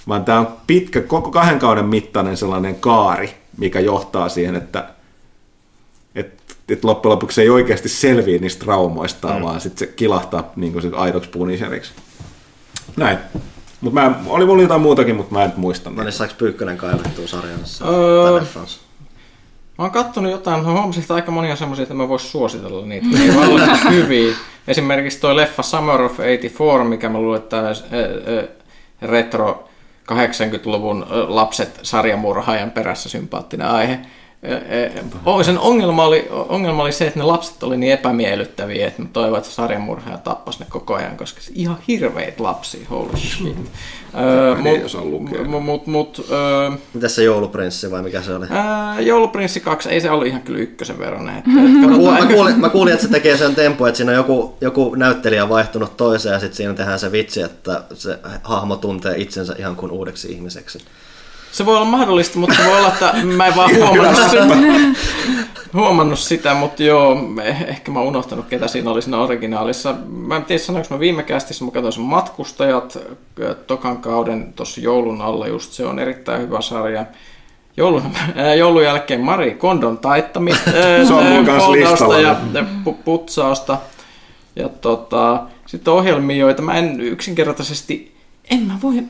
Vaan 0.08 0.26
tämä 0.26 0.40
on 0.40 0.48
pitkä, 0.68 1.02
koko 1.02 1.32
kahden 1.32 1.60
kauden 1.60 1.86
mittainen 1.86 2.38
sellainen 2.38 2.76
kaari, 2.76 3.30
mikä 3.58 3.80
johtaa 3.80 4.30
siihen, 4.30 4.56
että 4.56 4.90
että 6.16 6.44
että 6.70 6.88
loppujen 6.88 7.12
lopuksi 7.12 7.36
se 7.36 7.42
ei 7.42 7.50
oikeasti 7.50 7.90
selviä 7.90 8.40
niistä 8.40 8.66
traumoista, 8.66 9.28
mm. 9.28 9.42
vaan 9.42 9.62
sitten 9.62 9.88
se 9.88 9.94
kilahtaa 9.94 10.52
niin 10.56 10.74
kuin 10.74 10.96
aidoksi 10.96 11.30
Punisheriksi. 11.30 11.92
Näin. 12.98 13.18
Mut 13.82 13.94
mä, 13.94 14.12
oli 14.28 14.46
mulla 14.46 14.62
jotain 14.62 14.82
muutakin, 14.82 15.16
mutta 15.16 15.34
mä 15.34 15.44
en 15.44 15.54
muista. 15.56 15.90
No 15.90 16.04
niin, 16.04 16.12
saaks 16.12 16.34
Pyykkönen 16.34 16.78
kaivettua 16.78 17.28
sarjassa 17.28 17.86
öö, 17.90 18.42
Mä 19.78 19.84
oon 19.84 19.92
kattonut 19.92 20.32
jotain, 20.32 20.64
mä 20.64 20.72
huomasin, 20.72 21.02
että 21.02 21.16
aika 21.16 21.32
monia 21.32 21.56
semmoisia, 21.56 21.84
että 21.84 21.94
mä 21.94 22.08
vois 22.08 22.32
suositella 22.32 22.86
niitä. 22.86 23.08
Ne 23.18 23.24
ei 23.24 23.30
olla 23.30 23.76
hyviä. 23.90 24.36
Esimerkiksi 24.68 25.20
toi 25.20 25.36
leffa 25.36 25.64
Summer 25.64 26.02
of 26.02 26.18
84, 26.18 26.84
mikä 26.84 27.10
mä 27.10 27.20
luulen, 27.20 27.42
että 27.42 27.64
retro 29.02 29.70
80-luvun 30.12 31.06
lapset 31.28 31.80
sarjamurhaajan 31.84 32.72
perässä 32.72 33.10
sympaattinen 33.10 33.68
aihe. 33.68 34.00
Sen 35.46 35.60
ongelma 35.60 36.06
oli, 36.06 36.28
ongelma 36.30 36.84
oli 36.84 36.92
se, 36.92 37.08
että 37.08 37.20
ne 37.20 37.26
lapset 37.26 37.64
oli 37.64 37.78
niin 37.78 37.94
epämiellyttäviä, 37.94 38.88
että 38.88 39.02
mä 39.02 39.08
toivon, 39.14 39.38
että 39.38 39.50
sarjamurhaaja 39.50 40.18
tappas 40.18 40.60
ne 40.60 40.66
koko 40.70 40.96
ajan, 40.96 41.18
koska 41.18 41.42
se 41.42 41.52
ihan 41.56 41.78
hirveitä 41.88 42.44
lapsia, 42.44 42.88
holy 42.90 43.18
shit. 43.18 43.58
mut, 45.48 45.64
mut, 45.64 45.88
mut, 45.88 46.28
Mitäs 46.94 47.16
se 47.16 47.24
jouluprinssi 47.24 47.92
vai 47.92 48.02
mikä 48.02 48.22
se 48.22 48.34
oli? 48.34 48.46
jouluprinssi 49.00 49.60
2, 49.60 49.90
ei 49.90 50.02
se 50.02 50.12
ollut 50.12 50.28
ihan 50.28 50.42
kyllä 50.42 50.60
ykkösen 50.60 51.00
verran. 51.00 51.26
mä, 52.20 52.26
kuulin, 52.34 52.60
mä 52.60 52.70
kuulin, 52.70 52.94
että 52.94 53.06
se 53.06 53.12
tekee 53.12 53.38
sen 53.38 53.56
tempo, 53.56 53.88
että 53.88 53.98
siinä 53.98 54.12
on 54.12 54.18
joku, 54.18 54.58
joku 54.62 54.96
näyttelijä 54.96 55.50
vaihtunut 55.50 55.98
toiseen 55.98 56.34
ja 56.34 56.40
sitten 56.40 56.58
siinä 56.58 56.74
tehdään 56.74 57.00
se 57.00 57.12
vitsi, 57.12 57.42
että 57.42 57.84
se 57.94 58.20
hahmo 58.44 58.76
tuntee 58.76 59.18
itsensä 59.18 59.56
ihan 59.60 59.76
kuin 59.76 59.92
uudeksi 59.92 60.32
ihmiseksi. 60.32 60.80
Se 61.52 61.66
voi 61.66 61.76
olla 61.76 61.86
mahdollista, 61.86 62.40
mutta 62.40 62.56
voi 62.66 62.78
olla, 62.78 62.88
että 62.88 63.14
mä 63.24 63.48
en 63.48 63.56
vaan 63.56 63.76
huomannut 63.76 64.30
sitä, 64.30 64.48
huomannut 65.74 66.20
sitä 66.20 66.54
mutta 66.54 66.84
joo, 66.84 67.18
ehkä 67.68 67.92
mä 67.92 68.00
oon 68.00 68.08
unohtanut, 68.08 68.46
ketä 68.46 68.68
siinä 68.68 68.92
oli 68.92 69.02
siinä 69.02 69.20
originaalissa. 69.20 69.96
Mä 70.10 70.36
en 70.36 70.46
tiedä, 70.46 70.64
sanoinko 70.64 70.94
mä 70.94 71.00
viime 71.00 71.24
kästissä, 71.24 71.66
mä 71.66 71.72
katsoin 71.72 71.94
sen 71.94 72.04
Matkustajat 72.04 72.98
tokan 73.68 73.98
kauden 73.98 74.54
tuossa 74.54 74.82
joulun 74.82 75.22
alla 75.22 75.48
just, 75.48 75.72
se 75.72 75.86
on 75.86 76.00
erittäin 76.00 76.42
hyvä 76.42 76.62
sarja. 76.62 77.06
Joulun, 77.78 78.04
joulun 78.60 78.84
jälkeen 78.84 79.22
Mari 79.22 79.52
Kondon 79.52 79.98
taittamista, 79.98 80.72
mun 81.30 81.46
ja 82.22 82.36
putsausta. 83.06 83.78
Ja 84.56 84.70
tota, 84.70 85.44
sitten 85.66 85.94
ohjelmia, 85.94 86.38
joita 86.38 86.62
mä 86.62 86.74
en 86.74 87.02
yksinkertaisesti, 87.02 88.16
en 88.52 88.60
mä 88.60 88.74
voi, 88.82 89.04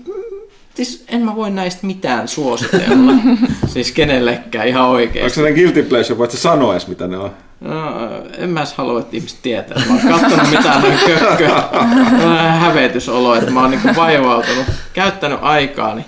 siis 0.77 1.05
en 1.07 1.21
mä 1.21 1.35
voi 1.35 1.49
näistä 1.49 1.87
mitään 1.87 2.27
suositella. 2.27 3.11
siis 3.73 3.91
kenellekään 3.91 4.67
ihan 4.67 4.85
oikein. 4.85 5.25
Onko 5.25 5.35
se 5.35 5.53
guilty 5.53 5.83
pleasure, 5.83 6.17
voit 6.17 6.31
sä 6.31 6.37
sanoa 6.37 6.73
edes 6.73 6.87
mitä 6.87 7.07
ne 7.07 7.17
on? 7.17 7.31
No, 7.59 7.93
en 8.37 8.49
mä 8.49 8.59
edes 8.59 8.73
halua, 8.73 8.99
että 8.99 9.17
ihmiset 9.17 9.39
tietää. 9.41 9.81
Mä 9.87 9.93
oon 9.93 10.19
katsonut 10.19 10.49
mitään 10.49 10.81
noin 10.81 10.99
kökkö. 11.05 11.49
hävetysolo, 12.63 13.35
että 13.35 13.51
mä 13.51 13.61
oon 13.61 13.71
niinku 13.71 13.87
vaivautunut, 13.95 14.65
käyttänyt 14.93 15.39
aikaani. 15.41 16.05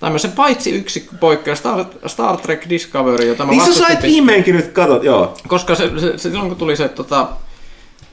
Tämmöisen 0.00 0.32
paitsi 0.32 0.70
yksi 0.70 1.08
poikkeus, 1.20 1.58
Star, 1.58 1.84
Star 2.06 2.36
Trek 2.36 2.68
Discovery, 2.68 3.26
jota 3.26 3.44
mä 3.44 3.50
Niin 3.50 3.64
sä 3.64 3.74
sait 3.74 4.02
viimeinkin 4.02 4.56
nyt 4.56 4.72
katot, 4.72 5.04
joo. 5.04 5.36
Koska 5.48 5.74
se, 5.74 5.90
se, 6.00 6.18
se, 6.18 6.30
silloin 6.30 6.48
kun 6.48 6.56
tuli 6.56 6.76
se 6.76 6.88
tota, 6.88 7.28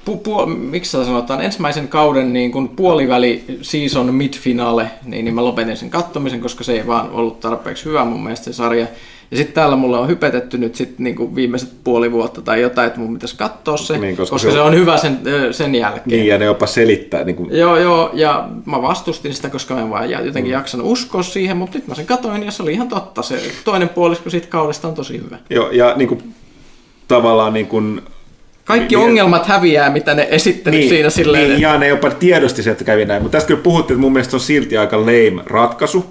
pu, 0.05 0.17
pu, 0.17 0.45
miksi 0.45 0.91
sitä 0.91 1.05
sanotaan, 1.05 1.41
ensimmäisen 1.41 1.87
kauden 1.87 2.33
niin 2.33 2.51
kuin 2.51 2.69
puoliväli 2.69 3.43
season 3.61 4.13
mid-finale, 4.13 4.85
niin, 5.05 5.25
niin 5.25 5.35
mä 5.35 5.43
lopetin 5.45 5.77
sen 5.77 5.89
kattomisen, 5.89 6.41
koska 6.41 6.63
se 6.63 6.73
ei 6.73 6.87
vaan 6.87 7.11
ollut 7.11 7.39
tarpeeksi 7.39 7.85
hyvä 7.85 8.05
mun 8.05 8.23
mielestä 8.23 8.43
se 8.45 8.53
sarja. 8.53 8.87
Ja 9.31 9.37
sitten 9.37 9.53
täällä 9.53 9.75
mulle 9.75 9.97
on 9.97 10.07
hypetetty 10.07 10.57
nyt 10.57 10.75
sit 10.75 10.99
niinku 10.99 11.35
viimeiset 11.35 11.69
puoli 11.83 12.11
vuotta 12.11 12.41
tai 12.41 12.61
jotain, 12.61 12.87
että 12.87 12.99
mun 12.99 13.13
pitäisi 13.13 13.37
katsoa 13.37 13.77
se, 13.77 13.97
Niin, 13.97 14.17
koska 14.17 14.33
koska, 14.35 14.49
se 14.49 14.53
se, 14.55 14.61
on- 14.61 14.67
on 14.67 14.75
hyvä 14.75 14.97
sen, 14.97 15.19
sen 15.51 15.75
jälkeen. 15.75 16.03
Niin, 16.19 16.27
ja 16.27 16.37
ne 16.37 16.45
jopa 16.45 16.67
selittää. 16.67 17.23
Niin 17.23 17.35
kuin, 17.35 17.57
Joo, 17.57 17.77
joo, 17.77 18.09
ja 18.13 18.49
mä 18.65 18.81
vastustin 18.81 19.33
sitä, 19.33 19.49
koska 19.49 19.73
mä 19.73 19.81
en 19.81 19.89
vaan 19.89 20.09
jotenkin 20.09 20.43
mm. 20.45 20.51
jaksanut 20.51 20.87
uskoa 20.87 21.23
siihen, 21.23 21.57
mutta 21.57 21.77
nyt 21.77 21.87
mä 21.87 21.95
sen 21.95 22.05
katoin 22.05 22.43
ja 22.43 22.51
se 22.51 22.63
oli 22.63 22.73
ihan 22.73 22.87
totta. 22.87 23.21
Se 23.21 23.41
toinen 23.65 23.89
puolisko 23.89 24.29
siitä 24.29 24.47
kaudesta 24.47 24.87
on 24.87 24.93
tosi 24.93 25.21
hyvä. 25.25 25.37
joo, 25.49 25.71
ja 25.71 25.93
niin 25.95 26.07
kuin, 26.07 26.33
tavallaan 27.07 27.53
niin 27.53 27.67
kuin, 27.67 28.01
Kaikki 28.65 28.95
Niin, 28.95 29.05
ongelmat 29.05 29.45
häviää, 29.45 29.89
mitä 29.89 30.13
ne 30.13 30.27
esitteli 30.31 30.77
niin, 30.77 30.89
siinä 30.89 31.09
silleen. 31.09 31.49
niin, 31.49 31.61
ja 31.61 31.77
ne 31.77 31.87
jopa 31.87 32.09
tiedosti 32.09 32.63
se, 32.63 32.71
että 32.71 32.83
kävi 32.83 33.05
näin. 33.05 33.21
Mutta 33.23 33.35
tästä 33.37 33.47
kyllä 33.47 33.61
puhuttiin, 33.61 33.95
että 33.95 34.01
mun 34.01 34.13
mielestä 34.13 34.31
se 34.31 34.35
on 34.35 34.39
silti 34.39 34.77
aika 34.77 34.99
lame 35.01 35.43
ratkaisu, 35.45 36.05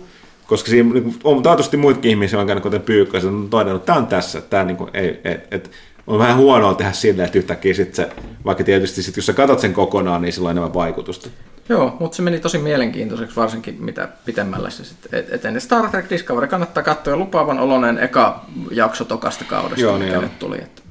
koska 0.46 0.70
siinä 0.70 0.92
niin 0.94 1.14
on 1.24 1.42
taatusti 1.42 1.76
muitakin 1.76 2.10
ihmisiä, 2.10 2.40
on 2.40 2.46
käynyt 2.46 2.62
kuten 2.62 2.80
Pyykkä, 2.80 3.18
ja 3.18 3.28
on 3.28 3.48
todennut, 3.50 3.82
että 3.82 3.86
tämä 3.86 3.98
on 3.98 4.06
tässä, 4.06 4.40
tämä 4.40 4.64
niin 4.64 4.76
kuin, 4.76 4.90
ei, 4.94 5.20
ei, 5.24 5.36
et, 5.50 5.70
on 6.06 6.18
vähän 6.18 6.36
huonoa 6.36 6.74
tehdä 6.74 6.92
silleen, 6.92 7.26
että 7.26 7.38
yhtäkkiä 7.38 7.74
sit 7.74 7.94
se, 7.94 8.08
vaikka 8.44 8.64
tietysti 8.64 9.02
sit, 9.02 9.16
jos 9.16 9.26
sä 9.26 9.32
katsot 9.32 9.60
sen 9.60 9.72
kokonaan, 9.72 10.22
niin 10.22 10.32
sillä 10.32 10.46
on 10.46 10.50
enemmän 10.50 10.74
vaikutusta. 10.74 11.28
Joo, 11.68 11.96
mutta 12.00 12.16
se 12.16 12.22
meni 12.22 12.40
tosi 12.40 12.58
mielenkiintoiseksi, 12.58 13.36
varsinkin 13.36 13.76
mitä 13.80 14.08
pitemmälle 14.24 14.70
se 14.70 14.84
sitten 14.84 15.18
et- 15.20 15.32
eteni. 15.32 15.60
Star 15.60 15.88
Trek 15.90 16.10
Discovery 16.10 16.46
kannattaa 16.46 16.82
katsoa 16.82 17.16
lupaavan 17.16 17.58
oloinen 17.58 17.98
eka 17.98 18.44
jakso 18.70 19.04
tokasta 19.04 19.44
kaudesta, 19.44 19.80
Joo, 19.80 19.98
niin 19.98 20.08
mikä 20.08 20.20
nyt 20.20 20.38
tuli. 20.38 20.56
Että... 20.56 20.81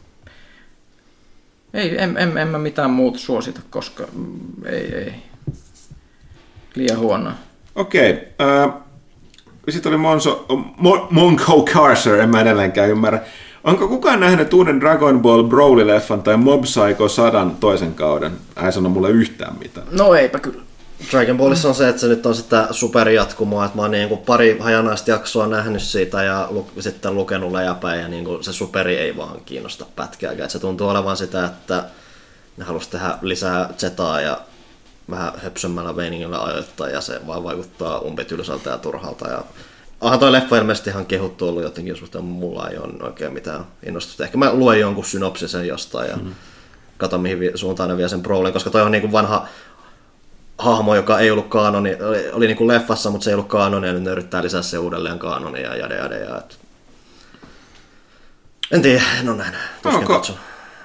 Ei, 1.73 1.97
en, 1.97 2.17
en, 2.17 2.37
en 2.37 2.47
mä 2.47 2.57
mitään 2.57 2.91
muuta 2.91 3.19
suosita, 3.19 3.61
koska 3.69 4.03
mm, 4.13 4.65
ei, 4.65 4.95
ei. 4.95 5.13
Liian 6.75 6.99
huonoa. 6.99 7.33
Okei. 7.75 8.11
Okay, 8.11 8.81
sitten 9.69 9.89
oli 9.89 9.97
Monso, 9.97 10.45
Mon, 10.77 11.07
Monco 11.09 11.65
Carcer, 11.65 12.19
en 12.19 12.29
mä 12.29 12.41
edelleenkään 12.41 12.89
ymmärrä. 12.89 13.19
Onko 13.63 13.87
kukaan 13.87 14.19
nähnyt 14.19 14.53
uuden 14.53 14.79
Dragon 14.79 15.21
Ball 15.21 15.43
Broly-leffan 15.43 16.21
tai 16.23 16.37
Mob 16.37 16.61
Psycho 16.61 17.07
100 17.07 17.47
toisen 17.59 17.93
kauden? 17.93 18.31
Ei 18.65 18.71
sano 18.71 18.89
mulle 18.89 19.09
yhtään 19.09 19.59
mitään. 19.59 19.87
No 19.91 20.13
eipä 20.13 20.39
kyllä. 20.39 20.61
Dragon 21.11 21.37
Ballissa 21.37 21.67
on 21.67 21.75
se, 21.75 21.89
että 21.89 22.01
se 22.01 22.07
nyt 22.07 22.25
on 22.25 22.35
sitä 22.35 22.67
superjatkumoa, 22.71 23.65
että 23.65 23.77
mä 23.77 23.81
oon 23.81 23.91
niin 23.91 24.09
kuin 24.09 24.21
pari 24.21 24.59
hajanaista 24.59 25.11
jaksoa 25.11 25.47
nähnyt 25.47 25.81
siitä 25.81 26.23
ja 26.23 26.47
lu- 26.49 26.71
sitten 26.79 27.15
lukenut 27.15 27.51
läjäpäin 27.51 28.01
ja 28.01 28.07
niin 28.07 28.25
kuin 28.25 28.43
se 28.43 28.53
superi 28.53 28.97
ei 28.97 29.17
vaan 29.17 29.41
kiinnosta 29.45 29.85
pätkääkään. 29.95 30.45
Et 30.45 30.51
se 30.51 30.59
tuntuu 30.59 30.89
olevan 30.89 31.17
sitä, 31.17 31.45
että 31.45 31.83
ne 32.57 32.65
halus 32.65 32.87
tehdä 32.87 33.17
lisää 33.21 33.69
zetaa 33.77 34.21
ja 34.21 34.41
vähän 35.09 35.33
höpsömmällä 35.37 35.93
meiningillä 35.93 36.43
ajoittaa 36.43 36.89
ja 36.89 37.01
se 37.01 37.27
vaan 37.27 37.43
vaikuttaa 37.43 37.99
umpitylsältä 37.99 38.69
ja 38.69 38.77
turhalta. 38.77 39.29
Ja 39.29 39.43
Onhan 40.01 40.19
toi 40.19 40.31
leffa 40.31 40.57
ilmeisesti 40.57 40.89
ihan 40.89 41.05
kehuttu 41.05 41.47
ollut 41.47 41.63
jotenkin, 41.63 41.95
mutta 42.01 42.21
mulla 42.21 42.69
ei 42.69 42.77
ole 42.77 42.93
oikein 43.03 43.33
mitään 43.33 43.65
innostusta. 43.83 44.23
Ehkä 44.23 44.37
mä 44.37 44.53
luen 44.53 44.79
jonkun 44.79 45.05
synopsisen 45.05 45.67
jostain 45.67 46.09
ja 46.09 46.17
mm. 46.17 46.35
katon 46.97 47.21
mihin 47.21 47.51
suuntaan 47.55 47.89
ne 47.89 47.97
vie 47.97 48.09
sen 48.09 48.21
Brolin, 48.21 48.53
koska 48.53 48.69
toi 48.69 48.81
on 48.81 48.91
niinku 48.91 49.11
vanha 49.11 49.47
hahmo, 50.57 50.95
joka 50.95 51.19
ei 51.19 51.31
ollut 51.31 51.47
kaanoni, 51.47 51.97
oli, 52.01 52.31
oli 52.31 52.47
niinku 52.47 52.67
leffassa, 52.67 53.09
mutta 53.09 53.23
se 53.23 53.29
ei 53.29 53.33
ollut 53.33 53.47
kaanoni, 53.47 53.87
ja 53.87 53.93
nyt 53.93 54.03
ne 54.03 54.11
yrittää 54.11 54.43
lisää 54.43 54.61
se 54.61 54.77
uudelleen 54.77 55.19
kaanonia 55.19 55.67
ja 55.67 55.75
jade 55.75 55.95
jade. 55.95 56.19
Ja, 56.19 56.37
et... 56.37 56.59
En 58.71 58.81
tiedä, 58.81 59.03
en 59.19 59.29
ole 59.29 59.37
nähnyt. 59.37 59.59
Tuskin 59.81 59.99
Onko- 59.99 60.13
katson. 60.13 60.35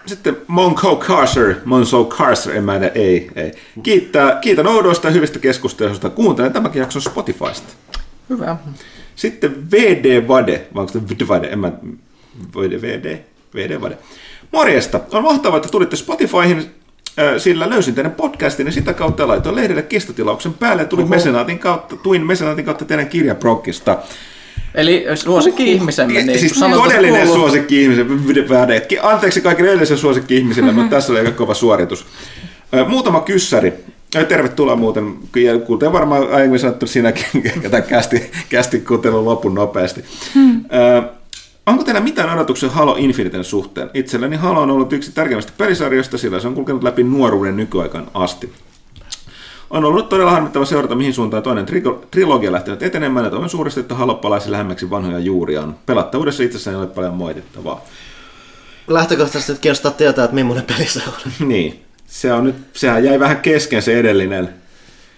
Sitten 0.07 0.37
Monco 0.47 0.97
Carcer, 0.97 1.55
Monso 1.65 2.05
Carcer, 2.05 2.57
en 2.57 2.65
mä 2.65 2.79
tiedä, 2.79 2.93
ei, 2.95 3.31
ei. 3.37 3.53
Kiittää, 3.83 4.39
kiitän 4.41 4.67
oudoista 4.67 5.09
ja 5.09 5.13
hyvistä 5.13 5.39
keskustelusta. 5.39 6.11
Kuuntelen 6.11 6.53
tämänkin 6.53 6.81
jakson 6.81 7.03
Spotifysta. 7.03 7.73
Hyvä. 8.31 8.57
Sitten 9.17 9.71
VD 9.71 10.29
Vade, 10.29 10.67
vai 10.75 10.81
onko 10.81 10.93
se 10.93 11.01
VD 11.09 11.29
Vade, 11.29 11.49
en 11.49 11.59
mä, 11.59 11.73
VD, 12.57 12.83
VD, 12.83 13.19
VD 13.55 13.81
Vade. 13.81 13.99
Morjesta, 14.53 15.01
on 15.13 15.23
mahtavaa, 15.23 15.57
että 15.57 15.69
tulitte 15.69 15.97
Spotifyhin, 15.97 16.75
sillä 17.39 17.71
löysin 17.71 17.95
teidän 17.95 18.13
podcastin 18.13 18.67
ja 18.67 18.73
sitä 18.73 18.95
kautta 18.95 19.29
laitoin 19.29 19.57
lehdelle 19.57 19.83
kestotilauksen 19.83 20.55
päälle 20.55 20.83
ja 20.83 20.89
tulin 20.89 21.11
mesenaatin 21.11 21.59
kautta, 21.59 21.97
tuin 21.97 22.27
mesenaatin 22.27 22.65
kautta 22.65 22.85
teidän 22.85 23.09
kirjaprokkista. 23.09 23.99
Eli 24.75 25.05
suosikki 25.15 25.73
ihmisemme, 25.73 26.23
niin 26.23 26.39
siis 26.39 26.61
todellinen 26.61 27.27
kuuluu- 27.27 27.35
suosikki 27.35 27.83
ihmisen, 27.83 28.07
Anteeksi 29.03 29.41
kaikille 29.41 29.71
edellisille 29.71 30.01
suosikki 30.01 30.37
ihmisille, 30.37 30.73
mutta 30.73 30.97
tässä 30.97 31.13
oli 31.13 31.21
aika 31.21 31.31
kova 31.31 31.55
suoritus. 31.55 32.07
Muutama 32.89 33.21
kyssäri. 33.21 33.73
Tervetuloa 34.29 34.77
muuten, 34.77 35.15
kuten 35.67 35.93
varmaan 35.93 36.33
aiemmin 36.33 36.61
sanottu 36.61 36.87
sinäkin, 36.87 37.43
ketä 37.63 37.81
kästi, 37.81 38.31
kästi 38.49 38.81
kuuntelun 38.81 39.25
lopun 39.25 39.55
nopeasti. 39.55 40.05
Ö, 40.75 41.03
Onko 41.67 41.85
teillä 41.85 42.01
mitään 42.01 42.35
odotuksia 42.35 42.71
Halo 42.71 42.97
Infiniten 42.99 43.45
suhteen? 43.45 43.91
Itselleni 43.95 44.37
Halo 44.37 44.61
on 44.61 44.71
ollut 44.71 44.93
yksi 44.93 45.13
tärkeimmistä 45.13 45.53
pelisarjoista, 45.59 46.19
sillä 46.19 46.41
se 46.41 46.49
on 46.49 46.55
kulkenut 46.55 46.83
läpi 46.83 47.03
nuoruuden 47.03 47.57
nykyaikaan 47.57 48.11
asti. 48.15 48.53
On 49.71 49.85
ollut 49.85 50.09
todella 50.09 50.31
harmittava 50.31 50.65
seurata, 50.65 50.95
mihin 50.95 51.15
suuntaan 51.15 51.43
toinen 51.43 51.67
trigo- 51.69 52.07
trilogia 52.11 52.53
lähtenyt 52.53 52.83
etenemään, 52.83 53.25
ja 53.25 53.31
toivon 53.31 53.49
suuresti, 53.49 53.81
että 53.81 53.95
Halo 53.95 54.15
palaisi 54.15 54.51
lähemmäksi 54.51 54.91
vanhoja 54.91 55.19
juuriaan. 55.19 55.77
Pelattavuudessa 55.87 56.43
itsessään 56.43 56.77
ei 56.77 56.83
ole 56.83 56.87
paljon 56.87 57.15
moitittavaa. 57.15 57.85
Lähtökohtaisesti 58.89 59.53
nyt 59.53 59.61
kiinnostaa 59.61 59.91
tietää, 59.91 60.25
että 60.25 60.35
millainen 60.35 60.65
peli 60.65 60.87
se 60.87 61.03
on. 61.07 61.33
Niin, 61.49 61.85
se 62.07 62.33
on 62.33 62.45
nyt, 62.45 62.57
sehän 62.73 63.05
jäi 63.05 63.21
vähän 63.21 63.41
kesken 63.41 63.83
se 63.83 63.99
edellinen. 63.99 64.49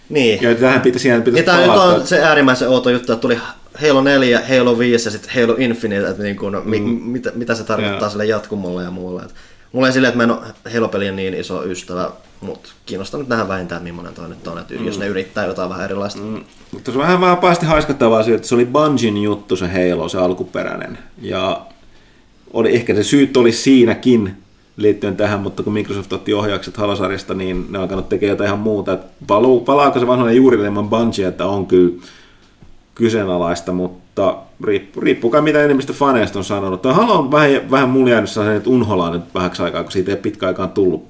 Niin. 0.08 0.42
Ja 0.42 0.54
tähän 0.54 0.80
pitäisi, 0.80 1.02
siihen 1.02 1.22
pitäisi 1.22 1.46
Ja 1.46 1.52
tämä 1.52 1.66
nyt 1.66 1.76
on 1.76 2.06
se 2.06 2.22
äärimmäisen 2.22 2.68
outo 2.68 2.90
juttu, 2.90 3.12
että 3.12 3.22
tuli 3.22 3.38
Halo 3.82 4.00
4, 4.00 4.42
Halo 4.48 4.78
5 4.78 5.06
ja 5.06 5.10
sitten 5.10 5.40
Halo 5.40 5.54
Infinite, 5.58 6.08
että 6.08 6.22
niin 6.22 6.36
kuin, 6.36 6.52
no, 6.52 6.62
mi, 6.64 6.80
mitä, 6.80 7.32
mitä 7.34 7.54
se 7.54 7.64
tarkoittaa 7.64 8.00
Joo. 8.00 8.10
sille 8.10 8.24
jatkumolle 8.24 8.82
ja 8.82 8.90
muulle. 8.90 9.22
Et 9.22 9.34
mulla 9.72 9.86
ei 9.86 9.92
silleen, 9.92 10.08
että 10.08 10.16
mä 10.16 10.22
en 10.22 10.38
ole 10.38 10.74
Halo-pelien 10.74 11.16
niin 11.16 11.34
iso 11.34 11.64
ystävä, 11.64 12.10
mutta 12.40 12.68
kiinnostaa 12.86 13.20
nyt 13.20 13.28
nähdä 13.28 13.48
vähintään, 13.48 13.82
millainen 13.82 14.14
toi 14.14 14.28
nyt 14.28 14.46
on, 14.46 14.58
että 14.58 14.74
jos 14.74 14.98
ne 14.98 15.06
yrittää 15.06 15.46
jotain 15.46 15.70
vähän 15.70 15.84
erilaista. 15.84 16.20
Mm. 16.20 16.44
Mutta 16.72 16.92
se 16.92 16.98
on 16.98 17.04
vähän 17.04 17.20
vapaasti 17.20 17.66
haiskattavaa 17.66 18.18
asia, 18.18 18.34
että 18.34 18.48
se 18.48 18.54
oli 18.54 18.66
Bungin 18.66 19.22
juttu 19.22 19.56
se 19.56 19.68
Halo, 19.68 20.08
se 20.08 20.18
alkuperäinen. 20.18 20.98
Ja 21.22 21.60
oli, 22.52 22.74
ehkä 22.74 22.94
se 22.94 23.02
syyt 23.02 23.36
oli 23.36 23.52
siinäkin 23.52 24.36
liittyen 24.76 25.16
tähän, 25.16 25.40
mutta 25.40 25.62
kun 25.62 25.72
Microsoft 25.72 26.12
otti 26.12 26.34
ohjaukset 26.34 26.76
Halosarjasta, 26.76 27.34
niin 27.34 27.66
ne 27.70 27.78
on 27.78 27.82
alkanut 27.82 28.08
tekemään 28.08 28.32
jotain 28.32 28.48
ihan 28.48 28.58
muuta. 28.58 28.92
Et 28.92 29.00
palaako 29.66 30.00
se 30.00 30.06
vanhoinen 30.06 30.36
juuri 30.36 30.58
ilman 30.58 30.88
Bungie, 30.88 31.26
että 31.28 31.46
on 31.46 31.66
kyllä 31.66 32.02
kyseenalaista, 32.98 33.72
mutta 33.72 34.36
riippu, 34.64 35.00
riippuu 35.00 35.30
kai 35.30 35.42
mitä 35.42 35.64
enemmistö 35.64 35.92
faneista 35.92 36.38
on 36.38 36.44
sanonut. 36.44 36.82
Tuo 36.82 36.92
Halo 36.92 37.18
on 37.18 37.30
vähän, 37.30 37.70
vähän 37.70 37.88
mulla 37.88 38.10
jäänyt 38.10 38.30
sellainen, 38.30 38.56
että 38.56 38.70
unholaan 38.70 39.12
nyt 39.12 39.34
vähäksi 39.34 39.62
aikaa, 39.62 39.82
kun 39.82 39.92
siitä 39.92 40.10
ei 40.10 40.16
pitkä 40.16 40.46
aikaan 40.46 40.70
tullut. 40.70 41.08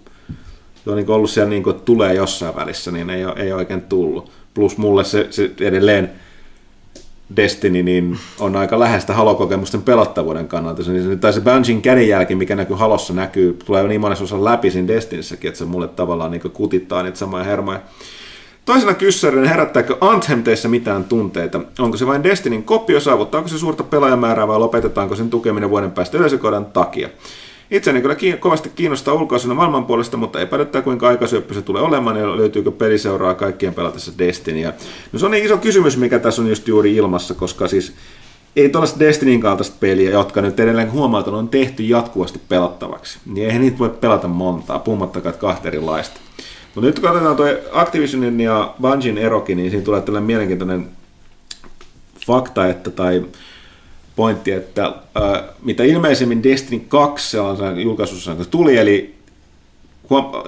Se 0.84 0.90
on 0.90 0.96
niin 0.96 1.10
ollut 1.10 1.30
siellä, 1.30 1.50
niin 1.50 1.62
kuin, 1.62 1.76
että 1.76 1.84
tulee 1.84 2.14
jossain 2.14 2.56
välissä, 2.56 2.90
niin 2.90 3.10
ei, 3.10 3.22
ei 3.36 3.52
oikein 3.52 3.82
tullut. 3.82 4.30
Plus 4.54 4.78
mulle 4.78 5.04
se, 5.04 5.26
se 5.30 5.50
edelleen 5.60 6.10
Destiny 7.36 7.82
niin 7.82 8.18
on 8.40 8.56
aika 8.56 8.78
läheistä 8.78 9.14
halokokemusten 9.14 9.82
pelattavuuden 9.82 10.48
kannalta. 10.48 10.84
Se, 10.84 10.92
niin- 10.92 11.20
tai 11.20 11.32
se 11.32 11.40
Bungin 11.40 11.82
kädenjälki, 11.82 12.34
mikä 12.34 12.56
näkyy 12.56 12.76
halossa, 12.76 13.14
näkyy, 13.14 13.58
tulee 13.64 13.88
niin 13.88 14.00
monessa 14.00 14.24
osassa 14.24 14.44
läpi 14.44 14.70
siinä 14.70 14.88
Destinissäkin, 14.88 15.48
että 15.48 15.58
se 15.58 15.64
mulle 15.64 15.88
tavallaan 15.88 16.30
niin 16.30 16.50
kutittaa 16.52 17.02
niitä 17.02 17.18
samoja 17.18 17.44
hermoja. 17.44 17.80
Toisena 18.68 18.94
kyssärinä, 18.94 19.48
herättääkö 19.48 19.96
Anthem 20.00 20.42
teissä 20.42 20.68
mitään 20.68 21.04
tunteita? 21.04 21.60
Onko 21.78 21.96
se 21.96 22.06
vain 22.06 22.22
Destinin 22.22 22.62
kopio, 22.62 23.00
saavuttaako 23.00 23.48
se 23.48 23.58
suurta 23.58 23.82
pelaajamäärää 23.82 24.48
vai 24.48 24.58
lopetetaanko 24.58 25.16
sen 25.16 25.30
tukeminen 25.30 25.70
vuoden 25.70 25.90
päästä 25.90 26.18
yleisökohdan 26.18 26.66
takia? 26.66 27.08
Itseäni 27.70 28.00
kyllä 28.00 28.16
kovasti 28.40 28.70
kiinnostaa 28.74 29.14
ulkoisena 29.14 29.54
maailman 29.54 29.86
puolesta, 29.86 30.16
mutta 30.16 30.40
epäilyttää 30.40 30.82
kuinka 30.82 31.08
aikasyöppö 31.08 31.54
se 31.54 31.62
tulee 31.62 31.82
olemaan 31.82 32.16
ja 32.16 32.36
löytyykö 32.36 32.70
peliseuraa 32.70 33.34
kaikkien 33.34 33.74
pelatessa 33.74 34.12
Destinyä. 34.18 34.72
No 35.12 35.18
se 35.18 35.24
on 35.24 35.30
niin 35.30 35.44
iso 35.44 35.56
kysymys, 35.56 35.96
mikä 35.96 36.18
tässä 36.18 36.42
on 36.42 36.48
just 36.48 36.68
juuri 36.68 36.96
ilmassa, 36.96 37.34
koska 37.34 37.68
siis 37.68 37.92
ei 38.56 38.68
tuollaista 38.68 39.00
Destinyn 39.00 39.40
kaltaista 39.40 39.76
peliä, 39.80 40.10
jotka 40.10 40.42
nyt 40.42 40.60
edelleen 40.60 40.92
huomautan 40.92 41.34
on 41.34 41.48
tehty 41.48 41.82
jatkuvasti 41.82 42.40
pelattavaksi, 42.48 43.18
niin 43.26 43.46
eihän 43.46 43.62
niitä 43.62 43.78
voi 43.78 43.90
pelata 44.00 44.28
montaa, 44.28 44.78
puhumattakaan 44.78 45.34
kahta 45.34 45.68
erilaista. 45.68 46.20
Mutta 46.74 46.86
nyt 46.86 46.98
kun 46.98 47.08
katsotaan 47.08 47.36
tuo 47.36 47.46
Activisionin 47.72 48.40
ja 48.40 48.74
Bungin 48.80 49.18
erokin, 49.18 49.56
niin 49.56 49.70
siinä 49.70 49.84
tulee 49.84 50.00
tällainen 50.00 50.26
mielenkiintoinen 50.26 50.88
fakta, 52.26 52.66
että 52.66 52.90
tai 52.90 53.24
pointti, 54.16 54.52
että 54.52 54.84
äh, 54.86 55.44
mitä 55.62 55.84
ilmeisemmin 55.84 56.42
Destiny 56.42 56.84
2 56.88 57.30
sellaisen 57.30 57.80
julkaisussa 57.80 58.36
tuli, 58.50 58.76
eli 58.76 59.18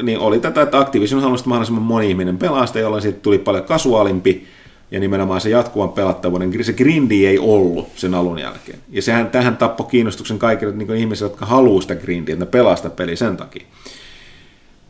niin 0.02 0.18
oli 0.18 0.40
tätä, 0.40 0.62
että 0.62 0.78
Activision 0.78 1.22
halusi 1.22 1.48
mahdollisimman 1.48 1.82
moni 1.82 2.08
ihminen 2.08 2.38
pelaa 2.38 2.66
sitä, 2.66 2.78
jolloin 2.78 3.02
siitä 3.02 3.18
tuli 3.20 3.38
paljon 3.38 3.64
kasuaalimpi 3.64 4.46
ja 4.90 5.00
nimenomaan 5.00 5.40
se 5.40 5.50
jatkuvan 5.50 5.88
pelattavuuden, 5.88 6.64
se 6.64 6.72
grindi 6.72 7.26
ei 7.26 7.38
ollut 7.38 7.88
sen 7.96 8.14
alun 8.14 8.38
jälkeen. 8.38 8.78
Ja 8.90 9.02
sehän 9.02 9.30
tähän 9.30 9.56
tappoi 9.56 9.86
kiinnostuksen 9.86 10.38
kaikille 10.38 10.74
niin 10.74 10.96
ihmisille, 10.96 11.30
jotka 11.30 11.46
haluaa 11.46 11.82
sitä 11.82 11.94
grindiä, 11.94 12.32
että 12.32 12.44
ne 12.44 12.50
pelaa 12.50 12.76
sitä 12.76 12.90
peliä 12.90 13.16
sen 13.16 13.36
takia. 13.36 13.66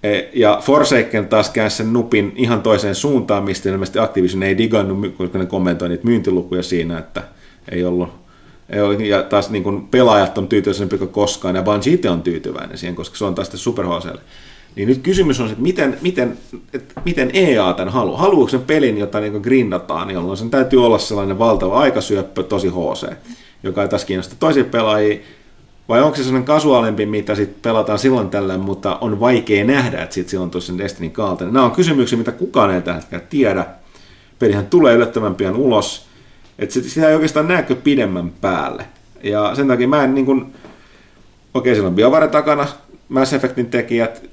E, 0.03 0.21
Ja 0.33 0.59
Forsaken 0.63 1.29
taas 1.29 1.51
käänsi 1.51 1.77
sen 1.77 1.93
nupin 1.93 2.33
ihan 2.37 2.63
toiseen 2.63 2.95
suuntaan, 2.95 3.45
mistä 3.45 3.69
ilmeisesti 3.69 3.99
Activision 3.99 4.43
ei 4.43 4.59
digannut, 4.59 5.15
koska 5.17 5.39
ne 5.39 5.47
kommentoi 5.47 5.89
niitä 5.89 6.05
myyntilukuja 6.05 6.63
siinä, 6.63 6.99
että 6.99 7.23
ei 7.69 7.85
ollut, 7.85 8.09
Ja 9.09 9.23
taas 9.23 9.51
niin 9.51 9.63
kuin 9.63 9.89
pelaajat 9.89 10.39
on 10.39 10.49
tyytyväisempi 10.49 10.99
kuin 10.99 11.11
koskaan, 11.11 11.57
ja 11.57 11.63
Bungie 11.63 11.93
itse 11.95 12.11
on 12.11 12.23
tyytyväinen 12.23 12.79
siihen, 12.79 12.95
koska 12.95 13.17
se 13.17 13.25
on 13.25 13.35
taas 13.35 13.51
Super 13.55 13.87
HClle. 13.87 14.21
Niin 14.77 14.89
nyt 14.89 14.99
kysymys 14.99 15.41
on 15.41 15.49
se, 15.49 15.53
että 15.53 15.63
miten, 15.63 15.99
miten, 16.01 16.39
että 16.73 17.01
miten 17.05 17.31
EA 17.33 17.73
tämän 17.73 17.93
haluaa. 17.93 18.19
Haluaako 18.19 18.49
sen 18.49 18.63
pelin, 18.63 18.99
jota 18.99 19.21
niin 19.21 19.41
grindataan, 19.41 20.11
jolloin 20.11 20.37
sen 20.37 20.51
täytyy 20.51 20.87
olla 20.87 20.99
sellainen 20.99 21.39
valtava 21.39 21.79
aikasyöppö, 21.79 22.43
tosi 22.43 22.69
HC, 22.69 23.13
joka 23.63 23.83
ei 23.83 23.89
taas 23.89 24.05
kiinnosta 24.05 24.35
toisia 24.39 24.65
pelaajia, 24.65 25.21
vai 25.91 26.03
onko 26.03 26.17
se 26.17 26.23
sellainen 26.23 26.47
kasuaalimpi, 26.47 27.07
mitä 27.07 27.35
sitten 27.35 27.63
pelataan 27.63 27.99
silloin 27.99 28.31
tällä, 28.31 28.59
mutta 28.59 28.97
on 29.01 29.21
vaikea 29.21 29.65
nähdä, 29.65 30.03
että 30.03 30.15
sitten 30.15 30.31
silloin 30.31 30.51
tosiaan 30.51 30.79
Destiny 30.79 31.11
kaltainen. 31.11 31.55
Nämä 31.55 31.67
on 31.67 31.73
kysymyksiä, 31.73 32.19
mitä 32.19 32.33
kukaan 32.33 32.71
ei 32.75 32.83
tällä 32.83 33.21
tiedä. 33.31 33.67
Pelihän 34.39 34.67
tulee 34.67 34.95
yllättävän 34.95 35.35
pian 35.35 35.57
ulos, 35.57 36.07
että 36.59 36.75
sitä 36.81 37.09
ei 37.09 37.15
oikeastaan 37.15 37.49
näkö 37.49 37.75
pidemmän 37.75 38.31
päälle. 38.41 38.85
Ja 39.23 39.55
sen 39.55 39.69
takia 39.69 39.89
mä 39.89 40.05
en 40.05 40.15
niin 40.15 40.27
kuin, 40.27 40.55
okei, 41.55 41.75
siellä 41.75 41.89
on 41.89 41.95
BioWare 41.95 42.29
takana, 42.29 42.67
Mass 43.09 43.33
Effectin 43.33 43.67
tekijät, 43.67 44.31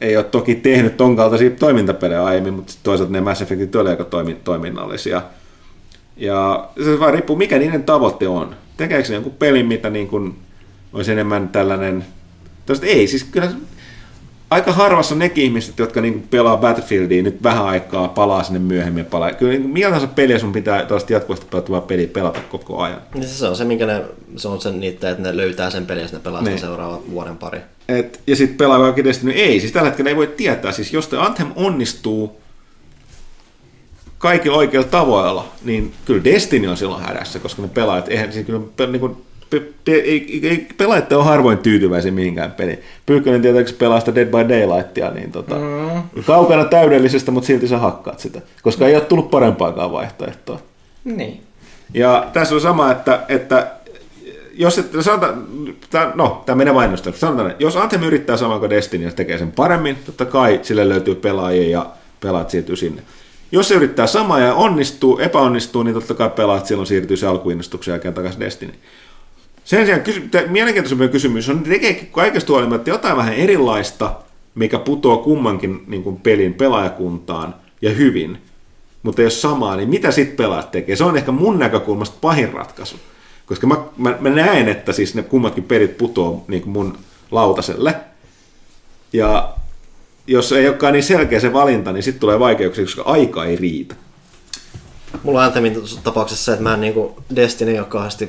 ei 0.00 0.16
ole 0.16 0.24
toki 0.24 0.54
tehnyt 0.54 0.96
ton 0.96 1.16
kaltaisia 1.16 1.50
toimintapelejä 1.50 2.24
aiemmin, 2.24 2.54
mutta 2.54 2.72
toisaalta 2.82 3.12
ne 3.12 3.20
Mass 3.20 3.42
Effectit 3.42 3.76
oli 3.76 3.90
aika 3.90 4.06
toiminnallisia. 4.44 5.22
Ja 6.16 6.68
se 6.84 7.00
vaan 7.00 7.12
riippuu, 7.12 7.36
mikä 7.36 7.58
niiden 7.58 7.84
tavoite 7.84 8.28
on. 8.28 8.54
Tekeekö 8.76 9.08
ne 9.08 9.14
jonkun 9.14 9.34
pelin, 9.38 9.66
mitä 9.66 9.90
niin 9.90 10.08
kuin 10.08 10.36
olisi 10.92 11.12
enemmän 11.12 11.48
tällainen... 11.48 12.04
Toista 12.66 12.86
ei, 12.86 13.06
siis 13.06 13.24
kyllä 13.24 13.48
aika 14.52 14.72
harvassa 14.72 15.14
nekin 15.14 15.44
ihmiset, 15.44 15.78
jotka 15.78 16.00
niin 16.00 16.26
pelaa 16.30 16.56
Battlefieldia 16.56 17.22
nyt 17.22 17.42
vähän 17.42 17.64
aikaa, 17.64 18.08
palaa 18.08 18.42
sinne 18.42 18.58
myöhemmin 18.58 19.04
palaa. 19.04 19.32
Kyllä 19.32 19.52
niin 19.52 19.70
millä 19.70 19.90
tahansa 19.90 20.14
peliä 20.14 20.38
sun 20.38 20.52
pitää 20.52 20.86
tuosta 20.86 21.12
jatkuvasti 21.12 21.46
pelattua 21.50 21.80
peliä 21.80 22.06
pelata 22.06 22.40
koko 22.40 22.78
ajan. 22.78 23.00
Niin 23.14 23.28
se 23.28 23.48
on 23.48 23.56
se, 23.56 23.64
minkä 23.64 23.86
ne, 23.86 24.04
se 24.36 24.48
on 24.48 24.60
sen 24.60 24.80
niitä, 24.80 25.10
että 25.10 25.22
ne 25.22 25.36
löytää 25.36 25.70
sen 25.70 25.86
pelin 25.86 26.02
ja 26.02 26.08
ne 26.12 26.18
pelaa 26.18 26.42
niin. 26.42 26.58
seuraavan 26.58 27.10
vuoden 27.10 27.36
pari. 27.36 27.60
Et, 27.88 28.20
ja 28.26 28.36
sitten 28.36 28.56
pelaa 28.56 28.80
vaikka 28.80 29.04
Destiny, 29.04 29.32
ei, 29.32 29.60
siis 29.60 29.72
tällä 29.72 29.88
hetkellä 29.88 30.08
ei 30.08 30.16
voi 30.16 30.26
tietää, 30.26 30.72
siis 30.72 30.92
jos 30.92 31.08
te 31.08 31.16
Anthem 31.16 31.52
onnistuu 31.56 32.40
kaikilla 34.18 34.56
oikeilla 34.56 34.88
tavoilla, 34.88 35.48
niin 35.64 35.94
kyllä 36.04 36.24
Destiny 36.24 36.66
on 36.66 36.76
silloin 36.76 37.02
hädässä, 37.02 37.38
koska 37.38 37.62
ne 37.62 37.68
pelaajat, 37.68 38.08
eihän 38.08 38.32
siis 38.32 38.46
kyllä 38.46 38.90
niin 38.90 39.00
kuin, 39.00 39.16
ei, 39.86 40.40
ei, 40.42 40.66
pelaajat 40.78 41.12
ole 41.12 41.24
harvoin 41.24 41.58
tyytyväisiä 41.58 42.12
mihinkään 42.12 42.52
peliin. 42.52 42.78
Pyykkönen 43.06 43.42
tietääkö 43.42 43.72
pelaa 43.78 44.00
sitä 44.00 44.14
Dead 44.14 44.26
by 44.26 44.48
Daylightia, 44.48 45.10
niin 45.10 45.32
tota, 45.32 45.54
mm. 45.54 46.24
kaukana 46.26 46.64
täydellisestä, 46.64 47.30
mutta 47.30 47.46
silti 47.46 47.68
sä 47.68 47.78
hakkaat 47.78 48.18
sitä, 48.20 48.40
koska 48.62 48.86
ei 48.86 48.94
ole 48.94 49.04
tullut 49.04 49.30
parempaakaan 49.30 49.92
vaihtoehtoa. 49.92 50.60
Niin. 51.04 51.42
Ja 51.94 52.26
tässä 52.32 52.54
on 52.54 52.60
sama, 52.60 52.92
että, 52.92 53.20
että 53.28 53.66
jos 54.54 54.78
et, 54.78 54.86
sanotaan, 55.00 55.46
no, 56.14 56.42
tämä 56.46 56.56
menee 56.56 56.74
mainosta, 56.74 57.12
sanotaan, 57.14 57.50
että 57.50 57.62
jos 57.62 57.76
Anthem 57.76 58.02
yrittää 58.02 58.36
saman 58.36 58.58
kuin 58.58 58.70
Destiny 58.70 59.04
ja 59.04 59.10
tekee 59.12 59.38
sen 59.38 59.52
paremmin, 59.52 59.96
totta 60.06 60.24
kai 60.24 60.60
sille 60.62 60.88
löytyy 60.88 61.14
pelaajia 61.14 61.70
ja 61.70 61.86
pelaat 62.20 62.50
siirtyy 62.50 62.76
sinne. 62.76 63.02
Jos 63.52 63.68
se 63.68 63.74
yrittää 63.74 64.06
samaa 64.06 64.40
ja 64.40 64.54
onnistuu, 64.54 65.18
epäonnistuu, 65.18 65.82
niin 65.82 65.94
totta 65.94 66.14
kai 66.14 66.30
pelaat 66.30 66.66
silloin 66.66 66.86
siirtyy 66.86 67.16
se 67.16 67.26
alkuinnostuksen 67.26 67.92
jälkeen 67.92 68.14
takaisin 68.14 68.40
Destiny. 68.40 68.72
Sen 69.64 69.84
sijaan 69.84 70.02
kysy- 70.02 70.30
mielenkiintoisempi 70.48 71.08
kysymys 71.08 71.48
on, 71.48 71.62
tekeekin 71.62 72.08
kaikesta 72.12 72.52
huolimatta 72.52 72.90
jotain 72.90 73.16
vähän 73.16 73.34
erilaista, 73.34 74.14
mikä 74.54 74.78
putoaa 74.78 75.16
kummankin 75.16 75.84
niin 75.86 76.02
kuin 76.02 76.16
pelin 76.16 76.54
pelaajakuntaan 76.54 77.54
ja 77.82 77.90
hyvin, 77.90 78.38
mutta 79.02 79.22
jos 79.22 79.42
samaa, 79.42 79.76
niin 79.76 79.88
mitä 79.88 80.10
sitten 80.10 80.36
pelaajat 80.36 80.70
tekee? 80.70 80.96
Se 80.96 81.04
on 81.04 81.16
ehkä 81.16 81.32
mun 81.32 81.58
näkökulmasta 81.58 82.16
pahin 82.20 82.52
ratkaisu. 82.52 82.96
Koska 83.46 83.66
mä, 83.66 83.76
mä, 83.96 84.16
mä 84.20 84.30
näen, 84.30 84.68
että 84.68 84.92
siis 84.92 85.14
ne 85.14 85.22
kummatkin 85.22 85.64
pelit 85.64 85.98
putoaa 85.98 86.44
niin 86.48 86.62
kuin 86.62 86.72
mun 86.72 86.98
lautaselle. 87.30 87.94
Ja 89.12 89.54
jos 90.26 90.52
ei 90.52 90.68
olekaan 90.68 90.92
niin 90.92 91.02
selkeä 91.02 91.40
se 91.40 91.52
valinta, 91.52 91.92
niin 91.92 92.02
sitten 92.02 92.20
tulee 92.20 92.38
vaikeuksia, 92.38 92.84
koska 92.84 93.02
aika 93.02 93.44
ei 93.44 93.56
riitä. 93.56 93.94
Mulla 95.22 95.38
on 95.38 95.44
Anthemin 95.44 95.76
tapauksessa 96.02 96.44
se, 96.44 96.52
että 96.52 96.62
mä 96.62 96.74
en 96.74 96.80
niin 96.80 96.94
Destiny 97.36 97.78
ole 97.78 97.86
kauheasti 97.86 98.28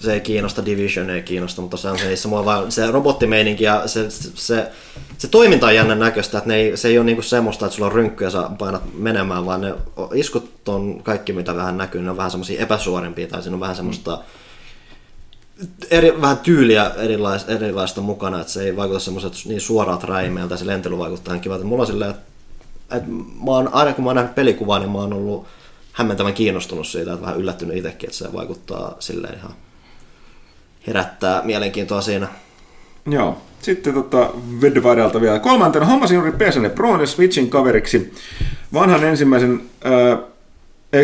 se 0.00 0.12
ei 0.12 0.20
kiinnosta, 0.20 0.64
Division 0.64 1.10
ei 1.10 1.22
kiinnosta, 1.22 1.62
mutta 1.62 1.76
se 1.76 1.88
on 1.88 1.98
se, 1.98 2.16
se, 2.16 2.30
vaan, 2.30 2.72
se 2.72 2.90
robottimeininki 2.90 3.64
ja 3.64 3.88
se, 3.88 4.10
se, 4.10 4.30
se, 4.34 4.70
se 5.18 5.28
toiminta 5.28 5.66
on 5.66 5.74
jännän 5.74 5.98
näköistä, 5.98 6.38
että 6.38 6.48
ne 6.48 6.56
ei, 6.56 6.76
se 6.76 6.88
ei 6.88 6.98
ole 6.98 7.04
niinku 7.04 7.22
semmoista, 7.22 7.66
että 7.66 7.76
sulla 7.76 7.86
on 7.86 7.94
rynkky 7.94 8.24
ja 8.24 8.30
sä 8.30 8.50
painat 8.58 8.82
menemään, 8.94 9.46
vaan 9.46 9.60
ne 9.60 9.74
iskut 10.14 10.68
on 10.68 11.02
kaikki, 11.02 11.32
mitä 11.32 11.56
vähän 11.56 11.78
näkyy, 11.78 12.02
ne 12.02 12.10
on 12.10 12.16
vähän 12.16 12.30
semmoisia 12.30 12.62
epäsuorimpia 12.62 13.26
tai 13.26 13.42
siinä 13.42 13.56
on 13.56 13.60
vähän 13.60 13.76
semmoista 13.76 14.18
eri, 15.90 16.20
vähän 16.20 16.38
tyyliä 16.38 16.90
erilaista, 16.96 17.52
erilaista 17.52 18.00
mukana, 18.00 18.40
että 18.40 18.52
se 18.52 18.62
ei 18.62 18.76
vaikuta 18.76 19.00
semmoiset 19.00 19.32
niin 19.44 19.60
suoraat 19.60 20.04
räimeiltä, 20.04 20.56
se 20.56 20.66
lentely 20.66 20.98
vaikuttaa 20.98 21.34
ihan 21.34 21.42
kivalta. 21.42 21.64
Mulla 21.64 21.82
on 21.82 21.86
silleen, 21.86 22.10
että, 22.10 22.22
että 22.96 23.08
mä 23.44 23.50
oon, 23.50 23.68
aina 23.72 23.92
kun 23.92 24.04
mä 24.04 24.08
oon 24.08 24.16
nähnyt 24.16 24.34
pelikuvaa, 24.34 24.78
niin 24.78 24.90
mä 24.90 24.98
oon 24.98 25.12
ollut 25.12 25.46
hämmentävän 25.92 26.34
kiinnostunut 26.34 26.86
siitä, 26.86 27.12
että 27.12 27.26
vähän 27.26 27.40
yllättynyt 27.40 27.76
itsekin, 27.76 28.08
että 28.08 28.18
se 28.18 28.32
vaikuttaa 28.32 28.96
silleen 28.98 29.38
ihan 29.38 29.54
herättää 30.88 31.42
mielenkiintoa 31.44 32.00
siinä. 32.00 32.28
Joo. 33.06 33.38
Sitten 33.62 33.94
tota, 33.94 34.30
Vedvarelta 34.60 35.20
vielä. 35.20 35.38
Kolmantena 35.38 35.86
hommasin 35.86 36.14
juuri 36.14 36.32
PSN 36.32 36.70
Pro 36.74 37.00
ja 37.00 37.06
Switchin 37.06 37.50
kaveriksi 37.50 38.14
vanhan 38.72 39.04
ensimmäisen 39.04 39.60
äh, 39.86 40.18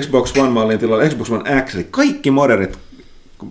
Xbox 0.01 0.37
One-mallin 0.37 0.79
tilalla 0.79 1.09
Xbox 1.09 1.31
One 1.31 1.63
X, 1.63 1.75
eli 1.75 1.87
kaikki 1.91 2.31
modernit 2.31 2.79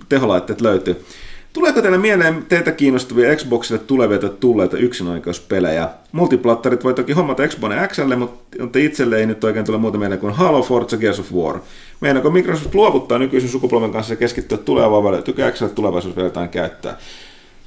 teholaitteet 0.09 0.61
löytyy. 0.61 1.05
Tuleeko 1.53 1.81
teille 1.81 1.97
mieleen 1.97 2.45
teitä 2.49 2.71
kiinnostavia 2.71 3.35
Xboxille 3.35 3.79
tulevia 3.87 4.19
tai 4.19 4.29
tulleita 4.39 4.77
yksinoikeuspelejä? 4.77 5.89
Multiplattarit 6.11 6.83
voi 6.83 6.93
toki 6.93 7.13
hommata 7.13 7.47
Xbox 7.47 7.71
Xlle, 7.87 8.15
mutta 8.15 8.79
itselle 8.79 9.17
ei 9.17 9.25
nyt 9.25 9.43
oikein 9.43 9.65
tule 9.65 9.77
muuta 9.77 9.97
mieleen 9.97 10.19
kuin 10.19 10.33
Halo, 10.33 10.61
Forza, 10.61 10.97
Gears 10.97 11.19
of 11.19 11.33
War. 11.33 11.59
Meinaako 12.01 12.29
Microsoft 12.29 12.75
luovuttaa 12.75 13.19
nykyisen 13.19 13.49
sukupolven 13.49 13.91
kanssa 13.91 14.13
ja 14.13 14.17
keskittyä 14.17 14.57
tulevaan 14.57 15.03
vai 15.03 15.11
löytyykö 15.11 15.51
Xlle 15.51 15.69
tulevaisuudessa 15.69 16.15
vielä 16.15 16.27
jotain 16.27 16.49
käyttää? 16.49 16.97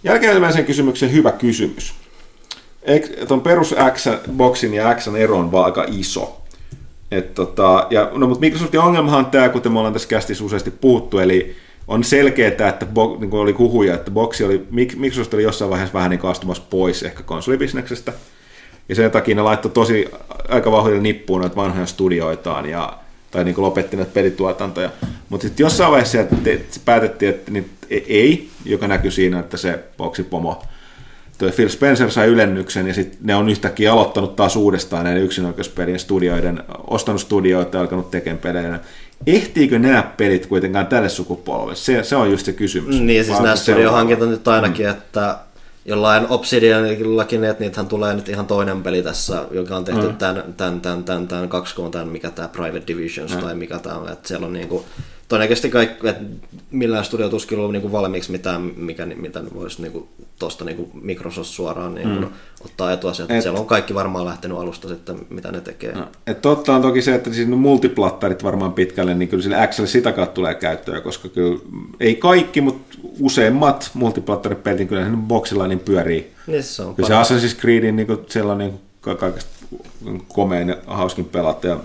Jälkeenpäisen 0.05 0.65
kysymyksen 0.65 1.13
hyvä 1.13 1.33
kysymys. 1.33 1.95
Tuon 3.29 3.41
perus 3.41 3.75
X-boksin 3.93 4.75
ja 4.75 4.95
X 4.95 5.09
ero 5.19 5.39
on 5.39 5.53
vaan 5.53 5.65
aika 5.65 5.85
iso. 5.89 6.43
Et 7.11 7.35
tota, 7.35 7.87
ja, 7.91 8.11
no, 8.15 8.27
mutta 8.27 8.41
Microsoftin 8.41 8.81
ongelmahan 8.81 9.19
on 9.19 9.27
tämä, 9.27 9.49
kuten 9.49 9.73
me 9.73 9.79
ollaan 9.79 9.93
tässä 9.93 10.09
kästissä 10.09 10.45
useasti 10.45 10.71
puhuttu, 10.71 11.19
eli 11.19 11.57
on 11.89 12.05
selkeää, 12.05 12.69
että 12.69 12.87
bo, 12.87 13.17
niin 13.21 13.31
kuin 13.31 13.41
oli 13.41 13.53
huhuja, 13.53 13.95
että 13.95 14.11
boksi 14.11 14.45
oli, 14.45 14.67
Microsoft 14.71 15.35
oli 15.35 15.43
jossain 15.43 15.71
vaiheessa 15.71 15.95
vähän 15.95 16.11
niin 16.11 16.25
astumassa 16.25 16.63
pois 16.71 17.03
ehkä 17.03 17.23
konsolibisneksestä. 17.23 18.13
Ja 18.89 18.95
sen 18.95 19.11
takia 19.11 19.35
ne 19.35 19.43
laittoi 19.43 19.71
tosi 19.71 20.09
aika 20.49 20.73
vahville 20.73 21.01
nippuun 21.01 21.41
noita 21.41 21.57
vanhoja 21.57 21.87
studioitaan 21.87 22.67
ja, 22.67 22.99
tai 23.31 23.45
niin 23.45 23.55
kuin 23.55 23.65
lopetti 23.65 23.97
näitä 23.97 24.13
pelituotantoja. 24.13 24.91
Mutta 25.29 25.47
sitten 25.47 25.65
jossain 25.65 25.91
vaiheessa 25.91 26.19
te, 26.45 26.61
päätettiin, 26.85 27.31
että 27.31 27.51
niin, 27.51 27.71
ei, 27.91 28.51
joka 28.65 28.89
näkyy 28.89 29.11
siinä, 29.11 29.39
että 29.39 29.57
se 29.57 29.79
boksipomo 29.97 30.63
Tuo 31.39 31.51
Phil 31.51 31.69
Spencer 31.69 32.11
sai 32.11 32.27
ylennyksen 32.27 32.89
ja 32.89 32.95
sitten 32.95 33.19
ne 33.23 33.35
on 33.35 33.49
yhtäkkiä 33.49 33.93
aloittanut 33.93 34.37
taas 34.37 34.57
uudestaan 34.57 35.05
näiden 35.05 35.23
yksinoikeuspelien 35.23 35.99
studioiden, 35.99 36.63
ostanut 36.87 37.21
studioita 37.21 37.77
ja 37.77 37.81
alkanut 37.81 38.11
tekemään 38.11 38.39
pelejä 38.39 38.81
ehtiikö 39.27 39.79
nämä 39.79 40.03
pelit 40.17 40.47
kuitenkaan 40.47 40.87
tälle 40.87 41.09
sukupolvelle? 41.09 41.75
Se, 41.75 42.03
se 42.03 42.17
on 42.17 42.31
just 42.31 42.47
se 42.47 42.53
kysymys. 42.53 43.01
Niin, 43.01 43.25
siis 43.25 43.41
nämä 43.41 43.57
studiohankinta 43.57 44.27
nyt 44.27 44.49
ainakin, 44.49 44.87
mm. 44.87 44.93
että 44.93 45.39
jollain 45.85 46.27
Obsidianillakin, 46.29 47.45
että 47.45 47.65
niitähän 47.65 47.87
tulee 47.87 48.15
nyt 48.15 48.29
ihan 48.29 48.47
toinen 48.47 48.83
peli 48.83 49.03
tässä, 49.03 49.45
joka 49.51 49.77
on 49.77 49.85
tehty 49.85 50.09
mm. 50.09 50.17
tämän, 50.17 50.45
tämän, 50.57 50.81
tämän, 50.81 51.05
tämän, 51.05 51.29
tämän 51.29 51.49
2 51.49 51.75
tämän, 51.91 52.09
mikä 52.09 52.31
tämä 52.31 52.49
Private 52.49 52.87
Divisions 52.87 53.35
mm. 53.35 53.41
tai 53.41 53.55
mikä 53.55 53.79
tämä 53.79 53.97
on, 53.97 54.13
että 54.13 54.29
siellä 54.29 54.47
on 54.47 54.53
niinku, 54.53 54.85
todennäköisesti 55.29 55.71
kaikki, 55.71 56.09
että 56.09 56.25
millään 56.71 57.05
studio 57.05 57.29
tuskin 57.29 57.59
ollut 57.59 57.73
niinku 57.73 57.93
valmiiksi 57.93 58.33
mitään, 58.33 58.63
mikä, 58.77 59.07
mitä 59.07 59.43
voisi 59.55 59.83
niinku 59.83 60.09
tuosta 60.39 60.65
niinku 60.65 60.91
Microsoft 61.03 61.49
suoraan 61.49 61.95
niinku 61.95 62.21
mm. 62.21 62.29
ottaa 62.65 62.93
etuasiat. 62.93 63.31
Et, 63.31 63.43
siellä 63.43 63.61
on 63.61 63.67
kaikki 63.67 63.95
varmaan 63.95 64.25
lähtenyt 64.25 64.59
alusta 64.59 64.89
sitten, 64.89 65.19
mitä 65.31 65.53
ne 65.53 65.61
tekee. 65.61 65.93
No, 65.93 66.07
et 66.27 66.43
totta 66.43 66.75
on 66.75 66.83
toki 66.83 67.03
se, 67.03 67.15
että 67.15 67.33
siis 67.33 67.49
multiplattarit 67.49 68.45
varmaan 68.45 68.73
pitkälle, 68.73 69.15
niin 69.15 69.29
kyllä 69.29 69.43
sille 69.43 69.67
Xlle 69.67 69.87
sitä 69.87 70.13
kautta 70.13 70.35
tulee 70.35 70.55
käyttöä, 70.55 71.01
koska 71.01 71.29
kyllä 71.29 71.59
ei 72.01 72.15
kaikki, 72.15 72.61
mutta 72.61 72.99
useimmat 73.21 73.91
multiplattarit 73.95 74.65
niin 74.65 74.89
kyllä 74.89 75.05
sen 75.05 75.17
boxilla 75.17 75.67
niin 75.67 75.81
pyörii. 75.81 76.33
Niin 76.47 76.63
se 76.63 76.83
on 76.83 76.95
kyllä 76.95 77.25
se 77.25 77.35
Assassin's 77.35 77.61
Creedin 77.61 77.97
niin 77.97 78.09
sellainen 78.27 78.69
niin 78.69 79.17
kaikista 79.19 79.57
komein 80.29 80.69
ja 80.69 80.77
hauskin 80.87 81.25
pelata 81.25 81.67
ja 81.67 81.81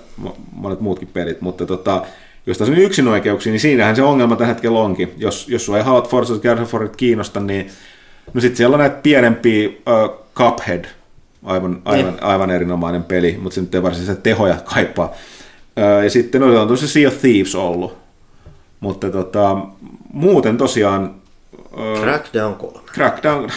monet 0.51 0.81
muutkin 0.81 1.07
pelit, 1.07 1.41
mutta 1.41 1.65
tota, 1.65 2.05
jos 2.45 2.61
on 2.61 2.77
yksin 2.77 3.07
oikeuksia, 3.07 3.51
niin 3.51 3.59
siinähän 3.59 3.95
se 3.95 4.03
ongelma 4.03 4.35
tällä 4.35 4.47
hetkellä 4.47 4.80
onkin. 4.80 5.13
Jos, 5.18 5.47
jos 5.49 5.65
sua 5.65 5.77
ei 5.77 5.84
halua 5.84 6.01
Forza 6.01 6.34
Horizon 6.34 6.89
kiinnosta, 6.97 7.39
niin 7.39 7.72
no 8.34 8.41
sitten 8.41 8.57
siellä 8.57 8.73
on 8.73 8.80
näitä 8.80 8.99
pienempiä 9.03 9.69
uh, 9.69 10.26
Cuphead, 10.35 10.85
aivan, 11.43 11.81
aivan, 11.85 12.13
niin. 12.13 12.23
aivan 12.23 12.51
erinomainen 12.51 13.03
peli, 13.03 13.39
mutta 13.41 13.55
se 13.55 13.61
nyt 13.61 13.76
ei 13.76 13.84
varsinaisesti 13.84 14.23
tehoja 14.23 14.57
kaipaa. 14.65 15.05
Uh, 15.05 16.03
ja 16.03 16.09
sitten 16.09 16.41
no, 16.41 16.61
on 16.61 16.77
se 16.77 16.88
Sea 16.88 17.07
of 17.07 17.18
Thieves 17.18 17.55
ollut. 17.55 17.97
Mutta 18.80 19.09
tota, 19.09 19.57
muuten 20.13 20.57
tosiaan... 20.57 21.15
Crackdown 22.01 22.55
3. 22.55 22.80
Crackdown... 22.93 23.49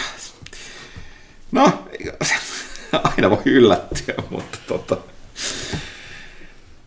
No, 1.53 1.73
aina 3.17 3.31
voi 3.31 3.43
yllättyä, 3.45 4.15
mutta 4.31 4.59
tota... 4.67 4.97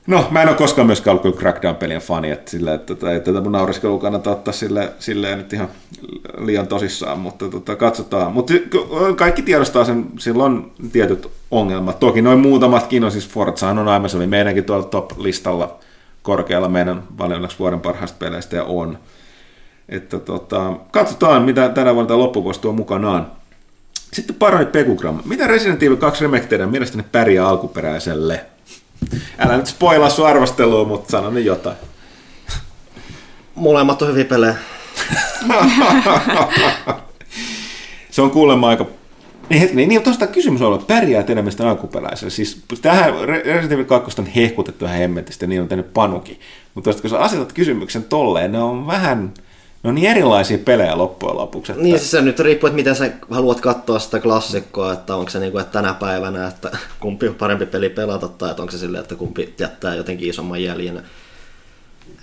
No, 0.07 0.27
mä 0.31 0.41
en 0.41 0.47
ole 0.47 0.57
koskaan 0.57 0.87
myöskään 0.87 1.19
ollut 1.23 1.39
Crackdown-pelien 1.39 2.01
fani, 2.01 2.31
että, 2.31 2.51
sillä, 2.51 2.73
että, 2.73 2.93
että, 2.93 3.15
että 3.15 3.31
tätä 3.31 3.43
mun 3.43 3.51
nauriskelua 3.51 3.99
kannattaa 3.99 4.33
ottaa 4.33 4.53
sille, 4.53 4.93
silleen 4.99 5.37
nyt 5.37 5.53
ihan 5.53 5.67
liian 6.37 6.67
tosissaan, 6.67 7.19
mutta 7.19 7.49
tota, 7.49 7.75
katsotaan. 7.75 8.33
Mutta 8.33 8.53
kaikki 9.15 9.41
tiedostaa 9.41 9.85
sen, 9.85 10.05
sillä 10.19 10.43
on 10.43 10.71
tietyt 10.91 11.27
ongelmat. 11.51 11.99
Toki 11.99 12.21
noin 12.21 12.39
muutamatkin 12.39 13.03
on, 13.03 13.11
siis 13.11 13.29
Forza 13.29 13.69
on 13.69 13.87
aivan, 13.87 14.09
se 14.09 14.17
oli 14.17 14.27
meidänkin 14.27 14.63
tuolla 14.63 14.83
top-listalla 14.83 15.79
korkealla 16.21 16.69
meidän 16.69 17.03
valinnaksi 17.17 17.59
vuoden 17.59 17.79
parhaista 17.79 18.17
peleistä 18.19 18.55
ja 18.55 18.63
on. 18.63 18.97
Että 19.89 20.19
tota, 20.19 20.73
katsotaan, 20.91 21.43
mitä 21.43 21.69
tänä 21.69 21.95
vuonna 21.95 22.17
loppuvuosi 22.17 22.61
tuo 22.61 22.73
mukanaan. 22.73 23.31
Sitten 24.13 24.35
paranit 24.35 24.71
Pekugram. 24.71 25.19
Mitä 25.25 25.47
Resident 25.47 25.83
Evil 25.83 25.95
2 25.95 26.23
Remake 26.23 26.45
teidän 26.45 26.69
mielestäni 26.69 27.03
pärjää 27.11 27.47
alkuperäiselle? 27.47 28.45
Älä 29.37 29.57
nyt 29.57 29.67
spoilaa 29.67 30.09
sun 30.09 30.27
arvostelua, 30.27 30.85
mutta 30.85 31.11
sano 31.11 31.29
nyt 31.29 31.45
jotain. 31.45 31.75
Molemmat 33.55 34.01
on 34.01 34.07
hyviä 34.07 34.25
pelejä. 34.25 34.55
se 38.11 38.21
on 38.21 38.31
kuulemma 38.31 38.69
aika... 38.69 38.85
Niin 39.49 39.61
hetki, 39.61 39.75
niin, 39.75 39.89
niin 39.89 40.03
tuosta 40.03 40.27
kysymys 40.27 40.61
on 40.61 40.67
ollut, 40.67 40.87
pärjää 40.87 41.23
enemmän 41.29 41.53
alkuperäisellä. 41.59 42.29
Siis 42.29 42.63
tähän 42.81 43.13
Resident 43.25 43.71
Evil 43.71 43.85
2 43.85 44.21
on 44.21 44.27
hehkutettu 44.27 44.85
ihan 44.85 44.97
hemmetistä 44.97 45.47
niin 45.47 45.61
on 45.61 45.67
tehnyt 45.67 45.93
panuki. 45.93 46.39
Mutta 46.73 46.93
kun 46.93 47.09
sä 47.09 47.19
asetat 47.19 47.53
kysymyksen 47.53 48.03
tolleen, 48.03 48.51
ne 48.51 48.59
on 48.59 48.87
vähän 48.87 49.33
No 49.83 49.91
niin 49.91 50.11
erilaisia 50.11 50.57
pelejä 50.57 50.97
loppujen 50.97 51.37
lopuksi. 51.37 51.71
Että... 51.71 51.83
Niin, 51.83 51.99
siis 51.99 52.11
se 52.11 52.21
nyt 52.21 52.39
riippuu, 52.39 52.67
että 52.67 52.75
miten 52.75 52.95
sä 52.95 53.11
haluat 53.29 53.61
katsoa 53.61 53.99
sitä 53.99 54.19
klassikkoa, 54.19 54.93
että 54.93 55.15
onko 55.15 55.29
se 55.29 55.39
niin 55.39 55.51
kuin, 55.51 55.61
että 55.61 55.73
tänä 55.73 55.93
päivänä, 55.93 56.47
että 56.47 56.77
kumpi 56.99 57.27
on 57.27 57.35
parempi 57.35 57.65
peli 57.65 57.89
pelata, 57.89 58.27
tai 58.27 58.49
että 58.49 58.61
onko 58.61 58.71
se 58.71 58.77
silleen, 58.77 59.01
että 59.01 59.15
kumpi 59.15 59.55
jättää 59.59 59.95
jotenkin 59.95 60.29
isomman 60.29 60.63
jäljen. 60.63 61.03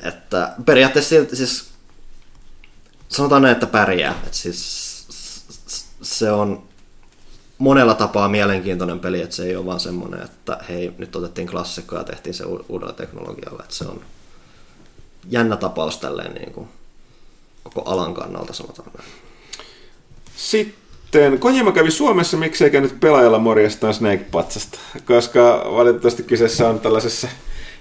Että 0.02 0.52
periaatteessa 0.64 1.14
siis 1.32 1.68
sanotaan 3.09 3.43
näin, 3.43 3.52
että 3.52 3.66
pärjää. 3.66 4.14
Että 4.24 4.36
siis 4.36 4.94
se 6.02 6.31
on 6.31 6.62
monella 7.59 7.94
tapaa 7.94 8.28
mielenkiintoinen 8.28 9.01
peli, 9.01 9.22
että 9.22 9.36
se 9.36 9.44
ei 9.44 9.56
ole 9.56 9.66
vaan 9.66 9.81
semmoinen, 9.81 10.22
että 10.22 10.59
hei, 10.68 10.93
nyt 10.98 11.16
otettiin 11.16 11.48
klassikkoa 11.48 11.98
ja 11.98 12.05
tehtiin 12.05 12.35
se 12.35 12.44
uudella 12.68 12.93
teknologialla. 12.93 13.62
Että 13.62 13.74
se 13.74 13.85
on 13.85 14.01
jännä 15.28 15.56
tapaus 15.56 15.98
tälleen 15.98 16.35
niin 16.35 16.52
kuin 16.52 16.68
koko 17.65 17.82
alan 17.91 18.15
kannalta, 18.15 18.53
sanotaan 18.53 18.91
näin. 18.99 19.09
Sitten 20.36 21.39
Kojima 21.39 21.73
kävi 21.73 21.91
Suomessa, 21.91 22.36
miksei 22.36 22.70
käynyt 22.70 23.01
pelaajalla 23.01 23.39
morjestaan 23.39 23.95
Snake-patsasta, 23.95 24.78
koska 25.05 25.66
valitettavasti 25.77 26.23
kyseessä 26.23 26.69
on 26.69 26.81
tällaisessa 26.81 27.28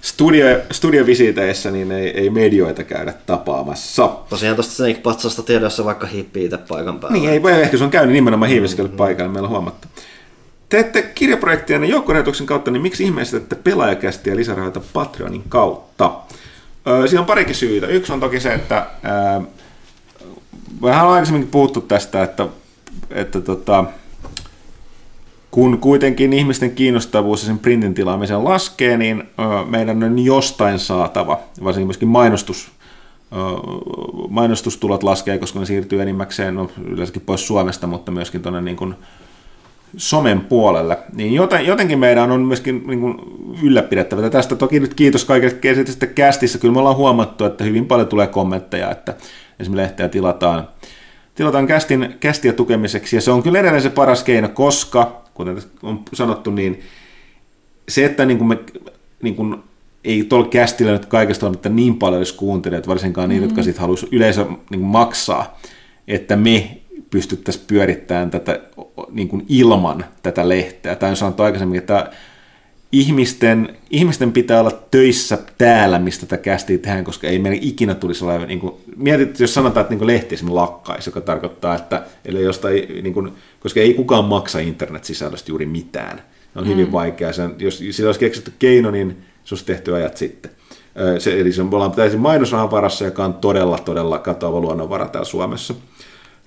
studio, 0.01 0.45
studiovisiteissä, 0.71 1.71
niin 1.71 1.91
ei, 1.91 2.09
ei 2.09 2.29
medioita 2.29 2.83
käydä 2.83 3.13
tapaamassa. 3.25 4.09
Tosiaan 4.29 4.55
tuosta 4.55 4.73
Snake-patsasta 4.73 5.43
tiedossa 5.43 5.85
vaikka 5.85 6.07
hippii 6.07 6.45
itse 6.45 6.57
paikan 6.57 6.99
päällä. 6.99 7.17
Niin, 7.17 7.29
ei 7.29 7.43
voi 7.43 7.51
ehkä 7.51 7.77
se 7.77 7.83
on 7.83 7.89
käynyt 7.89 8.13
nimenomaan 8.13 8.51
hiiviskellyt 8.51 8.91
mm-hmm. 8.91 8.97
paikalla, 8.97 9.31
meillä 9.31 9.47
on 9.47 9.51
huomattu. 9.51 9.87
Teette 10.69 11.01
kirjaprojektia 11.01 11.77
ja 11.77 11.85
joukkonäytöksen 11.85 12.45
kautta, 12.45 12.71
niin 12.71 12.81
miksi 12.81 13.03
ihmeessä 13.03 13.37
teette 13.37 13.55
pelaajakästiä 13.55 14.35
lisärahoita 14.35 14.81
Patreonin 14.93 15.43
kautta? 15.49 16.11
Öö, 16.87 17.07
siinä 17.07 17.21
on 17.21 17.25
parikin 17.25 17.55
syytä. 17.55 17.87
Yksi 17.87 18.13
on 18.13 18.19
toki 18.19 18.39
se, 18.39 18.53
että 18.53 18.87
öö, 19.05 19.41
vähän 20.81 21.07
aikaisemminkin 21.07 21.51
puhuttu 21.51 21.81
tästä, 21.81 22.23
että, 22.23 22.47
että 23.11 23.41
tota, 23.41 23.85
kun 25.51 25.77
kuitenkin 25.77 26.33
ihmisten 26.33 26.71
kiinnostavuus 26.71 27.41
ja 27.41 27.47
sen 27.47 27.59
printin 27.59 27.93
tilaamisen 27.93 28.43
laskee, 28.43 28.97
niin 28.97 29.23
meidän 29.69 30.03
on 30.03 30.19
jostain 30.19 30.79
saatava, 30.79 31.39
varsinkin 31.63 31.87
myöskin 31.87 32.07
mainostus, 32.07 32.71
mainostustulot 34.29 35.03
laskee, 35.03 35.37
koska 35.37 35.59
ne 35.59 35.65
siirtyy 35.65 36.01
enimmäkseen 36.01 36.55
no, 36.55 36.69
yleensäkin 36.85 37.21
pois 37.25 37.47
Suomesta, 37.47 37.87
mutta 37.87 38.11
myöskin 38.11 38.41
tuonne 38.41 38.61
niin 38.61 38.77
kuin 38.77 38.95
somen 39.97 40.41
puolelle, 40.41 40.97
niin 41.13 41.33
jotenkin 41.65 41.99
meidän 41.99 42.31
on 42.31 42.41
myöskin 42.41 42.83
niin 42.87 42.99
kuin 42.99 43.15
ylläpidettävä. 43.63 44.29
Tästä 44.29 44.55
toki 44.55 44.79
nyt 44.79 44.93
kiitos 44.93 45.25
kaikille 45.25 45.85
sitten 45.85 46.09
kästissä. 46.09 46.59
Kyllä 46.59 46.73
me 46.73 46.79
ollaan 46.79 46.95
huomattu, 46.95 47.45
että 47.45 47.63
hyvin 47.63 47.85
paljon 47.85 48.07
tulee 48.07 48.27
kommentteja, 48.27 48.91
että 48.91 49.15
esimerkiksi 49.63 49.87
lehteä 49.87 50.09
tilataan, 50.09 50.67
tilataan 51.35 51.67
kästin, 51.67 52.15
kästiä 52.19 52.53
tukemiseksi, 52.53 53.15
ja 53.15 53.21
se 53.21 53.31
on 53.31 53.43
kyllä 53.43 53.59
edelleen 53.59 53.83
se 53.83 53.89
paras 53.89 54.23
keino, 54.23 54.49
koska, 54.49 55.23
kuten 55.33 55.57
on 55.83 56.01
sanottu, 56.13 56.51
niin 56.51 56.81
se, 57.89 58.05
että 58.05 58.25
niin 58.25 58.37
kuin 58.37 58.47
me 58.47 58.59
niin 59.21 59.35
kuin 59.35 59.63
ei 60.03 60.23
tuolla 60.23 60.47
kästillä 60.47 60.91
nyt 60.91 61.05
kaikesta 61.05 61.47
ole 61.47 61.57
niin 61.69 61.99
paljon 61.99 62.19
edes 62.19 62.33
kuuntelijat, 62.33 62.87
varsinkaan 62.87 63.29
mm-hmm. 63.29 63.43
jotka 63.43 63.63
sitten 63.63 63.81
haluaisi 63.81 64.07
yleensä 64.11 64.43
niin 64.43 64.79
kuin 64.79 64.81
maksaa, 64.83 65.59
että 66.07 66.35
me 66.35 66.77
pystyttäisiin 67.09 67.65
pyörittämään 67.67 68.31
tätä 68.31 68.59
niin 69.11 69.27
kuin 69.27 69.45
ilman 69.49 70.05
tätä 70.23 70.49
lehteä. 70.49 70.95
Tai 70.95 71.09
on 71.09 71.15
sanottu 71.15 71.43
aikaisemmin, 71.43 71.77
että 71.77 72.11
ihmisten, 72.93 73.77
ihmisten 73.89 74.31
pitää 74.31 74.59
olla 74.59 74.79
töissä 74.91 75.37
täällä, 75.57 75.99
mistä 75.99 76.25
tätä 76.25 76.41
kästiä 76.41 76.77
tehdään, 76.77 77.03
koska 77.03 77.27
ei 77.27 77.39
meidän 77.39 77.59
ikinä 77.63 77.95
tulisi 77.95 78.23
olla, 78.23 78.45
niin 78.45 78.59
kuin, 78.59 78.73
mietit, 78.95 79.39
jos 79.39 79.53
sanotaan, 79.53 79.81
että 79.81 79.95
niin 79.95 80.07
lehti 80.07 80.35
esimerkiksi 80.35 80.55
lakkaisi, 80.55 81.09
joka 81.09 81.21
tarkoittaa, 81.21 81.75
että 81.75 82.03
eli 82.25 82.43
jostain, 82.43 83.03
niin 83.03 83.13
kuin, 83.13 83.31
koska 83.59 83.79
ei 83.79 83.93
kukaan 83.93 84.25
maksa 84.25 84.59
internet-sisällöstä 84.59 85.51
juuri 85.51 85.65
mitään. 85.65 86.21
Se 86.53 86.59
on 86.59 86.67
hyvin 86.67 86.85
mm. 86.85 86.91
vaikea. 86.91 87.33
Sen, 87.33 87.55
jos 87.59 87.77
sillä 87.91 88.07
olisi 88.07 88.19
keksitty 88.19 88.53
keino, 88.59 88.91
niin 88.91 89.17
se 89.43 89.55
olisi 89.55 89.65
tehty 89.65 89.95
ajat 89.95 90.17
sitten. 90.17 90.51
Se, 91.19 91.39
eli 91.39 91.51
se 91.51 91.61
on, 91.61 91.73
ollaan 91.73 91.91
täysin 91.91 92.19
mainosrahan 92.19 92.71
varassa, 92.71 93.05
joka 93.05 93.25
on 93.25 93.33
todella, 93.33 93.77
todella 93.77 94.19
katoava 94.19 94.59
luonnonvara 94.59 95.07
täällä 95.07 95.25
Suomessa. 95.25 95.73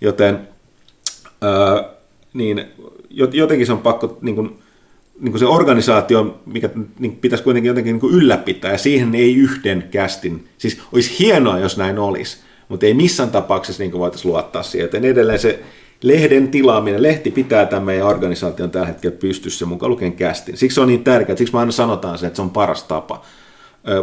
Joten 0.01 0.49
ää, 1.41 1.85
niin, 2.35 2.65
jotenkin 3.11 3.67
se 3.67 3.73
on 3.73 3.79
pakko, 3.79 4.19
niin 4.23 4.35
kuin, 4.35 4.59
niin 5.21 5.33
kuin 5.33 5.39
se 5.39 5.47
organisaatio, 5.47 6.41
mikä 6.47 6.69
niin 6.99 7.17
pitäisi 7.17 7.45
kuitenkin 7.45 7.69
jotenkin 7.69 7.99
niin 8.03 8.15
ylläpitää, 8.15 8.73
ja 8.73 8.79
siihen 8.79 9.15
ei 9.15 9.37
yhden 9.37 9.89
kästin, 9.91 10.49
siis 10.59 10.81
olisi 10.93 11.19
hienoa, 11.19 11.59
jos 11.59 11.77
näin 11.77 11.99
olisi, 11.99 12.39
mutta 12.69 12.87
ei 12.87 12.95
missään 12.95 13.31
tapauksessa 13.31 13.83
niin 13.83 13.93
voitaisiin 13.93 14.33
luottaa 14.33 14.63
siihen, 14.63 14.85
joten 14.85 15.05
edelleen 15.05 15.39
se 15.39 15.63
lehden 16.03 16.49
tilaaminen, 16.49 17.03
lehti 17.03 17.31
pitää 17.31 17.67
tämän 17.67 17.85
meidän 17.85 18.07
organisaation 18.07 18.71
tällä 18.71 18.87
hetkellä 18.87 19.17
pystyssä 19.17 19.67
mukaan 19.67 19.91
lukien 19.91 20.13
kästin. 20.13 20.57
Siksi 20.57 20.75
se 20.75 20.81
on 20.81 20.89
niin 20.89 21.05
tärkeää, 21.05 21.37
siksi 21.37 21.53
me 21.55 21.61
aina 21.61 21.73
sanotaan 21.73 22.19
se, 22.19 22.27
että 22.27 22.37
se 22.37 22.43
on 22.43 22.51
paras 22.51 22.83
tapa, 22.83 23.23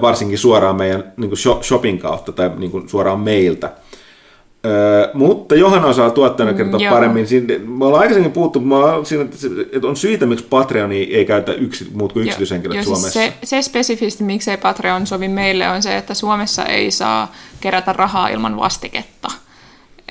varsinkin 0.02 0.38
suoraan 0.38 0.76
meidän 0.76 1.14
niin 1.18 1.38
shopping 1.62 2.02
kautta 2.02 2.32
tai 2.32 2.52
niin 2.58 2.90
suoraan 2.90 3.20
meiltä 3.20 3.72
Öö, 4.66 5.10
mutta 5.14 5.56
Johanna 5.56 5.88
osaa 5.88 6.10
tuottajana 6.10 6.58
kertoa 6.58 6.80
mm, 6.80 6.90
paremmin. 6.90 7.28
Siinä, 7.28 7.54
me 7.66 7.86
ollaan 7.86 8.02
aikaisemmin 8.02 8.32
puhuttu, 8.32 8.64
siinä, 9.04 9.26
että 9.72 9.88
on 9.88 9.96
syitä, 9.96 10.26
miksi 10.26 10.46
Patreoni 10.50 11.04
ei 11.04 11.26
käytä 11.26 11.54
yksi, 11.54 11.88
muut 11.94 12.14
kuin 12.14 12.26
yksityishenkilöt 12.26 12.78
jo, 12.78 12.84
Suomessa. 12.84 13.10
Siis 13.10 13.34
se, 13.44 13.62
se 13.62 13.62
spesifisti, 13.62 14.24
miksei 14.24 14.58
Patreon 14.58 15.08
sovi 15.08 15.28
meille, 15.28 15.70
on 15.70 15.84
se, 15.84 15.98
että 15.98 16.14
Suomessa 16.14 16.66
ei 16.66 16.92
saa 16.92 17.32
kerätä 17.62 17.94
rahaa 17.94 18.28
ilman 18.28 18.58
vastiketta. 18.58 19.28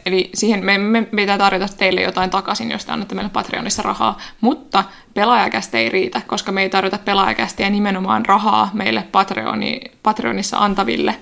Eli 0.06 0.30
siihen 0.34 0.64
me, 0.64 0.78
me 0.78 1.02
pitää 1.02 1.38
tarjota 1.38 1.66
teille 1.76 2.02
jotain 2.02 2.30
takaisin, 2.30 2.70
jos 2.70 2.84
te 2.84 2.92
annatte 2.92 3.14
meille 3.14 3.30
Patreonissa 3.30 3.82
rahaa. 3.82 4.18
Mutta 4.40 4.84
pelaajakästä 5.14 5.78
ei 5.78 5.88
riitä, 5.88 6.20
koska 6.26 6.52
me 6.52 6.62
ei 6.62 6.70
tarjota 6.70 6.98
pelaajakästiä 7.04 7.70
nimenomaan 7.70 8.26
rahaa 8.26 8.70
meille 8.72 9.04
Patreoni, 9.12 9.80
Patreonissa 10.02 10.58
antaville, 10.58 11.16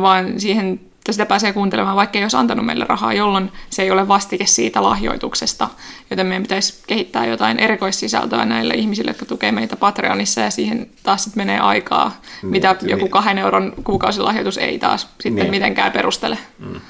vaan 0.00 0.40
siihen 0.40 0.80
sitä 1.12 1.26
pääsee 1.26 1.52
kuuntelemaan, 1.52 1.96
vaikka 1.96 2.18
ei 2.18 2.24
olisi 2.24 2.36
antanut 2.36 2.66
meille 2.66 2.84
rahaa, 2.88 3.12
jolloin 3.12 3.52
se 3.70 3.82
ei 3.82 3.90
ole 3.90 4.08
vastike 4.08 4.46
siitä 4.46 4.82
lahjoituksesta. 4.82 5.68
Joten 6.10 6.26
meidän 6.26 6.42
pitäisi 6.42 6.82
kehittää 6.86 7.26
jotain 7.26 7.58
erikoissisältöä 7.58 8.44
näille 8.44 8.74
ihmisille, 8.74 9.10
jotka 9.10 9.26
tukee 9.26 9.52
meitä 9.52 9.76
Patreonissa, 9.76 10.40
ja 10.40 10.50
siihen 10.50 10.90
taas 11.02 11.24
sitten 11.24 11.40
menee 11.40 11.58
aikaa, 11.58 12.20
niin, 12.42 12.50
mitä 12.50 12.76
niin. 12.80 12.90
joku 12.90 13.08
kahden 13.08 13.38
euron 13.38 13.72
kuukausilahjoitus 13.84 14.58
ei 14.58 14.78
taas 14.78 15.08
sitten 15.20 15.34
niin. 15.34 15.50
mitenkään 15.50 15.92
perustele. 15.92 16.38
Mm. 16.58 16.80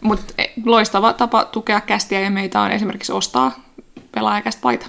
Mutta 0.00 0.34
e, 0.38 0.44
loistava 0.64 1.12
tapa 1.12 1.44
tukea 1.44 1.80
kästiä 1.80 2.20
ja 2.20 2.30
meitä 2.30 2.60
on 2.60 2.70
esimerkiksi 2.70 3.12
ostaa 3.12 3.60
pelaajakästä 4.12 4.62
paita. 4.62 4.86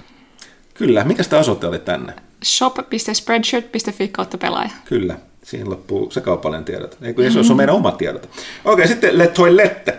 Kyllä. 0.74 1.04
Mikä 1.04 1.22
sitä 1.22 1.38
osoite 1.38 1.66
oli 1.66 1.78
tänne? 1.78 2.14
shop.spreadshirt.fi 2.44 4.08
kautta 4.08 4.38
pelaaja. 4.38 4.70
Kyllä. 4.84 5.16
Siihen 5.50 5.70
loppuu 5.70 6.10
se 6.10 6.20
kaupallinen 6.20 6.64
tiedot. 6.64 6.98
Ei 7.02 7.14
kun 7.14 7.24
mm-hmm. 7.24 7.42
se 7.42 7.52
on 7.52 7.56
meidän 7.56 7.74
omat 7.74 7.98
tiedot. 7.98 8.28
Okei, 8.64 8.88
sitten 8.88 9.18
Let 9.18 9.38
Lette. 9.50 9.98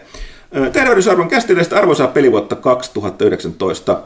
Tervehdysarvon 0.74 1.28
kästiläistä 1.28 1.78
arvoisaa 1.78 2.08
pelivuotta 2.08 2.56
2019. 2.56 4.02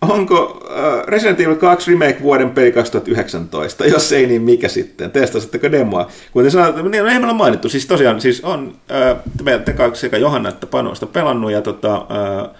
onko 0.00 0.66
äh, 0.70 1.06
Resident 1.06 1.40
Evil 1.40 1.54
2 1.54 1.90
Remake 1.90 2.18
vuoden 2.22 2.50
peli 2.50 2.72
2019? 2.72 3.86
Jos 3.86 4.12
ei, 4.12 4.26
niin 4.26 4.42
mikä 4.42 4.68
sitten? 4.68 5.10
Testasitteko 5.10 5.72
demoa? 5.72 6.08
Kuten 6.32 6.50
sanoin, 6.50 6.90
niin 6.90 6.94
ei 6.94 7.18
meillä 7.18 7.32
mainittu. 7.32 7.68
Siis 7.68 7.86
tosiaan 7.86 8.20
siis 8.20 8.44
on 8.44 8.76
äh, 8.90 9.62
te 9.64 9.72
kaksi 9.72 10.00
sekä 10.00 10.16
Johanna 10.16 10.48
että 10.48 10.66
sitä 10.94 11.06
pelannut 11.06 11.52
ja 11.52 11.62
tota, 11.62 11.94
äh, 11.94 12.50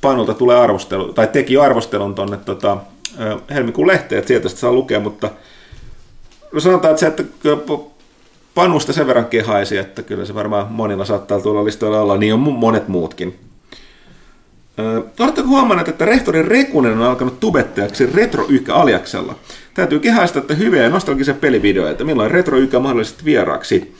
Panulta 0.00 0.34
tulee 0.34 0.56
arvostelu, 0.56 1.12
tai 1.12 1.26
teki 1.26 1.54
jo 1.54 1.62
arvostelun 1.62 2.14
tuonne 2.14 2.36
tota, 2.36 2.76
äh, 3.20 3.36
helmikuun 3.50 3.88
lehteen, 3.88 4.18
että 4.18 4.28
sieltä 4.28 4.48
sitä 4.48 4.60
saa 4.60 4.72
lukea, 4.72 5.00
mutta 5.00 5.30
no 6.56 6.60
sanotaan, 6.60 6.90
että 6.90 7.00
se, 7.00 7.06
että 7.06 7.24
Panusta 8.54 8.92
sen 8.92 9.06
verran 9.06 9.26
kehaisi, 9.26 9.76
että 9.76 10.02
kyllä 10.02 10.24
se 10.24 10.34
varmaan 10.34 10.66
monilla 10.70 11.04
saattaa 11.04 11.40
tuolla 11.40 11.64
listoilla 11.64 12.00
olla, 12.00 12.16
niin 12.16 12.34
on 12.34 12.40
monet 12.40 12.88
muutkin. 12.88 13.38
Oletteko 15.20 15.48
huomanneet, 15.48 15.88
että 15.88 16.04
rehtori 16.04 16.42
Rekunen 16.42 16.92
on 16.92 17.02
alkanut 17.02 17.40
tubettajaksi 17.40 18.06
Retro 18.06 18.46
Ykä 18.48 18.74
aliaksella? 18.74 19.34
Täytyy 19.74 20.00
kehaista, 20.00 20.38
että 20.38 20.54
hyviä 20.54 20.82
ja 20.82 20.90
nostalgisia 20.90 21.34
pelivideoita. 21.34 22.04
Milloin 22.04 22.30
Retro 22.30 22.58
Ykä 22.58 22.78
mahdollisesti 22.78 23.24
vieraaksi? 23.24 23.96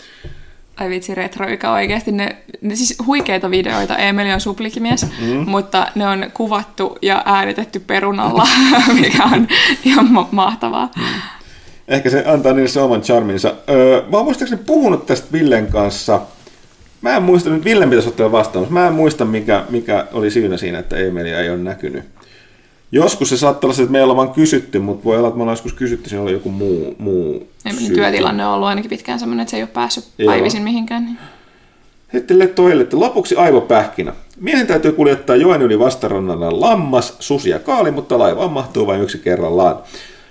Ai 0.77 0.89
vitsi, 0.91 1.15
Retro 1.15 1.49
Ykä 1.49 1.73
oikeasti. 1.73 2.12
Ne, 2.12 2.37
ne 2.61 2.77
siis 2.77 2.99
huikeita 3.07 3.51
videoita, 3.51 3.97
Emeli 3.97 4.33
on 4.33 4.41
suplikimies, 4.41 5.07
mm. 5.20 5.51
mutta 5.51 5.87
ne 5.95 6.09
on 6.09 6.27
kuvattu 6.35 6.99
ja 7.03 7.23
äänitetty 7.24 7.81
perunalla, 7.81 8.49
mikä 9.01 9.24
on 9.24 9.49
ihan 9.85 10.12
ma- 10.12 10.28
mahtavaa. 10.33 10.91
Mm. 10.97 11.03
Ehkä 11.88 12.10
se 12.10 12.24
antaa 12.26 12.52
niille 12.52 12.68
se 12.68 12.80
oman 12.80 13.02
charminsa. 13.02 13.54
Öö, 13.70 14.02
mä 14.10 14.16
oon 14.16 14.24
muistaakseni 14.24 14.62
puhunut 14.66 15.06
tästä 15.06 15.26
Villen 15.32 15.66
kanssa– 15.66 16.20
Mä 17.06 17.16
en 17.16 17.22
muista, 17.22 17.50
nyt 17.50 17.64
Ville 17.64 17.86
pitäisi 17.86 18.08
ottaa 18.08 18.32
vastaan, 18.32 18.66
mä 18.70 18.86
en 18.86 18.92
muista 18.92 19.24
mikä, 19.24 19.64
mikä 19.68 20.06
oli 20.12 20.30
syynä 20.30 20.56
siinä, 20.56 20.78
että 20.78 20.96
Emilia 20.96 21.40
ei 21.40 21.50
ole 21.50 21.58
näkynyt. 21.58 22.04
Joskus 22.92 23.28
se 23.28 23.36
saattaa 23.36 23.68
olla 23.68 23.82
että 23.82 23.92
meillä 23.92 24.10
on 24.10 24.16
vaan 24.16 24.32
kysytty, 24.32 24.78
mutta 24.78 25.04
voi 25.04 25.18
olla, 25.18 25.28
että 25.28 25.36
me 25.36 25.42
ollaan 25.42 25.52
joskus 25.52 25.72
kysytty, 25.72 26.08
siinä 26.08 26.22
oli 26.22 26.32
joku 26.32 26.50
muu, 26.50 26.94
muu 26.98 27.48
syy. 27.78 27.94
Työtilanne 27.94 28.46
on 28.46 28.54
ollut 28.54 28.68
ainakin 28.68 28.88
pitkään 28.88 29.18
sellainen, 29.18 29.42
että 29.42 29.50
se 29.50 29.56
ei 29.56 29.62
ole 29.62 29.70
päässyt 29.72 30.04
Joo. 30.18 30.32
päivisin 30.32 30.62
mihinkään. 30.62 31.04
Niin. 31.04 31.18
Hettele 32.12 32.46
toille, 32.46 32.82
että 32.82 33.00
lopuksi 33.00 33.36
aivopähkinä. 33.36 34.12
Miehen 34.40 34.66
täytyy 34.66 34.92
kuljettaa 34.92 35.36
joen 35.36 35.62
yli 35.62 35.78
vastarannalla 35.78 36.60
lammas, 36.60 37.16
susi 37.20 37.50
ja 37.50 37.58
kaali, 37.58 37.90
mutta 37.90 38.18
laivaan 38.18 38.52
mahtuu 38.52 38.86
vain 38.86 39.02
yksi 39.02 39.18
kerrallaan. 39.18 39.76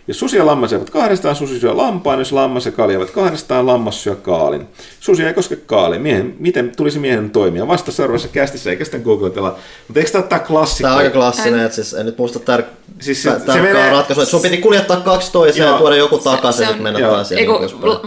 Jos 0.07 0.19
susi 0.19 0.37
ja 0.37 0.45
lammas 0.45 0.73
eivät 0.73 0.89
kahdestaan, 0.89 1.35
susi 1.35 1.59
syö 1.59 1.77
lampaan, 1.77 2.19
jos 2.19 2.31
lammas 2.31 2.65
ja 2.65 2.71
kali 2.71 2.93
eivät 2.93 3.11
kahdestaan, 3.11 3.67
lammas 3.67 4.03
syö 4.03 4.15
kaalin. 4.15 4.67
Susi 4.99 5.23
ei 5.23 5.33
koske 5.33 5.55
kaali. 5.55 5.99
Miehen, 5.99 6.35
miten 6.39 6.71
tulisi 6.77 6.99
miehen 6.99 7.29
toimia? 7.29 7.67
Vasta 7.67 7.91
seuraavassa 7.91 8.27
kästissä, 8.27 8.69
eikä 8.69 8.85
sitten 8.85 9.01
googletella. 9.01 9.57
Mutta 9.87 9.99
eikö 9.99 10.11
tämä 10.11 10.25
ole 10.31 10.39
klassikko? 10.39 10.81
Tämä 10.81 10.93
on 10.93 10.97
aika 10.97 11.13
klassinen, 11.13 11.59
että 11.59 11.75
siis 11.75 11.93
en 11.93 12.05
nyt 12.05 12.17
muista 12.17 12.39
tär- 12.39 12.63
siis 12.99 13.23
se, 13.23 13.31
tärkeää 13.31 13.73
menee... 13.73 13.91
ratkaisua. 13.91 14.23
Että 14.23 14.31
sun 14.31 14.41
piti 14.41 14.57
kuljettaa 14.57 14.97
kaksi 14.97 15.31
toiseen 15.31 15.67
ja 15.67 15.77
tuoda 15.77 15.95
joku 15.95 16.17
takaisin, 16.17 16.69
että 16.69 16.81
mennä 16.81 16.99
taas. 16.99 17.31
Eiku, 17.31 17.59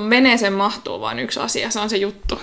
niin 0.09 0.39
sen 0.39 0.53
mahtuu 0.53 1.01
vain 1.01 1.19
yksi 1.19 1.41
asia, 1.41 1.71
se 1.71 1.81
on 1.81 1.91
se 1.91 1.97
juttu 1.97 2.39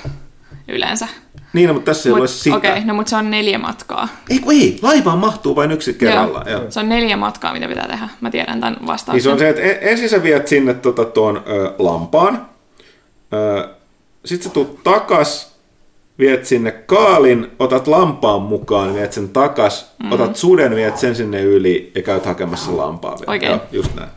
yleensä. 0.68 1.08
Niin, 1.56 1.68
no, 1.68 1.74
mutta 1.74 1.86
tässä 1.86 2.10
ei 2.10 2.14
ole 2.14 2.28
sitä. 2.28 2.56
Okei, 2.56 2.72
okay, 2.72 2.86
no 2.86 2.94
mutta 2.94 3.10
se 3.10 3.16
on 3.16 3.32
neljä 3.32 3.58
matkaa. 3.58 4.08
Ei, 4.30 4.40
kun 4.40 4.54
ei, 4.54 4.80
laivaan 4.82 5.18
mahtuu 5.18 5.56
vain 5.56 5.72
yksi 5.72 5.94
kerralla. 5.94 6.44
Joo. 6.48 6.62
Joo. 6.62 6.72
Se 6.72 6.80
on 6.80 6.90
neljä 6.90 7.18
matkaa, 7.18 7.54
mitä 7.54 7.68
pitää 7.68 7.88
tehdä. 7.88 8.10
Mä 8.22 8.32
tiedän 8.32 8.60
tämän 8.60 8.78
vastauksen. 8.88 9.14
Niin 9.14 9.24
se 9.24 9.30
on 9.30 9.40
se, 9.40 9.50
että 9.50 9.62
e- 9.62 9.92
ensin 9.92 10.10
sä 10.10 10.24
viet 10.24 10.48
sinne 10.48 10.74
tota, 10.74 11.06
tuon 11.06 11.44
ö, 11.48 11.74
lampaan, 11.80 12.46
sitten 14.26 14.48
sä 14.48 14.54
tuut 14.54 14.84
takas, 14.84 15.56
viet 16.20 16.46
sinne 16.46 16.72
kaalin, 16.72 17.52
otat 17.60 17.88
lampaan 17.88 18.42
mukaan, 18.42 18.94
viet 18.94 19.14
sen 19.14 19.30
takas, 19.30 19.92
mm-hmm. 20.00 20.12
otat 20.12 20.36
suden, 20.36 20.76
viet 20.76 20.98
sen 20.98 21.16
sinne 21.16 21.42
yli 21.42 21.92
ja 21.96 22.02
käyt 22.02 22.26
hakemassa 22.26 22.78
lampaa. 22.78 23.18
Oikein. 23.28 23.52
Joo, 23.52 23.62
just 23.72 23.96
näin. 23.96 24.10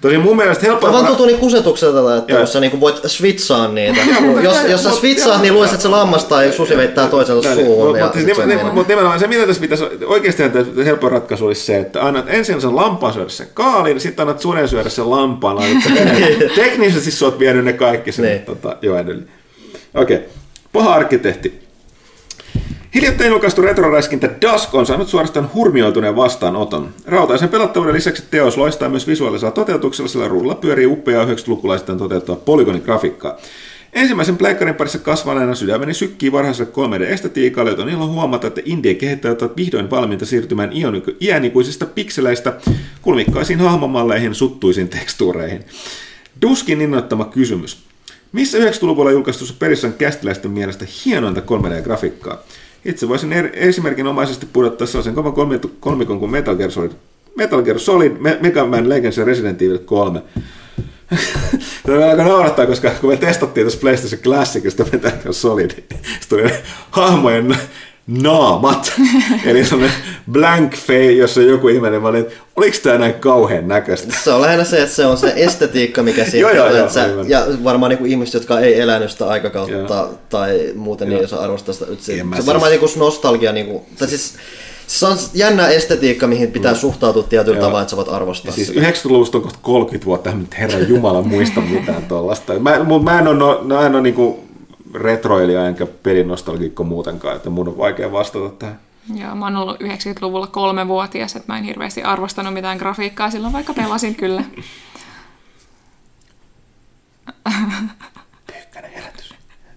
Tosi 0.00 0.18
mun 0.18 0.36
mielestä 0.36 0.66
helppoa... 0.66 0.92
Vaan 0.92 1.06
tuntuu 1.06 1.26
niin 1.26 1.38
kusetukselta, 1.38 2.16
että 2.16 2.32
jos 2.32 2.52
sä 2.52 2.60
niinku 2.60 2.80
voit 2.80 3.00
switchaa 3.06 3.68
niitä. 3.68 4.00
jos, 4.42 4.56
jos 4.68 4.82
sä 4.82 4.90
switchaat, 4.90 5.42
niin 5.42 5.54
luulisit, 5.54 5.74
että 5.74 5.82
se 5.82 5.88
lammas 5.88 6.24
tai 6.24 6.52
susi 6.52 6.76
veittää 6.76 7.08
toiselle 7.08 7.54
suuhun. 7.54 7.98
Mutta 7.98 8.72
mut 8.72 8.88
nimenomaan 8.88 9.20
se, 9.20 9.26
mitä 9.26 9.46
tässä 9.46 9.60
pitäisi 9.60 9.84
oikeasti 10.06 10.42
helppo 10.84 11.08
ratkaisu 11.08 11.46
olisi 11.46 11.64
se, 11.64 11.78
että 11.78 12.06
annat 12.06 12.24
ensin 12.28 12.60
sen 12.60 12.76
lampaan 12.76 13.12
syödä 13.12 13.28
sen 13.28 13.46
kaalin, 13.54 14.00
sitten 14.00 14.22
annat 14.22 14.40
suden 14.40 14.68
syödä 14.68 14.88
sen 14.88 15.10
lampaan. 15.10 15.58
Teknisesti 16.54 17.10
sä 17.10 17.24
oot 17.24 17.38
vienyt 17.38 17.64
ne 17.64 17.72
kaikki 17.72 18.12
sen 18.12 18.24
niin. 18.24 18.40
tota, 18.40 18.76
joen 18.82 19.08
yli. 19.08 19.22
Okei. 19.94 20.16
Okay. 20.16 20.28
Paha 20.72 20.94
arkkitehti. 20.94 21.65
Hiljattain 22.96 23.30
julkaistu 23.30 23.62
retroräiskintä 23.62 24.30
Dusk 24.42 24.74
on 24.74 24.86
saanut 24.86 25.08
suorastaan 25.08 25.50
hurmioituneen 25.54 26.16
vastaanoton. 26.16 26.88
Rautaisen 27.06 27.48
pelattavuuden 27.48 27.94
lisäksi 27.94 28.24
teos 28.30 28.56
loistaa 28.56 28.88
myös 28.88 29.06
visuaalisella 29.06 29.52
toteutuksella, 29.52 30.08
sillä 30.08 30.28
ruudulla 30.28 30.54
pyörii 30.54 30.86
uppeaa 30.86 31.24
90-lukulaisten 31.24 31.98
toteuttaa 31.98 32.36
polygonigrafiikkaa. 32.36 33.36
Ensimmäisen 33.92 34.36
pleikkarin 34.36 34.74
parissa 34.74 34.98
kasvaneena 34.98 35.54
sydämeni 35.54 35.94
sykkii 35.94 36.32
varhaiselle 36.32 36.70
3D-estetiikalle, 36.72 37.70
joten 37.70 37.88
ilo 37.88 38.06
huomata, 38.06 38.46
että 38.46 38.60
indien 38.64 38.96
kehittäjät 38.96 39.42
ovat 39.42 39.56
vihdoin 39.56 39.90
valmiita 39.90 40.26
siirtymään 40.26 40.70
iänikuisista 41.20 41.86
pikseleistä 41.86 42.52
kulmikkaisiin 43.02 43.60
hahmomalleihin 43.60 44.34
suttuisiin 44.34 44.88
tekstuureihin. 44.88 45.64
Duskin 46.42 46.80
innoittama 46.80 47.24
kysymys. 47.24 47.78
Missä 48.32 48.58
90-luvulla 48.58 49.10
julkaistussa 49.10 49.54
pelissä 49.58 49.86
on 49.86 49.92
kästiläisten 49.92 50.50
mielestä 50.50 50.86
hienointa 51.04 51.40
3D-grafiikkaa? 51.40 52.36
Itse 52.86 53.08
voisin 53.08 53.32
er- 53.32 53.50
esimerkinomaisesti 53.54 54.46
pudottaa 54.52 54.86
sellaisen 54.86 55.14
kovan 55.14 55.32
kolmikon 55.80 56.18
kuin 56.18 56.30
Metal 56.30 56.56
Gear 56.56 56.70
Solid, 56.70 56.90
Metal 57.36 57.62
Gear 57.62 57.78
Solid 57.78 58.12
Mega 58.40 58.66
Man 58.66 58.88
Legends 58.88 59.18
ja 59.18 59.24
Resident 59.24 59.62
Evil 59.62 59.78
3. 59.78 60.22
Tämä 61.86 61.98
on 61.98 62.10
aika 62.10 62.24
naurattaa, 62.24 62.66
koska 62.66 62.90
kun 63.00 63.10
me 63.10 63.16
testattiin 63.16 63.66
tässä 63.66 63.80
PlayStation 63.80 64.20
Classicista 64.20 64.84
Metal 64.92 65.10
Gear 65.10 65.32
Solid, 65.32 65.70
se 66.20 66.28
tuli 66.28 66.50
hahmojen 66.90 67.56
naamat. 68.06 68.92
Eli 69.46 69.64
sellainen 69.64 69.96
blank 70.32 70.74
face, 70.76 71.12
jossa 71.12 71.42
joku 71.42 71.68
ihminen 71.68 72.02
vaan, 72.02 72.16
että 72.16 72.34
oliko 72.56 72.76
tämä 72.82 72.98
näin 72.98 73.14
kauhean 73.14 73.68
näköistä? 73.68 74.14
Se 74.24 74.32
on 74.32 74.40
lähinnä 74.40 74.64
se, 74.64 74.82
että 74.82 74.94
se 74.94 75.06
on 75.06 75.16
se 75.16 75.32
estetiikka, 75.36 76.02
mikä 76.02 76.24
siinä 76.24 76.38
joo, 76.50 76.50
joo, 76.50 76.76
joo, 76.76 76.88
sä, 76.88 77.08
Ja 77.26 77.46
varmaan 77.64 77.90
niin 77.90 77.98
kuin 77.98 78.10
ihmiset, 78.10 78.34
jotka 78.34 78.60
ei 78.60 78.80
elänyt 78.80 79.10
sitä 79.10 79.26
aikakautta 79.26 79.94
joo. 79.94 80.14
tai 80.28 80.72
muuten 80.74 81.08
niin, 81.08 81.22
jos 81.22 81.32
arvostaa 81.32 81.74
sitä. 81.74 81.86
Se, 81.86 81.94
se 82.00 82.12
siis... 82.34 82.46
varmaan 82.46 82.70
niin 82.70 82.80
kuin 82.80 82.92
nostalgia, 82.96 83.52
niin 83.52 83.66
kuin, 83.66 83.82
tai 83.98 84.08
siis 84.08 84.34
se 84.86 85.06
on 85.06 85.16
jännä 85.34 85.68
estetiikka, 85.68 86.26
mihin 86.26 86.52
pitää 86.52 86.72
mm. 86.72 86.78
suhtautua 86.78 87.22
tietyllä 87.22 87.60
tavalla, 87.60 87.80
että 87.80 87.90
sä 87.90 87.96
voit 87.96 88.08
arvostaa 88.08 88.48
ja 88.48 88.52
siis 88.52 88.72
90-luvusta 88.72 89.38
on 89.38 89.42
kohta 89.42 89.58
30 89.62 90.06
vuotta, 90.06 90.30
että 90.30 90.56
herran 90.56 90.88
jumala 90.88 91.22
muista 91.22 91.60
mitään 91.60 92.04
tuollaista. 92.08 92.58
Mä, 92.58 92.76
mä 93.02 93.18
en 93.18 93.28
ole, 93.28 93.36
no, 93.36 93.60
mä 93.64 93.86
en 93.86 93.94
ole 93.94 94.02
niinku 94.02 94.45
retroilija 94.94 95.66
enkä 95.66 95.86
pelinostalgikko 95.86 96.84
muutenkaan, 96.84 97.36
että 97.36 97.50
mun 97.50 97.68
on 97.68 97.78
vaikea 97.78 98.12
vastata 98.12 98.48
tähän. 98.48 98.80
Joo, 99.14 99.34
mä 99.34 99.46
oon 99.46 99.56
ollut 99.56 99.80
90-luvulla 99.80 100.46
kolme 100.46 100.88
vuotias, 100.88 101.36
että 101.36 101.52
mä 101.52 101.58
en 101.58 101.64
hirveästi 101.64 102.02
arvostanut 102.02 102.54
mitään 102.54 102.78
grafiikkaa 102.78 103.30
silloin, 103.30 103.52
vaikka 103.52 103.74
pelasin 103.74 104.14
kyllä. 104.14 104.44
Pyykkäinen 108.46 108.90
herätys. 108.90 109.34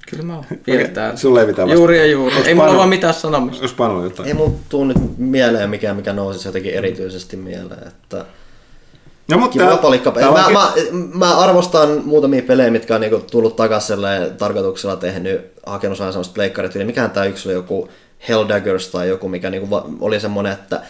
Kyllä 0.09 0.23
mä 0.23 0.33
oon 0.33 0.45
okay. 0.51 1.17
Sulle 1.17 1.41
ei 1.41 1.47
mitään 1.47 1.69
Juuri 1.69 1.97
ja 1.97 2.05
juuri. 2.05 2.35
Onks 2.35 2.47
ei 2.47 2.55
mulla 2.55 2.77
vaan 2.77 2.89
mitään 2.89 3.13
sanomista. 3.13 3.67
Panu 3.77 4.03
jotain? 4.03 4.27
Ei 4.27 4.33
mun 4.33 4.59
tuu 4.69 4.85
nyt 4.85 4.97
mieleen 5.17 5.69
mikään, 5.69 5.95
mikä 5.95 6.13
nousisi 6.13 6.47
jotenkin 6.47 6.73
erityisesti 6.73 7.37
mieleen. 7.37 7.87
Että 7.87 8.25
No, 9.29 9.37
mutta 9.37 9.59
Kiva 9.59 9.77
palikka. 9.77 10.11
Mä, 10.11 10.31
mä, 10.31 10.49
mä, 10.51 10.71
mä, 11.13 11.37
arvostan 11.37 12.01
muutamia 12.05 12.41
pelejä, 12.41 12.71
mitkä 12.71 12.95
on 12.95 13.01
niinku 13.01 13.25
tullut 13.31 13.55
takaisin 13.55 13.97
tarkoituksella 14.37 14.95
tehnyt, 14.95 15.41
hakenut 15.65 16.01
aina 16.01 16.11
semmoista 16.11 16.33
pleikkarit. 16.33 16.73
Mikähän 16.85 17.11
tämä 17.11 17.25
yksi 17.25 17.47
oli 17.47 17.55
joku 17.55 17.89
Helldaggers 18.29 18.87
tai 18.87 19.09
joku, 19.09 19.29
mikä 19.29 19.49
niinku 19.49 19.81
oli 20.01 20.19
semmoinen, 20.19 20.53
että 20.53 20.81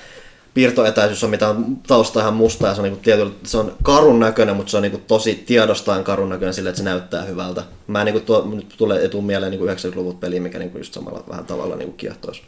piirtoetäisyys 0.54 1.24
on 1.24 1.30
mitä 1.30 1.56
tausta 1.88 2.20
ihan 2.20 2.34
musta 2.34 2.68
ja 2.68 2.74
se 2.74 2.82
on, 2.82 2.84
niinku 2.84 3.00
tietyllä, 3.04 3.32
se 3.44 3.58
on 3.58 3.74
karun 3.84 4.20
näköinen, 4.20 4.56
mutta 4.56 4.72
se 4.72 4.78
on 4.78 4.84
niinku 4.84 5.02
tosi 5.08 5.44
tiedostaan 5.46 6.04
karun 6.04 6.30
näköinen 6.30 6.54
sille, 6.54 6.70
että 6.70 6.78
se 6.78 6.84
näyttää 6.84 7.22
hyvältä. 7.24 7.64
Mä 7.88 8.04
niinku 8.04 8.20
tuo, 8.20 8.48
nyt 8.56 8.76
tulee 8.78 9.06
etuun 9.06 9.26
mieleen 9.26 9.52
niinku 9.52 9.66
90-luvut 9.66 10.20
peli, 10.20 10.40
mikä 10.40 10.60
niinku 10.60 10.78
just 10.78 10.94
samalla 10.94 11.24
vähän 11.30 11.46
tavalla 11.46 11.76
niinku 11.76 11.94
kiehtoisi. 11.98 12.42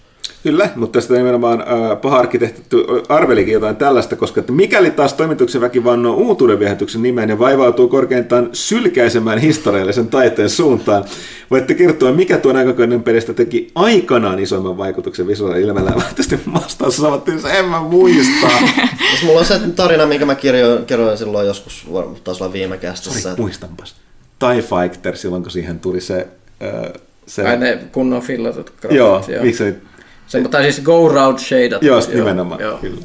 Kyllä, 0.43 0.69
mutta 0.75 0.99
tästä 0.99 1.13
nimenomaan 1.13 1.61
äh, 1.61 2.01
paha 2.01 2.19
arkkitehti 2.19 2.61
arvelikin 3.09 3.53
jotain 3.53 3.75
tällaista, 3.75 4.15
koska 4.15 4.39
että 4.39 4.51
mikäli 4.51 4.91
taas 4.91 5.13
toimituksen 5.13 5.61
väki 5.61 5.83
vannoo 5.83 6.15
uutuuden 6.15 6.59
viehätyksen 6.59 7.01
nimeen 7.01 7.29
ja 7.29 7.39
vaivautuu 7.39 7.87
korkeintaan 7.87 8.49
sylkäisemään 8.53 9.37
historiallisen 9.37 10.07
taiteen 10.07 10.49
suuntaan, 10.49 11.05
voitte 11.51 11.73
kertoa, 11.73 12.11
mikä 12.11 12.37
tuon 12.37 12.55
aikakauden 12.55 13.03
pelistä 13.03 13.33
teki 13.33 13.71
aikanaan 13.75 14.39
isoimman 14.39 14.77
vaikutuksen 14.77 15.27
visuaalinen 15.27 15.63
ilmeellä. 15.63 15.91
Tietysti 16.15 16.39
vastaus 16.53 17.01
että 17.17 17.53
en 17.53 17.65
mä 17.65 17.79
muista. 17.79 18.47
Jos 19.11 19.23
mulla 19.23 19.39
on 19.39 19.45
se 19.45 19.59
tarina, 19.75 20.05
minkä 20.05 20.25
mä 20.25 20.35
kirjoin, 20.35 20.85
kerroin 20.85 21.17
silloin 21.17 21.47
joskus, 21.47 21.87
taas 22.23 22.41
olla 22.41 22.53
viime 22.53 22.77
kästissä. 22.77 23.21
Sori, 23.21 23.41
muistanpas. 23.41 23.95
TIE 24.39 24.61
Fighter, 24.61 25.17
silloin 25.17 25.43
kun 25.43 25.51
siihen 25.51 25.79
tuli 25.79 26.01
se... 26.01 26.27
Äh, 26.63 27.01
se... 27.25 27.47
Ai 27.47 27.57
ne 27.57 27.79
kunnon 27.91 28.21
fillatut. 28.21 28.73
Joo, 28.89 29.23
joo. 29.27 29.43
miksi 29.43 29.75
se, 30.31 30.41
tai 30.51 30.63
siis 30.63 30.81
Go 30.81 31.09
Round 31.09 31.39
Shade. 31.39 31.79
Joo, 31.81 32.01
nimenomaan, 32.13 32.61
joo. 32.61 32.77
kyllä. 32.77 33.01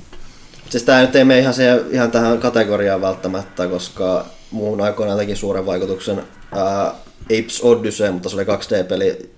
Siis 0.71 0.83
tämä 0.83 1.01
nyt 1.01 1.17
ei 1.17 1.25
mene 1.25 1.41
ihan, 1.41 1.55
siihen, 1.55 1.81
ihan 1.91 2.11
tähän 2.11 2.39
kategoriaan 2.39 3.01
välttämättä, 3.01 3.67
koska 3.67 4.27
muun 4.51 4.81
aikoinaan 4.81 5.19
teki 5.19 5.37
suuren 5.37 5.67
vaikutuksen 5.67 6.23
ää, 6.53 6.95
Apes 7.23 7.61
Odyssey, 7.63 8.11
mutta 8.11 8.29
se 8.29 8.37
oli 8.37 8.45
2D-peli 8.45 9.31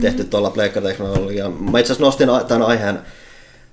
tehty 0.00 0.16
mm-hmm. 0.16 0.30
tuolla 0.30 0.50
pleikkateknologialla. 0.50 1.56
Mä 1.56 1.78
itse 1.78 1.92
asiassa 1.92 2.04
nostin 2.04 2.28
tämän 2.48 2.62
aiheen, 2.62 2.98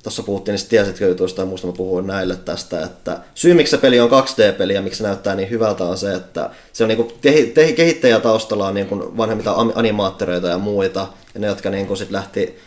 tuossa 0.04 0.24
puhuttiin 0.24 0.54
niistä 0.54 0.70
tiesitkö 0.70 1.08
jutuista, 1.08 1.42
ja 1.42 1.46
muista 1.46 1.68
mä 1.68 1.74
puhuin 1.74 2.08
näille 2.08 2.36
tästä, 2.36 2.84
että 2.84 3.20
syy 3.36 3.54
miksi 3.54 3.72
se 3.72 3.78
peli 3.78 4.00
on 4.00 4.10
2D-peli 4.10 4.74
ja 4.74 4.82
miksi 4.82 4.98
se 4.98 5.04
näyttää 5.04 5.36
niin 5.36 5.50
hyvältä 5.50 5.84
on 5.84 5.98
se, 5.98 6.14
että 6.14 6.50
se 6.74 6.84
on 6.84 6.88
niinku 6.88 7.14
kehi- 7.22 7.54
kehittäjä 7.76 8.20
taustalla 8.20 8.68
on 8.68 8.74
niinku 8.74 9.14
vanhemmita 9.18 9.56
animaattoreita 9.76 10.48
ja 10.48 10.58
muita, 10.58 11.08
ja 11.34 11.40
ne, 11.40 11.48
jotka 11.48 11.70
niinku 11.70 11.96
sit 11.96 12.12
lähti 12.12 12.58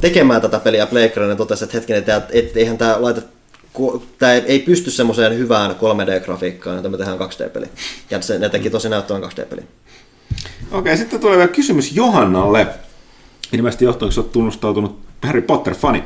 tekemään 0.00 0.40
tätä 0.40 0.58
peliä 0.58 0.86
Playground, 0.86 1.30
ne 1.30 1.36
totesi, 1.36 1.64
että 1.64 1.76
hetkinen, 1.76 1.98
että 1.98 2.22
et, 2.32 2.56
eihän 2.56 2.78
tämä 2.78 2.96
laita 3.02 3.20
tämä 4.18 4.32
ei 4.32 4.58
pysty 4.58 4.90
semmoiseen 4.90 5.38
hyvään 5.38 5.70
3D-grafiikkaan, 5.70 6.76
jota 6.76 6.88
me 6.88 6.96
tehdään 6.96 7.18
2D-peli. 7.18 7.66
Ja 8.10 8.22
se, 8.22 8.38
ne 8.38 8.48
teki 8.48 8.70
tosi 8.70 8.88
näyttävän 8.88 9.22
2D-peli. 9.22 9.62
Okei, 10.70 10.96
sitten 10.96 11.20
tulee 11.20 11.36
vielä 11.36 11.48
kysymys 11.48 11.96
Johannalle. 11.96 12.66
Ilmeisesti 13.52 13.84
johtoon, 13.84 14.12
olet 14.16 14.32
tunnustautunut 14.32 15.00
Harry 15.22 15.42
Potter-fani. 15.42 16.04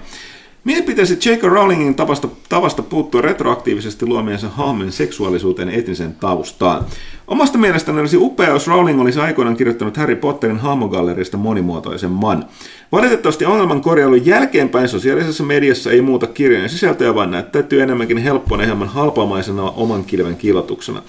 Mielipiteesi 0.64 1.30
J.K. 1.30 1.42
Rowlingin 1.42 1.94
tavasta, 1.94 2.28
tavasta 2.48 2.82
puuttua 2.82 3.20
retroaktiivisesti 3.20 4.06
luomiensa 4.06 4.48
hahmojen 4.48 4.92
seksuaalisuuteen 4.92 5.68
etnisen 5.68 6.14
taustaan. 6.14 6.84
Omasta 7.28 7.58
mielestäni 7.58 8.00
olisi 8.00 8.16
upea, 8.16 8.48
jos 8.48 8.66
Rowling 8.66 9.00
olisi 9.00 9.20
aikoinaan 9.20 9.56
kirjoittanut 9.56 9.96
Harry 9.96 10.16
Potterin 10.16 10.58
hahmogallerista 10.58 11.36
monimuotoisemman. 11.36 12.44
Valitettavasti 12.92 13.44
ongelman 13.44 13.80
korjailun 13.80 14.26
jälkeenpäin 14.26 14.88
sosiaalisessa 14.88 15.44
mediassa 15.44 15.90
ei 15.90 16.00
muuta 16.00 16.26
kirjojen 16.26 16.68
sisältöä, 16.70 17.14
vaan 17.14 17.30
näyttäytyy 17.30 17.82
enemmänkin 17.82 18.18
helppona 18.18 18.62
ja 18.62 18.66
hieman 18.66 18.88
halpamaisena 18.88 19.62
oman 19.62 20.04
kilven 20.04 20.36
kilotuksena. 20.36 21.02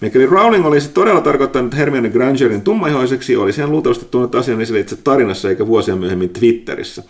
Mikäli 0.00 0.26
Rowling 0.26 0.66
olisi 0.66 0.88
todella 0.88 1.20
tarkoittanut 1.20 1.76
Hermione 1.76 2.08
Grangerin 2.08 2.62
tummaihoiseksi, 2.62 3.36
olisi 3.36 3.60
hän 3.60 3.70
luultavasti 3.70 4.06
tuonut 4.10 4.34
asian 4.34 4.60
esille 4.60 4.80
itse 4.80 4.96
tarinassa 4.96 5.50
eikä 5.50 5.66
vuosia 5.66 5.96
myöhemmin 5.96 6.30
Twitterissä. 6.30 7.02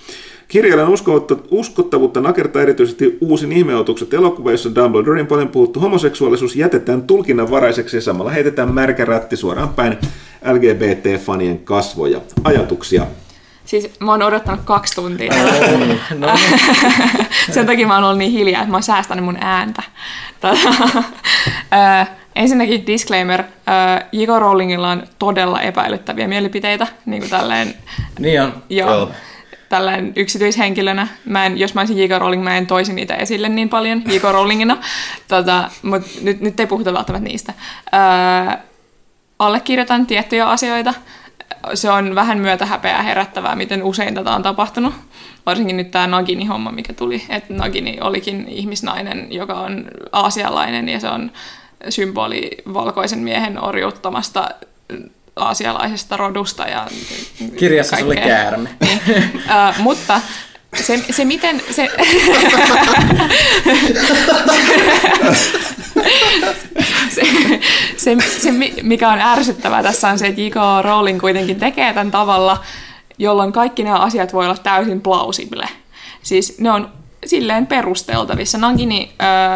Kirjailijan 0.49 0.93
uskottavuutta 1.51 2.21
nakertaa 2.21 2.63
erityisesti 2.63 3.19
uusin 3.21 3.53
ihmeotukset 3.53 4.15
elokuva, 4.15 4.51
jossa 4.51 4.75
Dumbledorein 4.75 5.27
paljon 5.27 5.49
puhuttu 5.49 5.81
homoseksuaalisuus 5.81 6.57
jätetään 6.57 7.03
tulkinnanvaraiseksi 7.03 7.97
ja 7.97 8.01
samalla 8.01 8.31
heitetään 8.31 8.75
märkä 8.75 9.05
rätti 9.05 9.37
suoraan 9.37 9.69
päin 9.69 9.99
LGBT-fanien 10.53 11.59
kasvoja. 11.65 12.21
Ajatuksia 12.45 13.07
Siis 13.67 13.91
mä 14.01 14.11
oon 14.11 14.23
odottanut 14.23 14.61
kaksi 14.65 14.95
tuntia. 14.95 15.33
no. 16.19 16.29
Sen 17.55 17.67
takia 17.67 17.87
mä 17.87 17.95
oon 17.95 18.05
ollut 18.05 18.19
niin 18.19 18.33
hiljaa, 18.33 18.63
että 18.63 18.71
mä 18.71 18.77
oon 18.77 18.83
säästänyt 18.83 19.25
mun 19.25 19.39
ääntä. 19.41 19.83
Tota, 20.41 21.05
ensinnäkin 22.37 22.87
disclaimer, 22.87 23.43
J.K. 24.13 24.29
Rowlingilla 24.39 24.91
on 24.91 25.03
todella 25.19 25.63
epäilyttäviä 25.63 26.29
mielipiteitä, 26.29 26.87
niin 27.07 27.23
kuin 27.23 27.31
tälleen. 27.31 27.75
Niin 28.19 28.43
on. 28.43 28.63
Joo. 28.69 28.91
Joo 28.91 29.11
tällainen 29.69 30.13
yksityishenkilönä. 30.17 31.09
Mä 31.25 31.47
en, 31.47 31.59
jos 31.59 31.75
mä 31.75 31.81
olisin 31.81 31.99
J.K. 31.99 32.19
Rowling, 32.19 32.45
mä 32.45 32.57
en 32.57 32.67
toisi 32.67 32.93
niitä 32.93 33.15
esille 33.15 33.49
niin 33.49 33.69
paljon 33.69 34.03
J.K. 34.07 34.23
Rowlingina, 34.23 34.77
tota, 35.29 35.71
mutta 35.83 36.09
nyt, 36.23 36.41
nyt 36.41 36.61
ei 36.61 36.67
puhuta 36.67 36.93
välttämättä 36.93 37.29
niistä. 37.29 37.53
Öö, 37.95 38.59
allekirjoitan 39.39 40.07
tiettyjä 40.07 40.49
asioita. 40.49 40.95
Se 41.75 41.91
on 41.91 42.15
vähän 42.15 42.39
myötä 42.39 42.67
häpeää 42.67 43.03
herättävää, 43.03 43.57
miten 43.57 43.83
usein 43.83 44.15
tätä 44.15 44.35
on 44.35 44.43
tapahtunut. 44.43 44.95
Varsinkin 45.47 45.77
nyt 45.77 45.91
tämä 45.91 46.07
Nagini-homma, 46.07 46.73
mikä 46.73 46.93
tuli. 46.93 47.23
Että 47.29 47.55
Nagini 47.55 47.99
olikin 48.01 48.49
ihmisnainen, 48.49 49.27
joka 49.31 49.55
on 49.55 49.85
aasialainen 50.13 50.89
ja 50.89 51.01
se 51.01 51.09
on 51.09 51.33
symboli 51.89 52.51
valkoisen 52.75 53.19
miehen 53.19 53.65
orjuuttamasta 53.65 54.49
aasialaisesta 55.37 56.17
rodusta. 56.17 56.65
Ja 56.65 56.87
Kirjassa 57.57 57.97
se 57.97 58.05
oli 58.05 58.17
käärme. 58.17 58.71
Niin. 58.81 59.01
Uh, 59.35 59.79
mutta 59.79 60.21
se, 60.75 61.05
se 61.11 61.25
miten... 61.25 61.63
Se, 61.71 61.89
se, 67.11 67.23
se, 67.97 68.17
se, 68.39 68.51
mikä 68.83 69.09
on 69.09 69.21
ärsyttävää 69.21 69.83
tässä 69.83 70.09
on 70.09 70.19
se, 70.19 70.27
että 70.27 70.41
J.K. 70.41 70.55
Rowling 70.83 71.21
kuitenkin 71.21 71.61
tekee 71.61 71.93
tämän 71.93 72.11
tavalla, 72.11 72.65
jolloin 73.19 73.53
kaikki 73.53 73.83
nämä 73.83 73.99
asiat 73.99 74.33
voi 74.33 74.45
olla 74.45 74.57
täysin 74.57 75.01
plausible. 75.01 75.69
Siis 76.23 76.59
ne 76.59 76.71
on 76.71 76.93
silleen 77.29 77.67
perusteltavissa. 77.67 78.59
Nangini 78.59 79.13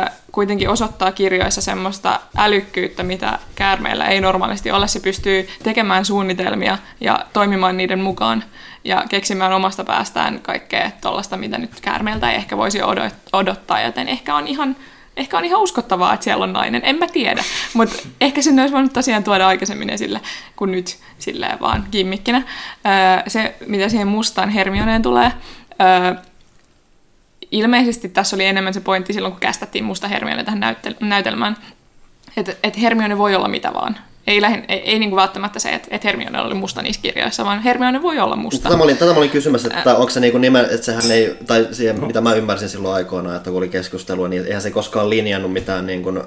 ö, 0.07 0.11
kuitenkin 0.33 0.69
osoittaa 0.71 1.13
kirjoissa 1.13 1.61
semmoista 1.61 2.21
älykkyyttä, 2.37 3.03
mitä 3.03 3.39
käärmeillä 3.55 4.07
ei 4.07 4.21
normaalisti 4.21 4.71
ole. 4.71 4.89
Se 4.89 5.01
pystyy 5.01 5.49
tekemään 5.63 6.05
suunnitelmia 6.05 6.79
ja 7.01 7.25
toimimaan 7.33 7.77
niiden 7.77 8.01
mukaan 8.01 8.45
ja 8.85 9.05
keksimään 9.09 9.53
omasta 9.53 9.85
päästään 9.85 10.41
kaikkea 10.43 10.91
tuollaista, 11.01 11.37
mitä 11.37 11.59
nyt 11.59 11.81
käärmeiltä 11.81 12.31
ei 12.31 12.37
ehkä 12.37 12.57
voisi 12.57 12.81
odottaa, 13.33 13.81
joten 13.81 14.09
ehkä 14.09 14.35
on 14.35 14.49
ihan 14.49 14.77
ehkä 15.17 15.39
on 15.39 15.45
ihan 15.45 15.61
uskottavaa, 15.61 16.15
että 16.15 16.25
siellä 16.25 16.45
on 16.45 16.53
nainen. 16.53 16.83
En 16.85 16.97
mä 16.97 17.07
tiedä, 17.07 17.45
mutta 17.75 17.97
ehkä 18.21 18.43
sen 18.43 18.61
olisi 18.61 18.75
voinut 18.75 18.93
tosiaan 18.93 19.25
tuoda 19.25 19.47
aikaisemmin 19.47 19.91
esille, 19.91 20.21
kuin 20.57 20.73
nyt 20.73 20.99
silleen 21.19 21.61
vaan 21.61 21.87
gimmikkinä. 21.93 22.43
Se, 23.27 23.55
mitä 23.67 23.89
siihen 23.89 24.09
mustaan 24.09 24.49
Hermioneen 24.49 25.03
tulee, 25.03 25.33
ilmeisesti 27.51 28.09
tässä 28.09 28.37
oli 28.37 28.45
enemmän 28.45 28.75
se 28.75 28.81
pointti 28.81 29.13
silloin, 29.13 29.33
kun 29.33 29.41
kästettiin 29.41 29.85
musta 29.85 30.09
Hermione 30.09 30.45
tähän 30.45 30.61
näytel- 30.61 31.07
näytelmään, 31.07 31.57
että 32.37 32.53
et 32.63 32.81
Hermione 32.81 33.19
voi 33.19 33.35
olla 33.35 33.49
mitä 33.49 33.75
vaan. 33.75 33.97
Ei, 34.27 34.41
lähin, 34.41 34.65
ei, 34.69 34.79
ei 34.79 34.99
niin 34.99 35.11
kuin 35.11 35.17
välttämättä 35.21 35.59
se, 35.59 35.69
että 35.71 35.89
et 35.91 36.05
Hermione 36.05 36.41
oli 36.41 36.55
musta 36.55 36.83
niissä 36.83 37.03
kirjoissa, 37.03 37.45
vaan 37.45 37.63
Hermione 37.63 38.03
voi 38.03 38.19
olla 38.19 38.37
musta. 38.37 38.63
Tätä 38.63 38.77
mä 38.77 38.83
olin, 38.85 38.97
tätä 38.97 39.13
mä 39.13 39.19
olin 39.19 39.31
kysymässä, 39.31 39.69
että 39.77 39.97
onko 39.97 40.11
se 40.11 40.21
niin 40.21 40.33
kuin 40.33 40.41
nimen, 40.41 40.65
että 40.65 40.87
sehän 40.87 41.11
ei, 41.11 41.37
tai 41.47 41.69
siihen, 41.73 42.07
mitä 42.07 42.21
mä 42.21 42.35
ymmärsin 42.35 42.69
silloin 42.69 42.95
aikoinaan, 42.95 43.37
että 43.37 43.51
kun 43.51 43.59
oli 43.59 43.69
keskustelua, 43.69 44.29
niin 44.29 44.47
eihän 44.47 44.63
se 44.63 44.71
koskaan 44.71 45.11
linjannut 45.11 45.53
mitään 45.53 45.87
niin 45.87 46.03
kuin, 46.03 46.21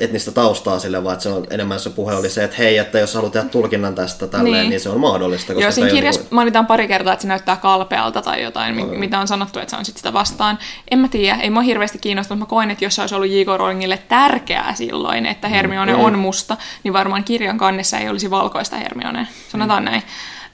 etnistä 0.00 0.30
taustaa 0.30 0.78
sille, 0.78 1.04
vaan 1.04 1.12
että 1.12 1.22
se 1.22 1.28
on 1.28 1.46
enemmän 1.50 1.80
se 1.80 1.90
puhe 1.90 2.14
oli 2.14 2.30
se, 2.30 2.44
että 2.44 2.56
hei, 2.56 2.78
että 2.78 2.98
jos 2.98 3.14
haluat 3.14 3.32
tehdä 3.32 3.48
tulkinnan 3.48 3.94
tästä 3.94 4.26
tälleen, 4.26 4.54
niin, 4.54 4.70
niin 4.70 4.80
se 4.80 4.88
on 4.88 5.00
mahdollista. 5.00 5.46
Koska 5.46 5.62
Joo, 5.62 5.72
siinä 5.72 5.90
kirjassa 5.90 6.20
niin 6.20 6.34
mainitaan 6.34 6.66
pari 6.66 6.88
kertaa, 6.88 7.12
että 7.12 7.22
se 7.22 7.28
näyttää 7.28 7.56
kalpealta 7.56 8.22
tai 8.22 8.42
jotain, 8.42 8.76
no. 8.76 8.86
mitä 8.86 9.18
on 9.18 9.28
sanottu, 9.28 9.58
että 9.58 9.70
se 9.70 9.76
on 9.76 9.84
sit 9.84 9.96
sitä 9.96 10.12
vastaan. 10.12 10.58
En 10.90 10.98
mä 10.98 11.08
tiedä, 11.08 11.36
ei 11.36 11.50
mua 11.50 11.62
hirveästi 11.62 11.98
kiinnostunut, 11.98 12.38
mutta 12.38 12.54
mä 12.54 12.56
koen, 12.56 12.70
että 12.70 12.84
jos 12.84 12.94
se 12.94 13.00
olisi 13.00 13.14
ollut 13.14 13.30
J.K. 13.30 13.48
Rowlingille 13.58 13.98
tärkeää 14.08 14.74
silloin, 14.74 15.26
että 15.26 15.48
mm, 15.48 15.54
Hermione 15.54 15.92
mm. 15.92 16.00
on 16.00 16.18
musta, 16.18 16.56
niin 16.84 16.92
varmaan 16.92 17.24
kirjan 17.24 17.58
kannessa 17.58 17.98
ei 17.98 18.08
olisi 18.08 18.30
valkoista 18.30 18.76
Hermione. 18.76 19.28
Sanotaan 19.48 19.82
mm. 19.82 19.90
näin. 19.90 20.02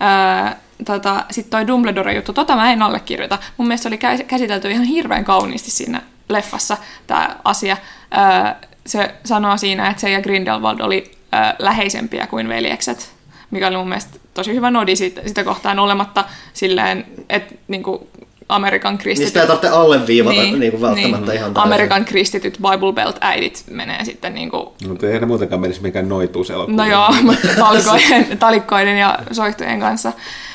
Öö, 0.02 0.54
tota, 0.84 1.24
Sitten 1.30 1.50
toi 1.50 1.66
Dumbledore-juttu, 1.66 2.32
tota 2.32 2.56
mä 2.56 2.72
en 2.72 2.82
allekirjoita. 2.82 3.38
Mun 3.56 3.68
mielestä 3.68 3.82
se 3.82 3.88
oli 3.88 4.24
käsitelty 4.24 4.70
ihan 4.70 4.84
hirveän 4.84 5.24
kauniisti 5.24 5.70
siinä 5.70 6.02
leffassa 6.28 6.76
tämä 7.06 7.36
asia. 7.44 7.76
Öö, 8.16 8.68
se 8.86 9.14
sanoo 9.24 9.56
siinä, 9.56 9.88
että 9.88 10.00
se 10.00 10.10
ja 10.10 10.22
Grindelwald 10.22 10.80
oli 10.80 11.10
äh, 11.34 11.54
läheisempiä 11.58 12.26
kuin 12.26 12.48
veljekset, 12.48 13.12
mikä 13.50 13.68
oli 13.68 13.76
mun 13.76 13.88
mielestä 13.88 14.18
tosi 14.34 14.54
hyvä 14.54 14.70
nodi 14.70 14.96
sitä, 14.96 15.20
sitä 15.26 15.44
kohtaan 15.44 15.78
olematta 15.78 16.24
silleen, 16.52 17.06
että 17.28 17.54
niin 17.68 17.82
kuin 17.82 18.08
Amerikan 18.48 18.98
kristityt... 18.98 19.24
Niistä 19.24 19.40
ei 19.40 19.46
tarvitse 19.46 19.68
alleviivata 19.68 20.40
niin, 20.40 20.60
niin 20.60 20.72
kuin 20.72 20.82
välttämättä 20.82 21.26
niin. 21.26 21.38
ihan 21.38 21.54
täysin. 21.54 21.72
Amerikan 21.72 22.04
kristityt 22.04 22.58
Bible 22.58 22.92
Belt-äidit 22.92 23.64
menee 23.70 24.04
sitten 24.04 24.34
niin 24.34 24.50
kuin... 24.50 24.68
Mutta 24.88 25.06
ei 25.06 25.20
ne 25.20 25.26
muutenkaan 25.26 25.60
menisi 25.60 25.82
mikään 25.82 26.08
noituus 26.08 26.52
No 26.66 26.84
joo, 26.84 27.08
talikkoiden, 27.58 28.38
talikkoiden 28.38 28.98
ja 28.98 29.18
soihtujen 29.32 29.80
kanssa. 29.80 30.12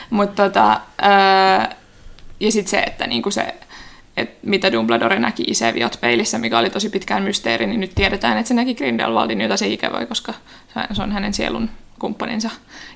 Mutta 0.10 0.44
tota, 0.44 0.82
ja 2.40 2.52
sitten 2.52 2.70
se, 2.72 2.80
että 2.80 3.08
niin 3.08 3.22
kuin 3.22 3.34
se 3.34 3.56
mitä 4.44 4.72
Dumbledore 4.72 5.20
näki 5.20 5.44
Iseviot 5.48 5.98
peilissä, 6.02 6.38
mikä 6.38 6.60
oli 6.60 6.70
tosi 6.70 6.90
pitkään 6.90 7.24
mysteeri, 7.24 7.68
niin 7.68 7.80
nyt 7.80 7.96
tiedetään, 7.96 8.38
että 8.38 8.48
se 8.48 8.54
näki 8.54 8.76
Grindelwaldin, 8.76 9.42
jota 9.42 9.58
se 9.58 9.68
ikävöi, 9.68 10.06
koska 10.06 10.34
se 10.94 11.04
on 11.04 11.12
hänen 11.12 11.34
sielun 11.34 11.70
kumppaninsa. 12.00 12.50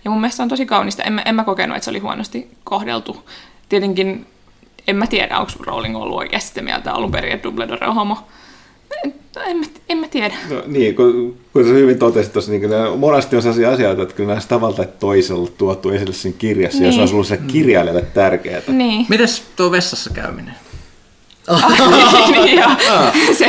Ja 0.06 0.12
mun 0.12 0.22
mielestä 0.22 0.44
on 0.44 0.50
tosi 0.50 0.66
kaunista. 0.66 1.04
En, 1.04 1.22
en 1.26 1.36
mä 1.36 1.44
kokenut, 1.44 1.78
että 1.78 1.86
se 1.86 1.90
oli 1.90 2.00
huonosti 2.00 2.48
kohdeltu. 2.64 3.30
Tietenkin 3.70 4.26
en 4.88 4.96
mä 4.96 5.08
tiedä, 5.08 5.40
onko 5.40 5.52
Rowling 5.60 5.98
ollut 5.98 6.18
oikeasti 6.18 6.48
sitä 6.48 6.62
mieltä 6.62 6.94
alun 6.94 7.12
perin, 7.12 7.32
että 7.32 7.44
Dumbledore 7.44 7.88
on 7.88 7.96
homo. 7.96 8.18
En, 9.04 9.14
en, 9.46 9.58
mä, 9.58 9.66
en 9.90 9.98
mä 9.98 10.08
tiedä. 10.08 10.36
No, 10.50 10.64
niin, 10.68 10.96
kun, 10.96 11.38
kun 11.54 11.64
sä 11.64 11.70
hyvin 11.70 12.00
totesit 12.00 12.34
tuossa, 12.34 12.52
niin 12.52 12.70
monesti 12.98 13.36
on 13.36 13.42
sellaisia 13.42 13.72
asioita, 13.72 14.02
että 14.02 14.16
kyllä 14.16 14.34
näistä 14.34 14.50
tavalla 14.50 14.76
tai 14.76 14.88
toisella 15.00 15.48
tuotu 15.58 15.90
esille 15.90 16.14
siinä 16.14 16.38
kirjassa, 16.38 16.80
niin. 16.80 16.86
ja 16.86 16.92
se 16.92 17.02
on 17.02 17.14
ollut 17.14 17.28
se 17.28 17.38
kirjailijalle 17.38 18.02
tärkeää. 18.02 18.62
Niin. 18.68 19.06
Mites 19.10 19.44
tuo 19.56 19.72
vessassa 19.72 20.10
käyminen? 20.10 20.54
niin, 22.32 22.58
joo. 22.58 22.70
se, 23.38 23.46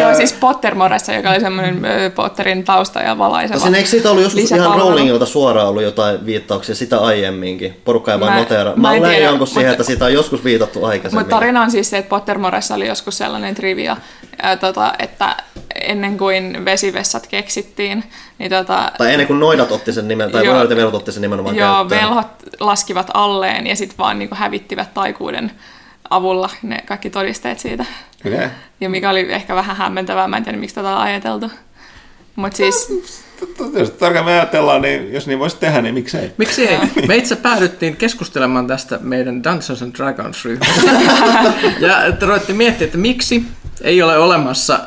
joo, 0.00 0.14
siis 0.14 0.32
Pottermoressa, 0.32 1.12
joka 1.12 1.30
oli 1.30 1.40
semmoinen 1.40 1.82
Potterin 2.14 2.64
tausta 2.64 3.00
ja 3.00 3.18
valaiseva. 3.18 3.58
Tosin 3.58 3.74
eikö 3.74 3.88
siitä 3.88 4.10
ollut 4.10 4.24
joskus 4.24 4.50
ihan. 4.52 4.78
Rowlingilta 4.78 5.26
suoraan 5.26 5.68
ollut 5.68 5.82
jotain 5.82 6.26
viittauksia 6.26 6.74
sitä 6.74 6.98
aiemminkin? 6.98 7.80
Porukka 7.84 8.12
ei 8.12 8.20
vain 8.20 8.32
Mä- 8.32 8.38
notera. 8.38 8.70
mä 8.76 8.76
Mä 8.76 8.94
en 8.94 9.00
olen 9.00 9.10
tiedä, 9.12 9.26
jonkun 9.26 9.46
siihen, 9.46 9.70
että 9.70 9.84
siitä 9.84 10.04
on 10.04 10.12
joskus 10.12 10.44
viitattu 10.44 10.84
aikaisemmin. 10.84 11.20
Mutta 11.24 11.36
tarina 11.36 11.62
on 11.62 11.70
siis 11.70 11.90
se, 11.90 11.98
että 11.98 12.08
Pottermoressa 12.08 12.74
oli 12.74 12.86
joskus 12.88 13.18
sellainen 13.18 13.54
trivia, 13.54 13.96
ää, 14.42 14.56
tota, 14.56 14.92
että 14.98 15.36
ennen 15.74 16.18
kuin 16.18 16.64
vesivessat 16.64 17.26
keksittiin, 17.26 18.04
niin 18.38 18.50
tota, 18.50 18.92
Tai 18.98 19.12
ennen 19.12 19.26
kuin 19.26 19.40
noidat 19.40 19.72
otti 19.72 19.92
sen 19.92 20.08
nimen, 20.08 20.30
tai 20.30 20.44
noidat 20.46 20.70
ja 20.70 20.76
velhot 20.76 20.94
otti 20.94 21.12
sen 21.12 21.22
nimenomaan 21.22 21.56
joo, 21.56 21.74
käyttöön. 21.76 22.00
velhot 22.00 22.26
laskivat 22.60 23.10
alleen 23.14 23.66
ja 23.66 23.76
sitten 23.76 23.98
vaan 23.98 24.18
niinku 24.18 24.34
hävittivät 24.34 24.94
taikuuden 24.94 25.50
avulla 26.10 26.50
ne 26.62 26.78
kaikki 26.86 27.10
todisteet 27.10 27.58
siitä. 27.58 27.84
Okay. 28.26 28.48
Ja 28.80 28.90
mikä 28.90 29.10
oli 29.10 29.32
ehkä 29.32 29.54
vähän 29.54 29.76
hämmentävää, 29.76 30.28
mä 30.28 30.36
en 30.36 30.44
tiedä 30.44 30.58
miksi 30.58 30.74
tätä 30.74 30.88
on 30.88 31.02
ajateltu. 31.02 31.50
Mutta 32.36 32.56
siis, 32.56 32.88
Jos 33.78 33.90
tarkemmin 33.90 34.32
ajatellaan, 34.32 34.82
niin 34.82 35.12
jos 35.12 35.26
niin 35.26 35.38
voisi 35.38 35.56
tehdä, 35.56 35.82
niin 35.82 35.94
miksei? 35.94 36.32
Miksi 36.36 36.68
ei? 36.68 36.78
Me 37.08 37.16
itse 37.16 37.36
päädyttiin 37.36 37.96
keskustelemaan 37.96 38.66
tästä 38.66 38.98
meidän 39.02 39.44
Dungeons 39.44 39.82
and 39.82 39.94
Dragons 39.96 40.44
ryhmässä. 40.44 40.90
ja 41.86 42.04
että 42.04 42.26
ruvettiin 42.26 42.56
miettiä, 42.56 42.84
että 42.84 42.98
miksi 42.98 43.44
ei 43.82 44.02
ole 44.02 44.18
olemassa 44.18 44.78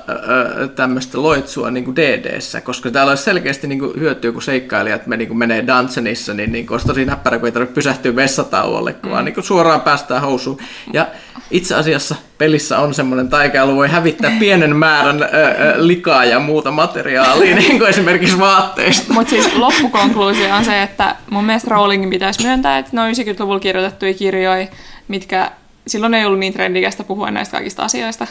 tämmöistä 0.75 1.21
loitsua 1.21 1.71
niin 1.71 1.83
kuin 1.83 1.95
DDssä, 1.95 2.61
koska 2.61 2.91
täällä 2.91 3.09
olisi 3.09 3.23
selkeästi 3.23 3.67
niin 3.67 3.79
kuin 3.79 3.99
hyötyä, 3.99 4.31
kun 4.31 4.41
seikkailijat 4.41 5.07
me, 5.07 5.17
niin 5.17 5.27
kuin 5.27 5.37
menee 5.37 5.67
dungeonissa, 5.67 6.33
niin, 6.33 6.51
niin 6.51 6.67
kuin 6.67 6.75
olisi 6.75 6.87
tosi 6.87 7.05
näppärä, 7.05 7.39
kun 7.39 7.45
ei 7.45 7.51
tarvitse 7.51 7.75
pysähtyä 7.75 8.15
vessatauolle, 8.15 8.93
kun 8.93 9.11
vaan 9.11 9.25
niin 9.25 9.35
kuin 9.35 9.43
suoraan 9.43 9.81
päästään 9.81 10.21
housuun. 10.21 10.57
Ja 10.93 11.07
itse 11.51 11.75
asiassa 11.75 12.15
pelissä 12.37 12.79
on 12.79 12.93
semmoinen 12.93 13.29
taikailu, 13.29 13.75
voi 13.75 13.87
hävittää 13.87 14.31
pienen 14.39 14.75
määrän 14.75 15.23
äh, 15.23 15.29
likaa 15.77 16.25
ja 16.25 16.39
muuta 16.39 16.71
materiaalia, 16.71 17.55
niin 17.65 17.77
kuin 17.79 17.89
esimerkiksi 17.89 18.39
vaatteista. 18.39 19.13
Mutta 19.13 19.29
siis 19.29 19.55
loppukonkluusio 19.55 20.55
on 20.55 20.65
se, 20.65 20.81
että 20.81 21.15
mun 21.29 21.45
mielestä 21.45 21.69
Rowlingin 21.71 22.09
pitäisi 22.09 22.43
myöntää, 22.43 22.77
että 22.77 22.91
ne 22.93 23.01
on 23.01 23.11
90-luvulla 23.11 23.59
kirjoitettuja 23.59 24.13
kirjoja, 24.13 24.67
mitkä 25.07 25.51
silloin 25.87 26.13
ei 26.13 26.25
ollut 26.25 26.39
niin 26.39 26.53
trendikästä 26.53 27.03
puhua 27.03 27.31
näistä 27.31 27.51
kaikista 27.51 27.83
asioista. 27.83 28.27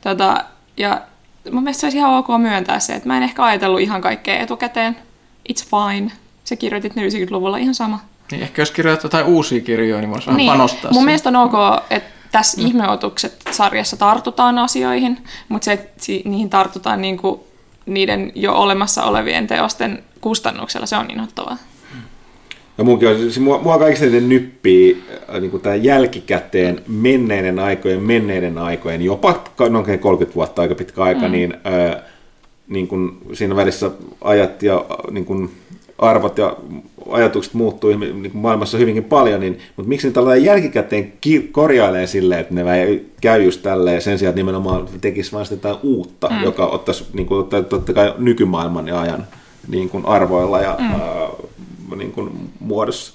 Tota, 0.00 0.44
ja 0.76 1.00
mun 1.52 1.62
mielestä 1.62 1.80
se 1.80 1.86
olisi 1.86 1.98
ihan 1.98 2.14
ok 2.14 2.26
myöntää 2.38 2.80
se, 2.80 2.94
että 2.94 3.08
mä 3.08 3.16
en 3.16 3.22
ehkä 3.22 3.44
ajatellut 3.44 3.80
ihan 3.80 4.00
kaikkea 4.00 4.38
etukäteen. 4.38 4.96
It's 5.52 5.66
fine. 5.70 6.12
Se 6.44 6.56
kirjoitit 6.56 6.96
ne 6.96 7.08
90-luvulla 7.08 7.56
ihan 7.56 7.74
sama. 7.74 8.00
Niin 8.30 8.42
ehkä 8.42 8.62
jos 8.62 8.70
kirjoitat 8.70 9.04
jotain 9.04 9.26
uusia 9.26 9.60
kirjoja, 9.60 10.00
niin 10.00 10.10
voisi 10.10 10.26
vähän 10.26 10.46
panostaa 10.46 10.80
Mun 10.82 10.92
siihen. 10.92 11.04
mielestä 11.04 11.28
on 11.28 11.36
ok, 11.36 11.82
että 11.90 12.10
tässä 12.32 12.60
mm. 12.60 12.66
ihmeotukset-sarjassa 12.66 13.96
tartutaan 13.96 14.58
asioihin, 14.58 15.24
mutta 15.48 15.64
se, 15.64 15.72
että 15.72 16.06
niihin 16.24 16.50
tartutaan 16.50 17.02
niinku 17.02 17.46
niiden 17.86 18.32
jo 18.34 18.54
olemassa 18.54 19.04
olevien 19.04 19.46
teosten 19.46 20.04
kustannuksella, 20.20 20.86
se 20.86 20.96
on 20.96 21.10
inhottavaa. 21.10 21.56
Ja 22.78 22.84
munkin 22.84 23.08
on, 23.08 23.16
siis 23.16 23.40
mua, 23.40 23.58
mua 23.58 23.78
kaikista 23.78 24.04
eniten 24.04 24.28
nyppii 24.28 25.02
äh, 25.34 25.40
niin 25.40 25.60
tämä 25.60 25.74
jälkikäteen 25.74 26.82
menneiden 26.88 27.58
aikojen, 27.58 28.02
menneiden 28.02 28.58
aikojen, 28.58 29.02
jopa 29.02 29.44
noin 29.70 29.98
30 29.98 30.34
vuotta 30.34 30.62
aika 30.62 30.74
pitkä 30.74 31.02
aika, 31.02 31.26
mm. 31.26 31.32
niin, 31.32 31.54
äh, 31.54 32.02
niin 32.68 32.88
kun 32.88 33.18
siinä 33.32 33.56
välissä 33.56 33.90
ajat 34.20 34.62
ja 34.62 34.74
äh, 34.76 35.12
niin 35.12 35.24
kun 35.24 35.50
arvot 35.98 36.38
ja 36.38 36.56
ajatukset 37.10 37.54
muuttuu 37.54 37.90
niin 37.96 38.30
kun 38.30 38.40
maailmassa 38.40 38.78
hyvinkin 38.78 39.04
paljon, 39.04 39.40
niin, 39.40 39.58
mutta 39.76 39.88
miksi 39.88 40.06
ne 40.06 40.12
tällä 40.12 40.36
jälkikäteen 40.36 41.12
ki- 41.20 41.48
korjailee 41.52 42.06
silleen, 42.06 42.40
että 42.40 42.54
ne 42.54 42.64
käy 43.20 43.42
just 43.42 43.62
tälleen 43.62 44.02
sen 44.02 44.18
sijaan, 44.18 44.30
että 44.30 44.40
nimenomaan 44.40 44.88
tekisi 45.00 45.32
vain 45.32 45.46
sitä 45.46 45.76
uutta, 45.82 46.28
mm. 46.28 46.42
joka 46.42 46.66
ottaisi 46.66 47.04
niin 47.12 47.26
kuin, 47.26 47.46
totta 47.68 47.92
kai 47.92 48.14
nykymaailman 48.18 48.88
ja 48.88 49.00
ajan 49.00 49.26
niin 49.68 49.88
kuin 49.88 50.06
arvoilla 50.06 50.60
ja 50.60 50.76
mm. 50.78 50.94
äh, 50.94 51.00
niin 51.96 52.12
kuin 52.12 52.30
muodossa. 52.60 53.12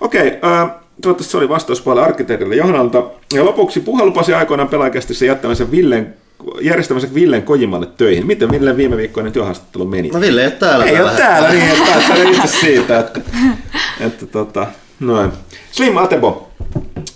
Okei, 0.00 0.26
äh, 0.26 0.70
toivottavasti 1.02 1.30
se 1.30 1.36
oli 1.36 1.48
vastaus 1.48 1.80
paljon 1.80 2.04
arkkitehdille 2.06 2.56
Johanalta. 2.56 3.02
Ja 3.34 3.44
lopuksi 3.44 3.80
puhe 3.80 4.04
lupasi 4.04 4.34
aikoinaan 4.34 4.68
pelaajakästissä 4.68 5.24
jättämänsä 5.24 5.70
Villen, 5.70 6.14
järjestämänsä 6.60 7.14
Villen 7.14 7.42
Kojimalle 7.42 7.86
töihin. 7.96 8.26
Miten 8.26 8.50
Villen 8.50 8.76
viime 8.76 8.96
viikkoinen 8.96 9.32
työhaastattelu 9.32 9.84
meni? 9.84 10.08
No 10.08 10.20
Ville 10.20 10.40
ei 10.40 10.46
ole 10.46 10.54
täällä. 10.54 10.84
Ei 10.84 11.00
ole 11.00 11.10
täällä 11.10 11.48
niin, 11.48 11.70
että 11.70 11.84
päättää 11.92 12.22
itse 12.22 12.48
siitä, 12.48 12.98
että, 12.98 13.20
että 14.00 14.26
tota, 14.26 14.66
noin. 15.00 15.30
Slim 15.72 15.96
Atebo, 15.96 16.50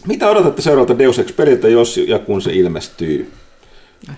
mitä 0.07 0.29
odotatte 0.31 0.63
seuraavalta 0.63 0.99
Deus 0.99 1.19
Ex 1.19 1.37
peliltä, 1.37 1.69
jos 1.69 1.97
ja 1.97 2.19
kun 2.19 2.43
se 2.43 2.53
ilmestyy? 2.53 3.33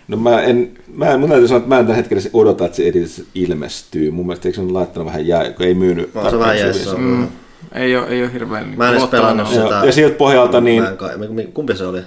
No 0.09 0.17
mä 0.17 0.43
en, 0.43 0.71
mä 0.95 1.11
en, 1.11 1.21
mun 1.21 1.29
täytyy 1.29 1.49
sanoa, 1.49 1.59
että 1.59 1.69
mä 1.69 1.79
en 1.79 1.87
tällä 1.87 1.97
hetkellä 1.97 2.23
odota, 2.33 2.65
että 2.65 2.77
se 2.77 2.89
edes 2.89 3.25
ilmestyy. 3.35 4.11
Mun 4.11 4.27
mielestä 4.27 4.49
eikö 4.49 4.57
se 4.57 4.63
ole 4.63 4.73
laittanut 4.73 5.07
vähän 5.07 5.27
jää, 5.27 5.51
kun 5.51 5.67
ei 5.67 5.75
myynyt 5.75 6.11
On 6.15 6.31
se 6.31 6.39
vähän 6.39 6.59
jäissä. 6.59 6.97
Mm. 6.97 7.29
Ei 7.75 7.97
ole, 7.97 8.07
ei 8.07 8.23
ole 8.23 8.33
hirveän 8.33 8.75
Mä 8.77 8.89
en 8.89 8.97
edes 8.97 9.09
pelannut 9.09 9.49
sitä. 9.49 9.61
Joo, 9.61 9.85
ja 9.85 9.93
siltä 9.93 10.17
pohjalta 10.17 10.61
niin, 10.61 10.83
Mä 10.83 10.89
en 10.89 10.97
kai, 10.97 11.17
kumpi 11.55 11.77
se 11.77 11.87
oli? 11.87 12.01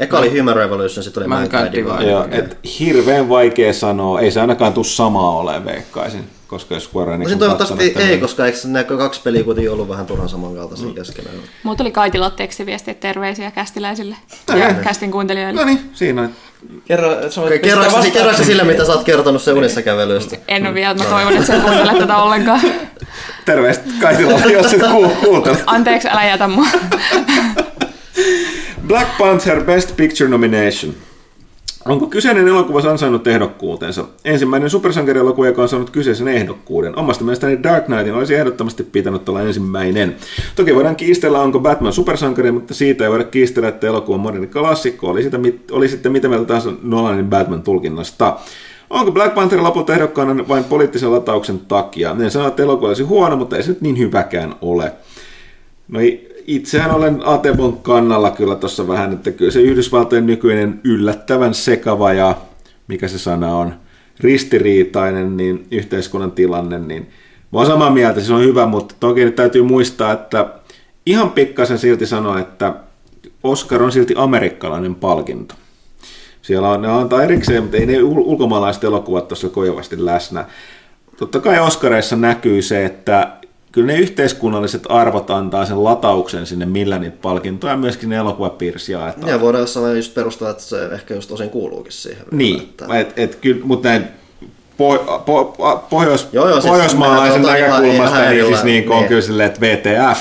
Eka 0.00 0.18
oli 0.18 0.38
Human 0.38 0.56
Revolution, 0.56 1.04
sitten 1.04 1.20
oli 1.22 1.28
Mankind 1.28 1.62
Mankind 1.62 1.84
Divide. 1.84 2.10
Joo, 2.10 2.26
et 2.30 2.58
hirveän 2.80 3.28
vaikea 3.28 3.72
sanoa, 3.72 4.20
ei 4.20 4.30
se 4.30 4.40
ainakaan 4.40 4.72
tuu 4.72 4.84
samaa 4.84 5.30
ole, 5.30 5.64
veikkaisin, 5.64 6.24
koska 6.48 6.74
jos 6.74 6.84
Square 6.84 7.14
Enix 7.14 7.32
on 7.32 7.38
toivottavasti 7.38 7.74
katsonut 7.74 7.94
tämän- 7.94 8.08
ei, 8.10 8.18
koska 8.18 8.46
eikö 8.46 8.58
nämä 8.64 8.84
kaksi 8.84 9.20
peliä 9.24 9.44
kuitenkin 9.44 9.72
ollut 9.72 9.88
vähän 9.88 10.06
turhan 10.06 10.28
samankaltaisia 10.28 10.86
mm. 10.88 10.94
keskenään. 10.94 11.34
Mulla 11.62 11.76
tuli 11.76 11.90
Kaitilla 11.90 12.30
tekstiviestiä 12.30 12.94
terveisiä 12.94 13.50
kästiläisille 13.50 14.16
ja 14.58 14.74
kästin 14.74 15.10
kuuntelijoille. 15.10 15.60
No 15.60 15.66
niin, 15.66 15.90
siinä 15.92 16.22
on. 16.22 16.30
Kerro, 16.84 17.10
sä 17.30 17.40
vastauksen. 17.42 18.12
kerroiko 18.12 18.42
sille, 18.44 18.64
mitä 18.64 18.84
sä 18.84 18.92
oot 18.92 19.04
kertonut 19.04 19.42
se 19.42 19.52
unissa 19.52 19.82
kävelystä? 19.82 20.36
En 20.48 20.66
ole 20.66 20.74
vielä, 20.74 20.94
mä 20.94 21.04
toivon, 21.04 21.32
että 21.32 21.46
sä 21.46 21.54
et 21.56 21.62
kuuntele 21.62 21.98
tätä 21.98 22.16
ollenkaan. 22.16 22.60
Terveistä 23.44 23.84
Kaitila, 24.00 24.32
jos 24.52 24.72
et 24.72 24.80
kuul- 24.82 25.24
kuuntele. 25.24 25.58
Anteeksi, 25.66 26.08
älä 26.08 26.24
jätä 26.24 26.48
mua. 26.48 26.66
Black 28.90 29.18
Panther 29.18 29.64
Best 29.64 29.96
Picture 29.96 30.30
Nomination. 30.30 30.94
Onko 31.84 32.06
kyseinen 32.06 32.48
elokuva 32.48 32.90
ansainnut 32.90 33.26
ehdokkuutensa? 33.26 34.04
Ensimmäinen 34.24 34.70
supersankarielokuva, 34.70 35.46
joka 35.46 35.62
on 35.62 35.68
saanut 35.68 35.90
kyseisen 35.90 36.28
ehdokkuuden. 36.28 36.98
Omasta 36.98 37.24
mielestäni 37.24 37.62
Dark 37.62 37.84
Knightin 37.84 38.14
olisi 38.14 38.34
ehdottomasti 38.34 38.82
pitänyt 38.82 39.28
olla 39.28 39.42
ensimmäinen. 39.42 40.16
Toki 40.56 40.74
voidaan 40.74 40.96
kiistellä, 40.96 41.40
onko 41.40 41.60
Batman 41.60 41.92
supersankari, 41.92 42.52
mutta 42.52 42.74
siitä 42.74 43.04
ei 43.04 43.10
voida 43.10 43.24
kiistellä, 43.24 43.68
että 43.68 43.86
elokuva 43.86 44.14
on 44.14 44.20
moderni 44.20 44.46
klassikko. 44.46 45.06
Oli, 45.08 45.22
sitä, 45.22 45.38
oli 45.70 45.88
sitten 45.88 46.12
mitä 46.12 46.28
mieltä 46.28 46.44
tahansa 46.46 46.72
Nolanin 46.82 47.30
Batman-tulkinnasta. 47.30 48.36
Onko 48.90 49.12
Black 49.12 49.34
Panther 49.34 49.62
lopulta 49.62 49.92
ehdokkaana 49.92 50.48
vain 50.48 50.64
poliittisen 50.64 51.12
latauksen 51.12 51.58
takia? 51.58 52.16
En 52.20 52.30
sano, 52.30 52.48
että 52.48 52.62
elokuva 52.62 52.88
olisi 52.88 53.02
huono, 53.02 53.36
mutta 53.36 53.56
ei 53.56 53.62
se 53.62 53.68
nyt 53.68 53.80
niin 53.80 53.98
hyväkään 53.98 54.54
ole. 54.60 54.92
No 55.88 56.00
i- 56.00 56.29
itsehän 56.54 56.90
olen 56.90 57.20
Atebon 57.24 57.78
kannalla 57.82 58.30
kyllä 58.30 58.56
tuossa 58.56 58.88
vähän, 58.88 59.12
että 59.12 59.30
kyllä 59.30 59.50
se 59.50 59.60
Yhdysvaltojen 59.60 60.26
nykyinen 60.26 60.80
yllättävän 60.84 61.54
sekava 61.54 62.12
ja 62.12 62.34
mikä 62.88 63.08
se 63.08 63.18
sana 63.18 63.54
on, 63.54 63.74
ristiriitainen 64.20 65.36
niin 65.36 65.66
yhteiskunnan 65.70 66.32
tilanne, 66.32 66.78
niin 66.78 67.10
mä 67.52 67.64
samaa 67.64 67.90
mieltä, 67.90 68.20
se 68.20 68.32
on 68.32 68.44
hyvä, 68.44 68.66
mutta 68.66 68.94
toki 69.00 69.30
täytyy 69.30 69.62
muistaa, 69.62 70.12
että 70.12 70.46
ihan 71.06 71.30
pikkasen 71.30 71.78
silti 71.78 72.06
sanoa, 72.06 72.40
että 72.40 72.74
Oscar 73.42 73.82
on 73.82 73.92
silti 73.92 74.14
amerikkalainen 74.16 74.94
palkinto. 74.94 75.54
Siellä 76.42 76.68
on, 76.68 76.82
ne 76.82 76.88
antaa 76.88 77.22
erikseen, 77.22 77.62
mutta 77.62 77.76
ei 77.76 77.86
ne 77.86 77.98
ul- 77.98 78.24
ulkomaalaiset 78.24 78.84
elokuvat 78.84 79.28
tuossa 79.28 79.48
kojovasti 79.48 80.04
läsnä. 80.04 80.44
Totta 81.16 81.40
kai 81.40 81.60
Oscareissa 81.60 82.16
näkyy 82.16 82.62
se, 82.62 82.84
että 82.84 83.39
kyllä 83.72 83.86
ne 83.86 83.98
yhteiskunnalliset 83.98 84.82
arvot 84.88 85.30
antaa 85.30 85.64
sen 85.66 85.84
latauksen 85.84 86.46
sinne, 86.46 86.66
millä 86.66 86.98
niitä 86.98 87.16
palkintoja 87.22 87.76
myöskin 87.76 88.08
ne 88.08 88.16
elokuvapiirissä 88.16 88.92
jaetaan. 88.92 89.28
Ja 89.28 89.40
voidaan 89.40 89.60
jossain 89.62 89.96
just 89.96 90.14
perustaa, 90.14 90.50
että 90.50 90.62
se 90.62 90.84
ehkä 90.86 91.14
just 91.14 91.30
osin 91.32 91.50
kuuluukin 91.50 91.92
siihen. 91.92 92.22
Niin, 92.30 92.60
Että- 92.60 92.98
et, 92.98 93.12
et, 93.18 93.34
kyllä, 93.34 93.60
mutta 93.64 93.88
näin 93.88 94.04
po, 94.76 94.98
po, 95.26 95.44
po, 95.44 95.86
pohjois, 95.90 96.28
Joo, 96.32 96.48
joo, 96.48 96.60
siis 96.60 96.70
pohjoismaalaisen 96.72 97.42
näkökulmasta 97.42 98.18
ihan 98.18 98.30
niin, 98.30 98.46
siis 98.46 98.58
erillä- 98.58 98.64
niin, 98.64 98.90
on 98.92 98.98
niin. 98.98 99.08
kyllä 99.08 99.20
silleen, 99.22 99.46
että 99.46 99.60
VTF, 99.60 100.18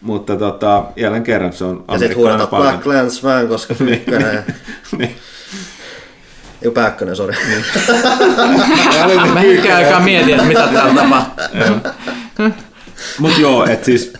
mutta 0.00 0.36
tota, 0.36 0.84
jälleen 0.96 1.22
kerran 1.22 1.52
se 1.52 1.64
on 1.64 1.84
Ja 1.92 1.98
sitten 1.98 2.16
huudetaan 2.18 2.48
Black 2.48 2.86
Landsman, 2.86 3.48
koska 3.48 3.74
ykkönen, 3.80 4.44
niin. 4.98 5.16
ei 6.62 6.70
pääkkönen, 6.70 7.16
sori. 7.16 7.34
Mä 9.34 9.40
hetken 9.40 9.76
aikaa 9.76 10.00
mietin, 10.00 10.34
että 10.34 10.46
mitä 10.46 10.68
täällä 10.72 11.02
tapahtuu. 11.02 11.92
Mutta 13.18 13.40
joo, 13.40 13.64
että 13.64 13.84
siis 13.84 14.12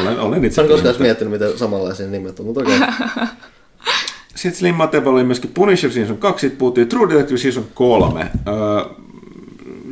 olen, 0.00 0.20
olen 0.20 0.44
itse 0.44 0.60
Mä 0.60 0.64
en 0.64 0.70
koskaan 0.70 0.90
edes 0.90 1.00
miettinyt, 1.00 1.32
miten 1.32 1.58
samanlaisia 1.58 2.06
nimet 2.06 2.40
on, 2.40 2.46
mutta 2.46 2.60
okei. 2.60 2.78
Sitten 4.34 4.58
Slim 4.58 4.74
Mateba 4.74 5.10
oli 5.10 5.24
myöskin 5.24 5.50
Punisher 5.54 5.92
Season 5.92 6.16
2, 6.16 6.40
sitten 6.40 6.58
puhuttiin 6.58 6.88
True 6.88 7.08
Detective 7.08 7.38
Season 7.38 7.66
3. 7.74 8.30
Öö, 8.48 8.54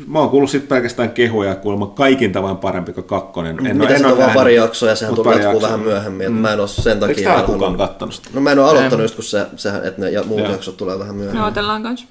mä 0.07 0.19
oon 0.19 0.31
kuullut 0.31 0.51
sit 0.51 0.69
pelkästään 0.69 1.11
kehuja 1.11 1.55
kuulemma 1.55 1.87
kaikin 1.87 2.33
tavoin 2.33 2.57
parempi 2.57 2.93
kuin 2.93 3.05
kakkonen. 3.05 3.67
En, 3.67 3.77
Mitä 3.77 3.93
sitten 3.93 4.13
on 4.13 4.19
vaan 4.19 4.31
pari 4.35 4.55
jaksoa 4.55 4.89
ja 4.89 4.97
sehän 4.97 5.15
tulee 5.15 5.43
jatkuu 5.43 5.63
vähän 5.63 5.81
myöhemmin. 5.81 6.33
Mm. 6.33 6.39
Mä 6.39 6.53
en 6.53 6.61
ole 6.61 6.69
sen 6.69 7.01
takia... 7.01 7.17
Eikö 7.17 7.31
täällä 7.31 7.47
kukaan 7.47 7.77
kattonut 7.77 8.15
sitä? 8.15 8.29
No 8.33 8.41
mä 8.41 8.53
en 8.53 8.59
ole 8.59 8.71
aloittanut 8.71 9.05
just 9.05 9.15
kun 9.15 9.25
se, 9.25 9.47
se 9.57 9.69
että 9.69 10.03
ne 10.03 10.23
muut 10.27 10.41
Joo. 10.41 10.51
jaksot 10.51 10.77
tulee 10.77 10.99
vähän 10.99 11.15
myöhemmin. 11.15 11.41
Me 11.41 11.47
odotellaan 11.47 11.83
kanssa. 11.83 12.07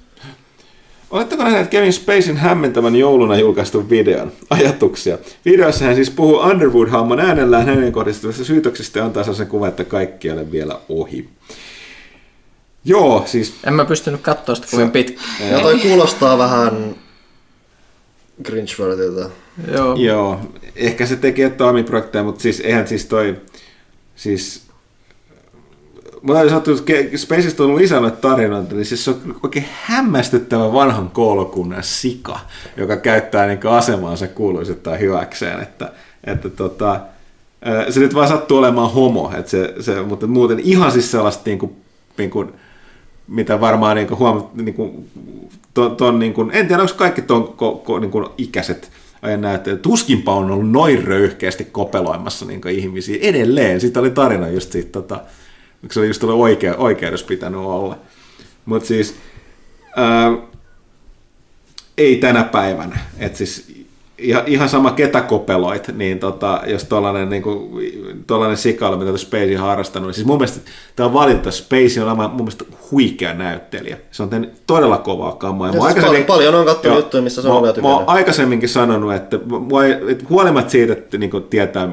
Oletteko 1.10 1.44
nähneet 1.44 1.68
Kevin 1.68 1.92
Spacein 1.92 2.36
hämmentävän 2.36 2.96
jouluna 2.96 3.38
julkaistun 3.38 3.90
videon? 3.90 4.32
Ajatuksia. 4.50 5.18
Videossa 5.44 5.84
hän 5.84 5.94
siis 5.94 6.10
puhuu 6.10 6.38
Underwood-hahmon 6.38 7.20
äänellään 7.20 7.66
hänen 7.66 7.92
kohdistuvista 7.92 8.44
syytöksistä 8.44 8.98
ja 8.98 9.04
antaa 9.04 9.32
sen 9.32 9.46
kuvan, 9.46 9.68
että 9.68 9.84
kaikki 9.84 10.28
ei 10.28 10.34
ole 10.34 10.50
vielä 10.52 10.80
ohi. 10.88 11.28
Joo, 12.84 13.22
siis... 13.26 13.54
En 13.66 13.74
mä 13.74 13.84
pystynyt 13.84 14.20
katsoa 14.20 14.54
sitä 14.54 14.68
kovin 14.70 14.90
pitkä. 14.90 15.20
Ja 15.50 15.60
toi 15.60 15.78
kuulostaa 15.78 16.38
vähän 16.38 16.94
Grinchworthilta. 18.42 19.30
Joo. 19.72 19.94
Joo, 19.94 20.40
ehkä 20.76 21.06
se 21.06 21.16
tekee 21.16 21.50
toimiprojekteja, 21.50 22.24
mutta 22.24 22.42
siis 22.42 22.60
eihän 22.60 22.88
siis 22.88 23.06
toi... 23.06 23.36
Siis 24.16 24.69
Mä 26.22 26.34
sanoa, 26.34 26.56
että 26.56 27.18
Spacesta 27.18 27.64
on 27.64 27.76
lisännyt 27.76 28.20
tarinoita, 28.20 28.74
niin 28.74 28.84
siis 28.84 29.04
se 29.04 29.10
on 29.10 29.36
oikein 29.42 29.64
hämmästyttävä 29.82 30.72
vanhan 30.72 31.10
koulukunnan 31.10 31.82
sika, 31.82 32.40
joka 32.76 32.96
käyttää 32.96 33.46
niin 33.46 33.66
asemaansa 33.66 34.28
kuuluisittain 34.28 35.00
hyväkseen, 35.00 35.60
että, 35.60 35.92
että 36.24 36.48
tota, 36.48 37.00
se 37.90 38.00
nyt 38.00 38.14
vaan 38.14 38.28
sattuu 38.28 38.58
olemaan 38.58 38.92
homo, 38.92 39.32
että 39.38 39.50
se, 39.50 39.74
se, 39.80 40.02
mutta 40.02 40.26
muuten 40.26 40.60
ihan 40.60 40.92
siis 40.92 41.10
sellaista, 41.10 41.42
niin 41.46 41.58
kuin, 41.58 41.76
niin 42.18 42.30
kuin, 42.30 42.52
mitä 43.28 43.60
varmaan 43.60 43.96
niin 43.96 44.18
huomaa, 44.18 44.50
niin 44.54 44.74
kuin, 44.74 45.10
ton, 45.74 45.96
ton, 45.96 46.18
niin 46.18 46.34
kuin, 46.34 46.50
en 46.52 46.68
tiedä, 46.68 46.82
onko 46.82 46.94
kaikki 46.94 47.22
ton 47.22 47.48
ko, 47.48 47.74
ko, 47.74 47.98
niin 47.98 48.10
kuin 48.10 48.26
ikäiset 48.38 48.90
näette, 49.36 49.70
että 49.70 49.82
tuskinpa 49.82 50.34
on 50.34 50.50
ollut 50.50 50.70
noin 50.70 51.04
röyhkeästi 51.04 51.64
kopeloimassa 51.64 52.46
niin 52.46 52.68
ihmisiä 52.68 53.18
edelleen. 53.20 53.80
Sitten 53.80 54.00
oli 54.00 54.10
tarina 54.10 54.48
just 54.48 54.72
siitä, 54.72 54.92
tota, 54.92 55.20
se 55.90 56.00
oli 56.00 56.06
just 56.06 56.24
oikea, 56.24 56.76
oikeudessa 56.76 57.26
pitänyt 57.26 57.60
olla. 57.60 57.98
Mutta 58.64 58.88
siis 58.88 59.16
ää, 59.96 60.32
ei 61.98 62.16
tänä 62.16 62.44
päivänä. 62.44 62.98
Et 63.18 63.36
siis 63.36 63.79
ihan, 64.20 64.42
ihan 64.46 64.68
sama 64.68 64.90
ketä 64.90 65.20
kopeloit, 65.20 65.88
niin 65.96 66.18
tota, 66.18 66.60
jos 66.66 66.84
tuollainen 66.84 67.28
niin 67.28 67.42
tollainen 68.26 68.56
sikailu, 68.56 68.96
mitä 68.96 69.16
Spacey 69.16 69.56
harrastanut, 69.56 70.06
niin 70.06 70.14
siis 70.14 70.26
mun 70.26 70.38
mielestä 70.38 70.70
tämä 70.96 71.06
on 71.06 71.12
valinta. 71.12 71.50
Spacey 71.50 72.02
on 72.02 72.08
aivan 72.08 72.30
mun 72.30 72.36
mielestä 72.36 72.64
huikea 72.90 73.34
näyttelijä. 73.34 73.96
Se 74.10 74.22
on 74.22 74.28
tehnyt 74.28 74.52
todella 74.66 74.98
kovaa 74.98 75.32
kammaa. 75.32 75.68
Ja 75.68 75.72
siis 75.72 76.04
paljon, 76.04 76.24
paljon 76.24 76.54
on 76.54 76.66
katsonut 76.66 76.98
juttuja, 76.98 77.22
missä 77.22 77.42
se 77.42 77.48
on 77.48 77.62
vielä 77.62 77.82
Mä 77.82 77.88
oon 77.88 78.04
aikaisemminkin 78.06 78.68
sanonut, 78.68 79.14
että, 79.14 79.38
mua, 79.46 79.86
että 79.86 80.24
huolimatta 80.30 80.70
siitä, 80.70 80.92
että 80.92 81.18
niin 81.18 81.30
tietää, 81.50 81.88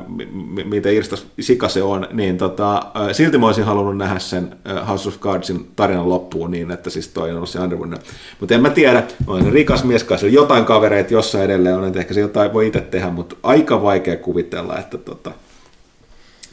miten 0.66 0.94
Irstas 0.94 1.26
sika 1.40 1.70
se 1.70 1.84
on, 1.84 2.08
niin 2.12 2.38
tota, 2.38 2.84
silti 3.12 3.38
mä 3.38 3.46
olisin 3.46 3.64
halunnut 3.64 3.98
nähdä 3.98 4.20
sen 4.20 4.56
House 4.88 5.10
of 5.10 5.20
Cardsin 5.20 5.72
tarinan 5.76 6.10
loppuun 6.10 6.52
niin, 6.52 6.72
että 6.72 6.90
siis 6.90 7.08
toi 7.08 7.30
on 7.30 7.36
ollut 7.36 7.50
se 7.50 7.60
Underwood. 7.60 7.94
Mutta 8.40 8.56
en 8.56 8.62
mä 8.62 8.70
tiedä, 8.70 9.04
mä 9.28 9.34
olen 9.34 9.54
rikas 9.54 9.84
mies, 9.84 10.06
jotain 10.32 10.66
kavereita 10.66 11.14
jossain 11.14 11.44
edelleen 11.44 11.76
on, 11.76 11.86
että 11.86 12.00
ehkä 12.00 12.14
se 12.18 12.22
jotain 12.22 12.54
voi 12.54 12.68
itse 12.68 12.82
tehdä, 12.82 13.10
mutta 13.10 13.36
aika 13.44 13.82
vaikea 13.82 14.18
kuvitella, 14.18 14.80
että 14.80 14.98
tota, 14.98 15.32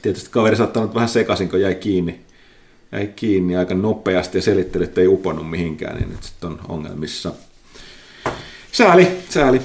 tietysti 0.03 0.31
kaveri 0.31 0.57
saattaa 0.57 0.95
vähän 0.95 1.09
sekaisin, 1.09 1.49
kun 1.49 1.61
jäi 1.61 1.75
kiinni, 1.75 2.21
jäi 2.93 3.07
kiinni 3.07 3.57
aika 3.57 3.75
nopeasti 3.75 4.39
ja 4.39 4.43
selitteli, 4.43 4.85
että 4.85 5.01
ei 5.01 5.07
uponnut 5.07 5.51
mihinkään, 5.51 5.97
niin 5.97 6.09
nyt 6.09 6.23
sitten 6.23 6.51
on 6.51 6.61
ongelmissa. 6.69 7.33
Sääli, 8.73 9.09
sääli. 9.29 9.61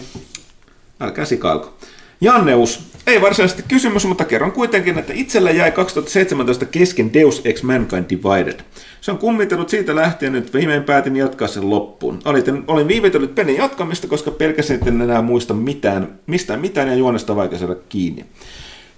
Älkää 0.99 1.25
sikailko. 1.25 1.77
Janneus, 2.21 2.88
ei 3.09 3.21
varsinaisesti 3.21 3.63
kysymys, 3.67 4.05
mutta 4.05 4.25
kerron 4.25 4.51
kuitenkin, 4.51 4.97
että 4.97 5.13
itsellä 5.13 5.51
jäi 5.51 5.71
2017 5.71 6.65
kesken 6.65 7.13
Deus 7.13 7.41
Ex 7.45 7.63
Mankind 7.63 8.05
Divided. 8.09 8.59
Se 9.01 9.11
on 9.11 9.17
kummitellut 9.17 9.69
siitä 9.69 9.95
lähtien, 9.95 10.35
että 10.35 10.57
viimein 10.57 10.83
päätin 10.83 11.15
jatkaa 11.15 11.47
sen 11.47 11.69
loppuun. 11.69 12.19
Olin, 12.25 12.63
olin 12.67 12.87
viivytellyt 12.87 13.35
pelin 13.35 13.57
jatkamista, 13.57 14.07
koska 14.07 14.31
pelkäsin 14.31 14.79
en 14.87 15.01
enää 15.01 15.21
muista 15.21 15.53
mitään, 15.53 16.19
mistään 16.27 16.59
mitään 16.59 16.87
ja 16.87 16.95
juonesta 16.95 17.35
vaikka 17.35 17.57
saada 17.57 17.75
kiinni. 17.89 18.25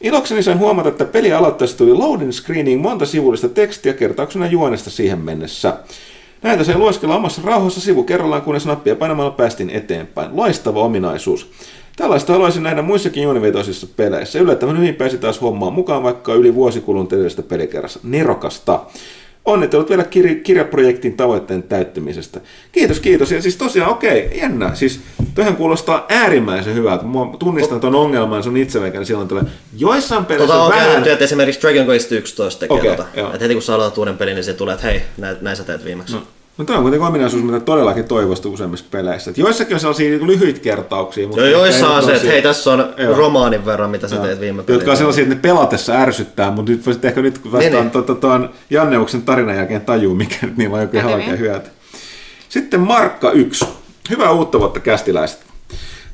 Ilokseni 0.01 0.43
sain 0.43 0.59
huomata, 0.59 0.89
että 0.89 1.05
peli 1.05 1.33
aloittaessa 1.33 1.77
tuli 1.77 1.93
loading 1.93 2.31
screeniin 2.31 2.79
monta 2.79 3.05
sivullista 3.05 3.49
tekstiä 3.49 3.93
kertauksena 3.93 4.47
juonesta 4.47 4.89
siihen 4.89 5.19
mennessä. 5.19 5.77
Näitä 6.41 6.63
se 6.63 6.77
lueskella 6.77 7.15
omassa 7.15 7.41
rauhassa 7.45 7.81
sivu 7.81 8.03
kerrallaan, 8.03 8.41
kunnes 8.41 8.65
nappia 8.65 8.95
painamalla 8.95 9.31
päästiin 9.31 9.69
eteenpäin. 9.69 10.29
Loistava 10.33 10.81
ominaisuus. 10.81 11.51
Tällaista 11.95 12.33
haluaisin 12.33 12.63
nähdä 12.63 12.81
muissakin 12.81 13.23
juonivetoisissa 13.23 13.87
peleissä. 13.97 14.39
Yllättävän 14.39 14.77
hyvin 14.77 14.95
pääsi 14.95 15.17
taas 15.17 15.41
hommaan 15.41 15.73
mukaan, 15.73 16.03
vaikka 16.03 16.33
yli 16.33 16.55
vuosi 16.55 16.81
kulunut 16.81 17.13
edellisestä 17.13 17.43
pelikerrassa. 17.43 17.99
Nerokasta! 18.03 18.85
Onnittelut 19.45 19.89
vielä 19.89 20.03
kir- 20.03 20.41
kirjaprojektin 20.43 21.17
tavoitteen 21.17 21.63
täyttymisestä. 21.63 22.41
Kiitos, 22.71 22.99
kiitos. 22.99 23.31
Ja 23.31 23.41
siis 23.41 23.55
tosiaan, 23.55 23.91
okei, 23.91 24.25
okay, 24.25 24.37
jännä. 24.37 24.75
Siis 24.75 24.99
toihan 25.35 25.55
kuulostaa 25.55 26.05
äärimmäisen 26.09 26.75
hyvältä. 26.75 27.03
Mä 27.03 27.19
tunnistan 27.39 27.79
tuon 27.79 27.95
ongelman 27.95 28.43
sun 28.43 28.57
itseväkään, 28.57 29.05
silloin 29.05 29.27
tulee 29.27 29.43
joissain 29.77 30.25
peleissä 30.25 30.47
tota 30.47 30.63
on 30.63 30.71
vähän... 30.71 30.87
käytetty, 30.87 31.11
että 31.11 31.25
esimerkiksi 31.25 31.61
Dragon 31.61 31.87
Quest 31.87 32.11
11 32.11 32.59
tekee 32.59 32.77
okay, 32.77 32.89
tota. 32.89 33.07
Että 33.13 33.37
heti 33.39 33.53
kun 33.53 33.63
sä 33.63 33.75
aloitat 33.75 33.97
uuden 33.97 34.17
pelin, 34.17 34.35
niin 34.35 34.43
se 34.43 34.53
tulee, 34.53 34.73
että 34.73 34.87
hei, 34.87 35.01
näin, 35.17 35.37
näin 35.41 35.57
sä 35.57 35.63
teet 35.63 35.85
viimeksi. 35.85 36.15
No. 36.15 36.21
No 36.57 36.65
toi 36.65 36.75
on 36.75 36.81
kuitenkin 36.81 37.07
ominaisuus, 37.07 37.43
mitä 37.43 37.59
todellakin 37.59 38.05
toivosta 38.05 38.49
useimmissa 38.49 38.85
peleissä. 38.91 39.31
Et 39.31 39.37
joissakin 39.37 39.73
on 39.73 39.79
sellaisia 39.79 40.09
niin 40.09 40.27
lyhyitä 40.27 40.59
kertauksia. 40.59 41.27
Mutta 41.27 41.41
Joo, 41.41 41.65
joissa 41.65 41.89
on 41.89 42.03
se, 42.03 42.15
että 42.15 42.27
hei, 42.27 42.41
tässä 42.41 42.71
on 42.71 42.93
Joo. 42.97 43.15
romaanin 43.15 43.65
verran, 43.65 43.89
mitä 43.89 44.07
sä 44.07 44.15
Joo. 44.15 44.25
teet 44.25 44.39
viime 44.39 44.63
pelillä. 44.63 44.81
Jotka 44.81 44.91
on 44.91 44.97
sellaisia, 44.97 45.21
että 45.21 45.35
ne 45.35 45.41
pelatessa 45.41 45.93
ärsyttää, 45.93 46.51
mutta 46.51 46.71
nyt 46.71 46.85
voisit 46.85 47.05
ehkä 47.05 47.21
nyt, 47.21 47.37
kun 47.37 47.51
vastaan 47.51 47.83
niin, 47.83 47.91
tuon 47.91 48.03
to, 48.03 48.15
to, 48.15 48.27
Janneuksen 48.69 49.21
tarinan 49.21 49.55
jälkeen 49.55 49.81
tajuu, 49.81 50.15
mikä 50.15 50.35
nyt 50.41 50.57
niillä 50.57 50.75
on 50.75 50.81
joku 50.81 50.97
ihan 50.97 51.13
oikein 51.13 51.39
hyöty. 51.39 51.69
Sitten 52.49 52.79
Markka 52.79 53.31
1. 53.31 53.65
Hyvää 54.09 54.31
uutta 54.31 54.59
vuotta 54.59 54.79
kästiläiset. 54.79 55.39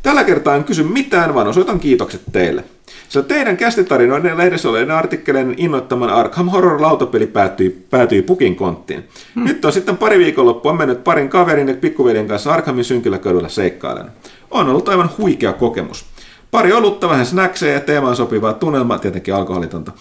Tällä 0.03 0.23
kertaa 0.23 0.55
en 0.55 0.63
kysy 0.63 0.83
mitään, 0.83 1.33
vaan 1.33 1.47
osoitan 1.47 1.79
kiitokset 1.79 2.21
teille. 2.31 2.63
Se 3.09 3.23
teidän 3.23 3.57
kästitarinoiden 3.57 4.37
lehdessä 4.37 4.69
oleiden 4.69 4.91
artikkeleiden 4.91 5.53
innoittaman 5.57 6.09
Arkham 6.09 6.49
Horror 6.49 6.81
lautapeli 6.81 7.27
päätyi, 7.27 7.85
päätyi 7.89 8.21
pukin 8.21 8.55
konttiin. 8.55 9.09
Hmm. 9.35 9.43
Nyt 9.43 9.65
on 9.65 9.73
sitten 9.73 9.97
pari 9.97 10.19
viikonloppua 10.19 10.73
mennyt 10.73 11.03
parin 11.03 11.29
kaverin 11.29 11.67
ja 11.67 11.73
pikkuveljen 11.73 12.27
kanssa 12.27 12.53
Arkhamin 12.53 12.85
synkillä 12.85 13.17
kadulla 13.17 13.49
seikkailen. 13.49 14.05
On 14.51 14.69
ollut 14.69 14.89
aivan 14.89 15.09
huikea 15.17 15.53
kokemus. 15.53 16.05
Pari 16.51 16.73
olutta, 16.73 17.09
vähän 17.09 17.25
snackseja 17.25 17.73
ja 17.73 17.79
teemaan 17.79 18.15
sopivaa 18.15 18.53
tunnelmaa, 18.53 18.99
tietenkin 18.99 19.35
alkoholitonta. 19.35 19.91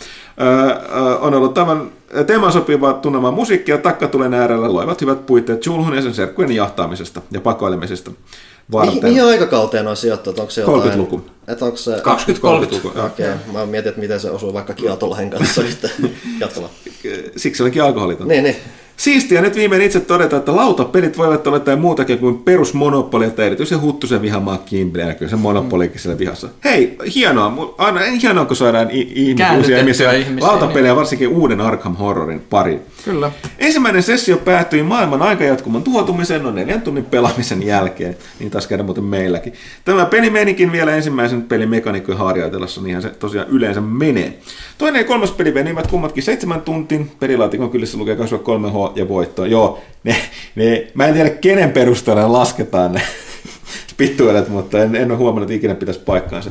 Öö, 0.40 0.48
öö, 0.48 1.16
on 1.16 1.34
ollut 1.34 1.58
aivan 1.58 1.90
teemaan 2.26 2.52
sopivaa 2.52 2.92
tunnelmaa 2.92 3.30
musiikkia 3.30 3.78
takkatulen 3.78 4.34
äärellä 4.34 4.72
loivat 4.72 5.00
hyvät 5.00 5.26
puitteet 5.26 5.66
Julhun 5.66 5.94
ja 5.94 6.02
sen 6.02 6.14
serkkujen 6.14 6.52
jahtaamisesta 6.52 7.22
ja 7.30 7.40
pakoilemisesta 7.40 8.10
varten. 8.72 8.94
Mihin, 8.94 9.08
mihin 9.08 9.24
aikakauteen 9.24 9.86
on 9.86 9.96
sijoittu? 9.96 10.30
Onko 10.30 10.50
se 10.50 10.60
jotain... 10.60 10.92
30-luku. 10.92 11.24
Että 11.48 11.64
onko 11.64 11.76
se... 11.76 11.96
20-30-luku. 11.96 12.88
Okei, 12.88 13.04
okay. 13.04 13.52
mä 13.52 13.66
mietin, 13.66 13.88
että 13.88 14.00
miten 14.00 14.20
se 14.20 14.30
osuu 14.30 14.54
vaikka 14.54 14.74
Kiatolahen 14.74 15.30
kanssa 15.30 15.62
sitten 15.70 15.90
jatkolla. 16.40 16.70
Siksi 17.36 17.62
olikin 17.62 17.82
alkoholiton. 17.82 18.28
Niin, 18.28 18.44
niin. 18.44 18.56
Siistiä 18.96 19.40
nyt 19.40 19.56
viimein 19.56 19.82
itse 19.82 20.00
todeta, 20.00 20.36
että 20.36 20.56
lautapelit 20.56 21.18
voivat 21.18 21.46
olla 21.46 21.56
jotain 21.56 21.80
muutakin 21.80 22.18
kuin 22.18 22.38
perusmonopoli, 22.38 23.24
että 23.24 23.44
erityisen 23.44 23.80
huttusen 23.80 24.22
vihamaa 24.22 24.58
Kimbleä, 24.58 25.14
kyllä 25.14 25.30
se 25.30 25.36
monopolikin 25.36 26.00
siellä 26.00 26.18
vihassa. 26.18 26.48
Hei, 26.64 26.96
hienoa, 27.14 27.74
aina 27.78 28.00
hienoa, 28.22 28.44
kun 28.44 28.56
saadaan 28.56 28.90
ihmisiä, 28.90 29.52
uusia 29.52 29.78
ihmisiä, 29.78 30.12
ihmisiä 30.12 30.48
lautapelejä, 30.48 30.92
niin. 30.92 30.96
varsinkin 30.96 31.28
uuden 31.28 31.60
Arkham 31.60 31.96
Horrorin 31.96 32.40
pari. 32.50 32.80
Kyllä. 33.04 33.32
Ensimmäinen 33.58 34.02
sessio 34.02 34.36
päättyi 34.36 34.82
maailman 34.82 35.22
aikajatkuman 35.22 35.82
tuhoutumiseen 35.82 36.42
noin 36.42 36.54
neljän 36.54 36.82
tunnin 36.82 37.04
pelaamisen 37.04 37.62
jälkeen, 37.62 38.16
niin 38.38 38.50
taas 38.50 38.66
käydä 38.66 38.82
muuten 38.82 39.04
meilläkin. 39.04 39.52
Tämä 39.84 40.04
peli 40.04 40.30
menikin 40.30 40.72
vielä 40.72 40.96
ensimmäisen 40.96 41.42
pelin 41.42 41.68
mekanikkojen 41.68 42.18
harjoitellessa, 42.18 42.80
niinhän 42.80 43.02
se 43.02 43.08
tosiaan 43.08 43.48
yleensä 43.48 43.80
menee. 43.80 44.38
Toinen 44.78 45.00
ja 45.00 45.04
kolmas 45.04 45.30
peli 45.30 45.54
venivät 45.54 45.86
kummatkin 45.86 46.22
seitsemän 46.22 46.60
tuntin, 46.60 47.10
pelilaatikon 47.20 47.70
kylissä 47.70 47.98
lukee 47.98 48.14
23H 48.14 48.85
ja 48.94 49.08
voittoa. 49.08 49.46
Joo, 49.46 49.82
ne, 50.04 50.16
ne, 50.54 50.86
mä 50.94 51.06
en 51.06 51.14
tiedä 51.14 51.30
kenen 51.30 51.72
perusteella 51.72 52.32
lasketaan 52.32 52.92
ne 52.92 53.02
pittuelet, 53.96 54.48
mutta 54.48 54.82
en, 54.82 54.96
en 54.96 55.10
ole 55.10 55.18
huomannut, 55.18 55.50
että 55.50 55.54
ikinä 55.54 55.74
pitäisi 55.74 56.00
paikkaansa. 56.00 56.50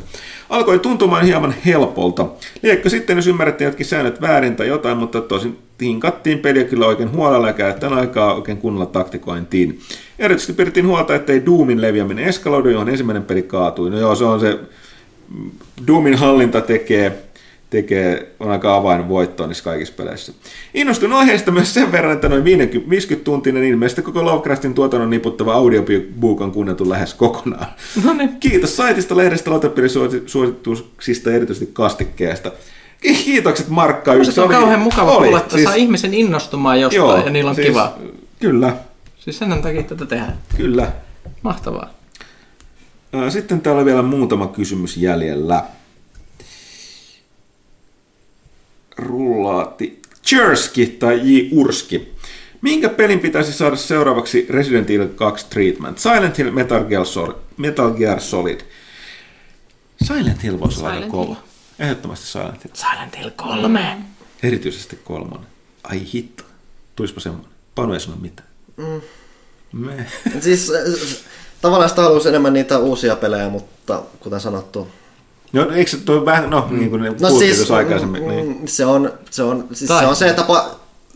Alkoi 0.49 0.79
tuntumaan 0.79 1.25
hieman 1.25 1.55
helpolta. 1.65 2.27
Liekkö 2.61 2.89
sitten, 2.89 3.15
jos 3.15 3.27
ymmärrettiin 3.27 3.65
jotkin 3.65 3.85
säännöt 3.85 4.21
väärin 4.21 4.55
tai 4.55 4.67
jotain, 4.67 4.97
mutta 4.97 5.21
tosin 5.21 5.57
hinkattiin 5.81 6.39
peliä 6.39 6.63
kyllä 6.63 6.85
oikein 6.85 7.11
huolella 7.11 7.47
ja 7.47 7.53
käyttäen 7.53 7.93
aikaa 7.93 8.33
oikein 8.33 8.57
kunnolla 8.57 8.85
taktikointiin. 8.85 9.79
Erityisesti 10.19 10.53
pidettiin 10.53 10.87
huolta, 10.87 11.15
ettei 11.15 11.45
Doomin 11.45 11.81
leviäminen 11.81 12.25
eskaloidu, 12.25 12.69
johon 12.69 12.89
ensimmäinen 12.89 13.23
peli 13.23 13.41
kaatui. 13.41 13.89
No 13.89 13.99
joo, 13.99 14.15
se 14.15 14.25
on 14.25 14.39
se, 14.39 14.59
Doomin 15.87 16.15
hallinta 16.15 16.61
tekee 16.61 17.23
tekee, 17.69 18.35
on 18.39 18.51
aika 18.51 18.75
avain 18.75 19.09
voittoon 19.09 19.49
niissä 19.49 19.63
kaikissa 19.63 19.93
peleissä. 19.97 20.33
Innostun 20.73 21.13
aiheesta 21.13 21.51
myös 21.51 21.73
sen 21.73 21.91
verran, 21.91 22.13
että 22.13 22.29
noin 22.29 22.43
50 22.43 23.25
tuntinen 23.25 23.63
ilmeisesti 23.63 24.01
koko 24.01 24.25
Lovecraftin 24.25 24.73
tuotannon 24.73 25.09
niputtava 25.09 25.53
audiobook 25.53 26.41
on 26.41 26.51
kuunneltu 26.51 26.89
lähes 26.89 27.13
kokonaan. 27.13 27.67
No 28.03 28.13
niin. 28.13 28.35
Kiitos 28.39 28.77
saitista, 28.77 29.17
lehdestä, 29.17 29.51
suosituksista 30.25 31.29
ja 31.29 31.35
erityisesti 31.35 31.69
kastikkeesta. 31.73 32.51
Kiitokset 33.01 33.69
Markka. 33.69 34.11
Se 34.11 34.17
Yksi 34.17 34.39
on 34.41 34.45
oli- 34.47 34.55
kauhean 34.55 34.79
mukava 34.79 35.11
oli, 35.11 35.23
kuulla, 35.23 35.37
että 35.39 35.51
siis- 35.55 35.63
saa 35.63 35.75
ihmisen 35.75 36.13
innostumaan 36.13 36.81
jostain 36.81 37.25
ja 37.25 37.29
niillä 37.31 37.49
on 37.49 37.55
siis, 37.55 37.67
kiva. 37.67 37.97
Kyllä, 38.39 38.75
Siis 39.19 39.39
sen 39.39 39.61
takia 39.61 39.83
tätä 39.83 40.05
tehdään. 40.05 40.37
kyllä. 40.57 40.91
Mahtavaa. 41.41 41.89
Sitten 43.29 43.61
täällä 43.61 43.79
on 43.79 43.85
vielä 43.85 44.01
muutama 44.01 44.47
kysymys 44.47 44.97
jäljellä. 44.97 45.63
Rullaati. 48.97 50.01
Jerski 50.31 50.87
tai 50.87 51.19
J. 51.23 51.49
Urski. 51.51 52.15
Minkä 52.61 52.89
pelin 52.89 53.19
pitäisi 53.19 53.53
saada 53.53 53.75
seuraavaksi 53.75 54.45
Resident 54.49 54.89
Evil 54.89 55.07
2 55.07 55.45
Treatment? 55.49 55.99
Silent 55.99 56.37
Hill, 56.37 56.51
Metal 56.51 56.83
Gear 56.83 57.05
Solid. 57.05 57.35
Metal 57.57 57.91
Gear 57.91 58.19
Solid. 58.19 58.59
Silent 60.03 60.43
Hill 60.43 60.59
voisi 60.59 60.79
olla 60.79 60.89
aika 60.89 61.07
kova. 61.07 61.35
Ehdottomasti 61.79 62.27
Silent 62.27 62.63
Hill. 62.63 62.73
Silent 62.73 63.17
Hill 63.17 63.29
3. 63.35 63.97
Erityisesti 64.43 64.99
kolmonen. 65.03 65.47
Ai 65.83 66.01
hitto. 66.13 66.43
Tuispa 66.95 67.19
semmoinen. 67.19 67.51
Panu 67.75 67.93
ei 67.93 67.99
sano 67.99 68.17
mitään. 68.21 68.47
Mm. 68.77 69.01
Me. 69.71 70.05
Siis 70.39 70.71
äh, 70.71 71.25
tavallaan 71.61 71.89
sitä 71.89 72.01
haluaisi 72.01 72.29
enemmän 72.29 72.53
niitä 72.53 72.79
uusia 72.79 73.15
pelejä, 73.15 73.49
mutta 73.49 74.03
kuten 74.19 74.39
sanottu, 74.39 74.87
No, 75.55 75.71
eikö 75.71 75.91
se 75.91 75.97
toi 75.97 76.25
vähän, 76.25 76.49
no, 76.49 76.67
niin 76.71 76.89
kuin 76.89 77.01
ne 77.01 77.09
No 77.09 77.15
puhuttiin 77.15 77.39
siis 77.39 77.57
tuossa 77.57 77.75
aikaisemmin. 77.75 78.21
mm, 78.21 78.27
Niin. 78.27 78.67
se, 78.67 78.85
on, 78.85 79.13
se, 79.31 79.43
on, 79.43 79.67
siis 79.73 79.87
Tai- 79.87 79.99
se 79.99 80.07
on 80.07 80.15
se, 80.15 80.29
että 80.29 80.43
pa, 80.43 80.69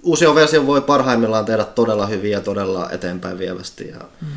uusi 0.04 0.36
versio 0.36 0.68
voi 0.68 0.82
parhaimmillaan 0.82 1.46
tehdä 1.46 1.66
todella 1.66 2.06
hyviä 2.06 2.38
ja 2.38 2.42
todella 2.42 2.90
eteenpäin 2.92 3.40
vievästi. 3.40 3.88
Ja, 3.88 4.00
mm. 4.22 4.28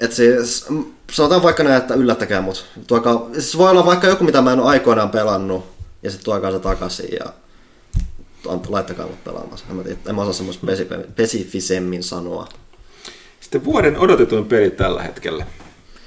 et 0.00 0.12
siis, 0.12 0.66
mm, 0.70 0.84
sanotaan 1.12 1.42
vaikka 1.42 1.62
näin, 1.62 1.76
että 1.76 1.94
yllättäkää 1.94 2.40
mut. 2.40 2.66
Tuokaa, 2.86 3.26
siis 3.32 3.58
voi 3.58 3.70
olla 3.70 3.86
vaikka 3.86 4.06
joku, 4.06 4.24
mitä 4.24 4.42
mä 4.42 4.52
en 4.52 4.60
ole 4.60 4.68
aikoinaan 4.68 5.10
pelannut, 5.10 5.64
ja 6.02 6.10
sitten 6.10 6.24
tuokaa 6.24 6.50
se 6.52 6.58
takaisin 6.58 7.08
ja 7.20 7.32
ant- 8.46 8.66
laittakaa 8.70 9.06
mut 9.06 9.24
pelaamaan. 9.24 9.58
En 9.70 9.76
mä, 9.76 9.82
tiedä, 9.82 9.98
en 10.08 10.14
mä 10.14 10.20
osaa 10.22 10.32
semmoista 10.32 10.66
spesifi- 10.66 11.10
spesifisemmin 11.12 12.02
sanoa. 12.02 12.48
Sitten 13.40 13.64
vuoden 13.64 13.98
odotetuin 13.98 14.44
peli 14.46 14.70
tällä 14.70 15.02
hetkellä. 15.02 15.46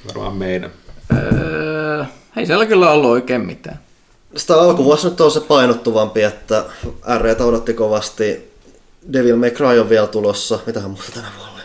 Varmaan 0.08 0.36
meidän. 0.36 0.72
Öö, 1.14 2.06
ei 2.38 2.46
siellä 2.46 2.66
kyllä 2.66 2.92
ollut 2.92 3.12
oikein 3.12 3.42
mitään. 3.42 3.80
Sitä 4.36 4.62
alkuvuosi 4.62 5.10
nyt 5.10 5.22
on 5.22 5.32
se 5.32 5.40
painottuvampi, 5.40 6.24
että 6.24 6.66
R 7.18 7.44
odotti 7.44 7.74
kovasti. 7.74 8.52
Devil 9.14 9.36
May 9.36 9.52
Cry 9.52 9.80
on 9.80 9.90
vielä 9.90 10.08
tulossa. 10.08 10.60
Mitähän 10.66 10.92
muuta 10.92 11.12
tänä 11.14 11.28
vuonna 11.38 11.54
oli? 11.54 11.62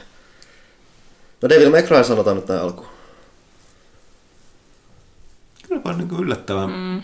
No 1.42 1.48
Devil 1.48 1.70
May 1.70 1.82
Cry 1.82 2.04
sanotaan 2.04 2.36
nyt 2.36 2.48
näin 2.48 2.60
alkuun. 2.60 2.88
Kyllä 5.68 5.84
vaan 5.84 5.98
niin 5.98 6.20
yllättävän. 6.20 6.70
Mm. 6.70 7.02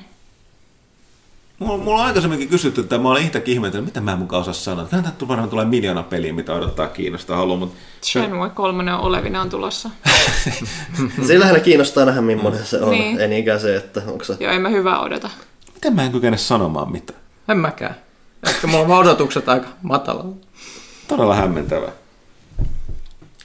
Mulla, 1.63 1.85
mulla 1.85 2.01
on 2.01 2.07
aikaisemminkin 2.07 2.49
kysytty, 2.49 2.81
että 2.81 2.99
mä 2.99 3.09
olen 3.09 3.27
itsekin 3.27 3.55
ihmetellyt, 3.55 3.85
mitä 3.85 4.01
mä 4.01 4.13
en 4.13 4.19
mukaan 4.19 4.41
osaa 4.41 4.55
sanoa. 4.55 4.85
Täältä 4.85 5.29
varmaan 5.29 5.51
tulee 5.51 5.65
miljoona 5.65 6.03
peliä, 6.03 6.33
mitä 6.33 6.53
odottaa 6.53 6.89
kiinnostaa 6.89 7.37
haluaa, 7.37 7.59
mutta 7.59 7.77
Shenmue 8.05 8.51
3 8.51 8.93
on 8.93 9.01
olevina 9.01 9.41
on 9.41 9.51
tulossa. 9.51 9.91
Siinä 11.27 11.41
lähinnä 11.41 11.61
kiinnostaa 11.61 12.05
nähdä, 12.05 12.21
millainen 12.21 12.67
se 12.67 12.81
on. 12.81 12.91
Niin. 12.91 13.21
Ei 13.21 13.29
niinkään 13.29 13.61
se, 13.61 13.77
että 13.77 14.03
onko 14.07 14.25
se... 14.25 14.37
Joo, 14.41 14.53
en 14.53 14.61
mä 14.61 14.69
hyvää 14.69 15.01
odota. 15.01 15.31
miten 15.75 15.95
mä 15.95 16.03
en 16.03 16.13
kykene 16.13 16.37
sanomaan 16.37 16.93
mitään. 16.93 17.19
En 17.49 17.59
mäkään. 17.59 17.97
Ehkä 18.49 18.67
mulla 18.67 18.83
on 18.83 18.89
vaan 18.89 19.07
odotukset 19.07 19.49
aika 19.49 19.69
matalalla. 19.83 20.37
Todella 21.09 21.35
hämmentävää. 21.35 21.93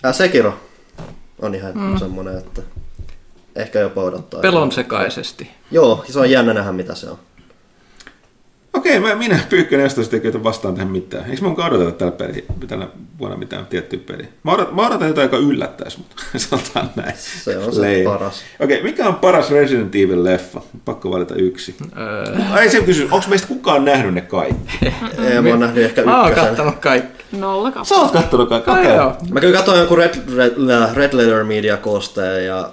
Ää, 0.03 0.13
Sekiro 0.13 0.59
on 1.41 1.55
ihan 1.55 1.77
mm. 1.77 1.97
semmonen, 1.97 2.37
että 2.37 2.61
ehkä 3.55 3.79
jopa 3.79 4.01
odottaa. 4.01 4.41
Pelon 4.41 4.71
sekaisesti. 4.71 5.51
Joo, 5.71 6.05
se 6.09 6.19
on 6.19 6.31
jännä 6.31 6.53
nähdä, 6.53 6.71
mitä 6.71 6.95
se 6.95 7.09
on. 7.09 7.17
Okei, 8.77 8.99
mä, 8.99 9.15
minä 9.15 9.39
Pyykkönen 9.49 9.83
jostain 9.83 10.09
tekee 10.09 10.43
vastaan 10.43 10.73
tähän 10.73 10.91
mitään. 10.91 11.29
Eikö 11.29 11.41
mun 11.41 11.61
odoteta 11.63 11.91
tällä, 11.91 12.11
peli, 12.11 12.45
tällä 12.67 12.87
vuonna 13.19 13.37
mitään 13.37 13.65
tiettyä 13.65 13.99
peliä? 14.05 14.27
Mä 14.43 14.51
odotan, 14.51 14.75
mä 14.75 14.87
odotan 14.87 15.07
jotain, 15.07 15.25
joka 15.25 15.37
yllättäisi 15.37 15.97
mut. 15.97 16.07
Sanotaan 16.49 16.89
näin. 16.95 17.13
Se 17.17 17.57
on 17.57 17.73
se 17.73 17.81
Lame. 17.81 18.03
paras. 18.03 18.41
Okei, 18.59 18.83
mikä 18.83 19.07
on 19.07 19.15
paras 19.15 19.51
Resident 19.51 19.95
Evil-leffa? 19.95 20.61
Pakko 20.85 21.11
valita 21.11 21.35
yksi. 21.35 21.75
Öö, 21.97 22.35
Ai 22.51 22.69
se 22.69 22.81
kysy, 22.81 23.03
onko 23.11 23.25
meistä 23.29 23.47
kukaan 23.47 23.85
nähnyt 23.85 24.13
ne 24.13 24.21
kaikki? 24.21 24.79
Ei, 25.31 25.41
mä 25.41 25.49
oon 25.49 25.59
nähnyt 25.59 25.83
ehkä 25.85 26.03
mä 26.03 26.21
oon 26.21 26.29
ykkösen. 26.29 26.47
kattanut 26.49 26.75
kaikki. 26.75 27.23
Nolla 27.31 27.69
Sä 27.69 27.73
kappale. 27.73 28.01
oot 28.01 28.11
kattonut 28.11 28.49
kaikki? 28.49 28.71
Okay. 28.71 28.95
Joo. 28.95 29.15
Mä 29.31 29.39
kyllä 29.39 29.57
katsoin 29.57 29.79
jonkun 29.79 29.97
Red, 29.97 30.15
Red, 30.35 30.53
Red 30.93 31.13
Letter 31.13 31.43
Media 31.43 31.77
koosteen 31.77 32.45
ja 32.45 32.69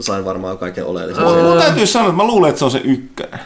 sain 0.00 0.24
varmaan 0.24 0.58
kaiken 0.58 0.84
oleellisen. 0.86 1.24
Siitä. 1.28 1.42
mun 1.42 1.58
täytyy 1.58 1.86
sanoa, 1.86 2.08
että 2.08 2.16
mä 2.22 2.26
luulen, 2.26 2.48
että 2.48 2.58
se 2.58 2.64
on 2.64 2.70
se 2.70 2.80
ykkönen. 2.84 3.40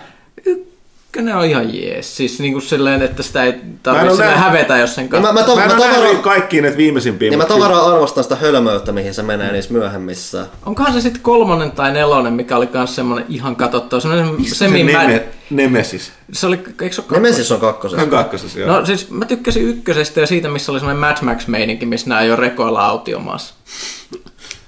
Ykkönen 1.15 1.37
on 1.37 1.45
ihan 1.45 1.75
jees. 1.75 2.17
Siis 2.17 2.39
niinku 2.41 2.61
silleen, 2.61 3.03
että 3.03 3.23
sitä 3.23 3.45
ei 3.45 3.53
Mä 3.53 3.59
en 3.59 3.79
tarvitse 3.83 4.23
nähnyt- 4.23 4.39
hävetä, 4.41 4.77
jos 4.79 4.95
sen 4.95 5.09
Ja 5.13 5.21
mä, 5.21 5.27
katsoo. 5.27 5.33
mä, 5.33 5.43
to, 5.43 5.57
Mä 5.57 5.75
mä, 5.85 5.93
tavaran, 5.93 6.23
kaikkiin 6.23 6.63
näitä 6.63 6.77
viimeisimpiä. 6.79 7.31
niin 7.31 7.39
mä 7.39 7.45
kyllä- 7.45 7.59
tavaran 7.61 7.93
arvostan 7.95 8.25
sitä 8.25 8.37
hölmöyttä, 8.37 8.93
mihin 8.93 9.15
se 9.15 9.23
menee 9.23 9.53
niissä 9.53 9.73
myöhemmissä. 9.73 10.47
Onkohan 10.67 10.93
se 10.93 11.01
sitten 11.01 11.23
kolmonen 11.23 11.71
tai 11.73 11.93
nelonen, 11.93 12.33
mikä 12.33 12.57
oli 12.57 12.67
kans 12.67 12.95
semmonen 12.97 13.25
ihan 13.29 13.57
katsottava. 13.57 14.01
Semmonen 14.01 14.45
se 14.45 14.69
neme, 14.69 15.27
Nemesis. 15.51 16.13
Se 16.33 16.47
oli, 16.47 16.57
eikö 16.83 16.93
se 16.95 17.01
ole 17.11 17.11
Nemesis 17.21 17.53
on 17.53 17.61
kakkosessa. 17.61 18.03
On 18.03 18.11
kakkosessa, 18.11 18.59
joo. 18.61 18.81
No 18.81 18.87
siis 18.87 19.11
mä 19.11 19.25
tykkäsin 19.25 19.69
ykkösestä 19.69 20.21
ja 20.21 20.27
siitä, 20.27 20.49
missä 20.49 20.73
oli 20.73 20.81
semmoinen 20.81 21.01
Mad 21.01 21.17
Max-meininki, 21.23 21.87
missä 21.87 22.09
nämä 22.09 22.23
jo 22.23 22.37
rekoilla 22.37 22.87
autiomaassa. 22.87 23.55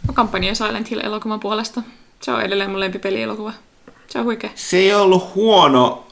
Mä 0.06 0.12
kampanjoin 0.14 0.56
Silent 0.56 0.90
Hill-elokuvan 0.90 1.40
puolesta. 1.40 1.82
Se 2.20 2.30
on 2.32 2.42
edelleen 2.42 2.70
mun 2.70 2.80
lempipeli-elokuva. 2.80 3.52
Se 4.08 4.18
on 4.18 4.24
huikea. 4.24 4.50
Se 4.54 4.76
ei 4.76 4.94
ollut 4.94 5.34
huono. 5.34 6.05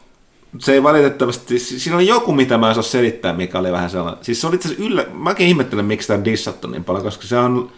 Se 0.59 0.73
ei 0.73 0.83
valitettavasti, 0.83 1.59
si- 1.59 1.79
siinä 1.81 1.97
oli 1.97 2.07
joku, 2.07 2.33
mitä 2.33 2.59
mä 2.59 2.69
en 2.69 2.75
saa 2.75 2.83
selittää, 2.83 3.33
mikä 3.33 3.59
oli 3.59 3.73
vähän 3.73 3.91
sellainen. 3.91 4.25
Siis 4.25 4.41
se 4.41 4.47
oli 4.47 4.55
itse 4.55 4.75
yllä, 4.79 5.07
mäkin 5.13 5.47
ihmettelen, 5.47 5.85
miksi 5.85 6.09
tämä 6.09 6.19
on 6.19 6.25
dissattu 6.25 6.69
niin 6.69 6.85
paljon, 6.85 7.05
koska 7.05 7.27
se 7.27 7.37
on 7.39 7.73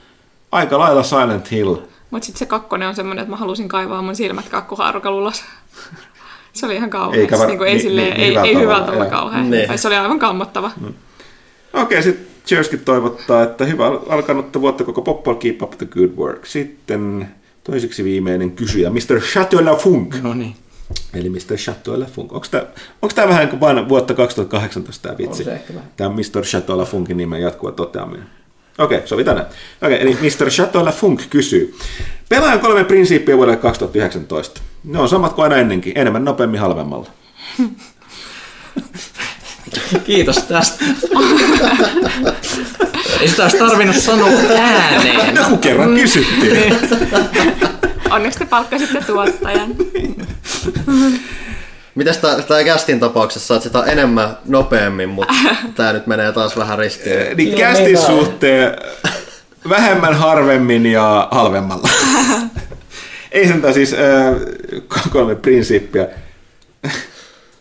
aika 0.53 0.79
lailla 0.79 1.03
Silent 1.03 1.51
Hill. 1.51 1.75
Mut 2.11 2.23
sit 2.23 2.37
se 2.37 2.47
kakkonen 2.47 2.89
on 2.89 2.95
semmonen, 2.95 3.23
että 3.23 3.31
mä 3.31 3.37
halusin 3.37 3.69
kaivaa 3.69 4.03
mun 4.03 4.17
silmät 4.17 4.49
kakkuhaarukan 4.49 5.13
ulos. 5.13 5.45
Se 6.53 6.67
oli 6.67 6.75
ihan 6.75 6.87
Eikä 6.87 6.99
kauheas. 6.99 7.31
var- 7.39 7.47
Niin 7.49 7.59
kuin 7.59 7.69
ei, 7.69 7.75
niin- 7.75 7.83
silleen, 7.83 8.11
niin- 8.11 8.21
ei, 8.21 8.29
hyvällä 8.31 8.49
ei 8.49 8.57
hyvällä 8.57 8.87
tavalla, 8.87 9.05
kauhean. 9.07 9.51
Niin. 9.51 9.67
Tai 9.69 9.79
se 9.79 9.89
oli 9.89 9.97
aivan 9.97 10.19
kammottava. 10.19 10.71
Okei, 11.73 12.03
sitten 12.03 12.27
Cheerskin 12.47 12.81
toivottaa, 12.81 13.43
että 13.43 13.65
hyvä 13.65 13.87
al- 13.87 13.99
alkanutta 14.09 14.61
vuotta 14.61 14.85
koko 14.85 15.03
Poppo, 15.03 15.35
keep 15.35 15.63
up 15.63 15.71
the 15.71 15.87
good 15.87 16.11
work. 16.17 16.47
Sitten 16.47 17.29
toiseksi 17.65 18.05
viimeinen 18.05 18.51
kysyjä, 18.51 18.91
Mr. 18.91 19.21
Chateau 19.33 19.65
La 19.65 19.75
Funk. 19.77 20.15
No 20.23 20.35
niin. 20.35 20.57
Eli 21.15 21.29
Mr. 21.29 21.57
Chateau 21.57 22.01
La 22.01 22.07
Funk. 22.07 22.33
Onko 22.33 22.47
tämä, 22.51 22.63
onko 23.03 23.15
tämä 23.15 23.29
vähän 23.29 23.49
kuin 23.49 23.61
vain 23.61 23.89
vuotta 23.89 24.15
2018 24.15 25.03
tämä 25.03 25.19
vitsi? 25.19 25.43
On 25.43 25.45
se 25.45 25.53
ehkä 25.53 25.75
vähän. 25.75 25.91
Tämä 25.97 26.11
Mr. 26.11 26.43
Chateau 26.43 26.79
La 26.79 26.85
Funkin 26.85 27.17
nimen 27.17 27.43
jatkuva 27.43 27.73
toteaminen. 27.73 28.27
Okei, 28.79 29.03
sovitaan 29.05 29.37
näin. 29.37 29.49
Okei, 29.83 30.03
eli 30.03 30.15
Mr. 30.21 30.51
Chateau 30.51 30.85
La 30.85 30.93
Funk 30.93 31.23
kysyy. 31.31 31.75
Pelaajan 32.29 32.61
kolme 32.61 32.85
prinsiippiä 32.85 33.37
vuodelle 33.37 33.57
2019. 33.57 34.61
Ne 34.85 34.99
on 34.99 35.09
samat 35.09 35.33
kuin 35.33 35.43
aina 35.43 35.57
ennenkin, 35.57 35.93
enemmän, 35.97 36.25
nopeammin, 36.25 36.61
halvemmalla. 36.61 37.11
Kiitos 40.05 40.39
tästä. 40.39 40.85
Ei 43.21 43.29
sitä 43.29 43.43
olisi 43.43 43.59
tarvinnut 43.59 43.97
sanoa 43.97 44.29
ääneen. 44.59 45.37
Joku 45.37 45.57
kerran 45.57 45.95
kysyttiin. 45.95 46.75
Onneksi 48.11 48.39
te 48.39 48.47
palkkasitte 48.47 49.01
tuottajan. 49.07 49.75
Mitäs 51.95 52.19
tää, 52.19 52.43
tää 52.43 52.65
Gastin 52.65 53.01
tapauksessa, 53.01 53.57
että 53.57 53.69
sitä 53.69 53.85
enemmän 53.85 54.39
nopeammin, 54.45 55.09
mutta 55.09 55.35
tää 55.75 55.93
nyt 55.93 56.07
menee 56.07 56.33
taas 56.33 56.57
vähän 56.57 56.79
ristiin. 56.79 57.37
Niin 57.37 57.59
kästin 57.59 57.99
suhteen 57.99 58.77
vähemmän 59.69 60.15
harvemmin 60.15 60.87
ja 60.87 61.29
halvemmalla. 61.31 61.89
Ei 63.33 63.49
sentään 63.49 63.75
siis 63.75 63.93
äh, 63.95 64.35
kolme 65.11 65.35
prinsiippiä. 65.35 66.07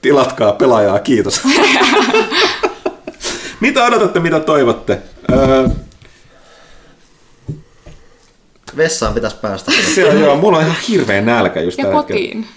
Tilatkaa 0.02 0.52
pelaajaa, 0.52 1.00
kiitos. 1.00 1.42
mitä 3.60 3.84
odotatte, 3.84 4.20
mitä 4.20 4.40
toivotte? 4.40 5.00
Äh, 5.34 5.72
Vessaan 8.78 9.14
pitäisi 9.14 9.36
päästä. 9.42 9.72
se 9.96 10.10
on, 10.10 10.20
joo, 10.20 10.36
mulla 10.36 10.58
on 10.58 10.64
ihan 10.64 10.76
hirveä 10.90 11.22
nälkä 11.22 11.62
just 11.62 11.78
Ja 11.78 11.84
hetkellä. 11.84 12.04
kotiin. 12.04 12.48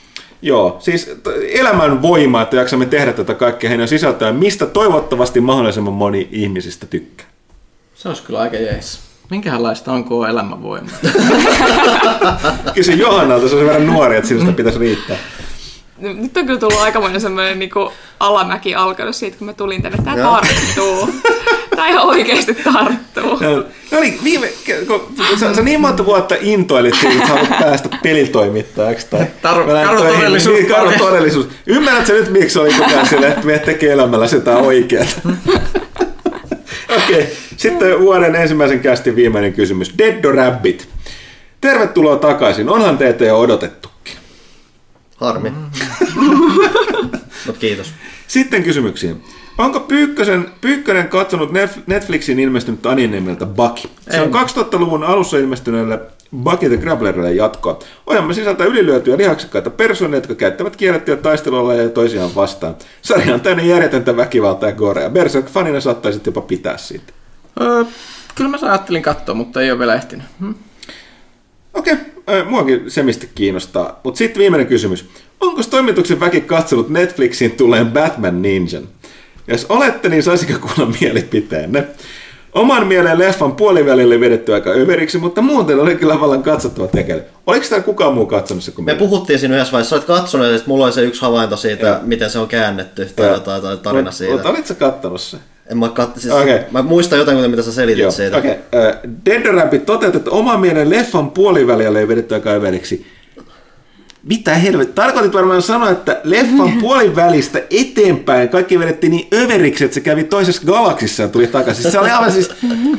Joo, 0.43 0.77
siis 0.81 1.11
elämän 1.53 2.03
voima, 2.03 2.43
että 2.43 2.57
jaksamme 2.57 2.87
tehdä 2.87 3.13
tätä 3.13 3.35
kaikkea 3.35 3.71
heidän 3.71 3.89
sisältöä, 3.89 4.33
mistä 4.33 4.67
toivottavasti 4.67 5.41
mahdollisimman 5.41 5.93
moni 5.95 6.29
ihmisistä 6.33 6.87
tykkää. 6.87 7.27
Se 7.95 8.09
olisi 8.09 8.23
kyllä 8.23 8.39
aika 8.41 8.57
jees. 8.57 9.01
Minkälaista 9.31 9.93
on 9.93 10.05
koo 10.05 10.27
elämänvoima? 10.27 10.91
Kysy 12.75 12.93
Johannalta, 12.93 13.49
se 13.49 13.55
on 13.55 13.61
sen 13.61 13.67
verran 13.69 13.87
nuori, 13.87 14.17
että 14.17 14.29
sinusta 14.29 14.53
pitäisi 14.53 14.79
riittää. 14.79 15.17
nyt 15.99 16.37
on 16.37 16.47
kyllä 16.47 16.61
tullut 16.61 16.81
aikamoinen 16.81 17.21
semmoinen 17.21 17.59
niin 17.59 17.71
alamäki 18.21 18.75
alkanut 18.75 19.17
siitä, 19.17 19.39
kun 19.39 19.47
mä 19.47 19.53
tulin 19.53 19.83
tänne. 19.83 19.99
Tää 20.05 20.17
Joo. 20.17 20.31
tarttuu. 20.33 21.09
Tää 21.79 21.89
ihan 21.89 22.07
oikeasti 22.07 22.55
tarttuu. 22.55 23.39
No, 23.41 23.65
no 23.91 24.01
niin, 24.01 24.19
viime, 24.25 24.49
kun 24.87 25.15
sä, 25.39 25.55
sä 25.55 25.63
niin 25.63 25.81
monta 25.81 26.05
vuotta 26.05 26.35
intoilit 26.41 26.95
siitä, 26.95 27.15
että 27.15 27.27
sä 27.29 27.35
haluat 27.35 27.59
päästä 27.61 27.89
pelitoimittajaksi. 28.03 29.07
Tai 29.11 29.21
Taru- 29.21 29.85
karu 29.87 30.03
todellisuus. 30.03 30.57
Niin, 30.57 30.67
karu 30.67 30.91
todellisuus. 30.99 31.49
Ymmärrätkö 31.67 32.13
nyt, 32.13 32.31
miksi 32.31 32.59
oli 32.59 32.73
koko 32.73 32.91
ajan 32.91 33.07
silleen, 33.07 33.33
että 33.33 33.47
me 33.47 33.59
tekee 33.59 33.93
elämällä 33.93 34.27
sitä 34.27 34.57
oikeaa? 34.57 35.05
Okei, 36.97 37.19
okay. 37.19 37.27
sitten 37.57 38.01
vuoden 38.01 38.35
ensimmäisen 38.35 38.81
kästin 38.81 39.17
viimeinen 39.17 39.53
kysymys. 39.53 39.99
Dead 39.99 40.25
or 40.25 40.35
Rabbit. 40.35 40.89
Tervetuloa 41.61 42.17
takaisin. 42.17 42.69
Onhan 42.69 42.99
teitä 42.99 43.25
jo 43.25 43.41
odotettukin. 43.41 44.15
Harmi. 45.17 45.53
Mut 47.47 47.59
kiitos. 47.59 47.93
Sitten 48.27 48.63
kysymyksiin. 48.63 49.23
Onko 49.59 49.81
Pyykkösen, 49.81 50.51
Pyykkönen 50.61 51.09
katsonut 51.09 51.51
Netflixin 51.87 52.39
ilmestynyt 52.39 52.87
anime 52.87 53.17
nimeltä 53.17 53.47
Bucky? 53.47 53.89
Se 54.11 54.21
on 54.21 54.27
En. 54.27 54.35
2000-luvun 54.35 55.05
alussa 55.05 55.39
ilmestyneelle 55.39 56.01
Bucky 56.43 56.69
the 56.69 56.77
Grapplerille 56.77 57.33
jatkoa. 57.33 57.79
Ohjelma 58.07 58.33
sisältää 58.33 58.67
ylilyötyjä 58.67 59.17
lihaksikkaita 59.17 59.71
persoonia, 59.71 60.17
jotka 60.17 60.35
käyttävät 60.35 60.77
kiellettyjä 60.77 61.17
taisteluoloja 61.17 61.89
toisiaan 61.89 62.35
vastaan. 62.35 62.77
Sarja 63.03 63.35
on 63.35 63.41
täynnä 63.41 63.63
järjetöntä 63.63 64.17
väkivaltaa 64.17 64.69
ja 64.69 64.75
gorea. 64.75 65.11
Berserk-fanina 65.11 65.81
saattaisit 65.81 66.27
jopa 66.27 66.41
pitää 66.41 66.77
siitä. 66.77 67.13
Öö, 67.61 67.85
kyllä 68.35 68.51
mä 68.51 68.59
ajattelin 68.63 69.03
katsoa, 69.03 69.35
mutta 69.35 69.63
ei 69.63 69.71
ole 69.71 69.79
vielä 69.79 69.95
ehtinyt. 69.95 70.27
Hm? 70.41 70.55
Okei, 71.75 71.95
okay. 72.17 72.45
muakin 72.45 72.91
se 72.91 73.03
mistä 73.03 73.27
kiinnostaa. 73.35 74.01
Mutta 74.05 74.19
sitten 74.19 74.41
viimeinen 74.41 74.67
kysymys. 74.67 75.09
Onko 75.41 75.63
toimituksen 75.71 76.21
väki 76.21 76.41
katsonut 76.41 76.89
Netflixin 76.89 77.51
tulleen 77.51 77.93
Batman 77.93 78.43
Ninjan? 78.43 78.89
Jos 79.49 79.67
olette, 79.69 80.09
niin 80.09 80.23
saisiko 80.23 80.53
kuulla 80.61 80.93
mielipiteenne? 81.01 81.85
Oman 82.53 82.87
mieleen 82.87 83.19
leffan 83.19 83.53
puolivälille 83.57 84.15
oli 84.15 84.21
vedetty 84.21 84.55
aika 84.55 84.71
överiksi, 84.71 85.19
mutta 85.19 85.43
muuten 85.43 85.81
oli 85.81 85.97
kyllä 85.97 86.21
vallan 86.21 86.43
katsottava 86.43 86.87
tekele. 86.87 87.23
Oliko 87.47 87.67
täällä 87.69 87.85
kukaan 87.85 88.15
muu 88.15 88.27
katsonut 88.27 88.65
se 88.65 88.71
kuin 88.71 88.85
Me 88.85 88.93
minä? 88.93 88.99
puhuttiin 88.99 89.39
siinä 89.39 89.55
yhdessä 89.55 89.73
vaiheessa, 89.73 89.91
sä 89.91 89.97
olet 89.97 90.07
katsonut 90.07 90.47
ja 90.47 90.59
sit 90.59 90.67
mulla 90.67 90.85
oli 90.85 90.93
se 90.93 91.03
yksi 91.03 91.23
havainto 91.23 91.57
siitä, 91.57 91.87
Joo. 91.87 91.97
miten 92.03 92.31
se 92.31 92.39
on 92.39 92.49
käännetty 92.49 93.09
tai 93.17 93.27
Joo. 93.27 93.35
jotain 93.35 93.63
tai 93.63 93.77
tarina 93.77 94.11
Mut- 94.11 94.15
siitä. 94.15 94.33
Mutta 94.33 94.49
olitko 94.49 94.75
kattonut 94.79 95.21
se? 95.21 95.37
En 95.71 95.79
mä 95.79 95.89
katso, 95.89 96.21
siis 96.21 96.35
Okei. 96.35 96.59
mä 96.71 96.83
muistan 96.83 97.19
jotain, 97.19 97.51
mitä 97.51 97.63
sä 97.63 97.73
selitit 97.73 98.03
Joo, 98.03 98.11
siitä. 98.11 98.37
okei. 98.37 98.51
Okay. 98.73 98.93
Dead 99.27 99.47
or 99.47 99.55
Rabbit 99.55 99.87
toteutettu 99.87 100.31
oman 100.33 100.61
mielen 100.61 100.91
leffan 100.91 101.31
puolivälillä 101.31 101.91
oli 101.99 102.09
vedetty 102.09 102.35
aika 102.35 102.51
överiksi. 102.51 103.07
Mitä 104.29 104.55
helvet? 104.55 104.95
Tarkoitit 104.95 105.33
varmaan 105.33 105.63
sanoa, 105.63 105.91
että 105.91 106.21
leffan 106.25 106.73
puolivälistä 106.81 107.63
eteenpäin 107.71 108.49
kaikki 108.49 108.79
vedettiin 108.79 109.11
niin 109.11 109.29
överiksi, 109.35 109.85
että 109.85 109.95
se 109.95 110.01
kävi 110.01 110.25
toisessa 110.25 110.63
galaksissa 110.67 111.23
ja 111.23 111.29
tuli 111.29 111.47
takaisin. 111.47 111.93
Se 111.93 111.99
oli 111.99 112.11
aivan 112.11 112.33
siis... 112.33 112.51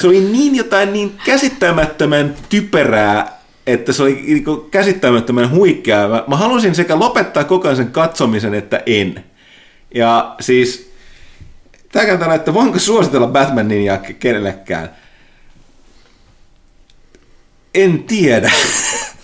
Se 0.00 0.06
oli 0.06 0.20
niin 0.20 0.56
jotain 0.56 0.92
niin 0.92 1.18
käsittämättömän 1.24 2.34
typerää, 2.48 3.38
että 3.66 3.92
se 3.92 4.02
oli 4.02 4.24
niinku 4.26 4.56
käsittämättömän 4.56 5.50
huikeaa. 5.50 6.08
Mä, 6.08 6.24
mä 6.26 6.36
halusin 6.36 6.74
sekä 6.74 6.98
lopettaa 6.98 7.44
koko 7.44 7.68
ajan 7.68 7.76
sen 7.76 7.90
katsomisen, 7.90 8.54
että 8.54 8.82
en. 8.86 9.24
Ja 9.94 10.34
siis 10.40 10.94
Tämä 11.94 12.16
tällä, 12.16 12.34
että 12.34 12.54
voinko 12.54 12.78
suositella 12.78 13.26
Batman 13.26 13.68
Ninjaa 13.68 13.96
ke- 13.96 14.14
kenellekään? 14.18 14.90
En 17.74 18.02
tiedä. 18.02 18.52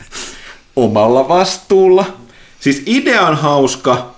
Omalla 0.85 1.29
vastuulla. 1.29 2.05
Siis 2.61 2.83
idea 2.87 3.27
on 3.27 3.37
hauska. 3.37 4.15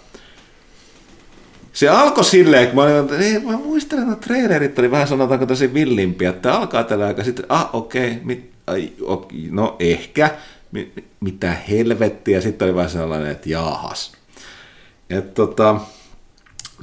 Se 1.73 1.89
alkoi 1.89 2.24
silleen, 2.24 2.66
kun 2.66 2.76
mä, 2.76 2.82
olin, 2.82 2.97
että 2.97 3.18
ei, 3.18 3.39
mä 3.39 3.57
muistelen, 3.57 4.12
että 4.12 4.26
trailerit 4.26 4.78
oli 4.78 4.91
vähän 4.91 5.08
sanotaanko 5.08 5.47
tosi 5.47 5.74
villimpiä, 5.74 6.31
että 6.31 6.55
alkaa 6.55 6.84
tällä 6.84 7.07
aikaa 7.07 7.24
sitten, 7.24 7.47
ah 7.49 7.70
okei, 7.73 8.10
okay, 8.10 8.20
mit, 8.24 8.50
ai, 8.66 8.92
ok, 9.02 9.28
no 9.50 9.76
ehkä, 9.78 10.31
mi, 10.73 10.92
mi- 10.97 11.05
mitä 11.20 11.57
helvettiä, 11.70 12.41
sitten 12.41 12.68
oli 12.68 12.76
vähän 12.76 12.91
sellainen, 12.91 13.31
että 13.31 13.49
jaahas. 13.49 14.12
Et 15.10 15.34
tota, 15.34 15.81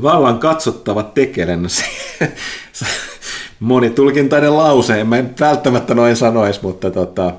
vallan 0.02 0.40
katsottava 0.40 1.04
tekelen. 1.04 1.68
Monitulkintainen 3.60 4.58
lause, 4.58 5.00
en 5.00 5.08
mä 5.08 5.22
nyt 5.22 5.40
välttämättä 5.40 5.96
noin 5.96 6.16
sanoisi, 6.16 6.60
mutta 6.64 6.92
tota, 6.92 7.34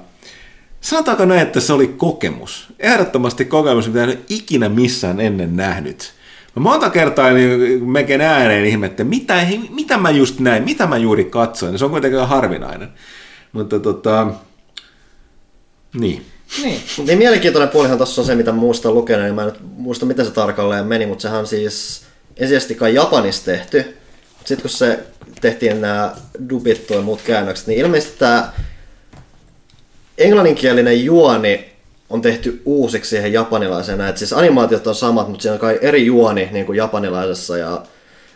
sanotaanko 0.81 1.25
näin, 1.25 1.41
että 1.41 1.61
se 1.61 1.73
oli 1.73 1.89
kokemus. 1.89 2.73
Ehdottomasti 2.79 3.45
kokemus, 3.45 3.87
mitä 3.89 4.03
en 4.03 4.09
ole 4.09 4.19
ikinä 4.29 4.69
missään 4.69 5.21
ennen 5.21 5.57
nähnyt. 5.57 6.13
Mä 6.57 6.63
monta 6.63 6.91
kertaa 6.91 7.31
niin 7.31 7.85
melkein 7.91 8.21
ääneen 8.21 8.67
ihmettä, 8.67 9.05
mitä, 9.05 9.47
mitä 9.71 9.99
mä 9.99 10.11
just 10.11 10.41
näin, 10.41 10.65
mitä 10.65 10.87
mä 10.87 10.97
juuri 10.97 11.25
katsoin. 11.25 11.79
Se 11.79 11.85
on 11.85 11.91
kuitenkin 11.91 12.21
harvinainen. 12.21 12.89
Mutta 13.53 13.79
tota, 13.79 14.27
niin. 15.95 16.27
Niin. 16.63 16.81
Niin 17.07 17.19
mielenkiintoinen 17.19 17.69
puolihan 17.69 17.97
tuossa 17.97 18.21
on 18.21 18.27
se, 18.27 18.35
mitä 18.35 18.53
muusta 18.53 18.93
lukenut, 18.93 19.25
niin 19.25 19.35
mä 19.35 19.43
en 19.43 19.49
nyt 19.49 19.61
muista, 19.77 20.07
miten 20.07 20.27
se 20.27 20.31
tarkalleen 20.31 20.87
meni, 20.87 21.07
mutta 21.07 21.23
sehän 21.23 21.47
siis 21.47 22.03
ensisijaisesti 22.37 22.75
kai 22.75 22.95
Japanissa 22.95 23.45
tehty. 23.45 23.97
Sitten 24.39 24.61
kun 24.61 24.71
se 24.71 24.99
tehtiin 25.41 25.81
nämä 25.81 26.13
dubit 26.51 26.91
ja 26.91 27.03
muut 27.03 27.23
käännökset, 27.23 27.67
niin 27.67 27.81
ilmeisesti 27.81 28.19
tämä 28.19 28.53
englanninkielinen 30.21 31.05
juoni 31.05 31.71
on 32.11 32.23
tehty 32.23 32.63
uusiksi 32.65 33.11
siihen 33.11 33.33
japanilaiseen. 33.33 34.01
Et 34.01 34.19
siis 34.19 34.33
animaatiot 34.33 34.87
on 34.87 34.95
samat, 34.95 35.29
mutta 35.29 35.43
siinä 35.43 35.53
on 35.53 35.61
kai 35.61 35.79
eri 35.83 36.07
juoni 36.07 36.49
niin 36.53 36.67
kuin 36.67 36.77
japanilaisessa 36.77 37.59
ja 37.59 37.83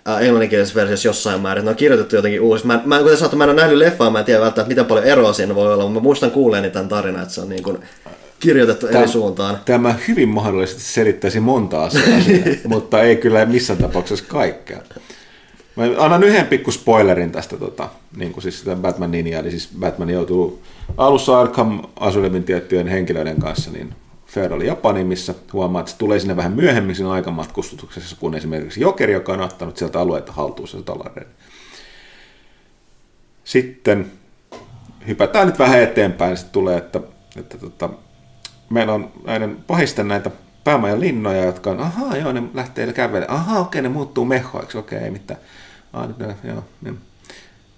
ää, 0.04 0.20
englanninkielisessä 0.20 0.80
versiossa 0.80 1.08
jossain 1.08 1.40
määrin. 1.40 1.64
Ne 1.64 1.70
on 1.70 1.76
kirjoitettu 1.76 2.16
jotenkin 2.16 2.40
uusiksi. 2.40 2.66
Mä, 2.66 2.82
mä, 2.84 2.98
kuten 2.98 3.16
sanottu, 3.16 3.36
mä 3.36 3.44
en 3.44 3.50
ole 3.50 3.60
nähnyt 3.60 3.78
leffaa, 3.78 4.10
mä 4.10 4.18
en 4.18 4.24
tiedä 4.24 4.40
välttämättä 4.40 4.68
miten 4.68 4.84
paljon 4.84 5.06
eroa 5.06 5.32
siinä 5.32 5.54
voi 5.54 5.72
olla, 5.72 5.84
mutta 5.84 6.00
mä 6.00 6.02
muistan 6.02 6.30
kuulleeni 6.30 6.70
tämän 6.70 6.88
tarinan, 6.88 7.22
että 7.22 7.34
se 7.34 7.40
on 7.40 7.48
niin 7.48 7.62
kuin 7.62 7.78
kirjoitettu 8.40 8.86
eri 8.86 9.08
suuntaan. 9.08 9.58
Tämä 9.64 9.94
hyvin 10.08 10.28
mahdollisesti 10.28 10.82
selittäisi 10.82 11.40
monta 11.40 11.84
asiaa, 11.84 12.20
siinä, 12.20 12.56
mutta 12.68 13.02
ei 13.02 13.16
kyllä 13.16 13.46
missään 13.46 13.78
tapauksessa 13.78 14.24
kaikkea. 14.28 14.78
Mä 15.76 15.84
annan 15.98 16.24
yhden 16.24 16.46
pikku 16.46 16.70
spoilerin 16.70 17.32
tästä, 17.32 17.56
tota, 17.56 17.88
niin 18.16 18.32
kuin 18.32 18.42
siis 18.42 18.58
sitä 18.58 18.76
Batman 18.76 19.10
Ninja, 19.10 19.38
eli 19.38 19.50
siis 19.50 19.68
Batman 19.80 20.10
joutuu 20.10 20.62
alussa 20.96 21.40
Arkham 21.40 21.82
Asylumin 22.00 22.44
tiettyjen 22.44 22.86
henkilöiden 22.86 23.40
kanssa, 23.40 23.70
niin 23.70 23.94
Feudal 24.26 24.60
Japani, 24.60 25.04
missä 25.04 25.34
huomaa, 25.52 25.80
että 25.80 25.92
se 25.92 25.98
tulee 25.98 26.18
sinne 26.18 26.36
vähän 26.36 26.52
myöhemmin 26.52 26.96
siinä 26.96 27.10
aikamatkustuksessa 27.10 28.16
kuin 28.20 28.34
esimerkiksi 28.34 28.80
Jokeri, 28.80 29.12
joka 29.12 29.32
on 29.32 29.40
ottanut 29.40 29.76
sieltä 29.76 30.00
alueita 30.00 30.32
haltuun 30.32 30.68
se 30.68 30.82
talouden. 30.82 31.26
Sitten 33.44 34.12
hypätään 35.06 35.46
nyt 35.46 35.58
vähän 35.58 35.82
eteenpäin, 35.82 36.36
sitten 36.36 36.52
tulee, 36.52 36.78
että, 36.78 37.00
että 37.36 37.58
tota, 37.58 37.90
meillä 38.70 38.92
on 38.92 39.12
näiden 39.26 39.56
pahisten 39.66 40.08
näitä 40.08 40.30
päämajan 40.64 41.00
linnoja, 41.00 41.44
jotka 41.44 41.70
on, 41.70 41.80
ahaa, 41.80 42.16
joo, 42.16 42.32
ne 42.32 42.42
lähtee 42.54 42.92
kävelemään, 42.92 43.38
ahaa, 43.38 43.60
okei, 43.60 43.82
ne 43.82 43.88
muuttuu 43.88 44.24
mehoiksi, 44.24 44.78
okei, 44.78 44.98
ei 44.98 45.10
mitään. 45.10 45.40
Ah, 45.92 46.08
nyt 46.08 46.18
ne, 46.18 46.36
joo, 46.44 46.64
niin. 46.82 46.98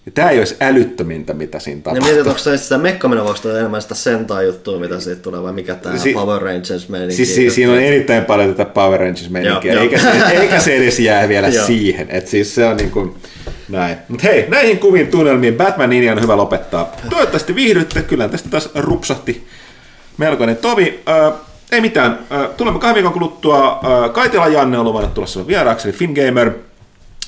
Ja 0.07 0.12
tämä 0.15 0.31
ei 0.31 0.39
olisi 0.39 0.57
älyttömintä, 0.60 1.35
mitä 1.35 1.59
siinä 1.59 1.78
Ja 1.78 1.83
tapahtuu. 1.83 2.07
mietit, 2.09 2.26
onko 2.26 2.39
se 2.39 2.57
sitä 2.59 2.78
onko 3.26 3.39
toi 3.43 3.59
enemmän 3.59 3.83
sitä 3.83 3.94
sentai 3.94 4.47
juttua, 4.47 4.78
mitä 4.78 5.01
siitä 5.01 5.23
tulee, 5.23 5.43
vai 5.43 5.52
mikä 5.52 5.75
tämä 5.75 5.99
Si- 5.99 6.12
Power 6.12 6.43
Rangers 6.43 6.89
meininki? 6.89 7.15
Siis 7.17 7.35
si- 7.35 7.51
siinä 7.51 7.73
on 7.73 7.78
erittäin 7.78 8.25
paljon 8.25 8.55
tätä 8.55 8.70
Power 8.70 9.01
Rangers-meininkiä, 9.01 9.73
Joo, 9.73 9.83
eikä, 9.83 9.99
se, 9.99 10.10
eikä 10.41 10.60
se 10.60 10.76
edes 10.76 10.99
jää 11.01 11.28
vielä 11.28 11.51
siihen. 11.51 12.07
Et 12.10 12.26
siis 12.26 12.55
se 12.55 12.65
on 12.67 12.76
niin 12.76 12.91
kuin 12.91 13.15
näin. 13.68 13.97
Mut 14.09 14.23
hei, 14.23 14.44
näihin 14.49 14.78
kuviin 14.78 15.07
tunnelmiin 15.09 15.55
Batman 15.55 15.91
Ninja 15.91 16.12
on 16.12 16.23
hyvä 16.23 16.36
lopettaa. 16.36 16.93
Toivottavasti 17.10 17.55
viihdytte, 17.55 18.02
kyllä 18.02 18.28
tästä 18.28 18.49
taas 18.49 18.68
rupsahti 18.75 19.47
melkoinen 20.18 20.57
tovi. 20.57 21.01
Ö, 21.09 21.33
ei 21.73 21.81
mitään, 21.81 22.18
Ö, 22.33 22.49
tulemme 22.57 22.78
kahden 22.81 22.94
viikon 22.94 23.12
kuluttua. 23.12 23.81
Ö, 24.07 24.09
Kaitila 24.09 24.49
Janne 24.49 24.78
on 24.78 24.85
luvannut 24.85 25.15
tulla 25.15 25.47
vieraaksi, 25.47 25.89
eli 25.89 25.97
Fingamer. 25.97 26.51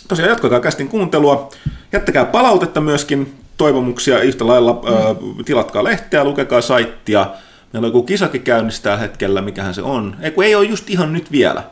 Tosiaan 0.09 0.29
jatkakaa 0.31 0.61
kästin 0.61 0.89
kuuntelua. 0.89 1.51
Jättäkää 1.93 2.25
palautetta 2.25 2.81
myöskin, 2.81 3.35
toivomuksia 3.57 4.21
yhtä 4.23 4.47
lailla. 4.47 4.73
Mm. 4.73 5.45
Tilatkaa 5.45 5.85
lehteä, 5.85 6.25
lukekaa 6.25 6.61
saittia. 6.61 7.27
Meillä 7.73 7.87
on 7.87 7.89
joku 7.89 8.03
kisakin 8.03 8.43
käynnissä 8.43 8.83
tällä 8.83 8.99
hetkellä, 8.99 9.43
mikähän 9.43 9.75
se 9.75 9.83
on. 9.83 10.17
Ei, 10.21 10.31
kun 10.31 10.45
ei 10.45 10.55
ole 10.55 10.65
just 10.65 10.91
ihan 10.91 11.13
nyt 11.13 11.33
vielä 11.33 11.63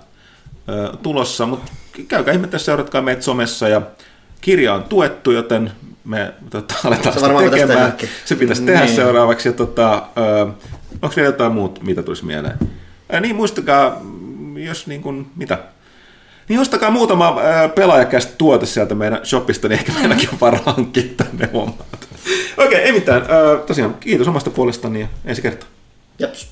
ö, 0.69 0.97
tulossa, 1.03 1.47
mutta 1.47 1.73
käykää 2.09 2.35
ihmettä, 2.35 2.59
seuratkaa 2.59 3.03
meitä 3.03 3.23
somessa 3.23 3.69
ja 3.69 3.83
kirja 4.41 4.75
on 4.75 4.85
tuettu, 4.85 5.31
joten 5.31 5.73
me 6.05 6.35
tota, 6.51 6.75
aletaan 6.85 7.15
Se 7.15 7.21
sitä 7.21 7.51
tekemään. 7.51 7.95
Se 8.25 8.35
pitäisi 8.35 8.63
tehdä 8.63 8.85
Niin. 8.85 8.97
seuraavaksi. 8.97 9.49
Ja 9.49 9.53
tota, 9.53 10.03
ö, 10.19 10.47
onko 11.03 11.17
vielä 11.17 11.29
jotain 11.29 11.53
muuta, 11.53 11.81
mitä 11.85 12.03
tulisi 12.03 12.25
mieleen? 12.25 12.55
Ää, 13.11 13.21
niin 13.21 13.37
muistakaa, 13.37 14.01
jos 14.57 14.87
niin 14.87 15.03
kuin, 15.03 15.27
mitä? 15.37 15.59
Niin 16.49 16.61
ostakaa 16.61 16.91
muutama 16.91 17.41
ää, 17.43 17.69
pelaajakästä 17.69 18.33
tuote 18.39 18.67
sieltä 18.67 18.95
meidän 18.95 19.21
shopista, 19.25 19.69
niin 19.69 19.79
ehkä 19.79 19.93
meilläkin 19.93 20.29
on 20.33 20.41
varaa 20.41 20.63
hankkia 20.67 21.03
tänne 21.17 21.49
hommat. 21.53 22.09
Okei, 22.57 22.81
ei 22.81 22.93
mitään. 22.93 23.23
Ää, 23.23 23.57
tosiaan, 23.67 23.95
kiitos 24.01 24.29
omasta 24.29 24.51
puolestani 24.51 25.01
ja 25.01 25.07
ensi 25.25 25.43
kertaa. 25.43 25.69
Jeps. 26.19 26.49